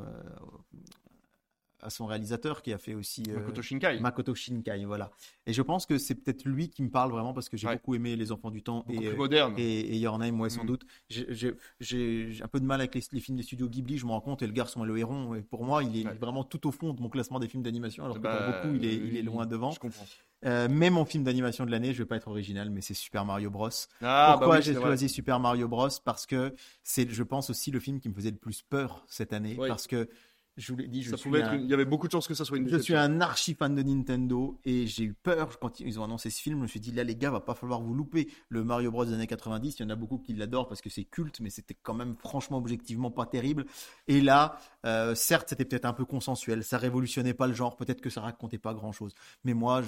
à 1.82 1.90
son 1.90 2.06
réalisateur 2.06 2.62
qui 2.62 2.72
a 2.74 2.78
fait 2.78 2.94
aussi. 2.94 3.24
euh, 3.30 3.36
Makoto 3.40 3.62
Shinkai. 3.62 4.00
Makoto 4.00 4.36
Shinkai, 4.36 4.86
voilà. 4.86 5.12
Et 5.46 5.54
je 5.54 5.62
pense 5.62 5.86
que 5.86 5.98
c'est 5.98 6.16
peut-être 6.16 6.46
lui 6.46 6.70
qui 6.70 6.84
me 6.84 6.90
parle 6.90 7.12
vraiment 7.12 7.34
parce 7.34 7.50
que 7.50 7.58
j'ai 7.58 7.68
Ouais. 7.68 7.76
beaucoup 7.76 7.96
aimé 7.96 8.16
Les 8.16 8.32
Enfants 8.32 8.52
du 8.52 8.62
Temps 8.64 8.80
Beaucoup 8.88 8.92
et, 8.94 8.98
plus 8.98 9.08
euh, 9.10 9.16
moderne. 9.16 9.54
et, 9.58 9.80
et 9.96 9.98
Your 9.98 10.18
Name, 10.18 10.40
ouais, 10.40 10.50
sans 10.50 10.64
Mm. 10.64 10.68
doute. 10.68 10.86
J'ai- 11.10 12.42
un 12.44 12.48
peu 12.48 12.60
de 12.60 12.66
mal 12.66 12.80
avec 12.82 12.96
les, 12.96 13.02
les 13.12 13.20
films 13.20 13.38
des 13.38 13.44
studios 13.44 13.68
Ghibli, 13.68 13.98
je 13.98 14.06
me 14.06 14.12
rends 14.12 14.22
compte, 14.22 14.42
et 14.42 14.48
Le 14.48 14.54
Garçon 14.54 14.84
et 14.84 14.88
le 14.88 14.98
Héron, 14.98 15.36
et 15.36 15.42
pour 15.42 15.64
moi, 15.64 15.84
il 15.84 15.98
est 15.98 16.06
Ouais. 16.06 16.14
vraiment 16.16 16.44
tout 16.44 16.68
au 16.68 16.72
fond 16.72 16.94
de 16.94 17.02
mon 17.02 17.10
classement 17.10 17.40
des 17.40 17.48
films 17.48 17.64
d'animation, 17.64 18.04
alors 18.04 18.18
que 18.18 18.22
Bah, 18.22 18.38
pour 18.52 18.62
beaucoup, 18.64 18.76
il 18.76 18.86
est, 18.86 18.96
il 18.96 19.18
est 19.18 19.22
loin 19.22 19.46
devant. 19.46 19.72
Je 19.72 19.80
comprends. 19.80 20.06
Euh, 20.44 20.68
mais 20.72 20.90
mon 20.90 21.06
film 21.06 21.24
d'animation 21.24 21.68
de 21.68 21.72
l'année, 21.72 21.94
je 21.94 22.00
vais 22.00 22.08
pas 22.08 22.16
être 22.16 22.28
original, 22.28 22.72
mais 22.72 22.82
c'est 22.82 22.96
Super 22.96 23.26
Mario 23.26 23.52
Bros. 23.52 23.70
Ah, 24.02 24.30
Pourquoi 24.32 24.56
bah 24.56 24.56
oui, 24.58 24.64
j'ai 24.64 24.74
choisi 24.74 25.08
Super 25.08 25.40
Mario 25.40 25.68
Bros? 25.68 25.88
Parce 26.04 26.26
que 26.26 26.56
c'est, 26.84 27.08
je 27.10 27.22
pense, 27.24 27.52
aussi 27.52 27.70
le 27.70 27.80
film 27.80 28.00
qui 28.00 28.10
me 28.10 28.16
faisait 28.16 28.32
le 28.32 28.38
plus 28.38 28.64
peur 28.64 29.06
cette 29.08 29.34
année, 29.34 29.56
Oui. 29.60 29.68
parce 29.68 29.86
que 29.86 30.10
je 30.58 30.74
vous 30.74 30.80
l'ai 30.80 30.88
dit, 30.88 31.02
je 31.02 31.12
Ça 31.12 31.18
suis 31.18 31.30
un- 31.42 31.54
une- 31.54 31.64
Il 31.64 31.70
y 31.70 31.74
avait 31.74 31.86
beaucoup 31.86 32.08
de 32.08 32.12
chances 32.12 32.28
que 32.28 32.34
ça 32.34 32.44
soit 32.46 32.58
une 32.58 32.68
je 32.68 32.78
suis 32.78 32.96
un 32.96 33.22
archi 33.22 33.54
fan 33.54 33.74
de 33.74 33.82
Nintendo 33.84 34.60
et 34.66 34.86
j'ai 34.86 35.04
eu 35.06 35.14
peur 35.14 35.60
quand 35.60 35.80
ils 35.80 36.00
ont 36.00 36.04
annoncé 36.04 36.30
ce 36.30 36.42
film. 36.42 36.58
Je 36.58 36.62
me 36.64 36.68
suis 36.68 36.80
dit, 36.80 36.92
là, 36.92 37.04
les 37.04 37.16
gars, 37.16 37.32
va 37.32 37.40
pas 37.40 37.56
falloir 37.56 37.82
vous 37.82 37.94
louper. 37.94 38.28
Le 38.50 38.64
Mario 38.64 38.92
Bros 38.92 39.06
des 39.06 39.14
années 39.14 39.28
90, 39.28 39.80
il 39.80 39.84
y 39.84 39.86
en 39.86 39.90
a 39.90 39.96
beaucoup 39.96 40.18
qui 40.18 40.34
l'adorent 40.34 40.68
parce 40.68 40.82
que 40.82 40.90
c'est 40.90 41.06
culte, 41.06 41.40
mais 41.40 41.50
c'était 41.50 41.76
quand 41.82 41.94
même, 41.94 42.16
franchement, 42.18 42.58
objectivement 42.58 43.12
pas 43.12 43.26
terrible. 43.26 43.66
Et 44.08 44.20
là, 44.22 44.58
euh, 44.86 45.16
certes, 45.16 45.50
c'était 45.50 45.66
peut-être 45.66 45.86
un 45.86 45.94
peu 45.94 46.06
consensuel. 46.06 46.64
Ça 46.64 46.78
révolutionnait 46.78 47.34
pas 47.34 47.48
le 47.48 47.54
genre. 47.54 47.78
Peut-être 47.78 48.02
que 48.02 48.10
ça 48.10 48.22
racontait 48.22 48.58
pas 48.58 48.74
grand 48.74 48.92
chose. 48.92 49.14
Mais 49.44 49.54
moi, 49.54 49.82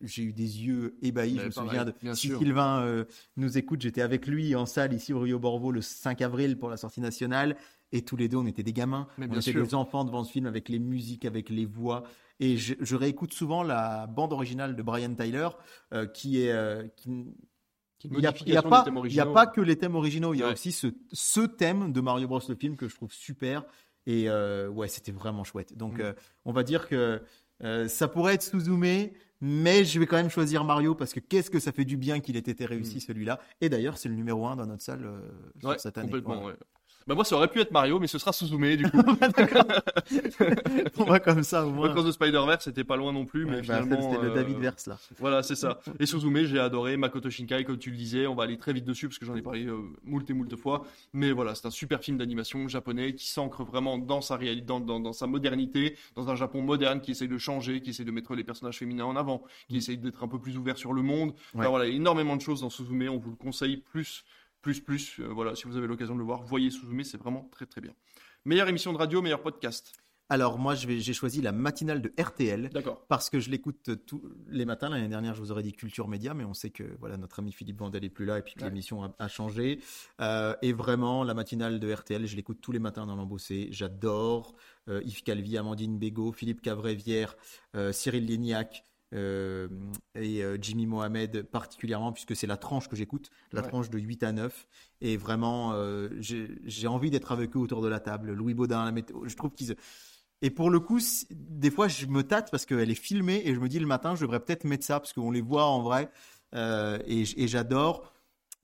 j'ai 0.00 0.22
eu 0.22 0.32
des 0.32 0.64
yeux 0.64 0.96
ébahis. 1.02 1.34
Mais 1.34 1.40
je 1.40 1.46
me 1.46 1.50
souviens 1.50 1.84
de, 1.84 1.92
si 2.14 2.28
sûr. 2.28 2.38
Sylvain 2.38 2.82
euh, 2.82 3.04
nous 3.36 3.58
écoute, 3.58 3.82
j'étais 3.82 4.02
avec 4.02 4.26
lui 4.26 4.54
en 4.56 4.66
salle 4.66 4.92
ici 4.94 5.12
au 5.12 5.20
Rio 5.20 5.38
Borvo 5.38 5.70
le 5.70 5.82
5 5.82 6.22
avril 6.22 6.58
pour 6.58 6.70
la 6.70 6.76
sortie 6.76 7.00
nationale. 7.00 7.56
Et 7.92 8.02
tous 8.02 8.16
les 8.16 8.28
deux, 8.28 8.36
on 8.36 8.46
était 8.46 8.62
des 8.62 8.72
gamins. 8.72 9.08
Mais 9.18 9.26
on 9.26 9.30
bien 9.30 9.40
était 9.40 9.52
sûr. 9.52 9.62
des 9.64 9.74
enfants 9.74 10.04
devant 10.04 10.24
ce 10.24 10.32
film 10.32 10.46
avec 10.46 10.68
les 10.68 10.78
musiques, 10.78 11.24
avec 11.24 11.48
les 11.48 11.64
voix. 11.64 12.02
Et 12.40 12.56
je, 12.56 12.74
je 12.80 12.96
réécoute 12.96 13.32
souvent 13.32 13.62
la 13.62 14.06
bande 14.06 14.32
originale 14.32 14.76
de 14.76 14.82
Brian 14.82 15.14
Tyler, 15.14 15.48
euh, 15.94 16.06
qui 16.06 16.40
est. 16.42 16.52
euh, 16.52 16.86
qui- 16.96 17.26
il 18.04 18.12
n'y 18.16 18.26
a, 18.26 18.28
a 18.30 18.62
pas, 18.62 18.84
y 19.08 19.18
a 19.18 19.26
pas 19.26 19.46
que 19.48 19.60
les 19.60 19.74
thèmes 19.76 19.96
originaux, 19.96 20.32
il 20.32 20.38
y 20.38 20.42
a 20.44 20.46
Ouais. 20.46 20.52
aussi 20.52 20.70
ce, 20.70 20.86
ce 21.12 21.40
thème 21.40 21.92
de 21.92 22.00
Mario 22.00 22.28
Bros, 22.28 22.40
le 22.48 22.54
film, 22.54 22.76
que 22.76 22.86
je 22.86 22.94
trouve 22.94 23.12
super. 23.12 23.64
Et 24.06 24.28
euh, 24.30 24.68
ouais, 24.68 24.86
c'était 24.86 25.10
vraiment 25.10 25.42
chouette. 25.42 25.76
Donc, 25.76 25.98
Mm. 25.98 26.02
euh, 26.02 26.12
on 26.44 26.52
va 26.52 26.62
dire 26.62 26.86
que 26.88 27.20
euh, 27.64 27.88
ça 27.88 28.06
pourrait 28.06 28.34
être 28.34 28.42
Suzume, 28.44 29.10
mais 29.40 29.84
je 29.84 29.98
vais 29.98 30.06
quand 30.06 30.16
même 30.16 30.30
choisir 30.30 30.62
Mario 30.62 30.94
parce 30.94 31.12
que 31.12 31.18
qu'est-ce 31.18 31.50
que 31.50 31.58
ça 31.58 31.72
fait 31.72 31.84
du 31.84 31.96
bien 31.96 32.20
qu'il 32.20 32.36
ait 32.36 32.38
été 32.38 32.64
réussi 32.66 33.00
celui-là. 33.00 33.40
Et 33.60 33.68
d'ailleurs, 33.68 33.98
c'est 33.98 34.08
le 34.08 34.14
numéro 34.14 34.46
1 34.46 34.54
dans 34.54 34.66
notre 34.66 34.82
salle 34.82 35.00
Mm. 35.60 35.66
Ouais, 35.66 35.78
cette 35.78 35.98
année. 35.98 36.06
complètement. 36.06 36.44
Ouais. 36.44 36.54
Bah 37.08 37.14
moi, 37.14 37.24
ça 37.24 37.36
aurait 37.36 37.48
pu 37.48 37.58
être 37.58 37.70
Mario, 37.70 37.98
mais 37.98 38.06
ce 38.06 38.18
sera 38.18 38.34
Suzume 38.34 38.76
du 38.76 38.84
coup. 38.90 38.98
on 40.98 41.04
va 41.04 41.20
comme 41.20 41.42
ça 41.42 41.66
au 41.66 41.70
moins. 41.70 41.88
Across 41.88 42.04
the 42.04 42.12
Spider-Verse, 42.12 42.64
c'était 42.64 42.84
pas 42.84 42.96
loin 42.98 43.14
non 43.14 43.24
plus, 43.24 43.46
mais 43.46 43.52
Ouais, 43.52 43.56
bah, 43.62 43.82
finalement. 43.82 44.10
c'était 44.10 44.22
le 44.22 44.30
euh, 44.30 44.34
David 44.34 44.58
Verse 44.58 44.86
là. 44.86 44.98
Voilà, 45.18 45.42
c'est 45.42 45.54
ça. 45.54 45.80
Et 46.00 46.04
Suzume, 46.04 46.44
j'ai 46.44 46.58
adoré. 46.58 46.98
Makoto 46.98 47.30
Shinkai, 47.30 47.64
comme 47.64 47.78
tu 47.78 47.90
le 47.90 47.96
disais, 47.96 48.26
on 48.26 48.34
va 48.34 48.42
aller 48.44 48.58
très 48.58 48.74
vite 48.74 48.84
dessus 48.84 49.08
parce 49.08 49.18
que 49.18 49.24
j'en 49.24 49.34
ai 49.36 49.40
parlé 49.40 49.64
euh, 49.64 49.78
moult 50.04 50.28
et 50.28 50.34
moult 50.34 50.54
fois. 50.56 50.84
Mais 51.14 51.32
voilà, 51.32 51.54
c'est 51.54 51.66
un 51.66 51.70
super 51.70 52.02
film 52.02 52.18
d'animation 52.18 52.68
japonais 52.68 53.14
qui 53.14 53.28
s'ancre 53.28 53.64
vraiment 53.64 53.96
dans 53.96 54.20
sa 54.20 54.36
réalité, 54.36 54.66
dans, 54.66 54.80
dans, 54.80 55.00
dans 55.00 55.14
sa 55.14 55.26
modernité, 55.26 55.96
dans 56.14 56.28
un 56.28 56.34
Japon 56.34 56.60
moderne 56.60 57.00
qui 57.00 57.12
essaye 57.12 57.28
de 57.28 57.38
changer, 57.38 57.80
qui 57.80 57.88
essaye 57.90 58.04
de 58.04 58.10
mettre 58.10 58.34
les 58.34 58.44
personnages 58.44 58.76
féminins 58.78 59.06
en 59.06 59.16
avant, 59.16 59.42
qui 59.70 59.78
essaye 59.78 59.96
d'être 59.96 60.22
un 60.22 60.28
peu 60.28 60.38
plus 60.38 60.58
ouvert 60.58 60.76
sur 60.76 60.92
le 60.92 61.00
monde. 61.00 61.32
Enfin, 61.54 61.70
voilà, 61.70 61.86
énormément 61.86 62.36
de 62.36 62.42
choses 62.42 62.60
dans 62.60 62.70
Suzume. 62.70 63.08
On 63.08 63.16
vous 63.16 63.30
le 63.30 63.36
conseille 63.36 63.78
plus, 63.78 64.24
plus, 64.60 64.80
plus. 64.80 65.20
Euh, 65.20 65.28
voilà, 65.28 65.54
si 65.54 65.64
vous 65.66 65.76
avez 65.76 65.86
l'occasion 65.86 66.14
de 66.14 66.18
le 66.20 66.24
voir, 66.24 66.42
voyez 66.42 66.70
Suzume, 66.70 67.04
c'est 67.04 67.18
vraiment 67.18 67.48
très, 67.52 67.66
très 67.66 67.80
bien. 67.80 67.92
Meilleure 68.44 68.68
émission 68.68 68.92
de 68.92 68.98
radio, 68.98 69.20
meilleur 69.22 69.42
podcast. 69.42 69.92
Alors 70.30 70.58
moi, 70.58 70.74
j'ai 70.74 71.14
choisi 71.14 71.40
la 71.40 71.52
matinale 71.52 72.02
de 72.02 72.12
RTL. 72.20 72.68
D'accord. 72.68 73.06
Parce 73.08 73.30
que 73.30 73.40
je 73.40 73.48
l'écoute 73.48 74.04
tous 74.04 74.22
les 74.48 74.66
matins. 74.66 74.90
L'année 74.90 75.08
dernière, 75.08 75.34
je 75.34 75.40
vous 75.40 75.52
aurais 75.52 75.62
dit 75.62 75.72
Culture 75.72 76.06
Média, 76.06 76.34
mais 76.34 76.44
on 76.44 76.52
sait 76.52 76.68
que 76.68 76.82
voilà, 77.00 77.16
notre 77.16 77.38
ami 77.38 77.50
Philippe 77.50 77.78
Vandel 77.78 78.04
est 78.04 78.10
plus 78.10 78.26
là 78.26 78.38
et 78.38 78.42
puis 78.42 78.52
que 78.52 78.60
Ouais. 78.60 78.68
l'émission 78.68 79.02
a, 79.04 79.14
a 79.18 79.26
changé. 79.28 79.80
Euh, 80.20 80.54
et 80.60 80.74
vraiment, 80.74 81.24
la 81.24 81.32
matinale 81.32 81.80
de 81.80 81.90
RTL, 81.90 82.26
je 82.26 82.36
l'écoute 82.36 82.60
tous 82.60 82.72
les 82.72 82.78
matins 82.78 83.06
dans 83.06 83.16
l'embossé. 83.16 83.68
J'adore 83.70 84.54
euh, 84.88 85.00
Yves 85.06 85.22
Calvi, 85.22 85.56
Amandine 85.56 85.98
Bégaud, 85.98 86.32
Philippe 86.32 86.60
Cavrevière, 86.60 87.34
euh, 87.74 87.92
Cyril 87.92 88.26
Lignac. 88.26 88.84
Euh, 89.14 89.68
et 90.14 90.42
euh, 90.44 90.58
Jimmy 90.60 90.86
Mohamed 90.86 91.42
particulièrement 91.44 92.12
puisque 92.12 92.36
c'est 92.36 92.46
la 92.46 92.56
tranche 92.56 92.88
que 92.88 92.96
j'écoute, 92.96 93.30
la 93.52 93.62
Ouais. 93.62 93.68
tranche 93.68 93.88
de 93.90 93.98
8 93.98 94.22
à 94.22 94.32
9 94.32 94.68
et 95.00 95.16
vraiment 95.16 95.72
euh, 95.74 96.08
j'ai 96.20 96.86
envie 96.86 97.10
d'être 97.10 97.32
avec 97.32 97.56
eux 97.56 97.60
autour 97.60 97.80
de 97.82 97.88
la 97.88 98.00
table. 98.00 98.32
Louis 98.32 98.54
Baudin, 98.54 98.84
la 98.84 98.92
météo, 98.92 99.26
je 99.26 99.36
trouve 99.36 99.52
qu'ils 99.52 99.74
et 100.40 100.50
pour 100.50 100.70
le 100.70 100.78
coup, 100.78 101.00
des 101.30 101.70
fois, 101.70 101.88
je 101.88 102.06
me 102.06 102.22
tâte 102.22 102.50
parce 102.52 102.64
qu'elle 102.64 102.90
est 102.90 102.94
filmée 102.94 103.42
et 103.44 103.54
je 103.54 103.60
me 103.60 103.68
dis 103.68 103.80
le 103.80 103.86
matin, 103.86 104.14
je 104.14 104.20
devrais 104.20 104.38
peut-être 104.38 104.62
mettre 104.64 104.84
ça 104.84 105.00
parce 105.00 105.12
qu'on 105.12 105.32
les 105.32 105.40
voit 105.40 105.64
en 105.66 105.82
vrai 105.82 106.10
euh, 106.54 106.98
et 107.06 107.24
j'adore. 107.48 108.12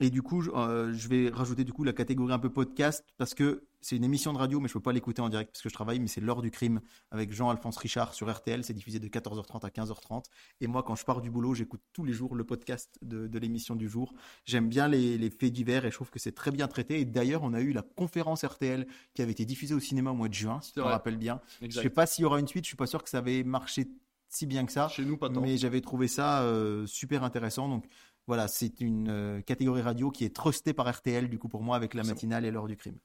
Et 0.01 0.11
du 0.11 0.23
coup, 0.23 0.41
je, 0.41 0.51
euh, 0.51 0.93
je 0.93 1.09
vais 1.09 1.29
rajouter 1.29 1.65
du 1.65 1.73
coup 1.73 1.85
la 1.85 1.93
catégorie 1.93 2.33
un 2.33 2.39
peu 2.39 2.51
podcast 2.51 3.05
parce 3.17 3.33
que 3.35 3.65
c'est 3.81 3.97
une 3.97 4.05
émission 4.05 4.33
de 4.33 4.39
radio, 4.39 4.61
mais 4.61 4.69
je 4.69 4.73
peux 4.73 4.81
pas 4.81 4.93
l'écouter 4.93 5.21
en 5.21 5.29
direct 5.29 5.53
parce 5.53 5.63
que 5.63 5.69
je 5.69 5.75
travaille. 5.75 6.01
Mais 6.01 6.09
c'est 6.09 6.21
l'heure 6.21 6.43
du 6.43 6.51
crime 6.51 6.81
avec 7.11 7.33
Jean-Alphonse 7.33 7.77
Richard 7.77 8.15
sur 8.15 8.33
RTL. 8.35 8.65
C'est 8.65 8.73
diffusé 8.73 8.99
de 8.99 9.07
14h30 9.09 9.65
à 9.65 9.69
15h30. 9.69 10.25
Et 10.61 10.67
moi, 10.67 10.83
quand 10.83 10.97
je 10.97 11.05
pars 11.05 11.21
du 11.21 11.31
boulot, 11.31 11.55
j'écoute 11.55 11.81
tous 11.93 12.05
les 12.05 12.13
jours 12.13 12.35
le 12.35 12.45
podcast 12.45 12.99
de, 13.03 13.29
de 13.29 13.39
l'émission 13.39 13.77
du 13.77 13.89
jour. 13.89 14.15
J'aime 14.47 14.69
bien 14.69 14.89
les, 14.89 15.17
les 15.19 15.31
faits 15.31 15.53
divers 15.53 15.85
et 15.85 15.91
je 15.91 15.95
trouve 15.95 16.11
que 16.11 16.19
c'est 16.19 16.33
très 16.33 16.51
bien 16.51 16.67
traité. 16.67 16.99
Et 17.01 17.05
d'ailleurs, 17.05 17.43
on 17.43 17.53
a 17.53 17.61
eu 17.61 17.73
la 17.73 17.83
conférence 17.83 18.43
RTL 18.43 18.87
qui 19.15 19.23
avait 19.23 19.33
été 19.33 19.45
diffusée 19.45 19.75
au 19.75 19.81
cinéma 19.81 20.11
au 20.11 20.15
mois 20.15 20.29
de 20.29 20.35
juin, 20.35 20.61
si 20.63 20.73
tu 20.73 20.81
te 20.81 20.81
rappelles 20.81 21.19
bien. 21.19 21.41
Je 21.61 21.67
Exact. 21.67 21.83
sais 21.83 21.91
pas 21.91 22.07
s'il 22.07 22.23
y 22.23 22.25
aura 22.25 22.41
une 22.41 22.49
suite. 22.49 22.65
Je 22.65 22.69
suis 22.69 22.77
pas 22.77 22.87
sûr 22.87 23.05
que 23.05 23.11
ça 23.11 23.19
avait 23.19 23.45
marché 23.45 23.87
si 24.29 24.47
bien 24.47 24.67
que 24.67 24.73
ça. 24.73 24.89
Chez 24.89 25.05
nous, 25.05 25.17
pas 25.17 25.29
tant. 25.31 25.41
Mais 25.41 25.57
j'avais 25.57 25.81
trouvé 25.81 26.09
ça 26.09 26.43
euh, 26.43 26.87
super 26.87 27.23
intéressant. 27.23 27.69
Donc 27.69 27.85
voilà, 28.27 28.49
c'est 28.49 28.81
une 28.81 29.09
euh, 29.11 29.41
catégorie 29.43 29.83
radio 29.83 30.11
qui 30.11 30.25
est 30.25 30.35
trustée 30.35 30.73
par 30.73 30.91
RTL, 30.91 31.29
du 31.29 31.39
coup, 31.39 31.49
pour 31.49 31.63
moi, 31.63 31.77
avec 31.77 31.95
la 31.95 32.03
matinale 32.03 32.45
et 32.45 32.51
l'heure 32.51 32.67
du 32.67 32.77
crime. 32.77 32.99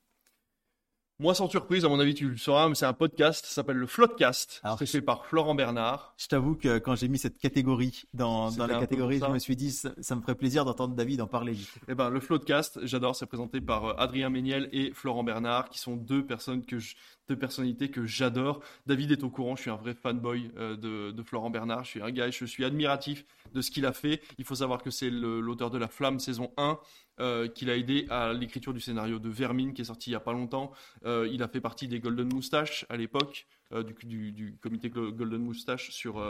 Moi, 1.22 1.36
sans 1.36 1.50
surprise, 1.50 1.84
à 1.84 1.90
mon 1.90 2.00
avis, 2.00 2.14
tu 2.14 2.30
le 2.30 2.38
sauras, 2.38 2.70
mais 2.70 2.76
c'est 2.76 2.86
un 2.86 2.94
podcast, 2.94 3.46
ça 3.46 3.56
s'appelle 3.56 3.76
le 3.76 3.88
Floodcast. 3.88 4.62
C'est 4.80 4.86
fait 4.86 5.02
par 5.02 5.26
Florent 5.26 5.54
Bernard. 5.54 6.14
Je 6.18 6.28
t'avoue 6.28 6.56
que 6.56 6.78
quand 6.78 6.96
j'ai 6.96 7.10
mis 7.10 7.18
cette 7.18 7.38
catégorie 7.38 8.04
dans, 8.14 8.50
la 8.58 8.80
catégorie, 8.80 9.20
je 9.20 9.26
me 9.26 9.38
suis 9.38 9.58
dit, 9.58 9.72
ça, 9.72 9.92
ça 10.00 10.16
me 10.16 10.22
ferait 10.22 10.36
plaisir 10.36 10.64
d'entendre 10.64 10.96
David 10.96 11.20
en 11.20 11.28
parler. 11.28 11.58
Eh 11.90 11.94
ben, 11.96 12.10
le 12.10 12.22
Floodcast, 12.22 12.80
j'adore, 12.86 13.18
c'est 13.18 13.26
présenté 13.26 13.60
par 13.60 13.84
euh, 13.84 13.94
Adrien 13.98 14.30
Méniel 14.30 14.70
et 14.72 14.94
Florent 14.94 15.26
Bernard, 15.26 15.68
qui 15.68 15.80
sont 15.80 15.98
deux 15.98 16.26
personnes 16.26 16.66
que 16.66 16.80
je- 16.80 16.96
deux 17.30 17.38
personnalités 17.38 17.90
que 17.90 18.06
j'adore. 18.06 18.62
David 18.88 19.12
est 19.12 19.24
au 19.24 19.30
courant, 19.30 19.56
je 19.56 19.62
suis 19.62 19.72
un 19.72 19.76
vrai 19.76 19.94
fanboy 19.94 20.52
euh, 20.58 20.76
de, 20.76 21.12
de 21.12 21.24
Florent 21.24 21.50
Bernard. 21.50 21.86
Je 21.86 21.92
suis 21.92 22.02
un 22.02 22.12
gars, 22.12 22.30
je 22.30 22.46
suis 22.46 22.66
admiratif 22.66 23.26
de 23.54 23.62
ce 23.62 23.72
qu'il 23.72 23.86
a 23.86 23.94
fait. 23.94 24.22
Il 24.38 24.46
faut 24.46 24.56
savoir 24.56 24.82
que 24.82 24.90
c'est 24.90 25.10
l'auteur 25.10 25.70
de 25.70 25.78
La 25.78 25.88
Flamme 25.88 26.20
saison 26.20 26.52
1. 26.58 26.80
euh, 27.20 27.50
qu'il 27.50 27.70
a 27.70 27.76
aidé 27.76 28.08
à 28.10 28.32
l'écriture 28.32 28.74
du 28.74 28.80
scénario 28.80 29.20
de 29.20 29.28
Vermine 29.28 29.74
qui 29.74 29.82
est 29.82 29.86
sorti 29.86 30.10
il 30.10 30.14
y 30.14 30.16
a 30.16 30.22
pas 30.22 30.32
longtemps. 30.32 30.72
Euh, 31.06 31.28
il 31.30 31.44
a 31.44 31.50
fait 31.50 31.60
partie 31.60 31.90
des 31.90 32.00
Golden 32.00 32.30
Moustache 32.34 32.86
à 32.88 32.96
l'époque, 32.96 33.46
euh, 33.74 33.84
du, 33.84 34.58
comité 34.62 34.90
Golden 34.90 35.42
Moustache 35.42 35.92
sur. 35.92 36.24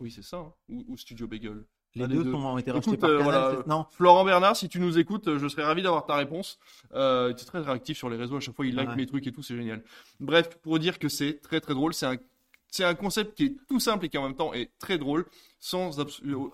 Oui, 0.00 0.10
c'est 0.10 0.22
ça, 0.22 0.38
hein, 0.38 0.54
ou, 0.68 0.84
ou 0.88 0.96
Studio 0.96 1.26
Bagel. 1.26 1.64
Les 1.98 2.04
Ah, 2.04 2.22
deux, 2.24 2.32
ont 2.34 2.58
été 2.58 2.70
rachetés 2.70 2.90
Écoute, 2.90 3.00
par 3.00 3.10
euh, 3.10 3.18
Canal. 3.18 3.32
voilà, 3.32 3.62
Non, 3.66 3.86
Florent 3.90 4.24
Bernard, 4.24 4.56
si 4.56 4.68
tu 4.68 4.80
nous 4.80 4.98
écoutes, 4.98 5.28
euh, 5.28 5.38
je 5.38 5.48
serais 5.48 5.64
ravi 5.64 5.82
d'avoir 5.82 6.06
ta 6.06 6.14
réponse. 6.16 6.58
Euh, 6.94 7.32
tu 7.34 7.42
es 7.42 7.44
très 7.44 7.60
réactif 7.60 7.96
sur 7.98 8.08
les 8.08 8.16
réseaux, 8.16 8.36
à 8.36 8.40
chaque 8.40 8.54
fois 8.54 8.66
il 8.66 8.74
like 8.74 8.90
Ouais. 8.90 8.96
mes 8.96 9.06
trucs 9.06 9.26
et 9.26 9.32
tout, 9.32 9.42
c'est 9.42 9.56
génial. 9.56 9.82
Bref, 10.20 10.48
pour 10.62 10.78
dire 10.78 10.98
que 10.98 11.08
c'est 11.08 11.40
très 11.42 11.60
très 11.60 11.74
drôle, 11.74 11.92
c'est 11.94 12.06
un, 12.06 12.16
c'est 12.70 12.84
un 12.84 12.94
concept 12.94 13.34
qui 13.36 13.44
est 13.46 13.54
tout 13.68 13.80
simple 13.80 14.06
et 14.06 14.08
qui 14.08 14.18
en 14.18 14.22
même 14.24 14.36
temps 14.36 14.52
est 14.52 14.70
très 14.78 14.98
drôle, 14.98 15.24
sans 15.60 15.98
euh, 16.00 16.04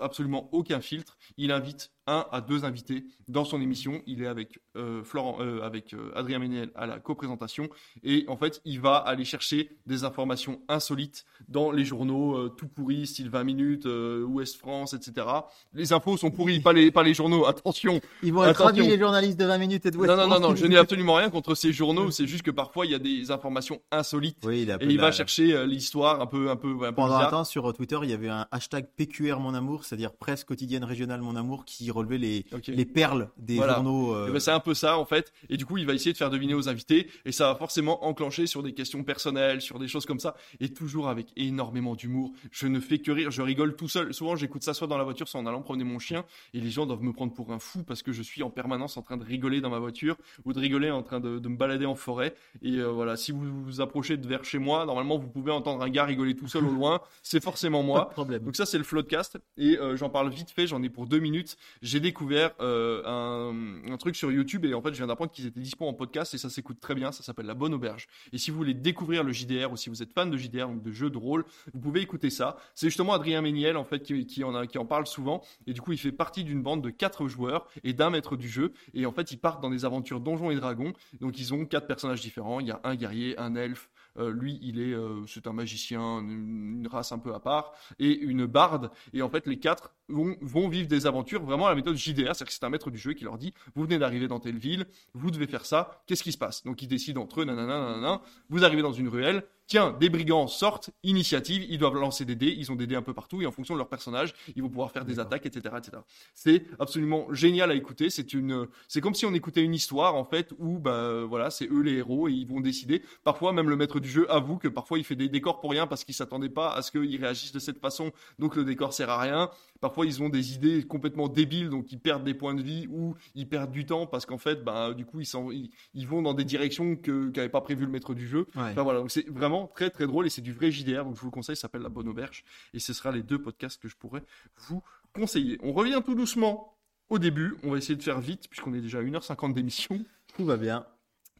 absolument 0.01 0.49
aucun 0.53 0.81
filtre. 0.81 1.17
Il 1.37 1.53
invite 1.53 1.91
un 2.07 2.27
à 2.33 2.43
deux 2.43 2.65
invités 2.67 3.05
dans 3.29 3.45
son 3.47 3.63
émission. 3.63 4.03
Il 4.07 4.23
est 4.23 4.27
avec 4.27 4.59
euh, 4.77 5.03
Florent, 5.03 5.39
euh, 5.41 5.63
avec 5.63 5.95
euh, 5.95 6.13
Adrien 6.15 6.39
Méniel 6.39 6.71
à 6.75 6.87
la 6.87 6.99
co-présentation 6.99 7.69
et 8.03 8.27
en 8.29 8.37
fait 8.37 8.61
il 8.67 8.79
va 8.81 8.97
aller 8.97 9.25
chercher 9.25 9.71
des 9.87 10.05
informations 10.05 10.61
insolites 10.69 11.25
dans 11.49 11.71
les 11.71 11.85
journaux 11.85 12.37
euh, 12.37 12.49
tout 12.51 12.69
pourris, 12.69 13.07
style 13.07 13.31
20 13.31 13.45
minutes, 13.45 13.87
euh, 13.87 14.23
Ouest 14.25 14.57
France, 14.59 14.93
etc. 14.93 15.27
Les 15.73 15.95
infos 15.95 16.19
sont 16.19 16.31
pourries, 16.31 16.61
pas 16.61 16.75
les, 16.75 16.91
pas 16.91 17.03
les 17.03 17.15
journaux. 17.15 17.47
Attention. 17.47 18.01
ils 18.23 18.33
vont 18.35 18.45
être 18.45 18.63
ravis, 18.63 18.87
les 18.87 18.99
journalistes 18.99 19.39
de 19.41 19.47
20 19.47 19.59
minutes 19.59 19.87
et 19.87 19.91
de 19.91 19.97
West 19.97 20.11
Non, 20.11 20.17
non, 20.17 20.29
non, 20.29 20.41
non, 20.51 20.57
je 20.57 20.67
n'ai 20.67 20.77
absolument 20.77 21.15
rien 21.15 21.31
contre 21.31 21.55
ces 21.55 21.73
journaux. 21.73 22.11
C'est 22.11 22.27
juste 22.27 22.43
que 22.43 22.51
parfois 22.51 22.85
il 22.85 22.93
y 22.93 22.95
a 22.95 22.99
des 22.99 23.31
informations 23.31 23.81
insolites 23.91 24.39
Oui, 24.45 24.63
il 24.63 24.71
et 24.71 24.77
il 24.93 24.99
va 24.99 25.05
la- 25.07 25.13
chercher 25.13 25.55
euh, 25.55 25.67
l'histoire 25.67 26.21
un 26.21 26.27
peu, 26.27 26.51
un 26.51 26.57
peu, 26.57 26.69
un 26.83 26.91
peu 26.91 26.95
Pendant 26.95 27.15
un 27.17 27.31
temps, 27.31 27.45
sur 27.45 27.73
Twitter, 27.73 27.99
il 28.03 28.11
y 28.11 28.15
avait 28.15 28.29
un 28.29 28.47
hashtag 28.51 28.87
PQR 28.97 29.39
Mon 29.41 29.55
Amour, 29.55 29.85
c'est-à-dire 29.85 30.13
presse 30.13 30.45
quotidienne 30.45 30.85
régionale 30.85 31.21
Mon 31.21 31.37
Amour, 31.37 31.65
qui 31.65 31.91
relevait 31.91 32.19
les, 32.19 32.45
les 32.69 32.85
perles 32.85 33.31
des 33.39 33.57
Voilà. 33.57 33.75
journaux. 33.75 34.15
euh, 34.15 34.27
Eh 34.29 34.33
ben, 34.33 34.41
c'est 34.41 34.51
un 34.51 34.61
peu 34.61 34.75
ça 34.75 34.99
en 34.99 35.05
fait. 35.05 35.33
Et 35.49 35.57
du 35.57 35.67
coup, 35.67 35.79
il 35.79 35.87
va 35.87 35.95
essayer 35.95 36.13
de 36.13 36.17
faire 36.17 36.31
deviner 36.31 36.55
aux 36.55 36.69
invités 36.69 37.09
et 37.25 37.33
ça 37.33 37.47
va 37.53 37.55
forcément 37.57 38.05
enclencher 38.05 38.47
sur 38.47 38.63
des 38.63 38.73
questions 38.73 39.03
personnelles, 39.05 39.61
sur 39.61 39.79
des 39.79 39.89
choses 39.89 40.07
comme 40.07 40.21
ça 40.21 40.35
et 40.61 40.69
toujours 40.69 41.09
avec 41.09 41.29
énormément 41.37 41.95
d'humour. 41.95 42.33
Je 42.51 42.67
ne 42.67 42.81
fais 42.81 42.99
que 42.99 43.11
rire, 43.11 43.31
je 43.31 43.43
rigole 43.43 43.77
tout 43.77 43.89
seul. 43.89 44.13
Souvent, 44.15 44.37
j'écoute 44.37 44.63
ça 44.63 44.75
soit 44.75 44.87
dans 44.87 44.99
la 44.99 45.05
voiture, 45.05 45.29
soit 45.29 45.41
en 45.41 45.47
allant 45.47 45.63
promener 45.63 45.85
mon 45.85 45.99
chien 45.99 46.25
et 46.53 46.61
les 46.61 46.71
gens 46.71 46.87
doivent 46.87 47.03
me 47.03 47.13
prendre 47.13 47.33
pour 47.35 47.53
un 47.53 47.59
fou 47.59 47.83
parce 47.83 48.03
que 48.03 48.13
je 48.13 48.23
suis 48.23 48.43
en 48.43 48.51
permanence 48.51 48.97
en 48.97 49.03
train 49.03 49.17
de 49.17 49.25
rigoler 49.25 49.61
dans 49.61 49.71
ma 49.71 49.79
voiture 49.79 50.17
ou 50.45 50.53
de 50.53 50.59
rigoler 50.59 50.91
en 50.91 51.03
train 51.03 51.21
de, 51.21 51.39
de 51.39 51.49
me 51.49 51.57
balader 51.57 51.87
en 51.87 51.95
forêt. 51.95 52.35
Et 52.63 52.77
euh, 52.77 52.89
voilà, 52.91 53.17
si 53.17 53.33
vous 53.33 53.63
vous 53.65 53.81
approchez 53.81 54.17
de 54.17 54.27
vers 54.27 54.45
chez 54.45 54.59
moi, 54.59 54.85
normalement, 54.87 55.19
vous 55.19 55.29
pouvez 55.29 55.53
entendre 55.53 55.83
un 55.83 55.89
gars 55.91 56.05
rigoler 56.05 56.35
tout 56.35 56.49
seul 56.49 56.65
au 56.65 56.71
loin. 56.71 57.01
C'est 57.23 57.43
forcément 57.43 57.81
pas 57.81 57.87
moi. 57.87 58.05
de 58.09 58.13
problème. 58.13 58.43
Donc 58.45 58.57
ça 58.57 58.67
c'est 58.67 58.79
le 58.79 58.84
Floodcast 58.85 59.39
et 59.57 59.79
euh, 59.79 59.97
j'en 59.97 60.11
parle 60.11 60.31
vite 60.31 60.51
fait, 60.51 60.67
j'en 60.67 60.83
ai 60.83 60.89
pour 60.89 61.07
deux 61.07 61.19
minutes. 61.19 61.57
J'ai 61.83 62.01
découvert 62.01 62.53
euh, 62.61 63.03
un, 63.05 63.97
truc 63.97 64.17
sur 64.17 64.31
YouTube 64.31 64.65
et 64.65 64.75
en 64.75 64.83
fait 64.83 64.91
je 64.91 64.99
viens 64.99 65.07
d'apprendre 65.07 65.31
qu'ils 65.31 65.47
étaient 65.47 65.61
dispo 65.61 65.87
en 65.87 65.95
podcast 65.95 66.35
et 66.35 66.39
ça 66.39 66.51
s'écoute 66.51 66.79
très 66.81 66.95
bien, 66.95 67.13
ça 67.13 67.23
s'appelle 67.23 67.47
La 67.47 67.55
Bonne 67.55 67.75
Auberge. 67.75 68.07
Et 68.33 68.39
si 68.39 68.51
vous 68.51 68.57
voulez 68.57 68.75
découvrir 68.75 69.25
le 69.25 69.33
JDR 69.33 69.73
ou 69.73 69.77
si 69.77 69.89
vous 69.89 70.03
êtes 70.03 70.13
fan 70.13 70.31
de 70.31 70.37
JDR, 70.37 70.69
donc 70.69 70.83
de 70.83 70.93
jeux 70.93 71.11
de 71.11 71.19
rôle, 71.19 71.45
vous 71.73 71.81
pouvez 71.81 72.01
écouter 72.01 72.31
ça. 72.31 72.57
C'est 72.75 72.89
justement 72.89 73.15
Adrien 73.15 73.41
Méniel 73.41 73.77
en 73.77 73.85
fait 73.85 74.03
qui, 74.03 74.45
en 74.45 74.55
a, 74.55 74.67
qui 74.67 74.79
en 74.79 74.87
parle 74.87 75.07
souvent 75.07 75.43
et 75.67 75.73
du 75.73 75.81
coup 75.81 75.93
il 75.93 75.99
fait 75.99 76.13
partie 76.13 76.45
d'une 76.45 76.63
bande 76.63 76.83
de 76.83 76.91
quatre 76.91 77.29
joueurs 77.29 77.67
et 77.83 77.93
d'un 77.93 78.11
maître 78.11 78.37
du 78.37 78.49
jeu 78.49 78.73
et 78.93 79.07
en 79.07 79.13
fait 79.13 79.31
ils 79.33 79.39
partent 79.39 79.63
dans 79.63 79.71
des 79.71 79.85
aventures 79.85 80.21
donjons 80.21 80.51
et 80.51 80.57
dragons. 80.57 80.93
Donc 81.21 81.39
ils 81.39 81.55
ont 81.55 81.65
quatre 81.65 81.87
personnages 81.87 82.21
différents, 82.21 82.61
il 82.61 82.67
y 82.67 82.71
a 82.71 82.81
un 82.85 82.95
guerrier, 82.95 83.39
un 83.39 83.55
elfe, 83.55 83.89
euh, 84.19 84.33
lui, 84.33 84.59
il 84.63 84.81
est, 84.81 84.93
euh, 84.93 85.27
c'est 85.27 85.47
un 85.47 85.53
magicien, 85.53 86.21
une, 86.21 86.81
une 86.81 86.89
race 86.89 87.13
un 87.13 87.19
peu 87.19 87.35
à 87.35 87.41
part, 87.41 87.73
et 87.99 88.17
une 88.17 88.47
barde. 88.47 88.91
Et 89.13 89.23
en 89.23 89.29
fait, 89.29 89.47
les 89.47 89.59
quatre 89.59 89.91
vont, 90.09 90.37
vont 90.41 90.69
vivre 90.69 90.89
des 90.89 91.07
aventures 91.07 91.43
vraiment 91.43 91.67
à 91.67 91.71
la 91.71 91.77
méthode 91.77 91.97
JDR, 91.97 92.35
c'est-à-dire 92.35 92.47
que 92.47 92.53
c'est 92.53 92.65
un 92.65 92.71
maître 92.71 92.91
du 92.91 92.99
jeu 92.99 93.13
qui 93.13 93.25
leur 93.25 93.39
dit 93.39 93.55
vous 93.75 93.85
venez 93.85 93.99
d'arriver 93.99 94.29
dans 94.29 94.41
telle 94.41 94.59
ville, 94.59 94.87
vous 95.15 95.31
devez 95.31 95.47
faire 95.47 95.67
ça, 95.67 96.03
qu'est-ce 96.07 96.23
qui 96.23 96.33
se 96.33 96.39
passe? 96.39 96.65
Donc 96.65 96.83
ils 96.83 96.89
décident 96.89 97.23
entre 97.23 97.41
eux, 97.41 97.45
nanana, 97.45 97.79
nanana, 97.79 98.23
vous 98.49 98.65
arrivez 98.65 98.83
dans 98.83 98.93
une 98.93 99.09
ruelle, 99.09 99.45
tiens, 99.67 99.97
des 99.99 100.09
brigands 100.09 100.47
sortent, 100.47 100.91
initiative, 101.03 101.65
ils 101.69 101.79
doivent 101.79 101.95
lancer 101.95 102.25
des 102.25 102.37
dés, 102.37 102.55
ils 102.57 102.71
ont 102.71 102.75
des 102.75 102.87
dés 102.87 102.97
un 102.97 103.03
peu 103.03 103.15
partout, 103.15 103.41
et 103.43 103.47
en 103.47 103.53
fonction 103.53 103.75
de 103.75 103.79
leur 103.79 103.89
personnage, 103.89 104.35
ils 104.57 104.63
vont 104.63 104.69
pouvoir 104.69 104.91
faire 104.91 105.05
des 105.05 105.19
attaques, 105.19 105.47
etc., 105.47 105.75
etc. 105.79 106.03
C'est 106.35 106.65
absolument 106.79 107.33
génial 107.33 107.71
à 107.71 107.75
écouter. 107.75 108.11
C'est 108.11 108.35
une, 108.35 108.67
c'est 108.89 109.01
comme 109.01 109.15
si 109.15 109.27
on 109.27 109.35
écoutait 109.35 109.63
une 109.63 109.75
histoire 109.75 110.15
en 110.15 110.25
fait 110.25 110.53
où 110.59 110.79
bah 110.79 111.25
voilà, 111.25 111.51
c'est 111.51 111.67
eux 111.71 111.81
les 111.81 111.95
héros 111.95 112.29
et 112.29 112.33
ils 112.33 112.47
vont 112.47 112.61
décider. 112.61 113.03
Parfois 113.23 113.53
même 113.53 113.71
le 113.71 113.77
maître 113.77 114.01
du 114.01 114.09
jeu 114.09 114.31
avoue 114.31 114.59
que 114.59 114.69
parfois 114.69 114.99
il 114.99 115.05
fait 115.05 115.17
des 115.17 115.29
décors 115.29 115.61
pour 115.61 115.71
rien 115.71 115.87
parce 115.87 116.05
qu'il 116.05 116.15
s'attendait 116.15 116.49
pas 116.49 116.73
à 116.73 116.83
ce 116.83 116.91
qu'ils 116.91 117.21
réagissent 117.21 117.53
de 117.53 117.59
cette 117.59 117.79
façon, 117.79 118.13
donc 118.39 118.57
le 118.57 118.65
décor 118.65 118.93
sert 118.93 119.11
à 119.11 119.21
rien. 119.21 119.51
Parfois 119.85 120.07
ils 120.07 120.23
ont 120.23 120.31
des 120.31 120.55
idées 120.55 120.83
complètement 120.83 121.29
débiles, 121.29 121.69
donc 121.69 121.93
ils 121.93 121.99
perdent 122.01 122.25
des 122.25 122.33
points 122.33 122.55
de 122.55 122.63
vie 122.63 122.87
ou 122.89 123.15
ils 123.35 123.47
perdent 123.47 123.71
du 123.71 123.85
temps 123.85 124.07
parce 124.07 124.25
qu'en 124.25 124.39
fait 124.39 124.65
bah 124.65 124.95
du 124.95 125.05
coup 125.05 125.21
ils, 125.21 125.27
s'en- 125.27 125.51
ils, 125.51 125.69
ils 125.93 126.09
vont 126.09 126.23
dans 126.23 126.33
des 126.33 126.47
directions 126.47 126.97
que 126.97 127.29
qu'avait 127.29 127.51
pas 127.51 127.61
prévu 127.61 127.85
le 127.85 127.91
maître 127.91 128.15
du 128.15 128.27
jeu. 128.27 128.47
Ouais. 128.57 128.63
Enfin 128.71 128.83
voilà, 128.83 129.01
donc 129.01 129.11
c'est 129.11 129.29
vraiment 129.29 129.67
très 129.67 129.91
très 129.91 130.07
drôle 130.07 130.25
et 130.27 130.31
c'est 130.31 130.41
du 130.41 130.55
vrai 130.55 130.71
JDR, 130.71 131.05
donc 131.05 131.17
je 131.17 131.21
vous 131.21 131.27
le 131.27 131.33
conseille, 131.33 131.55
ça 131.55 131.63
s'appelle 131.63 131.83
La 131.83 131.91
Bonne 131.91 132.09
Auberge 132.09 132.45
et 132.73 132.79
ce 132.79 132.95
sera 132.95 133.13
les 133.13 133.23
deux 133.23 133.39
podcasts 133.43 133.79
que 133.83 133.87
je 133.89 133.97
pourrais 133.97 134.23
vous 134.69 134.83
conseiller. 135.13 135.59
On 135.63 135.75
revient 135.75 136.01
tout 136.03 136.15
doucement 136.15 136.79
au 137.11 137.19
début, 137.19 137.55
on 137.63 137.71
va 137.71 137.77
essayer 137.77 137.97
de 137.97 138.03
faire 138.03 138.21
vite 138.21 138.49
puisqu'on 138.49 138.73
est 138.73 138.81
déjà 138.81 139.01
à 139.01 139.03
1h50 139.03 139.53
d'émission. 139.53 140.03
Tout 140.35 140.47
va 140.47 140.57
bien. 140.57 140.87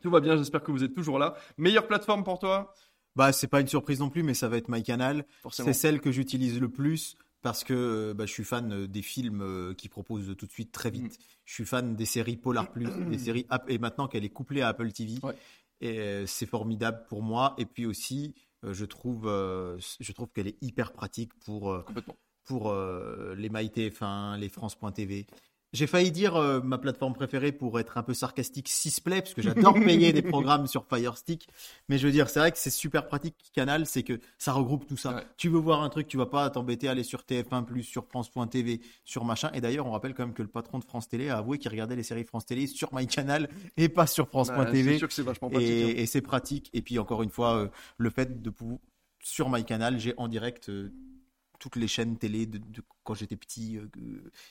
Tout 0.03 0.11
va 0.11 0.21
bien, 0.21 0.37
j'espère 0.37 0.63
que 0.63 0.71
vous 0.71 0.85
êtes 0.85 0.93
toujours 0.95 1.19
là. 1.19 1.35
Meilleure 1.57 1.87
plateforme 1.87 2.25
pour 2.25 2.39
toi? 2.39 2.75
Bah, 3.17 3.33
c'est 3.33 3.47
pas 3.47 3.63
une 3.63 3.69
surprise 3.69 4.01
non 4.01 4.11
plus, 4.11 4.23
mais 4.23 4.35
ça 4.35 4.49
va 4.49 4.59
être 4.59 4.69
MyCanal. 4.69 5.25
C'est 5.51 5.73
celle 5.73 6.01
que 6.03 6.13
j'utilise 6.13 6.61
le 6.61 6.69
plus 6.69 7.17
parce 7.45 7.63
que 7.63 7.75
euh, 7.75 8.15
bah, 8.15 8.25
je 8.25 8.33
suis 8.33 8.43
fan 8.43 8.73
euh, 8.73 8.89
des 8.89 9.03
films 9.03 9.43
euh, 9.43 9.75
qui 9.75 9.91
proposent 9.91 10.35
tout 10.37 10.47
de 10.47 10.51
suite 10.51 10.73
très 10.73 10.91
vite. 10.91 11.05
Mm. 11.05 11.23
Je 11.45 11.53
suis 11.55 11.65
fan 11.67 11.95
des 11.95 12.07
séries 12.07 12.37
Polar 12.39 12.73
Plus, 12.73 12.89
des 13.11 13.19
séries 13.19 13.45
App- 13.51 13.69
et 13.69 13.79
maintenant 13.79 14.09
qu'elle 14.09 14.25
est 14.25 14.31
couplée 14.31 14.63
à 14.63 14.69
Apple 14.69 14.91
TV, 14.93 15.19
Ouais. 15.23 15.37
et 15.83 16.27
c'est 16.27 16.47
formidable 16.47 17.05
pour 17.09 17.23
moi. 17.23 17.55
Et 17.59 17.67
puis 17.67 17.85
aussi, 17.85 18.35
je 18.63 18.85
trouve, 18.87 19.25
je 19.27 20.13
trouve 20.13 20.29
qu'elle 20.33 20.47
est 20.49 20.57
hyper 20.63 20.93
pratique 20.95 21.35
pour 21.45 21.85
pour 22.45 22.75
les 23.37 23.51
MyTF1, 23.51 24.39
les 24.39 24.49
France.tv. 24.49 25.27
J'ai 25.75 25.87
failli 25.87 26.11
dire 26.13 26.37
euh, 26.37 26.61
ma 26.63 26.79
plateforme 26.79 27.13
préférée 27.15 27.53
pour 27.53 27.79
être 27.81 27.99
un 27.99 28.03
peu 28.03 28.15
sarcastique, 28.15 28.69
Sisplay, 28.69 29.21
parce 29.21 29.35
que 29.35 29.43
j'adore 29.43 29.75
payer 29.85 30.13
des 30.13 30.23
programmes 30.23 30.67
sur 30.69 30.87
Fire 30.87 31.17
Stick. 31.19 31.49
Mais 31.89 31.99
je 31.99 32.07
veux 32.07 32.13
dire, 32.13 32.31
c'est 32.31 32.39
vrai 32.39 32.53
que 32.53 32.59
c'est 32.59 32.71
super 32.71 33.07
pratique 33.09 33.35
Canal, 33.53 33.85
c'est 33.85 34.05
que 34.05 34.21
ça 34.39 34.53
regroupe 34.53 34.87
tout 34.87 34.97
ça. 34.97 35.17
Ouais. 35.17 35.23
Tu 35.37 35.49
veux 35.49 35.59
voir 35.59 35.83
un 35.83 35.89
truc, 35.89 36.07
tu 36.07 36.17
vas 36.17 36.27
pas 36.27 36.49
t'embêter 36.49 36.87
à 36.89 36.93
aller 36.93 37.03
sur 37.03 37.23
TF1+, 37.23 37.83
sur 37.83 38.07
France.tv, 38.07 38.81
sur 39.05 39.25
machin. 39.25 39.51
Et 39.53 39.61
d'ailleurs, 39.61 39.87
on 39.87 39.91
rappelle 39.91 40.15
quand 40.15 40.25
même 40.25 40.35
que 40.35 40.43
le 40.43 40.49
patron 40.49 40.79
de 40.79 40.85
France 40.85 41.09
Télé 41.09 41.29
a 41.29 41.39
avoué 41.39 41.59
qu'il 41.59 41.71
regardait 41.71 41.97
les 41.97 42.03
séries 42.05 42.25
France 42.25 42.47
Télé 42.47 42.67
sur 42.69 42.95
MyCanal 42.95 43.51
et 43.77 43.89
pas 43.89 44.07
sur 44.07 44.25
Bah, 44.27 44.31
France.tv. 44.45 44.93
c'est 44.93 44.99
sûr 44.99 45.09
que 45.09 45.15
c'est 45.15 45.23
vachement 45.23 45.51
pratique. 45.51 45.69
hein. 45.69 45.89
Et, 45.97 46.03
et 46.03 46.07
c'est 46.07 46.23
pratique. 46.23 46.71
Et 46.73 46.83
puis 46.83 46.99
encore 47.01 47.23
une 47.25 47.31
fois, 47.31 47.57
euh, 47.57 47.69
le 47.99 48.11
fait 48.11 48.41
de 48.41 48.51
pouvoir 48.51 48.79
sur 49.21 49.49
MyCanal, 49.51 49.99
j'ai 49.99 50.15
en 50.19 50.29
direct 50.29 50.69
euh, 50.69 50.93
toutes 51.59 51.77
les 51.77 51.89
chaînes 51.89 52.17
télé 52.19 52.47
de, 52.47 52.59
de 52.59 52.83
quand 53.05 53.15
j'étais 53.15 53.37
petit 53.37 53.79
euh, 53.79 53.89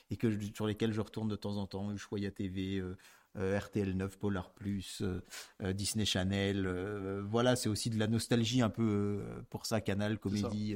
et 0.09 0.17
que 0.17 0.27
sur 0.55 0.67
lesquelles 0.67 0.93
je 0.93 1.01
retourne 1.01 1.27
de 1.27 1.35
temps 1.35 1.57
en 1.57 1.67
temps. 1.67 1.91
Ushuaïa 1.91 2.31
TV, 2.31 2.77
euh, 2.77 2.97
euh, 3.37 3.57
RTL 3.59 3.95
9, 3.97 4.17
Polar 4.19 4.51
Plus, 4.51 5.01
euh, 5.01 5.19
euh, 5.63 5.73
Disney 5.73 6.05
Channel. 6.05 6.67
voilà, 7.27 7.55
c'est 7.55 7.69
aussi 7.69 7.89
de 7.89 7.97
la 7.97 8.07
nostalgie 8.07 8.61
un 8.61 8.69
peu 8.69 9.21
pour 9.49 9.65
ça, 9.65 9.81
Canal, 9.81 10.19
comédie, 10.19 10.75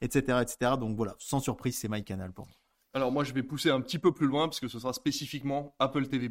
etc., 0.00 0.38
etc. 0.42 0.72
Donc 0.78 0.96
voilà, 0.96 1.14
sans 1.18 1.40
surprise, 1.40 1.76
c'est 1.78 1.88
MyCanal 1.88 2.32
pour 2.32 2.46
moi. 2.46 2.54
Alors 2.96 3.10
moi 3.10 3.24
je 3.24 3.32
vais 3.32 3.42
pousser 3.42 3.70
un 3.70 3.80
petit 3.80 3.98
peu 3.98 4.12
plus 4.12 4.28
loin 4.28 4.46
parce 4.46 4.60
que 4.60 4.68
ce 4.68 4.78
sera 4.78 4.92
spécifiquement 4.92 5.74
Apple 5.80 6.06
TV+. 6.06 6.30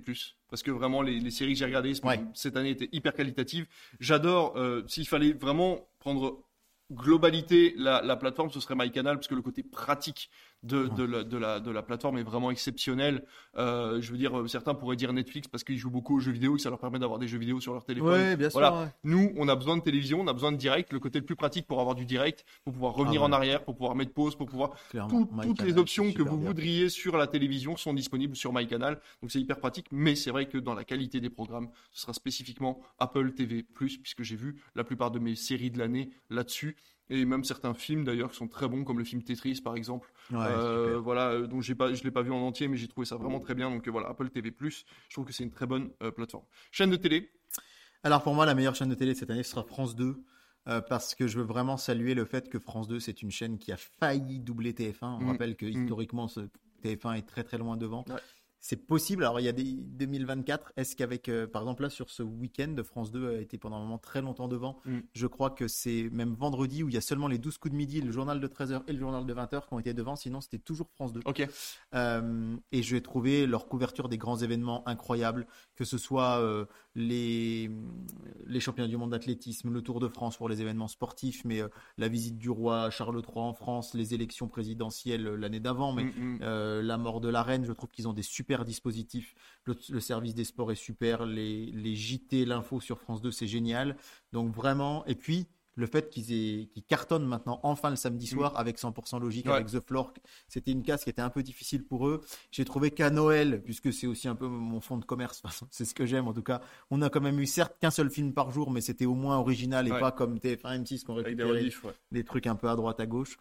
Parce 0.50 0.64
que 0.64 0.72
vraiment 0.72 1.02
les, 1.02 1.20
les 1.20 1.32
séries 1.32 1.54
que 1.54 1.60
j'ai 1.60 1.66
regardées 1.66 1.94
Ouais. 2.06 2.24
cette 2.34 2.56
année 2.56 2.70
étaient 2.70 2.88
hyper 2.94 3.14
qualitatives. 3.14 3.68
J'adore, 4.00 4.58
s'il 4.88 5.06
fallait 5.08 5.34
vraiment 5.34 5.90
prendre 6.00 6.42
globalité 6.94 7.74
la, 7.78 8.02
la 8.02 8.16
plateforme, 8.16 8.50
ce 8.52 8.60
serait 8.60 8.76
MyCanal 8.76 9.18
parce 9.18 9.28
que 9.28 9.36
le 9.36 9.42
côté 9.42 9.64
pratique 9.64 10.30
de, 10.64 10.88
de, 10.88 11.04
la, 11.04 11.24
de, 11.24 11.38
la, 11.38 11.60
de 11.60 11.70
la 11.72 11.84
plateforme 11.84 12.18
est 12.18 12.24
vraiment 12.24 12.50
exceptionnel. 12.52 13.24
Euh, 13.58 14.02
je 14.02 14.12
veux 14.12 14.18
dire, 14.18 14.40
euh, 14.40 14.48
certains 14.48 14.74
pourraient 14.74 14.96
dire 14.96 15.12
Netflix 15.14 15.48
parce 15.48 15.64
qu'ils 15.64 15.78
jouent 15.78 15.90
beaucoup 15.92 16.16
aux 16.18 16.20
jeux 16.20 16.32
vidéo 16.32 16.54
et 16.54 16.58
que 16.58 16.62
ça 16.64 16.70
leur 16.70 16.80
permet 16.80 17.00
d'avoir 17.00 17.20
des 17.20 17.28
jeux 17.28 17.38
vidéo 17.38 17.60
sur 17.60 17.74
leur 17.74 17.84
téléphone. 17.86 18.36
bien 18.36 18.48
Voilà. 18.50 18.92
Nous, 19.04 19.32
on 19.38 19.48
a 19.50 19.56
besoin 19.56 19.78
de 19.78 19.82
télévision, 19.82 20.22
on 20.22 20.28
a 20.28 20.34
besoin 20.34 20.52
de 20.52 20.58
direct. 20.58 20.94
Le 20.94 21.00
côté 21.00 21.20
le 21.20 21.26
plus 21.26 21.36
pratique 21.36 21.68
pour 21.68 21.80
avoir 21.82 21.96
du 21.96 22.06
direct, 22.06 22.46
pour 22.64 22.74
pouvoir 22.74 22.94
revenir 22.94 23.22
Ah 23.22 23.26
ouais. 23.26 23.30
en 23.32 23.34
arrière, 23.34 23.64
pour 23.64 23.76
pouvoir 23.76 23.96
mettre 23.96 24.14
pause, 24.14 24.36
pour 24.36 24.48
pouvoir 24.48 24.72
tout- 25.10 25.30
toutes 25.44 25.62
les 25.64 25.78
options 25.78 26.12
que 26.14 26.22
vous 26.22 26.38
bien. 26.38 26.48
voudriez 26.48 26.90
sur 26.90 27.18
la 27.18 27.28
télévision 27.28 27.76
sont 27.78 27.94
disponibles 27.94 28.36
sur 28.36 28.54
MyCanal. 28.54 29.00
Donc 29.22 29.32
c'est 29.32 29.40
hyper 29.42 29.60
pratique, 29.60 29.88
mais 29.92 30.16
c'est 30.16 30.32
vrai 30.32 30.48
que 30.48 30.58
dans 30.58 30.74
la 30.74 30.84
qualité 30.84 31.20
des 31.20 31.30
programmes, 31.30 31.70
ce 31.92 32.02
sera 32.02 32.14
spécifiquement 32.14 32.80
Apple 33.00 33.32
TV+, 33.34 33.64
puisque 33.64 34.24
j'ai 34.24 34.36
vu 34.36 34.62
la 34.76 34.84
plupart 34.84 35.12
de 35.12 35.20
mes 35.20 35.36
séries 35.36 35.72
de 35.72 35.80
l'année 35.80 36.12
là-dessus. 36.30 36.76
Et 37.10 37.26
même 37.26 37.44
certains 37.44 37.74
films 37.74 38.06
d'ailleurs 38.06 38.32
qui 38.32 38.38
sont 38.38 38.48
très 38.48 38.68
bons, 38.68 38.84
comme 38.86 38.98
le 38.98 39.04
film 39.04 39.22
Tetris 39.24 39.60
par 39.62 39.76
exemple. 39.76 40.12
Ouais, 40.32 40.38
Euh, 40.40 41.00
voilà, 41.00 41.32
euh, 41.32 41.48
dont 41.48 41.60
j'ai 41.62 41.76
pas, 41.76 41.94
je 41.94 42.04
l'ai 42.04 42.12
pas 42.12 42.22
vu 42.22 42.32
en 42.32 42.38
entier, 42.40 42.68
mais 42.68 42.78
j'ai 42.78 42.88
trouvé 42.88 43.06
ça 43.06 43.18
vraiment 43.18 43.40
très 43.42 43.56
bien. 43.56 43.70
Donc 43.70 43.88
euh, 43.88 43.92
voilà, 43.92 44.08
Apple 44.10 44.30
TV+, 44.30 44.54
je 44.62 44.84
trouve 45.14 45.26
que 45.26 45.34
c'est 45.34 45.44
une 45.44 45.52
très 45.52 45.66
bonne 45.66 45.92
euh, 46.02 46.12
plateforme. 46.12 46.46
Chaîne 46.72 46.90
de 46.92 46.96
télé, 46.96 47.30
Alors 48.04 48.24
pour 48.24 48.34
moi, 48.34 48.46
la 48.46 48.56
meilleure 48.56 48.76
chaîne 48.76 48.90
de 48.90 48.96
télé 48.96 49.16
cette 49.16 49.30
année 49.30 49.44
ce 49.44 49.52
sera 49.52 49.64
France 49.64 49.96
2. 49.96 50.16
euh, 50.70 50.80
parce 50.80 51.14
que 51.14 51.28
je 51.28 51.40
veux 51.40 51.44
vraiment 51.46 51.76
saluer 51.76 52.14
le 52.16 52.24
fait 52.24 52.48
que 52.50 52.58
France 52.58 52.88
2, 52.88 53.02
c'est 53.02 53.22
une 53.22 53.32
chaîne 53.32 53.58
qui 53.60 53.74
a 53.74 53.78
failli 53.78 54.40
doubler 54.40 54.72
TF1. 54.74 55.18
On 55.20 55.24
Mm. 55.26 55.30
rappelle 55.32 55.56
que 55.58 55.66
Mm. 55.66 55.84
historiquement, 55.84 56.28
ce 56.30 56.40
TF1 56.84 57.16
est 57.18 57.28
très 57.28 57.44
très 57.44 57.58
loin 57.58 57.76
devant. 57.76 58.06
Ouais. 58.08 58.16
C'est 58.64 58.78
possible. 58.78 59.26
Alors, 59.26 59.42
il 59.42 59.44
y 59.44 59.50
a 59.50 59.52
des 59.52 59.74
2024. 59.74 60.72
Est-ce 60.78 60.96
qu'avec, 60.96 61.28
euh, 61.28 61.46
par 61.46 61.64
exemple, 61.64 61.84
là, 61.84 61.90
sur 61.90 62.10
ce 62.10 62.24
week-end, 62.24 62.74
France 62.86 63.12
2 63.12 63.36
a 63.36 63.42
été 63.42 63.58
pendant 63.58 63.76
un 63.76 63.82
moment 63.82 63.98
très 63.98 64.22
longtemps 64.22 64.48
devant. 64.48 64.80
Mm. 64.86 65.00
Je 65.12 65.28
crois 65.28 65.50
que 65.50 65.68
c'est 65.68 66.10
même 66.14 66.34
vendredi 66.34 66.82
où 66.82 66.88
il 66.88 66.96
y 66.96 66.98
a 66.98 67.02
seulement 67.02 67.28
les 67.28 67.38
12 67.38 67.58
coups 67.58 67.74
de 67.74 67.78
midi, 67.78 68.00
le 68.00 68.14
journal 68.14 68.40
de 68.40 68.48
13h 68.48 68.84
et 68.88 68.94
le 68.94 69.00
journal 69.00 69.26
de 69.26 69.34
20h 69.34 69.68
qui 69.68 69.74
ont 69.74 69.80
été 69.80 69.94
devant. 69.94 70.16
Sinon, 70.16 70.40
c'était 70.40 70.60
toujours 70.60 70.90
France 70.96 71.12
2. 71.12 71.20
Ok. 71.26 71.46
Euh, 71.94 72.56
et 72.72 72.84
je 72.84 72.96
vais 72.96 73.02
trouver 73.02 73.48
leur 73.48 73.68
couverture 73.68 74.08
des 74.08 74.18
grands 74.18 74.38
événements 74.38 74.88
incroyables, 74.88 75.46
que 75.76 75.84
ce 75.84 75.98
soit 75.98 76.40
euh, 76.40 76.64
les, 76.96 77.72
les 78.46 78.60
championnats 78.60 78.88
du 78.88 78.98
monde 78.98 79.12
d'athlétisme, 79.12 79.72
le 79.72 79.82
Tour 79.82 80.00
de 80.00 80.08
France 80.08 80.38
pour 80.38 80.48
les 80.48 80.62
événements 80.62 80.88
sportifs, 80.88 81.44
mais 81.44 81.62
euh, 81.62 81.70
la 81.98 82.08
visite 82.08 82.38
du 82.38 82.50
roi 82.50 82.90
Charles 82.92 83.22
III 83.22 83.44
en 83.44 83.54
France, 83.54 83.94
les 83.94 84.14
élections 84.14 84.48
présidentielles 84.48 85.28
euh, 85.28 85.36
l'année 85.36 85.60
d'avant, 85.60 85.92
mais 85.92 86.04
Mm, 86.04 86.36
mm. 86.36 86.40
euh, 86.42 86.82
la 86.82 86.98
mort 86.98 87.22
de 87.22 87.30
la 87.30 87.44
reine, 87.44 87.66
je 87.66 87.72
trouve 87.72 87.90
qu'ils 87.90 88.08
ont 88.08 88.14
des 88.14 88.24
super 88.24 88.66
dispositifs. 88.66 89.36
Le, 89.66 89.76
le 89.90 90.00
service 90.00 90.36
des 90.36 90.44
sports 90.44 90.72
est 90.72 90.76
super, 90.76 91.26
les, 91.26 91.68
les 91.68 91.96
JT, 91.96 92.46
l'info 92.46 92.80
sur 92.80 93.00
France 93.00 93.22
2, 93.22 93.32
c'est 93.32 93.48
génial. 93.48 93.96
Donc 94.32 94.54
vraiment, 94.54 95.06
et 95.06 95.16
puis 95.16 95.48
le 95.76 95.86
fait 95.88 96.10
qu'ils 96.10 96.32
aient- 96.34 96.70
cartonnent 96.88 97.26
maintenant 97.26 97.60
enfin 97.64 97.90
le 97.90 97.96
samedi 97.96 98.28
soir 98.28 98.54
avec 98.58 98.78
100% 98.78 99.20
logique, 99.20 99.46
Mm. 99.46 99.50
Ouais. 99.50 99.56
avec 99.56 99.68
The 99.68 99.80
Floor, 99.80 100.14
c'était 100.48 100.72
une 100.72 100.84
case 100.84 101.04
qui 101.04 101.10
était 101.10 101.22
un 101.22 101.30
peu 101.30 101.42
difficile 101.44 101.84
pour 101.84 102.08
eux. 102.08 102.22
J'ai 102.52 102.66
trouvé 102.66 102.92
qu'à 102.92 103.10
Noël, 103.10 103.62
puisque 103.64 103.92
c'est 103.92 104.06
aussi 104.08 104.28
un 104.28 104.36
peu 104.36 104.48
mon 104.48 104.80
fond 104.82 104.98
de 104.98 105.06
commerce, 105.06 105.42
c'est 105.72 105.86
ce 105.86 105.94
que 105.96 106.06
j'aime 106.06 106.28
en 106.28 106.34
tout 106.34 106.44
cas, 106.44 106.62
on 106.92 107.02
a 107.02 107.10
quand 107.10 107.22
même 107.22 107.40
eu 107.40 107.46
certes 107.48 107.76
qu'un 107.80 107.92
seul 107.92 108.10
film 108.10 108.34
par 108.34 108.52
jour, 108.52 108.70
mais 108.72 108.82
c'était 108.82 109.06
au 109.06 109.16
moins 109.16 109.38
original 109.38 109.88
et 109.88 109.92
Ouais. 109.92 110.00
pas 110.00 110.12
comme 110.12 110.38
TF1 110.40 110.82
M6 110.84 111.04
qu'on 111.04 111.14
Avec 111.14 111.26
des 111.36 111.44
récupérait 111.44 111.60
rediffs, 111.62 111.84
ouais. 111.86 111.94
des 112.12 112.24
trucs 112.24 112.48
un 112.48 112.56
peu 112.56 112.70
à 112.70 112.76
droite 112.76 113.00
à 113.00 113.06
gauche. 113.06 113.38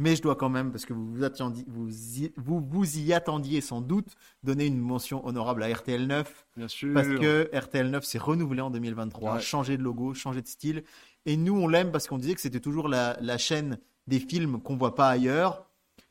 Mais 0.00 0.14
je 0.14 0.22
dois 0.22 0.36
quand 0.36 0.48
même, 0.48 0.70
parce 0.70 0.86
que 0.86 0.92
vous 0.92 1.12
vous, 1.12 1.24
attendiez, 1.24 1.64
vous, 1.66 1.88
y, 2.20 2.32
vous, 2.36 2.60
vous 2.60 2.98
y 2.98 3.12
attendiez 3.12 3.60
sans 3.60 3.80
doute, 3.80 4.14
donner 4.44 4.64
une 4.66 4.78
mention 4.78 5.26
honorable 5.26 5.60
à 5.64 5.74
RTL 5.74 6.06
9. 6.06 6.46
Bien 6.56 6.68
sûr. 6.68 6.94
Parce 6.94 7.08
que 7.08 7.50
RTL 7.52 7.90
9 7.90 8.04
s'est 8.04 8.18
renouvelé 8.18 8.60
en 8.60 8.70
2023, 8.70 9.34
Ouais. 9.34 9.40
changé 9.40 9.76
de 9.76 9.82
logo, 9.82 10.14
changé 10.14 10.40
de 10.40 10.46
style. 10.46 10.84
Et 11.28 11.36
nous, 11.36 11.60
on 11.60 11.68
l'aime 11.68 11.92
parce 11.92 12.06
qu'on 12.06 12.16
disait 12.16 12.34
que 12.34 12.40
c'était 12.40 12.58
toujours 12.58 12.88
la, 12.88 13.18
la 13.20 13.36
chaîne 13.36 13.78
des 14.06 14.18
films 14.18 14.62
qu'on 14.62 14.76
voit 14.78 14.94
pas 14.94 15.10
ailleurs. 15.10 15.66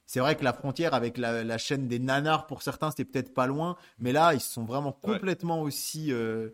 C'est 0.05 0.19
vrai 0.19 0.35
que 0.35 0.43
la 0.43 0.53
frontière 0.53 0.93
avec 0.93 1.17
la, 1.17 1.43
la 1.43 1.57
chaîne 1.57 1.87
des 1.87 1.97
nanars, 1.97 2.45
pour 2.45 2.61
certains, 2.61 2.91
c'était 2.91 3.03
peut-être 3.05 3.33
pas 3.33 3.47
loin. 3.47 3.77
Mais 3.97 4.11
là, 4.11 4.35
ils 4.35 4.39
sont 4.39 4.63
vraiment 4.63 4.97
Ouais. 5.03 5.13
complètement 5.13 5.63
aussi 5.63 6.13
euh, 6.13 6.51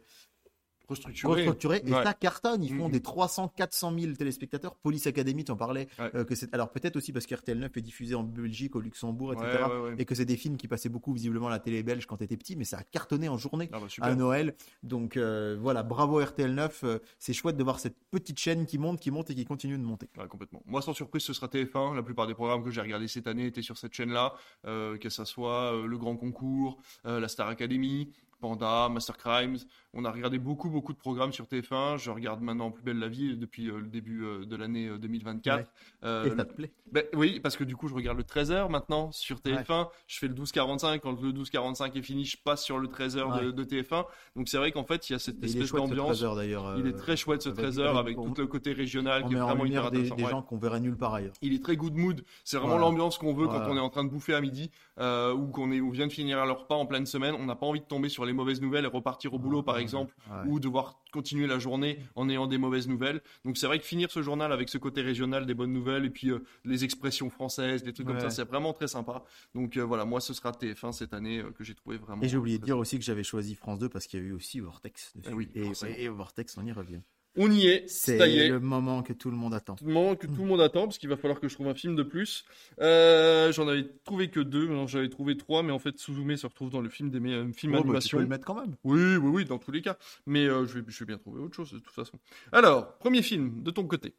restructuré. 0.93 1.81
Et 1.85 1.91
Ouais. 1.91 2.03
ça 2.03 2.13
cartonne. 2.13 2.63
Ils 2.63 2.75
font 2.75 2.85
Mhm. 2.87 2.91
des 2.91 3.01
300, 3.01 3.47
400 3.55 3.93
000 3.97 4.13
téléspectateurs. 4.13 4.75
Police 4.75 5.07
Academy, 5.07 5.43
tu 5.43 5.51
en 5.51 5.55
parlais. 5.57 5.87
Ouais. 5.99 6.11
euh, 6.15 6.23
que 6.23 6.35
c'est... 6.35 6.53
Alors 6.53 6.69
peut-être 6.71 6.95
aussi 6.95 7.11
parce 7.13 7.25
qu'RTL 7.25 7.57
9 7.59 7.75
est 7.77 7.81
diffusé 7.81 8.15
en 8.15 8.23
Belgique, 8.23 8.75
au 8.75 8.81
Luxembourg, 8.81 9.33
etc. 9.33 9.63
Ouais. 9.83 9.95
Et 9.97 10.05
que 10.05 10.15
c'est 10.15 10.25
des 10.25 10.37
films 10.37 10.57
qui 10.57 10.67
passaient 10.67 10.89
beaucoup 10.89 11.13
visiblement 11.13 11.47
à 11.47 11.51
la 11.51 11.59
télé 11.59 11.83
belge 11.83 12.05
quand 12.05 12.17
t'étais 12.17 12.37
petit, 12.37 12.55
mais 12.55 12.63
ça 12.65 12.77
a 12.79 12.83
cartonné 12.83 13.29
en 13.29 13.37
journée 13.37 13.69
Ah 13.73 13.79
bah, 13.79 13.87
à 14.01 14.15
Noël. 14.15 14.55
Donc 14.83 15.17
euh, 15.17 15.57
voilà, 15.59 15.83
bravo 15.83 16.19
RTL 16.23 16.53
9. 16.53 16.83
euh, 16.83 16.99
c'est 17.19 17.33
chouette 17.33 17.57
de 17.57 17.63
voir 17.63 17.79
cette 17.79 17.95
petite 18.11 18.39
chaîne 18.39 18.65
qui 18.65 18.77
monte, 18.77 18.99
qui 18.99 19.11
monte 19.11 19.29
et 19.29 19.35
qui 19.35 19.45
continue 19.45 19.77
de 19.77 19.83
monter. 19.83 20.09
Complètement. 20.29 20.61
Moi, 20.65 20.81
sans 20.81 20.93
surprise, 20.93 21.23
ce 21.23 21.33
sera 21.33 21.47
TF1. 21.47 21.95
La 21.95 22.03
plupart 22.03 22.27
des 22.27 22.33
programmes 22.33 22.63
que 22.63 22.71
j'ai 22.71 22.81
regardés 22.81 23.07
cette 23.07 23.27
année 23.27 23.45
étaient 23.45 23.61
sur 23.61 23.77
cette 23.77 23.93
chaîne-là, 23.93 24.33
euh, 24.65 24.97
que 24.97 25.09
ça 25.09 25.25
soit 25.25 25.73
le 25.85 25.97
Grand 25.97 26.15
Concours, 26.17 26.77
la 27.05 27.27
Star 27.27 27.47
Academy, 27.47 28.09
Panda, 28.47 28.89
Master 28.89 29.15
Crimes. 29.17 29.55
On 29.93 30.03
a 30.03 30.11
regardé 30.11 30.37
beaucoup, 30.37 30.69
beaucoup 30.69 30.91
de 30.91 30.97
programmes 30.97 31.31
sur 31.31 31.45
TF1. 31.45 31.97
Je 31.97 32.11
regarde 32.11 32.41
maintenant 32.41 32.71
Plus 32.71 32.83
belle 32.83 32.99
la 32.99 33.07
vie 33.07 33.37
depuis 33.37 33.69
euh, 33.69 33.77
le 33.79 33.87
début 33.87 34.23
euh, 34.25 34.43
de 34.45 34.55
l'année 34.57 34.87
euh, 34.87 34.97
2024. 34.97 35.57
Ouais. 35.59 35.65
Euh, 36.03 36.25
et 36.25 36.35
ça 36.35 36.43
te 36.43 36.53
plaît? 36.53 36.71
ben, 36.91 37.05
oui, 37.13 37.39
parce 37.39 37.55
que 37.55 37.63
du 37.63 37.75
coup, 37.77 37.87
je 37.87 37.93
regarde 37.93 38.17
le 38.17 38.23
13h 38.23 38.69
maintenant 38.69 39.11
sur 39.13 39.37
TF1. 39.37 39.87
Je 40.07 40.19
fais 40.19 40.27
le 40.27 40.33
12h45. 40.33 40.99
Quand 40.99 41.21
le 41.21 41.31
12h45 41.31 41.97
est 41.97 42.01
fini, 42.01 42.25
je 42.25 42.35
passe 42.37 42.63
sur 42.63 42.79
le 42.79 42.87
13h 42.89 43.39
de, 43.39 43.45
Ouais. 43.47 43.53
de 43.53 43.63
TF1. 43.63 44.05
Donc 44.35 44.49
c'est 44.49 44.57
vrai 44.57 44.71
qu'en 44.73 44.83
fait, 44.83 45.09
il 45.09 45.13
y 45.13 45.15
a 45.15 45.19
cette 45.19 45.35
Et 45.35 45.39
Il 45.39 45.43
est 45.45 45.49
espèce 45.51 45.67
chouette 45.69 45.83
ce 45.83 45.87
d'ambiance. 45.89 46.07
13 46.07 46.23
heures 46.25 46.35
d'ailleurs. 46.35 46.75
Il 46.79 46.85
est 46.87 46.93
euh, 46.93 46.97
très 46.97 47.15
chouette 47.15 47.43
ce 47.43 47.49
avec- 47.49 47.63
13h 47.63 47.97
avec- 47.97 48.17
on- 48.17 48.31
tout 48.33 48.41
le 48.41 48.47
côté 48.47 48.73
régional 48.73 49.21
On 49.23 49.29
qui 49.29 49.35
est 49.35 49.39
vraiment 49.39 49.63
hyper 49.65 49.89
des, 49.91 50.09
des 50.09 50.25
gens 50.25 50.41
qu'on 50.41 50.57
verrait 50.57 50.81
nulle 50.81 50.97
part 50.97 51.13
ailleurs. 51.13 51.33
Il 51.41 51.53
est 51.53 51.63
très 51.63 51.77
good 51.77 51.95
mood. 51.95 52.25
C'est 52.43 52.57
vraiment 52.57 52.73
Voilà. 52.73 52.87
l'ambiance 52.87 53.17
qu'on 53.17 53.33
veut 53.33 53.47
quand 53.47 53.61
on 53.69 53.77
est 53.77 53.79
en 53.79 53.89
train 53.89 54.03
de 54.03 54.09
bouffer 54.09 54.33
à 54.33 54.41
midi 54.41 54.69
euh, 54.99 55.33
ou 55.33 55.47
qu'on 55.47 55.71
on 55.71 55.89
vient 55.89 56.07
de 56.07 56.11
finir 56.11 56.45
leur 56.45 56.61
repas 56.61 56.75
en 56.75 56.85
pleine 56.85 57.05
semaine. 57.05 57.35
On 57.37 57.45
n'a 57.45 57.55
pas 57.55 57.65
envie 57.65 57.79
de 57.81 57.85
tomber 57.85 58.09
sur 58.09 58.25
les 58.25 58.33
mauvaises 58.33 58.61
nouvelles 58.61 58.85
et 58.85 58.87
repartir 58.87 59.33
au 59.33 59.39
boulot, 59.39 59.63
par 59.63 59.75
Ouais, 59.75 59.81
exemple, 59.81 60.15
ouais. 60.29 60.47
ou 60.49 60.59
devoir 60.59 60.99
continuer 61.11 61.47
la 61.47 61.59
journée 61.59 61.99
en 62.15 62.27
ayant 62.29 62.47
des 62.47 62.57
mauvaises 62.57 62.87
nouvelles. 62.87 63.21
Donc 63.45 63.57
c'est 63.57 63.67
vrai 63.67 63.79
que 63.79 63.85
finir 63.85 64.09
ce 64.11 64.21
journal 64.21 64.51
avec 64.51 64.69
ce 64.69 64.77
côté 64.77 65.01
régional 65.01 65.45
des 65.45 65.53
bonnes 65.53 65.73
nouvelles 65.73 66.05
et 66.05 66.09
puis 66.09 66.29
euh, 66.31 66.39
les 66.65 66.83
expressions 66.83 67.29
françaises, 67.29 67.83
des 67.83 67.93
trucs 67.93 68.07
comme 68.07 68.19
ça, 68.19 68.29
c'est 68.29 68.47
vraiment 68.47 68.73
très 68.73 68.87
sympa. 68.87 69.23
Donc 69.53 69.77
euh, 69.77 69.81
voilà, 69.83 70.05
moi 70.05 70.21
ce 70.21 70.33
sera 70.33 70.51
TF1 70.51 70.91
cette 70.91 71.13
année 71.13 71.39
euh, 71.39 71.51
que 71.51 71.63
j'ai 71.63 71.75
trouvé 71.75 71.97
vraiment. 71.97 72.21
Et 72.23 72.29
j'ai 72.29 72.37
oublié 72.37 72.57
de 72.57 72.63
dire 72.65 72.77
aussi 72.77 72.97
que 72.97 73.03
j'avais 73.05 73.23
choisi 73.23 73.55
France 73.55 73.79
2 73.79 73.89
parce 73.89 74.07
qu'il 74.07 74.19
y 74.19 74.23
a 74.23 74.25
eu 74.25 74.31
aussi 74.33 74.59
Vortex 74.59 75.13
dessus. 75.15 75.29
Eh 75.31 75.33
oui, 75.35 75.49
et 75.55 76.09
Vortex, 76.09 76.57
on 76.57 76.65
y 76.65 76.71
revient. 76.71 77.01
On 77.35 77.51
y 77.51 77.65
est, 77.65 77.89
C'est 77.89 78.17
le 78.47 78.59
moment 78.59 79.01
que 79.01 79.11
tout 79.11 79.31
le 79.31 79.35
monde 79.37 79.55
attend. 79.55 79.75
le 79.83 79.91
moment 79.91 80.15
que 80.15 80.27
tout 80.27 80.41
le 80.43 80.47
monde 80.47 80.61
attend, 80.61 80.83
parce 80.83 80.99
qu'il 80.99 81.09
va 81.09 81.17
falloir 81.17 81.39
que 81.39 81.47
je 81.47 81.55
trouve 81.55 81.67
un 81.67 81.73
film 81.73 81.95
de 81.95 82.03
plus. 82.03 82.45
Euh, 82.79 83.51
J'en 83.51 83.67
avais 83.67 83.87
trouvé 84.05 84.29
que 84.29 84.39
deux, 84.39 84.67
maintenant 84.67 84.85
j'avais 84.85 85.09
trouvé 85.09 85.35
trois, 85.35 85.63
mais 85.63 85.71
en 85.71 85.79
fait 85.79 85.97
Suzume 85.97 86.35
se 86.37 86.45
retrouve 86.45 86.69
dans 86.69 86.81
le 86.81 86.89
film 86.89 87.09
des 87.09 87.19
meilleurs 87.19 87.47
films 87.55 87.73
Oh, 87.73 87.77
bah, 87.77 87.81
tu 87.83 87.87
animation. 87.89 88.17
peux 88.19 88.23
le 88.23 88.29
mettre 88.29 88.45
quand 88.45 88.59
même. 88.59 88.75
Oui, 88.83 89.15
oui, 89.15 89.29
oui, 89.33 89.45
dans 89.45 89.57
tous 89.57 89.71
les 89.71 89.81
cas. 89.81 89.97
Mais 90.27 90.45
euh, 90.45 90.65
je, 90.67 90.77
vais, 90.79 90.85
je 90.87 90.99
vais 90.99 91.05
bien 91.05 91.17
trouver 91.17 91.41
autre 91.41 91.55
chose 91.55 91.71
de 91.71 91.79
toute 91.79 91.93
façon. 91.95 92.19
Alors, 92.51 92.97
premier 92.99 93.23
film 93.23 93.63
de 93.63 93.71
ton 93.71 93.85
côté. 93.87 94.13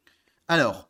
Alors, 0.49 0.89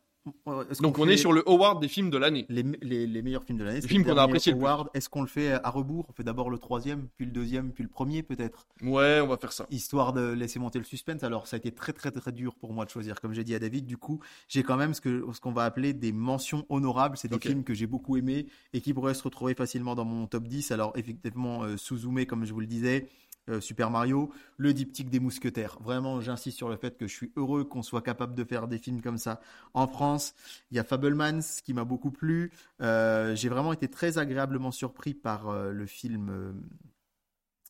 Donc 0.80 0.98
on 0.98 1.08
est 1.08 1.16
sur 1.16 1.32
le 1.32 1.42
Howard 1.48 1.80
des 1.80 1.88
films 1.88 2.10
de 2.10 2.18
l'année. 2.18 2.46
les, 2.48 2.62
les, 2.82 3.06
les 3.06 3.22
meilleurs 3.22 3.44
films 3.44 3.58
de 3.58 3.64
l'année. 3.64 3.80
c'est 3.80 3.88
films 3.88 4.04
qu'on 4.04 4.12
a 4.12 4.14
dernier 4.14 4.30
apprécié 4.30 4.52
le 4.52 4.58
plus. 4.58 4.66
Award. 4.66 4.88
Est-ce 4.94 5.08
qu'on 5.08 5.22
le 5.22 5.28
fait 5.28 5.52
à 5.52 5.70
rebours? 5.70 6.06
On 6.08 6.12
fait 6.12 6.24
d'abord 6.24 6.50
le 6.50 6.58
troisième, 6.58 7.08
puis 7.16 7.26
le 7.26 7.32
deuxième, 7.32 7.72
puis 7.72 7.82
le 7.82 7.88
premier 7.88 8.22
peut-être? 8.22 8.66
Ouais, 8.82 9.20
on 9.22 9.26
va 9.26 9.36
faire 9.36 9.52
ça. 9.52 9.66
histoire 9.70 10.12
de 10.12 10.32
laisser 10.32 10.58
monter 10.58 10.78
le 10.78 10.84
suspense. 10.84 11.22
Alors, 11.22 11.46
ça 11.46 11.56
a 11.56 11.58
été 11.58 11.72
très, 11.72 11.92
très, 11.92 12.10
très 12.10 12.32
dur 12.32 12.54
pour 12.54 12.72
moi 12.72 12.84
de 12.84 12.90
choisir. 12.90 13.20
Comme 13.20 13.32
j'ai 13.32 13.44
dit 13.44 13.54
à 13.54 13.58
David, 13.58 13.86
du 13.86 13.96
coup, 13.96 14.20
j'ai 14.48 14.62
quand 14.62 14.76
même 14.76 14.94
ce 14.94 15.00
que 15.00 15.24
ce 15.32 15.40
qu'on 15.40 15.52
va 15.52 15.64
appeler 15.64 15.92
des 15.92 16.12
mentions 16.12 16.64
honorables. 16.68 17.16
C'est 17.16 17.28
des 17.28 17.38
films 17.38 17.64
que 17.64 17.74
j'ai 17.74 17.86
beaucoup 17.86 18.16
aimés 18.16 18.46
et 18.72 18.80
qui 18.80 18.92
pourraient 18.92 19.14
se 19.14 19.22
retrouver 19.22 19.54
facilement 19.54 19.94
dans 19.94 20.04
mon 20.04 20.26
top 20.26 20.44
10. 20.44 20.70
Alors, 20.72 20.92
effectivement, 20.96 21.62
euh, 21.62 21.76
Suzume, 21.76 22.26
comme 22.26 22.44
je 22.44 22.52
vous 22.52 22.60
le 22.60 22.66
disais, 22.66 23.08
euh, 23.48 23.60
Super 23.60 23.90
Mario, 23.90 24.32
le 24.56 24.72
diptyque 24.74 25.10
des 25.10 25.20
mousquetaires. 25.20 25.78
Vraiment, 25.80 26.20
j'insiste 26.20 26.56
sur 26.56 26.68
le 26.68 26.76
fait 26.76 26.96
que 26.96 27.06
je 27.06 27.14
suis 27.14 27.32
heureux 27.36 27.64
qu'on 27.64 27.82
soit 27.82 28.02
capable 28.02 28.34
de 28.34 28.44
faire 28.44 28.68
des 28.68 28.78
films 28.78 29.02
comme 29.02 29.18
ça 29.18 29.40
en 29.74 29.86
France. 29.86 30.34
Il 30.70 30.76
y 30.76 30.80
a 30.80 30.84
Fablemans 30.84 31.40
qui 31.64 31.74
m'a 31.74 31.84
beaucoup 31.84 32.10
plu. 32.10 32.52
Euh, 32.80 33.34
j'ai 33.34 33.48
vraiment 33.48 33.72
été 33.72 33.88
très 33.88 34.18
agréablement 34.18 34.70
surpris 34.70 35.14
par 35.14 35.48
euh, 35.48 35.72
le 35.72 35.86
film 35.86 36.54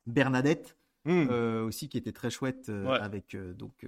Bernadette. 0.07 0.77
Hmm. 1.05 1.29
Aussi 1.65 1.89
qui 1.89 1.99
était 1.99 2.11
très 2.11 2.31
chouette 2.31 2.67
Ouais. 2.69 2.99
avec 2.99 3.37
donc 3.57 3.87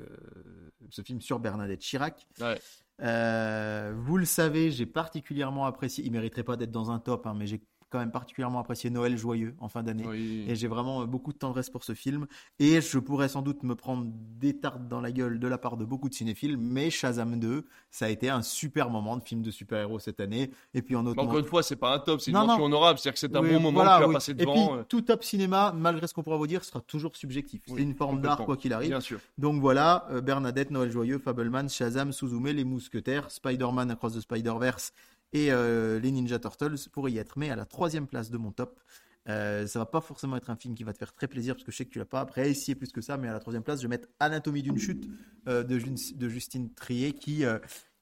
ce 0.89 1.03
film 1.03 1.21
sur 1.21 1.41
Bernadette 1.41 1.81
Chirac. 1.81 2.29
Ouais. 2.41 2.61
Euh, 3.01 3.93
vous 3.97 4.17
le 4.17 4.25
savez, 4.25 4.71
j'ai 4.71 4.87
particulièrement 4.87 5.67
apprécié. 5.67 6.05
Il 6.05 6.13
mériterait 6.13 6.43
pas 6.43 6.57
d'être 6.57 6.71
dans 6.71 6.91
un 6.91 6.99
top, 6.99 7.27
hein, 7.27 7.35
mais 7.37 7.47
j'ai 7.47 7.61
quand 7.91 7.99
même 7.99 8.11
particulièrement 8.11 8.59
apprécié 8.61 8.91
Noël 8.91 9.17
joyeux 9.17 9.55
en 9.61 9.69
fin 9.69 9.83
d'année. 9.83 10.05
Oui. 10.07 10.45
Et 10.49 10.55
j'ai 10.57 10.69
vraiment 10.69 11.03
euh, 11.03 11.07
beaucoup 11.07 11.33
de 11.33 11.39
tendresse 11.39 11.71
pour 11.71 11.85
ce 11.85 11.95
film. 11.95 12.27
Et 12.59 12.81
je 12.81 12.99
pourrais 12.99 13.29
sans 13.29 13.43
doute 13.43 13.63
me 13.63 13.75
prendre 13.75 14.07
des 14.39 14.57
tartes 14.59 14.87
dans 14.89 15.01
la 15.01 15.11
gueule 15.13 15.39
de 15.39 15.49
la 15.49 15.59
part 15.59 15.77
de 15.77 15.85
beaucoup 15.85 16.09
de 16.09 16.15
cinéphiles, 16.15 16.57
mais 16.59 16.91
Shazam 16.91 17.39
2, 17.39 17.65
ça 17.91 18.07
a 18.07 18.09
été 18.09 18.29
un 18.29 18.43
super 18.43 18.91
moment 18.91 19.17
de 19.17 19.23
film 19.23 19.43
de 19.43 19.51
super-héros 19.51 19.99
cette 19.99 20.21
année. 20.21 20.51
Et 20.75 20.83
puis 20.83 20.97
en 20.97 21.07
autre 21.07 21.23
encore 21.23 21.39
une 21.39 21.45
fois, 21.45 21.63
c'est 21.63 21.77
pas 21.77 21.95
un 21.95 21.99
top, 21.99 22.21
c'est 22.21 22.31
une 22.31 22.37
Non, 22.37 22.47
mention 22.47 22.59
non. 22.61 22.65
honorable. 22.67 22.99
C'est-à-dire 22.99 23.15
que 23.15 23.21
c'est 23.21 23.37
un 23.37 23.41
Oui, 23.43 23.49
bon 23.55 23.61
moment 23.61 23.83
voilà, 23.83 23.99
que 23.99 24.03
tu 24.05 24.09
oui. 24.09 24.15
passé 24.15 24.31
Et 24.33 24.35
devant. 24.35 24.53
puis, 24.69 24.79
euh, 24.79 24.83
tout 24.89 25.01
top 25.03 25.25
cinéma, 25.25 25.73
malgré 25.77 26.07
ce 26.07 26.15
qu'on 26.15 26.23
pourra 26.23 26.37
vous 26.37 26.47
dire, 26.47 26.65
sera 26.65 26.81
toujours 26.81 27.17
subjectif. 27.17 27.63
C'est 27.67 27.83
une 27.83 27.95
forme 27.95 28.21
d'art, 28.21 28.45
quoi 28.45 28.57
qu'il 28.57 28.73
arrive. 28.73 28.91
Bien 28.91 29.01
sûr. 29.01 29.19
Donc 29.39 29.61
voilà, 29.61 30.07
euh, 30.11 30.21
Bernadette, 30.21 30.71
Noël 30.71 30.91
Joyeux, 30.91 31.19
Fableman, 31.19 31.69
Shazam, 31.69 32.13
Suzume, 32.13 32.49
Les 32.49 32.65
Mousquetaires, 32.65 33.31
Spider-Man 33.31 33.91
Across 33.91 34.15
the 34.15 34.21
Spider-Verse 34.21 34.93
et 35.33 35.53
euh, 35.53 35.99
les 35.99 36.11
Ninja 36.11 36.39
Turtles 36.39 36.77
pourraient 36.93 37.13
y 37.13 37.19
être. 37.19 37.39
Mais 37.39 37.51
à 37.51 37.57
la 37.57 37.65
troisième 37.67 38.07
place 38.07 38.31
de 38.31 38.39
mon 38.39 38.53
top, 38.53 38.81
euh, 39.29 39.67
ça 39.67 39.79
va 39.79 39.87
pas 39.87 40.01
forcément 40.01 40.37
être 40.37 40.51
un 40.51 40.57
film 40.57 40.75
qui 40.75 40.85
va 40.85 40.93
te 40.93 40.99
faire 40.99 41.13
très 41.13 41.29
plaisir 41.29 41.55
parce 41.55 41.65
que 41.65 41.73
je 41.73 41.77
sais 41.77 41.85
que 41.85 41.91
tu 41.91 41.99
l'as 41.99 42.07
pas 42.07 42.21
apprécié 42.21 42.75
plus 42.75 42.93
que 42.93 43.01
ça. 43.01 43.17
Mais 43.17 43.29
à 43.29 43.33
la 43.33 43.41
troisième 43.41 43.63
place, 43.63 43.79
je 43.79 43.85
vais 43.85 43.89
mettre 43.89 44.09
Anatomie 44.21 44.63
d'une 44.63 44.79
chute 44.79 45.07
euh, 45.49 45.63
de, 45.63 46.29
Justine 46.29 46.73
Trier 46.73 47.13
qui, 47.13 47.45
euh, 47.45 47.59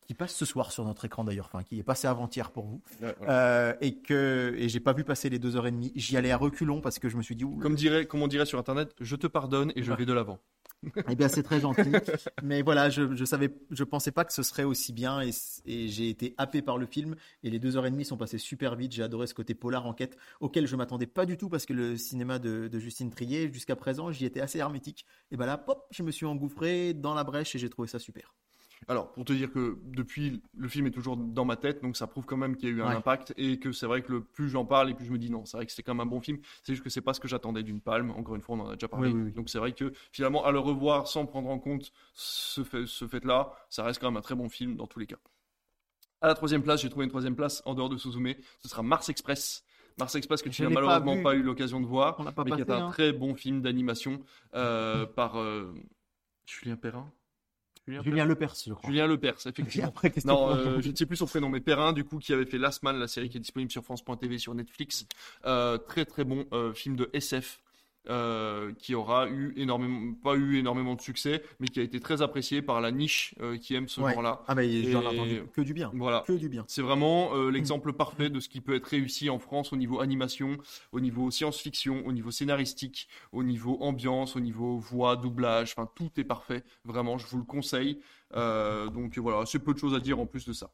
qui 0.06 0.14
passe 0.14 0.34
ce 0.34 0.44
soir 0.44 0.70
sur 0.70 0.84
notre 0.84 1.04
écran 1.04 1.24
d'ailleurs, 1.24 1.50
enfin 1.52 1.64
qui 1.64 1.78
est 1.78 1.82
passé 1.82 2.06
avant-hier 2.06 2.52
pour 2.52 2.66
vous. 2.66 2.82
Ouais, 3.02 3.14
voilà. 3.18 3.32
Euh, 3.32 3.74
et 3.80 3.96
que 3.96 4.54
et 4.56 4.68
j'ai 4.68 4.80
pas 4.80 4.92
vu 4.92 5.02
passer 5.02 5.28
les 5.28 5.38
deux 5.38 5.56
heures 5.56 5.66
et 5.66 5.72
demie. 5.72 5.92
J'y 5.96 6.16
allais 6.16 6.30
à 6.30 6.36
reculons 6.36 6.80
parce 6.80 6.98
que 6.98 7.08
je 7.08 7.16
me 7.16 7.22
suis 7.22 7.34
dit, 7.34 7.44
ouh, 7.44 7.58
Comme, 7.58 7.74
dirait, 7.74 8.06
comme 8.06 8.22
on 8.22 8.28
dirait 8.28 8.46
sur 8.46 8.58
Internet, 8.58 8.94
je 9.00 9.16
te 9.16 9.26
pardonne 9.26 9.72
et 9.74 9.82
je 9.82 9.92
vais 9.92 10.06
de 10.06 10.12
l'avant. 10.12 10.38
Eh 11.08 11.14
bien, 11.14 11.28
c'est 11.28 11.42
très 11.42 11.60
gentil. 11.60 11.80
Mais 12.42 12.62
voilà, 12.62 12.90
je, 12.90 13.14
je 13.14 13.24
savais, 13.24 13.50
je 13.70 13.84
pensais 13.84 14.12
pas 14.12 14.24
que 14.24 14.32
ce 14.32 14.42
serait 14.42 14.64
aussi 14.64 14.92
bien 14.92 15.20
et, 15.20 15.30
j'ai 15.88 16.08
été 16.08 16.34
happé 16.38 16.62
par 16.62 16.78
le 16.78 16.86
film 16.86 17.16
et 17.42 17.50
les 17.50 17.58
deux 17.58 17.76
heures 17.76 17.86
et 17.86 17.90
demie 17.90 18.04
sont 18.04 18.16
passées 18.16 18.38
super 18.38 18.76
vite. 18.76 18.92
J'ai 18.92 19.02
adoré 19.02 19.26
ce 19.26 19.34
côté 19.34 19.54
polar 19.54 19.86
enquête 19.86 20.16
auquel 20.40 20.66
je 20.66 20.76
m'attendais 20.76 21.06
pas 21.06 21.26
du 21.26 21.36
tout 21.36 21.48
parce 21.48 21.66
que 21.66 21.72
le 21.72 21.96
cinéma 21.96 22.38
de, 22.38 22.68
de 22.68 22.78
Justine 22.78 23.10
Trier, 23.10 23.52
jusqu'à 23.52 23.76
présent, 23.76 24.12
j'y 24.12 24.24
étais 24.24 24.40
assez 24.40 24.58
hermétique. 24.58 25.06
Et 25.30 25.36
ben 25.36 25.46
là, 25.46 25.58
pop, 25.58 25.86
je 25.90 26.02
me 26.02 26.10
suis 26.10 26.26
engouffré 26.26 26.94
dans 26.94 27.14
la 27.14 27.24
brèche 27.24 27.54
et 27.54 27.58
j'ai 27.58 27.70
trouvé 27.70 27.88
ça 27.88 27.98
super. 27.98 28.34
Alors, 28.88 29.12
pour 29.12 29.24
te 29.24 29.32
dire 29.32 29.50
que 29.50 29.78
depuis, 29.84 30.42
le 30.56 30.68
film 30.68 30.86
est 30.86 30.90
toujours 30.90 31.16
dans 31.16 31.44
ma 31.44 31.56
tête, 31.56 31.82
donc 31.82 31.96
ça 31.96 32.06
prouve 32.06 32.24
quand 32.24 32.36
même 32.36 32.56
qu'il 32.56 32.68
y 32.68 32.72
a 32.72 32.74
eu 32.74 32.82
un 32.82 32.90
Ouais. 32.90 32.96
impact 32.96 33.34
et 33.36 33.58
que 33.58 33.72
c'est 33.72 33.86
vrai 33.86 34.02
que 34.02 34.12
le 34.12 34.22
plus 34.22 34.48
j'en 34.48 34.64
parle 34.64 34.90
et 34.90 34.94
plus 34.94 35.06
je 35.06 35.12
me 35.12 35.18
dis 35.18 35.30
non, 35.30 35.44
c'est 35.44 35.56
vrai 35.56 35.66
que 35.66 35.72
c'était 35.72 35.82
quand 35.82 35.94
même 35.94 36.06
un 36.06 36.10
bon 36.10 36.20
film. 36.20 36.38
C'est 36.62 36.72
juste 36.72 36.84
que 36.84 36.90
c'est 36.90 37.00
pas 37.00 37.14
ce 37.14 37.20
que 37.20 37.28
j'attendais 37.28 37.62
d'une 37.62 37.80
palme. 37.80 38.10
Encore 38.10 38.34
une 38.34 38.42
fois, 38.42 38.56
on 38.56 38.60
en 38.60 38.68
a 38.68 38.74
déjà 38.74 38.88
parlé. 38.88 39.08
Oui, 39.08 39.14
oui, 39.14 39.22
oui. 39.26 39.32
Donc 39.32 39.48
c'est 39.48 39.58
vrai 39.58 39.72
que 39.72 39.92
finalement, 40.12 40.44
à 40.44 40.52
le 40.52 40.58
revoir 40.58 41.08
sans 41.08 41.26
prendre 41.26 41.48
en 41.48 41.58
compte 41.58 41.92
ce 42.14 42.62
fait, 42.64 42.86
ce 42.86 43.08
fait-là, 43.08 43.52
ça 43.70 43.82
reste 43.82 44.00
quand 44.00 44.10
même 44.10 44.18
un 44.18 44.22
très 44.22 44.34
bon 44.34 44.48
film 44.48 44.76
dans 44.76 44.86
tous 44.86 44.98
les 44.98 45.06
cas. 45.06 45.18
À 46.20 46.28
la 46.28 46.34
troisième 46.34 46.62
place, 46.62 46.80
j'ai 46.80 46.88
trouvé 46.88 47.04
une 47.04 47.10
troisième 47.10 47.36
place 47.36 47.62
en 47.66 47.74
dehors 47.74 47.88
de 47.88 47.96
Suzume. 47.96 48.34
Ce 48.60 48.68
sera 48.68 48.82
Mars 48.82 49.08
Express. 49.08 49.64
Mars 49.98 50.14
Express 50.14 50.42
que 50.42 50.48
tu 50.48 50.56
Je 50.56 50.64
n'as 50.64 50.74
pas 50.74 50.80
malheureusement 50.80 51.22
pas, 51.22 51.34
eu 51.34 51.42
l'occasion 51.42 51.80
de 51.80 51.86
voir, 51.86 52.20
mais 52.44 52.52
qui 52.52 52.60
est 52.60 52.70
un 52.70 52.86
hein. 52.86 52.90
très 52.90 53.12
bon 53.12 53.34
film 53.34 53.62
d'animation 53.62 54.20
euh, 54.54 55.06
par 55.06 55.38
euh, 55.40 55.72
Julien 56.46 56.76
Perrin. 56.76 57.10
Julien 57.88 58.24
Lepers, 58.24 58.54
je 58.66 58.72
crois. 58.72 58.90
Julien 58.90 59.06
Lepers, 59.06 59.46
effectivement. 59.46 59.88
après, 59.88 60.12
Non, 60.24 60.50
euh, 60.50 60.80
je 60.80 60.90
ne 60.90 60.96
sais 60.96 61.06
plus 61.06 61.16
son 61.16 61.26
prénom, 61.26 61.48
mais 61.48 61.60
Perrin, 61.60 61.92
du 61.92 62.04
coup, 62.04 62.18
qui 62.18 62.32
avait 62.32 62.46
fait 62.46 62.58
Last 62.58 62.82
Man, 62.82 62.98
la 62.98 63.08
série 63.08 63.28
qui 63.28 63.36
est 63.36 63.40
disponible 63.40 63.70
sur 63.70 63.84
France.tv, 63.84 64.38
sur 64.38 64.54
Netflix. 64.54 65.06
Euh, 65.44 65.78
très 65.78 66.04
très 66.04 66.24
bon 66.24 66.46
euh, 66.52 66.72
film 66.72 66.96
de 66.96 67.08
SF. 67.12 67.60
Euh, 68.08 68.72
qui 68.78 68.94
aura 68.94 69.28
eu 69.28 69.52
énormément, 69.56 70.12
pas 70.14 70.34
eu 70.36 70.58
énormément 70.58 70.94
de 70.94 71.00
succès, 71.00 71.42
mais 71.60 71.68
qui 71.68 71.80
a 71.80 71.82
été 71.82 72.00
très 72.00 72.22
apprécié 72.22 72.62
par 72.62 72.80
la 72.80 72.92
niche 72.92 73.34
euh, 73.40 73.56
qui 73.58 73.74
aime 73.74 73.88
ce 73.88 74.00
Ouais. 74.00 74.12
genre-là. 74.12 74.42
Ah, 74.46 74.54
mais 74.54 74.82
j'en 74.90 75.02
ai 75.02 75.06
entendu 75.06 75.42
que 75.52 75.60
du 75.60 75.74
bien. 75.74 75.90
Voilà. 75.94 76.22
Que 76.26 76.32
du 76.32 76.48
bien. 76.48 76.64
C'est 76.68 76.82
vraiment 76.82 77.34
euh, 77.34 77.50
l'exemple 77.50 77.92
parfait 77.92 78.30
de 78.30 78.40
ce 78.40 78.48
qui 78.48 78.60
peut 78.60 78.74
être 78.74 78.86
réussi 78.86 79.30
en 79.30 79.38
France 79.38 79.72
au 79.72 79.76
niveau 79.76 80.00
animation, 80.00 80.56
au 80.92 81.00
niveau 81.00 81.30
science-fiction, 81.30 82.06
au 82.06 82.12
niveau 82.12 82.30
scénaristique, 82.30 83.08
au 83.32 83.42
niveau 83.42 83.78
ambiance, 83.80 84.36
au 84.36 84.40
niveau 84.40 84.78
voix, 84.78 85.16
doublage. 85.16 85.74
Enfin, 85.76 85.88
tout 85.94 86.10
est 86.18 86.24
parfait. 86.24 86.62
Vraiment, 86.84 87.18
je 87.18 87.26
vous 87.26 87.38
le 87.38 87.44
conseille. 87.44 88.00
Donc 88.34 89.18
voilà, 89.18 89.46
c'est 89.46 89.58
peu 89.58 89.72
de 89.74 89.78
choses 89.78 89.94
à 89.94 90.00
dire 90.00 90.18
en 90.18 90.26
plus 90.26 90.44
de 90.46 90.52
ça. 90.52 90.70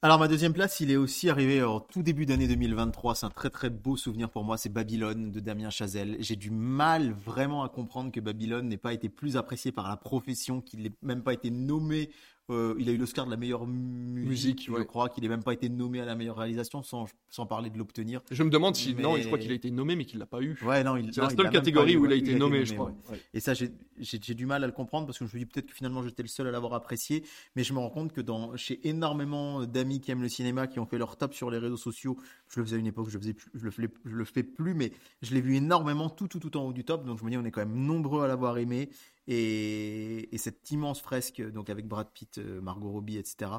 Alors 0.00 0.18
ma 0.20 0.28
deuxième 0.28 0.52
place, 0.52 0.78
il 0.78 0.90
est 0.92 0.96
aussi 0.96 1.28
arrivé 1.28 1.62
en 1.62 1.80
tout 1.80 2.04
début 2.04 2.24
d'année 2.24 2.46
2023. 2.46 3.16
C'est 3.16 3.26
un 3.26 3.30
très 3.30 3.50
très 3.50 3.68
beau 3.68 3.96
souvenir 3.96 4.30
pour 4.30 4.44
moi. 4.44 4.56
C'est 4.56 4.68
Babylone 4.68 5.32
de 5.32 5.40
Damien 5.40 5.70
Chazelle. 5.70 6.16
J'ai 6.20 6.36
du 6.36 6.50
mal 6.50 7.12
vraiment 7.12 7.64
à 7.64 7.68
comprendre 7.68 8.12
que 8.12 8.20
Babylone 8.20 8.68
n'ait 8.68 8.76
pas 8.76 8.92
été 8.92 9.08
plus 9.08 9.36
apprécié 9.36 9.72
par 9.72 9.88
la 9.88 9.96
profession, 9.96 10.60
qu'il 10.60 10.82
n'ait 10.82 10.92
même 11.02 11.22
pas 11.22 11.32
été 11.32 11.50
nommé. 11.50 12.10
Euh, 12.50 12.74
il 12.78 12.88
a 12.88 12.92
eu 12.92 12.96
l'Oscar 12.96 13.24
de 13.26 13.30
la 13.30 13.36
meilleure 13.36 13.66
musique, 13.66 14.28
Musique, 14.28 14.64
je 14.66 14.72
ouais. 14.72 14.84
crois 14.86 15.08
qu'il 15.08 15.22
n'ait 15.22 15.28
même 15.28 15.42
pas 15.42 15.52
été 15.52 15.68
nommé 15.68 16.00
à 16.00 16.04
la 16.04 16.14
meilleure 16.14 16.36
réalisation, 16.36 16.82
sans, 16.82 17.06
sans 17.28 17.46
parler 17.46 17.70
de 17.70 17.78
l'obtenir. 17.78 18.20
Je 18.30 18.42
me 18.42 18.50
demande 18.50 18.74
si. 18.76 18.94
Mais- 18.94 19.02
Non, 19.02 19.16
je 19.16 19.26
crois 19.26 19.38
qu'il 19.38 19.50
a 19.50 19.54
été 19.54 19.70
nommé, 19.70 19.96
mais 19.96 20.04
qu'il 20.04 20.18
l'a 20.18 20.26
pas 20.26 20.40
eu. 20.42 20.56
Ouais, 20.64 20.82
non, 20.84 20.96
il, 20.96 21.12
C'est 21.14 21.20
la 21.20 21.30
seule 21.30 21.50
catégorie 21.50 21.92
eu, 21.94 21.96
où 21.96 22.06
il 22.06 22.12
a 22.12 22.16
été 22.16 22.34
nommé, 22.34 22.64
je 22.64 22.74
crois. 22.74 22.92
ouais. 23.10 23.20
Et 23.34 23.40
ça, 23.40 23.52
j'ai 23.54 24.34
du 24.34 24.46
mal 24.46 24.64
à 24.64 24.66
le 24.66 24.72
comprendre 24.72 25.06
parce 25.06 25.18
que 25.18 25.26
je 25.26 25.34
me 25.34 25.38
dis 25.38 25.46
peut-être 25.46 25.66
que 25.66 25.74
finalement 25.74 26.02
j'étais 26.02 26.22
le 26.22 26.28
seul 26.28 26.46
à 26.46 26.50
l'avoir 26.50 26.74
apprécié, 26.74 27.24
mais 27.56 27.64
je 27.64 27.72
me 27.72 27.78
rends 27.78 27.90
compte 27.90 28.12
que 28.12 28.20
dans, 28.20 28.56
chez 28.56 28.86
énormément 28.88 29.64
d'amis 29.64 30.00
qui 30.00 30.10
aiment 30.10 30.22
le 30.22 30.28
cinéma, 30.28 30.66
qui 30.66 30.78
ont 30.80 30.86
fait 30.86 30.98
leur 30.98 31.16
top 31.16 31.34
sur 31.34 31.50
les 31.50 31.58
réseaux 31.58 31.76
sociaux, 31.76 32.16
je 32.48 32.60
le 32.60 32.66
faisais 32.66 32.76
à 32.76 32.78
une 32.78 32.86
époque, 32.86 33.08
je, 33.08 33.18
faisais 33.18 33.34
plus, 33.34 33.50
je, 33.54 33.64
le, 33.64 33.70
fais, 33.70 33.88
je 34.04 34.14
le 34.16 34.24
fais 34.24 34.42
plus, 34.42 34.74
mais 34.74 34.92
je 35.22 35.34
l'ai 35.34 35.40
vu 35.40 35.56
énormément 35.56 36.10
tout, 36.10 36.28
tout, 36.28 36.38
tout 36.40 36.56
en 36.56 36.64
haut 36.66 36.72
du 36.72 36.84
top, 36.84 37.04
donc 37.04 37.18
je 37.18 37.24
me 37.24 37.30
dis 37.30 37.36
on 37.36 37.44
est 37.44 37.50
quand 37.50 37.60
même 37.64 37.74
nombreux 37.74 38.22
à 38.24 38.26
l'avoir 38.28 38.58
aimé, 38.58 38.88
et, 39.26 40.34
et 40.34 40.38
cette 40.38 40.70
immense 40.70 41.00
fresque, 41.00 41.42
donc 41.52 41.70
avec 41.70 41.86
Brad 41.86 42.08
Pitt, 42.12 42.38
euh, 42.38 42.60
Margot 42.60 42.90
Robbie, 42.90 43.18
etc., 43.18 43.52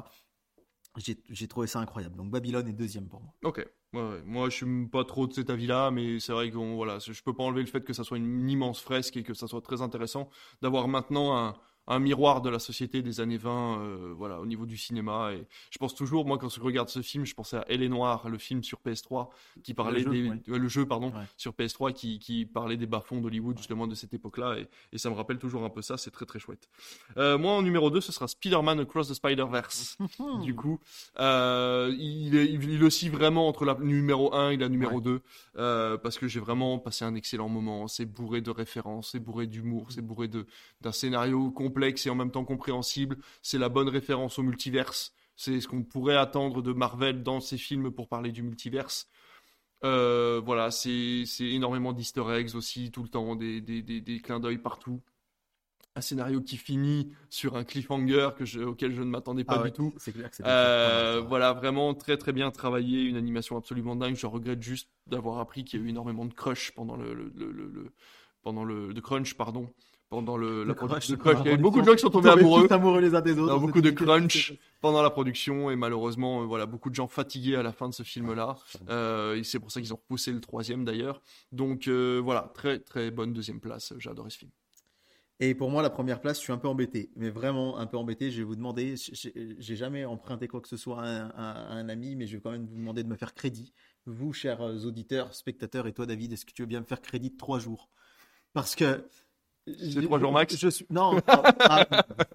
j'ai 0.96 1.48
trouvé 1.48 1.66
ça 1.66 1.80
incroyable. 1.80 2.16
Donc 2.16 2.30
Babylone 2.30 2.68
est 2.68 2.72
deuxième 2.72 3.08
pour 3.08 3.20
moi. 3.20 3.34
Ok. 3.42 3.66
Moi, 3.92 4.48
je 4.50 4.56
suis 4.56 4.86
pas 4.88 5.04
trop 5.04 5.26
de 5.26 5.32
cet 5.32 5.50
avis-là, 5.50 5.90
mais 5.92 6.18
c'est 6.18 6.32
vrai 6.32 6.50
que 6.50 6.56
bon, 6.56 6.74
voilà, 6.74 6.98
je 6.98 7.22
peux 7.22 7.34
pas 7.34 7.44
enlever 7.44 7.62
le 7.62 7.68
fait 7.68 7.82
que 7.82 7.92
ça 7.92 8.02
soit 8.02 8.16
une 8.16 8.50
immense 8.50 8.80
fresque 8.80 9.16
et 9.16 9.22
que 9.22 9.34
ça 9.34 9.46
soit 9.46 9.60
très 9.60 9.82
intéressant 9.82 10.28
d'avoir 10.62 10.88
maintenant 10.88 11.36
un, 11.36 11.54
un 11.86 11.98
miroir 11.98 12.40
de 12.42 12.50
la 12.50 12.58
société 12.58 13.02
des 13.02 13.20
années 13.20 13.36
20, 13.36 13.78
euh, 13.78 14.14
voilà, 14.16 14.40
au 14.40 14.46
niveau 14.46 14.66
du 14.66 14.76
cinéma. 14.76 15.32
Et 15.34 15.46
je 15.70 15.78
pense 15.78 15.94
toujours, 15.94 16.24
moi, 16.24 16.38
quand 16.38 16.48
je 16.48 16.60
regarde 16.60 16.88
ce 16.88 17.02
film, 17.02 17.24
je 17.26 17.34
pensais 17.34 17.56
à 17.58 17.64
Elle 17.68 17.82
est 17.82 17.88
noire, 17.88 18.28
le 18.28 18.38
film 18.38 18.62
sur 18.62 18.78
PS3 18.84 19.28
qui 19.62 19.74
parlait 19.74 20.00
jeu, 20.02 20.10
des, 20.10 20.28
ouais. 20.28 20.42
ouais, 20.48 20.58
le 20.58 20.68
jeu, 20.68 20.86
pardon, 20.86 21.08
Ouais. 21.08 21.24
sur 21.36 21.52
PS3 21.52 21.92
qui, 21.92 22.18
qui 22.18 22.46
parlait 22.46 22.76
des 22.76 22.86
bas-fonds 22.86 23.20
d'Hollywood 23.20 23.58
justement 23.58 23.86
de 23.86 23.94
cette 23.94 24.14
époque-là, 24.14 24.58
et, 24.58 24.66
et 24.92 24.98
ça 24.98 25.10
me 25.10 25.14
rappelle 25.14 25.38
toujours 25.38 25.64
un 25.64 25.70
peu 25.70 25.82
ça. 25.82 25.96
C'est 25.98 26.10
très 26.10 26.24
très 26.26 26.38
chouette. 26.38 26.68
Euh, 27.16 27.36
moi, 27.38 27.52
en 27.52 27.62
numéro 27.62 27.90
2 27.90 28.00
ce 28.00 28.12
sera 28.12 28.28
Spider-Man 28.28 28.80
Across 28.80 29.08
the 29.08 29.14
Spider-Verse. 29.14 29.98
Du 30.42 30.54
coup, 30.54 30.80
euh, 31.20 31.94
il, 31.98 32.36
est, 32.36 32.46
il 32.46 32.82
oscille 32.82 33.10
vraiment 33.10 33.48
entre 33.48 33.64
la 33.64 33.74
numéro 33.74 34.34
1 34.34 34.50
et 34.50 34.56
la 34.56 34.68
numéro 34.68 34.96
Ouais. 34.96 35.00
2, 35.02 35.20
euh, 35.58 35.96
parce 35.98 36.18
que 36.18 36.28
j'ai 36.28 36.40
vraiment 36.40 36.78
passé 36.78 37.04
un 37.04 37.14
excellent 37.14 37.48
moment. 37.48 37.88
C'est 37.88 38.04
bourré 38.06 38.40
de 38.40 38.50
références, 38.50 39.10
c'est 39.12 39.18
bourré 39.20 39.46
d'humour, 39.46 39.86
c'est 39.90 40.02
bourré 40.02 40.28
de 40.28 40.46
d'un 40.80 40.92
scénario 40.92 41.50
complexe 41.74 42.06
et 42.06 42.10
en 42.10 42.14
même 42.14 42.30
temps 42.30 42.44
compréhensible. 42.44 43.18
C'est 43.42 43.58
la 43.58 43.68
bonne 43.68 43.88
référence 43.88 44.38
au 44.38 44.42
multiverse. 44.42 45.12
C'est 45.36 45.60
ce 45.60 45.66
qu'on 45.66 45.82
pourrait 45.82 46.16
attendre 46.16 46.62
de 46.62 46.72
Marvel 46.72 47.22
dans 47.22 47.40
ses 47.40 47.58
films 47.58 47.90
pour 47.90 48.08
parler 48.08 48.30
du 48.30 48.42
multiverse. 48.42 49.08
Euh, 49.84 50.40
voilà, 50.44 50.70
c'est 50.70 51.24
énormément 51.40 51.92
d'easter 51.92 52.22
eggs 52.30 52.54
aussi, 52.54 52.90
tout 52.90 53.02
le 53.02 53.08
temps, 53.08 53.34
des, 53.36 53.60
des, 53.60 53.82
des, 53.82 54.00
des 54.00 54.20
clins 54.20 54.40
d'œil 54.40 54.58
partout. 54.58 55.02
Un 55.96 56.00
scénario 56.00 56.40
qui 56.40 56.56
finit 56.56 57.12
sur 57.30 57.56
un 57.56 57.62
cliffhanger 57.64 58.30
que 58.36 58.44
je- 58.44 58.60
auquel 58.60 58.92
je 58.94 59.00
ne 59.02 59.06
m'attendais 59.10 59.44
pas 59.44 59.56
Ah 59.58 59.62
ouais, 59.62 59.70
du 59.70 59.76
tout. 59.76 59.92
C'est 59.98 60.12
clair 60.12 60.28
que 60.30 60.36
c'est 60.36 60.42
Euh, 60.46 61.20
voilà, 61.20 61.52
vraiment 61.52 61.94
très 61.94 62.16
très 62.16 62.32
bien 62.32 62.50
travaillé, 62.50 63.02
une 63.02 63.16
animation 63.16 63.56
absolument 63.56 63.94
dingue. 63.94 64.16
Je 64.16 64.26
regrette 64.26 64.62
juste 64.62 64.88
d'avoir 65.06 65.38
appris 65.38 65.64
qu'il 65.64 65.80
y 65.80 65.82
a 65.82 65.86
eu 65.86 65.90
énormément 65.90 66.24
de 66.24 66.34
crush 66.34 66.72
pendant 66.72 66.96
le, 66.96 67.14
le, 67.14 67.30
le- 67.36 67.52
le- 67.52 67.68
le- 67.68 67.92
pendant 68.42 68.64
le 68.64 68.92
de 68.92 69.00
crunch 69.00 69.34
pardon 69.34 69.72
pendant 70.14 70.36
le, 70.36 70.60
la 70.60 70.64
Le 70.66 70.74
produ- 70.74 70.88
crush, 70.90 71.08
de 71.10 71.16
crush. 71.16 71.38
Il 71.44 71.50
y 71.50 71.54
a 71.54 71.56
beaucoup 71.56 71.80
de 71.80 71.86
gens 71.86 71.94
qui 71.94 72.00
sont 72.00 72.10
tombés 72.10 72.30
amoureux. 72.30 72.66
amoureux 72.70 73.00
les 73.00 73.14
uns 73.14 73.20
des 73.20 73.36
autres. 73.38 73.58
Beaucoup 73.58 73.80
de 73.80 73.90
crunch 73.90 74.54
pendant 74.80 75.02
la 75.02 75.10
production 75.10 75.70
et 75.70 75.76
malheureusement 75.76 76.42
euh, 76.42 76.44
voilà 76.44 76.66
beaucoup 76.66 76.90
de 76.90 76.94
gens 76.94 77.08
fatigués 77.08 77.56
à 77.56 77.62
la 77.62 77.72
fin 77.72 77.88
de 77.88 77.94
ce 77.94 78.02
film 78.02 78.32
là. 78.34 78.56
Euh, 78.88 79.36
et 79.36 79.42
c'est 79.44 79.58
pour 79.58 79.70
ça 79.72 79.80
qu'ils 79.80 79.92
ont 79.92 79.96
repoussé 79.96 80.30
le 80.30 80.40
troisième 80.40 80.84
d'ailleurs. 80.84 81.20
Donc 81.52 81.88
euh, 81.88 82.20
voilà 82.22 82.52
très 82.54 82.78
très 82.78 83.10
bonne 83.10 83.32
deuxième 83.32 83.60
place. 83.60 83.92
J'ai 83.98 84.10
adoré 84.10 84.30
ce 84.30 84.38
film. 84.38 84.50
Et 85.40 85.56
pour 85.56 85.68
moi, 85.68 85.82
la 85.82 85.90
première 85.90 86.20
place, 86.20 86.38
je 86.38 86.44
suis 86.44 86.52
un 86.52 86.58
peu 86.58 86.68
embêté, 86.68 87.10
mais 87.16 87.28
vraiment 87.28 87.76
un 87.78 87.86
peu 87.86 87.96
embêté. 87.96 88.30
Je 88.30 88.38
vais 88.38 88.44
vous 88.44 88.54
demander, 88.54 88.94
j'ai 88.96 89.56
j'ai 89.58 89.76
jamais 89.76 90.04
emprunté 90.04 90.46
quoi 90.46 90.60
que 90.60 90.68
ce 90.68 90.76
soit 90.76 91.02
à 91.02 91.06
un, 91.08 91.28
à 91.30 91.72
un 91.74 91.88
ami, 91.88 92.14
mais 92.14 92.28
je 92.28 92.36
vais 92.36 92.40
quand 92.40 92.52
même 92.52 92.66
vous 92.66 92.76
demander 92.76 93.02
de 93.02 93.08
me 93.08 93.16
faire 93.16 93.34
crédit. 93.34 93.72
Vous, 94.06 94.32
chers 94.32 94.60
auditeurs, 94.60 95.34
spectateurs, 95.34 95.88
et 95.88 95.92
toi, 95.92 96.06
David, 96.06 96.32
est-ce 96.32 96.46
que 96.46 96.52
tu 96.52 96.62
veux 96.62 96.68
bien 96.68 96.78
me 96.80 96.86
faire 96.86 97.00
crédit 97.00 97.30
de 97.30 97.36
trois 97.36 97.58
jours? 97.58 97.90
Parce 98.52 98.76
que. 98.76 99.04
C'est 99.66 100.02
trois 100.02 100.18
jours 100.18 100.32
max 100.32 100.56
je 100.58 100.68
suis, 100.68 100.86
Non, 100.90 101.18
ah, 101.26 101.42
ah, 101.60 101.86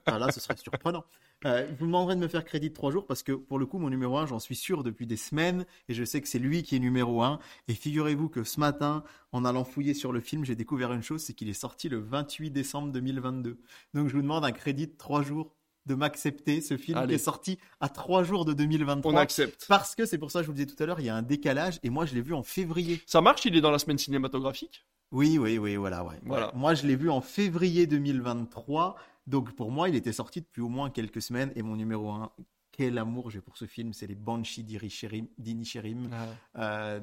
ah, 0.06 0.20
là, 0.20 0.32
ce 0.32 0.40
serait 0.40 0.58
surprenant. 0.58 1.04
Euh, 1.46 1.68
je 1.70 1.76
vous 1.76 1.86
demanderai 1.86 2.16
de 2.16 2.20
me 2.20 2.28
faire 2.28 2.44
crédit 2.44 2.70
de 2.70 2.74
trois 2.74 2.92
jours 2.92 3.06
parce 3.06 3.22
que 3.22 3.32
pour 3.32 3.60
le 3.60 3.66
coup, 3.66 3.78
mon 3.78 3.90
numéro 3.90 4.18
un, 4.18 4.26
j'en 4.26 4.40
suis 4.40 4.56
sûr 4.56 4.84
depuis 4.84 5.06
des 5.06 5.16
semaines 5.16 5.66
et 5.88 5.94
je 5.94 6.04
sais 6.04 6.22
que 6.22 6.28
c'est 6.28 6.40
lui 6.40 6.64
qui 6.64 6.76
est 6.76 6.80
numéro 6.80 7.22
un. 7.22 7.40
Et 7.68 7.76
figurez-vous 7.76 8.30
que 8.30 8.44
ce 8.44 8.60
matin, 8.60 9.04
en 9.32 9.46
allant 9.46 9.64
fouiller 9.64 9.94
sur 9.94 10.12
le 10.12 10.22
film, 10.22 10.44
j'ai 10.44 10.56
découvert 10.56 10.92
une 10.92 11.04
chose, 11.04 11.22
c'est 11.22 11.34
qu'il 11.34 11.50
est 11.50 11.54
sorti 11.54 11.88
le 11.88 12.00
28 12.00 12.50
décembre 12.50 12.92
2022. 12.92 13.60
Donc 13.94 14.08
je 14.08 14.16
vous 14.16 14.22
demande 14.22 14.44
un 14.44 14.52
crédit 14.52 14.88
de 14.88 14.96
trois 14.98 15.22
jours 15.22 15.56
de 15.86 15.96
m'accepter 15.96 16.62
ce 16.62 16.78
film 16.78 16.98
Allez. 16.98 17.10
qui 17.10 17.16
est 17.16 17.24
sorti 17.24 17.60
à 17.80 17.90
trois 17.90 18.24
jours 18.24 18.44
de 18.44 18.54
2023. 18.54 19.14
On 19.14 19.16
accepte. 19.16 19.66
Parce 19.68 19.96
que 19.96 20.06
c'est 20.06 20.18
pour 20.18 20.32
ça 20.32 20.40
que 20.40 20.44
je 20.44 20.48
vous 20.48 20.58
le 20.58 20.66
disais 20.66 20.76
tout 20.76 20.82
à 20.82 20.86
l'heure, 20.88 21.00
il 21.00 21.06
y 21.06 21.10
a 21.10 21.16
un 21.16 21.22
décalage 21.22 21.80
et 21.84 21.90
moi 21.90 22.06
je 22.06 22.16
l'ai 22.16 22.22
vu 22.22 22.34
en 22.34 22.44
février. 22.44 23.02
Ça 23.06 23.22
marche. 23.22 23.46
Il 23.46 23.56
est 23.56 23.62
dans 23.62 23.72
la 23.72 23.80
semaine 23.80 23.98
cinématographique? 23.98 24.84
Oui, 25.12 25.38
oui, 25.38 25.58
oui, 25.58 25.76
voilà, 25.76 26.04
ouais. 26.04 26.20
Voilà. 26.24 26.48
Ouais. 26.54 26.60
Moi, 26.60 26.74
je 26.76 26.86
l'ai 26.88 26.96
vu 26.96 27.10
en 27.10 27.22
février 27.22 27.88
2023. 27.88 28.96
Donc, 29.28 29.56
pour 29.56 29.72
moi, 29.72 29.90
il 29.90 29.96
était 29.96 30.14
sorti 30.14 30.42
depuis 30.42 30.62
au 30.62 30.70
moins 30.70 30.90
quelques 30.90 31.22
semaines. 31.22 31.52
Et 31.56 31.62
mon 31.64 31.76
numéro 31.76 32.10
un, 32.12 32.32
quel 32.72 32.98
amour 32.98 33.30
j'ai 33.30 33.42
pour 33.42 33.58
ce 33.58 33.66
film, 33.66 33.94
c'est 33.94 34.08
les 34.08 34.16
Banshees 34.16 34.64
d'Inisherim, 34.64 35.28
d'Inisherim, 35.38 36.10
euh, 36.58 37.02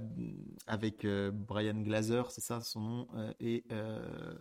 avec 0.67 1.05
euh, 1.05 1.31
Brian 1.33 1.81
Glazer, 1.83 2.31
c'est 2.31 2.41
ça 2.41 2.61
son 2.61 2.81
nom, 2.81 3.09
euh, 3.15 3.33
et, 3.41 3.65
euh, 3.73 4.35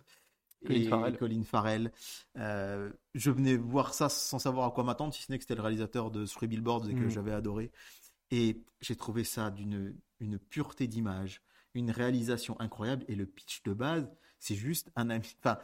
Colin 0.66 0.80
et 0.80 0.84
Farrell. 0.84 1.16
Colin 1.18 1.42
Farrell. 1.44 1.92
Euh, 2.38 2.90
je 3.14 3.30
venais 3.30 3.56
voir 3.56 3.94
ça 3.94 4.08
sans 4.08 4.38
savoir 4.38 4.66
à 4.66 4.70
quoi 4.70 4.82
m'attendre, 4.84 5.12
si 5.12 5.22
ce 5.22 5.30
n'est 5.30 5.38
que 5.38 5.44
c'était 5.44 5.54
le 5.56 5.62
réalisateur 5.62 6.10
de 6.10 6.24
Three 6.24 6.46
Billboards 6.46 6.88
et 6.88 6.94
que 6.94 7.00
Mhm. 7.04 7.10
j'avais 7.10 7.32
adoré. 7.32 7.70
Et 8.30 8.64
j'ai 8.80 8.96
trouvé 8.96 9.22
ça 9.24 9.50
d'une 9.50 9.94
une 10.18 10.38
pureté 10.38 10.86
d'image, 10.88 11.42
une 11.78 11.90
réalisation 11.90 12.58
incroyable. 12.60 13.04
Et 13.08 13.14
le 13.14 13.26
pitch 13.26 13.62
de 13.64 13.72
base, 13.72 14.08
c'est 14.38 14.54
juste 14.54 14.90
un 14.96 15.10
ami, 15.10 15.26
enfin, 15.40 15.58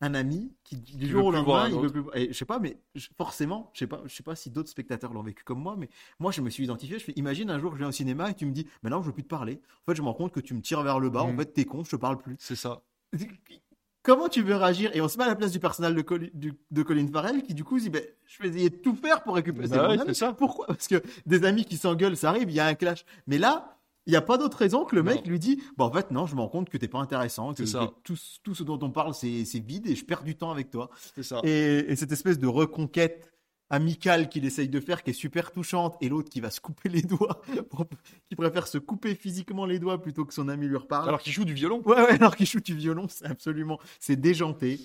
un 0.00 0.14
ami 0.14 0.52
qui 0.64 0.76
du 0.76 1.08
jour 1.08 1.26
au 1.26 1.30
lendemain, 1.30 1.64
un 1.64 1.68
il 1.70 1.78
veut 1.80 1.90
plus. 1.90 2.02
Et 2.14 2.28
je 2.28 2.32
sais 2.32 2.44
pas, 2.44 2.58
mais 2.58 2.78
je- 2.94 3.08
forcément, 3.16 3.70
je 3.72 3.78
sais 3.80 3.86
pas, 3.86 4.02
je 4.04 4.14
sais 4.14 4.22
pas 4.22 4.36
si 4.36 4.50
d'autres 4.50 4.68
spectateurs 4.68 5.12
l'ont 5.14 5.22
vécu 5.22 5.44
comme 5.44 5.60
moi, 5.62 5.76
mais 5.78 5.88
moi, 6.18 6.30
je 6.32 6.40
me 6.42 6.50
suis 6.50 6.64
identifié. 6.64 6.98
Je 6.98 7.04
fais, 7.04 7.12
imagine 7.16 7.48
un 7.50 7.58
jour, 7.58 7.72
je 7.72 7.78
viens 7.78 7.88
au 7.88 7.92
cinéma 7.92 8.30
et 8.30 8.34
tu 8.34 8.44
me 8.46 8.52
dis, 8.52 8.66
maintenant, 8.82 9.00
je 9.02 9.06
veux 9.06 9.12
plus 9.14 9.22
te 9.22 9.28
parler. 9.28 9.60
En 9.86 9.90
fait, 9.90 9.96
je 9.96 10.02
me 10.02 10.08
rends 10.08 10.14
compte 10.14 10.32
que 10.32 10.40
tu 10.40 10.52
me 10.54 10.60
tires 10.60 10.82
vers 10.82 11.00
le 11.00 11.10
bas. 11.10 11.22
En 11.22 11.32
Mhm. 11.32 11.38
fait, 11.38 11.46
t'es 11.52 11.64
con, 11.64 11.84
je 11.84 11.90
te 11.90 11.96
parle 11.96 12.18
plus. 12.18 12.36
C'est 12.38 12.56
ça. 12.56 12.82
Comment 14.02 14.28
tu 14.28 14.42
veux 14.42 14.54
réagir? 14.56 14.94
Et 14.94 15.00
on 15.00 15.08
se 15.08 15.16
met 15.16 15.24
à 15.24 15.28
la 15.28 15.34
place 15.34 15.50
du 15.52 15.60
personnel 15.60 15.94
de, 15.94 16.02
Coli- 16.02 16.30
du- 16.34 16.52
de 16.70 16.82
Colin 16.82 17.08
Farrell 17.10 17.42
qui, 17.42 17.54
du 17.54 17.64
coup, 17.64 17.78
se 17.78 17.84
dit 17.84 17.90
ben, 17.90 18.04
Je 18.26 18.42
vais 18.42 18.50
essayer 18.50 18.68
de 18.68 18.76
tout 18.76 18.94
faire 18.94 19.22
pour 19.22 19.34
récupérer 19.34 19.66
Bah 19.68 19.88
ouais, 19.88 20.12
ça. 20.12 20.34
Pourquoi? 20.34 20.66
Parce 20.66 20.88
que 20.88 21.02
des 21.24 21.44
amis 21.44 21.64
qui 21.64 21.78
s'engueulent, 21.78 22.16
ça 22.16 22.28
arrive, 22.28 22.50
il 22.50 22.54
y 22.54 22.60
a 22.60 22.66
un 22.66 22.74
clash. 22.74 23.06
Mais 23.26 23.38
là, 23.38 23.78
Il 24.06 24.10
n'y 24.10 24.16
a 24.16 24.22
pas 24.22 24.36
d'autre 24.36 24.58
raison 24.58 24.84
que 24.84 24.94
le 24.94 25.02
mec 25.02 25.24
Non. 25.24 25.30
lui 25.30 25.38
dit 25.38 25.62
Bon, 25.76 25.84
en 25.86 25.92
fait, 25.92 26.10
non, 26.10 26.26
je 26.26 26.34
me 26.34 26.40
rends 26.40 26.48
compte 26.48 26.68
que 26.68 26.76
t'es 26.76 26.88
pas 26.88 26.98
intéressant, 26.98 27.52
que, 27.54 27.64
C'est 27.64 27.72
ça. 27.72 27.86
que 27.86 27.92
tout, 28.02 28.18
tout 28.42 28.54
ce 28.54 28.62
dont 28.62 28.78
on 28.82 28.90
parle, 28.90 29.14
c'est 29.14 29.42
vide 29.60 29.86
et 29.86 29.96
je 29.96 30.04
perds 30.04 30.24
du 30.24 30.36
temps 30.36 30.50
avec 30.50 30.70
toi. 30.70 30.90
C'est 31.14 31.22
ça. 31.22 31.40
Et, 31.42 31.78
et 31.88 31.96
cette 31.96 32.12
espèce 32.12 32.38
de 32.38 32.46
reconquête 32.46 33.30
amicale 33.70 34.28
qu'il 34.28 34.44
essaye 34.44 34.68
de 34.68 34.78
faire, 34.78 35.02
qui 35.02 35.10
est 35.10 35.14
super 35.14 35.50
touchante, 35.50 35.96
et 36.02 36.08
l'autre 36.10 36.28
qui 36.28 36.40
va 36.40 36.50
se 36.50 36.60
couper 36.60 36.90
les 36.90 37.00
doigts, 37.02 37.40
pour- 37.70 37.86
qui 38.28 38.36
préfère 38.36 38.66
se 38.66 38.76
couper 38.78 39.14
physiquement 39.14 39.64
les 39.64 39.78
doigts 39.78 40.00
plutôt 40.00 40.24
que 40.26 40.34
son 40.34 40.48
ami 40.48 40.66
lui 40.68 40.76
reparle. 40.76 41.08
Alors 41.08 41.20
qu'il 41.20 41.32
joue 41.32 41.46
du 41.46 41.54
violon. 41.54 41.80
Ouais, 41.84 41.96
ouais, 41.96 42.10
alors 42.10 42.36
qu'il 42.36 42.46
joue 42.46 42.60
du 42.60 42.74
violon, 42.76 43.06
c'est 43.08 43.24
absolument. 43.24 43.80
C'est 44.00 44.16
déjanté. 44.16 44.80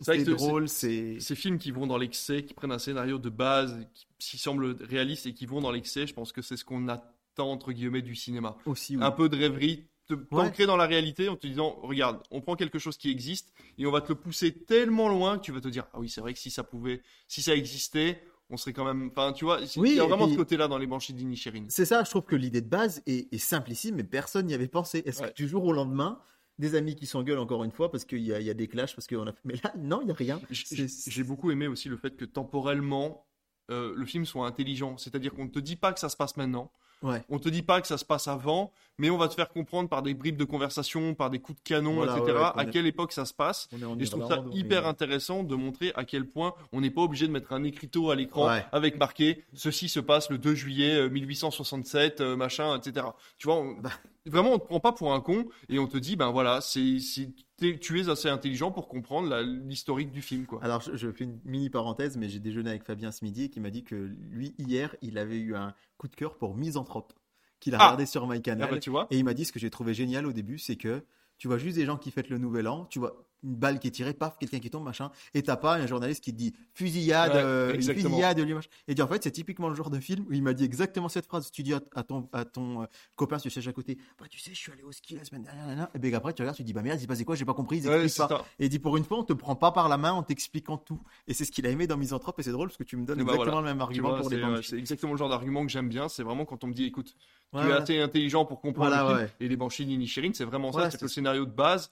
C'est 0.00 0.24
drôle, 0.24 0.68
c'est. 0.68 1.20
Ces 1.20 1.34
films 1.36 1.58
qui 1.58 1.70
vont 1.70 1.86
dans 1.86 1.98
l'excès, 1.98 2.42
qui 2.42 2.54
prennent 2.54 2.72
un 2.72 2.78
scénario 2.80 3.18
de 3.18 3.28
base, 3.28 3.78
qui, 3.94 4.06
qui 4.18 4.38
semble 4.38 4.76
réaliste 4.80 5.26
et 5.26 5.34
qui 5.34 5.46
vont 5.46 5.60
dans 5.60 5.70
l'excès, 5.70 6.06
je 6.08 6.14
pense 6.14 6.32
que 6.32 6.42
c'est 6.42 6.56
ce 6.56 6.64
qu'on 6.64 6.88
attend 6.88 7.04
entre 7.38 7.72
guillemets 7.72 8.02
du 8.02 8.14
cinéma. 8.14 8.56
Aussi, 8.66 8.96
oui. 8.96 9.02
Un 9.02 9.10
peu 9.10 9.28
de 9.28 9.36
rêverie, 9.36 9.86
te- 10.06 10.14
t'ancrer 10.14 10.66
dans 10.66 10.76
la 10.76 10.86
réalité 10.86 11.28
en 11.28 11.36
te 11.36 11.46
disant, 11.46 11.76
regarde, 11.82 12.22
on 12.30 12.40
prend 12.40 12.56
quelque 12.56 12.78
chose 12.78 12.96
qui 12.98 13.10
existe 13.10 13.52
et 13.78 13.86
on 13.86 13.90
va 13.90 14.00
te 14.00 14.08
le 14.08 14.16
pousser 14.16 14.52
tellement 14.52 15.08
loin 15.08 15.38
que 15.38 15.42
tu 15.44 15.52
vas 15.52 15.60
te 15.60 15.68
dire, 15.68 15.86
ah 15.94 15.98
oui, 16.00 16.08
c'est 16.08 16.20
vrai 16.20 16.34
que 16.34 16.38
si 16.40 16.50
ça 16.50 16.64
pouvait, 16.64 17.00
si 17.28 17.40
ça 17.42 17.54
existait, 17.54 18.22
on 18.50 18.56
serait 18.58 18.74
quand 18.74 18.84
même, 18.84 19.08
enfin, 19.10 19.32
tu 19.32 19.46
vois, 19.46 19.60
Oui, 19.76 19.90
il 19.92 19.96
y 19.96 20.00
a 20.00 20.04
vraiment 20.04 20.24
puis- 20.26 20.34
ce 20.34 20.38
côté-là 20.38 20.68
dans 20.68 20.76
les 20.76 20.86
Banshees 20.86 21.14
d'Inisherin. 21.14 21.64
C'est 21.70 21.86
ça, 21.86 22.04
je 22.04 22.10
trouve 22.10 22.24
que 22.24 22.36
l'idée 22.36 22.60
de 22.60 22.68
base 22.68 23.02
est, 23.06 23.32
est 23.32 23.38
simplissime, 23.38 23.94
mais 23.94 24.04
personne 24.04 24.44
n'y 24.46 24.52
avait 24.54 24.68
pensé. 24.68 25.02
Est-ce 25.06 25.22
Ouais. 25.22 25.30
que 25.30 25.34
du 25.34 25.48
jour 25.48 25.64
au 25.64 25.72
lendemain, 25.72 26.20
des 26.58 26.74
amis 26.74 26.94
qui 26.94 27.06
s'engueulent 27.06 27.38
encore 27.38 27.64
une 27.64 27.70
fois 27.72 27.90
parce 27.90 28.04
qu'il 28.04 28.18
y, 28.20 28.32
a- 28.34 28.38
il 28.40 28.46
y 28.46 28.50
a 28.50 28.54
des 28.54 28.68
clashs, 28.68 28.94
parce 28.94 29.06
qu'on 29.06 29.26
a. 29.26 29.32
Mais 29.44 29.54
là, 29.64 29.72
non, 29.78 30.00
il 30.02 30.06
n'y 30.06 30.10
a 30.10 30.14
rien. 30.14 30.40
J'ai 30.50 31.24
beaucoup 31.24 31.50
aimé 31.50 31.66
aussi 31.66 31.88
le 31.88 31.96
fait 31.96 32.14
que 32.14 32.26
temporellement, 32.26 33.26
euh, 33.70 33.94
le 33.96 34.04
film 34.04 34.26
soit 34.26 34.46
intelligent. 34.46 34.98
C'est-à-dire 34.98 35.32
qu'on 35.32 35.44
ne 35.44 35.50
te 35.50 35.58
dit 35.58 35.76
pas 35.76 35.92
que 35.94 35.98
ça 36.00 36.10
se 36.10 36.16
passe 36.16 36.36
maintenant, 36.36 36.70
Ouais. 37.02 37.22
on 37.28 37.38
te 37.38 37.48
dit 37.48 37.62
pas 37.62 37.80
que 37.80 37.86
ça 37.86 37.98
se 37.98 38.04
passe 38.04 38.28
avant, 38.28 38.72
mais 38.98 39.10
on 39.10 39.16
va 39.18 39.28
te 39.28 39.34
faire 39.34 39.48
comprendre 39.48 39.88
par 39.88 40.02
des 40.02 40.14
bribes 40.14 40.36
de 40.36 40.44
conversation, 40.44 41.14
par 41.14 41.30
des 41.30 41.38
coups 41.40 41.58
de 41.58 41.62
canon, 41.68 41.94
Voilà, 41.94 42.16
etc., 42.18 42.36
ouais, 42.38 42.44
à 42.60 42.62
est- 42.64 42.70
quelle 42.70 42.86
époque 42.86 43.12
ça 43.12 43.24
se 43.24 43.34
passe. 43.34 43.68
Et 43.72 44.04
je 44.04 44.10
trouve 44.10 44.28
ça 44.28 44.36
est- 44.36 44.56
hyper 44.56 44.86
intéressant 44.86 45.42
de 45.42 45.54
montrer 45.54 45.92
à 45.96 46.04
quel 46.04 46.26
point 46.26 46.54
on 46.72 46.80
n'est 46.80 46.90
pas 46.90 47.02
obligé 47.02 47.26
de 47.26 47.32
mettre 47.32 47.52
un 47.52 47.64
écriteau 47.64 48.10
à 48.10 48.14
l'écran 48.16 48.46
Ouais. 48.48 48.64
avec 48.72 48.98
marqué 48.98 49.44
ceci 49.54 49.88
se 49.88 50.00
passe 50.00 50.30
le 50.30 50.38
2 50.38 50.54
juillet 50.54 50.94
euh, 50.96 51.08
1867, 51.08 52.20
euh, 52.20 52.36
machin, 52.36 52.76
etc. 52.78 53.06
Tu 53.38 53.46
vois, 53.46 53.56
on- 53.56 53.72
Bah. 53.80 53.90
Vraiment 54.26 54.52
on 54.52 54.58
te 54.58 54.64
prend 54.66 54.80
pas 54.80 54.92
pour 54.92 55.12
un 55.12 55.20
con 55.20 55.46
et 55.68 55.78
on 55.78 55.86
te 55.86 55.96
dit 55.96 56.16
ben 56.16 56.30
voilà, 56.30 56.60
c'est 56.60 56.98
tu 57.58 58.00
es 58.00 58.08
assez 58.08 58.28
intelligent 58.28 58.72
pour 58.72 58.88
comprendre 58.88 59.40
l'historique 59.40 60.10
du 60.10 60.20
film 60.22 60.46
quoi. 60.46 60.58
Alors, 60.64 60.80
je, 60.80 60.96
je 60.96 61.12
fais 61.12 61.24
une 61.24 61.38
mini 61.44 61.70
parenthèse, 61.70 62.16
mais 62.16 62.28
j'ai 62.28 62.40
déjeuné 62.40 62.70
avec 62.70 62.84
Fabien 62.84 63.12
ce 63.12 63.24
midi 63.24 63.50
qui 63.50 63.60
m'a 63.60 63.70
dit 63.70 63.84
que 63.84 63.94
lui, 63.94 64.54
hier, 64.58 64.96
il 65.02 65.16
avait 65.18 65.38
eu 65.38 65.54
un 65.54 65.74
coup 65.96 66.08
de 66.08 66.16
cœur 66.16 66.36
pour 66.38 66.56
Misanthrope, 66.56 67.12
qu'il 67.60 67.74
a 67.74 67.78
Ah 67.80 67.84
regardé 67.84 68.06
sur 68.06 68.24
Ah 68.24 68.34
MyCanal. 68.34 68.70
bah, 68.70 68.78
tu 68.78 68.90
vois. 68.90 69.06
Et 69.10 69.18
il 69.18 69.24
m'a 69.24 69.34
dit 69.34 69.44
ce 69.44 69.52
que 69.52 69.60
j'ai 69.60 69.70
trouvé 69.70 69.94
génial 69.94 70.26
au 70.26 70.32
début, 70.32 70.58
c'est 70.58 70.76
que 70.76 71.04
tu 71.38 71.46
vois 71.48 71.58
juste 71.58 71.76
des 71.76 71.84
gens 71.86 71.96
qui 71.96 72.10
fêtent 72.10 72.30
le 72.30 72.38
nouvel 72.38 72.66
an, 72.68 72.86
tu 72.86 72.98
vois 72.98 73.28
une 73.44 73.54
balle 73.56 73.78
qui 73.78 73.88
est 73.88 73.90
tirée, 73.92 74.14
paf, 74.14 74.38
quelqu'un 74.38 74.58
qui 74.60 74.70
tombe, 74.70 74.84
machin, 74.84 75.10
et 75.34 75.42
t'as 75.42 75.56
pas 75.56 75.74
un 75.76 75.86
journaliste 75.86 76.22
qui 76.22 76.32
te 76.32 76.38
dit 76.38 76.54
fusillade, 76.74 77.32
Ouais, 77.32 77.38
euh, 77.42 77.74
une 77.74 77.82
fusillade, 77.82 78.38
lui, 78.40 78.54
machin. 78.54 78.68
Et 78.88 78.94
dit 78.94 79.02
en 79.02 79.08
fait, 79.08 79.22
c'est 79.22 79.30
typiquement 79.30 79.68
le 79.68 79.74
genre 79.74 79.90
de 79.90 79.98
film 80.00 80.24
où 80.28 80.32
il 80.32 80.42
m'a 80.42 80.54
dit 80.54 80.64
exactement 80.64 81.08
cette 81.08 81.26
phrase. 81.26 81.50
Tu 81.50 81.62
dis 81.62 81.74
à, 81.74 81.80
à 81.94 82.02
ton, 82.02 82.28
à 82.32 82.44
ton 82.44 82.82
euh, 82.82 82.86
copain 83.16 83.38
sur 83.38 83.48
le 83.48 83.52
siège 83.52 83.68
à 83.68 83.72
côté, 83.72 83.98
bah 84.18 84.26
tu 84.30 84.38
sais, 84.38 84.50
je 84.54 84.58
suis 84.58 84.72
allé 84.72 84.82
au 84.82 84.92
ski 84.92 85.16
la 85.16 85.24
semaine 85.24 85.42
dernière, 85.42 85.88
et 85.94 85.98
bien 85.98 86.12
après 86.14 86.32
tu 86.32 86.42
regardes, 86.42 86.56
tu 86.56 86.64
dis 86.64 86.72
bah 86.72 86.82
merde, 86.82 86.98
il 86.98 87.02
s'est 87.02 87.06
passé 87.06 87.24
quoi, 87.24 87.34
j'ai 87.34 87.44
pas 87.44 87.54
compris, 87.54 87.78
ils 87.78 87.88
Ouais, 87.88 88.04
expliquent 88.04 88.28
c'est 88.28 88.34
pas. 88.34 88.40
ça. 88.40 88.44
Et 88.58 88.66
il 88.66 88.68
dit 88.68 88.78
pour 88.78 88.96
une 88.96 89.04
fois, 89.04 89.18
on 89.18 89.24
te 89.24 89.32
prend 89.32 89.56
pas 89.56 89.72
par 89.72 89.88
la 89.88 89.96
main 89.98 90.12
en 90.12 90.22
t'expliquant 90.22 90.76
tout. 90.78 91.00
Et 91.26 91.34
c'est 91.34 91.44
ce 91.44 91.52
qu'il 91.52 91.66
a 91.66 91.70
aimé 91.70 91.86
dans 91.86 91.96
Misanthrope, 91.96 92.38
et 92.38 92.42
c'est 92.42 92.52
drôle 92.52 92.68
parce 92.68 92.78
que 92.78 92.84
tu 92.84 92.96
me 92.96 93.04
donnes 93.04 93.20
Et 93.20 93.24
bah 93.24 93.32
exactement 93.32 93.60
voilà. 93.60 93.72
le 93.72 93.76
même 93.76 93.78
Tu 93.78 93.82
argument 93.82 94.08
vois, 94.10 94.20
pour 94.20 94.30
les 94.30 94.36
c'est 94.36 94.42
bandes. 94.42 94.54
ouais, 94.56 94.62
c'est 94.62 94.78
exactement 94.78 95.12
le 95.12 95.18
genre 95.18 95.28
d'argument 95.28 95.64
que 95.66 95.70
j'aime 95.72 95.88
bien. 95.88 96.08
C'est 96.08 96.22
vraiment 96.22 96.44
quand 96.44 96.62
on 96.64 96.68
me 96.68 96.72
dit, 96.74 96.84
écoute, 96.84 97.14
tu 97.52 97.58
es 97.58 97.72
assez 97.72 98.00
intelligent 98.00 98.44
pour 98.44 98.60
comprendre 98.60 98.88
Voilà, 98.88 99.02
le 99.02 99.08
film. 99.08 99.18
ouais. 99.26 99.32
Et 99.40 99.48
les 99.48 99.56
Banshees 99.56 99.84
d'Inisherin, 99.84 100.30
c'est 100.32 100.44
vraiment 100.44 100.72
ça. 100.72 100.90
C'est 100.90 101.02
le 101.02 101.08
scénario 101.08 101.44
de 101.44 101.50
base. 101.50 101.90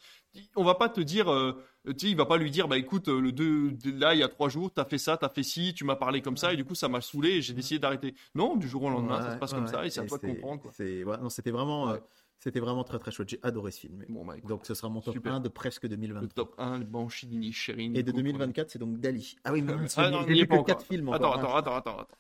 On 0.57 0.65
va 0.65 0.75
pas 0.75 0.89
te 0.89 1.01
dire, 1.01 1.33
euh, 1.33 1.61
tu 1.87 1.93
sais, 1.99 2.11
il 2.11 2.17
va 2.17 2.27
pas 2.27 2.37
lui 2.37 2.51
dire, 2.51 2.69
bah 2.69 2.79
écoute, 2.79 3.09
euh, 3.09 3.21
le 3.21 3.33
2, 3.33 3.77
là, 3.99 4.15
il 4.15 4.21
y 4.21 4.23
a 4.23 4.29
trois 4.29 4.49
jours, 4.49 4.71
t'as 4.73 4.85
fait 4.85 4.99
ça, 4.99 5.17
t'as 5.17 5.29
fait 5.29 5.43
ci, 5.43 5.75
tu 5.75 5.85
m'as 5.85 5.97
parlé 5.97 6.23
comme 6.23 6.37
ça, 6.37 6.53
et 6.53 6.57
du 6.57 6.65
coup, 6.65 6.75
ça 6.75 6.89
m'a 6.89 7.01
saoulé 7.01 7.31
et 7.31 7.43
j'ai 7.43 7.55
décidé 7.55 7.79
d'arrêter. 7.79 8.15
Non, 8.35 8.57
du 8.57 8.69
jour 8.69 8.83
au 8.85 8.91
lendemain, 8.91 9.21
ça 9.23 9.35
se 9.35 9.39
passe 9.39 9.53
ouais, 9.53 9.59
comme 9.59 9.67
ça 9.67 9.85
et 9.85 9.91
c'est 9.91 10.01
à 10.01 10.05
toi 10.05 10.19
de 10.19 10.27
comprendre. 10.27 10.63
Quoi. 10.63 11.17
non, 11.17 11.29
c'était 11.31 11.51
vraiment, 11.51 11.91
euh, 11.91 11.97
c'était 12.41 12.59
vraiment 12.61 12.85
très 12.85 12.99
très 12.99 13.11
chouette. 13.11 13.29
J'ai 13.29 13.39
adoré 13.43 13.71
ce 13.71 13.81
film. 13.81 14.03
Bon, 14.09 14.25
bah 14.25 14.37
écoute, 14.37 14.49
Donc 14.49 14.65
ce 14.67 14.73
sera 14.75 14.89
mon 14.89 15.03
top 15.03 15.13
Super. 15.15 15.35
1 15.35 15.41
de 15.41 15.49
presque 15.49 15.83
le 15.83 15.91
2023. 15.91 16.29
top 16.35 16.55
1, 16.59 16.79
les 16.79 16.85
Banshees 16.87 17.27
d'Inisherin. 17.27 17.93
Et 17.95 18.03
de 18.03 18.11
du 18.11 18.13
coup, 18.13 18.17
2024, 18.17 18.71
c'est 18.71 18.79
donc 18.79 18.99
Dali. 18.99 19.37
Ah 19.45 19.53
oui, 19.53 19.61
mais 19.61 19.75
mince, 19.77 19.95
Ah 19.99 20.11
non, 20.11 20.25
j'ai 20.27 20.33
n'y 20.33 20.41
pas 20.47 20.57
que 20.57 20.61
encore. 20.61 20.67
4 20.79 20.87
films 20.87 21.09
Attends, 21.11 21.35
encore. 21.35 21.55
hein. 21.57 21.59
attends, 21.59 21.75
attends, 21.77 21.93
attends, 21.93 21.99
attends. 22.01 22.19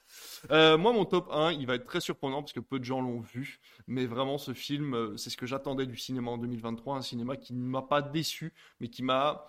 Euh, 0.50 0.76
moi, 0.76 0.92
mon 0.92 1.06
top 1.06 1.28
1, 1.32 1.52
il 1.52 1.66
va 1.66 1.74
être 1.76 1.86
très 1.86 2.00
surprenant 2.00 2.42
parce 2.42 2.52
que 2.52 2.60
peu 2.60 2.78
de 2.78 2.84
gens 2.84 3.00
l'ont 3.00 3.20
vu. 3.20 3.60
Mais 3.86 4.04
vraiment, 4.04 4.36
ce 4.36 4.52
film, 4.52 4.94
euh, 4.94 5.16
c'est 5.16 5.30
ce 5.30 5.38
que 5.38 5.46
j'attendais 5.46 5.86
du 5.86 5.96
cinéma 5.96 6.30
en 6.32 6.38
2023. 6.38 6.96
Un 6.98 7.02
cinéma 7.02 7.36
qui 7.36 7.54
ne 7.54 7.66
m'a 7.66 7.82
pas 7.82 8.02
déçu, 8.02 8.52
mais 8.80 8.88
qui 8.88 9.02
m'a 9.02 9.46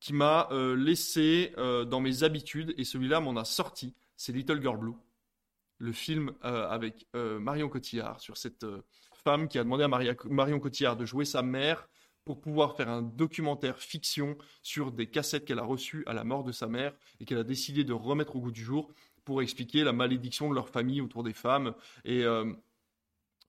qui 0.00 0.14
m'a 0.14 0.48
euh, 0.52 0.76
laissé 0.76 1.52
euh, 1.58 1.84
dans 1.84 2.00
mes 2.00 2.22
habitudes. 2.22 2.72
Et 2.78 2.84
celui-là 2.84 3.20
m'en 3.20 3.36
a 3.36 3.44
sorti. 3.44 3.94
C'est 4.16 4.32
Little 4.32 4.62
Girl 4.62 4.78
Blue. 4.78 4.94
Le 5.80 5.92
film 5.92 6.32
avec 6.42 7.06
Marion 7.14 7.68
Cotillard 7.68 8.18
sur 8.20 8.36
cette 8.36 8.66
femme 9.28 9.46
qui 9.46 9.58
a 9.58 9.64
demandé 9.64 9.84
à 9.84 9.88
Maria- 9.88 10.14
Marion 10.24 10.58
Cotillard 10.58 10.96
de 10.96 11.04
jouer 11.04 11.26
sa 11.26 11.42
mère 11.42 11.86
pour 12.24 12.40
pouvoir 12.40 12.74
faire 12.76 12.88
un 12.88 13.02
documentaire 13.02 13.78
fiction 13.78 14.38
sur 14.62 14.90
des 14.90 15.06
cassettes 15.06 15.44
qu'elle 15.44 15.58
a 15.58 15.64
reçues 15.64 16.02
à 16.06 16.14
la 16.14 16.24
mort 16.24 16.44
de 16.44 16.52
sa 16.52 16.66
mère 16.66 16.94
et 17.20 17.26
qu'elle 17.26 17.36
a 17.36 17.44
décidé 17.44 17.84
de 17.84 17.92
remettre 17.92 18.36
au 18.36 18.40
goût 18.40 18.50
du 18.50 18.64
jour 18.64 18.90
pour 19.26 19.42
expliquer 19.42 19.84
la 19.84 19.92
malédiction 19.92 20.48
de 20.48 20.54
leur 20.54 20.70
famille 20.70 21.02
autour 21.02 21.24
des 21.24 21.34
femmes. 21.34 21.74
Et 22.06 22.24
euh, 22.24 22.50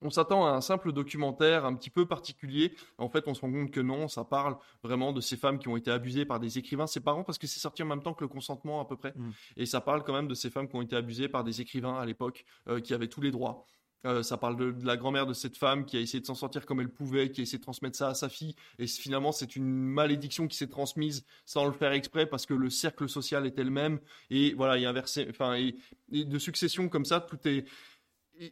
on 0.01 0.09
s'attend 0.09 0.45
à 0.45 0.49
un 0.49 0.59
simple 0.59 0.91
documentaire 0.91 1.63
un 1.63 1.75
petit 1.75 1.89
peu 1.89 2.05
particulier. 2.05 2.75
En 2.97 3.07
fait, 3.07 3.29
on 3.29 3.33
se 3.33 3.39
rend 3.39 3.51
compte 3.51 3.71
que 3.71 3.79
non, 3.79 4.09
ça 4.09 4.25
parle 4.25 4.57
vraiment 4.83 5.13
de 5.13 5.21
ces 5.21 5.37
femmes 5.37 5.59
qui 5.59 5.69
ont 5.69 5.77
été 5.77 5.91
abusées 5.91 6.25
par 6.25 6.41
des 6.41 6.57
écrivains. 6.57 6.87
C'est 6.87 7.05
marrant 7.05 7.23
parce 7.23 7.37
que 7.37 7.47
c'est 7.47 7.61
sorti 7.61 7.83
en 7.83 7.85
même 7.85 8.03
temps 8.03 8.13
que 8.13 8.25
le 8.25 8.27
consentement 8.27 8.81
à 8.81 8.85
peu 8.85 8.97
près. 8.97 9.13
Mm. 9.15 9.31
Et 9.55 9.65
ça 9.65 9.79
parle 9.79 10.03
quand 10.03 10.13
même 10.13 10.27
de 10.27 10.35
ces 10.35 10.49
femmes 10.49 10.67
qui 10.67 10.75
ont 10.75 10.81
été 10.81 10.97
abusées 10.97 11.29
par 11.29 11.45
des 11.45 11.61
écrivains 11.61 11.97
à 11.97 12.05
l'époque 12.05 12.43
euh, 12.67 12.81
qui 12.81 12.93
avaient 12.93 13.07
tous 13.07 13.21
les 13.21 13.31
droits. 13.31 13.65
Euh, 14.05 14.23
ça 14.23 14.37
parle 14.37 14.55
de, 14.55 14.73
la 14.85 14.95
grand-mère 14.95 15.25
de 15.25 15.33
cette 15.33 15.57
femme 15.57 15.85
qui 15.85 15.97
a 15.97 15.99
essayé 15.99 16.21
de 16.21 16.25
s'en 16.25 16.35
sortir 16.35 16.65
comme 16.65 16.79
elle 16.79 16.89
pouvait, 16.89 17.31
qui 17.31 17.41
a 17.41 17.43
essayé 17.43 17.57
de 17.57 17.63
transmettre 17.63 17.97
ça 17.97 18.09
à 18.09 18.13
sa 18.13 18.29
fille. 18.29 18.55
Et 18.77 18.87
finalement, 18.87 19.31
c'est 19.31 19.55
une 19.55 19.67
malédiction 19.67 20.47
qui 20.47 20.55
s'est 20.55 20.67
transmise 20.67 21.25
sans 21.45 21.65
le 21.65 21.73
faire 21.73 21.91
exprès 21.91 22.25
parce 22.25 22.45
que 22.45 22.53
le 22.53 22.69
cercle 22.69 23.09
social 23.09 23.45
est 23.45 23.57
le 23.57 23.69
même. 23.69 23.99
Et 24.29 24.53
voilà, 24.53 24.77
il 24.77 24.83
y 24.83 24.85
a 24.85 24.89
un 24.89 24.93
verset, 24.93 25.27
enfin, 25.29 25.55
et, 25.55 25.75
de 26.11 26.39
succession 26.39 26.87
comme 26.87 27.05
ça, 27.05 27.19
tout 27.19 27.39
est. 27.45 27.65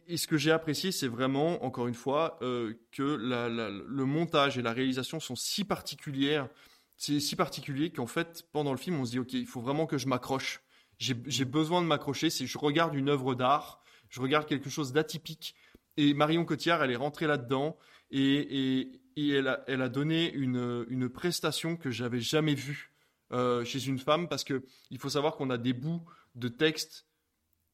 Et, 0.06 0.18
ce 0.18 0.26
que 0.26 0.36
j'ai 0.36 0.50
apprécié, 0.50 0.92
c'est 0.92 1.08
vraiment, 1.08 1.64
encore 1.64 1.88
une 1.88 1.94
fois, 1.94 2.38
euh, 2.42 2.74
que 2.92 3.02
le 3.02 4.04
montage 4.04 4.58
et 4.58 4.62
la 4.62 4.74
réalisation 4.74 5.18
sont 5.18 5.36
si 5.36 5.64
particulières, 5.64 6.48
c'est 6.96 7.20
si 7.20 7.36
particulier 7.36 7.90
qu'en 7.90 8.06
fait, 8.06 8.44
pendant 8.52 8.72
le 8.72 8.78
film, 8.78 9.00
on 9.00 9.06
se 9.06 9.12
dit, 9.12 9.18
ok, 9.18 9.32
il 9.32 9.46
faut 9.46 9.62
vraiment 9.62 9.86
que 9.86 9.96
je 9.96 10.08
m'accroche. 10.08 10.60
J'ai 10.98 11.44
besoin 11.44 11.80
de 11.80 11.86
m'accrocher. 11.86 12.28
Si 12.28 12.46
je 12.48 12.58
regarde 12.58 12.94
une 12.94 13.08
œuvre 13.08 13.36
d'art, 13.36 13.80
je 14.08 14.20
regarde 14.20 14.46
quelque 14.46 14.70
chose 14.70 14.92
d'atypique. 14.92 15.54
Et 15.96 16.14
Marion 16.14 16.44
Cotillard, 16.44 16.82
elle 16.82 16.90
est 16.90 16.96
rentrée 16.96 17.26
là-dedans 17.26 17.76
et, 18.10 19.00
elle 19.16 19.82
a 19.82 19.88
donné 19.88 20.32
une, 20.32 20.86
une 20.88 21.08
prestation 21.08 21.76
que 21.76 21.90
j'avais 21.90 22.20
jamais 22.20 22.54
vue 22.54 22.92
euh, 23.32 23.62
chez 23.64 23.84
une 23.86 23.98
femme 23.98 24.26
parce 24.26 24.42
que 24.42 24.64
il 24.90 24.98
faut 24.98 25.10
savoir 25.10 25.36
qu'on 25.36 25.50
a 25.50 25.58
des 25.58 25.74
bouts 25.74 26.02
de 26.34 26.48
texte 26.48 27.04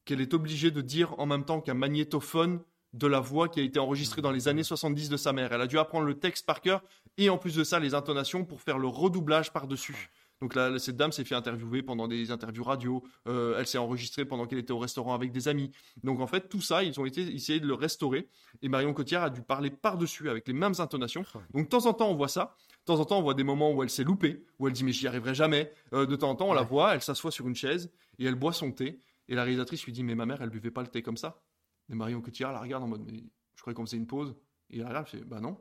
qu'elle 0.03 0.19
est 0.19 0.33
obligée 0.33 0.69
de 0.69 0.81
dire 0.81 1.17
en 1.17 1.25
même 1.25 1.45
temps 1.45 1.61
qu'un 1.61 1.75
magnétophone 1.75 2.61
de 2.91 3.07
la 3.07 3.21
voix 3.21 3.47
qui 3.47 3.61
a 3.61 3.63
été 3.63 3.79
enregistrée 3.79 4.21
dans 4.21 4.31
les 4.31 4.47
années 4.49 4.63
70 4.63 5.09
de 5.09 5.17
sa 5.17 5.31
mère. 5.31 5.53
Elle 5.53 5.61
a 5.61 5.67
dû 5.67 5.79
apprendre 5.79 6.05
le 6.05 6.19
texte 6.19 6.45
par 6.45 6.59
cœur 6.59 6.83
et 7.17 7.29
en 7.29 7.37
plus 7.37 7.55
de 7.55 7.63
ça 7.63 7.79
les 7.79 7.93
intonations 7.93 8.43
pour 8.43 8.61
faire 8.61 8.77
le 8.77 8.87
redoublage 8.87 9.53
par-dessus. 9.53 10.09
Donc 10.41 10.55
là, 10.55 10.77
cette 10.79 10.97
dame 10.97 11.11
s'est 11.11 11.23
fait 11.23 11.35
interviewer 11.35 11.81
pendant 11.81 12.07
des 12.07 12.31
interviews 12.31 12.63
radio. 12.63 13.03
Euh, 13.27 13.55
elle 13.57 13.67
s'est 13.67 13.77
enregistrée 13.77 14.25
pendant 14.25 14.45
qu'elle 14.45 14.59
était 14.59 14.73
au 14.73 14.79
restaurant 14.79 15.13
avec 15.13 15.31
des 15.31 15.47
amis. 15.47 15.71
Donc 16.03 16.19
en 16.19 16.27
fait, 16.27 16.49
tout 16.49 16.61
ça, 16.61 16.83
ils 16.83 16.99
ont 16.99 17.05
été 17.05 17.21
essayé 17.33 17.59
de 17.59 17.67
le 17.67 17.73
restaurer. 17.73 18.27
Et 18.61 18.67
Marion 18.67 18.93
Cotillard 18.93 19.23
a 19.23 19.29
dû 19.29 19.41
parler 19.41 19.69
par-dessus 19.69 20.29
avec 20.29 20.47
les 20.47 20.53
mêmes 20.53 20.73
intonations. 20.79 21.23
Donc 21.53 21.65
de 21.65 21.69
temps 21.69 21.85
en 21.85 21.93
temps, 21.93 22.09
on 22.09 22.15
voit 22.15 22.27
ça. 22.27 22.55
De 22.81 22.85
temps 22.85 22.99
en 22.99 23.05
temps, 23.05 23.19
on 23.19 23.23
voit 23.23 23.33
des 23.33 23.43
moments 23.43 23.71
où 23.71 23.81
elle 23.81 23.89
s'est 23.89 24.03
loupée, 24.03 24.43
où 24.59 24.67
elle 24.67 24.73
dit 24.73 24.83
mais 24.83 24.91
j'y 24.91 25.07
arriverai 25.07 25.33
jamais. 25.33 25.71
Euh, 25.93 26.05
de 26.05 26.15
temps 26.15 26.29
en 26.29 26.35
temps, 26.35 26.49
on 26.49 26.53
la 26.53 26.63
voit, 26.63 26.93
elle 26.93 27.01
s'assoit 27.01 27.31
sur 27.31 27.47
une 27.47 27.55
chaise 27.55 27.91
et 28.19 28.25
elle 28.25 28.35
boit 28.35 28.53
son 28.53 28.71
thé. 28.71 28.99
Et 29.27 29.35
la 29.35 29.43
réalisatrice 29.43 29.85
lui 29.85 29.93
dit 29.93 30.03
mais 30.03 30.15
ma 30.15 30.25
mère, 30.25 30.41
elle 30.41 30.49
buvait 30.49 30.71
pas 30.71 30.81
le 30.81 30.87
thé 30.87 31.01
comme 31.01 31.17
ça. 31.17 31.41
Et 31.89 31.95
Marion 31.95 32.21
Cotillard 32.21 32.51
la 32.51 32.59
regarde 32.59 32.83
en 32.83 32.87
mode 32.87 33.03
mais 33.05 33.23
je 33.55 33.61
croyais 33.61 33.75
qu'on 33.75 33.85
faisait 33.85 33.97
une 33.97 34.07
pause. 34.07 34.35
Et 34.69 34.79
elle 34.79 34.87
regarde, 34.87 35.07
elle 35.11 35.19
fait 35.19 35.25
bah 35.25 35.39
non. 35.39 35.57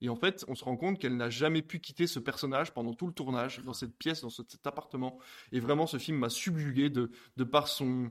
Et 0.00 0.08
en 0.08 0.16
fait, 0.16 0.44
on 0.48 0.54
se 0.54 0.64
rend 0.64 0.76
compte 0.76 0.98
qu'elle 0.98 1.16
n'a 1.16 1.30
jamais 1.30 1.62
pu 1.62 1.80
quitter 1.80 2.06
ce 2.06 2.18
personnage 2.20 2.72
pendant 2.72 2.94
tout 2.94 3.06
le 3.06 3.12
tournage, 3.12 3.60
dans 3.64 3.72
cette 3.72 3.96
pièce, 3.96 4.20
dans 4.22 4.30
ce- 4.30 4.42
cet 4.48 4.66
appartement. 4.66 5.18
Et 5.52 5.60
vraiment, 5.60 5.86
ce 5.86 5.98
film 5.98 6.18
m'a 6.18 6.28
subjugué 6.30 6.90
de, 6.90 7.10
par 7.44 7.68
son, 7.68 8.10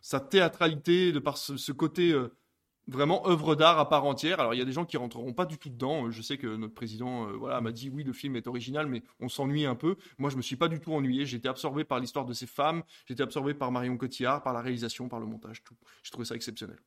sa 0.00 0.20
théâtralité, 0.20 1.12
de 1.12 1.18
par 1.18 1.36
ce, 1.36 1.72
côté 1.72 2.12
euh, 2.12 2.28
vraiment 2.88 3.26
œuvre 3.28 3.54
d'art 3.54 3.78
à 3.78 3.88
part 3.88 4.04
entière. 4.04 4.40
Alors, 4.40 4.54
il 4.54 4.58
y 4.58 4.62
a 4.62 4.64
des 4.64 4.72
gens 4.72 4.84
qui 4.84 4.96
rentreront 4.96 5.32
pas 5.34 5.46
du 5.46 5.58
tout 5.58 5.68
dedans. 5.68 6.10
Je 6.10 6.22
sais 6.22 6.38
que 6.38 6.56
notre 6.56 6.74
président 6.74 7.28
euh, 7.28 7.32
voilà, 7.32 7.60
m'a 7.60 7.72
dit 7.72 7.90
oui, 7.90 8.02
le 8.04 8.12
film 8.12 8.36
est 8.36 8.46
original, 8.46 8.86
mais 8.86 9.02
on 9.20 9.28
s'ennuie 9.28 9.66
un 9.66 9.74
peu. 9.74 9.96
Moi, 10.18 10.30
je 10.30 10.36
me 10.36 10.42
suis 10.42 10.56
pas 10.56 10.68
du 10.68 10.80
tout 10.80 10.92
ennuyé. 10.92 11.22
Été 11.34 11.48
absorbé 11.48 11.84
par 11.84 12.00
l'histoire 12.00 12.24
de 12.24 12.32
ces 12.32 12.46
femmes. 12.46 12.82
Été 13.08 13.22
absorbé 13.22 13.54
par 13.54 13.70
Marion 13.72 13.96
Cotillard, 13.96 14.42
par 14.42 14.52
la 14.52 14.60
réalisation, 14.62 15.08
par 15.08 15.20
le 15.20 15.26
montage, 15.26 15.62
tout. 15.64 15.76
J'ai 16.02 16.10
trouvé 16.10 16.24
ça 16.24 16.34
exceptionnel. 16.34 16.78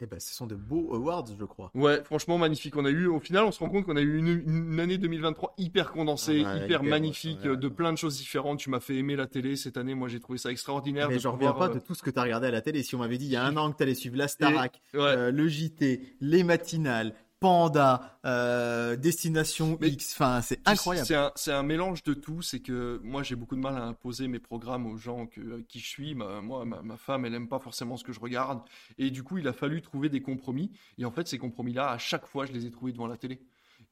Eh 0.00 0.06
ben, 0.06 0.18
ce 0.18 0.34
sont 0.34 0.46
de 0.46 0.56
beaux 0.56 0.94
awards, 0.94 1.26
je 1.38 1.44
crois. 1.44 1.70
Ouais, 1.74 2.02
franchement 2.02 2.36
magnifique. 2.38 2.76
On 2.76 2.84
a 2.84 2.90
eu, 2.90 3.06
au 3.06 3.20
final, 3.20 3.44
on 3.44 3.52
se 3.52 3.60
rend 3.60 3.68
compte 3.68 3.84
qu'on 3.84 3.94
a 3.96 4.00
eu 4.00 4.16
une, 4.18 4.42
une 4.46 4.80
année 4.80 4.98
2023 4.98 5.54
hyper 5.58 5.92
condensée, 5.92 6.42
Ouais, 6.44 6.56
hyper 6.56 6.64
hyper, 6.64 6.82
magnifique, 6.82 7.40
ouais, 7.44 7.50
ouais. 7.50 7.56
de 7.56 7.68
plein 7.68 7.92
de 7.92 7.98
choses 7.98 8.16
différentes. 8.16 8.58
Tu 8.58 8.70
m'as 8.70 8.80
fait 8.80 8.96
aimer 8.96 9.14
la 9.14 9.26
télé 9.26 9.54
cette 9.54 9.76
année. 9.76 9.94
Moi, 9.94 10.08
j'ai 10.08 10.18
trouvé 10.18 10.38
ça 10.38 10.50
extraordinaire. 10.50 11.08
Mais 11.08 11.18
je 11.20 11.28
reviens 11.28 11.52
pas 11.52 11.68
euh, 11.68 11.74
de 11.74 11.78
tout 11.78 11.94
ce 11.94 12.02
que 12.02 12.10
tu 12.10 12.18
as 12.18 12.22
regardé 12.22 12.48
à 12.48 12.50
la 12.50 12.62
télé. 12.62 12.82
Si 12.82 12.96
on 12.96 12.98
m'avait 12.98 13.18
dit 13.18 13.26
il 13.26 13.32
y 13.32 13.36
a 13.36 13.44
un 13.44 13.56
an 13.58 13.70
que 13.70 13.76
tu 13.76 13.82
allais 13.84 13.94
suivre 13.94 14.16
la 14.16 14.26
Starac, 14.28 14.80
euh, 14.96 15.30
le 15.30 15.46
JT, 15.46 16.16
les 16.20 16.42
matinales, 16.42 17.14
Panda, 17.42 18.18
euh, 18.24 18.96
Destination 18.96 19.76
Mais- 19.80 19.88
X, 19.88 20.12
enfin, 20.14 20.40
c'est 20.40 20.60
incroyable. 20.66 21.06
C'est 21.34 21.52
un, 21.52 21.62
mélange 21.62 22.02
de 22.04 22.14
tout. 22.14 22.40
C'est 22.40 22.60
que 22.60 23.00
moi, 23.02 23.22
j'ai 23.22 23.34
beaucoup 23.36 23.56
de 23.56 23.60
mal 23.60 23.76
à 23.76 23.82
imposer 23.82 24.28
mes 24.28 24.38
programmes 24.38 24.86
aux 24.86 24.96
gens 24.96 25.26
que, 25.26 25.40
avec 25.52 25.66
qui 25.68 25.80
je 25.80 25.88
suis. 25.88 26.14
Ma- 26.14 26.40
moi, 26.40 26.64
ma, 26.64 26.80
ma 26.82 26.96
femme, 26.96 27.24
elle 27.24 27.34
aime 27.34 27.48
pas 27.48 27.58
forcément 27.58 27.96
ce 27.96 28.04
que 28.04 28.12
je 28.12 28.20
regarde. 28.20 28.60
Et 28.98 29.10
du 29.10 29.22
coup, 29.22 29.38
il 29.38 29.48
a 29.48 29.52
fallu 29.52 29.82
trouver 29.82 30.08
des 30.08 30.22
compromis. 30.22 30.70
Et 30.98 31.04
en 31.04 31.10
fait, 31.10 31.28
ces 31.28 31.38
compromis-là, 31.38 31.90
à 31.90 31.98
chaque 31.98 32.26
fois, 32.26 32.46
je 32.46 32.52
les 32.52 32.64
ai 32.66 32.70
trouvés 32.70 32.92
devant 32.92 33.06
la 33.08 33.16
télé. 33.16 33.40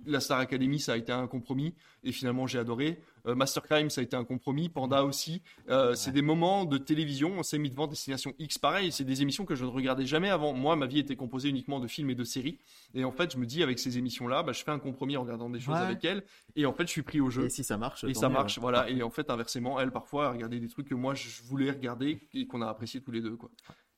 La 0.07 0.21
Star 0.21 0.39
Academy, 0.39 0.81
ça 0.81 0.93
a 0.95 0.97
été 0.97 1.13
un 1.13 1.27
compromis. 1.27 1.75
Et 2.05 2.13
finalement, 2.13 2.47
j'ai 2.47 2.59
adoré. 2.59 3.01
Euh, 3.27 3.35
Master 3.35 3.63
Crime, 3.63 3.91
ça 3.91 4.01
a 4.01 4.05
été 4.05 4.17
un 4.17 4.25
compromis. 4.25 4.69
Panda 4.71 5.05
aussi. 5.05 5.43
Euh, 5.69 5.95
C'est 5.95 6.13
des 6.13 6.23
moments 6.23 6.65
de 6.65 6.79
télévision. 6.79 7.33
On 7.39 7.43
s'est 7.43 7.59
mis 7.59 7.69
devant 7.71 7.87
Destination 7.87 8.33
X. 8.39 8.57
Pareil, 8.59 8.91
c'est 8.93 9.05
des 9.05 9.21
émissions 9.23 9.45
que 9.45 9.55
je 9.55 9.65
ne 9.65 9.71
regardais 9.71 10.07
jamais 10.07 10.31
avant. 10.31 10.53
Moi, 10.55 10.77
ma 10.77 10.87
vie 10.87 10.99
était 11.01 11.17
composée 11.17 11.51
uniquement 11.51 11.79
de 11.81 11.87
films 11.87 12.11
et 12.11 12.15
de 12.15 12.25
séries. 12.25 12.59
Et 12.95 13.05
en 13.05 13.13
fait, 13.13 13.33
je 13.33 13.39
me 13.39 13.45
dis, 13.45 13.63
avec 13.63 13.79
ces 13.79 13.99
émissions-là, 13.99 14.43
bah, 14.43 14.53
je 14.53 14.63
fais 14.65 14.71
un 14.71 14.79
compromis 14.79 15.17
en 15.19 15.23
regardant 15.23 15.51
des 15.51 15.61
choses 15.61 15.75
Ouais. 15.75 15.81
avec 15.81 16.05
elle. 16.05 16.25
Et 16.57 16.65
en 16.67 16.73
fait, 16.73 16.85
je 16.85 16.91
suis 16.93 17.03
pris 17.03 17.21
au 17.21 17.29
jeu. 17.31 17.45
Et 17.45 17.51
si 17.51 17.63
ça 17.65 17.77
marche, 17.77 18.05
Et 18.05 18.15
ça 18.15 18.29
marche, 18.31 18.57
ouais. 18.57 18.63
voilà. 18.63 18.89
Et 18.89 19.03
en 19.03 19.11
fait, 19.11 19.29
inversement, 19.31 19.79
elle, 19.79 19.91
parfois, 19.93 20.29
a 20.29 20.33
regardé 20.33 20.59
des 20.61 20.69
trucs 20.69 20.89
que 20.89 20.95
moi, 20.95 21.15
je 21.15 21.43
voulais 21.45 21.71
regarder 21.71 22.21
et 22.33 22.47
qu'on 22.47 22.63
a 22.63 22.69
apprécié 22.69 23.01
tous 23.03 23.11
les 23.11 23.21
deux, 23.21 23.37
quoi. 23.37 23.51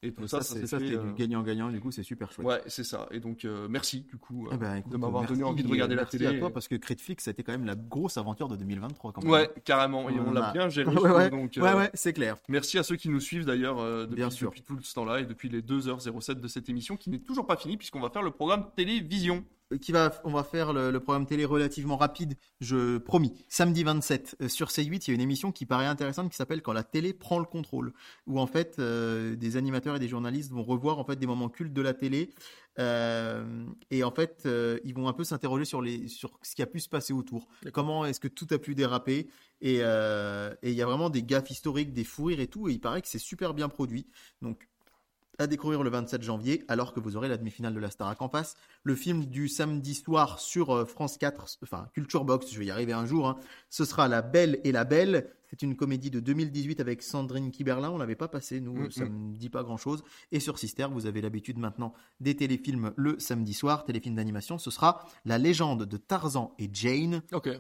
Et 0.05 0.13
tout 0.13 0.25
Et 0.25 0.29
ça, 0.29 0.41
ça, 0.43 0.55
ça, 0.55 0.61
c'est 0.61 0.89
c'est 0.89 0.95
euh, 0.97 1.05
du 1.05 1.15
gagnant-gagnant. 1.15 1.71
Du 1.71 1.79
coup, 1.81 1.93
c'est 1.93 2.03
super 2.03 2.33
chouette. 2.33 2.47
Ouais, 2.47 2.61
c'est 2.67 2.83
ça. 2.83 3.07
Et 3.13 3.21
donc, 3.21 3.45
euh, 3.45 3.69
merci, 3.71 4.01
du 4.01 4.17
coup, 4.17 4.47
euh, 4.49 4.51
Eh 4.55 4.57
ben, 4.57 4.77
écoute, 4.77 4.93
de 4.93 4.97
m'avoir 4.97 5.23
donné 5.23 5.39
merci, 5.39 5.53
envie 5.53 5.63
de 5.63 5.69
regarder 5.69 5.95
la 5.95 6.03
merci 6.03 6.19
télé. 6.19 6.27
à 6.37 6.39
toi 6.39 6.51
parce 6.53 6.67
que 6.67 6.75
a 6.75 7.31
été 7.31 7.43
quand 7.45 7.53
même 7.53 7.65
la 7.67 7.77
grosse 7.77 8.17
aventure 8.17 8.49
de 8.49 8.57
2023. 8.57 9.13
Quand 9.13 9.23
même. 9.23 9.31
Ouais, 9.31 9.51
carrément. 9.65 10.09
Et 10.11 10.19
On 10.19 10.33
l'a 10.33 10.49
a- 10.49 10.53
bien 10.53 10.69
géré. 10.69 10.91
Ouais, 11.03 11.11
ouais, 11.11 11.31
donc, 11.31 11.53
ouais, 11.57 11.63
euh, 11.63 11.77
ouais, 11.79 11.91
c'est 11.95 12.13
clair. 12.13 12.37
Merci 12.49 12.79
à 12.79 12.83
ceux 12.83 12.97
qui 12.97 13.09
nous 13.09 13.21
suivent 13.21 13.45
d'ailleurs 13.45 13.79
euh, 13.79 14.03
depuis, 14.05 14.17
Bien 14.17 14.31
sûr. 14.31 14.49
depuis 14.51 14.63
tout 14.63 14.81
ce 14.83 14.95
temps-là 14.95 15.21
et 15.21 15.25
depuis 15.27 15.49
les 15.49 15.63
2h07 15.63 16.35
de 16.41 16.49
cette 16.49 16.69
émission 16.69 16.97
qui 16.97 17.09
n'est 17.11 17.19
toujours 17.21 17.47
pas 17.47 17.57
finie 17.57 17.77
puisqu'on 17.77 18.01
va 18.01 18.11
faire 18.11 18.23
le 18.23 18.31
programme 18.33 18.67
télévision. 18.77 19.45
Qui 19.79 19.93
va, 19.93 20.13
on 20.25 20.31
va 20.31 20.45
faire 20.45 20.73
le, 20.73 20.91
le 20.91 21.01
programme 21.01 21.27
télé 21.27 21.45
relativement 21.45 21.97
rapide, 21.97 22.35
je 22.61 22.99
promis. 22.99 23.33
Samedi 23.49 23.85
27 23.85 24.37
euh, 24.41 24.49
sur 24.49 24.69
C8, 24.69 25.05
il 25.07 25.09
y 25.09 25.11
a 25.11 25.15
une 25.15 25.21
émission 25.21 25.53
qui 25.53 25.67
paraît 25.67 25.87
intéressante 25.87 26.31
qui 26.31 26.37
s'appelle 26.37 26.63
Quand 26.63 26.73
la 26.73 26.85
télé 26.85 27.13
prend 27.13 27.39
le 27.39 27.45
contrôle, 27.45 27.93
où 28.27 28.41
en 28.41 28.47
fait 28.47 28.77
euh, 28.79 29.37
des 29.37 29.57
animateurs 29.57 29.97
et 29.97 29.99
des 29.99 30.09
journalistes 30.09 30.51
vont 30.51 30.63
revoir 30.63 30.99
en 30.99 31.05
fait 31.05 31.17
des 31.17 31.27
moments 31.27 31.49
cultes 31.49 31.73
de 31.73 31.83
la 31.83 31.95
télé 31.95 32.31
euh, 32.79 33.67
et 33.91 34.03
en 34.03 34.11
fait 34.11 34.45
euh, 34.47 34.79
ils 34.85 34.95
vont 34.95 35.07
un 35.07 35.13
peu 35.13 35.25
s'interroger 35.25 35.67
sur 35.67 35.83
les 35.83 36.09
sur 36.09 36.39
ce 36.43 36.55
qui 36.55 36.63
a 36.63 36.67
pu 36.67 36.81
se 36.81 36.89
passer 36.89 37.13
autour. 37.13 37.49
Comment 37.73 38.07
est-ce 38.07 38.21
que 38.21 38.29
tout 38.29 38.47
a 38.51 38.59
pu 38.59 38.75
déraper 38.75 39.29
et 39.61 39.79
euh, 39.83 40.55
et 40.63 40.71
il 40.71 40.77
y 40.77 40.83
a 40.83 40.87
vraiment 40.87 41.11
des 41.11 41.23
gaffes 41.23 41.51
historiques, 41.51 41.93
des 41.93 42.05
fous 42.05 42.25
rires 42.25 42.41
et 42.41 42.47
tout 42.47 42.69
et 42.69 42.73
il 42.73 42.81
paraît 42.81 43.03
que 43.03 43.09
c'est 43.09 43.19
super 43.19 43.53
bien 43.53 43.69
produit. 43.69 44.07
Donc 44.41 44.69
à 45.39 45.47
découvrir 45.47 45.83
le 45.83 45.91
27 45.91 46.23
janvier, 46.23 46.65
alors 46.69 46.93
que 46.93 47.01
vous 47.01 47.17
aurez 47.17 47.29
la 47.29 47.37
demi-finale 47.37 47.75
de 47.75 47.81
la 47.81 47.91
Starac 47.91 48.21
en 48.21 48.29
face. 48.29 48.57
Le 48.83 48.95
film 48.95 49.27
du 49.27 49.49
samedi 49.49 49.95
soir 49.95 50.39
sur 50.39 50.71
euh, 50.71 50.85
France 50.85 51.17
4, 51.19 51.59
enfin 51.63 51.89
Culture 51.95 52.25
Box, 52.25 52.53
je 52.53 52.59
vais 52.59 52.67
y 52.67 52.71
arriver 52.71 52.93
un 52.93 53.07
jour, 53.07 53.29
hein, 53.29 53.39
ce 53.71 53.85
sera 53.85 54.09
La 54.09 54.23
Belle 54.23 54.61
et 54.65 54.73
la 54.73 54.85
Belle. 54.85 55.31
C'est 55.53 55.61
une 55.61 55.77
comédie 55.77 56.11
de 56.11 56.19
2018 56.19 56.81
avec 56.81 57.03
Sandrine 57.03 57.51
Kiberlin. 57.51 57.91
On 57.91 57.99
l'avait 57.99 58.17
pas 58.17 58.29
passé, 58.29 58.59
nous, 58.59 58.91
ça 58.91 59.05
me 59.05 59.37
dit 59.37 59.51
pas 59.51 59.63
grand-chose. 59.63 60.03
Et 60.31 60.41
sur 60.41 60.59
Sister, 60.59 60.87
vous 60.91 61.05
avez 61.05 61.21
l'habitude 61.21 61.59
maintenant 61.59 61.93
des 62.21 62.35
téléfilms 62.35 62.95
le 62.97 63.19
samedi 63.19 63.53
soir, 63.53 63.85
téléfilm 63.85 64.15
d'animation. 64.15 64.57
Ce 64.57 64.71
sera 64.71 65.07
La 65.27 65.37
légende 65.37 65.85
de 65.85 65.97
Tarzan 65.99 66.55
et 66.59 66.71
Jane 66.73 67.23
Ok. 67.33 67.51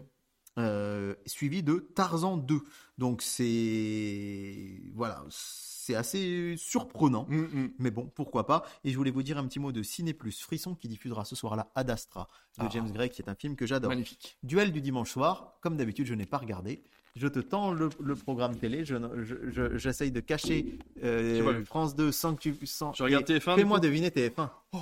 Euh, 0.58 1.14
suivi 1.26 1.62
de 1.62 1.78
Tarzan 1.94 2.36
2. 2.36 2.60
Donc 2.98 3.22
c'est 3.22 4.80
voilà, 4.94 5.24
c'est 5.30 5.94
assez 5.94 6.54
surprenant. 6.56 7.26
Mm, 7.28 7.36
mm. 7.40 7.70
Mais 7.78 7.90
bon, 7.90 8.10
pourquoi 8.14 8.46
pas. 8.46 8.64
Et 8.84 8.90
je 8.90 8.96
voulais 8.96 9.10
vous 9.10 9.22
dire 9.22 9.38
un 9.38 9.46
petit 9.46 9.58
mot 9.58 9.72
de 9.72 9.82
Ciné 9.82 10.12
Plus 10.14 10.40
Frisson 10.42 10.74
qui 10.74 10.88
diffusera 10.88 11.24
ce 11.24 11.34
soir-là 11.36 11.70
Ad 11.74 11.90
Astra 11.90 12.28
de 12.58 12.64
Ah. 12.64 12.68
James 12.72 12.90
Gray, 12.92 13.08
qui 13.10 13.22
est 13.22 13.28
un 13.28 13.34
film 13.34 13.56
que 13.56 13.66
j'adore. 13.66 13.90
Magnifique. 13.90 14.38
Duel 14.42 14.72
du 14.72 14.80
dimanche 14.80 15.10
soir, 15.10 15.54
comme 15.60 15.76
d'habitude, 15.76 16.06
je 16.06 16.14
n'ai 16.14 16.26
pas 16.26 16.38
regardé. 16.38 16.82
Je 17.14 17.28
te 17.28 17.40
tends 17.40 17.72
le, 17.72 17.90
le 18.00 18.14
programme 18.16 18.56
télé. 18.56 18.84
Je, 18.86 18.96
je- 19.22 19.50
je- 19.50 19.76
j'essaye 19.76 20.10
de 20.12 20.20
cacher 20.20 20.78
euh. 21.02 21.62
France 21.66 21.94
2 21.94 22.10
sans 22.10 22.34
que 22.34 22.40
tu. 22.40 22.66
Sans... 22.66 22.92
Tu 22.92 23.02
regardes 23.02 23.28
Et 23.28 23.38
TF1 23.38 23.56
Fais-moi 23.56 23.80
deviner 23.80 24.08
TF1. 24.08 24.48
Oh. 24.72 24.78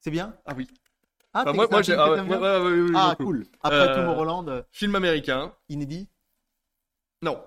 C'est 0.00 0.10
bien? 0.10 0.36
Ah 0.44 0.52
oui. 0.56 0.66
Ah, 1.38 1.42
Enfin, 1.42 1.52
moi, 1.52 1.68
moi 1.70 1.82
j'ai. 1.82 1.94
ah 1.94 2.10
ouais, 2.10 2.20
ouais, 2.20 2.36
ouais, 2.80 2.92
Ah, 2.96 3.14
cool. 3.16 3.46
Après 3.62 3.76
Euh, 3.90 3.94
Tomorrowland, 3.94 4.48
euh, 4.48 4.62
Film 4.72 4.94
américain. 4.96 5.54
inédit 5.68 6.08
Non, 7.22 7.40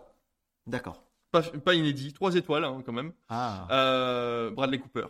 D'accord. 0.65 1.03
pas, 1.31 1.41
pas 1.41 1.73
inédit. 1.73 2.13
Trois 2.13 2.35
étoiles 2.35 2.63
hein, 2.63 2.81
quand 2.85 2.93
même. 2.93 3.11
Ah. 3.27 3.67
Euh, 3.71 4.49
Bradley 4.51 4.79
Cooper. 4.79 5.07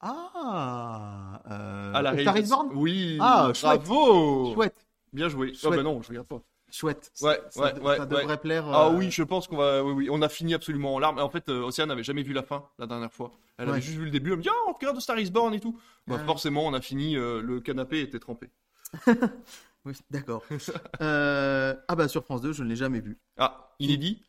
Ah. 0.00 1.40
Euh... 1.50 1.92
À 1.94 2.02
la 2.02 2.44
Star 2.44 2.64
Oui. 2.74 3.18
Ah. 3.20 3.52
Bravo. 3.62 4.54
Chouette. 4.54 4.86
Bien 5.12 5.28
joué. 5.28 5.52
Ah 5.54 5.58
Chouette. 5.58 5.76
bah 5.76 5.82
non, 5.82 6.02
je 6.02 6.08
regarde 6.08 6.26
pas. 6.26 6.40
Chouette. 6.72 7.12
Ouais, 7.22 7.40
ça, 7.50 7.62
ouais, 7.62 7.74
ça 7.74 7.80
ouais, 7.82 8.06
devrait 8.06 8.26
ouais. 8.26 8.36
plaire. 8.36 8.66
Ah 8.68 8.88
euh, 8.88 8.96
oui, 8.96 9.10
je 9.10 9.22
pense 9.22 9.46
qu'on 9.48 9.56
va. 9.56 9.82
Oui, 9.84 9.92
oui, 9.92 10.08
on 10.10 10.22
a 10.22 10.28
fini 10.28 10.54
absolument 10.54 10.94
en 10.94 10.98
larmes. 10.98 11.18
En 11.18 11.28
fait, 11.30 11.48
euh, 11.48 11.62
Océane 11.62 11.88
n'avait 11.88 12.02
jamais 12.02 12.22
vu 12.22 12.32
la 12.32 12.42
fin 12.42 12.64
la 12.78 12.86
dernière 12.86 13.12
fois. 13.12 13.32
Elle 13.58 13.68
avait 13.68 13.80
juste 13.80 13.98
vu 13.98 14.04
le 14.06 14.10
début. 14.10 14.30
Elle 14.32 14.38
me 14.38 14.42
dit 14.42 14.48
Ah, 14.50 14.68
on 14.68 14.72
regarde 14.72 14.98
Star 15.00 15.18
is 15.18 15.30
Born 15.30 15.52
et 15.54 15.60
tout. 15.60 15.78
Bah, 16.06 16.16
Ah. 16.20 16.24
forcément, 16.24 16.66
on 16.66 16.72
a 16.74 16.80
fini. 16.80 17.16
euh, 17.16 17.40
le 17.42 17.60
canapé 17.60 18.00
était 18.00 18.18
trempé. 18.18 18.50
Oui, 19.86 19.94
d'accord. 20.10 20.42
Euh, 21.00 21.74
Ah 21.88 21.96
bah 21.96 22.06
sur 22.06 22.22
France 22.24 22.42
2, 22.42 22.52
je 22.52 22.62
ne 22.62 22.68
l'ai 22.68 22.76
jamais 22.76 23.00
vu. 23.00 23.18
Ah, 23.38 23.74
inédit? 23.78 24.22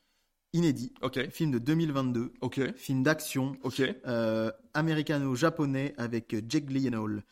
Inédit. 0.53 0.93
Ok, 1.01 1.29
Film 1.29 1.51
de 1.51 1.59
2022. 1.59 2.31
ok, 2.39 2.73
Film 2.77 3.03
d'action. 3.03 3.57
ok. 3.63 3.81
Américano-japonais 4.73 5.93
avec 5.97 6.35
Jake 6.47 6.69
Gyllenhaal. 6.69 7.23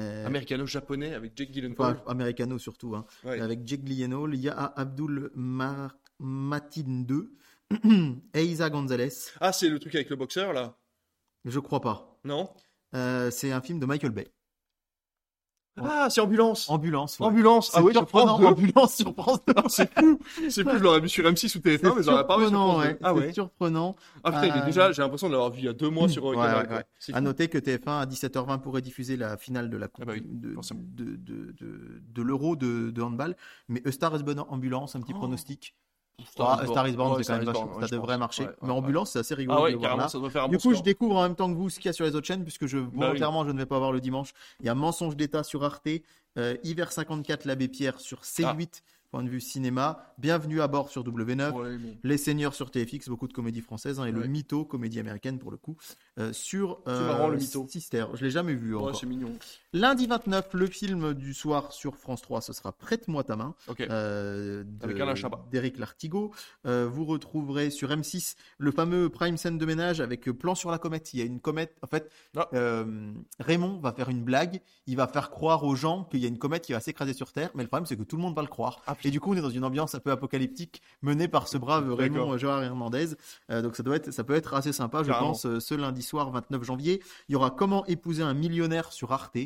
Euh, 0.00 0.26
Américano-japonais 0.26 1.14
avec 1.14 1.32
Jake 1.36 1.50
Gyllenhaal. 1.52 1.76
enfin, 1.78 2.02
américano 2.06 2.58
surtout. 2.58 2.94
Hein. 2.96 3.04
Ouais. 3.24 3.40
Avec 3.40 3.66
Jake 3.66 3.84
Gyllenhaal. 3.84 4.34
Il 4.34 4.40
y 4.40 4.48
a 4.48 4.72
Abdul 4.76 5.30
Mar- 5.34 5.96
Matin 6.18 7.04
2. 7.06 7.32
Eiza 8.34 8.68
Gonzalez. 8.70 9.10
Ah, 9.40 9.52
c'est 9.52 9.68
le 9.68 9.78
truc 9.78 9.94
avec 9.94 10.10
le 10.10 10.16
boxeur 10.16 10.52
là? 10.52 10.76
Je 11.44 11.58
crois 11.60 11.80
pas. 11.80 12.18
Non? 12.24 12.50
Euh, 12.94 13.30
c'est 13.30 13.52
un 13.52 13.60
film 13.60 13.78
de 13.78 13.86
Michael 13.86 14.10
Bay. 14.10 14.26
Ah, 15.84 16.08
c'est 16.10 16.20
Ambulance 16.20 16.68
Ambulance. 16.70 17.18
ouais. 17.20 17.26
Ambulance 17.26 17.70
Ah 17.72 17.78
C'est 17.78 17.84
oui, 17.84 17.92
sur 17.92 18.00
surprenant. 18.02 18.38
France 18.38 18.40
2. 18.40 18.46
Ambulance 18.46 18.94
sur 18.94 19.14
France 19.14 19.38
2. 19.46 19.54
C'est 19.68 19.98
fou 19.98 20.18
C'est 20.48 20.64
plus, 20.64 20.78
je 20.78 20.82
l'aurais 20.82 21.00
vu 21.00 21.08
sur 21.08 21.24
M6 21.24 21.56
ou 21.56 21.60
TF1, 21.60 21.82
mais 21.96 22.02
C'est 22.02 22.10
j'aurais 22.10 22.26
pas 22.26 22.38
vu 22.38 22.44
sur 22.48 22.52
France 22.52 22.82
2. 22.82 22.88
ouais. 22.88 22.98
Ah 23.02 23.12
C'est 23.14 23.20
ouais 23.20 23.32
surprenant. 23.32 23.96
Ah 24.24 24.32
putain, 24.32 24.60
Euh, 24.60 24.64
déjà, 24.64 24.92
j'ai 24.92 25.02
l'impression 25.02 25.28
de 25.28 25.32
l'avoir 25.32 25.50
vu 25.50 25.58
il 25.60 25.64
y 25.64 25.68
a 25.68 25.72
deux 25.72 25.90
mois 25.90 26.08
sur 26.08 26.24
Ouais, 26.24 26.36
ouais. 26.36 26.84
C'est 26.98 27.12
À 27.14 27.18
fou. 27.18 27.22
noter 27.24 27.48
que 27.48 27.58
TF1 27.58 28.00
à 28.00 28.06
17h20 28.06 28.58
pourrait 28.60 28.82
diffuser 28.82 29.16
la 29.16 29.36
finale 29.36 29.70
de 29.70 29.76
la 29.76 29.88
coupe 29.88 30.04
Ah 30.04 30.06
bah 30.06 30.12
oui, 30.16 30.22
de, 30.24 30.54
de, 30.54 31.16
de, 31.58 32.02
de, 32.08 32.22
l'Euro 32.22 32.56
de, 32.56 33.00
handball. 33.02 33.36
Mais 33.68 33.82
A 33.86 33.92
Star 33.92 34.14
is 34.16 34.22
Born 34.22 34.44
Ambulance, 34.48 34.96
un 34.96 35.00
petit 35.00 35.12
Oh. 35.14 35.18
pronostic. 35.18 35.74
Star 36.26 36.58
Ah, 36.60 36.62
is 36.62 36.64
A 36.64 36.70
Star 36.72 36.88
is 36.88 36.92
Born, 36.96 37.10
Ouais, 37.12 37.16
c'est 37.18 37.22
Star 37.24 37.36
quand 37.36 37.40
même 37.40 37.42
is 37.42 37.46
vachement- 37.52 37.66
Born, 37.66 37.82
ouais, 37.82 37.88
ça 37.88 37.94
devrait 37.96 38.06
pense. 38.14 38.18
marcher. 38.18 38.42
Ouais, 38.44 38.54
Mais 38.62 38.70
Ambulance, 38.70 39.10
c'est 39.12 39.18
assez 39.20 39.34
rigolo 39.34 39.64
Ah 39.66 39.70
de 39.70 39.76
voir 39.76 39.96
là. 39.96 40.08
ça 40.08 40.18
faire 40.30 40.48
Du 40.48 40.56
bon 40.56 40.62
coup, 40.62 40.74
je 40.74 40.82
découvre 40.82 41.16
en 41.16 41.22
même 41.22 41.34
temps 41.36 41.48
que 41.50 41.56
vous 41.56 41.68
ce 41.70 41.76
qu'il 41.76 41.86
y 41.86 41.88
a 41.88 41.92
sur 41.92 42.04
les 42.04 42.14
autres 42.14 42.26
chaînes, 42.26 42.42
puisque 42.42 42.66
je, 42.66 42.78
Bah 42.78 42.88
oui. 42.92 42.98
volontairement, 43.00 43.44
je 43.44 43.50
ne 43.52 43.58
vais 43.58 43.66
pas 43.66 43.78
voir 43.78 43.92
le 43.92 44.00
dimanche. 44.00 44.32
Il 44.60 44.66
y 44.66 44.68
a 44.68 44.74
Mensonge 44.74 45.16
d'État 45.16 45.42
sur 45.42 45.64
Arte, 45.64 45.88
euh, 46.38 46.56
Hiver 46.62 46.92
54, 46.92 47.44
l'Abbé 47.44 47.68
Pierre 47.68 48.00
sur 48.00 48.20
C8, 48.22 48.82
point 49.10 49.24
de 49.24 49.28
vue 49.28 49.40
cinéma. 49.40 50.14
Bienvenue 50.18 50.60
à 50.60 50.68
bord 50.68 50.88
sur 50.88 51.02
W9. 51.02 51.50
Ouais, 51.52 51.78
bon. 51.78 51.96
Les 52.04 52.16
Seigneurs 52.16 52.54
sur 52.54 52.70
TFX, 52.70 53.08
beaucoup 53.08 53.26
de 53.26 53.32
comédies 53.32 53.60
françaises, 53.60 53.98
hein, 53.98 54.04
et 54.04 54.12
le. 54.12 54.24
Mytho, 54.26 54.64
comédie 54.64 55.00
américaine 55.00 55.38
pour 55.40 55.50
le 55.50 55.56
coup, 55.56 55.76
euh, 56.20 56.32
sur 56.32 56.80
euh, 56.86 57.06
marrant, 57.08 57.28
le 57.28 57.38
Mytho. 57.38 57.66
Sister. 57.68 58.04
Je 58.14 58.24
l'ai 58.24 58.30
jamais 58.30 58.54
vu 58.54 58.74
Ouais, 58.76 58.92
c'est 58.94 59.06
mignon. 59.06 59.32
Lundi 59.72 60.06
29, 60.06 60.50
le 60.54 60.66
film 60.66 61.14
du 61.14 61.34
soir 61.34 61.72
sur 61.72 61.96
France 61.96 62.22
3, 62.22 62.40
ce 62.40 62.52
sera 62.52 62.70
Prête-moi 62.72 63.24
ta 63.24 63.34
main, 63.34 63.54
Ok. 63.66 63.80
euh, 63.80 64.62
de- 64.64 64.84
Avec 64.84 65.00
Alain 65.00 65.14
Chabat. 65.16 65.44
d'Éric 65.50 65.78
Lartigot. 65.78 66.32
Euh, 66.66 66.88
vous 66.90 67.04
retrouverez 67.04 67.70
sur 67.70 67.90
M6 67.90 68.36
le 68.58 68.70
fameux 68.70 69.08
prime 69.08 69.36
scène 69.36 69.58
de 69.58 69.66
ménage 69.66 70.00
avec 70.00 70.28
euh, 70.28 70.32
plan 70.34 70.54
sur 70.54 70.70
la 70.70 70.78
comète. 70.78 71.12
Il 71.14 71.18
y 71.18 71.22
a 71.22 71.24
une 71.24 71.40
comète. 71.40 71.76
En 71.82 71.86
fait, 71.88 72.10
Ah. 72.36 72.48
euh, 72.54 73.12
Raymond 73.40 73.78
va 73.80 73.92
faire 73.92 74.08
une 74.10 74.22
blague. 74.22 74.60
Il 74.86 74.96
va 74.96 75.08
faire 75.08 75.30
croire 75.30 75.64
aux 75.64 75.74
gens 75.74 76.04
qu'il 76.04 76.20
y 76.20 76.26
a 76.26 76.28
une 76.28 76.38
comète 76.38 76.64
qui 76.66 76.72
va 76.74 76.80
s'écraser 76.80 77.14
sur 77.14 77.32
Terre. 77.32 77.50
Mais 77.56 77.62
le 77.64 77.68
problème, 77.68 77.86
c'est 77.86 77.96
que 77.96 78.02
tout 78.04 78.16
le 78.16 78.22
monde 78.22 78.36
va 78.36 78.42
le 78.42 78.48
croire. 78.48 78.82
Ah, 78.86 78.94
Et 79.04 79.10
du 79.10 79.20
coup, 79.20 79.32
on 79.32 79.36
est 79.36 79.40
dans 79.40 79.50
une 79.50 79.64
ambiance 79.64 79.94
un 79.94 80.00
peu 80.00 80.10
apocalyptique 80.10 80.82
menée 81.02 81.28
par 81.28 81.48
ce 81.48 81.58
brave. 81.58 81.92
Raymond 81.92 82.36
Joar 82.38 82.62
Hernandez. 82.62 83.08
Euh, 83.50 83.62
donc 83.62 83.76
ça 83.76 83.82
doit 83.82 83.96
être, 83.96 84.10
ça 84.10 84.24
peut 84.24 84.34
être 84.34 84.54
assez 84.54 84.72
sympa, 84.72 85.02
je 85.02 85.10
pense, 85.10 85.46
euh, 85.46 85.60
ce 85.60 85.74
lundi 85.74 86.02
soir 86.02 86.30
29 86.30 86.62
janvier. 86.62 87.02
Il 87.28 87.32
y 87.32 87.36
aura 87.36 87.50
Comment 87.50 87.84
épouser 87.86 88.22
un 88.22 88.34
millionnaire 88.34 88.92
sur 88.92 89.12
Arte 89.12 89.36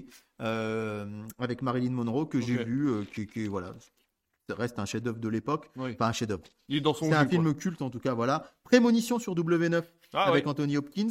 euh, 0.41 1.23
avec 1.39 1.63
Marilyn 1.63 1.91
Monroe 1.91 2.27
que 2.27 2.41
j'ai 2.41 2.63
vu, 2.65 2.89
euh, 2.89 3.05
qui, 3.05 3.27
qui, 3.27 3.47
voilà, 3.47 3.73
ça 4.49 4.55
reste 4.57 4.79
un 4.79 4.85
chef-d'œuvre 4.85 5.19
de 5.19 5.29
l'époque. 5.29 5.71
Oui. 5.77 5.93
Enfin, 5.95 6.09
un 6.09 6.13
chef-d'œuvre. 6.13 6.43
Il 6.69 6.77
est 6.77 6.81
dans 6.81 6.95
son 6.95 7.07
C'est 7.07 7.15
un 7.15 7.27
film 7.27 7.55
culte 7.55 7.83
en 7.83 7.91
tout 7.91 8.01
cas, 8.01 8.15
voilà. 8.15 8.51
Prémonition 8.65 9.19
sur 9.19 9.35
W9 9.35 9.81
quoi. 9.81 10.23
Ah 10.23 10.29
avec. 10.29 10.47
Anthony 10.47 10.77
Hopkins. 10.77 11.11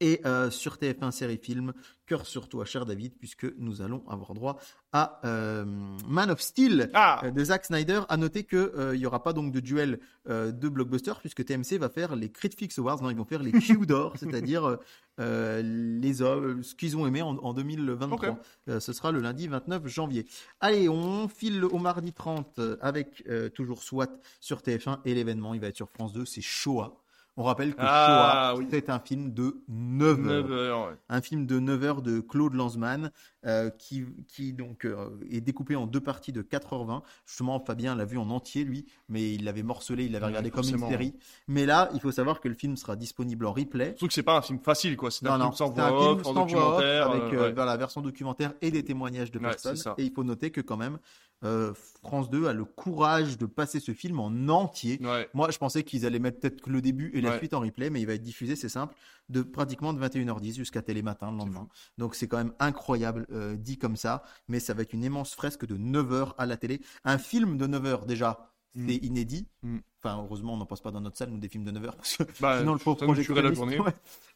Et 0.00 0.20
euh, 0.24 0.50
sur 0.50 0.76
TF1 0.76 1.10
série 1.10 1.38
film, 1.38 1.72
cœur 2.06 2.26
sur 2.26 2.48
toi, 2.48 2.64
cher 2.64 2.86
David, 2.86 3.12
puisque 3.18 3.46
nous 3.58 3.82
allons 3.82 4.02
avoir 4.08 4.34
droit 4.34 4.58
à 4.92 5.20
euh, 5.24 5.64
Man 6.08 6.30
of 6.30 6.40
Steel 6.40 6.90
Ah 6.94 7.20
euh, 7.24 7.30
de 7.30 7.44
Zack 7.44 7.66
Snyder. 7.66 8.00
À 8.08 8.16
noter 8.16 8.44
que 8.44 8.72
euh, 8.76 8.96
il 8.96 9.00
y 9.00 9.06
aura 9.06 9.22
pas 9.22 9.32
donc 9.32 9.52
de 9.52 9.60
duel 9.60 10.00
de 10.26 10.68
blockbuster 10.68 11.14
puisque 11.20 11.44
TMC 11.44 11.78
va 11.78 11.88
faire 11.88 12.14
les 12.14 12.30
Critifix 12.30 12.78
Awards. 12.78 13.02
Non, 13.02 13.10
ils 13.10 13.16
vont 13.16 13.24
faire 13.24 13.42
les 13.42 13.52
Q 13.52 13.84
d'or, 13.86 14.14
c'est-à-dire 14.18 14.78
les 15.18 16.22
hommes, 16.22 16.62
ce 16.62 16.74
qu'ils 16.74 16.96
ont 16.96 17.06
aimé 17.06 17.22
en, 17.22 17.36
en 17.38 17.52
2023. 17.52 18.28
Ok. 18.28 18.36
Euh, 18.68 18.80
ce 18.80 18.92
sera 18.92 19.12
le 19.12 19.20
lundi 19.20 19.48
29 19.48 19.86
janvier. 19.86 20.26
Allez, 20.60 20.88
on 20.88 21.28
file 21.28 21.64
au 21.64 21.78
mardi 21.78 22.12
30 22.12 22.58
euh, 22.58 22.76
avec 22.80 23.24
toujours 23.54 23.82
SWAT 23.82 24.08
sur 24.40 24.60
TF1 24.60 24.98
et 25.04 25.14
l'événement, 25.14 25.54
il 25.54 25.60
va 25.60 25.68
être 25.68 25.76
sur 25.76 25.90
France 25.90 26.12
2, 26.12 26.24
c'est 26.24 26.40
Shoah. 26.40 26.96
On 27.36 27.44
rappelle 27.44 27.74
que 27.74 27.80
Ah, 27.80 28.50
Shoah, 28.54 28.58
oui. 28.58 28.66
c'est 28.70 28.90
un 28.90 28.98
film 28.98 29.32
de 29.32 29.62
9 29.68 30.08
heures 30.28 30.42
9 30.42 30.52
heures, 30.52 30.88
ouais. 30.88 30.94
un 31.08 31.20
film 31.22 31.46
de 31.46 31.58
9 31.58 31.84
heures 31.84 32.02
de 32.02 32.20
Claude 32.20 32.54
Lanzmann 32.54 33.10
euh, 33.46 33.70
qui, 33.70 34.04
qui 34.28 34.52
donc 34.52 34.84
euh, 34.84 35.08
est 35.30 35.40
découpé 35.40 35.74
en 35.76 35.86
deux 35.86 36.00
parties 36.00 36.32
de 36.32 36.42
4h20. 36.42 37.00
Justement, 37.26 37.58
Fabien 37.60 37.94
l'a 37.94 38.04
vu 38.04 38.18
en 38.18 38.28
entier 38.30 38.64
lui, 38.64 38.84
mais 39.08 39.32
il 39.34 39.44
l'avait 39.44 39.62
morcelé, 39.62 40.04
il 40.04 40.12
l'avait 40.12 40.26
regardé 40.26 40.50
comme 40.50 40.68
une 40.68 40.78
série. 40.88 41.14
Mais 41.48 41.64
là, 41.66 41.88
il 41.94 42.00
faut 42.00 42.12
savoir 42.12 42.40
que 42.40 42.48
le 42.48 42.54
film 42.54 42.76
sera 42.76 42.96
disponible 42.96 43.46
en 43.46 43.52
replay. 43.52 43.90
Surtout 43.90 44.08
que 44.08 44.12
c'est 44.12 44.22
pas 44.22 44.36
un 44.36 44.42
film 44.42 44.58
facile, 44.58 44.96
quoi. 44.96 45.10
C'est 45.10 45.26
un 45.26 45.38
Non, 45.38 45.44
film 45.46 45.54
sans 45.56 45.74
c'est 45.74 45.80
un 45.80 45.90
voix 45.90 46.00
film 46.14 46.24
sans 46.24 46.32
voix 46.32 46.42
off, 46.42 46.48
documentaire. 46.52 47.10
avec 47.10 47.22
euh, 47.22 47.36
euh, 47.36 47.54
ouais. 47.54 47.64
la 47.64 47.76
version 47.76 48.02
documentaire 48.02 48.52
et 48.60 48.70
des 48.70 48.84
témoignages 48.84 49.30
de 49.30 49.38
personnes. 49.38 49.76
Et 49.96 50.04
il 50.04 50.12
faut 50.12 50.24
noter 50.24 50.50
que 50.50 50.60
quand 50.60 50.76
même, 50.76 50.98
euh, 51.44 51.72
France 52.02 52.28
2 52.30 52.46
a 52.48 52.52
le 52.52 52.64
courage 52.64 53.38
de 53.38 53.46
passer 53.46 53.80
ce 53.80 53.92
film 53.92 54.20
en 54.20 54.48
entier. 54.48 54.98
Ouais. 55.02 55.28
Moi, 55.34 55.50
je 55.50 55.58
pensais 55.58 55.82
qu'ils 55.84 56.04
allaient 56.06 56.18
mettre 56.18 56.40
peut-être 56.40 56.60
que 56.60 56.70
le 56.70 56.82
début 56.82 57.10
et 57.14 57.20
la 57.20 57.30
Ouais. 57.30 57.38
suite 57.38 57.54
en 57.54 57.60
replay, 57.60 57.88
mais 57.90 58.00
il 58.00 58.06
va 58.06 58.14
être 58.14 58.22
diffusé, 58.22 58.56
c'est 58.56 58.68
simple, 58.68 58.94
de 59.28 59.42
pratiquement 59.42 59.92
de 59.92 59.98
21h10 60.00 60.54
jusqu'à 60.56 60.82
Télématin 60.82 61.30
le 61.30 61.38
lendemain. 61.38 61.68
Donc 61.98 62.14
c'est 62.14 62.28
quand 62.28 62.38
même 62.38 62.52
incroyable 62.58 63.26
euh, 63.32 63.56
dit 63.56 63.78
comme 63.78 63.96
ça, 63.96 64.22
mais 64.48 64.60
ça 64.60 64.74
va 64.74 64.82
être 64.82 64.92
une 64.92 65.04
immense 65.04 65.34
fresque 65.34 65.66
de 65.66 65.76
9h 65.76 66.34
à 66.36 66.46
la 66.46 66.56
télé. 66.56 66.80
Un 67.04 67.18
film 67.18 67.56
de 67.56 67.66
9h 67.66 68.06
déjà, 68.06 68.50
c'est 68.76 68.82
Mm. 69.00 69.04
inédit. 69.04 69.48
Mm. 69.62 69.78
Enfin, 70.02 70.16
heureusement, 70.22 70.54
on 70.54 70.56
n'en 70.56 70.64
passe 70.66 70.80
pas 70.80 70.90
dans 70.92 71.00
notre 71.00 71.16
salle, 71.18 71.28
nous, 71.30 71.38
des 71.38 71.48
films 71.48 71.64
de 71.64 71.72
9h, 71.72 71.94
parce 71.96 72.16
que 72.16 72.22
Bah, 72.40 72.58
sinon 72.60 72.72
le 72.74 72.78
pauvre 72.78 73.14
tuerait 73.22 73.42
la 73.42 73.52
journée. 73.52 73.78
ouais. 73.80 73.92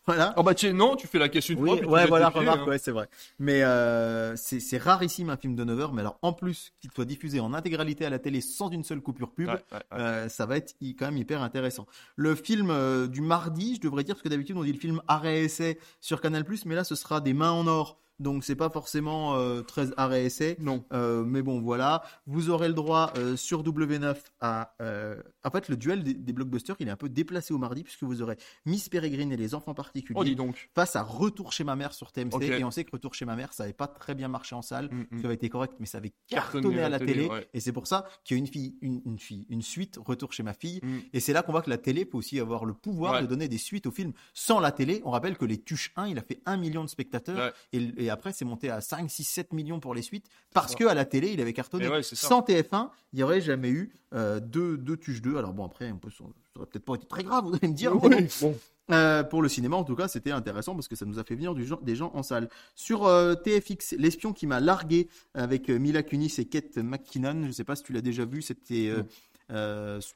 Voilà. 0.07 0.35
Oh 0.37 0.43
bah 0.43 0.55
tiens, 0.55 0.73
non, 0.75 0.97
tu 0.97 1.07
fais 1.07 1.19
la 1.19 1.31
question 1.31 1.55
une 1.55 1.61
Oui, 1.63 1.69
fois. 1.71 1.79
puis 1.79 1.87
tu 1.87 1.93
ouais, 1.93 2.07
voilà, 2.07 2.29
remarque, 2.29 2.61
hein. 2.61 2.67
ouais, 2.69 2.79
c'est 2.79 2.91
vrai. 2.91 3.09
Mais 3.39 3.63
euh, 3.63 4.37
c'est 4.37 4.77
rarissime 4.77 5.31
un 5.31 5.37
film 5.39 5.55
de 5.57 5.65
9 5.65 5.81
heures, 5.81 5.93
mais 5.95 6.01
alors 6.03 6.19
en 6.21 6.33
plus 6.35 6.73
qu'il 6.81 6.91
soit 6.93 7.07
diffusé 7.07 7.41
en 7.41 7.55
intégralité 7.55 8.05
à 8.05 8.11
la 8.11 8.19
télé 8.19 8.41
sans 8.43 8.69
une 8.71 8.85
seule 8.85 9.01
coupure 9.01 9.31
pub, 9.33 9.49
Ouais, 9.49 9.55
ouais, 9.55 9.61
ouais. 9.73 9.99
euh, 9.99 10.29
ça 10.29 10.45
va 10.47 10.59
être 10.59 10.75
quand 10.99 11.07
même 11.07 11.17
hyper 11.17 11.43
intéressant. 11.43 11.87
Le 12.17 12.35
film 12.35 12.71
euh, 12.71 13.07
du 13.07 13.23
mardi, 13.23 13.77
je 13.77 13.81
devrais 13.81 14.05
dire, 14.05 14.15
parce 14.15 14.23
que 14.23 14.29
d'habitude 14.29 14.57
on 14.59 14.65
dit 14.65 14.73
le 14.73 14.79
film 14.79 15.01
arrêt-essai 15.09 15.79
sur 16.03 16.21
Canal+, 16.21 16.45
mais 16.67 16.75
là 16.75 16.85
ce 16.85 16.95
sera 16.95 17.21
des 17.23 17.33
mains 17.33 17.53
en 17.53 17.67
or, 17.67 17.99
donc 18.21 18.45
c'est 18.45 18.55
pas 18.57 18.71
forcément 18.71 19.35
euh, 19.37 19.63
très 19.63 19.89
arrêt-essai. 19.97 20.57
Non. 20.61 20.85
Euh, 20.93 21.25
mais 21.25 21.43
bon, 21.43 21.61
voilà. 21.61 22.03
Vous 22.27 22.51
aurez 22.51 22.69
le 22.69 22.75
droit 22.75 23.13
euh, 23.19 23.37
sur 23.37 23.63
W9 23.65 24.17
à. 24.41 24.75
euh, 24.81 25.21
En 25.45 25.51
fait, 25.51 25.69
le 25.69 25.77
duel 25.77 26.03
des, 26.03 26.15
des 26.15 26.33
blockbusters, 26.33 26.77
il 26.81 26.89
est 26.89 26.91
un 26.91 26.97
peu 26.97 27.09
déplacé 27.09 27.53
au 27.55 27.59
mardi, 27.59 27.83
puisque 27.83 28.03
vous 28.05 28.23
aurez 28.23 28.37
Miss 28.67 28.89
Peregrine 28.89 29.33
et 29.33 29.37
les 29.37 29.55
enfants 29.55 29.75
particuliers 29.75 30.19
Oh, 30.19 30.25
dis 30.25 30.37
donc. 30.37 30.71
face 30.75 30.97
à 30.97 31.03
Retour 31.03 31.53
chez 31.53 31.65
ma 31.65 31.77
mère 31.77 31.93
sur 31.93 32.13
TMC. 32.13 32.43
Et 32.43 32.65
on 32.65 32.71
sait 32.71 32.85
que 32.85 32.91
Retour 32.93 33.15
chez 33.15 33.25
ma 33.25 33.37
mère, 33.37 33.53
ça 33.53 33.65
n'avait 33.65 33.73
pas 33.73 33.87
très 33.89 34.15
bien 34.15 34.29
marché 34.29 34.55
en 34.55 34.63
salle. 34.63 34.89
Mm, 34.93 35.17
mm. 35.17 35.21
Ça 35.21 35.27
avait 35.27 35.35
été 35.35 35.49
correct, 35.49 35.75
mais 35.81 35.87
ça 35.87 35.99
avait 35.99 36.13
Cartonné 36.29 36.63
cartonné 36.77 36.83
à 36.83 36.89
la 36.89 36.99
télé. 36.99 37.27
ouais. 37.29 37.49
Et 37.53 37.61
c'est 37.61 37.73
pour 37.73 37.87
ça 37.87 38.07
qu'il 38.25 38.37
y 38.37 38.39
a 38.39 38.41
une 38.41 38.47
fille, 38.47 38.77
une, 38.81 39.03
une 39.05 39.19
fille, 39.19 39.47
une 39.51 39.63
suite, 39.63 39.99
Retour 40.05 40.33
chez 40.33 40.43
ma 40.43 40.55
fille. 40.55 40.81
Mm. 40.83 40.99
Et 41.13 41.21
c'est 41.21 41.33
là 41.33 41.43
qu'on 41.43 41.53
voit 41.53 41.63
que 41.63 41.71
la 41.71 41.79
télé 41.79 42.05
peut 42.05 42.17
aussi 42.19 42.39
avoir 42.41 42.65
le 42.65 42.75
pouvoir 42.75 43.15
Ouais. 43.15 43.23
de 43.23 43.27
donner 43.27 43.49
des 43.49 43.59
suites 43.59 43.87
aux 43.87 43.91
films. 43.91 44.13
Sans 44.33 44.61
la 44.61 44.73
télé, 44.73 45.03
on 45.05 45.11
rappelle 45.11 45.37
que 45.37 45.45
les 45.45 45.59
Tuches 45.61 45.93
1, 45.97 46.07
il 46.09 46.19
a 46.19 46.23
fait 46.23 46.41
1 46.47 46.57
million 46.57 46.83
de 46.85 46.89
spectateurs. 46.89 47.37
Ouais. 47.37 47.53
Et, 47.73 48.04
et 48.04 48.04
après, 48.11 48.33
c'est 48.33 48.45
monté 48.45 48.71
à 48.71 48.81
5, 48.81 49.11
6, 49.11 49.25
7 49.25 49.53
millions 49.53 49.81
pour 49.81 49.95
les 49.95 50.03
suites. 50.03 50.27
Parce 50.53 50.75
que 50.75 50.85
à 50.85 50.95
la 50.95 51.05
télé, 51.05 51.33
il 51.33 51.41
avait 51.41 51.53
cartonné. 51.53 51.87
Et 51.87 51.89
ouais, 51.89 52.03
ça. 52.03 52.17
Sans 52.17 52.41
TF1, 52.41 52.89
il 53.13 53.17
n'y 53.17 53.23
aurait 53.23 53.41
jamais 53.41 53.71
eu 53.71 53.93
euh, 54.15 54.41
deux, 54.41 54.77
deux 54.77 54.97
Tuches 54.97 55.23
2. 55.23 55.37
Alors 55.37 55.53
bon, 55.53 55.65
après, 55.65 55.91
on 55.91 55.99
peut, 55.99 56.11
ça 56.11 56.25
aurait 56.25 56.67
peut-être 56.67 56.85
pas 56.85 56.95
été 56.95 57.07
très 57.07 57.25
grave, 57.25 57.45
vous 57.45 57.55
allez 57.55 57.69
me 57.69 57.75
dire. 57.75 57.95
Oui, 58.03 58.29
bon. 58.41 58.57
Euh, 58.91 59.23
pour 59.23 59.43
le 59.43 59.49
cinéma, 59.49 59.77
en 59.77 59.85
tout 59.85 59.97
cas, 59.97 60.09
c'était 60.09 60.31
intéressant 60.31 60.75
parce 60.75 60.89
que 60.89 60.97
ça 60.97 61.07
nous 61.07 61.19
a 61.19 61.25
fait 61.25 61.35
venir 61.35 61.55
du 61.55 61.67
des 61.83 61.97
gens 61.97 62.11
en 62.15 62.23
salle. 62.23 62.49
Sur 62.75 63.07
euh, 63.07 63.35
TFX, 63.35 63.95
L'espion 63.99 64.33
qui 64.33 64.47
m'a 64.47 64.61
largué 64.61 65.09
avec 65.35 65.71
euh, 65.71 65.79
Mila 65.79 66.03
Kunis 66.03 66.35
et 66.39 66.45
Kate 66.45 66.77
McKinnon. 66.77 67.43
Je 67.43 67.47
ne 67.47 67.53
sais 67.53 67.65
pas 67.65 67.77
si 67.77 67.83
tu 67.83 67.93
l'as 67.93 68.03
déjà 68.03 68.25
vu. 68.25 68.43
C'était 68.43 68.93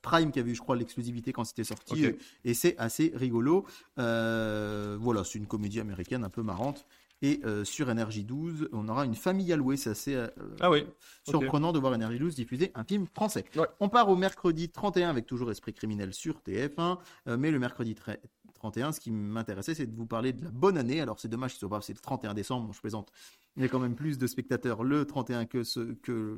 Prime 0.03 0.33
qui 0.33 0.41
avait 0.41 0.51
eu, 0.51 0.55
je 0.55 0.61
crois, 0.61 0.77
l'exclusivité 0.77 1.33
quand 1.33 1.45
c'était 1.45 1.65
sorti. 1.65 2.07
Et 2.45 2.55
c'est 2.55 2.77
assez 2.79 3.13
rigolo. 3.15 3.65
Voilà, 3.97 5.25
c'est 5.25 5.39
une 5.39 5.47
comédie 5.47 5.81
américaine 5.81 6.25
un 6.25 6.31
peu 6.31 6.43
marrante. 6.43 6.87
Et 7.21 7.41
euh, 7.45 7.65
sur 7.65 7.89
Energy 7.89 8.23
12, 8.25 8.69
on 8.73 8.89
aura 8.89 9.05
une 9.05 9.15
famille 9.17 9.53
allouée. 9.53 9.77
C'est 9.77 9.91
assez 9.91 10.15
euh, 10.15 10.29
Ah 10.61 10.71
oui. 10.71 10.85
surprenant 11.29 11.73
de 11.73 11.79
voir 11.79 11.93
Energy 11.93 12.19
12 12.19 12.35
diffuser 12.37 12.71
un 12.75 12.85
film 12.85 13.07
français. 13.07 13.45
Ouais. 13.57 13.67
On 13.81 13.89
part 13.89 14.09
au 14.09 14.17
mercredi 14.17 14.69
31 14.69 15.11
avec 15.11 15.27
toujours 15.27 15.51
Esprit 15.51 15.75
criminel 15.75 16.15
sur 16.15 16.41
TF1, 16.47 16.99
euh, 17.27 17.37
mais 17.37 17.51
le 17.51 17.59
mercredi 17.59 17.95
tre- 17.95 18.19
31, 18.55 18.91
ce 18.93 18.99
qui 19.01 19.11
m'intéressait, 19.13 19.75
c'est 19.75 19.87
de 19.87 19.97
vous 19.97 20.07
parler 20.07 20.33
de 20.33 20.45
la 20.45 20.51
bonne 20.51 20.77
année. 20.79 21.01
Alors 21.01 21.19
c'est 21.21 21.29
dommage 21.29 21.57
c'est 21.57 21.93
le 21.93 22.01
31 22.01 22.35
décembre, 22.35 22.67
bon, 22.67 22.73
je 22.73 22.81
plaisante. 22.81 23.11
Il 23.57 23.63
y 23.63 23.65
a 23.65 23.69
quand 23.69 23.79
même 23.79 23.95
plus 23.97 24.19
de 24.19 24.27
spectateurs 24.27 24.83
le 24.85 25.05
31 25.05 25.47
que 25.47 25.63
ce 25.65 25.81
que 25.95 26.37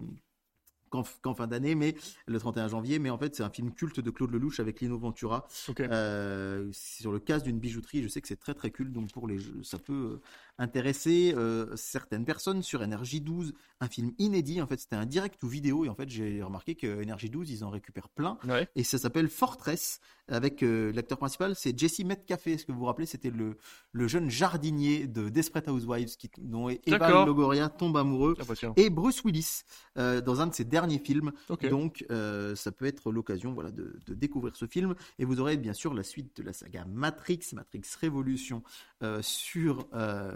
qu'en 0.90 1.34
fin 1.34 1.46
d'année, 1.46 1.74
mais 1.74 1.94
le 2.26 2.38
31 2.38 2.68
janvier. 2.68 2.98
Mais 2.98 3.10
en 3.10 3.18
fait, 3.18 3.34
c'est 3.34 3.42
un 3.42 3.50
film 3.50 3.72
culte 3.72 4.00
de 4.00 4.10
Claude 4.10 4.30
Lelouch 4.32 4.60
avec 4.60 4.80
Lino 4.80 4.98
Ventura. 4.98 5.46
Euh, 5.78 6.68
sur 6.72 7.12
le 7.12 7.18
casse 7.18 7.42
d'une 7.42 7.58
bijouterie. 7.58 8.02
Je 8.02 8.08
sais 8.08 8.20
que 8.20 8.28
c'est 8.28 8.38
très 8.38 8.54
très 8.54 8.70
culte, 8.70 8.92
donc 8.92 9.12
pour 9.12 9.26
les 9.26 9.38
jeux, 9.38 9.62
ça 9.62 9.78
peut 9.78 9.92
euh, 9.92 10.20
intéresser 10.58 11.32
euh, 11.36 11.74
certaines 11.76 12.24
personnes 12.24 12.62
sur 12.62 12.82
Énergie 12.82 13.20
12. 13.20 13.54
Un 13.80 13.88
film 13.88 14.12
inédit, 14.18 14.60
en 14.60 14.66
fait, 14.66 14.78
c'était 14.78 14.96
un 14.96 15.06
direct 15.06 15.42
ou 15.42 15.48
vidéo, 15.48 15.84
et 15.84 15.88
en 15.88 15.94
fait, 15.94 16.08
j'ai 16.08 16.42
remarqué 16.42 16.74
que 16.74 17.00
Énergie 17.00 17.30
12, 17.30 17.50
ils 17.50 17.64
en 17.64 17.70
récupèrent 17.70 18.08
plein. 18.08 18.38
Ouais. 18.46 18.68
Et 18.76 18.84
ça 18.84 18.98
s'appelle 18.98 19.28
Fortress, 19.28 20.00
avec 20.28 20.62
euh, 20.62 20.92
l'acteur 20.92 21.18
principal, 21.18 21.54
c'est 21.56 21.76
Jesse 21.78 22.00
Metcalfe. 22.00 22.46
Est-ce 22.46 22.66
que 22.66 22.72
vous 22.72 22.80
vous 22.80 22.84
rappelez, 22.84 23.06
c'était 23.06 23.30
le, 23.30 23.56
le 23.92 24.08
jeune 24.08 24.30
jardinier 24.30 25.06
de 25.06 25.28
Desperate 25.28 25.68
Housewives, 25.68 26.16
qui, 26.16 26.30
dont 26.38 26.68
Eva. 26.68 27.24
Longoria 27.24 27.68
tombe 27.68 27.96
amoureux. 27.96 28.36
Ah. 28.40 28.72
Et 28.76 28.90
Bruce 28.90 29.22
Willis 29.24 29.62
dans 29.96 30.40
un 30.40 30.46
de 30.46 30.54
ses 30.54 30.64
derniers 30.64 30.79
films. 30.88 31.32
Ok. 31.48 31.68
Donc, 31.68 32.04
euh, 32.10 32.54
ça 32.54 32.72
peut 32.72 32.86
être 32.86 33.12
l'occasion 33.12 33.52
voilà, 33.52 33.70
de, 33.70 33.96
de 34.06 34.14
découvrir 34.14 34.56
ce 34.56 34.66
film. 34.66 34.94
Et 35.18 35.24
vous 35.24 35.40
aurez 35.40 35.56
bien 35.56 35.72
sûr 35.72 35.94
la 35.94 36.02
suite 36.02 36.36
de 36.36 36.42
la 36.42 36.52
saga 36.52 36.84
Matrix, 36.86 37.40
Matrix 37.52 37.82
Révolution, 38.00 38.62
euh, 39.02 39.20
sur, 39.22 39.86
euh, 39.94 40.32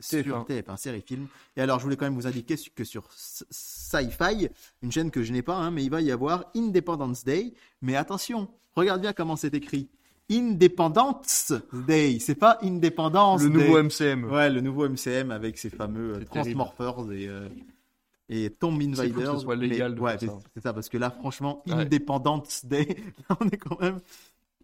sur 0.00 0.44
TF1. 0.44 0.62
TF1, 0.62 0.76
série 0.76 1.02
film. 1.02 1.26
Et 1.56 1.60
alors, 1.60 1.78
je 1.78 1.84
voulais 1.84 1.96
quand 1.96 2.06
même 2.06 2.14
vous 2.14 2.26
indiquer 2.26 2.56
que 2.74 2.84
sur 2.84 3.08
Sci-Fi, 3.12 4.48
une 4.82 4.92
chaîne 4.92 5.10
que 5.10 5.22
je 5.22 5.32
n'ai 5.32 5.42
pas, 5.42 5.56
hein, 5.56 5.70
mais 5.70 5.84
il 5.84 5.90
va 5.90 6.00
y 6.00 6.10
avoir 6.10 6.44
Independence 6.54 7.24
Day. 7.24 7.54
Mais 7.82 7.96
attention, 7.96 8.48
regarde 8.74 9.00
bien 9.00 9.12
comment 9.12 9.36
c'est 9.36 9.54
écrit. 9.54 9.88
Independence 10.30 11.52
Day, 11.86 12.18
c'est 12.18 12.34
pas 12.34 12.58
Independence 12.62 13.42
Le 13.42 13.50
Day. 13.50 13.54
nouveau 13.58 13.82
MCM. 13.82 14.24
Ouais, 14.24 14.48
le 14.48 14.60
nouveau 14.62 14.88
MCM 14.88 15.30
avec 15.30 15.58
ses 15.58 15.68
fameux 15.68 16.12
euh, 16.12 16.24
terrible. 16.24 16.30
Transmorphers 16.30 17.12
et, 17.12 17.28
euh, 17.28 17.48
et 18.28 18.50
Tomb 18.50 18.78
C'est 18.94 19.08
fou 19.08 19.14
que 19.14 19.20
Invaders. 19.20 19.34
ce 19.34 19.40
soit 19.42 19.56
légal 19.56 19.98
ouais, 20.00 20.16
c'est 20.18 20.60
ça. 20.62 20.72
parce 20.72 20.88
que 20.88 20.98
là, 20.98 21.10
franchement, 21.10 21.62
Ouais. 21.66 21.74
Independence 21.74 22.64
Day, 22.64 22.96
on 23.40 23.48
est 23.48 23.56
quand 23.58 23.80
même, 23.80 24.00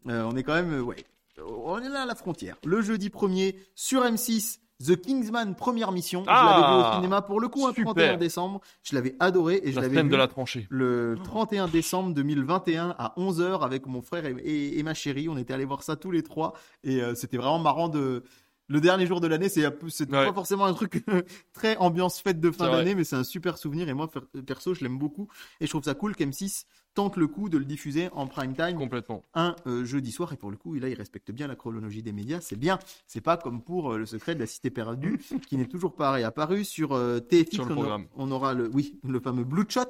euh, 0.08 0.28
on 0.30 0.36
est 0.36 0.42
quand 0.42 0.54
même, 0.54 0.72
euh, 0.72 0.80
ouais, 0.82 1.04
on 1.46 1.78
est 1.80 1.88
là 1.88 2.02
à 2.02 2.06
la 2.06 2.14
frontière. 2.14 2.56
Le 2.64 2.80
jeudi 2.82 3.08
1er 3.08 3.54
sur 3.74 4.02
M6. 4.02 4.58
The 4.82 4.96
Kingsman 4.98 5.54
première 5.56 5.92
mission, 5.92 6.22
je 6.22 6.28
l'avais 6.30 6.56
vu 6.60 6.64
Ah 6.66 6.90
au 6.92 6.94
cinéma 6.96 7.20
pour 7.20 7.38
le 7.38 7.48
coup 7.48 7.66
un 7.66 7.74
Super. 7.74 7.92
31 7.92 8.16
décembre, 8.16 8.62
je 8.82 8.94
l'avais 8.94 9.14
adoré 9.20 9.60
et 9.62 9.72
je 9.72 9.76
La 9.76 9.82
l'avais 9.82 10.02
vu 10.02 10.08
de 10.08 10.16
la 10.16 10.26
tranchée. 10.26 10.66
le 10.70 11.18
31 11.22 11.68
décembre 11.68 12.14
2021 12.14 12.94
à 12.98 13.12
11h 13.18 13.62
avec 13.62 13.84
mon 13.86 14.00
frère 14.00 14.24
et, 14.24 14.30
et- 14.42 14.78
et 14.78 14.82
ma 14.82 14.94
chérie. 14.94 15.28
On 15.28 15.36
était 15.36 15.52
allés 15.52 15.66
voir 15.66 15.82
ça 15.82 15.96
tous 15.96 16.10
les 16.10 16.22
trois 16.22 16.54
et 16.82 17.02
euh, 17.02 17.14
c'était 17.14 17.36
vraiment 17.36 17.58
marrant 17.58 17.90
de. 17.90 18.24
Le 18.70 18.80
dernier 18.80 19.04
jour 19.04 19.20
de 19.20 19.26
l'année, 19.26 19.48
c'est 19.48 19.66
Ouais. 19.66 20.08
pas 20.08 20.32
forcément 20.32 20.64
un 20.64 20.72
truc 20.72 21.04
très 21.52 21.76
ambiance 21.78 22.20
fête 22.20 22.40
de 22.40 22.50
fin 22.52 22.70
d'année, 22.70 22.94
mais 22.94 23.02
c'est 23.04 23.16
un 23.16 23.24
super 23.24 23.58
souvenir 23.58 23.88
et 23.88 23.94
moi 23.94 24.08
per- 24.08 24.20
perso, 24.46 24.74
je 24.74 24.82
l'aime 24.84 24.96
beaucoup 24.96 25.28
et 25.60 25.66
je 25.66 25.70
trouve 25.70 25.82
ça 25.82 25.94
cool 25.94 26.12
qu'M6 26.12 26.66
tente 26.94 27.16
le 27.16 27.26
coup 27.26 27.48
de 27.48 27.58
le 27.58 27.64
diffuser 27.64 28.08
en 28.12 28.26
prime 28.28 28.54
time 28.54 28.76
Complètement. 28.76 29.24
un 29.34 29.54
euh, 29.66 29.84
jeudi 29.84 30.10
soir 30.12 30.32
et 30.32 30.36
pour 30.36 30.50
le 30.52 30.56
coup 30.56 30.74
là 30.74 30.88
il 30.88 30.94
respecte 30.94 31.30
bien 31.30 31.46
la 31.46 31.54
chronologie 31.54 32.02
des 32.02 32.12
médias 32.12 32.40
c'est 32.40 32.58
bien 32.58 32.80
c'est 33.06 33.20
pas 33.20 33.36
comme 33.36 33.62
pour 33.62 33.92
euh, 33.92 33.98
le 33.98 34.06
secret 34.06 34.34
de 34.34 34.40
la 34.40 34.46
cité 34.46 34.70
perdue 34.70 35.18
qui 35.48 35.56
n'est 35.56 35.66
toujours 35.68 35.94
pas 35.94 36.10
réapparu 36.10 36.64
sur 36.64 36.92
euh, 36.92 37.20
TFX 37.20 37.54
Sur 37.54 37.64
le 37.66 37.74
on, 37.74 37.76
aura- 37.76 37.82
programme. 37.86 38.06
on 38.16 38.30
aura 38.32 38.54
le 38.54 38.68
oui 38.72 38.98
le 39.04 39.20
fameux 39.20 39.44
Blue 39.44 39.64
Shot 39.68 39.82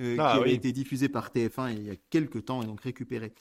euh, 0.00 0.16
Ah, 0.20 0.34
qui 0.36 0.40
avait 0.42 0.54
été 0.54 0.70
diffusé 0.72 1.08
par 1.08 1.30
TF1 1.30 1.72
il 1.72 1.82
y 1.86 1.90
a 1.90 1.96
quelques 2.10 2.44
temps 2.44 2.62
et 2.62 2.66
donc 2.66 2.80
récupéré 2.82 3.32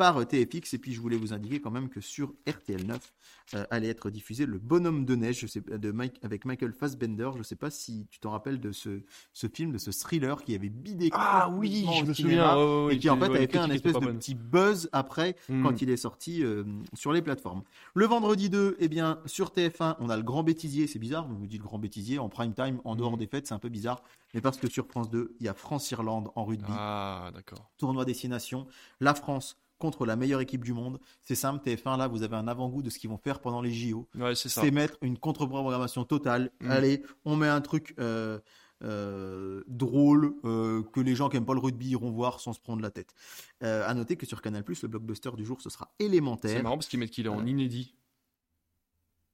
par 0.00 0.26
TFX. 0.26 0.72
Et 0.72 0.78
puis 0.78 0.94
je 0.94 1.00
voulais 1.00 1.18
vous 1.18 1.34
indiquer 1.34 1.60
quand 1.60 1.70
même 1.70 1.90
que 1.90 2.00
sur 2.00 2.32
RTL 2.48 2.86
9 2.86 3.12
euh, 3.52 3.64
allait 3.70 3.88
être 3.88 4.08
diffusé 4.08 4.46
Le 4.46 4.58
Bonhomme 4.58 5.04
de 5.04 5.14
neige 5.14 5.40
je 5.40 5.46
sais, 5.46 5.60
de 5.60 5.90
Mike, 5.92 6.18
avec 6.22 6.46
Michael 6.46 6.72
Fassbender. 6.72 7.28
Je 7.34 7.38
ne 7.38 7.42
sais 7.42 7.54
pas 7.56 7.68
si 7.70 8.06
tu 8.10 8.18
t'en 8.18 8.30
rappelles 8.30 8.60
de 8.60 8.72
ce, 8.72 9.02
ce 9.34 9.46
film, 9.46 9.72
de 9.72 9.76
ce 9.78 9.90
thriller 9.90 10.42
qui 10.42 10.54
avait 10.54 10.70
bidé 10.70 11.10
Ah 11.12 11.50
oui, 11.54 11.86
je 12.00 12.04
me 12.06 12.14
cinéma, 12.14 12.54
souviens. 12.54 12.88
et 12.88 12.98
qui 12.98 13.10
en 13.10 13.18
fait 13.18 13.28
ouais, 13.28 13.36
avait 13.36 13.46
fait 13.46 13.58
un 13.58 13.68
espèce 13.70 13.92
de 13.92 13.98
bonne. 13.98 14.16
petit 14.18 14.34
buzz 14.34 14.88
après 14.92 15.36
Hmm. 15.50 15.64
quand 15.64 15.82
il 15.82 15.90
est 15.90 15.96
sorti 15.98 16.42
euh, 16.42 16.64
sur 16.94 17.12
les 17.12 17.20
plateformes. 17.20 17.62
Le 17.94 18.06
vendredi 18.06 18.48
2, 18.48 18.76
eh 18.78 18.88
bien, 18.88 19.20
sur 19.26 19.50
TF1, 19.50 19.96
on 20.00 20.08
a 20.08 20.16
le 20.16 20.22
Grand 20.22 20.42
Bêtisier. 20.42 20.86
C'est 20.86 20.98
bizarre, 20.98 21.28
vous 21.28 21.36
me 21.36 21.46
dites 21.46 21.58
le 21.60 21.64
Grand 21.66 21.78
Bêtisier 21.78 22.18
en 22.18 22.30
prime 22.30 22.54
time, 22.54 22.80
en 22.84 22.96
dehors 22.96 23.16
Hmm. 23.16 23.18
des 23.18 23.26
fêtes, 23.26 23.46
c'est 23.48 23.54
un 23.54 23.58
peu 23.58 23.68
bizarre. 23.68 24.02
Mais 24.32 24.40
parce 24.40 24.56
que 24.56 24.70
sur 24.70 24.86
France 24.86 25.10
2, 25.10 25.34
il 25.40 25.44
y 25.46 25.48
a 25.50 25.54
France-Irlande 25.54 26.30
en 26.36 26.44
rugby, 26.44 26.64
Ah, 26.74 27.30
d'accord. 27.34 27.70
tournoi 27.76 28.04
destination. 28.06 28.66
La 29.00 29.12
France 29.14 29.58
contre 29.80 30.06
la 30.06 30.14
meilleure 30.14 30.40
équipe 30.40 30.62
du 30.64 30.72
monde. 30.72 31.00
C'est 31.22 31.34
simple, 31.34 31.68
TF1, 31.68 31.98
là, 31.98 32.06
vous 32.06 32.22
avez 32.22 32.36
un 32.36 32.46
avant-goût 32.46 32.82
de 32.82 32.90
ce 32.90 32.98
qu'ils 33.00 33.10
vont 33.10 33.18
faire 33.18 33.40
pendant 33.40 33.60
les 33.62 33.72
JO. 33.72 34.08
Ouais, 34.14 34.36
c'est 34.36 34.48
ça. 34.48 34.60
C'est 34.60 34.70
mettre 34.70 34.96
une 35.02 35.18
contre-programmation 35.18 36.04
totale. 36.04 36.52
Mm. 36.60 36.70
Allez, 36.70 37.02
on 37.24 37.34
met 37.34 37.48
un 37.48 37.60
truc 37.60 37.94
euh, 37.98 38.38
euh, 38.84 39.64
drôle 39.66 40.34
euh, 40.44 40.82
que 40.92 41.00
les 41.00 41.14
gens 41.16 41.28
qui 41.28 41.36
aiment 41.36 41.44
pas 41.46 41.54
le 41.54 41.60
rugby 41.60 41.88
iront 41.88 42.10
voir 42.10 42.38
sans 42.40 42.52
se 42.52 42.60
prendre 42.60 42.82
la 42.82 42.90
tête. 42.90 43.12
À 43.60 43.92
noter 43.94 44.16
que 44.16 44.26
sur 44.26 44.40
Canal+, 44.40 44.62
le 44.68 44.88
blockbuster 44.88 45.30
du 45.36 45.44
jour, 45.44 45.60
ce 45.60 45.70
sera 45.70 45.92
C'est 45.98 46.06
élémentaire. 46.06 46.62
marrant 46.62 46.76
parce 46.76 46.86
qu'ils 46.86 47.00
mettent 47.00 47.10
qu'il 47.10 47.26
est 47.26 47.30
en 47.30 47.44
inédit. 47.44 47.96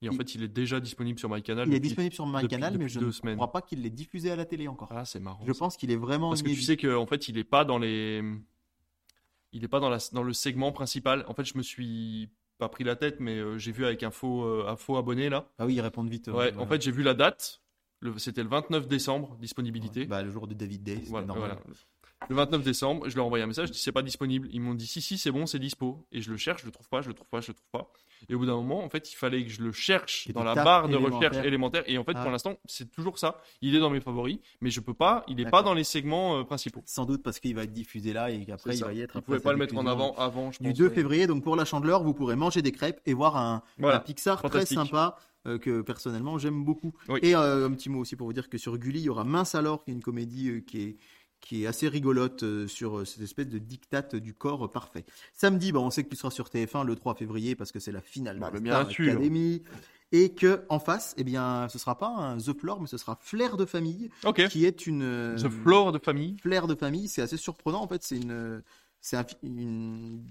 Et 0.03 0.09
en 0.09 0.11
Il- 0.11 0.17
fait, 0.17 0.35
il 0.35 0.43
est 0.43 0.47
déjà 0.47 0.79
disponible 0.79 1.17
sur 1.17 1.27
MyCanal. 1.27 1.67
Il 1.67 1.71
est 1.73 1.77
depuis- 1.77 1.87
disponible 1.89 2.13
sur 2.13 2.25
depuis- 2.27 2.43
MyCanal, 2.43 2.77
mais 2.77 2.87
je 2.87 2.99
ne 2.99 3.09
semaines. 3.09 3.35
crois 3.35 3.51
pas 3.51 3.61
qu'il 3.63 3.81
l'ait 3.81 3.89
diffusé 3.89 4.29
à 4.29 4.35
la 4.35 4.45
télé 4.45 4.67
encore. 4.67 4.89
Ah, 4.91 5.05
c'est 5.05 5.19
marrant. 5.19 5.43
je 5.47 5.51
ça. 5.53 5.57
pense 5.59 5.75
qu'il 5.75 5.89
est 5.89 5.95
vraiment 5.95 6.29
Parce 6.29 6.43
que 6.43 6.49
tu 6.49 6.61
sais 6.61 6.77
qu'en 6.77 7.05
fait, 7.07 7.27
il 7.29 7.37
est 7.39 7.43
pas 7.43 7.65
dans 7.65 7.79
les. 7.79 8.21
Il 9.57 9.63
est 9.63 9.67
pas 9.67 9.79
dans, 9.79 9.89
la... 9.89 9.97
dans 10.13 10.21
le 10.21 10.33
segment 10.33 10.71
principal. 10.71 11.25
En 11.27 11.33
fait, 11.33 11.43
je 11.43 11.57
me 11.57 11.63
suis 11.63 12.29
pas 12.59 12.69
pris 12.69 12.83
la 12.83 12.95
tête, 12.95 13.19
mais 13.19 13.37
euh, 13.39 13.57
j'ai 13.57 13.71
vu 13.71 13.85
avec 13.85 14.03
un 14.03 14.11
faux, 14.11 14.43
euh, 14.43 14.65
un 14.67 14.75
faux 14.75 14.97
abonné 14.97 15.29
là. 15.29 15.49
Ah 15.57 15.65
oui, 15.65 15.73
ils 15.75 15.81
répondent 15.81 16.09
vite. 16.09 16.27
euh, 16.27 16.31
Ouais, 16.31 16.51
voilà. 16.51 16.61
en 16.61 16.67
fait, 16.67 16.79
j'ai 16.81 16.91
vu 16.91 17.01
la 17.01 17.15
date. 17.15 17.61
Le... 17.99 18.17
C'était 18.19 18.43
le 18.43 18.49
29 18.49 18.87
décembre, 18.87 19.35
disponibilité. 19.39 20.05
Bah, 20.05 20.21
le 20.21 20.29
jour 20.29 20.47
de 20.47 20.53
David 20.53 20.83
Day, 20.83 21.01
Voilà, 21.07 21.25
normal. 21.25 21.57
voilà. 21.63 21.75
Le 22.29 22.35
29 22.35 22.63
décembre, 22.63 23.07
je 23.09 23.15
leur 23.15 23.23
ai 23.23 23.27
envoyé 23.27 23.43
un 23.43 23.47
message, 23.47 23.67
je 23.69 23.73
dis 23.73 23.79
c'est 23.79 23.91
pas 23.91 24.01
disponible. 24.01 24.49
Ils 24.51 24.59
m'ont 24.59 24.73
dit 24.73 24.87
si 24.87 25.01
si 25.01 25.17
c'est 25.17 25.31
bon, 25.31 25.45
c'est 25.45 25.59
dispo. 25.59 26.05
Et 26.11 26.21
je 26.21 26.31
le 26.31 26.37
cherche, 26.37 26.61
je 26.61 26.65
le 26.65 26.71
trouve 26.71 26.89
pas, 26.89 27.01
je 27.01 27.07
le 27.07 27.13
trouve 27.13 27.27
pas, 27.29 27.39
je 27.41 27.49
le 27.49 27.53
trouve 27.53 27.69
pas. 27.71 27.91
Et 28.27 28.33
au 28.35 28.39
bout 28.39 28.47
d'un 28.47 28.55
moment, 28.55 28.83
en 28.83 28.89
fait, 28.89 29.11
il 29.11 29.15
fallait 29.15 29.43
que 29.43 29.49
je 29.51 29.61
le 29.61 29.71
cherche 29.71 30.27
Et 30.27 30.33
dans 30.33 30.43
la 30.43 30.55
barre 30.55 30.89
de 30.89 30.95
recherche 30.97 31.37
élémentaire. 31.37 31.83
Et 31.85 31.97
en 31.99 32.03
fait, 32.03 32.13
Ah. 32.15 32.23
pour 32.23 32.31
l'instant, 32.31 32.57
c'est 32.65 32.91
toujours 32.91 33.19
ça. 33.19 33.39
Il 33.61 33.75
est 33.75 33.79
dans 33.79 33.91
mes 33.91 34.01
favoris, 34.01 34.39
mais 34.61 34.71
je 34.71 34.81
peux 34.81 34.95
pas. 34.95 35.23
Il 35.27 35.39
est 35.39 35.49
pas 35.49 35.61
dans 35.61 35.75
les 35.75 35.83
segments 35.83 36.39
euh, 36.39 36.43
principaux. 36.43 36.81
Sans 36.85 37.05
doute 37.05 37.21
parce 37.23 37.39
qu'il 37.39 37.53
va 37.55 37.63
être 37.63 37.71
diffusé 37.73 38.13
là 38.13 38.31
et 38.31 38.43
qu'après 38.45 38.75
il 38.75 38.83
va 38.83 38.93
y 38.93 39.01
être. 39.01 39.21
Pouvaient 39.21 39.37
sa 39.37 39.43
pas 39.43 39.51
le 39.53 39.59
mettre 39.59 39.77
en 39.77 39.85
avant 39.85 40.15
avant, 40.15 40.51
je 40.51 40.57
Du 40.59 40.69
pense. 40.69 40.77
2 40.77 40.89
février, 40.89 41.27
donc 41.27 41.43
pour 41.43 41.55
la 41.55 41.65
chandeleur, 41.65 42.03
vous 42.03 42.13
pourrez 42.15 42.35
manger 42.35 42.61
des 42.63 42.71
crêpes 42.71 42.99
et 43.05 43.13
voir 43.13 43.37
un, 43.37 43.61
Voilà. 43.77 43.97
un 43.97 43.99
Pixar 43.99 44.41
très 44.41 44.65
sympa 44.65 45.17
euh, 45.45 45.59
que 45.59 45.81
personnellement 45.81 46.37
j'aime 46.39 46.65
beaucoup. 46.65 46.93
Oui. 47.07 47.19
Et 47.21 47.35
euh, 47.35 47.67
un 47.67 47.71
petit 47.71 47.89
mot 47.89 47.99
aussi 47.99 48.15
pour 48.15 48.25
vous 48.27 48.33
dire 48.33 48.49
que 48.49 48.57
sur 48.57 48.77
Gulli, 48.77 48.99
il 48.99 49.03
y 49.05 49.09
aura 49.09 49.23
Mince 49.23 49.53
alors, 49.55 49.83
qui 49.83 49.91
est 49.91 49.93
une 49.93 50.01
comédie 50.03 50.49
euh, 50.49 50.59
qui 50.61 50.81
est 50.81 50.97
qui 51.41 51.63
est 51.63 51.67
assez 51.67 51.87
rigolote 51.87 52.43
euh, 52.43 52.67
sur 52.67 52.99
euh, 52.99 53.05
cette 53.05 53.21
espèce 53.21 53.47
de 53.47 53.57
diktat 53.59 54.01
du 54.19 54.33
corps 54.33 54.69
parfait. 54.71 55.05
Samedi, 55.33 55.71
bah, 55.71 55.79
on 55.79 55.89
sait 55.89 56.03
que 56.03 56.09
tu 56.09 56.15
seras 56.15 56.31
sur 56.31 56.47
TF1 56.49 56.85
le 56.85 56.95
3 56.95 57.15
février 57.15 57.55
parce 57.55 57.71
que 57.71 57.79
c'est 57.79 57.91
la 57.91 58.01
finale 58.01 58.39
Bah, 58.39 58.51
de 58.51 58.59
la. 58.67 58.79
Academy. 58.79 59.63
Et 60.13 60.29
que 60.33 60.63
en 60.69 60.79
face, 60.79 61.13
eh 61.17 61.25
bien, 61.25 61.67
ce 61.69 61.77
sera 61.77 61.97
pas 61.97 62.07
un 62.07 62.37
The 62.37 62.57
Floor, 62.57 62.79
mais 62.79 62.87
ce 62.87 62.97
sera 62.97 63.17
Flair 63.21 63.57
de 63.57 63.65
famille, 63.65 64.09
Ok. 64.23 64.47
qui 64.47 64.63
est 64.65 64.87
une 64.87 65.01
euh, 65.03 65.35
The 65.37 65.49
Floor 65.49 65.91
de 65.91 65.99
famille. 65.99 66.37
Flair 66.41 66.65
de 66.67 66.75
famille, 66.75 67.09
c'est 67.09 67.21
assez 67.21 67.35
surprenant 67.37 67.83
en 67.83 67.87
fait. 67.89 68.01
C'est 68.03 68.15
une, 68.17 68.63
c'est 69.01 69.17
un 69.17 69.25
une- 69.43 70.23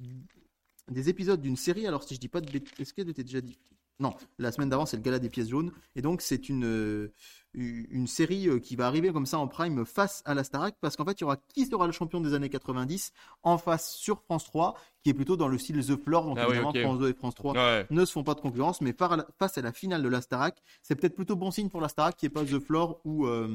des 0.89 1.09
épisodes 1.09 1.41
d'une 1.41 1.57
série. 1.57 1.86
Alors 1.86 2.05
si 2.05 2.15
je 2.15 2.20
dis 2.20 2.28
pas 2.28 2.41
de 2.41 2.49
est-ce 2.78 2.94
qu'elle 2.94 3.09
était 3.10 3.25
déjà 3.25 3.41
dit? 3.43 3.59
Non, 3.99 4.15
la 4.39 4.52
semaine 4.52 4.68
d'avant 4.70 4.86
c'est 4.86 4.97
le 4.97 5.02
gala 5.02 5.18
des 5.18 5.28
pièces 5.31 5.49
jaunes. 5.49 5.73
Et 5.94 6.01
donc 6.02 6.23
c'est 6.23 6.49
une 6.49 7.10
une 7.57 8.07
série 8.07 8.49
euh, 8.49 8.59
qui 8.59 8.76
va 8.76 8.86
arriver 8.86 9.12
comme 9.12 9.26
ça 9.26 9.39
en 9.39 9.49
prime 9.49 9.85
face 9.86 10.23
à 10.26 10.35
la 10.35 10.44
Starac 10.44 10.76
parce 10.81 10.94
qu'en 10.97 11.05
fait 11.05 11.12
il 11.18 11.23
y 11.23 11.25
aura 11.25 11.36
qui 11.36 11.67
sera 11.67 11.86
le 11.86 11.93
champion 11.93 12.20
des 12.20 12.35
années 12.35 12.51
90 12.51 13.12
en 13.43 13.57
face 13.59 13.94
sur 13.94 14.20
France 14.23 14.44
3 14.44 14.75
qui 15.02 15.10
est 15.10 15.15
plutôt 15.15 15.36
dans 15.36 15.49
le 15.49 15.57
style 15.59 15.85
The 15.85 15.97
Floor. 16.02 16.26
Donc 16.26 16.39
Ah 16.39 16.47
oui, 16.49 16.57
évidemment. 16.57 16.73
France 16.91 16.99
2 17.01 17.09
et 17.10 17.15
France 17.15 17.35
3 17.35 17.55
Ouais. 17.55 17.86
ne 17.91 18.05
se 18.05 18.12
font 18.12 18.25
pas 18.25 18.35
de 18.35 18.41
concurrence, 18.41 18.81
mais 18.81 18.94
face 19.39 19.57
à 19.59 19.62
la 19.62 19.73
finale 19.73 20.02
de 20.02 20.09
la 20.09 20.20
Starac, 20.20 20.62
c'est 20.83 20.94
peut-être 20.97 21.15
plutôt 21.17 21.35
bon 21.36 21.51
signe 21.51 21.70
pour 21.70 21.81
la 21.81 21.89
Starac 21.89 22.17
qui 22.17 22.26
est 22.26 22.31
pas 22.31 22.44
The 22.44 22.59
Floor 22.60 23.01
ou 23.05 23.26
euh, 23.26 23.49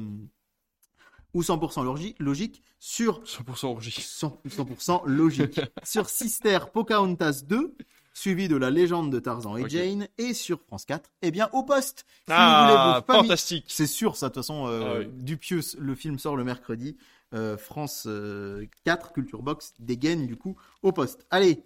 ou 1.34 1.40
100% 1.42 1.82
logi- 1.84 2.14
logique 2.18 2.62
sur 2.78 3.22
100% 3.24 3.66
orgie. 3.66 3.90
100%, 3.90 4.38
100% 4.48 5.02
logique. 5.06 5.60
sur 5.82 6.08
Sister 6.10 6.58
Pocahontas 6.74 7.42
2, 7.48 7.74
suivi 8.12 8.48
de 8.48 8.56
la 8.56 8.70
légende 8.70 9.10
de 9.12 9.18
Tarzan 9.18 9.56
et. 9.56 9.68
Jane, 9.68 10.08
et 10.18 10.34
sur 10.34 10.60
France 10.60 10.84
4, 10.84 11.10
eh 11.22 11.30
bien 11.30 11.48
au 11.52 11.62
poste. 11.62 12.04
Si 12.26 12.32
vous 12.32 12.34
voulez 12.34 12.36
Ah, 12.36 13.02
familles- 13.06 13.22
fantastique. 13.24 13.64
C'est 13.68 13.86
sûr, 13.86 14.16
ça, 14.16 14.28
de 14.28 14.34
toute 14.34 14.42
façon, 14.42 14.66
euh, 14.66 14.82
Ah 14.84 14.98
oui. 15.00 15.06
Dupieux, 15.22 15.60
le 15.78 15.94
film 15.94 16.18
sort 16.18 16.36
le 16.36 16.44
mercredi. 16.44 16.96
Euh, 17.34 17.56
France 17.56 18.04
euh, 18.06 18.66
4, 18.84 19.12
Culture 19.12 19.42
Box, 19.42 19.72
dégaine 19.78 20.26
du 20.26 20.36
coup 20.36 20.56
au 20.82 20.92
poste. 20.92 21.26
Allez 21.30 21.62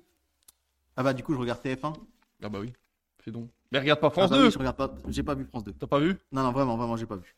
Ah 0.96 1.02
bah 1.02 1.12
du 1.12 1.22
coup, 1.24 1.34
je 1.34 1.38
regarde 1.38 1.60
TF1. 1.60 1.92
Ah 2.42 2.48
bah 2.48 2.60
oui. 2.60 2.72
Fais 3.18 3.32
donc. 3.32 3.50
Mais 3.72 3.80
regarde 3.80 3.98
pas 4.00 4.10
France 4.10 4.26
Ah 4.28 4.34
bah 4.34 4.38
2. 4.38 4.44
oui, 4.46 4.50
je 4.52 4.58
regarde 4.58 4.76
pas, 4.76 4.94
j'ai 5.08 5.24
pas 5.24 5.34
vu 5.34 5.44
France 5.44 5.64
2. 5.64 5.72
T'as 5.72 5.88
pas 5.88 5.98
vu? 5.98 6.16
Non, 6.30 6.44
non, 6.44 6.52
vraiment, 6.52 6.76
vraiment, 6.76 6.96
j'ai 6.96 7.06
pas 7.06 7.16
vu. 7.16 7.34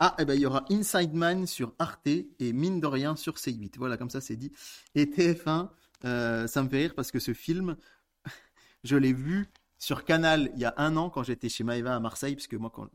Ah, 0.00 0.16
et 0.18 0.24
ben 0.24 0.34
il 0.34 0.40
y 0.40 0.46
aura 0.46 0.64
Inside 0.68 1.14
Man 1.14 1.46
sur 1.46 1.74
Arte 1.78 2.08
et 2.08 2.52
Mine 2.52 2.80
de 2.80 2.86
rien 2.88 3.14
sur 3.14 3.34
C8. 3.34 3.74
Voilà, 3.78 3.96
comme 3.96 4.10
ça 4.10 4.20
c'est 4.20 4.34
dit. 4.34 4.50
Et 4.96 5.04
TF1, 5.06 5.68
euh, 6.04 6.46
ça 6.46 6.62
me 6.62 6.68
fait 6.68 6.78
rire 6.78 6.94
parce 6.94 7.10
que 7.10 7.18
ce 7.18 7.32
film, 7.34 7.76
je 8.84 8.96
l'ai 8.96 9.12
vu 9.12 9.46
sur 9.78 10.04
Canal 10.04 10.50
il 10.54 10.60
y 10.60 10.64
a 10.64 10.74
un 10.76 10.96
an 10.96 11.10
quand 11.10 11.22
j'étais 11.22 11.48
chez 11.48 11.64
Maëva 11.64 11.94
à 11.96 12.00
Marseille, 12.00 12.34
parce 12.36 12.46
que 12.46 12.56
moi, 12.56 12.70
quand 12.70 12.88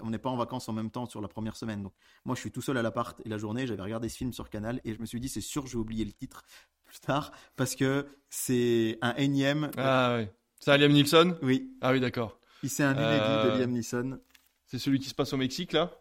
on 0.00 0.10
n'est 0.10 0.18
pas 0.18 0.28
en 0.30 0.36
vacances 0.36 0.68
en 0.68 0.72
même 0.72 0.90
temps 0.90 1.06
sur 1.06 1.20
la 1.20 1.28
première 1.28 1.56
semaine. 1.56 1.82
Donc, 1.84 1.92
moi, 2.24 2.34
je 2.34 2.40
suis 2.40 2.50
tout 2.50 2.60
seul 2.62 2.76
à 2.76 2.82
l'appart 2.82 3.20
et 3.24 3.28
la 3.28 3.38
journée, 3.38 3.66
j'avais 3.66 3.82
regardé 3.82 4.08
ce 4.08 4.16
film 4.16 4.32
sur 4.32 4.50
Canal 4.50 4.80
et 4.84 4.92
je 4.94 5.00
me 5.00 5.06
suis 5.06 5.20
dit, 5.20 5.28
c'est 5.28 5.40
sûr, 5.40 5.66
je 5.66 5.72
vais 5.74 5.78
oublier 5.78 6.04
le 6.04 6.12
titre 6.12 6.42
plus 6.84 6.98
tard 7.00 7.32
parce 7.56 7.74
que 7.76 8.06
c'est 8.28 8.98
un 9.02 9.14
énième. 9.14 9.70
Ah 9.76 10.14
ouais. 10.16 10.34
C'est 10.58 10.76
Liam 10.78 10.92
Neeson? 10.92 11.38
Oui, 11.42 11.76
Ah 11.80 11.92
oui, 11.92 12.00
d'accord. 12.00 12.40
il 12.62 12.70
c'est 12.70 12.82
un 12.84 12.94
inédit 12.94 13.06
Euh, 13.10 13.52
de 13.54 13.58
Liam 13.60 13.70
Neeson. 13.70 14.18
C'est 14.66 14.78
celui 14.78 14.98
qui 14.98 15.08
se 15.08 15.14
passe 15.14 15.32
au 15.32 15.36
Mexique 15.36 15.72
là? 15.72 15.92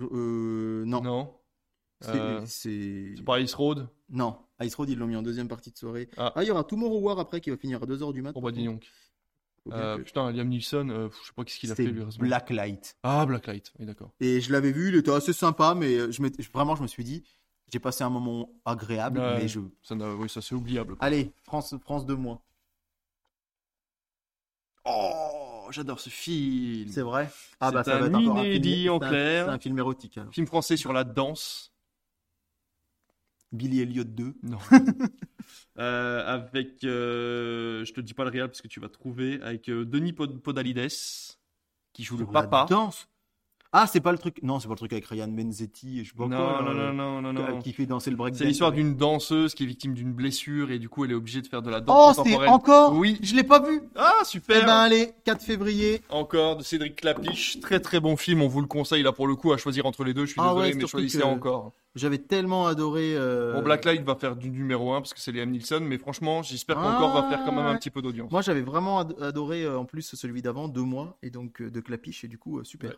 Euh, 0.00 0.84
non. 0.86 1.02
Non. 1.02 1.34
C'est- 2.00 3.14
Euh, 3.28 3.40
Ice 3.40 3.54
Road? 3.54 3.88
Non, 4.08 4.38
Ice 4.62 4.74
Road, 4.74 4.88
ils 4.90 4.98
l'ont 4.98 5.06
mis 5.06 5.16
en 5.16 5.22
deuxième 5.22 5.48
partie 5.48 5.70
de 5.70 5.76
soirée. 5.78 6.08
Ah. 6.16 6.32
il 6.38 6.44
y 6.44 6.50
aura 6.50 6.64
Tomorrow 6.64 6.98
War 7.00 7.18
après 7.18 7.40
qui 7.40 7.50
va 7.50 7.56
finir 7.56 7.82
à 7.82 7.86
2h 7.86 8.12
du 8.12 8.22
mat. 8.22 8.32
Oh 8.34 8.40
bah 8.40 8.50
dis 8.50 8.64
donc. 8.64 8.86
Euh, 9.70 9.98
que- 9.98 10.02
putain, 10.02 10.32
Liam 10.32 10.48
Neeson, 10.48 10.88
euh, 10.88 11.08
je 11.20 11.26
sais 11.26 11.32
pas 11.36 11.44
qu'est-ce 11.44 11.58
qu'il 11.58 11.70
a 11.70 11.74
fait 11.74 11.84
lui. 11.84 12.00
heureusement. 12.00 12.24
Blacklight. 12.26 12.96
Ah, 13.02 13.26
Blacklight, 13.26 13.72
oui 13.78 13.84
d'accord. 13.86 14.10
Et 14.20 14.40
je 14.40 14.50
l'avais 14.50 14.72
vu, 14.72 14.88
il 14.88 14.94
était 14.96 15.10
assez 15.12 15.32
sympa, 15.34 15.74
mais 15.76 16.10
je 16.10 16.22
m'étais- 16.22 16.42
vraiment, 16.54 16.74
je 16.74 16.82
me 16.82 16.86
suis 16.86 17.04
dit, 17.04 17.22
j'ai 17.70 17.78
passé 17.78 18.02
un 18.02 18.08
moment 18.08 18.50
agréable, 18.64 19.20
mais 19.20 19.46
je. 19.46 19.60
Ça, 19.82 19.94
oui, 19.94 20.28
ça 20.30 20.40
c'est 20.40 20.54
oubliable. 20.54 20.96
quoi. 20.96 21.04
Allez, 21.06 21.32
France, 21.44 21.74
France 21.82 22.06
de 22.06 22.14
moins. 22.14 22.40
Oh, 24.84 25.68
j'adore 25.70 26.00
ce 26.00 26.08
film. 26.08 26.88
C'est 26.90 27.02
vrai 27.02 27.28
Ah 27.60 27.70
bah 27.70 27.82
C'est 27.84 27.90
ça 27.90 27.98
va 27.98 28.04
un 28.06 28.08
être 28.08 28.14
encore 28.16 28.38
un 28.38 28.42
film- 28.42 28.52
inédit 28.52 28.88
en 28.88 28.98
c'est 28.98 29.04
un- 29.04 29.08
clair. 29.10 29.44
C'est 29.46 29.52
un 29.52 29.58
film 29.58 29.78
érotique. 29.78 30.18
alors. 30.18 30.32
Film 30.32 30.46
français 30.46 30.76
sur 30.78 30.92
la 30.92 31.04
danse. 31.04 31.72
Billy 33.52 33.80
Elliot 33.80 34.04
2. 34.04 34.34
Non. 34.42 34.58
Euh, 35.78 36.24
avec, 36.26 36.82
euh, 36.82 37.84
je 37.84 37.92
te 37.92 38.00
dis 38.00 38.12
pas 38.12 38.24
le 38.24 38.30
réel 38.30 38.48
parce 38.48 38.60
que 38.60 38.66
tu 38.68 38.80
vas 38.80 38.88
trouver, 38.88 39.38
avec 39.42 39.68
euh, 39.68 39.84
Denis 39.84 40.12
Pod- 40.12 40.40
Podalides 40.42 40.88
qui 41.92 42.02
joue 42.02 42.16
le 42.16 42.26
papa. 42.26 42.66
danse. 42.68 43.08
Ah, 43.70 43.86
c'est 43.86 44.00
pas 44.00 44.12
le 44.12 44.18
truc. 44.18 44.40
Non, 44.42 44.58
c'est 44.60 44.66
pas 44.66 44.72
le 44.72 44.78
truc 44.78 44.92
avec 44.94 45.04
Ryan 45.06 45.28
Benzetti. 45.28 46.02
Je 46.04 46.10
sais 46.10 46.16
pas 46.16 46.26
Non, 46.26 46.36
quoi, 46.36 46.62
non, 46.64 46.72
non, 46.74 46.92
non, 46.92 47.20
non, 47.22 47.32
non. 47.34 47.58
Qui 47.60 47.72
fait 47.74 47.84
danser 47.86 48.10
le 48.10 48.16
breakdance. 48.16 48.38
C'est 48.38 48.46
l'histoire 48.46 48.72
d'une 48.72 48.96
danseuse 48.96 49.54
qui 49.54 49.64
est 49.64 49.66
victime 49.66 49.92
d'une 49.94 50.12
blessure 50.14 50.70
et 50.70 50.78
du 50.78 50.88
coup 50.88 51.04
elle 51.04 51.10
est 51.10 51.14
obligée 51.14 51.42
de 51.42 51.46
faire 51.46 51.60
de 51.62 51.68
la 51.70 51.78
Oh, 51.78 51.82
danse 51.82 52.16
c'est 52.16 52.22
contemporaine. 52.22 52.48
encore? 52.50 52.94
Oui. 52.94 53.18
Je 53.22 53.34
l'ai 53.36 53.44
pas 53.44 53.60
vu. 53.60 53.82
Ah, 53.94 54.14
Eh 54.22 54.24
super 54.24 54.64
ben 54.64 54.74
allez, 54.74 55.12
4 55.26 55.42
février. 55.44 56.00
Encore 56.08 56.56
de 56.56 56.62
Cédric 56.64 56.96
Clapiche, 56.96 57.60
très 57.60 57.78
très 57.78 58.00
bon 58.00 58.16
film, 58.16 58.40
on 58.40 58.48
vous 58.48 58.62
le 58.62 58.66
conseille 58.66 59.02
là 59.02 59.12
pour 59.12 59.26
le 59.28 59.36
coup 59.36 59.52
à 59.52 59.58
choisir 59.58 59.84
entre 59.84 60.02
les 60.02 60.14
deux, 60.14 60.24
je 60.24 60.32
suis 60.32 60.40
Ah 60.40 60.48
désolé 60.54 60.70
ouais, 60.70 60.74
mais 60.74 60.86
choisissez 60.86 61.18
que- 61.18 61.24
encore. 61.24 61.72
J'avais 61.94 62.18
tellement 62.18 62.66
adoré. 62.66 63.16
euh, 63.16 63.54
Bon 63.54 63.62
Blacklight 63.62 64.02
va 64.04 64.14
faire 64.14 64.36
du 64.36 64.50
numéro 64.50 64.92
1 64.92 65.00
parce 65.00 65.14
que 65.14 65.20
c'est 65.20 65.32
Liam 65.32 65.50
Neeson, 65.50 65.80
mais 65.80 65.98
franchement 65.98 66.42
j'espère 66.42 66.78
Ah, 66.78 66.82
qu'encore 67.00 67.14
va 67.22 67.28
faire 67.28 67.44
quand 67.44 67.50
même 67.52 67.66
un 67.66 67.76
petit 67.76 67.90
peu 67.90 68.02
d'audience. 68.02 68.30
Moi, 68.30 68.42
j'avais 68.42 68.60
vraiment 68.60 69.00
ad- 69.00 69.16
adoré 69.20 69.64
euh, 69.64 69.78
en 69.78 69.84
plus 69.84 70.02
celui 70.14 70.42
d'avant, 70.42 70.68
deux 70.68 70.82
mois, 70.82 71.16
et 71.22 71.30
donc 71.30 71.60
euh, 71.62 71.70
de 71.70 71.80
Clapiche, 71.80 72.24
et 72.24 72.28
du 72.28 72.38
coup, 72.38 72.58
euh, 72.60 72.64
super. 72.64 72.90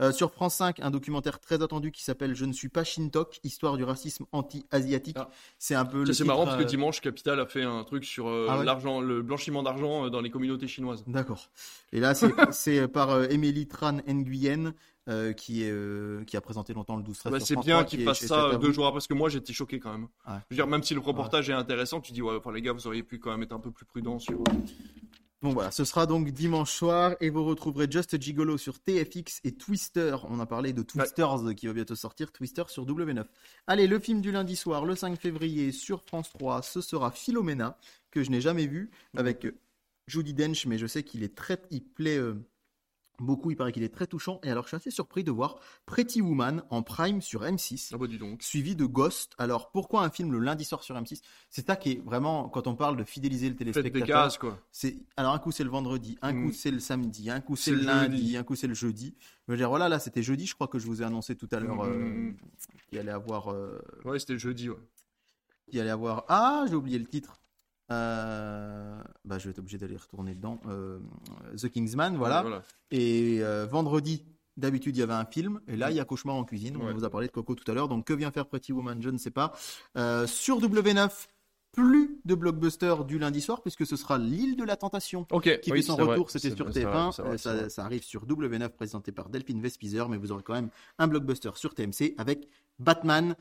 Ouais. 0.00 0.12
Sur 0.12 0.32
France 0.32 0.56
5, 0.56 0.80
un 0.80 0.90
documentaire 0.90 1.38
très 1.38 1.62
attendu 1.62 1.92
qui 1.92 2.02
s'appelle 2.02 2.34
Je 2.34 2.44
ne 2.44 2.52
suis 2.52 2.68
pas 2.68 2.82
Shintok, 2.82 3.38
histoire 3.44 3.76
du 3.76 3.84
racisme 3.84 4.24
anti-asiatique. 4.32 5.16
Ah. 5.18 5.30
C'est 5.58 5.76
un 5.76 5.84
peu 5.84 6.04
c'est 6.12 6.24
marrant 6.24 6.44
parce 6.44 6.56
que 6.56 6.64
dimanche 6.64 7.00
Capital 7.00 7.38
a 7.38 7.46
fait 7.46 7.62
un 7.62 7.84
truc 7.84 8.04
sur 8.04 8.26
Ah 8.26 8.58
ouais 8.58 8.64
l'argent, 8.64 9.00
le 9.00 9.22
blanchiment 9.22 9.62
d'argent 9.62 10.08
dans 10.10 10.20
les 10.20 10.30
communautés 10.30 10.66
chinoises. 10.66 11.04
D'accord. 11.06 11.48
Et 11.92 12.00
là, 12.00 12.14
c'est 12.50 12.88
par 12.92 13.30
Émilie 13.30 13.68
Tran 13.68 13.98
Nguyen. 14.08 14.72
Euh, 15.08 15.32
qui, 15.32 15.64
est, 15.64 15.70
euh, 15.70 16.24
qui 16.24 16.36
a 16.36 16.40
présenté 16.40 16.74
longtemps 16.74 16.96
le 16.96 17.02
12 17.02 17.18
13 17.18 17.32
Bah, 17.32 17.40
c'est 17.40 17.56
bien 17.56 17.78
3, 17.78 17.84
qu'il 17.84 18.04
fasse 18.04 18.24
ça 18.24 18.56
deux 18.56 18.72
jours 18.72 18.86
après, 18.86 18.98
parce 18.98 19.08
que 19.08 19.14
moi 19.14 19.28
j'étais 19.28 19.52
choqué 19.52 19.80
quand 19.80 19.90
même. 19.90 20.08
Ouais. 20.28 20.34
Je 20.50 20.54
veux 20.54 20.56
dire, 20.56 20.66
même 20.66 20.82
si 20.82 20.94
le 20.94 21.00
reportage 21.00 21.50
est 21.50 21.54
intéressant, 21.54 22.00
tu 22.00 22.12
dis, 22.12 22.22
ouais, 22.22 22.36
enfin 22.36 22.52
les 22.52 22.62
gars, 22.62 22.72
vous 22.72 22.86
auriez 22.86 23.02
pu 23.02 23.18
quand 23.18 23.30
même 23.30 23.42
être 23.42 23.52
un 23.52 23.58
peu 23.58 23.72
plus 23.72 23.84
prudent 23.84 24.18
sur. 24.18 24.42
Bon 25.42 25.50
voilà, 25.50 25.72
ce 25.72 25.84
sera 25.84 26.06
donc 26.06 26.30
dimanche 26.30 26.70
soir 26.70 27.16
et 27.20 27.28
vous 27.28 27.44
retrouverez 27.44 27.88
Just 27.90 28.20
Gigolo 28.22 28.56
sur 28.58 28.78
TFX 28.78 29.40
et 29.42 29.50
Twister. 29.50 30.14
On 30.30 30.38
a 30.38 30.46
parlé 30.46 30.72
de 30.72 30.82
Twisters 30.82 31.52
qui 31.56 31.66
va 31.66 31.72
bientôt 31.72 31.96
sortir, 31.96 32.30
Twister 32.30 32.62
sur 32.68 32.86
W9. 32.86 33.24
Allez, 33.66 33.88
le 33.88 33.98
film 33.98 34.20
du 34.20 34.30
lundi 34.30 34.54
soir, 34.54 34.84
le 34.84 34.94
5 34.94 35.18
février 35.18 35.72
sur 35.72 36.04
France 36.04 36.30
3, 36.30 36.62
ce 36.62 36.80
sera 36.80 37.10
Philomena, 37.10 37.76
que 38.12 38.22
je 38.22 38.30
n'ai 38.30 38.40
jamais 38.40 38.68
vu, 38.68 38.92
avec 39.16 39.44
euh, 39.44 39.58
Judi 40.06 40.32
Dench, 40.32 40.64
mais 40.66 40.78
je 40.78 40.86
sais 40.86 41.02
qu'il 41.02 41.24
est 41.24 41.34
très, 41.34 41.60
il 41.72 41.82
plaît 41.82 42.18
euh, 42.18 42.34
beaucoup, 43.22 43.50
il 43.50 43.56
paraît 43.56 43.72
qu'il 43.72 43.82
est 43.82 43.94
très 43.94 44.06
touchant. 44.06 44.40
Et 44.42 44.50
alors 44.50 44.64
je 44.64 44.68
suis 44.68 44.76
assez 44.76 44.90
surpris 44.90 45.24
de 45.24 45.30
voir 45.30 45.56
Pretty 45.86 46.20
Woman 46.20 46.62
en 46.70 46.82
prime 46.82 47.20
sur 47.22 47.42
M6 47.42 47.90
Ah 47.94 47.98
bah 47.98 48.06
dis 48.06 48.18
donc. 48.18 48.42
suivi 48.42 48.76
de 48.76 48.84
Ghost. 48.84 49.32
Alors 49.38 49.70
pourquoi 49.70 50.02
un 50.04 50.10
film 50.10 50.32
le 50.32 50.38
lundi 50.38 50.64
soir 50.64 50.82
sur 50.82 50.94
M6 50.96 51.22
C'est 51.48 51.66
ça 51.66 51.76
qui 51.76 51.92
est 51.92 52.02
vraiment, 52.04 52.48
quand 52.48 52.66
on 52.66 52.74
parle 52.74 52.96
de 52.96 53.04
fidéliser 53.04 53.48
le 53.48 53.54
Faites 53.54 53.66
des 53.66 53.72
téléspectateur, 53.72 54.24
cases 54.24 54.38
quoi. 54.38 54.58
c'est 54.70 54.96
alors 55.16 55.32
un 55.32 55.38
coup 55.38 55.52
c'est 55.52 55.64
le 55.64 55.70
vendredi, 55.70 56.18
un 56.22 56.32
Mm. 56.32 56.44
coup 56.46 56.52
c'est 56.52 56.70
le 56.70 56.80
samedi, 56.80 57.30
un 57.30 57.40
coup 57.40 57.56
c'est 57.56 57.70
le 57.72 57.80
lundi, 57.80 58.36
un 58.36 58.42
coup 58.42 58.56
c'est 58.56 58.66
le 58.66 58.74
jeudi. 58.74 59.14
Je 59.46 59.52
veux 59.52 59.56
dire 59.58 59.68
voilà 59.68 59.88
là 59.88 59.98
c'était 59.98 60.22
jeudi, 60.22 60.46
je 60.46 60.54
crois 60.54 60.68
que 60.68 60.78
je 60.78 60.86
vous 60.86 61.02
ai 61.02 61.04
annoncé 61.04 61.36
tout 61.36 61.48
à 61.52 61.60
l'heure 61.60 61.82
euh, 61.84 61.98
Mm. 61.98 62.36
qu'il 62.88 62.98
allait 62.98 63.10
avoir 63.12 63.48
euh, 63.52 63.78
Ouais, 64.04 64.18
c'était 64.18 64.38
jeudi, 64.38 64.68
ouais. 64.68 64.76
qu'il 65.70 65.80
allait 65.80 65.90
avoir 65.90 66.24
ah 66.28 66.64
j'ai 66.68 66.74
oublié 66.74 66.98
le 66.98 67.06
titre. 67.06 67.41
Euh, 67.92 69.02
bah 69.24 69.38
je 69.38 69.44
vais 69.44 69.50
être 69.50 69.58
obligé 69.58 69.78
d'aller 69.78 69.96
retourner 69.96 70.34
dedans. 70.34 70.60
Euh, 70.66 70.98
The 71.56 71.68
Kingsman 71.68 72.16
voilà. 72.16 72.44
Ouais, 72.44 72.58
Et 72.90 73.38
euh, 73.42 73.66
vendredi 73.66 74.24
D'habitude, 74.58 74.94
il 74.94 75.00
y 75.00 75.02
avait 75.02 75.14
un 75.14 75.24
film, 75.24 75.62
et 75.66 75.76
là, 75.76 75.90
il 75.90 75.96
y 75.96 76.00
a 76.00 76.04
Cauchemar 76.04 76.36
en 76.36 76.44
cuisine. 76.44 76.76
On 76.76 76.92
vous 76.92 77.04
a 77.04 77.08
parlé 77.08 77.26
de 77.26 77.32
Coco 77.32 77.54
tout 77.54 77.68
à 77.70 77.74
l'heure. 77.74 77.88
Donc, 77.88 78.06
que 78.06 78.12
vient 78.12 78.30
faire 78.30 78.44
Pretty 78.44 78.74
Woman 78.74 79.00
Je 79.00 79.08
ne 79.08 79.16
sais 79.16 79.30
pas. 79.30 79.54
Sur 80.26 80.60
W9, 80.60 81.10
plus 81.72 82.20
de 82.26 82.34
blockbuster 82.34 82.94
du 83.06 83.18
lundi 83.18 83.40
soir, 83.40 83.62
puisque 83.62 83.86
ce 83.86 83.96
sera 83.96 84.18
l'île 84.18 84.56
de 84.56 84.64
la 84.64 84.76
tentation 84.76 85.26
Ok. 85.32 85.60
qui 85.60 85.72
oui, 85.72 85.78
fait 85.78 85.82
son 85.82 85.96
retour, 85.96 86.30
c'était 86.30 86.54
sur 86.54 86.66
vrai, 86.66 86.74
c'est 86.74 86.84
TF1, 86.84 86.92
vrai, 86.92 87.12
c'est 87.12 87.22
vrai, 87.22 87.30
euh, 87.30 87.38
c'est 87.38 87.62
ça, 87.62 87.70
ça 87.70 87.84
arrive 87.84 88.02
sur 88.04 88.26
W9 88.26 88.68
présenté 88.68 89.10
par 89.10 89.30
Delphine 89.30 89.60
Vespizer, 89.60 90.08
mais 90.08 90.18
vous 90.18 90.32
aurez 90.32 90.42
quand 90.42 90.52
même 90.52 90.68
un 90.98 91.08
blockbuster 91.08 91.50
sur 91.54 91.74
TMC 91.74 92.14
avec 92.18 92.48
Batman 92.78 93.34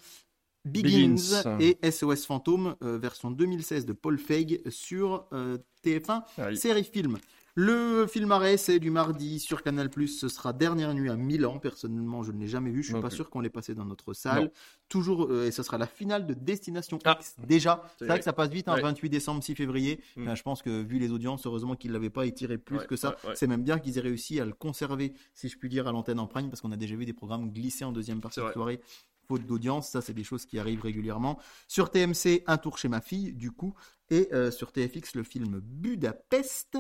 Begins, 0.65 1.15
et 1.59 1.77
SOS 1.89 2.25
Fantôme, 2.25 2.75
euh, 2.83 2.97
version 2.99 3.31
2016 3.31 3.85
de 3.85 3.93
Paul 3.93 4.19
Feig 4.19 4.61
sur 4.69 5.25
euh, 5.33 5.57
TF1 5.83 6.23
Ah 6.37 6.47
oui. 6.49 6.57
série 6.57 6.83
film. 6.83 7.17
Le 7.53 8.07
film 8.07 8.31
arrêt, 8.31 8.55
c'est 8.55 8.79
du 8.79 8.91
mardi 8.91 9.37
sur 9.39 9.61
Canal+. 9.61 9.89
Ce 10.07 10.29
sera 10.29 10.53
Dernière 10.53 10.93
nuit 10.93 11.09
à 11.09 11.17
Milan. 11.17 11.59
Personnellement, 11.59 12.23
je 12.23 12.31
ne 12.31 12.39
l'ai 12.39 12.47
jamais 12.47 12.69
vu. 12.71 12.81
Je 12.81 12.85
suis 12.87 12.93
Non 12.93 13.01
pas 13.01 13.09
plus. 13.09 13.17
sûr 13.17 13.29
qu'on 13.29 13.41
l'ait 13.41 13.49
passé 13.49 13.75
dans 13.75 13.83
notre 13.83 14.13
salle. 14.13 14.43
Non. 14.45 14.51
Toujours, 14.87 15.25
euh, 15.29 15.47
et 15.47 15.51
ce 15.51 15.61
sera 15.61 15.77
la 15.77 15.85
finale 15.87 16.25
de 16.25 16.33
Destination 16.33 16.97
Ah. 17.03 17.17
X. 17.19 17.35
Déjà, 17.45 17.83
c'est 17.99 18.05
vrai 18.05 18.19
que 18.19 18.23
ça 18.23 18.31
passe 18.31 18.51
vite, 18.51 18.69
hein, 18.69 18.75
Ouais. 18.75 18.81
28 18.81 19.09
décembre, 19.09 19.43
6 19.43 19.55
février. 19.55 19.99
Mm. 20.15 20.33
Je 20.33 20.41
pense 20.43 20.61
que 20.61 20.81
vu 20.81 20.97
les 20.97 21.11
audiences, 21.11 21.45
heureusement 21.45 21.75
qu'ils 21.75 21.91
l'avaient 21.91 22.09
pas 22.09 22.25
étiré 22.25 22.57
plus 22.57 22.77
Ouais, 22.77 22.85
que 22.87 22.95
ça. 22.95 23.17
ouais. 23.25 23.33
C'est 23.35 23.47
même 23.47 23.63
bien 23.63 23.79
qu'ils 23.79 23.97
aient 23.97 24.01
réussi 24.01 24.39
à 24.39 24.45
le 24.45 24.53
conserver, 24.53 25.13
si 25.33 25.49
je 25.49 25.57
puis 25.57 25.67
dire, 25.67 25.87
à 25.87 25.91
l'antenne 25.91 26.19
en 26.19 26.27
prime, 26.27 26.49
parce 26.49 26.61
qu'on 26.61 26.71
a 26.71 26.77
déjà 26.77 26.95
vu 26.95 27.05
des 27.05 27.13
programmes 27.13 27.51
glisser 27.51 27.83
en 27.83 27.91
deuxième 27.91 28.21
partie 28.21 28.39
de 28.39 28.49
soirée. 28.51 28.79
Faute 29.31 29.45
d'audience, 29.45 29.87
ça 29.89 30.01
c'est 30.01 30.13
des 30.13 30.25
choses 30.25 30.45
qui 30.45 30.59
arrivent 30.59 30.81
régulièrement. 30.81 31.39
Sur 31.69 31.89
TMC, 31.89 32.43
Un 32.47 32.57
tour 32.57 32.77
chez 32.77 32.89
ma 32.89 32.99
fille, 32.99 33.31
du 33.31 33.49
coup, 33.49 33.73
et 34.09 34.27
euh, 34.33 34.51
sur 34.51 34.73
TFX, 34.73 35.15
le 35.15 35.23
film 35.23 35.61
Budapest. 35.61 36.77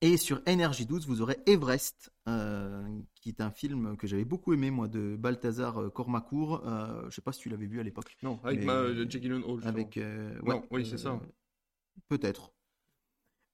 Et 0.00 0.16
sur 0.16 0.40
Énergie 0.46 0.86
12, 0.86 1.08
vous 1.08 1.20
aurez 1.22 1.38
Everest, 1.46 2.12
euh, 2.28 2.86
qui 3.16 3.30
est 3.30 3.40
un 3.40 3.50
film 3.50 3.96
que 3.96 4.06
j'avais 4.06 4.24
beaucoup 4.24 4.52
aimé, 4.52 4.70
moi, 4.70 4.86
de 4.86 5.16
Balthazar 5.16 5.82
euh, 5.82 5.90
Cormacourt. 5.90 6.62
Euh, 6.68 7.10
je 7.10 7.16
sais 7.16 7.20
pas 7.20 7.32
si 7.32 7.40
tu 7.40 7.48
l'avais 7.48 7.66
vu 7.66 7.80
à 7.80 7.82
l'époque. 7.82 8.16
Non, 8.22 8.38
avec 8.44 8.60
Mais- 8.60 8.66
ma 8.66 8.72
euh, 8.74 8.94
justement. 9.10 9.58
Avec, 9.64 9.96
euh, 9.96 10.38
Non, 10.44 10.62
oui, 10.70 10.86
c'est 10.88 10.98
ça. 10.98 11.18
Peut-être. 12.08 12.52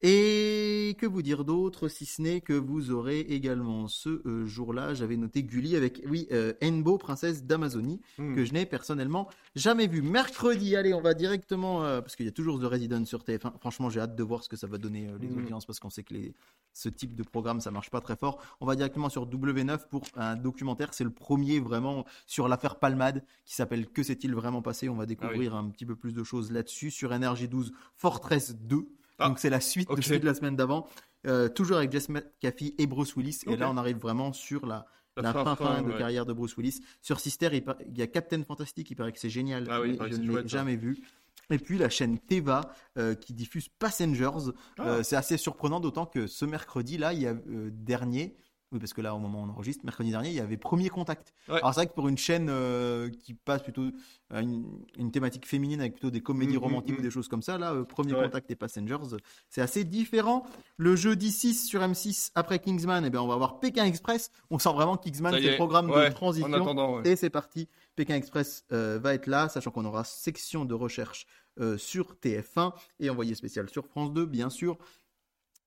Et 0.07 0.97
que 0.99 1.07
vous 1.07 1.23
dire 1.23 1.47
d'autre, 1.47 1.89
si 1.89 2.05
ce 2.05 2.21
n'est 2.21 2.43
que 2.43 2.53
vous 2.53 2.91
aurez 2.91 3.21
également 3.21 3.89
ce 3.89 4.21
euh, 4.27 4.45
jour-là, 4.45 4.93
j'avais 4.93 5.17
noté 5.17 5.43
Gulli 5.43 5.77
avec, 5.77 6.03
oui, 6.07 6.27
euh, 6.31 6.53
Enbo, 6.63 6.99
princesse 6.99 7.45
d'Amazonie, 7.45 8.03
Hmm. 8.19 8.35
que 8.35 8.45
je 8.45 8.53
n'ai 8.53 8.67
personnellement 8.67 9.31
jamais 9.57 9.87
vu. 9.87 10.03
Mercredi, 10.03 10.77
allez, 10.77 10.93
on 10.93 11.01
va 11.01 11.15
directement, 11.15 11.85
euh, 11.85 12.03
parce 12.03 12.17
qu'il 12.17 12.27
y 12.27 12.29
a 12.29 12.33
toujours 12.33 12.61
The 12.61 12.65
Resident 12.65 13.07
sur 13.07 13.25
TF1. 13.25 13.55
Franchement, 13.59 13.89
j'ai 13.89 13.99
hâte 14.01 14.15
de 14.15 14.23
voir 14.23 14.43
ce 14.45 14.51
que 14.51 14.57
ça 14.57 14.67
va 14.67 14.77
donner 14.77 15.09
les 15.23 15.29
Mhm. 15.29 15.39
audiences, 15.39 15.65
parce 15.65 15.81
qu'on 15.81 15.89
sait 15.89 16.03
que 16.03 16.13
les, 16.13 16.35
ce 16.75 16.91
type 16.91 17.15
de 17.15 17.23
programme, 17.23 17.63
ça 17.63 17.71
marche 17.71 17.89
pas 17.89 18.03
très 18.03 18.17
fort. 18.17 18.43
On 18.61 18.67
va 18.67 18.77
directement 18.77 19.09
sur 19.09 19.27
W9 19.27 19.89
pour 19.89 20.03
un 20.17 20.37
documentaire. 20.37 20.93
C'est 20.93 21.05
le 21.05 21.11
premier 21.15 21.61
vraiment 21.61 22.05
sur 22.27 22.47
l'affaire 22.47 22.79
Palmade, 22.79 23.25
qui 23.47 23.55
s'appelle 23.55 23.87
Que 23.89 24.03
s'est-il 24.03 24.35
vraiment 24.35 24.61
passé? 24.61 24.91
On 24.91 24.97
va 24.97 25.07
découvrir 25.07 25.55
un 25.55 25.71
petit 25.71 25.87
peu 25.87 25.97
plus 25.97 26.13
de 26.13 26.23
choses 26.25 26.53
là-dessus. 26.53 26.91
Sur 26.91 27.11
NRJ12, 27.13 27.73
Fortress 27.95 28.55
2. 28.55 28.87
Ah, 29.19 29.29
Donc 29.29 29.39
c'est 29.39 29.51
la 29.51 29.61
suite 29.61 29.89
de 29.95 30.01
celui 30.01 30.21
de 30.21 30.27
la 30.27 30.35
semaine 30.35 30.57
d'avant. 30.57 30.87
Euh, 31.27 31.49
toujours 31.49 31.79
avec 31.79 31.91
Jess 31.93 32.09
McAfee 32.09 32.75
et 32.79 32.87
Bruce 32.87 33.17
Willis. 33.17 33.41
Et 33.47 33.57
là, 33.57 33.71
on 33.71 33.77
arrive 33.77 33.97
vraiment 33.99 34.33
sur 34.33 34.67
la, 34.67 34.87
La 35.17 35.23
la 35.23 35.33
fin, 35.33 35.57
fin 35.57 35.83
de 35.83 35.93
ouais. 35.93 35.99
carrière 35.99 36.27
de 36.27 36.33
Bruce 36.33 36.57
Willis. 36.57 36.81
Sur 37.01 37.21
Sister, 37.21 37.49
il, 37.53 37.63
par- 37.65 37.77
il 37.89 37.97
y 37.97 38.03
a 38.03 38.07
Captain 38.07 38.43
Fantastic, 38.43 38.91
il 38.91 38.95
paraît 38.97 39.13
que 39.13 39.19
c'est 39.21 39.31
génial, 39.31 39.67
Ah 39.71 39.81
oui, 39.81 39.97
je 40.11 40.17
ne 40.17 40.29
l'ai 40.29 40.43
ça. 40.43 40.47
jamais 40.47 40.77
vu. 40.77 41.03
Et 41.51 41.59
puis 41.59 41.79
la 41.79 41.89
chaîne 41.91 42.19
Teva 42.19 42.73
euh, 42.99 43.15
qui 43.15 43.33
diffuse 43.35 43.69
Passengers. 43.69 44.51
Ah. 44.79 44.83
Euh, 44.89 45.03
c'est 45.03 45.17
assez 45.17 45.37
surprenant, 45.37 45.79
d'autant 45.81 46.07
que 46.07 46.27
ce 46.27 46.45
mercredi-là, 46.45 47.13
il 47.13 47.21
y 47.23 47.27
a 47.27 47.35
dernier. 47.71 48.37
Oui, 48.75 48.81
parce 48.81 48.93
que 48.93 49.01
là, 49.01 49.15
au 49.15 49.19
moment 49.19 49.43
où 49.43 49.45
on 49.47 49.49
enregistre, 49.51 49.85
mercredi 49.85 50.11
dernier, 50.11 50.31
il 50.31 50.35
y 50.35 50.41
avait 50.41 50.57
Premier 50.57 50.89
Contact. 50.89 51.33
Ouais. 51.49 51.57
Alors, 51.59 51.73
c'est 51.73 51.81
vrai 51.81 51.87
que 51.87 51.95
pour 51.95 52.09
une 52.09 52.19
chaîne 52.19 52.49
euh, 52.51 53.09
qui 53.09 53.33
passe 53.33 53.63
plutôt 53.63 53.85
à 54.31 54.41
une, 54.41 54.65
une 54.99 55.13
thématique 55.13 55.47
féminine 55.47 55.81
avec 55.81 55.93
plutôt 55.93 56.11
des 56.11 56.21
comédies 56.21 56.55
Mm, 56.55 56.57
mm, 56.57 56.63
romantiques 56.63 56.97
mm. 56.97 56.99
ou 56.99 57.03
des 57.03 57.11
choses 57.11 57.29
comme 57.29 57.43
ça, 57.43 57.57
là, 57.57 57.73
euh, 57.73 57.85
Premier 57.85 58.15
Ouais. 58.15 58.25
Contact 58.25 58.51
et 58.51 58.57
Passengers, 58.57 58.99
euh, 59.13 59.19
c'est 59.49 59.61
assez 59.61 59.85
différent. 59.85 60.45
Le 60.77 60.97
jeudi 60.97 61.31
6 61.31 61.67
sur 61.67 61.81
M6, 61.81 62.33
après 62.35 62.59
Kingsman, 62.59 63.05
eh 63.05 63.11
ben, 63.11 63.21
on 63.21 63.29
va 63.29 63.35
avoir 63.35 63.61
Pékin 63.61 63.85
Express. 63.85 64.31
On 64.51 64.59
sent 64.59 64.73
vraiment 64.73 64.97
Kingsman, 64.97 65.33
c'est 65.35 65.51
le 65.51 65.57
programme 65.57 65.89
Ouais, 65.89 66.09
de 66.09 66.15
transition. 66.15 67.03
Et 67.05 67.17
c'est 67.17 67.31
parti. 67.31 67.69
Pékin 67.97 68.17
Express 68.17 68.65
euh, 68.73 68.99
va 69.01 69.15
être 69.15 69.27
là, 69.27 69.49
sachant 69.49 69.71
qu'on 69.71 69.85
aura 69.85 70.05
section 70.05 70.65
de 70.65 70.75
recherche 70.75 71.27
euh, 71.61 71.79
sur 71.79 72.17
TF1 72.23 72.73
et 72.99 73.11
envoyé 73.11 73.35
spécial 73.37 73.71
sur 73.71 73.87
France 73.87 74.13
2, 74.13 74.27
bien 74.27 74.51
sûr. 74.51 74.77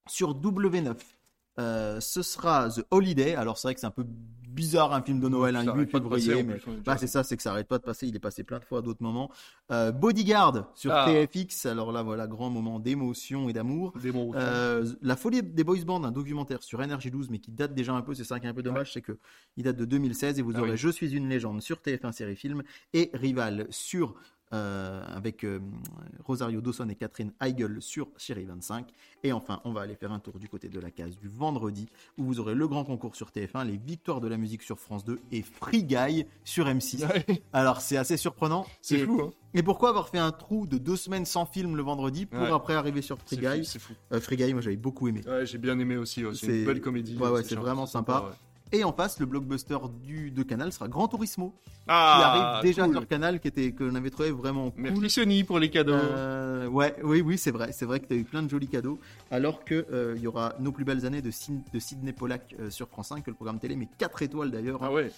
Sur 0.10 0.36
W9, 0.40 0.95
euh, 1.60 2.00
ce 2.00 2.22
sera 2.22 2.69
The 2.69 2.86
Holiday. 2.92 3.36
Alors 3.36 3.58
c'est 3.58 3.68
vrai 3.68 3.74
que 3.76 3.80
c'est 3.80 3.88
un 3.88 3.92
peu 3.92 4.06
bizarre 4.48 4.92
un 4.92 5.03
film 5.03 5.19
de 5.19 5.30
Noël, 5.30 5.56
un 5.56 5.64
Ça 5.66 5.66
8 5.66 5.69
arrête 5.72 5.92
pas 5.92 6.00
de 6.00 6.08
passer, 6.10 6.26
février, 6.26 6.44
mais 6.44 6.60
bah, 6.84 6.98
c'est 6.98 7.06
ça, 7.06 7.24
c'est 7.24 7.38
que 7.38 7.44
ça 7.44 7.52
arrête 7.52 7.68
pas 7.68 7.77
de 7.77 7.84
passer. 7.84 8.08
Il 8.08 8.16
est 8.16 8.19
passé 8.19 8.44
plein 8.44 8.58
de 8.58 8.64
fois 8.66 8.80
à 8.80 8.82
d'autres 8.82 9.03
moments. 9.03 9.30
Euh, 9.72 9.92
Bodyguard 9.92 10.72
sur 10.74 10.92
Ah. 10.92 11.06
TFX. 11.06 11.68
Alors 11.68 11.92
là, 11.92 12.02
voilà, 12.02 12.26
grand 12.26 12.50
moment 12.50 12.80
d'émotion 12.80 13.50
et 13.50 13.53
d'amour. 13.53 13.94
Euh, 14.36 14.84
la 15.03 15.16
folie 15.16 15.44
des 15.44 15.64
boys 15.64 15.84
band, 15.86 16.03
un 16.03 16.11
documentaire 16.11 16.64
sur 16.64 16.80
NRJ12, 16.80 17.27
mais 17.30 17.38
qui 17.38 17.52
date 17.52 17.76
déjà 17.76 17.94
un 17.94 18.02
peu. 18.02 18.16
C'est 18.16 18.24
ça 18.24 18.40
qui 18.40 18.48
est 18.48 18.50
un 18.50 18.53
peu 18.56 18.64
dommage, 18.64 18.94
c'est 18.94 19.02
que 19.03 19.19
il 19.58 19.64
date 19.64 19.77
de 19.77 19.86
2016 19.86 20.40
et 20.40 20.42
vous 20.42 20.53
Ah 20.56 20.61
aurez 20.61 20.72
oui. 20.72 20.77
Je 20.77 20.90
suis 20.90 21.11
une 21.16 21.30
légende 21.30 21.61
sur 21.61 21.77
TF1 21.77 22.11
série 22.11 22.36
film 22.36 22.64
et 22.94 23.11
Rival 23.14 23.68
sur 23.69 24.16
euh, 24.53 25.03
avec 25.08 25.43
euh, 25.43 25.59
Rosario 26.24 26.61
Dawson 26.61 26.88
et 26.90 26.95
Catherine 26.95 27.34
Heigl 27.42 27.82
sur 27.82 28.08
Chérie 28.17 28.45
25. 28.45 28.88
Et 29.24 29.32
enfin, 29.34 29.61
on 29.66 29.74
va 29.74 29.82
aller 29.82 29.95
faire 29.95 30.11
un 30.11 30.19
tour 30.19 30.40
du 30.40 30.48
côté 30.48 30.69
de 30.69 30.80
la 30.80 30.92
case 30.92 31.17
du 31.17 31.27
vendredi 31.27 31.88
où 32.17 32.24
vous 32.24 32.40
aurez 32.40 32.56
le 32.56 32.67
grand 32.67 32.84
concours 32.85 33.16
sur 33.16 33.30
TF1, 33.30 33.66
les 33.67 33.77
victoires 33.77 34.22
de 34.22 34.27
la 34.27 34.38
musique 34.38 34.64
sur 34.64 34.80
France 34.80 35.03
2 35.06 35.19
et 35.32 35.42
Free 35.42 35.84
Guy 35.84 36.26
sur 36.43 36.67
M6. 36.67 37.06
Ouais, 37.08 37.42
Alors 37.53 37.82
c'est 37.82 37.98
assez 37.98 38.17
surprenant. 38.17 38.66
c'est 38.82 39.00
fou, 39.00 39.22
hein. 39.22 39.30
Et 39.53 39.64
pourquoi 39.64 39.90
avoir 39.90 40.09
fait 40.09 40.19
un 40.19 40.32
trou 40.32 40.67
de 40.67 40.77
deux 40.77 40.95
semaines 40.98 41.26
sans 41.26 41.45
film 41.45 41.76
le 41.76 41.82
vendredi 41.82 42.26
pour 42.26 42.42
Ouais. 42.42 42.51
après 42.51 42.76
arriver 42.76 43.01
sur 43.01 43.17
Free 43.17 43.38
Guy? 43.38 43.66
fou, 43.66 43.80
fou. 43.80 43.93
Euh, 44.14 44.19
Free 44.22 44.35
Guy, 44.35 44.53
moi 44.53 44.61
j'avais 44.61 44.76
beaucoup 44.77 45.08
aimé. 45.08 45.22
Ouais, 45.27 45.45
j'ai 45.45 45.58
bien 45.58 45.77
aimé 45.80 45.98
aussi. 45.98 46.24
ouais, 46.26 46.35
C'est 46.35 46.59
une 46.59 46.66
belle 46.66 46.82
comédie. 46.82 47.17
Ouais, 47.17 47.30
ouais, 47.30 47.43
c'est 47.43 47.56
vraiment 47.56 47.85
sympa. 47.85 48.32
Et 48.72 48.84
en 48.84 48.92
face, 48.92 49.20
le 49.20 49.26
blockbuster 49.26 49.78
du, 50.04 50.30
de 50.32 50.44
Canal 50.44 50.72
sera 50.74 50.88
Gran 50.88 51.08
Turismo, 51.08 51.50
qui 51.64 51.72
Ah, 51.88 52.34
arrive 52.54 52.70
déjà 52.70 52.84
cool. 52.86 52.94
sur 52.96 53.08
Canal, 53.08 53.40
qui 53.40 53.48
était, 53.48 53.72
que 53.72 53.84
l'on 53.86 53.96
avait 53.96 54.10
trouvé 54.10 54.32
vraiment 54.32 54.72
cool. 54.72 54.82
Merci 54.92 55.10
Sony 55.10 55.44
pour 55.46 55.58
les 55.60 55.70
cadeaux. 55.70 55.94
Euh, 55.94 56.68
ouais, 56.68 56.96
oui, 57.04 57.22
oui, 57.22 57.38
c'est 57.38 57.52
vrai. 57.52 57.72
C'est 57.72 57.86
vrai 57.86 58.00
que 58.02 58.08
tu 58.08 58.14
as 58.14 58.18
eu 58.18 58.24
plein 58.26 58.44
de 58.44 58.50
jolis 58.50 58.68
cadeaux. 58.68 59.00
Alors 59.32 59.64
que 59.64 59.86
euh, 59.92 60.16
y 60.20 60.28
aura 60.28 60.54
Nos 60.60 60.72
plus 60.72 60.84
belles 60.86 61.06
années 61.06 61.22
de, 61.22 61.32
Syd- 61.32 61.64
de 61.74 61.80
Sidney 61.80 62.12
Pollack 62.14 62.56
euh, 62.60 62.70
sur 62.70 62.88
France 62.90 63.08
5, 63.08 63.24
que 63.24 63.30
le 63.30 63.36
programme 63.36 63.60
télé 63.60 63.76
met 63.76 63.88
4 63.98 64.22
étoiles 64.24 64.52
d'ailleurs. 64.52 64.80
Ah 64.84 64.92
ouais. 64.92 65.12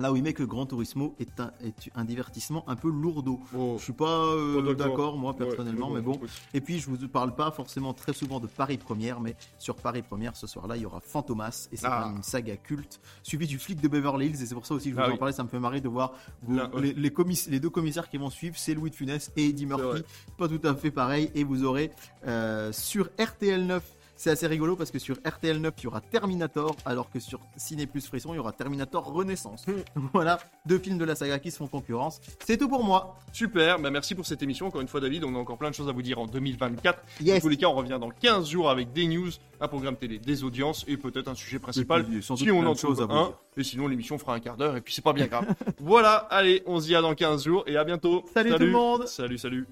Là 0.00 0.12
où 0.12 0.16
il 0.16 0.22
met 0.22 0.32
que 0.32 0.44
Gran 0.44 0.64
Turismo 0.64 1.16
est 1.18 1.40
un, 1.40 1.50
est 1.64 1.90
un 1.96 2.04
divertissement 2.04 2.62
un 2.68 2.76
peu 2.76 2.88
lourdeau. 2.88 3.40
Bon, 3.52 3.78
Je 3.78 3.82
suis 3.82 3.92
pas 3.92 4.26
euh, 4.26 4.62
Pas 4.62 4.74
d'accord. 4.74 5.16
moi, 5.16 5.34
personnellement, 5.36 5.88
Ouais, 5.90 5.96
mais 5.96 6.00
bon. 6.02 6.20
Et 6.54 6.60
puis, 6.60 6.78
je 6.78 6.88
vous 6.88 7.08
parle 7.08 7.34
pas 7.34 7.50
forcément 7.50 7.92
très 7.94 8.12
souvent 8.12 8.38
de 8.38 8.46
Paris 8.46 8.78
Première, 8.78 9.20
mais 9.20 9.34
sur 9.58 9.74
Paris 9.74 10.02
Première, 10.02 10.36
ce 10.36 10.46
soir-là, 10.46 10.76
il 10.76 10.82
y 10.82 10.86
aura 10.86 11.00
Fantomas, 11.00 11.68
et 11.72 11.76
c'est 11.76 11.86
Ah. 11.88 12.12
une 12.14 12.22
saga 12.22 12.56
culte, 12.56 13.00
suivi 13.24 13.46
du 13.48 13.58
flic 13.58 13.80
de 13.80 13.88
Beverly 13.88 14.26
Hills, 14.26 14.42
et 14.42 14.46
c'est 14.46 14.54
pour 14.54 14.66
ça 14.66 14.74
aussi 14.74 14.90
que 14.90 14.90
je 14.90 14.94
vous 14.96 15.02
Ah 15.04 15.08
en 15.08 15.12
oui. 15.12 15.18
parlais, 15.18 15.32
ça 15.32 15.42
me 15.42 15.48
fait 15.48 15.58
marrer 15.58 15.80
de 15.80 15.88
voir 15.88 16.12
vous- 16.42 16.54
Là, 16.54 16.70
ouais. 16.74 16.80
les, 16.82 16.92
les 16.94 17.10
commiss- 17.10 17.48
les 17.50 17.58
deux 17.58 17.70
commissaires 17.70 18.08
qui 18.08 18.18
vont 18.18 18.30
suivre, 18.30 18.54
c'est 18.56 18.74
Louis 18.74 18.90
de 18.90 18.94
Funès 18.94 19.32
et 19.36 19.46
Eddie. 19.48 19.66
Murphy, 19.66 20.02
pas 20.36 20.46
tout 20.48 20.60
à 20.62 20.74
fait 20.76 20.92
pareil, 20.92 21.30
et 21.34 21.42
vous 21.42 21.64
aurez 21.64 21.90
euh, 22.26 22.70
sur 22.72 23.08
RTL 23.18 23.66
9 23.66 23.82
C'est 24.20 24.30
assez 24.30 24.48
rigolo 24.48 24.74
parce 24.74 24.90
que 24.90 24.98
sur 24.98 25.14
RTL 25.24 25.58
9, 25.60 25.74
il 25.78 25.84
y 25.84 25.86
aura 25.86 26.00
Terminator, 26.00 26.74
alors 26.84 27.08
que 27.08 27.20
sur 27.20 27.38
Ciné 27.56 27.86
Plus 27.86 28.04
Frisson, 28.04 28.34
il 28.34 28.36
y 28.36 28.38
aura 28.40 28.50
Terminator 28.50 29.04
Renaissance. 29.04 29.64
voilà, 30.12 30.40
deux 30.66 30.78
films 30.80 30.98
de 30.98 31.04
la 31.04 31.14
saga 31.14 31.38
qui 31.38 31.52
se 31.52 31.56
font 31.58 31.68
concurrence. 31.68 32.20
C'est 32.44 32.56
tout 32.56 32.68
pour 32.68 32.82
moi. 32.82 33.16
Super, 33.32 33.78
bah 33.78 33.90
merci 33.90 34.16
pour 34.16 34.26
cette 34.26 34.42
émission. 34.42 34.66
Encore 34.66 34.80
une 34.80 34.88
fois, 34.88 34.98
David, 35.00 35.22
on 35.22 35.36
a 35.36 35.38
encore 35.38 35.56
plein 35.56 35.70
de 35.70 35.74
choses 35.76 35.88
à 35.88 35.92
vous 35.92 36.02
dire 36.02 36.18
en 36.18 36.26
2024. 36.26 36.98
Dans 37.20 37.24
Yes. 37.24 37.40
tous 37.42 37.48
les 37.48 37.56
cas, 37.56 37.68
on 37.68 37.74
revient 37.74 37.98
dans 38.00 38.10
15 38.10 38.48
jours 38.48 38.68
avec 38.70 38.92
des 38.92 39.06
news, 39.06 39.30
un 39.60 39.68
programme 39.68 39.94
télé, 39.94 40.18
des 40.18 40.42
audiences 40.42 40.84
et 40.88 40.96
peut-être 40.96 41.28
un 41.28 41.36
sujet 41.36 41.60
principal. 41.60 42.04
puis, 42.04 42.20
sans 42.20 42.34
si 42.34 42.50
on 42.50 42.66
en 42.66 42.74
trouve 42.74 43.00
à 43.00 43.06
vous 43.06 43.12
un. 43.12 43.24
dire. 43.28 43.34
Et 43.56 43.62
sinon, 43.62 43.86
l'émission 43.86 44.18
fera 44.18 44.34
un 44.34 44.40
quart 44.40 44.56
d'heure 44.56 44.76
et 44.76 44.80
puis 44.80 44.94
c'est 44.94 45.00
pas 45.02 45.12
bien 45.12 45.26
grave. 45.28 45.46
voilà, 45.78 46.16
allez, 46.30 46.64
on 46.66 46.80
se 46.80 46.86
dit 46.86 46.96
à 46.96 47.02
dans 47.02 47.14
15 47.14 47.44
jours 47.44 47.62
et 47.68 47.76
à 47.76 47.84
bientôt. 47.84 48.24
Salut 48.34 48.50
tout 48.52 48.58
le 48.58 48.70
monde. 48.72 49.06
Salut, 49.06 49.38
salut. 49.38 49.64